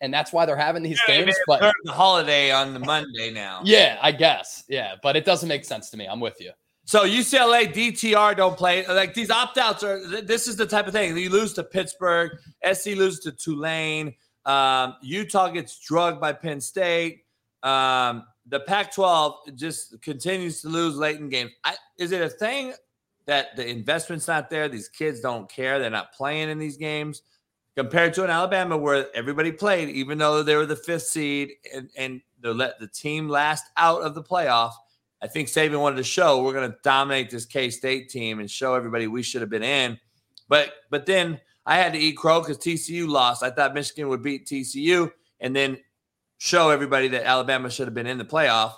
And 0.00 0.12
that's 0.12 0.32
why 0.32 0.44
they're 0.46 0.56
having 0.56 0.82
these 0.82 1.00
yeah, 1.06 1.22
games. 1.22 1.36
But 1.46 1.72
the 1.84 1.92
holiday 1.92 2.50
on 2.50 2.74
the 2.74 2.80
Monday 2.80 3.30
now. 3.30 3.60
Yeah, 3.64 3.98
I 4.02 4.10
guess. 4.10 4.64
Yeah, 4.68 4.96
but 5.00 5.14
it 5.14 5.24
doesn't 5.24 5.48
make 5.48 5.64
sense 5.64 5.90
to 5.90 5.96
me. 5.96 6.06
I'm 6.06 6.18
with 6.18 6.40
you. 6.40 6.50
So 6.84 7.04
UCLA, 7.04 7.72
DTR 7.72 8.36
don't 8.36 8.56
play. 8.56 8.84
Like 8.84 9.14
these 9.14 9.30
opt 9.30 9.58
outs 9.58 9.84
are. 9.84 10.20
This 10.20 10.48
is 10.48 10.56
the 10.56 10.66
type 10.66 10.88
of 10.88 10.92
thing 10.92 11.16
you 11.16 11.30
lose 11.30 11.52
to 11.54 11.62
Pittsburgh. 11.62 12.32
SC 12.72 12.86
loses 12.86 13.20
to 13.20 13.30
Tulane. 13.30 14.14
Um, 14.44 14.96
Utah 15.02 15.48
gets 15.48 15.78
drugged 15.78 16.20
by 16.20 16.32
Penn 16.32 16.60
State. 16.60 17.24
Um, 17.62 18.24
the 18.46 18.60
Pac-12 18.60 19.56
just 19.56 20.00
continues 20.02 20.62
to 20.62 20.68
lose 20.68 20.96
late 20.96 21.20
in 21.20 21.28
games. 21.28 21.52
I, 21.64 21.74
is 21.98 22.12
it 22.12 22.20
a 22.20 22.28
thing 22.28 22.74
that 23.26 23.56
the 23.56 23.66
investment's 23.66 24.26
not 24.26 24.50
there? 24.50 24.68
These 24.68 24.88
kids 24.88 25.20
don't 25.20 25.48
care. 25.48 25.78
They're 25.78 25.90
not 25.90 26.12
playing 26.12 26.50
in 26.50 26.58
these 26.58 26.76
games 26.76 27.22
compared 27.76 28.14
to 28.14 28.24
an 28.24 28.30
Alabama 28.30 28.76
where 28.76 29.06
everybody 29.14 29.52
played, 29.52 29.88
even 29.90 30.18
though 30.18 30.42
they 30.42 30.56
were 30.56 30.66
the 30.66 30.76
fifth 30.76 31.04
seed 31.04 31.52
and, 31.74 31.88
and 31.96 32.20
they 32.40 32.50
let 32.50 32.78
the 32.78 32.88
team 32.88 33.28
last 33.28 33.64
out 33.76 34.02
of 34.02 34.14
the 34.14 34.22
playoff. 34.22 34.72
I 35.22 35.28
think 35.28 35.48
Saban 35.48 35.80
wanted 35.80 35.96
to 35.96 36.04
show 36.04 36.42
we're 36.42 36.52
going 36.52 36.70
to 36.70 36.76
dominate 36.82 37.30
this 37.30 37.46
K 37.46 37.70
State 37.70 38.08
team 38.08 38.40
and 38.40 38.50
show 38.50 38.74
everybody 38.74 39.06
we 39.06 39.22
should 39.22 39.40
have 39.40 39.50
been 39.50 39.62
in. 39.62 39.98
But 40.48 40.72
but 40.90 41.06
then 41.06 41.40
I 41.64 41.76
had 41.76 41.92
to 41.92 41.98
eat 41.98 42.16
crow 42.16 42.40
because 42.40 42.58
TCU 42.58 43.08
lost. 43.08 43.42
I 43.42 43.50
thought 43.50 43.74
Michigan 43.74 44.08
would 44.08 44.22
beat 44.22 44.46
TCU 44.46 45.10
and 45.40 45.54
then 45.54 45.78
show 46.38 46.70
everybody 46.70 47.08
that 47.08 47.24
Alabama 47.24 47.70
should 47.70 47.86
have 47.86 47.94
been 47.94 48.06
in 48.06 48.18
the 48.18 48.24
playoff. 48.24 48.72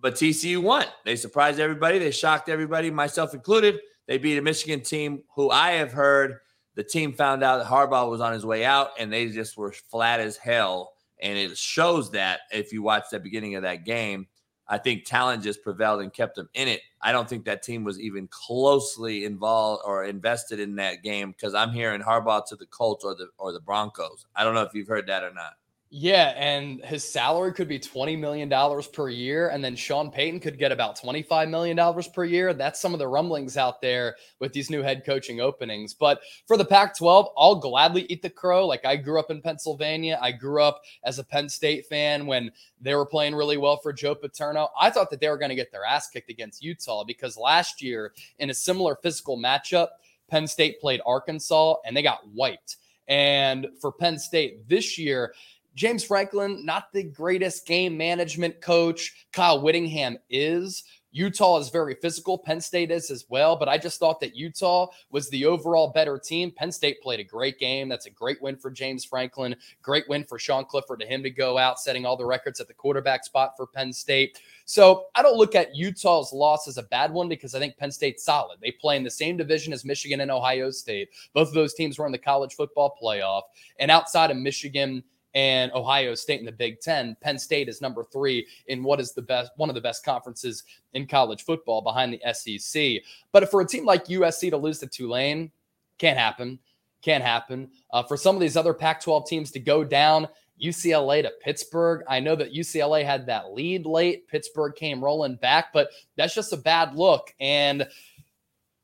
But 0.00 0.14
TCU 0.14 0.62
won. 0.62 0.86
They 1.04 1.14
surprised 1.14 1.60
everybody. 1.60 1.98
They 1.98 2.10
shocked 2.10 2.48
everybody, 2.48 2.90
myself 2.90 3.34
included. 3.34 3.78
They 4.08 4.18
beat 4.18 4.38
a 4.38 4.42
Michigan 4.42 4.80
team 4.80 5.22
who 5.36 5.50
I 5.50 5.72
have 5.72 5.92
heard 5.92 6.38
the 6.74 6.82
team 6.82 7.12
found 7.12 7.42
out 7.42 7.58
that 7.58 7.66
Harbaugh 7.66 8.08
was 8.08 8.20
on 8.20 8.32
his 8.32 8.46
way 8.46 8.64
out 8.64 8.90
and 8.98 9.12
they 9.12 9.28
just 9.28 9.56
were 9.56 9.72
flat 9.72 10.20
as 10.20 10.36
hell. 10.36 10.94
And 11.20 11.38
it 11.38 11.56
shows 11.56 12.10
that 12.12 12.40
if 12.50 12.72
you 12.72 12.82
watch 12.82 13.04
the 13.10 13.20
beginning 13.20 13.54
of 13.54 13.62
that 13.62 13.84
game. 13.84 14.26
I 14.68 14.78
think 14.78 15.04
talent 15.04 15.42
just 15.42 15.62
prevailed 15.62 16.00
and 16.00 16.12
kept 16.12 16.36
them 16.36 16.48
in 16.54 16.68
it. 16.68 16.80
I 17.00 17.12
don't 17.12 17.28
think 17.28 17.44
that 17.44 17.62
team 17.62 17.84
was 17.84 18.00
even 18.00 18.28
closely 18.28 19.24
involved 19.24 19.82
or 19.84 20.04
invested 20.04 20.60
in 20.60 20.76
that 20.76 21.02
game 21.02 21.32
because 21.32 21.54
I'm 21.54 21.72
hearing 21.72 22.00
Harbaugh 22.00 22.46
to 22.46 22.56
the 22.56 22.66
Colts 22.66 23.04
or 23.04 23.14
the 23.14 23.28
or 23.38 23.52
the 23.52 23.60
Broncos. 23.60 24.26
I 24.36 24.44
don't 24.44 24.54
know 24.54 24.62
if 24.62 24.72
you've 24.74 24.88
heard 24.88 25.08
that 25.08 25.24
or 25.24 25.34
not. 25.34 25.54
Yeah, 25.94 26.32
and 26.38 26.82
his 26.86 27.04
salary 27.04 27.52
could 27.52 27.68
be 27.68 27.78
$20 27.78 28.18
million 28.18 28.50
per 28.94 29.10
year. 29.10 29.50
And 29.50 29.62
then 29.62 29.76
Sean 29.76 30.10
Payton 30.10 30.40
could 30.40 30.58
get 30.58 30.72
about 30.72 30.98
$25 30.98 31.50
million 31.50 31.78
per 32.14 32.24
year. 32.24 32.54
That's 32.54 32.80
some 32.80 32.94
of 32.94 32.98
the 32.98 33.06
rumblings 33.06 33.58
out 33.58 33.82
there 33.82 34.16
with 34.40 34.54
these 34.54 34.70
new 34.70 34.80
head 34.80 35.04
coaching 35.04 35.42
openings. 35.42 35.92
But 35.92 36.22
for 36.48 36.56
the 36.56 36.64
Pac 36.64 36.96
12, 36.96 37.28
I'll 37.36 37.56
gladly 37.56 38.06
eat 38.08 38.22
the 38.22 38.30
crow. 38.30 38.66
Like 38.66 38.86
I 38.86 38.96
grew 38.96 39.20
up 39.20 39.30
in 39.30 39.42
Pennsylvania. 39.42 40.18
I 40.22 40.32
grew 40.32 40.62
up 40.62 40.80
as 41.04 41.18
a 41.18 41.24
Penn 41.24 41.46
State 41.50 41.84
fan 41.84 42.24
when 42.24 42.50
they 42.80 42.94
were 42.94 43.04
playing 43.04 43.34
really 43.34 43.58
well 43.58 43.76
for 43.76 43.92
Joe 43.92 44.14
Paterno. 44.14 44.70
I 44.80 44.88
thought 44.88 45.10
that 45.10 45.20
they 45.20 45.28
were 45.28 45.36
going 45.36 45.50
to 45.50 45.54
get 45.54 45.70
their 45.72 45.84
ass 45.84 46.08
kicked 46.08 46.30
against 46.30 46.64
Utah 46.64 47.04
because 47.04 47.36
last 47.36 47.82
year, 47.82 48.14
in 48.38 48.48
a 48.48 48.54
similar 48.54 48.96
physical 49.02 49.36
matchup, 49.36 49.88
Penn 50.30 50.46
State 50.46 50.80
played 50.80 51.02
Arkansas 51.04 51.74
and 51.84 51.94
they 51.94 52.02
got 52.02 52.26
wiped. 52.28 52.78
And 53.08 53.66
for 53.78 53.92
Penn 53.92 54.18
State 54.18 54.66
this 54.70 54.96
year, 54.96 55.34
James 55.74 56.04
Franklin, 56.04 56.64
not 56.64 56.92
the 56.92 57.02
greatest 57.02 57.66
game 57.66 57.96
management 57.96 58.60
coach. 58.60 59.26
Kyle 59.32 59.60
Whittingham 59.60 60.18
is. 60.30 60.84
Utah 61.12 61.58
is 61.58 61.68
very 61.68 61.94
physical. 61.94 62.38
Penn 62.38 62.60
State 62.60 62.90
is 62.90 63.10
as 63.10 63.26
well. 63.28 63.54
But 63.54 63.68
I 63.68 63.76
just 63.76 64.00
thought 64.00 64.18
that 64.20 64.34
Utah 64.34 64.88
was 65.10 65.28
the 65.28 65.44
overall 65.44 65.88
better 65.88 66.18
team. 66.18 66.50
Penn 66.50 66.72
State 66.72 67.02
played 67.02 67.20
a 67.20 67.24
great 67.24 67.58
game. 67.58 67.88
That's 67.88 68.06
a 68.06 68.10
great 68.10 68.40
win 68.40 68.56
for 68.56 68.70
James 68.70 69.04
Franklin. 69.04 69.54
Great 69.82 70.08
win 70.08 70.24
for 70.24 70.38
Sean 70.38 70.64
Clifford 70.64 71.00
to 71.00 71.06
him 71.06 71.22
to 71.22 71.30
go 71.30 71.58
out, 71.58 71.78
setting 71.78 72.06
all 72.06 72.16
the 72.16 72.24
records 72.24 72.60
at 72.60 72.66
the 72.66 72.74
quarterback 72.74 73.24
spot 73.24 73.52
for 73.56 73.66
Penn 73.66 73.92
State. 73.92 74.40
So 74.64 75.06
I 75.14 75.22
don't 75.22 75.36
look 75.36 75.54
at 75.54 75.76
Utah's 75.76 76.32
loss 76.32 76.66
as 76.66 76.78
a 76.78 76.84
bad 76.84 77.12
one 77.12 77.28
because 77.28 77.54
I 77.54 77.58
think 77.58 77.76
Penn 77.76 77.92
State's 77.92 78.24
solid. 78.24 78.58
They 78.62 78.70
play 78.70 78.96
in 78.96 79.04
the 79.04 79.10
same 79.10 79.36
division 79.36 79.74
as 79.74 79.84
Michigan 79.84 80.20
and 80.20 80.30
Ohio 80.30 80.70
State. 80.70 81.10
Both 81.34 81.48
of 81.48 81.54
those 81.54 81.74
teams 81.74 81.98
were 81.98 82.06
in 82.06 82.12
the 82.12 82.18
college 82.18 82.54
football 82.54 82.96
playoff. 83.00 83.42
And 83.78 83.90
outside 83.90 84.30
of 84.30 84.38
Michigan, 84.38 85.04
and 85.34 85.72
Ohio 85.72 86.14
State 86.14 86.40
in 86.40 86.46
the 86.46 86.52
Big 86.52 86.80
Ten. 86.80 87.16
Penn 87.20 87.38
State 87.38 87.68
is 87.68 87.80
number 87.80 88.04
three 88.04 88.46
in 88.66 88.82
what 88.82 89.00
is 89.00 89.12
the 89.12 89.22
best, 89.22 89.52
one 89.56 89.68
of 89.68 89.74
the 89.74 89.80
best 89.80 90.04
conferences 90.04 90.64
in 90.92 91.06
college 91.06 91.44
football 91.44 91.80
behind 91.80 92.12
the 92.12 92.32
SEC. 92.34 93.02
But 93.32 93.50
for 93.50 93.60
a 93.60 93.66
team 93.66 93.84
like 93.84 94.06
USC 94.06 94.50
to 94.50 94.56
lose 94.56 94.78
to 94.80 94.86
Tulane, 94.86 95.50
can't 95.98 96.18
happen. 96.18 96.58
Can't 97.00 97.24
happen. 97.24 97.70
Uh, 97.92 98.02
for 98.02 98.16
some 98.16 98.34
of 98.36 98.40
these 98.40 98.56
other 98.56 98.74
Pac 98.74 99.02
12 99.02 99.26
teams 99.26 99.50
to 99.52 99.60
go 99.60 99.84
down, 99.84 100.28
UCLA 100.62 101.22
to 101.22 101.32
Pittsburgh. 101.42 102.04
I 102.08 102.20
know 102.20 102.36
that 102.36 102.54
UCLA 102.54 103.04
had 103.04 103.26
that 103.26 103.52
lead 103.52 103.86
late. 103.86 104.28
Pittsburgh 104.28 104.74
came 104.74 105.02
rolling 105.02 105.36
back, 105.36 105.72
but 105.72 105.88
that's 106.16 106.34
just 106.34 106.52
a 106.52 106.56
bad 106.56 106.94
look. 106.94 107.34
And 107.40 107.86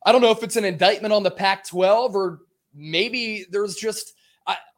I 0.05 0.12
don't 0.12 0.23
know 0.23 0.31
if 0.31 0.43
it's 0.43 0.57
an 0.57 0.65
indictment 0.65 1.12
on 1.12 1.23
the 1.23 1.31
Pac 1.31 1.67
12 1.68 2.17
or 2.17 2.41
maybe 2.75 3.47
there's 3.51 3.77
just. 3.77 4.15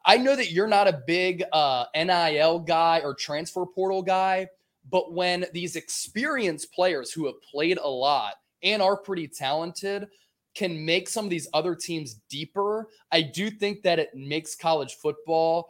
I, 0.05 0.17
know 0.17 0.35
that 0.35 0.51
you're 0.51 0.67
not 0.67 0.87
a 0.87 1.01
big 1.05 1.43
uh, 1.51 1.85
NIL 1.95 2.59
guy 2.59 3.01
or 3.03 3.13
transfer 3.13 3.65
portal 3.65 4.01
guy, 4.01 4.47
but 4.89 5.13
when 5.13 5.45
these 5.53 5.75
experienced 5.75 6.73
players 6.73 7.11
who 7.11 7.25
have 7.27 7.41
played 7.41 7.77
a 7.77 7.87
lot 7.87 8.35
and 8.63 8.81
are 8.81 8.97
pretty 8.97 9.27
talented 9.27 10.07
can 10.53 10.85
make 10.85 11.07
some 11.07 11.25
of 11.25 11.31
these 11.31 11.47
other 11.53 11.75
teams 11.75 12.15
deeper, 12.29 12.87
I 13.11 13.21
do 13.21 13.49
think 13.49 13.83
that 13.83 13.99
it 13.99 14.09
makes 14.13 14.55
college 14.55 14.95
football 14.95 15.69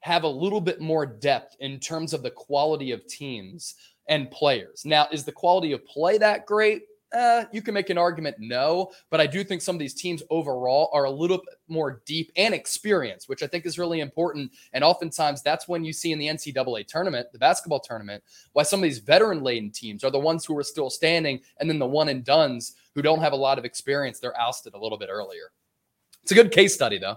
have 0.00 0.22
a 0.24 0.28
little 0.28 0.60
bit 0.60 0.80
more 0.80 1.06
depth 1.06 1.56
in 1.60 1.78
terms 1.80 2.12
of 2.12 2.22
the 2.22 2.30
quality 2.30 2.92
of 2.92 3.06
teams 3.06 3.74
and 4.08 4.30
players. 4.30 4.84
Now, 4.84 5.06
is 5.12 5.24
the 5.24 5.32
quality 5.32 5.72
of 5.72 5.84
play 5.86 6.18
that 6.18 6.46
great? 6.46 6.82
Uh, 7.16 7.44
you 7.52 7.62
can 7.62 7.72
make 7.72 7.88
an 7.88 7.96
argument 7.96 8.36
no, 8.38 8.90
but 9.10 9.18
I 9.20 9.26
do 9.26 9.42
think 9.42 9.62
some 9.62 9.74
of 9.74 9.80
these 9.80 9.94
teams 9.94 10.22
overall 10.28 10.90
are 10.92 11.04
a 11.04 11.10
little 11.10 11.38
bit 11.38 11.54
more 11.66 12.02
deep 12.04 12.30
and 12.36 12.52
experienced, 12.52 13.30
which 13.30 13.42
I 13.42 13.46
think 13.46 13.64
is 13.64 13.78
really 13.78 14.00
important. 14.00 14.52
And 14.74 14.84
oftentimes 14.84 15.42
that's 15.42 15.66
when 15.66 15.84
you 15.84 15.92
see 15.92 16.12
in 16.12 16.18
the 16.18 16.26
NCAA 16.26 16.86
tournament, 16.86 17.28
the 17.32 17.38
basketball 17.38 17.80
tournament, 17.80 18.22
why 18.52 18.62
some 18.62 18.80
of 18.80 18.84
these 18.84 18.98
veteran 18.98 19.42
laden 19.42 19.70
teams 19.70 20.04
are 20.04 20.10
the 20.10 20.18
ones 20.18 20.44
who 20.44 20.56
are 20.58 20.62
still 20.62 20.90
standing, 20.90 21.40
and 21.60 21.70
then 21.70 21.78
the 21.78 21.86
one 21.86 22.10
and 22.10 22.24
duns 22.24 22.74
who 22.94 23.00
don't 23.00 23.20
have 23.20 23.32
a 23.32 23.36
lot 23.36 23.58
of 23.58 23.64
experience, 23.64 24.18
they're 24.18 24.38
ousted 24.38 24.74
a 24.74 24.78
little 24.78 24.98
bit 24.98 25.08
earlier. 25.10 25.52
It's 26.22 26.32
a 26.32 26.34
good 26.34 26.52
case 26.52 26.74
study, 26.74 26.98
though. 26.98 27.16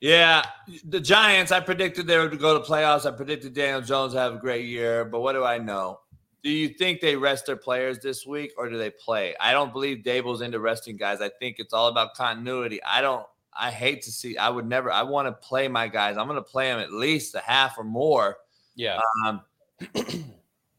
Yeah, 0.00 0.44
the 0.84 1.00
Giants. 1.00 1.50
I 1.50 1.60
predicted 1.60 2.06
they 2.06 2.18
would 2.18 2.38
go 2.38 2.58
to 2.58 2.64
playoffs. 2.64 3.06
I 3.06 3.10
predicted 3.10 3.54
Daniel 3.54 3.80
Jones 3.80 4.12
have 4.12 4.34
a 4.34 4.38
great 4.38 4.66
year, 4.66 5.04
but 5.04 5.20
what 5.20 5.32
do 5.32 5.44
I 5.44 5.58
know? 5.58 6.00
Do 6.44 6.50
you 6.50 6.68
think 6.68 7.00
they 7.00 7.16
rest 7.16 7.46
their 7.46 7.56
players 7.56 8.00
this 8.00 8.26
week 8.26 8.52
or 8.58 8.68
do 8.68 8.76
they 8.76 8.90
play? 8.90 9.34
I 9.40 9.52
don't 9.52 9.72
believe 9.72 10.04
Daboll's 10.04 10.42
into 10.42 10.60
resting 10.60 10.98
guys. 10.98 11.22
I 11.22 11.30
think 11.40 11.56
it's 11.58 11.72
all 11.72 11.88
about 11.88 12.14
continuity. 12.14 12.80
I 12.84 13.00
don't. 13.00 13.26
I 13.58 13.70
hate 13.70 14.02
to 14.02 14.12
see. 14.12 14.36
I 14.36 14.50
would 14.50 14.66
never. 14.66 14.92
I 14.92 15.02
want 15.02 15.26
to 15.26 15.32
play 15.32 15.68
my 15.68 15.88
guys. 15.88 16.18
I'm 16.18 16.26
going 16.26 16.36
to 16.36 16.42
play 16.42 16.66
them 16.66 16.80
at 16.80 16.92
least 16.92 17.34
a 17.34 17.40
half 17.40 17.78
or 17.78 17.84
more. 17.84 18.36
Yeah. 18.74 19.00
Um, 19.24 19.40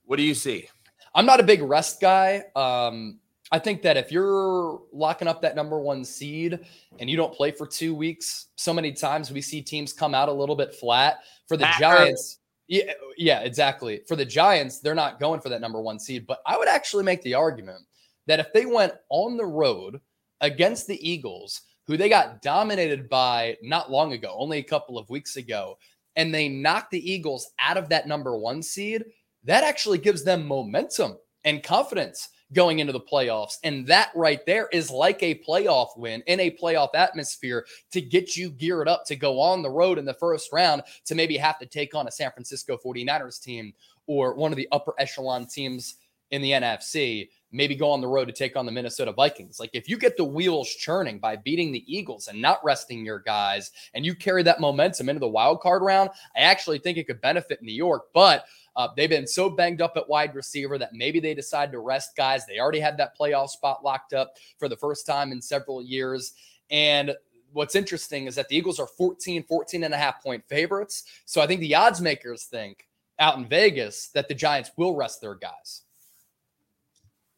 what 0.05 0.17
do 0.17 0.23
you 0.23 0.35
see? 0.35 0.69
I'm 1.15 1.25
not 1.25 1.39
a 1.39 1.43
big 1.43 1.63
rest 1.63 1.99
guy. 1.99 2.43
Um, 2.55 3.19
I 3.51 3.57
think 3.57 3.81
that 3.83 3.97
if 3.97 4.11
you're 4.11 4.81
locking 4.91 5.27
up 5.27 5.41
that 5.41 5.55
number 5.55 5.79
one 5.79 6.03
seed 6.03 6.59
and 6.99 7.09
you 7.09 7.17
don't 7.17 7.33
play 7.33 7.51
for 7.51 7.65
two 7.65 7.95
weeks, 7.95 8.47
so 8.55 8.73
many 8.73 8.91
times 8.91 9.31
we 9.31 9.41
see 9.41 9.61
teams 9.61 9.93
come 9.93 10.13
out 10.13 10.29
a 10.29 10.33
little 10.33 10.55
bit 10.55 10.75
flat. 10.75 11.19
For 11.47 11.57
the 11.57 11.67
Giants, 11.79 12.39
yeah, 12.67 12.93
yeah, 13.17 13.39
exactly. 13.41 14.01
For 14.07 14.15
the 14.15 14.25
Giants, 14.25 14.79
they're 14.79 14.95
not 14.95 15.19
going 15.19 15.41
for 15.41 15.49
that 15.49 15.61
number 15.61 15.81
one 15.81 15.99
seed. 15.99 16.25
But 16.25 16.39
I 16.45 16.57
would 16.57 16.67
actually 16.67 17.03
make 17.03 17.21
the 17.21 17.35
argument 17.35 17.81
that 18.27 18.39
if 18.39 18.51
they 18.53 18.65
went 18.65 18.93
on 19.09 19.37
the 19.37 19.45
road 19.45 19.99
against 20.41 20.87
the 20.87 21.07
Eagles, 21.07 21.61
who 21.87 21.97
they 21.97 22.09
got 22.09 22.41
dominated 22.41 23.07
by 23.07 23.55
not 23.61 23.91
long 23.91 24.13
ago, 24.13 24.33
only 24.37 24.57
a 24.57 24.63
couple 24.63 24.97
of 24.97 25.09
weeks 25.09 25.37
ago, 25.37 25.77
and 26.15 26.33
they 26.33 26.49
knocked 26.49 26.91
the 26.91 27.11
Eagles 27.11 27.51
out 27.59 27.77
of 27.77 27.89
that 27.89 28.07
number 28.07 28.37
one 28.37 28.63
seed, 28.63 29.03
that 29.43 29.63
actually 29.63 29.99
gives 29.99 30.23
them 30.23 30.47
momentum 30.47 31.17
and 31.43 31.61
confidence 31.61 32.29
going 32.53 32.79
into 32.79 32.93
the 32.93 32.99
playoffs. 32.99 33.57
And 33.63 33.87
that 33.87 34.11
right 34.15 34.45
there 34.45 34.67
is 34.71 34.91
like 34.91 35.21
a 35.23 35.41
playoff 35.47 35.97
win 35.97 36.21
in 36.27 36.39
a 36.39 36.51
playoff 36.51 36.89
atmosphere 36.93 37.65
to 37.91 38.01
get 38.01 38.37
you 38.37 38.51
geared 38.51 38.87
up 38.87 39.05
to 39.05 39.15
go 39.15 39.39
on 39.39 39.61
the 39.61 39.69
road 39.69 39.97
in 39.97 40.05
the 40.05 40.13
first 40.13 40.51
round 40.53 40.83
to 41.05 41.15
maybe 41.15 41.37
have 41.37 41.59
to 41.59 41.65
take 41.65 41.95
on 41.95 42.07
a 42.07 42.11
San 42.11 42.31
Francisco 42.31 42.77
49ers 42.83 43.41
team 43.41 43.73
or 44.07 44.35
one 44.35 44.51
of 44.51 44.57
the 44.57 44.67
upper 44.71 44.93
echelon 44.99 45.45
teams 45.45 45.95
in 46.31 46.41
the 46.41 46.51
NFC. 46.51 47.29
Maybe 47.51 47.75
go 47.75 47.89
on 47.89 48.01
the 48.01 48.07
road 48.07 48.25
to 48.25 48.33
take 48.33 48.57
on 48.57 48.65
the 48.65 48.71
Minnesota 48.71 49.13
Vikings. 49.13 49.59
Like 49.59 49.69
if 49.73 49.87
you 49.87 49.97
get 49.97 50.17
the 50.17 50.25
wheels 50.25 50.69
churning 50.69 51.19
by 51.19 51.37
beating 51.37 51.71
the 51.71 51.85
Eagles 51.87 52.27
and 52.27 52.41
not 52.41 52.63
resting 52.63 53.05
your 53.05 53.19
guys, 53.19 53.71
and 53.93 54.05
you 54.05 54.13
carry 54.13 54.43
that 54.43 54.59
momentum 54.59 55.09
into 55.09 55.19
the 55.19 55.27
wild 55.27 55.61
card 55.61 55.81
round, 55.81 56.09
I 56.35 56.41
actually 56.41 56.79
think 56.79 56.97
it 56.97 57.07
could 57.07 57.21
benefit 57.21 57.61
New 57.61 57.73
York. 57.73 58.07
But 58.13 58.45
uh, 58.75 58.89
they've 58.95 59.09
been 59.09 59.27
so 59.27 59.49
banged 59.49 59.81
up 59.81 59.95
at 59.95 60.07
wide 60.07 60.35
receiver 60.35 60.77
that 60.77 60.93
maybe 60.93 61.19
they 61.19 61.33
decide 61.33 61.71
to 61.71 61.79
rest 61.79 62.15
guys. 62.15 62.45
They 62.45 62.59
already 62.59 62.79
had 62.79 62.97
that 62.97 63.17
playoff 63.17 63.49
spot 63.49 63.83
locked 63.83 64.13
up 64.13 64.33
for 64.57 64.67
the 64.67 64.75
first 64.77 65.05
time 65.05 65.31
in 65.31 65.41
several 65.41 65.81
years. 65.81 66.33
And 66.69 67.15
what's 67.53 67.75
interesting 67.75 68.27
is 68.27 68.35
that 68.35 68.49
the 68.49 68.57
Eagles 68.57 68.79
are 68.79 68.87
14, 68.87 69.43
14 69.43 69.83
and 69.83 69.93
a 69.93 69.97
half 69.97 70.21
point 70.21 70.43
favorites. 70.47 71.03
So 71.25 71.41
I 71.41 71.47
think 71.47 71.61
the 71.61 71.75
odds 71.75 72.01
makers 72.01 72.43
think 72.43 72.87
out 73.17 73.37
in 73.37 73.45
Vegas 73.45 74.09
that 74.09 74.27
the 74.27 74.33
Giants 74.33 74.71
will 74.75 74.95
rest 74.95 75.21
their 75.21 75.35
guys. 75.35 75.83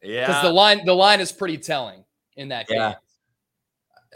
Yeah. 0.02 0.28
Because 0.28 0.42
the 0.42 0.52
line 0.52 0.86
the 0.86 0.94
line 0.94 1.20
is 1.20 1.32
pretty 1.32 1.58
telling 1.58 2.04
in 2.36 2.50
that 2.50 2.66
Yeah. 2.70 2.90
game. 2.90 2.98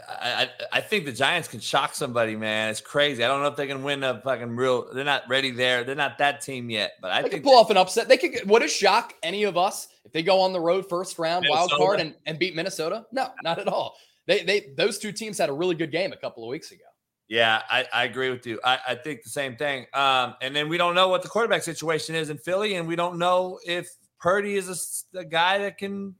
I, 0.08 0.50
I 0.72 0.80
think 0.80 1.04
the 1.04 1.12
Giants 1.12 1.48
can 1.48 1.60
shock 1.60 1.94
somebody, 1.94 2.36
man. 2.36 2.70
It's 2.70 2.80
crazy. 2.80 3.24
I 3.24 3.28
don't 3.28 3.40
know 3.42 3.48
if 3.48 3.56
they 3.56 3.66
can 3.66 3.82
win 3.82 4.02
a 4.02 4.20
fucking 4.20 4.56
real. 4.56 4.92
They're 4.92 5.04
not 5.04 5.22
ready 5.28 5.50
there. 5.50 5.84
They're 5.84 5.94
not 5.94 6.18
that 6.18 6.40
team 6.40 6.70
yet. 6.70 6.92
But 7.00 7.12
I 7.12 7.22
They 7.22 7.28
think 7.28 7.44
pull 7.44 7.56
off 7.56 7.70
an 7.70 7.76
upset. 7.76 8.08
They 8.08 8.16
could. 8.16 8.48
What 8.48 8.62
is 8.62 8.72
shock 8.72 9.14
any 9.22 9.44
of 9.44 9.56
us 9.56 9.88
if 10.04 10.12
they 10.12 10.22
go 10.22 10.40
on 10.40 10.52
the 10.52 10.60
road 10.60 10.88
first 10.88 11.18
round 11.18 11.46
wild 11.48 11.70
card 11.72 12.00
and, 12.00 12.14
and 12.26 12.38
beat 12.38 12.54
Minnesota? 12.54 13.06
No, 13.12 13.28
not 13.42 13.58
at 13.58 13.68
all. 13.68 13.96
They 14.26 14.42
they 14.42 14.72
those 14.76 14.98
two 14.98 15.12
teams 15.12 15.38
had 15.38 15.48
a 15.48 15.52
really 15.52 15.74
good 15.74 15.92
game 15.92 16.12
a 16.12 16.16
couple 16.16 16.44
of 16.44 16.48
weeks 16.48 16.70
ago. 16.70 16.84
Yeah, 17.28 17.62
I, 17.70 17.86
I 17.92 18.04
agree 18.04 18.28
with 18.28 18.46
you. 18.46 18.60
I, 18.62 18.78
I 18.88 18.94
think 18.94 19.22
the 19.22 19.30
same 19.30 19.56
thing. 19.56 19.86
Um, 19.94 20.34
and 20.42 20.54
then 20.54 20.68
we 20.68 20.76
don't 20.76 20.94
know 20.94 21.08
what 21.08 21.22
the 21.22 21.28
quarterback 21.28 21.62
situation 21.62 22.14
is 22.14 22.28
in 22.28 22.36
Philly, 22.36 22.74
and 22.74 22.86
we 22.86 22.94
don't 22.94 23.18
know 23.18 23.58
if 23.64 23.88
Purdy 24.20 24.56
is 24.56 25.04
a 25.14 25.24
guy 25.24 25.58
that 25.58 25.78
can 25.78 26.14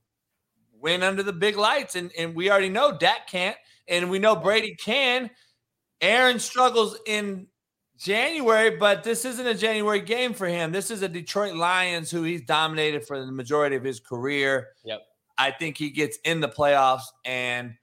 win 0.72 1.02
under 1.02 1.22
the 1.22 1.32
big 1.32 1.56
lights. 1.56 1.96
And 1.96 2.10
and 2.18 2.34
we 2.34 2.50
already 2.50 2.70
know 2.70 2.96
Dak 2.96 3.26
can't, 3.26 3.56
and 3.88 4.10
we 4.10 4.18
know 4.18 4.36
Brady 4.36 4.74
can. 4.74 5.30
Aaron 6.00 6.38
struggles 6.38 6.98
in 7.06 7.46
January, 7.96 8.76
but 8.76 9.04
this 9.04 9.24
isn't 9.24 9.46
a 9.46 9.54
January 9.54 10.00
game 10.00 10.34
for 10.34 10.46
him. 10.46 10.72
This 10.72 10.90
is 10.90 11.02
a 11.02 11.08
Detroit 11.08 11.54
Lions 11.54 12.10
who 12.10 12.24
he's 12.24 12.42
dominated 12.42 13.06
for 13.06 13.24
the 13.24 13.30
majority 13.30 13.76
of 13.76 13.84
his 13.84 14.00
career. 14.00 14.68
Yep. 14.84 15.02
I 15.38 15.50
think 15.52 15.78
he 15.78 15.90
gets 15.90 16.18
in 16.24 16.40
the 16.40 16.48
playoffs 16.48 17.04
and 17.24 17.74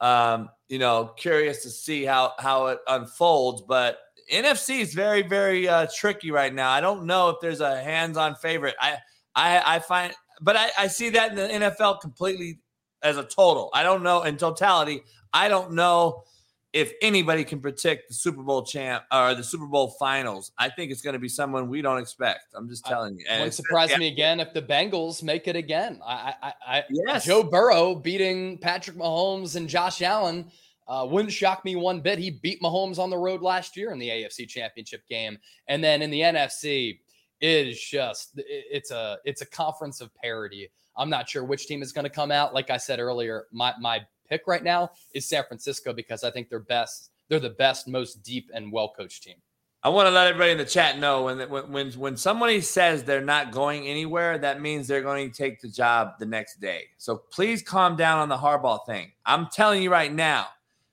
um, 0.00 0.50
you 0.68 0.78
know, 0.78 1.12
curious 1.16 1.62
to 1.62 1.70
see 1.70 2.04
how 2.04 2.32
how 2.38 2.66
it 2.66 2.78
unfolds. 2.86 3.62
But 3.62 3.98
NFC 4.32 4.80
is 4.80 4.94
very, 4.94 5.22
very 5.22 5.68
uh, 5.68 5.86
tricky 5.94 6.30
right 6.30 6.52
now. 6.52 6.70
I 6.70 6.80
don't 6.80 7.06
know 7.06 7.30
if 7.30 7.36
there's 7.40 7.60
a 7.60 7.82
hands-on 7.82 8.34
favorite. 8.36 8.74
I 8.80 8.98
I, 9.34 9.76
I 9.76 9.78
find, 9.80 10.12
but 10.40 10.56
I, 10.56 10.70
I 10.78 10.86
see 10.88 11.10
that 11.10 11.30
in 11.30 11.36
the 11.36 11.66
NFL 11.66 12.00
completely 12.00 12.60
as 13.04 13.16
a 13.16 13.22
total. 13.22 13.70
I 13.72 13.82
don't 13.82 14.02
know 14.02 14.22
in 14.22 14.36
totality. 14.36 15.02
I 15.32 15.48
don't 15.48 15.72
know 15.72 16.24
if 16.72 16.92
anybody 17.00 17.44
can 17.44 17.60
predict 17.60 18.08
the 18.08 18.14
Super 18.14 18.42
Bowl 18.42 18.64
champ 18.64 19.04
or 19.12 19.36
the 19.36 19.44
Super 19.44 19.66
Bowl 19.66 19.94
finals. 19.98 20.50
I 20.58 20.70
think 20.70 20.90
it's 20.90 21.02
going 21.02 21.12
to 21.12 21.20
be 21.20 21.28
someone 21.28 21.68
we 21.68 21.82
don't 21.82 21.98
expect. 21.98 22.46
I'm 22.54 22.68
just 22.68 22.84
telling 22.84 23.16
you. 23.16 23.24
And 23.28 23.40
Wouldn't 23.40 23.54
surprise 23.54 23.90
yeah, 23.90 23.98
me 23.98 24.08
again 24.08 24.40
if 24.40 24.52
the 24.52 24.62
Bengals 24.62 25.22
make 25.22 25.46
it 25.46 25.54
again. 25.54 26.00
I, 26.04 26.34
I, 26.42 26.52
I 26.66 26.84
Yes. 26.90 27.24
Joe 27.26 27.44
Burrow 27.44 27.94
beating 27.94 28.58
Patrick 28.58 28.96
Mahomes 28.96 29.54
and 29.54 29.68
Josh 29.68 30.02
Allen 30.02 30.50
uh, 30.88 31.06
wouldn't 31.08 31.32
shock 31.32 31.64
me 31.64 31.76
one 31.76 32.00
bit. 32.00 32.18
He 32.18 32.30
beat 32.30 32.60
Mahomes 32.60 32.98
on 32.98 33.08
the 33.08 33.16
road 33.16 33.40
last 33.40 33.76
year 33.76 33.92
in 33.92 33.98
the 33.98 34.08
AFC 34.08 34.48
Championship 34.48 35.06
game, 35.08 35.38
and 35.68 35.82
then 35.82 36.02
in 36.02 36.10
the 36.10 36.20
NFC, 36.20 36.98
it 37.40 37.66
is 37.68 37.80
just 37.80 38.32
it's 38.36 38.90
a 38.90 39.18
it's 39.24 39.42
a 39.42 39.46
conference 39.46 40.00
of 40.00 40.14
parity. 40.14 40.70
I'm 40.96 41.10
not 41.10 41.28
sure 41.28 41.44
which 41.44 41.66
team 41.66 41.82
is 41.82 41.92
going 41.92 42.04
to 42.04 42.10
come 42.10 42.30
out. 42.30 42.54
Like 42.54 42.70
I 42.70 42.76
said 42.76 43.00
earlier, 43.00 43.46
my 43.52 43.74
my 43.80 44.00
pick 44.28 44.42
right 44.46 44.62
now 44.62 44.90
is 45.14 45.26
San 45.26 45.44
Francisco 45.46 45.92
because 45.92 46.24
I 46.24 46.30
think 46.30 46.48
they're 46.48 46.60
best. 46.60 47.10
They're 47.28 47.40
the 47.40 47.50
best, 47.50 47.88
most 47.88 48.22
deep 48.22 48.50
and 48.54 48.70
well 48.72 48.92
coached 48.96 49.22
team. 49.22 49.36
I 49.82 49.90
want 49.90 50.06
to 50.06 50.10
let 50.12 50.28
everybody 50.28 50.52
in 50.52 50.58
the 50.58 50.64
chat 50.64 50.98
know 50.98 51.24
when 51.24 51.38
when 51.70 51.92
when 51.92 52.16
somebody 52.16 52.62
says 52.62 53.04
they're 53.04 53.20
not 53.20 53.52
going 53.52 53.86
anywhere, 53.86 54.38
that 54.38 54.62
means 54.62 54.88
they're 54.88 55.02
going 55.02 55.30
to 55.30 55.36
take 55.36 55.60
the 55.60 55.68
job 55.68 56.12
the 56.18 56.24
next 56.24 56.58
day. 56.58 56.84
So 56.96 57.16
please 57.30 57.62
calm 57.62 57.94
down 57.94 58.20
on 58.20 58.30
the 58.30 58.36
Harbaugh 58.36 58.86
thing. 58.86 59.12
I'm 59.26 59.48
telling 59.48 59.82
you 59.82 59.90
right 59.90 60.12
now, 60.12 60.46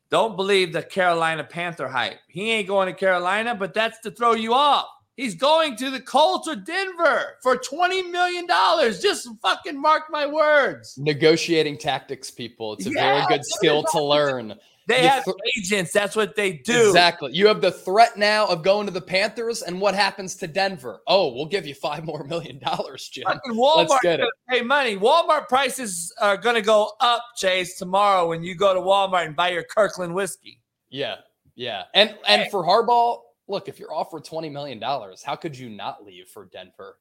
don't 0.10 0.36
believe 0.36 0.74
the 0.74 0.84
Carolina 0.84 1.46
Panther 1.46 1.88
hype. 1.88 2.20
He 2.28 2.52
ain't 2.52 2.68
going 2.68 2.88
to 2.88 2.94
Carolina, 2.94 3.56
but 3.56 3.74
that's 3.74 3.98
to 4.02 4.12
throw 4.12 4.34
you 4.34 4.54
off. 4.54 4.88
He's 5.18 5.36
going 5.36 5.76
to 5.78 5.90
the 5.92 6.00
Colts 6.00 6.48
or 6.48 6.56
Denver 6.56 7.38
for 7.44 7.58
twenty 7.58 8.02
million 8.02 8.48
dollars. 8.48 9.02
Just 9.02 9.28
fucking 9.42 9.80
mark 9.80 10.04
my 10.10 10.26
words. 10.26 10.98
Negotiating 10.98 11.78
tactics, 11.78 12.32
people. 12.32 12.74
It's 12.74 12.86
a 12.88 12.92
Yeah, 12.92 13.26
very 13.28 13.38
good 13.38 13.46
skill 13.46 13.84
to 13.92 14.02
learn. 14.02 14.56
They 14.88 15.04
You 15.04 15.10
have 15.10 15.24
th- 15.26 15.36
agents. 15.58 15.92
That's 15.94 16.16
what 16.16 16.36
they 16.36 16.54
do. 16.54 16.88
Exactly. 16.88 17.32
You 17.34 17.46
have 17.48 17.62
the 17.62 17.72
threat 17.72 18.18
now 18.18 18.48
of 18.48 18.64
going 18.64 18.88
to 18.88 18.92
the 18.92 19.00
Panthers, 19.02 19.62
and 19.62 19.80
what 19.80 19.94
happens 19.94 20.36
to 20.38 20.48
Denver? 20.48 21.02
Oh, 21.08 21.34
we'll 21.34 21.46
give 21.46 21.68
you 21.68 21.76
five 21.76 22.04
more 22.04 22.24
million 22.24 22.58
dollars, 22.58 23.08
Jim. 23.10 23.26
Fucking 23.26 23.54
Walmart 23.54 23.90
Let's 23.90 24.02
get 24.02 24.20
it. 24.20 24.24
gonna 24.24 24.60
pay 24.60 24.66
money. 24.66 24.98
Walmart 24.98 25.48
prices 25.50 26.12
are 26.20 26.36
going 26.36 26.56
to 26.56 26.62
go 26.64 26.94
up, 27.00 27.24
Chase, 27.38 27.78
tomorrow 27.78 28.28
when 28.28 28.44
you 28.44 28.56
go 28.56 28.74
to 28.74 28.80
Walmart 28.80 29.28
and 29.28 29.36
buy 29.36 29.50
your 29.50 29.64
Kirkland 29.64 30.16
whiskey. 30.16 30.60
Yeah, 30.90 31.18
yeah. 31.56 31.84
And 31.94 32.18
and 32.28 32.50
for 32.50 32.64
Harbaugh, 32.64 33.20
look, 33.52 33.68
if 33.68 33.80
you're 33.80 33.94
offered 33.94 34.24
twenty 34.24 34.50
million 34.50 34.80
dollars, 34.80 35.22
how 35.22 35.36
could 35.36 35.58
you 35.58 35.70
not 35.70 36.04
leave 36.04 36.28
for 36.28 36.46
Denver? 36.46 36.98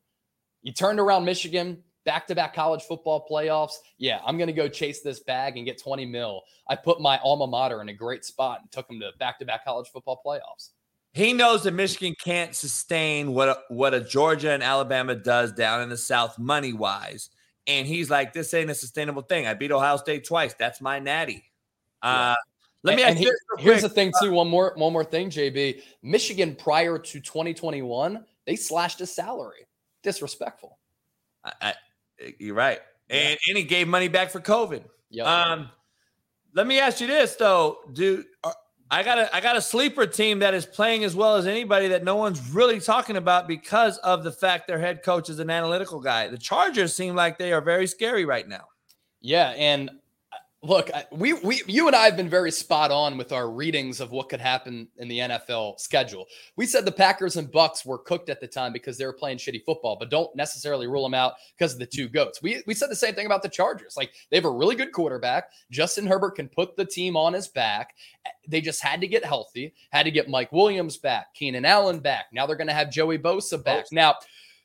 You 0.63 0.73
turned 0.73 1.01
around 1.01 1.25
Michigan. 1.25 1.83
back 2.05 2.27
to 2.27 2.35
back 2.35 2.55
college 2.55 2.83
football 2.83 3.27
playoffs. 3.31 3.75
Yeah, 3.99 4.21
I'm 4.27 4.37
going 4.37 4.49
to 4.49 4.53
go 4.53 4.69
chase 4.69 5.01
this 5.01 5.21
bag 5.21 5.57
and 5.57 5.67
get 5.67 5.81
20 5.81 6.07
mil. 6.07 6.43
I 6.69 6.77
put 6.77 7.01
my 7.01 7.19
alma 7.19 7.47
mater 7.47 7.81
in 7.81 7.89
a 7.89 7.95
great 7.95 8.25
spot 8.25 8.61
and 8.61 8.71
took 8.73 8.89
them 8.89 9.01
to 9.01 9.11
back 9.19 9.39
to 9.39 9.45
back 9.45 9.65
college 9.65 9.89
football 9.89 10.21
playoffs. 10.25 10.71
He 11.13 11.33
knows 11.33 11.65
that 11.65 11.73
Michigan 11.73 12.15
can't 12.23 12.55
sustain 12.55 13.33
what 13.33 13.49
a, 13.49 13.59
what 13.69 13.95
a 13.95 14.01
Georgia 14.01 14.53
and 14.53 14.63
Alabama 14.63 15.15
does 15.15 15.53
down 15.53 15.83
in 15.83 15.89
the 15.89 15.97
South 15.97 16.39
money 16.39 16.73
wise. 16.73 17.31
And 17.67 17.87
he's 17.87 18.09
like, 18.11 18.33
this 18.33 18.55
ain't 18.55 18.71
a 18.71 18.75
sustainable 18.75 19.23
thing. 19.23 19.47
I 19.47 19.55
beat 19.55 19.73
Ohio 19.73 19.97
State 19.97 20.25
twice. 20.25 20.55
That's 20.55 20.81
my 20.81 21.01
natty. 21.01 21.45
Uh, 22.01 22.35
let 22.83 22.97
me 22.97 23.03
and, 23.03 23.11
ask 23.11 23.17
and 23.17 23.27
you 23.27 23.39
he, 23.59 23.65
here's 23.65 23.83
the 23.83 23.89
thing 23.89 24.13
too. 24.23 24.33
One 24.33 24.49
more, 24.49 24.73
one 24.77 24.93
more 24.93 25.05
thing, 25.05 25.31
JB. 25.31 25.83
Michigan 26.03 26.55
prior 26.55 26.99
to 26.99 27.21
2021, 27.21 28.25
they 28.47 28.57
slashed 28.57 28.99
his 28.99 29.15
salary. 29.15 29.67
Disrespectful. 30.03 30.79
I, 31.45 31.53
I, 31.61 31.75
you're 32.39 32.55
right. 32.55 32.81
And, 33.11 33.39
and 33.49 33.57
he 33.57 33.65
gave 33.65 33.89
money 33.89 34.09
back 34.09 34.31
for 34.31 34.41
COVID. 34.41 34.83
Yep. 35.11 35.27
Um, 35.27 35.71
let 36.55 36.67
me 36.67 36.79
ask 36.79 37.01
you 37.01 37.07
this 37.07 37.37
though, 37.37 37.79
dude. 37.93 38.27
I 38.93 39.05
got 39.05 39.19
a 39.19 39.35
I 39.35 39.41
got 39.41 39.57
a 39.57 39.63
sleeper 39.63 40.05
team 40.07 40.41
that 40.41 40.53
is 40.53 40.67
playing 40.67 41.05
as 41.05 41.15
well 41.15 41.37
as 41.37 41.47
anybody 41.47 41.89
that 41.89 42.03
no 42.03 42.17
one's 42.17 42.51
really 42.51 42.81
talking 42.81 43.17
about 43.17 43.47
because 43.47 43.99
of 43.99 44.25
the 44.25 44.33
fact 44.33 44.67
their 44.67 44.81
head 44.81 45.05
coach 45.05 45.31
is 45.31 45.39
an 45.39 45.49
analytical 45.49 46.01
guy. 46.01 46.27
The 46.27 46.39
Chargers 46.39 46.95
seem 46.95 47.15
like 47.15 47.39
they 47.39 47.53
are 47.53 47.61
very 47.61 47.87
scary 47.87 48.25
right 48.25 48.49
now. 48.49 48.65
Yeah, 49.21 49.51
and 49.51 49.91
look, 50.63 50.91
I- 50.93 51.07
we 51.11 51.33
we 51.33 51.63
you 51.67 51.87
and 51.87 51.97
I 51.97 52.05
have 52.05 52.17
been 52.17 52.29
very 52.29 52.51
spot 52.51 52.91
on 52.91 53.17
with 53.17 53.33
our 53.33 53.51
readings 53.51 54.01
of 54.01 54.11
what 54.11 54.29
could 54.29 54.41
happen 54.41 54.89
in 54.99 55.09
the 55.09 55.19
NFL 55.19 55.81
schedule. 55.81 56.27
We 56.57 56.67
said 56.67 56.85
the 56.85 56.93
Packers 56.93 57.37
and 57.37 57.51
Bucks 57.51 57.85
were 57.85 57.99
cooked 57.99 58.29
at 58.29 58.41
the 58.41 58.47
time 58.47 58.73
because 58.73 58.99
they 58.99 59.07
were 59.07 59.13
playing 59.13 59.39
shitty 59.39 59.65
football, 59.65 59.97
but 59.99 60.11
don't 60.11 60.35
necessarily 60.37 60.87
rule 60.87 61.03
them 61.03 61.15
out 61.15 61.35
because 61.57 61.73
of 61.73 61.79
the 61.79 61.87
two 61.87 62.09
goats. 62.09 62.43
We 62.43 62.63
we 62.67 62.75
said 62.75 62.91
the 62.91 62.97
same 62.97 63.15
thing 63.15 63.27
about 63.27 63.43
the 63.43 63.49
Chargers. 63.49 63.97
Like 63.97 64.13
they 64.31 64.37
have 64.37 64.45
a 64.45 64.51
really 64.51 64.77
good 64.77 64.93
quarterback. 64.93 65.51
Justin 65.71 66.07
Herbert 66.07 66.37
can 66.37 66.49
put 66.49 66.77
the 66.77 66.85
team 66.85 67.17
on 67.17 67.33
his 67.33 67.49
back. 67.49 67.95
They 68.47 68.61
just 68.61 68.83
had 68.83 69.01
to 69.01 69.07
get 69.09 69.25
healthy, 69.25 69.73
had 69.91 70.03
to 70.03 70.11
get 70.11 70.29
Mike 70.29 70.53
Williams 70.53 70.99
back, 70.99 71.33
Keenan 71.35 71.65
Allen 71.65 72.01
back. 72.01 72.27
Now 72.33 72.47
they're 72.47 72.57
going 72.57 72.67
to 72.69 72.75
have 72.75 72.91
Joey 72.91 73.19
Bosa 73.19 73.63
back. 73.63 73.87
Now 73.93 74.17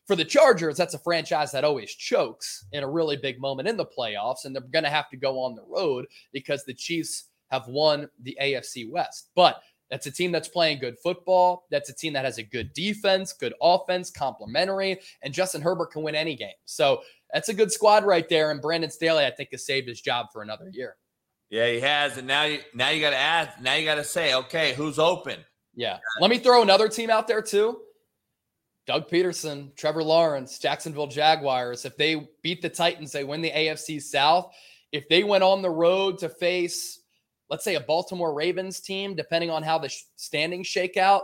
for 0.06 0.16
the 0.16 0.26
Chargers, 0.26 0.78
that's 0.78 0.94
a 0.94 1.00
franchise 1.00 1.52
that 1.52 1.64
always 1.64 1.94
chokes 1.94 2.66
in 2.72 2.84
a 2.84 2.90
really 2.90 3.18
big 3.18 3.40
moment 3.40 3.68
in 3.68 3.78
the 3.78 3.86
playoffs, 3.86 4.46
and 4.46 4.56
they're 4.56 4.62
going 4.62 4.84
to 4.84 4.90
have 4.90 5.10
to 5.10 5.18
go 5.18 5.40
on 5.40 5.56
the 5.56 5.66
road 5.68 6.06
because 6.32 6.64
the 6.64 6.74
Chiefs 6.74 7.26
have 7.50 7.68
won 7.68 8.10
the 8.22 8.38
AFC 8.42 8.90
West. 8.90 9.30
But 9.36 9.62
that's 9.90 10.08
a 10.08 10.12
team 10.12 10.32
that's 10.32 10.48
playing 10.48 10.80
good 10.80 10.98
football. 11.02 11.66
That's 11.70 11.90
a 11.90 11.96
team 11.96 12.14
that 12.14 12.26
has 12.26 12.38
a 12.38 12.44
good 12.44 12.74
defense, 12.74 13.34
good 13.34 13.54
offense, 13.62 14.10
complementary, 14.10 15.00
and 15.22 15.34
Justin 15.34 15.62
Herbert 15.62 15.92
can 15.92 16.04
win 16.04 16.16
any 16.16 16.36
game. 16.36 16.50
So 16.66 17.02
that's 17.34 17.50
a 17.50 17.54
good 17.54 17.72
squad 17.72 18.04
right 18.04 18.28
there. 18.30 18.52
And 18.52 18.62
Brandon 18.62 18.90
Staley, 18.90 19.26
I 19.26 19.32
think, 19.32 19.50
has 19.52 19.66
saved 19.66 19.88
his 19.88 20.02
job 20.02 20.28
for 20.32 20.42
another 20.42 20.70
year. 20.72 20.98
Yeah, 21.50 21.68
he 21.68 21.80
has, 21.80 22.18
and 22.18 22.28
now 22.28 22.44
you 22.44 22.60
now 22.74 22.90
you 22.90 23.00
got 23.02 23.12
to 23.12 23.18
ask. 23.18 23.62
Now 23.62 23.76
you 23.76 23.86
got 23.86 23.96
to 23.96 24.04
say, 24.04 24.34
okay, 24.34 24.74
who's 24.74 24.98
open? 24.98 25.40
Yeah. 25.76 26.00
Let 26.20 26.32
me 26.32 26.40
throw 26.40 26.62
another 26.62 26.90
team 26.90 27.10
out 27.10 27.28
there 27.28 27.42
too. 27.42 27.80
Doug 28.88 29.10
Pederson, 29.10 29.76
Trevor 29.76 30.04
Lawrence, 30.04 30.60
Jacksonville 30.60 31.08
Jaguars. 31.08 31.86
If 31.86 31.98
they 31.98 32.28
beat 32.42 32.62
the 32.62 32.70
Titans, 32.70 33.12
they 33.12 33.24
win 33.24 33.42
the 33.42 33.52
AFC 33.52 34.02
South. 34.02 34.54
If 34.92 35.10
they 35.10 35.24
went 35.24 35.44
on 35.44 35.62
the 35.62 35.70
road 35.70 36.20
to 36.20 36.30
face, 36.30 37.02
let's 37.50 37.64
say, 37.64 37.76
a 37.76 37.80
Baltimore 37.80 38.34
Ravens 38.34 38.80
team, 38.80 39.16
depending 39.16 39.50
on 39.50 39.64
how 39.64 39.80
the 39.80 39.90
sh- 39.90 40.04
standings 40.16 40.68
shake 40.68 40.98
out, 40.98 41.24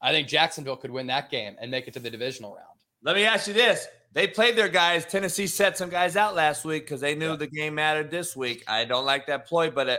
I 0.00 0.12
think 0.12 0.28
Jacksonville 0.28 0.76
could 0.76 0.90
win 0.90 1.06
that 1.08 1.30
game 1.30 1.56
and 1.60 1.70
make 1.70 1.88
it 1.88 1.94
to 1.94 2.00
the 2.00 2.10
divisional 2.10 2.54
round. 2.54 2.66
Let 3.02 3.16
me 3.16 3.24
ask 3.24 3.48
you 3.48 3.54
this: 3.54 3.86
They 4.12 4.28
played 4.28 4.56
their 4.56 4.68
guys. 4.68 5.04
Tennessee 5.04 5.48
set 5.48 5.76
some 5.76 5.90
guys 5.90 6.16
out 6.16 6.34
last 6.36 6.64
week 6.64 6.84
because 6.84 7.00
they 7.00 7.14
knew 7.14 7.36
the 7.36 7.48
game 7.48 7.74
mattered 7.74 8.10
this 8.10 8.36
week. 8.36 8.62
I 8.68 8.84
don't 8.84 9.04
like 9.04 9.26
that 9.26 9.46
ploy, 9.46 9.70
but 9.70 9.88
uh, 9.88 9.98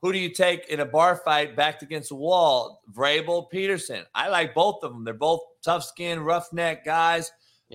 who 0.00 0.12
do 0.12 0.18
you 0.18 0.30
take 0.30 0.68
in 0.68 0.80
a 0.80 0.84
bar 0.86 1.16
fight 1.16 1.56
backed 1.56 1.82
against 1.82 2.10
the 2.10 2.14
wall? 2.14 2.82
Vrabel, 2.92 3.50
Pederson. 3.52 4.04
I 4.14 4.28
like 4.28 4.54
both 4.54 4.84
of 4.84 4.92
them. 4.92 5.04
They're 5.04 5.14
both 5.14 5.40
tough 5.62 5.84
skin, 5.84 6.20
roughneck 6.20 6.84
guys. 6.84 7.32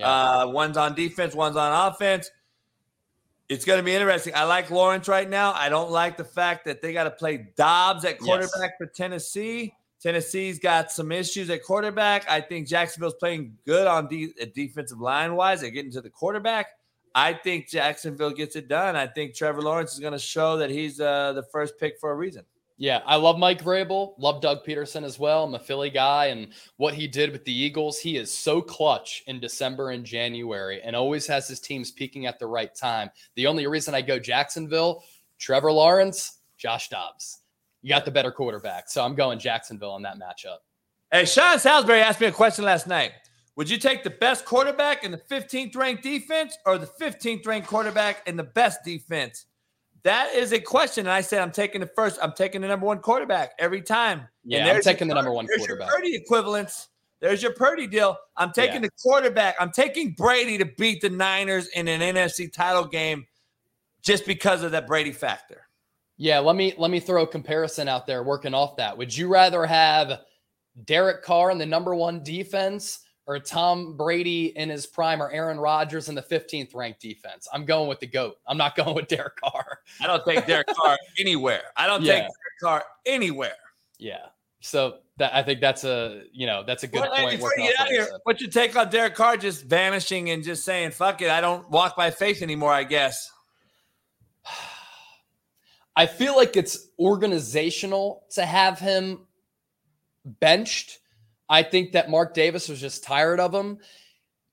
Uh, 0.08 0.48
one's 0.48 0.78
on 0.78 0.96
defense, 0.96 1.36
one's 1.36 1.58
on 1.58 1.92
offense. 1.92 2.32
It's 3.50 3.66
going 3.66 3.78
to 3.78 3.84
be 3.84 3.94
interesting. 3.94 4.34
I 4.36 4.46
like 4.46 4.72
Lawrence 4.72 5.08
right 5.08 5.30
now. 5.30 5.54
I 5.54 5.70
don't 5.70 5.92
like 5.92 6.18
the 6.18 6.24
fact 6.24 6.66
that 6.66 6.82
they 6.82 6.94
got 6.94 7.04
to 7.04 7.12
play 7.12 7.50
Dobbs 7.56 8.06
at 8.06 8.20
quarterback 8.20 8.78
for 8.78 8.88
Tennessee. 8.88 9.74
Tennessee's 10.02 10.60
got 10.60 10.92
some 10.92 11.12
issues 11.12 11.50
at 11.50 11.64
quarterback. 11.64 12.30
I 12.30 12.42
think 12.42 12.68
Jacksonville's 12.68 13.14
playing 13.16 13.58
good 13.66 13.86
on 13.86 14.08
de- 14.08 14.34
defensive 14.56 15.00
line 15.00 15.36
wise. 15.36 15.62
They're 15.62 15.72
getting 15.72 15.92
to 15.92 16.02
the 16.02 16.10
quarterback. 16.10 16.68
I 17.16 17.34
think 17.34 17.70
Jacksonville 17.70 18.32
gets 18.32 18.56
it 18.56 18.68
done. 18.68 18.96
I 18.96 19.08
think 19.08 19.36
Trevor 19.36 19.62
Lawrence 19.62 19.94
is 19.94 20.00
going 20.00 20.14
to 20.14 20.20
show 20.20 20.58
that 20.58 20.70
he's 20.70 21.00
uh, 21.00 21.34
the 21.34 21.44
first 21.44 21.80
pick 21.80 22.00
for 22.00 22.12
a 22.12 22.16
reason. 22.16 22.44
Yeah, 22.78 23.02
I 23.06 23.18
love 23.18 23.38
Mike 23.38 23.64
Vrabel. 23.64 24.16
Love 24.18 24.42
Doug 24.42 24.66
Pederson 24.66 25.04
as 25.04 25.20
well. 25.20 25.44
I'm 25.44 25.54
a 25.54 25.60
Philly 25.60 25.92
guy, 25.92 26.26
and 26.28 26.48
what 26.78 26.96
he 26.96 27.08
did 27.08 27.32
with 27.32 27.46
the 27.46 27.54
Eagles, 27.54 28.00
he 28.00 28.18
is 28.18 28.36
so 28.36 28.62
clutch 28.62 29.24
in 29.28 29.40
December 29.40 29.92
and 29.92 30.04
January, 30.04 30.82
and 30.82 30.96
always 30.96 31.28
has 31.28 31.48
his 31.48 31.60
teams 31.60 31.92
peaking 31.92 32.26
at 32.26 32.40
the 32.40 32.48
right 32.48 32.74
time. 32.74 33.12
The 33.36 33.46
only 33.46 33.68
reason 33.68 33.94
I 33.94 34.02
go 34.02 34.18
Jacksonville, 34.18 35.04
Trevor 35.38 35.72
Lawrence, 35.72 36.40
Josh 36.58 36.90
Dobbs. 36.90 37.42
You 37.84 37.90
got 37.90 38.06
the 38.06 38.12
better 38.12 38.32
quarterback, 38.32 38.90
so 38.90 39.04
I'm 39.04 39.14
going 39.14 39.38
Jacksonville 39.38 39.92
on 39.92 40.02
that 40.02 40.18
matchup. 40.18 40.58
Hey, 41.12 41.26
Sean 41.26 41.60
Salisbury 41.60 42.02
asked 42.02 42.20
me 42.20 42.28
a 42.28 42.32
question 42.32 42.66
last 42.66 42.88
night. 42.88 43.12
Would 43.56 43.70
you 43.70 43.78
take 43.78 44.04
the 44.04 44.10
best 44.10 44.46
quarterback 44.46 45.04
in 45.04 45.12
the 45.12 45.18
15th 45.18 45.76
ranked 45.76 46.02
defense 46.04 46.58
or 46.66 46.78
the 46.78 46.88
15th 46.88 47.46
ranked 47.46 47.68
quarterback 47.68 48.28
in 48.28 48.36
the 48.36 48.44
best 48.44 48.84
defense? 48.84 49.46
That 50.04 50.34
is 50.34 50.52
a 50.54 50.60
question. 50.60 51.06
And 51.06 51.12
I 51.14 51.22
said, 51.22 51.40
I'm 51.42 51.52
taking 51.52 51.80
the 51.80 51.90
first, 51.96 52.20
I'm 52.22 52.34
taking 52.34 52.62
the 52.62 52.68
number 52.68 52.86
one 52.86 53.00
quarterback 53.00 53.52
every 53.60 53.82
time. 53.82 54.28
Yeah, 54.44 54.60
And 54.60 54.68
I'm 54.68 54.74
there's 54.74 54.86
your 54.86 54.94
taking 54.94 55.08
the 55.08 55.14
number 55.14 55.32
one 55.32 55.46
there's 55.46 55.60
quarterback. 55.60 55.88
Your 55.88 55.98
Purdy 55.98 56.16
equivalence. 56.16 56.90
There's 57.20 57.42
your 57.42 57.54
Purdy 57.54 57.88
deal. 57.88 58.18
I'm 58.36 58.52
taking 58.52 58.82
Yeah. 58.82 58.88
the 58.88 58.92
quarterback. 59.02 59.56
I'm 59.60 59.72
taking 59.72 60.12
Brady 60.14 60.58
to 60.58 60.66
beat 60.66 61.02
the 61.02 61.10
Niners 61.10 61.68
in 61.68 61.88
an 61.88 62.02
NFC 62.02 62.52
title 62.52 62.86
game 62.86 63.26
just 64.02 64.26
because 64.26 64.64
of 64.64 64.72
that 64.72 64.88
Brady 64.88 65.14
factor. 65.14 65.68
Yeah, 66.18 66.40
let 66.40 66.56
me 66.56 66.74
let 66.78 66.92
me 66.92 67.00
throw 67.00 67.24
a 67.24 67.28
comparison 67.28 67.88
out 67.88 68.06
there 68.06 68.24
working 68.24 68.54
off 68.54 68.76
that. 68.78 68.98
Would 68.98 69.16
you 69.16 69.30
rather 69.30 69.66
have 69.66 70.20
Derek 70.84 71.24
Carr 71.24 71.50
in 71.50 71.58
the 71.58 71.66
number 71.66 71.96
one 71.96 72.22
defense 72.24 73.00
or 73.26 73.40
Tom 73.40 73.96
Brady 73.96 74.48
in 74.58 74.70
his 74.70 74.86
prime 74.86 75.22
or 75.22 75.32
Aaron 75.32 75.60
Rodgers 75.60 76.10
in 76.10 76.16
the 76.16 76.22
15th 76.22 76.76
ranked 76.76 77.02
defense? 77.02 77.48
I'm 77.54 77.66
going 77.66 77.88
with 77.88 78.00
the 78.00 78.08
GOAT. 78.08 78.38
I'm 78.48 78.58
not 78.58 78.76
going 78.78 78.96
with 78.96 79.08
Derek 79.08 79.36
Carr. 79.38 79.80
I 80.02 80.08
don't 80.08 80.24
take 80.26 80.46
Derek 80.46 80.68
Carr 80.68 80.98
anywhere. 81.20 81.64
I 81.78 81.88
don't 81.88 82.02
Yeah. 82.04 82.14
take 82.14 82.22
Derek 82.22 82.60
Carr 82.62 82.84
anywhere. 83.06 83.56
Yeah. 83.98 84.26
So 84.62 85.00
that 85.18 85.36
I 85.36 85.44
think 85.44 85.60
that's 85.62 85.84
a 85.84 86.24
you 86.32 86.48
know 86.48 86.64
that's 86.66 86.84
a 86.84 86.88
good 86.88 87.02
Well, 87.02 87.12
point. 87.16 87.32
before 87.32 87.52
you 87.58 87.64
get 87.70 87.80
out 87.80 87.88
here, 87.90 88.08
what's 88.24 88.42
your 88.42 88.50
take 88.50 88.76
on 88.76 88.90
Derek 88.90 89.14
Carr 89.14 89.38
just 89.38 89.66
vanishing 89.66 90.30
and 90.32 90.44
just 90.44 90.64
saying, 90.66 90.92
fuck 90.92 91.22
it, 91.22 91.30
I 91.30 91.42
don't 91.42 91.70
walk 91.70 91.96
by 91.98 92.10
faith 92.12 92.42
anymore, 92.42 92.72
I 92.74 92.84
guess. 92.84 93.30
I 95.96 96.08
feel 96.08 96.36
like 96.36 96.58
it's 96.58 96.88
organizational 96.98 98.24
to 98.32 98.46
have 98.46 98.80
him 98.80 99.28
benched. 100.26 101.00
I 101.50 101.64
think 101.64 101.92
that 101.92 102.10
Mark 102.10 102.34
Davis 102.34 102.70
was 102.70 102.80
just 102.80 103.04
tired 103.04 103.40
of 103.40 103.54
him. 103.54 103.80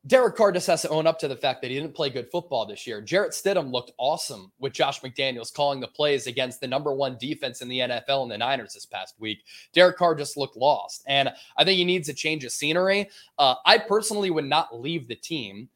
Derek 0.07 0.35
Carr 0.35 0.51
just 0.51 0.67
has 0.67 0.81
to 0.83 0.89
own 0.89 1.07
up 1.07 1.19
to 1.19 1.29
the 1.29 1.37
fact 1.37 1.61
that 1.61 1.71
he 1.71 1.77
didn't 1.77 1.95
play 1.95 2.09
good 2.09 2.31
football 2.31 2.65
this 2.65 2.87
year. 2.87 3.03
Jarrett 3.03 3.33
Stidham 3.33 3.71
looked 3.71 3.93
awesome 3.99 4.51
with 4.59 4.73
Josh 4.73 5.03
McDaniels 5.03 5.53
calling 5.53 5.79
the 5.79 5.89
plays 5.89 6.27
against 6.27 6.61
the 6.61 6.67
number 6.67 6.95
one 6.95 7.19
defense 7.21 7.61
in 7.61 7.69
the 7.69 7.81
NFL 7.81 8.23
and 8.23 8.31
the 8.31 8.39
Niners 8.39 8.73
this 8.73 8.87
past 8.87 9.15
week. 9.19 9.45
Derek 9.75 9.99
Carr 9.99 10.15
just 10.15 10.39
looked 10.39 10.57
lost. 10.57 11.03
And 11.07 11.31
I 11.59 11.65
think 11.65 11.77
he 11.77 11.85
needs 11.85 12.09
a 12.09 12.15
change 12.15 12.47
of 12.47 12.53
scenery. 12.53 13.11
Uh, 13.39 13.57
I 13.67 13.77
personally 13.77 14.31
would 14.31 14.47
not 14.47 14.81
leave 14.81 15.07
the 15.07 15.17
team. 15.17 15.69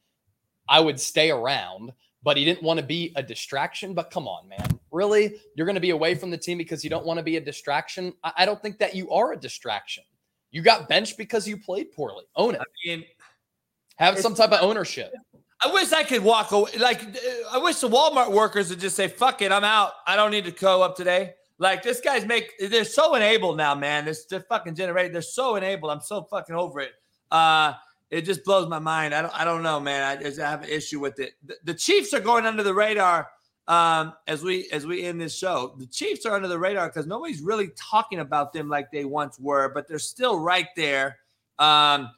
I 0.66 0.80
would 0.80 0.98
stay 0.98 1.30
around, 1.30 1.92
but 2.22 2.38
he 2.38 2.46
didn't 2.46 2.62
want 2.62 2.80
to 2.80 2.86
be 2.86 3.12
a 3.16 3.22
distraction. 3.22 3.92
But 3.92 4.10
come 4.10 4.26
on, 4.26 4.48
man. 4.48 4.80
Really? 4.90 5.36
You're 5.54 5.66
going 5.66 5.74
to 5.74 5.82
be 5.82 5.90
away 5.90 6.14
from 6.14 6.30
the 6.30 6.38
team 6.38 6.56
because 6.56 6.82
you 6.82 6.88
don't 6.88 7.04
want 7.04 7.18
to 7.18 7.24
be 7.24 7.36
a 7.36 7.40
distraction? 7.42 8.14
I, 8.24 8.32
I 8.38 8.46
don't 8.46 8.62
think 8.62 8.78
that 8.78 8.94
you 8.94 9.10
are 9.10 9.32
a 9.32 9.36
distraction. 9.36 10.04
You 10.54 10.62
got 10.62 10.88
benched 10.88 11.18
because 11.18 11.48
you 11.48 11.56
played 11.56 11.90
poorly. 11.90 12.22
Own 12.36 12.54
it. 12.54 12.60
I 12.60 12.64
mean, 12.86 13.04
Have 13.96 14.20
some 14.20 14.36
type 14.36 14.52
of 14.52 14.62
ownership. 14.62 15.12
I 15.60 15.72
wish 15.72 15.92
I 15.92 16.04
could 16.04 16.22
walk 16.22 16.52
away. 16.52 16.70
Like, 16.78 17.02
uh, 17.02 17.50
I 17.50 17.58
wish 17.58 17.80
the 17.80 17.88
Walmart 17.88 18.30
workers 18.30 18.70
would 18.70 18.78
just 18.78 18.94
say, 18.94 19.08
fuck 19.08 19.42
it, 19.42 19.50
I'm 19.50 19.64
out. 19.64 19.90
I 20.06 20.14
don't 20.14 20.30
need 20.30 20.44
to 20.44 20.52
go 20.52 20.80
up 20.80 20.94
today. 20.94 21.32
Like, 21.58 21.82
this 21.82 22.00
guy's 22.00 22.24
make, 22.24 22.52
they're 22.60 22.84
so 22.84 23.16
enabled 23.16 23.56
now, 23.56 23.74
man. 23.74 24.04
This, 24.04 24.26
they're 24.26 24.42
fucking 24.48 24.76
generated. 24.76 25.12
They're 25.12 25.22
so 25.22 25.56
enabled. 25.56 25.90
I'm 25.90 26.00
so 26.00 26.22
fucking 26.22 26.54
over 26.54 26.78
it. 26.78 26.92
Uh, 27.32 27.72
it 28.10 28.20
just 28.22 28.44
blows 28.44 28.68
my 28.68 28.78
mind. 28.78 29.12
I 29.12 29.22
don't, 29.22 29.34
I 29.34 29.44
don't 29.44 29.64
know, 29.64 29.80
man. 29.80 30.04
I 30.04 30.22
just 30.22 30.38
have 30.38 30.62
an 30.62 30.68
issue 30.68 31.00
with 31.00 31.18
it. 31.18 31.32
The, 31.44 31.56
the 31.64 31.74
Chiefs 31.74 32.14
are 32.14 32.20
going 32.20 32.46
under 32.46 32.62
the 32.62 32.74
radar 32.74 33.28
um, 33.68 34.12
as 34.26 34.42
we 34.42 34.68
as 34.72 34.86
we 34.86 35.02
end 35.02 35.20
this 35.20 35.36
show. 35.36 35.74
The 35.78 35.86
Chiefs 35.86 36.26
are 36.26 36.34
under 36.34 36.48
the 36.48 36.58
radar 36.58 36.88
because 36.88 37.06
nobody's 37.06 37.40
really 37.40 37.70
talking 37.76 38.20
about 38.20 38.52
them 38.52 38.68
like 38.68 38.90
they 38.90 39.04
once 39.04 39.38
were, 39.38 39.70
but 39.72 39.88
they're 39.88 39.98
still 39.98 40.38
right 40.38 40.68
there. 40.76 41.18
Um, 41.58 42.10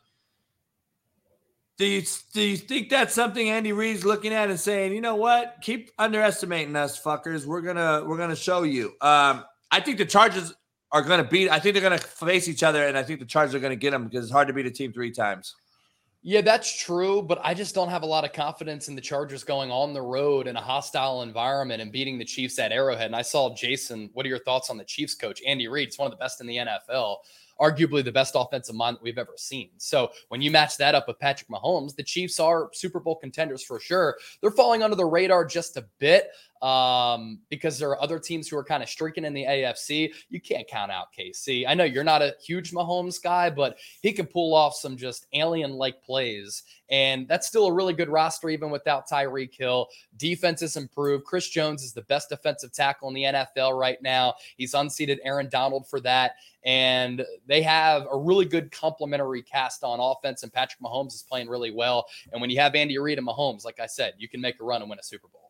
do 1.78 1.86
you 1.86 2.02
do 2.32 2.40
you 2.40 2.56
think 2.56 2.88
that's 2.88 3.14
something 3.14 3.50
Andy 3.50 3.72
Reid's 3.72 4.04
looking 4.04 4.32
at 4.32 4.48
and 4.48 4.58
saying, 4.58 4.94
you 4.94 5.00
know 5.00 5.16
what, 5.16 5.56
keep 5.60 5.90
underestimating 5.98 6.74
us, 6.74 7.00
fuckers. 7.00 7.44
We're 7.44 7.60
gonna 7.60 8.02
we're 8.06 8.16
gonna 8.16 8.36
show 8.36 8.62
you. 8.62 8.94
Um, 9.00 9.44
I 9.70 9.80
think 9.80 9.98
the 9.98 10.06
Chargers 10.06 10.54
are 10.90 11.02
gonna 11.02 11.24
beat. 11.24 11.50
I 11.50 11.58
think 11.58 11.74
they're 11.74 11.82
gonna 11.82 11.98
face 11.98 12.48
each 12.48 12.62
other, 12.62 12.86
and 12.86 12.96
I 12.96 13.02
think 13.02 13.20
the 13.20 13.26
Chargers 13.26 13.54
are 13.54 13.60
gonna 13.60 13.76
get 13.76 13.90
them 13.90 14.04
because 14.04 14.24
it's 14.24 14.32
hard 14.32 14.48
to 14.48 14.54
beat 14.54 14.66
a 14.66 14.70
team 14.70 14.92
three 14.92 15.12
times. 15.12 15.54
Yeah, 16.28 16.40
that's 16.40 16.76
true, 16.76 17.22
but 17.22 17.38
I 17.44 17.54
just 17.54 17.72
don't 17.72 17.88
have 17.88 18.02
a 18.02 18.06
lot 18.06 18.24
of 18.24 18.32
confidence 18.32 18.88
in 18.88 18.96
the 18.96 19.00
Chargers 19.00 19.44
going 19.44 19.70
on 19.70 19.94
the 19.94 20.02
road 20.02 20.48
in 20.48 20.56
a 20.56 20.60
hostile 20.60 21.22
environment 21.22 21.80
and 21.80 21.92
beating 21.92 22.18
the 22.18 22.24
Chiefs 22.24 22.58
at 22.58 22.72
Arrowhead. 22.72 23.06
And 23.06 23.14
I 23.14 23.22
saw 23.22 23.54
Jason. 23.54 24.10
What 24.12 24.26
are 24.26 24.28
your 24.28 24.40
thoughts 24.40 24.68
on 24.68 24.76
the 24.76 24.84
Chiefs 24.84 25.14
coach 25.14 25.40
Andy 25.46 25.68
Reid? 25.68 25.86
It's 25.86 26.00
one 26.00 26.06
of 26.06 26.10
the 26.10 26.16
best 26.16 26.40
in 26.40 26.48
the 26.48 26.56
NFL 26.56 27.18
arguably 27.60 28.04
the 28.04 28.12
best 28.12 28.34
offensive 28.36 28.74
mind 28.74 28.96
that 28.96 29.02
we've 29.02 29.18
ever 29.18 29.34
seen. 29.36 29.70
So 29.78 30.10
when 30.28 30.42
you 30.42 30.50
match 30.50 30.76
that 30.76 30.94
up 30.94 31.08
with 31.08 31.18
Patrick 31.18 31.48
Mahomes, 31.48 31.94
the 31.94 32.02
Chiefs 32.02 32.38
are 32.38 32.70
Super 32.72 33.00
Bowl 33.00 33.16
contenders 33.16 33.62
for 33.62 33.80
sure. 33.80 34.16
They're 34.40 34.50
falling 34.50 34.82
under 34.82 34.96
the 34.96 35.04
radar 35.04 35.44
just 35.44 35.76
a 35.76 35.86
bit 35.98 36.30
um, 36.62 37.40
because 37.48 37.78
there 37.78 37.90
are 37.90 38.02
other 38.02 38.18
teams 38.18 38.48
who 38.48 38.56
are 38.56 38.64
kind 38.64 38.82
of 38.82 38.88
streaking 38.88 39.24
in 39.24 39.34
the 39.34 39.44
AFC. 39.44 40.12
You 40.28 40.40
can't 40.40 40.66
count 40.68 40.90
out 40.90 41.08
KC. 41.18 41.64
I 41.66 41.74
know 41.74 41.84
you're 41.84 42.04
not 42.04 42.22
a 42.22 42.34
huge 42.44 42.72
Mahomes 42.72 43.22
guy, 43.22 43.50
but 43.50 43.78
he 44.02 44.12
can 44.12 44.26
pull 44.26 44.54
off 44.54 44.74
some 44.74 44.96
just 44.96 45.26
alien 45.32 45.72
like 45.72 46.02
plays. 46.02 46.62
And 46.88 47.26
that's 47.26 47.46
still 47.46 47.66
a 47.66 47.72
really 47.72 47.92
good 47.92 48.08
roster, 48.08 48.48
even 48.48 48.70
without 48.70 49.08
Tyreek 49.08 49.56
Hill. 49.56 49.88
Defense 50.16 50.62
is 50.62 50.76
improved. 50.76 51.24
Chris 51.24 51.48
Jones 51.48 51.82
is 51.82 51.92
the 51.92 52.02
best 52.02 52.28
defensive 52.28 52.72
tackle 52.72 53.08
in 53.08 53.14
the 53.14 53.24
NFL 53.24 53.78
right 53.78 54.00
now. 54.02 54.34
He's 54.56 54.74
unseated 54.74 55.20
Aaron 55.24 55.48
Donald 55.50 55.88
for 55.88 56.00
that. 56.00 56.36
And 56.64 57.24
they 57.46 57.62
have 57.62 58.06
a 58.10 58.16
really 58.16 58.44
good 58.44 58.72
complementary 58.72 59.42
cast 59.42 59.84
on 59.84 60.00
offense, 60.00 60.42
and 60.42 60.52
Patrick 60.52 60.80
Mahomes 60.80 61.14
is 61.14 61.22
playing 61.22 61.48
really 61.48 61.70
well. 61.70 62.06
And 62.32 62.40
when 62.40 62.50
you 62.50 62.58
have 62.58 62.74
Andy 62.74 62.98
Reid 62.98 63.18
and 63.18 63.26
Mahomes, 63.26 63.64
like 63.64 63.78
I 63.78 63.86
said, 63.86 64.14
you 64.18 64.28
can 64.28 64.40
make 64.40 64.60
a 64.60 64.64
run 64.64 64.80
and 64.80 64.90
win 64.90 64.98
a 64.98 65.02
Super 65.02 65.28
Bowl. 65.28 65.45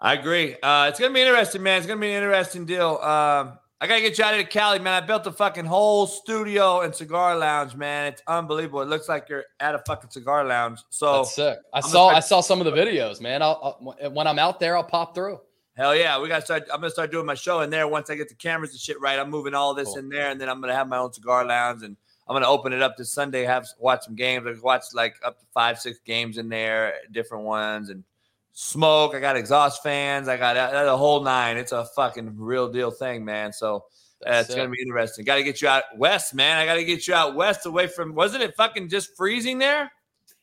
I 0.00 0.14
agree. 0.14 0.56
Uh, 0.62 0.86
it's 0.88 0.98
gonna 0.98 1.12
be 1.12 1.20
interesting, 1.20 1.62
man. 1.62 1.78
It's 1.78 1.86
gonna 1.86 2.00
be 2.00 2.10
an 2.10 2.22
interesting 2.22 2.64
deal. 2.64 2.98
Um, 3.02 3.58
I 3.82 3.86
gotta 3.86 4.00
get 4.00 4.18
you 4.18 4.24
out 4.24 4.38
of 4.38 4.48
Cali, 4.48 4.78
man. 4.78 5.02
I 5.02 5.06
built 5.06 5.26
a 5.26 5.32
fucking 5.32 5.64
whole 5.64 6.06
studio 6.06 6.80
and 6.80 6.94
cigar 6.94 7.36
lounge, 7.36 7.74
man. 7.74 8.12
It's 8.12 8.22
unbelievable. 8.26 8.82
It 8.82 8.88
looks 8.88 9.08
like 9.08 9.28
you're 9.28 9.44
at 9.58 9.74
a 9.74 9.78
fucking 9.86 10.10
cigar 10.10 10.44
lounge. 10.44 10.80
So 10.90 11.18
That's 11.18 11.34
sick. 11.34 11.58
I 11.72 11.78
I'm 11.78 11.82
saw 11.82 12.08
I 12.08 12.20
saw 12.20 12.40
some 12.40 12.60
of 12.60 12.66
the 12.66 12.72
videos, 12.72 13.20
man. 13.20 13.42
I'll, 13.42 13.78
I'll, 14.02 14.10
when 14.10 14.26
I'm 14.26 14.38
out 14.38 14.60
there, 14.60 14.76
I'll 14.76 14.84
pop 14.84 15.14
through. 15.14 15.40
Hell 15.76 15.94
yeah, 15.94 16.20
we 16.20 16.28
gotta 16.28 16.44
start. 16.44 16.64
I'm 16.72 16.80
gonna 16.80 16.90
start 16.90 17.10
doing 17.10 17.26
my 17.26 17.34
show 17.34 17.60
in 17.60 17.70
there 17.70 17.88
once 17.88 18.10
I 18.10 18.14
get 18.14 18.28
the 18.28 18.34
cameras 18.34 18.70
and 18.70 18.80
shit 18.80 19.00
right. 19.00 19.18
I'm 19.18 19.30
moving 19.30 19.54
all 19.54 19.72
this 19.74 19.88
cool. 19.88 19.98
in 19.98 20.08
there, 20.08 20.30
and 20.30 20.40
then 20.40 20.48
I'm 20.48 20.60
gonna 20.60 20.74
have 20.74 20.88
my 20.88 20.98
own 20.98 21.12
cigar 21.12 21.44
lounge, 21.44 21.82
and 21.82 21.96
I'm 22.28 22.34
gonna 22.34 22.48
open 22.48 22.72
it 22.72 22.82
up 22.82 22.96
this 22.96 23.12
Sunday. 23.12 23.44
Have 23.44 23.66
watch 23.78 24.04
some 24.04 24.14
games. 24.14 24.46
I 24.46 24.60
watch 24.60 24.84
like 24.92 25.16
up 25.24 25.40
to 25.40 25.46
five, 25.54 25.78
six 25.78 25.98
games 26.00 26.36
in 26.36 26.48
there, 26.48 26.94
different 27.12 27.44
ones, 27.44 27.88
and 27.88 28.04
smoke. 28.52 29.14
I 29.14 29.20
got 29.20 29.36
exhaust 29.36 29.82
fans. 29.82 30.28
I 30.28 30.36
got 30.36 30.56
a 30.56 30.96
whole 30.96 31.22
nine. 31.22 31.56
It's 31.56 31.72
a 31.72 31.84
fucking 31.84 32.34
real 32.36 32.70
deal 32.70 32.90
thing, 32.90 33.24
man. 33.24 33.52
So 33.52 33.84
uh, 34.26 34.42
it's 34.44 34.54
gonna 34.54 34.68
be 34.68 34.82
interesting. 34.82 35.24
Got 35.24 35.36
to 35.36 35.42
get 35.42 35.62
you 35.62 35.68
out 35.68 35.84
west, 35.96 36.34
man. 36.34 36.58
I 36.58 36.66
got 36.66 36.74
to 36.74 36.84
get 36.84 37.08
you 37.08 37.14
out 37.14 37.34
west, 37.34 37.66
away 37.66 37.86
from. 37.86 38.14
Wasn't 38.14 38.42
it 38.42 38.54
fucking 38.56 38.88
just 38.88 39.16
freezing 39.16 39.58
there? 39.58 39.90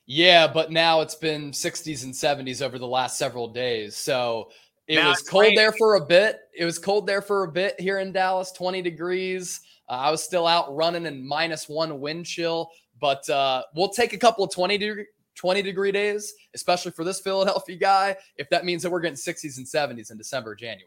Yeah, 0.08 0.48
but 0.48 0.72
now 0.72 1.02
it's 1.02 1.16
been 1.16 1.52
60s 1.52 2.06
and 2.06 2.14
70s 2.14 2.62
over 2.62 2.80
the 2.80 2.88
last 2.88 3.18
several 3.18 3.50
days. 3.50 3.96
So 3.98 4.50
it 4.88 4.96
now 4.96 5.10
was 5.10 5.22
cold 5.22 5.52
there 5.56 5.74
for 5.74 5.96
a 5.96 6.06
bit. 6.06 6.40
It 6.56 6.64
was 6.64 6.80
cold 6.80 7.06
there 7.06 7.22
for 7.22 7.44
a 7.44 7.52
bit 7.52 7.80
here 7.80 8.00
in 8.00 8.14
Dallas, 8.14 8.54
20 8.54 8.82
degrees. 8.82 9.60
Uh, 9.90 9.94
I 9.94 10.12
was 10.12 10.24
still 10.24 10.48
out 10.48 10.74
running 10.74 11.06
in 11.06 11.28
minus 11.28 11.68
one 11.68 12.00
wind 12.00 12.26
chill, 12.26 12.72
but 13.02 13.30
uh, 13.30 13.64
we'll 13.76 13.90
take 13.90 14.14
a 14.14 14.18
couple 14.18 14.46
of 14.46 14.52
20 14.52 14.78
degree, 14.78 15.06
20 15.38 15.62
degree 15.62 15.92
days, 15.92 16.34
especially 16.54 16.92
for 16.92 17.04
this 17.04 17.22
Philadelphia 17.22 17.78
guy, 17.78 18.16
if 18.36 18.50
that 18.50 18.66
means 18.66 18.84
that 18.84 18.90
we're 18.90 19.00
getting 19.00 19.16
60s 19.16 19.58
and 19.58 19.66
70s 19.66 20.12
in 20.12 20.18
December, 20.18 20.56
January. 20.56 20.84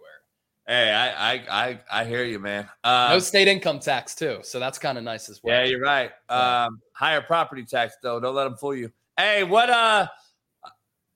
Hey, 0.67 0.93
I 0.93 1.33
I 1.33 1.43
I, 1.51 1.81
I 1.91 2.05
hear 2.05 2.23
you, 2.23 2.39
man. 2.39 2.69
Um, 2.85 3.11
no 3.11 3.19
state 3.19 3.49
income 3.49 3.81
tax 3.81 4.15
too, 4.15 4.39
so 4.43 4.61
that's 4.61 4.79
kind 4.79 4.99
of 4.99 5.03
nice 5.03 5.29
as 5.29 5.41
well. 5.43 5.57
Yeah, 5.57 5.65
you're 5.65 5.81
right. 5.81 6.13
Um, 6.29 6.81
higher 6.93 7.21
property 7.21 7.65
tax 7.65 7.97
though. 8.03 8.21
Don't 8.21 8.37
let 8.37 8.45
them 8.45 8.57
fool 8.57 8.77
you. 8.77 8.93
Hey, 9.17 9.43
what 9.43 9.69
uh, 9.69 10.07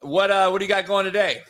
what 0.00 0.30
uh, 0.30 0.48
what 0.48 0.58
do 0.58 0.64
you 0.64 0.68
got 0.68 0.86
going 0.86 1.04
today? 1.04 1.42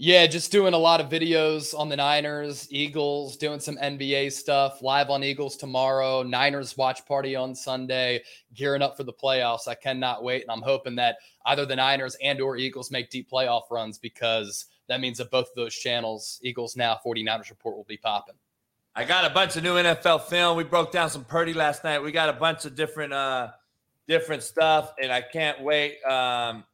Yeah, 0.00 0.28
just 0.28 0.52
doing 0.52 0.74
a 0.74 0.78
lot 0.78 1.00
of 1.00 1.08
videos 1.08 1.76
on 1.76 1.88
the 1.88 1.96
Niners, 1.96 2.68
Eagles, 2.70 3.36
doing 3.36 3.58
some 3.58 3.76
NBA 3.78 4.30
stuff, 4.30 4.80
live 4.80 5.10
on 5.10 5.24
Eagles 5.24 5.56
tomorrow, 5.56 6.22
Niners 6.22 6.76
watch 6.76 7.04
party 7.04 7.34
on 7.34 7.52
Sunday, 7.52 8.22
gearing 8.54 8.80
up 8.80 8.96
for 8.96 9.02
the 9.02 9.12
playoffs. 9.12 9.66
I 9.66 9.74
cannot 9.74 10.22
wait. 10.22 10.42
And 10.42 10.52
I'm 10.52 10.62
hoping 10.62 10.94
that 10.96 11.16
either 11.46 11.66
the 11.66 11.74
Niners 11.74 12.16
and 12.22 12.40
or 12.40 12.56
Eagles 12.56 12.92
make 12.92 13.10
deep 13.10 13.28
playoff 13.28 13.62
runs 13.72 13.98
because 13.98 14.66
that 14.86 15.00
means 15.00 15.18
that 15.18 15.32
both 15.32 15.48
of 15.48 15.56
those 15.56 15.74
channels, 15.74 16.38
Eagles 16.44 16.76
Now, 16.76 17.00
49ers 17.04 17.50
Report, 17.50 17.76
will 17.76 17.82
be 17.82 17.96
popping. 17.96 18.36
I 18.94 19.02
got 19.02 19.24
a 19.24 19.30
bunch 19.30 19.56
of 19.56 19.64
new 19.64 19.74
NFL 19.74 20.26
film. 20.26 20.56
We 20.56 20.62
broke 20.62 20.92
down 20.92 21.10
some 21.10 21.24
Purdy 21.24 21.54
last 21.54 21.82
night. 21.82 22.04
We 22.04 22.12
got 22.12 22.28
a 22.28 22.34
bunch 22.34 22.64
of 22.66 22.76
different 22.76 23.12
uh 23.12 23.48
different 24.06 24.44
stuff, 24.44 24.94
and 25.02 25.12
I 25.12 25.22
can't 25.22 25.60
wait. 25.60 26.02
Um, 26.04 26.64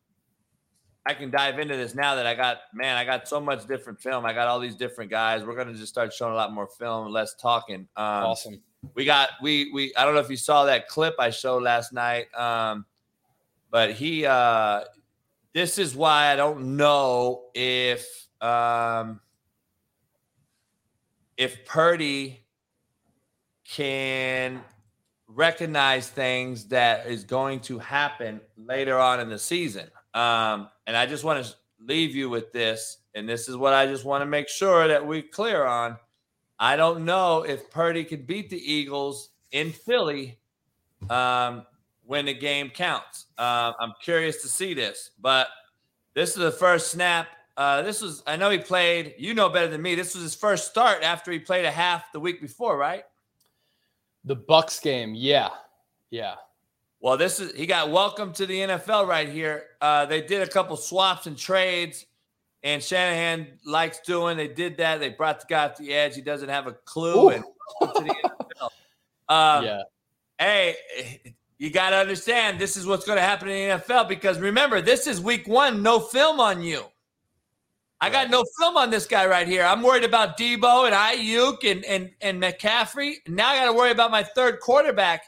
I 1.07 1.15
can 1.15 1.31
dive 1.31 1.59
into 1.59 1.77
this 1.77 1.95
now 1.95 2.15
that 2.15 2.27
I 2.27 2.35
got 2.35 2.59
man, 2.73 2.97
I 2.97 3.05
got 3.05 3.29
so 3.29 3.41
much 3.41 3.67
different 3.67 4.01
film. 4.01 4.25
I 4.25 4.33
got 4.33 4.49
all 4.49 4.59
these 4.59 4.75
different 4.75 5.11
guys. 5.11 5.45
We're 5.45 5.57
gonna 5.57 5.75
just 5.75 5.93
start 5.93 6.13
showing 6.13 6.33
a 6.33 6.37
lot 6.37 6.53
more 6.53 6.67
film, 6.67 7.13
less 7.13 7.35
talking. 7.35 7.89
Um, 7.97 8.25
awesome. 8.25 8.63
We 8.95 9.05
got 9.05 9.31
we 9.43 9.71
we. 9.73 9.95
I 9.97 10.05
don't 10.05 10.15
know 10.15 10.21
if 10.21 10.31
you 10.31 10.37
saw 10.37 10.65
that 10.65 10.89
clip 10.89 11.15
I 11.19 11.31
showed 11.31 11.63
last 11.63 11.93
night, 11.93 12.27
um, 12.35 12.87
but 13.71 13.93
he. 13.93 14.25
uh 14.27 14.85
This 15.53 15.79
is 15.79 15.95
why 15.95 16.33
I 16.33 16.37
don't 16.37 16.77
know 16.77 17.45
if 17.55 18.07
um 18.41 19.21
if 21.37 21.65
Purdy 21.65 22.45
can 23.65 24.63
recognize 25.27 26.09
things 26.09 26.67
that 26.69 27.07
is 27.07 27.25
going 27.25 27.61
to 27.61 27.79
happen 27.79 28.41
later 28.57 28.99
on 28.99 29.21
in 29.21 29.29
the 29.29 29.39
season. 29.39 29.91
Um, 30.13 30.69
and 30.87 30.97
I 30.97 31.07
just 31.07 31.25
want 31.25 31.45
to 31.45 31.55
leave 31.81 32.15
you 32.15 32.29
with 32.29 32.53
this, 32.53 32.99
and 33.15 33.29
this 33.29 33.49
is 33.49 33.57
what 33.57 33.73
I 33.73 33.87
just 33.87 34.05
want 34.05 34.23
to 34.23 34.27
make 34.27 34.49
sure 34.49 34.89
that 34.89 35.07
we're 35.07 35.23
clear 35.23 35.65
on. 35.65 35.97
I 36.59 36.77
don't 36.77 37.05
know 37.05 37.43
if 37.43 37.71
Purdy 37.71 38.05
could 38.05 38.27
beat 38.27 38.49
the 38.51 38.73
Eagles 38.73 39.31
in 39.53 39.73
Philly 39.73 40.39
um, 41.11 41.67
when 42.07 42.27
the 42.27 42.35
game 42.35 42.71
counts. 42.71 43.27
Uh, 43.37 43.73
I'm 43.79 43.93
curious 44.03 44.43
to 44.43 44.49
see 44.49 44.75
this, 44.75 45.11
but 45.21 45.49
this 46.15 46.31
is 46.31 46.37
the 46.37 46.53
first 46.53 46.91
snap. 46.91 47.29
Uh, 47.57 47.83
this 47.83 48.03
was, 48.03 48.23
I 48.27 48.37
know 48.37 48.51
he 48.51 48.59
played, 48.59 49.15
you 49.19 49.35
know 49.35 49.49
better 49.49 49.69
than 49.69 49.83
me. 49.83 49.95
This 49.95 50.15
was 50.15 50.23
his 50.23 50.35
first 50.35 50.69
start 50.69 51.03
after 51.03 51.31
he 51.31 51.39
played 51.39 51.65
a 51.65 51.71
half 51.71 52.13
the 52.13 52.21
week 52.21 52.41
before, 52.41 52.77
right? 52.77 53.05
The 54.25 54.37
Bucks 54.37 54.81
game. 54.81 55.15
Yeah. 55.15 55.51
Yeah. 56.11 56.35
Well, 57.05 57.19
this 57.19 57.39
is 57.39 57.53
he 57.55 57.67
got 57.67 57.91
welcome 57.91 58.33
to 58.33 58.47
the 58.47 58.61
NFL 58.61 59.07
right 59.07 59.29
here. 59.29 59.65
Uh, 59.79 60.07
they 60.07 60.23
did 60.23 60.41
a 60.41 60.47
couple 60.47 60.75
swaps 60.79 61.27
and 61.27 61.37
trades, 61.37 62.07
and 62.63 62.83
Shanahan 62.83 63.59
likes 63.67 64.01
doing. 64.01 64.39
They 64.39 64.49
did 64.49 64.79
that. 64.79 65.01
They 65.01 65.11
brought 65.11 65.41
the 65.41 65.47
guy 65.47 65.67
off 65.67 65.77
the 65.77 65.93
edge. 65.93 66.15
He 66.15 66.23
doesn't 66.23 66.49
have 66.49 66.67
a 66.67 66.73
clue. 66.73 67.27
Ooh. 67.27 67.29
And 67.29 67.45
to 67.83 68.03
the 68.03 68.15
NFL. 68.25 68.69
Um, 69.27 69.65
yeah. 69.65 69.83
Hey, 70.39 70.77
you 71.57 71.71
got 71.71 71.91
to 71.91 71.97
understand 71.97 72.59
this 72.59 72.77
is 72.77 72.87
what's 72.87 73.07
going 73.07 73.17
to 73.17 73.23
happen 73.23 73.49
in 73.49 73.71
the 73.71 73.83
NFL 73.83 74.07
because 74.07 74.39
remember, 74.39 74.83
this 74.83 75.07
is 75.07 75.19
week 75.19 75.49
one. 75.49 75.83
No 75.83 75.99
film 75.99 76.41
on 76.41 76.63
you. 76.63 76.85
I 78.03 78.11
got 78.11 78.29
no 78.29 78.45
film 78.59 78.77
on 78.77 78.91
this 78.91 79.07
guy 79.07 79.27
right 79.27 79.49
here. 79.49 79.65
I'm 79.65 79.83
worried 79.83 80.05
about 80.05 80.37
Deebo 80.39 80.87
and 80.87 80.95
Aiyuk 80.95 81.71
and 81.71 81.85
and 81.87 82.11
and 82.21 82.43
McCaffrey. 82.43 83.15
Now 83.29 83.49
I 83.49 83.57
got 83.57 83.67
to 83.67 83.73
worry 83.73 83.93
about 83.93 84.11
my 84.11 84.23
third 84.23 84.61
quarterback 84.61 85.25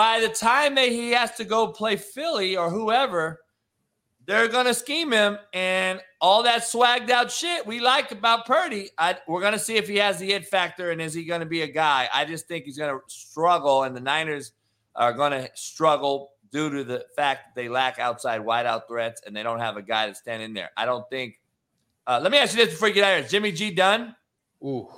by 0.00 0.18
the 0.18 0.30
time 0.30 0.76
that 0.76 0.88
he 0.88 1.10
has 1.10 1.32
to 1.32 1.44
go 1.44 1.66
play 1.66 1.94
Philly 1.94 2.56
or 2.56 2.70
whoever, 2.70 3.38
they're 4.24 4.48
gonna 4.48 4.72
scheme 4.72 5.12
him 5.12 5.36
and 5.52 6.00
all 6.22 6.42
that 6.44 6.62
swagged 6.62 7.10
out 7.10 7.30
shit 7.30 7.66
we 7.66 7.80
like 7.80 8.10
about 8.10 8.46
Purdy. 8.46 8.88
I, 8.96 9.18
we're 9.28 9.42
gonna 9.42 9.58
see 9.58 9.76
if 9.76 9.86
he 9.86 9.96
has 9.96 10.18
the 10.18 10.32
it 10.32 10.46
factor 10.46 10.90
and 10.90 11.02
is 11.02 11.12
he 11.12 11.26
gonna 11.26 11.44
be 11.44 11.60
a 11.60 11.66
guy. 11.66 12.08
I 12.14 12.24
just 12.24 12.48
think 12.48 12.64
he's 12.64 12.78
gonna 12.78 12.98
struggle, 13.08 13.82
and 13.82 13.94
the 13.94 14.00
Niners 14.00 14.52
are 14.96 15.12
gonna 15.12 15.50
struggle 15.54 16.30
due 16.50 16.70
to 16.70 16.82
the 16.82 17.04
fact 17.14 17.48
that 17.48 17.60
they 17.60 17.68
lack 17.68 17.98
outside 17.98 18.40
wideout 18.40 18.88
threats 18.88 19.20
and 19.26 19.36
they 19.36 19.42
don't 19.42 19.60
have 19.60 19.76
a 19.76 19.82
guy 19.82 20.08
to 20.08 20.14
stand 20.14 20.42
in 20.42 20.54
there. 20.54 20.70
I 20.78 20.86
don't 20.86 21.04
think. 21.10 21.38
Uh, 22.06 22.20
let 22.22 22.32
me 22.32 22.38
ask 22.38 22.56
you 22.56 22.64
this 22.64 22.72
before 22.72 22.88
you 22.88 22.94
get 22.94 23.04
out 23.04 23.18
of 23.18 23.24
here: 23.24 23.28
Jimmy 23.28 23.52
G 23.52 23.70
done? 23.70 24.16
Ooh, 24.64 24.88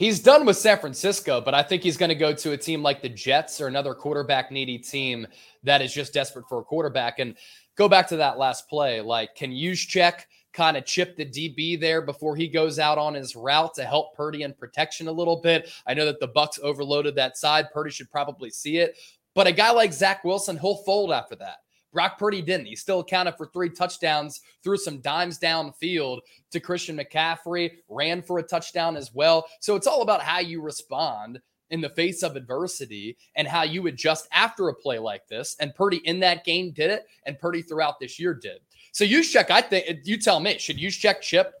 He's 0.00 0.18
done 0.18 0.46
with 0.46 0.56
San 0.56 0.78
Francisco, 0.78 1.42
but 1.42 1.52
I 1.52 1.62
think 1.62 1.82
he's 1.82 1.98
going 1.98 2.08
to 2.08 2.14
go 2.14 2.32
to 2.32 2.52
a 2.52 2.56
team 2.56 2.82
like 2.82 3.02
the 3.02 3.08
Jets 3.10 3.60
or 3.60 3.66
another 3.66 3.92
quarterback 3.92 4.50
needy 4.50 4.78
team 4.78 5.26
that 5.62 5.82
is 5.82 5.92
just 5.92 6.14
desperate 6.14 6.48
for 6.48 6.60
a 6.60 6.64
quarterback. 6.64 7.18
And 7.18 7.36
go 7.76 7.86
back 7.86 8.08
to 8.08 8.16
that 8.16 8.38
last 8.38 8.66
play. 8.66 9.02
Like, 9.02 9.34
can 9.34 9.50
Juszczyk 9.50 10.22
kind 10.54 10.78
of 10.78 10.86
chip 10.86 11.18
the 11.18 11.26
DB 11.26 11.78
there 11.78 12.00
before 12.00 12.34
he 12.34 12.48
goes 12.48 12.78
out 12.78 12.96
on 12.96 13.12
his 13.12 13.36
route 13.36 13.74
to 13.74 13.84
help 13.84 14.16
Purdy 14.16 14.42
in 14.42 14.54
protection 14.54 15.06
a 15.06 15.12
little 15.12 15.42
bit? 15.42 15.70
I 15.86 15.92
know 15.92 16.06
that 16.06 16.18
the 16.18 16.28
Bucks 16.28 16.58
overloaded 16.62 17.14
that 17.16 17.36
side. 17.36 17.66
Purdy 17.70 17.90
should 17.90 18.10
probably 18.10 18.48
see 18.48 18.78
it. 18.78 18.96
But 19.34 19.48
a 19.48 19.52
guy 19.52 19.70
like 19.70 19.92
Zach 19.92 20.24
Wilson, 20.24 20.56
he'll 20.56 20.76
fold 20.76 21.12
after 21.12 21.36
that. 21.36 21.56
Brock 21.92 22.18
Purdy 22.18 22.42
didn't. 22.42 22.66
He 22.66 22.76
still 22.76 23.00
accounted 23.00 23.36
for 23.36 23.46
three 23.46 23.70
touchdowns, 23.70 24.40
threw 24.62 24.76
some 24.76 25.00
dimes 25.00 25.38
downfield 25.38 26.20
to 26.50 26.60
Christian 26.60 26.98
McCaffrey, 26.98 27.72
ran 27.88 28.22
for 28.22 28.38
a 28.38 28.42
touchdown 28.42 28.96
as 28.96 29.12
well. 29.14 29.46
So 29.60 29.76
it's 29.76 29.86
all 29.86 30.02
about 30.02 30.22
how 30.22 30.38
you 30.38 30.60
respond 30.60 31.40
in 31.70 31.80
the 31.80 31.88
face 31.88 32.22
of 32.22 32.36
adversity 32.36 33.16
and 33.36 33.46
how 33.46 33.62
you 33.62 33.86
adjust 33.86 34.28
after 34.32 34.68
a 34.68 34.74
play 34.74 34.98
like 34.98 35.26
this. 35.28 35.56
And 35.60 35.74
Purdy 35.74 35.98
in 35.98 36.20
that 36.20 36.44
game 36.44 36.72
did 36.72 36.90
it, 36.90 37.06
and 37.24 37.38
Purdy 37.38 37.62
throughout 37.62 37.98
this 38.00 38.18
year 38.18 38.34
did. 38.34 38.60
So 38.92 39.04
you 39.04 39.22
check. 39.22 39.50
I 39.50 39.60
think 39.60 40.00
you 40.04 40.18
tell 40.18 40.40
me, 40.40 40.58
should 40.58 40.80
you 40.80 40.90
check 40.90 41.22
chip 41.22 41.54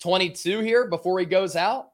22 0.00 0.60
here 0.60 0.88
before 0.88 1.18
he 1.20 1.26
goes 1.26 1.56
out? 1.56 1.90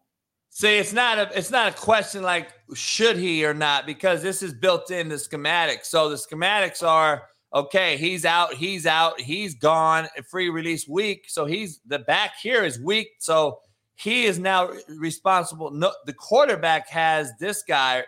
See, 0.50 0.78
it's 0.78 0.94
not 0.94 1.18
a 1.18 1.38
it's 1.38 1.50
not 1.50 1.72
a 1.72 1.76
question 1.76 2.22
like 2.22 2.48
should 2.74 3.16
he 3.16 3.44
or 3.44 3.52
not 3.52 3.86
because 3.86 4.22
this 4.22 4.42
is 4.42 4.54
built 4.54 4.90
in 4.90 5.08
the 5.08 5.16
schematics. 5.16 5.84
So 5.84 6.08
the 6.08 6.16
schematics 6.16 6.82
are 6.82 7.24
okay, 7.52 7.96
he's 7.96 8.24
out, 8.24 8.54
he's 8.54 8.86
out, 8.86 9.20
he's 9.20 9.54
gone, 9.54 10.08
free 10.28 10.50
release 10.50 10.86
week. 10.86 11.26
So 11.28 11.44
he's 11.44 11.80
the 11.86 12.00
back 12.00 12.32
here 12.40 12.64
is 12.64 12.80
weak. 12.80 13.08
So 13.18 13.60
he 13.94 14.26
is 14.26 14.38
now 14.38 14.70
responsible. 14.88 15.70
No, 15.70 15.92
the 16.06 16.12
quarterback 16.12 16.88
has 16.88 17.32
this 17.40 17.62
guy 17.62 18.04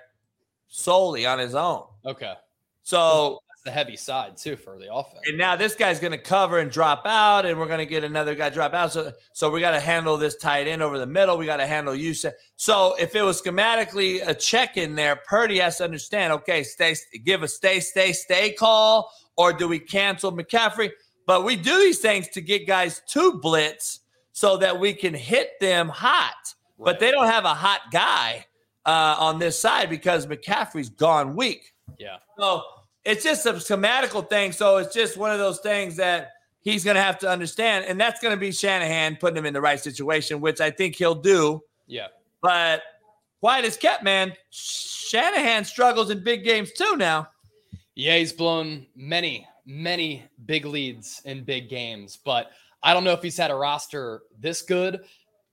solely 0.69 1.27
on 1.27 1.39
his 1.39 1.55
own. 1.55 1.85
Okay. 2.05 2.35
So 2.83 3.41
that's 3.49 3.63
the 3.65 3.71
heavy 3.71 3.97
side 3.97 4.37
too 4.37 4.57
for 4.57 4.79
the 4.79 4.93
offense. 4.93 5.23
And 5.27 5.37
now 5.37 5.57
this 5.57 5.75
guy's 5.75 5.99
going 5.99 6.13
to 6.13 6.19
cover 6.19 6.61
and 6.61 6.71
drop 6.71 7.03
out, 7.07 7.45
and 7.45 7.59
we're 7.59 7.67
going 7.67 7.79
to 7.79 7.87
get 7.87 8.05
another 8.05 8.35
guy 8.35 8.51
drop 8.51 8.73
out. 8.73 8.93
So, 8.93 9.13
so 9.33 9.51
we 9.51 9.61
got 9.61 9.73
to 9.73 9.81
handle 9.81 10.17
this 10.17 10.37
tight 10.37 10.67
end 10.67 10.81
over 10.81 10.99
the 10.99 11.07
middle. 11.07 11.37
We 11.37 11.47
got 11.47 11.59
to 11.59 11.67
handle 11.67 11.95
you. 11.95 12.15
So 12.15 12.95
if 12.99 13.15
it 13.15 13.23
was 13.23 13.43
schematically 13.43 14.27
a 14.27 14.35
check 14.35 14.77
in 14.77 14.95
there, 14.95 15.17
Purdy 15.17 15.59
has 15.59 15.79
to 15.79 15.85
understand. 15.85 16.33
Okay, 16.35 16.63
stay, 16.63 16.95
give 17.25 17.43
a 17.43 17.49
stay, 17.49 17.81
stay, 17.81 18.13
stay 18.13 18.53
call, 18.53 19.13
or 19.41 19.55
do 19.55 19.67
we 19.67 19.79
cancel 19.79 20.31
McCaffrey? 20.31 20.91
But 21.27 21.47
we 21.47 21.57
do 21.57 21.79
these 21.79 21.99
things 21.99 22.29
to 22.29 22.43
get 22.43 22.67
guys 22.67 23.01
to 23.09 23.33
blitz 23.41 24.01
so 24.33 24.59
that 24.59 24.79
we 24.79 24.93
can 24.93 25.15
hit 25.15 25.59
them 25.61 25.89
hot. 25.89 26.35
Right. 26.77 26.85
But 26.85 27.01
they 27.01 27.11
don't 27.11 27.27
have 27.27 27.47
a 27.47 27.55
hot 27.55 27.81
guy 27.91 28.45
uh, 28.85 29.17
on 29.19 29.39
this 29.39 29.59
side 29.59 29.89
because 29.89 30.27
McCaffrey's 30.27 30.91
gone 30.91 31.35
weak. 31.37 31.73
Yeah. 31.99 32.17
So 32.39 32.63
it's 33.07 33.25
just 33.25 33.47
a 33.47 33.55
schematical 33.55 34.29
thing. 34.29 34.53
So 34.53 34.77
it's 34.77 34.93
just 34.93 35.17
one 35.17 35.31
of 35.31 35.39
those 35.39 35.61
things 35.61 35.97
that 35.97 36.33
he's 36.61 36.85
going 36.85 36.97
to 36.97 37.03
have 37.03 37.19
to 37.21 37.29
understand. 37.31 37.87
And 37.87 37.99
that's 37.99 38.21
going 38.21 38.37
to 38.37 38.41
be 38.41 38.53
Shanahan 38.53 39.17
putting 39.17 39.39
him 39.39 39.47
in 39.47 39.55
the 39.55 39.63
right 39.63 39.81
situation, 39.81 40.43
which 40.43 40.61
I 40.61 40.71
think 40.71 40.97
he'll 40.97 41.15
do. 41.15 41.63
Yeah. 41.87 42.09
But 42.43 42.83
quiet 43.41 43.65
as 43.65 43.79
kept, 43.79 44.05
man. 44.05 44.35
Shanahan 44.51 45.65
struggles 45.65 46.11
in 46.11 46.23
big 46.23 46.45
games 46.45 46.73
too 46.73 46.99
now. 46.99 47.29
Yeah, 48.01 48.17
he's 48.17 48.33
blown 48.33 48.87
many, 48.97 49.47
many 49.67 50.25
big 50.47 50.65
leads 50.65 51.21
in 51.27 51.45
big 51.45 51.69
games. 51.69 52.17
But 52.25 52.51
I 52.83 52.95
don't 52.95 53.05
know 53.05 53.13
if 53.13 53.23
he's 53.23 53.37
had 53.37 53.51
a 53.51 53.55
roster 53.55 54.23
this 54.39 54.63
good 54.63 55.05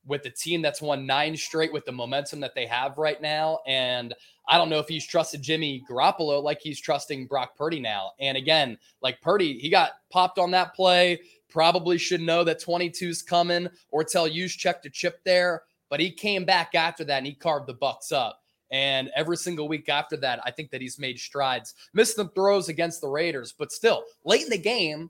with 0.06 0.24
the 0.24 0.30
team 0.30 0.62
that's 0.62 0.82
won 0.82 1.06
nine 1.06 1.36
straight 1.36 1.74
with 1.74 1.84
the 1.84 1.92
momentum 1.92 2.40
that 2.40 2.56
they 2.56 2.66
have 2.66 2.98
right 2.98 3.22
now. 3.22 3.60
And 3.68 4.16
I 4.48 4.58
don't 4.58 4.70
know 4.70 4.80
if 4.80 4.88
he's 4.88 5.06
trusted 5.06 5.42
Jimmy 5.42 5.84
Garoppolo 5.90 6.42
like 6.42 6.62
he's 6.62 6.80
trusting 6.80 7.28
Brock 7.28 7.58
Purdy 7.58 7.82
now. 7.82 8.12
And 8.22 8.38
again, 8.38 8.78
like 9.02 9.20
Purdy, 9.20 9.60
he 9.60 9.70
got 9.70 9.92
popped 10.10 10.40
on 10.40 10.50
that 10.52 10.74
play. 10.74 11.20
Probably 11.50 11.98
should 11.98 12.22
know 12.22 12.46
that 12.46 12.64
22's 12.64 13.24
coming 13.24 13.68
or 13.92 14.06
tell 14.06 14.30
check 14.30 14.82
to 14.84 14.90
chip 14.90 15.20
there. 15.26 15.64
But 15.90 16.00
he 16.00 16.12
came 16.12 16.46
back 16.46 16.76
after 16.76 17.04
that 17.04 17.18
and 17.18 17.28
he 17.28 17.34
carved 17.34 17.68
the 17.68 17.74
Bucks 17.74 18.14
up. 18.14 18.42
And 18.72 19.10
every 19.16 19.38
single 19.38 19.68
week 19.68 19.90
after 19.90 20.18
that, 20.18 20.42
I 20.44 20.52
think 20.52 20.72
that 20.72 20.82
he's 20.82 21.00
made 21.00 21.20
strides. 21.20 21.74
Missed 21.94 22.16
some 22.16 22.30
throws 22.30 22.70
against 22.70 23.02
the 23.02 23.08
Raiders, 23.08 23.54
but 23.58 23.72
still, 23.72 24.04
late 24.26 24.44
in 24.44 24.50
the 24.50 24.58
game, 24.58 25.10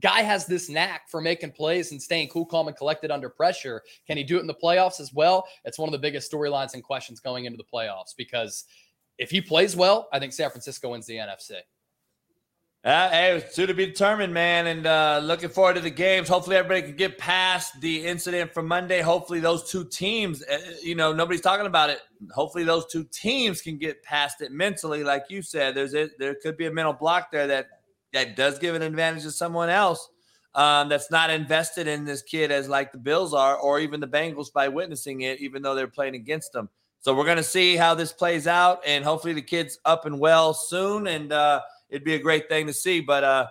Guy 0.00 0.22
has 0.22 0.46
this 0.46 0.68
knack 0.68 1.08
for 1.08 1.20
making 1.20 1.52
plays 1.52 1.92
and 1.92 2.02
staying 2.02 2.28
cool, 2.28 2.46
calm, 2.46 2.68
and 2.68 2.76
collected 2.76 3.10
under 3.10 3.28
pressure. 3.28 3.82
Can 4.06 4.16
he 4.16 4.24
do 4.24 4.38
it 4.38 4.40
in 4.40 4.46
the 4.46 4.54
playoffs 4.54 4.98
as 4.98 5.12
well? 5.12 5.46
It's 5.64 5.78
one 5.78 5.88
of 5.88 5.92
the 5.92 5.98
biggest 5.98 6.30
storylines 6.30 6.74
and 6.74 6.82
questions 6.82 7.20
going 7.20 7.44
into 7.44 7.58
the 7.58 7.64
playoffs 7.64 8.14
because 8.16 8.64
if 9.18 9.30
he 9.30 9.40
plays 9.40 9.76
well, 9.76 10.08
I 10.12 10.18
think 10.18 10.32
San 10.32 10.50
Francisco 10.50 10.90
wins 10.90 11.06
the 11.06 11.16
NFC. 11.16 11.56
Uh, 12.82 13.10
hey, 13.10 13.36
it's 13.36 13.54
to 13.54 13.74
be 13.74 13.84
determined, 13.84 14.32
man, 14.32 14.66
and 14.66 14.86
uh, 14.86 15.20
looking 15.22 15.50
forward 15.50 15.74
to 15.74 15.82
the 15.82 15.90
games. 15.90 16.30
Hopefully, 16.30 16.56
everybody 16.56 16.80
can 16.80 16.96
get 16.96 17.18
past 17.18 17.78
the 17.82 18.06
incident 18.06 18.54
from 18.54 18.66
Monday. 18.66 19.02
Hopefully, 19.02 19.38
those 19.38 19.70
two 19.70 19.84
teams, 19.84 20.42
uh, 20.44 20.56
you 20.82 20.94
know, 20.94 21.12
nobody's 21.12 21.42
talking 21.42 21.66
about 21.66 21.90
it. 21.90 22.00
Hopefully, 22.32 22.64
those 22.64 22.86
two 22.86 23.04
teams 23.12 23.60
can 23.60 23.76
get 23.76 24.02
past 24.02 24.40
it 24.40 24.50
mentally, 24.50 25.04
like 25.04 25.24
you 25.28 25.42
said. 25.42 25.74
There's 25.74 25.94
a, 25.94 26.08
there 26.18 26.34
could 26.42 26.56
be 26.56 26.68
a 26.68 26.72
mental 26.72 26.94
block 26.94 27.30
there 27.30 27.46
that 27.48 27.66
that 28.14 28.34
does 28.34 28.58
give 28.58 28.74
an 28.74 28.80
advantage 28.80 29.24
to 29.24 29.30
someone 29.30 29.68
else 29.68 30.08
um, 30.54 30.88
that's 30.88 31.10
not 31.10 31.28
invested 31.28 31.86
in 31.86 32.06
this 32.06 32.22
kid 32.22 32.50
as 32.50 32.66
like 32.66 32.92
the 32.92 32.98
Bills 32.98 33.34
are, 33.34 33.58
or 33.58 33.78
even 33.78 34.00
the 34.00 34.08
Bengals 34.08 34.50
by 34.50 34.68
witnessing 34.68 35.20
it, 35.20 35.38
even 35.40 35.60
though 35.60 35.74
they're 35.74 35.86
playing 35.86 36.14
against 36.14 36.54
them. 36.54 36.70
So 37.02 37.14
we're 37.14 37.26
gonna 37.26 37.42
see 37.42 37.76
how 37.76 37.94
this 37.94 38.14
plays 38.14 38.46
out, 38.46 38.80
and 38.86 39.04
hopefully 39.04 39.34
the 39.34 39.42
kid's 39.42 39.78
up 39.84 40.06
and 40.06 40.18
well 40.18 40.54
soon, 40.54 41.08
and 41.08 41.30
uh, 41.30 41.60
it'd 41.90 42.04
be 42.04 42.14
a 42.14 42.18
great 42.18 42.48
thing 42.48 42.66
to 42.66 42.72
see. 42.72 43.00
But 43.00 43.24
uh, 43.24 43.46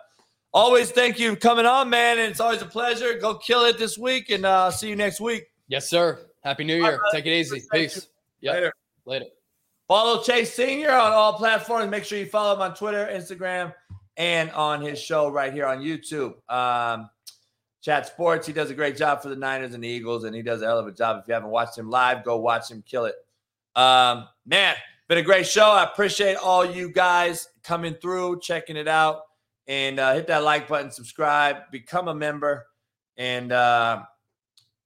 always 0.54 0.92
thank 0.92 1.20
you 1.20 1.32
for 1.32 1.40
coming 1.40 1.66
on, 1.66 1.90
man, 1.90 2.18
and 2.20 2.30
it's 2.30 2.40
always 2.40 2.62
a 2.62 2.66
pleasure. 2.66 3.18
Go 3.20 3.36
kill 3.36 3.66
it 3.66 3.78
this 3.78 3.98
week, 3.98 4.30
and 4.30 4.46
uh, 4.46 4.72
see 4.72 4.90
you 4.90 4.96
next 4.96 5.22
week. 5.22 5.46
Yes, 5.68 5.90
sir. 5.90 6.20
Happy 6.44 6.64
New 6.64 6.76
Year. 6.76 6.98
Right, 6.98 7.12
Take 7.12 7.26
it 7.26 7.34
easy. 7.34 7.62
Peace. 7.72 8.08
Yep. 8.42 8.54
Later. 8.54 8.74
Later. 9.06 9.26
Follow 9.88 10.24
Chase 10.24 10.54
Senior 10.54 10.92
on 10.92 11.12
all 11.12 11.34
platforms. 11.34 11.90
Make 11.90 12.04
sure 12.04 12.18
you 12.18 12.26
follow 12.26 12.56
him 12.56 12.62
on 12.62 12.76
Twitter, 12.76 13.10
Instagram 13.12 13.74
and 14.20 14.52
on 14.52 14.82
his 14.82 15.02
show 15.02 15.30
right 15.30 15.52
here 15.52 15.66
on 15.66 15.80
YouTube. 15.80 16.36
Um, 16.54 17.10
Chat 17.82 18.06
Sports, 18.06 18.46
he 18.46 18.52
does 18.52 18.70
a 18.70 18.74
great 18.74 18.98
job 18.98 19.22
for 19.22 19.30
the 19.30 19.36
Niners 19.38 19.74
and 19.74 19.82
the 19.82 19.88
Eagles, 19.88 20.26
and 20.26 20.36
he 20.36 20.42
does 20.42 20.62
a 20.62 20.66
hell 20.66 20.78
of 20.78 20.86
a 20.86 20.92
job. 20.92 21.22
If 21.22 21.28
you 21.30 21.34
haven't 21.34 21.50
watched 21.50 21.78
him 21.78 21.90
live, 21.90 22.26
go 22.26 22.38
watch 22.38 22.70
him 22.70 22.84
kill 22.86 23.06
it. 23.06 23.16
Um, 23.78 24.28
man, 24.46 24.76
been 25.08 25.18
a 25.18 25.24
great 25.24 25.48
show. 25.48 25.72
I 25.72 25.86
appreciate 25.86 26.36
all 26.36 26.66
you 26.66 26.92
guys 26.92 27.48
coming 27.70 27.94
through, 27.94 28.40
checking 28.40 28.76
it 28.76 28.88
out, 28.88 29.22
and 29.68 30.00
uh, 30.00 30.14
hit 30.14 30.28
that 30.28 30.44
like 30.44 30.68
button, 30.68 30.90
subscribe, 30.92 31.58
become 31.72 32.08
a 32.08 32.16
member, 32.16 32.66
and 33.16 33.52
uh, 33.52 34.02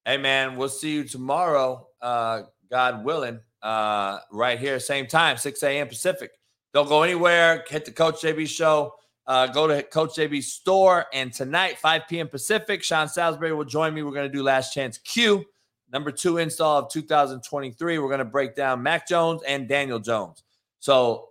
hey, 0.06 0.18
man, 0.18 0.58
we'll 0.58 0.70
see 0.70 0.92
you 0.92 1.04
tomorrow, 1.04 1.88
uh, 2.02 2.42
God 2.70 3.06
willing, 3.06 3.40
uh, 3.62 4.20
right 4.32 4.60
here, 4.60 4.80
same 4.80 5.08
time, 5.08 5.38
6 5.38 5.64
a.m. 5.64 5.88
Pacific. 5.88 6.32
Don't 6.74 6.90
go 6.90 7.04
anywhere. 7.04 7.64
Hit 7.70 7.86
the 7.86 7.92
Coach 7.92 8.22
JB 8.22 8.48
show 8.48 8.94
uh, 9.26 9.48
go 9.48 9.68
to 9.68 9.84
Coach 9.84 10.16
JB's 10.16 10.52
store. 10.52 11.06
And 11.14 11.32
tonight, 11.34 11.78
5 11.80 12.04
p.m. 12.10 12.28
Pacific, 12.28 12.84
Sean 12.84 13.08
Salisbury 13.08 13.54
will 13.54 13.66
join 13.66 13.94
me. 13.94 14.04
We're 14.04 14.12
going 14.12 14.30
to 14.30 14.38
do 14.38 14.44
Last 14.44 14.74
Chance 14.74 15.00
Q, 15.00 15.46
number 15.92 16.12
two 16.12 16.38
install 16.38 16.80
of 16.80 16.92
2023. 16.92 18.00
We're 18.00 18.08
going 18.08 18.20
to 18.20 18.26
break 18.26 18.56
down 18.56 18.84
Mac 18.84 19.08
Jones 19.08 19.42
and 19.48 19.68
Daniel 19.68 20.00
Jones. 20.00 20.44
So 20.80 21.30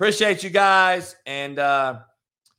appreciate 0.00 0.42
you 0.42 0.48
guys. 0.48 1.14
And 1.26 1.58
uh, 1.58 1.98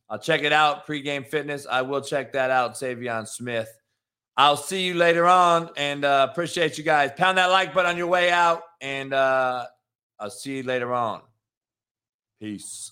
I'll 0.08 0.20
check 0.20 0.44
it 0.44 0.54
out. 0.54 0.86
Pregame 0.86 1.26
fitness. 1.26 1.66
I 1.70 1.82
will 1.82 2.02
check 2.02 2.34
that 2.34 2.52
out. 2.52 2.76
Savion 2.76 3.28
Smith. 3.28 3.68
I'll 4.38 4.56
see 4.56 4.86
you 4.86 4.94
later 4.94 5.26
on 5.26 5.72
and 5.76 6.06
uh, 6.06 6.28
appreciate 6.30 6.78
you 6.78 6.84
guys. 6.84 7.12
Pound 7.18 7.40
that 7.40 7.48
like 7.48 7.74
button 7.74 7.90
on 7.90 7.98
your 7.98 8.08
way 8.08 8.30
out. 8.30 8.62
And 8.80 9.12
uh, 9.12 9.66
I'll 10.20 10.30
see 10.30 10.58
you 10.58 10.64
later 10.64 10.94
on. 10.94 11.22
Peace. 12.40 12.92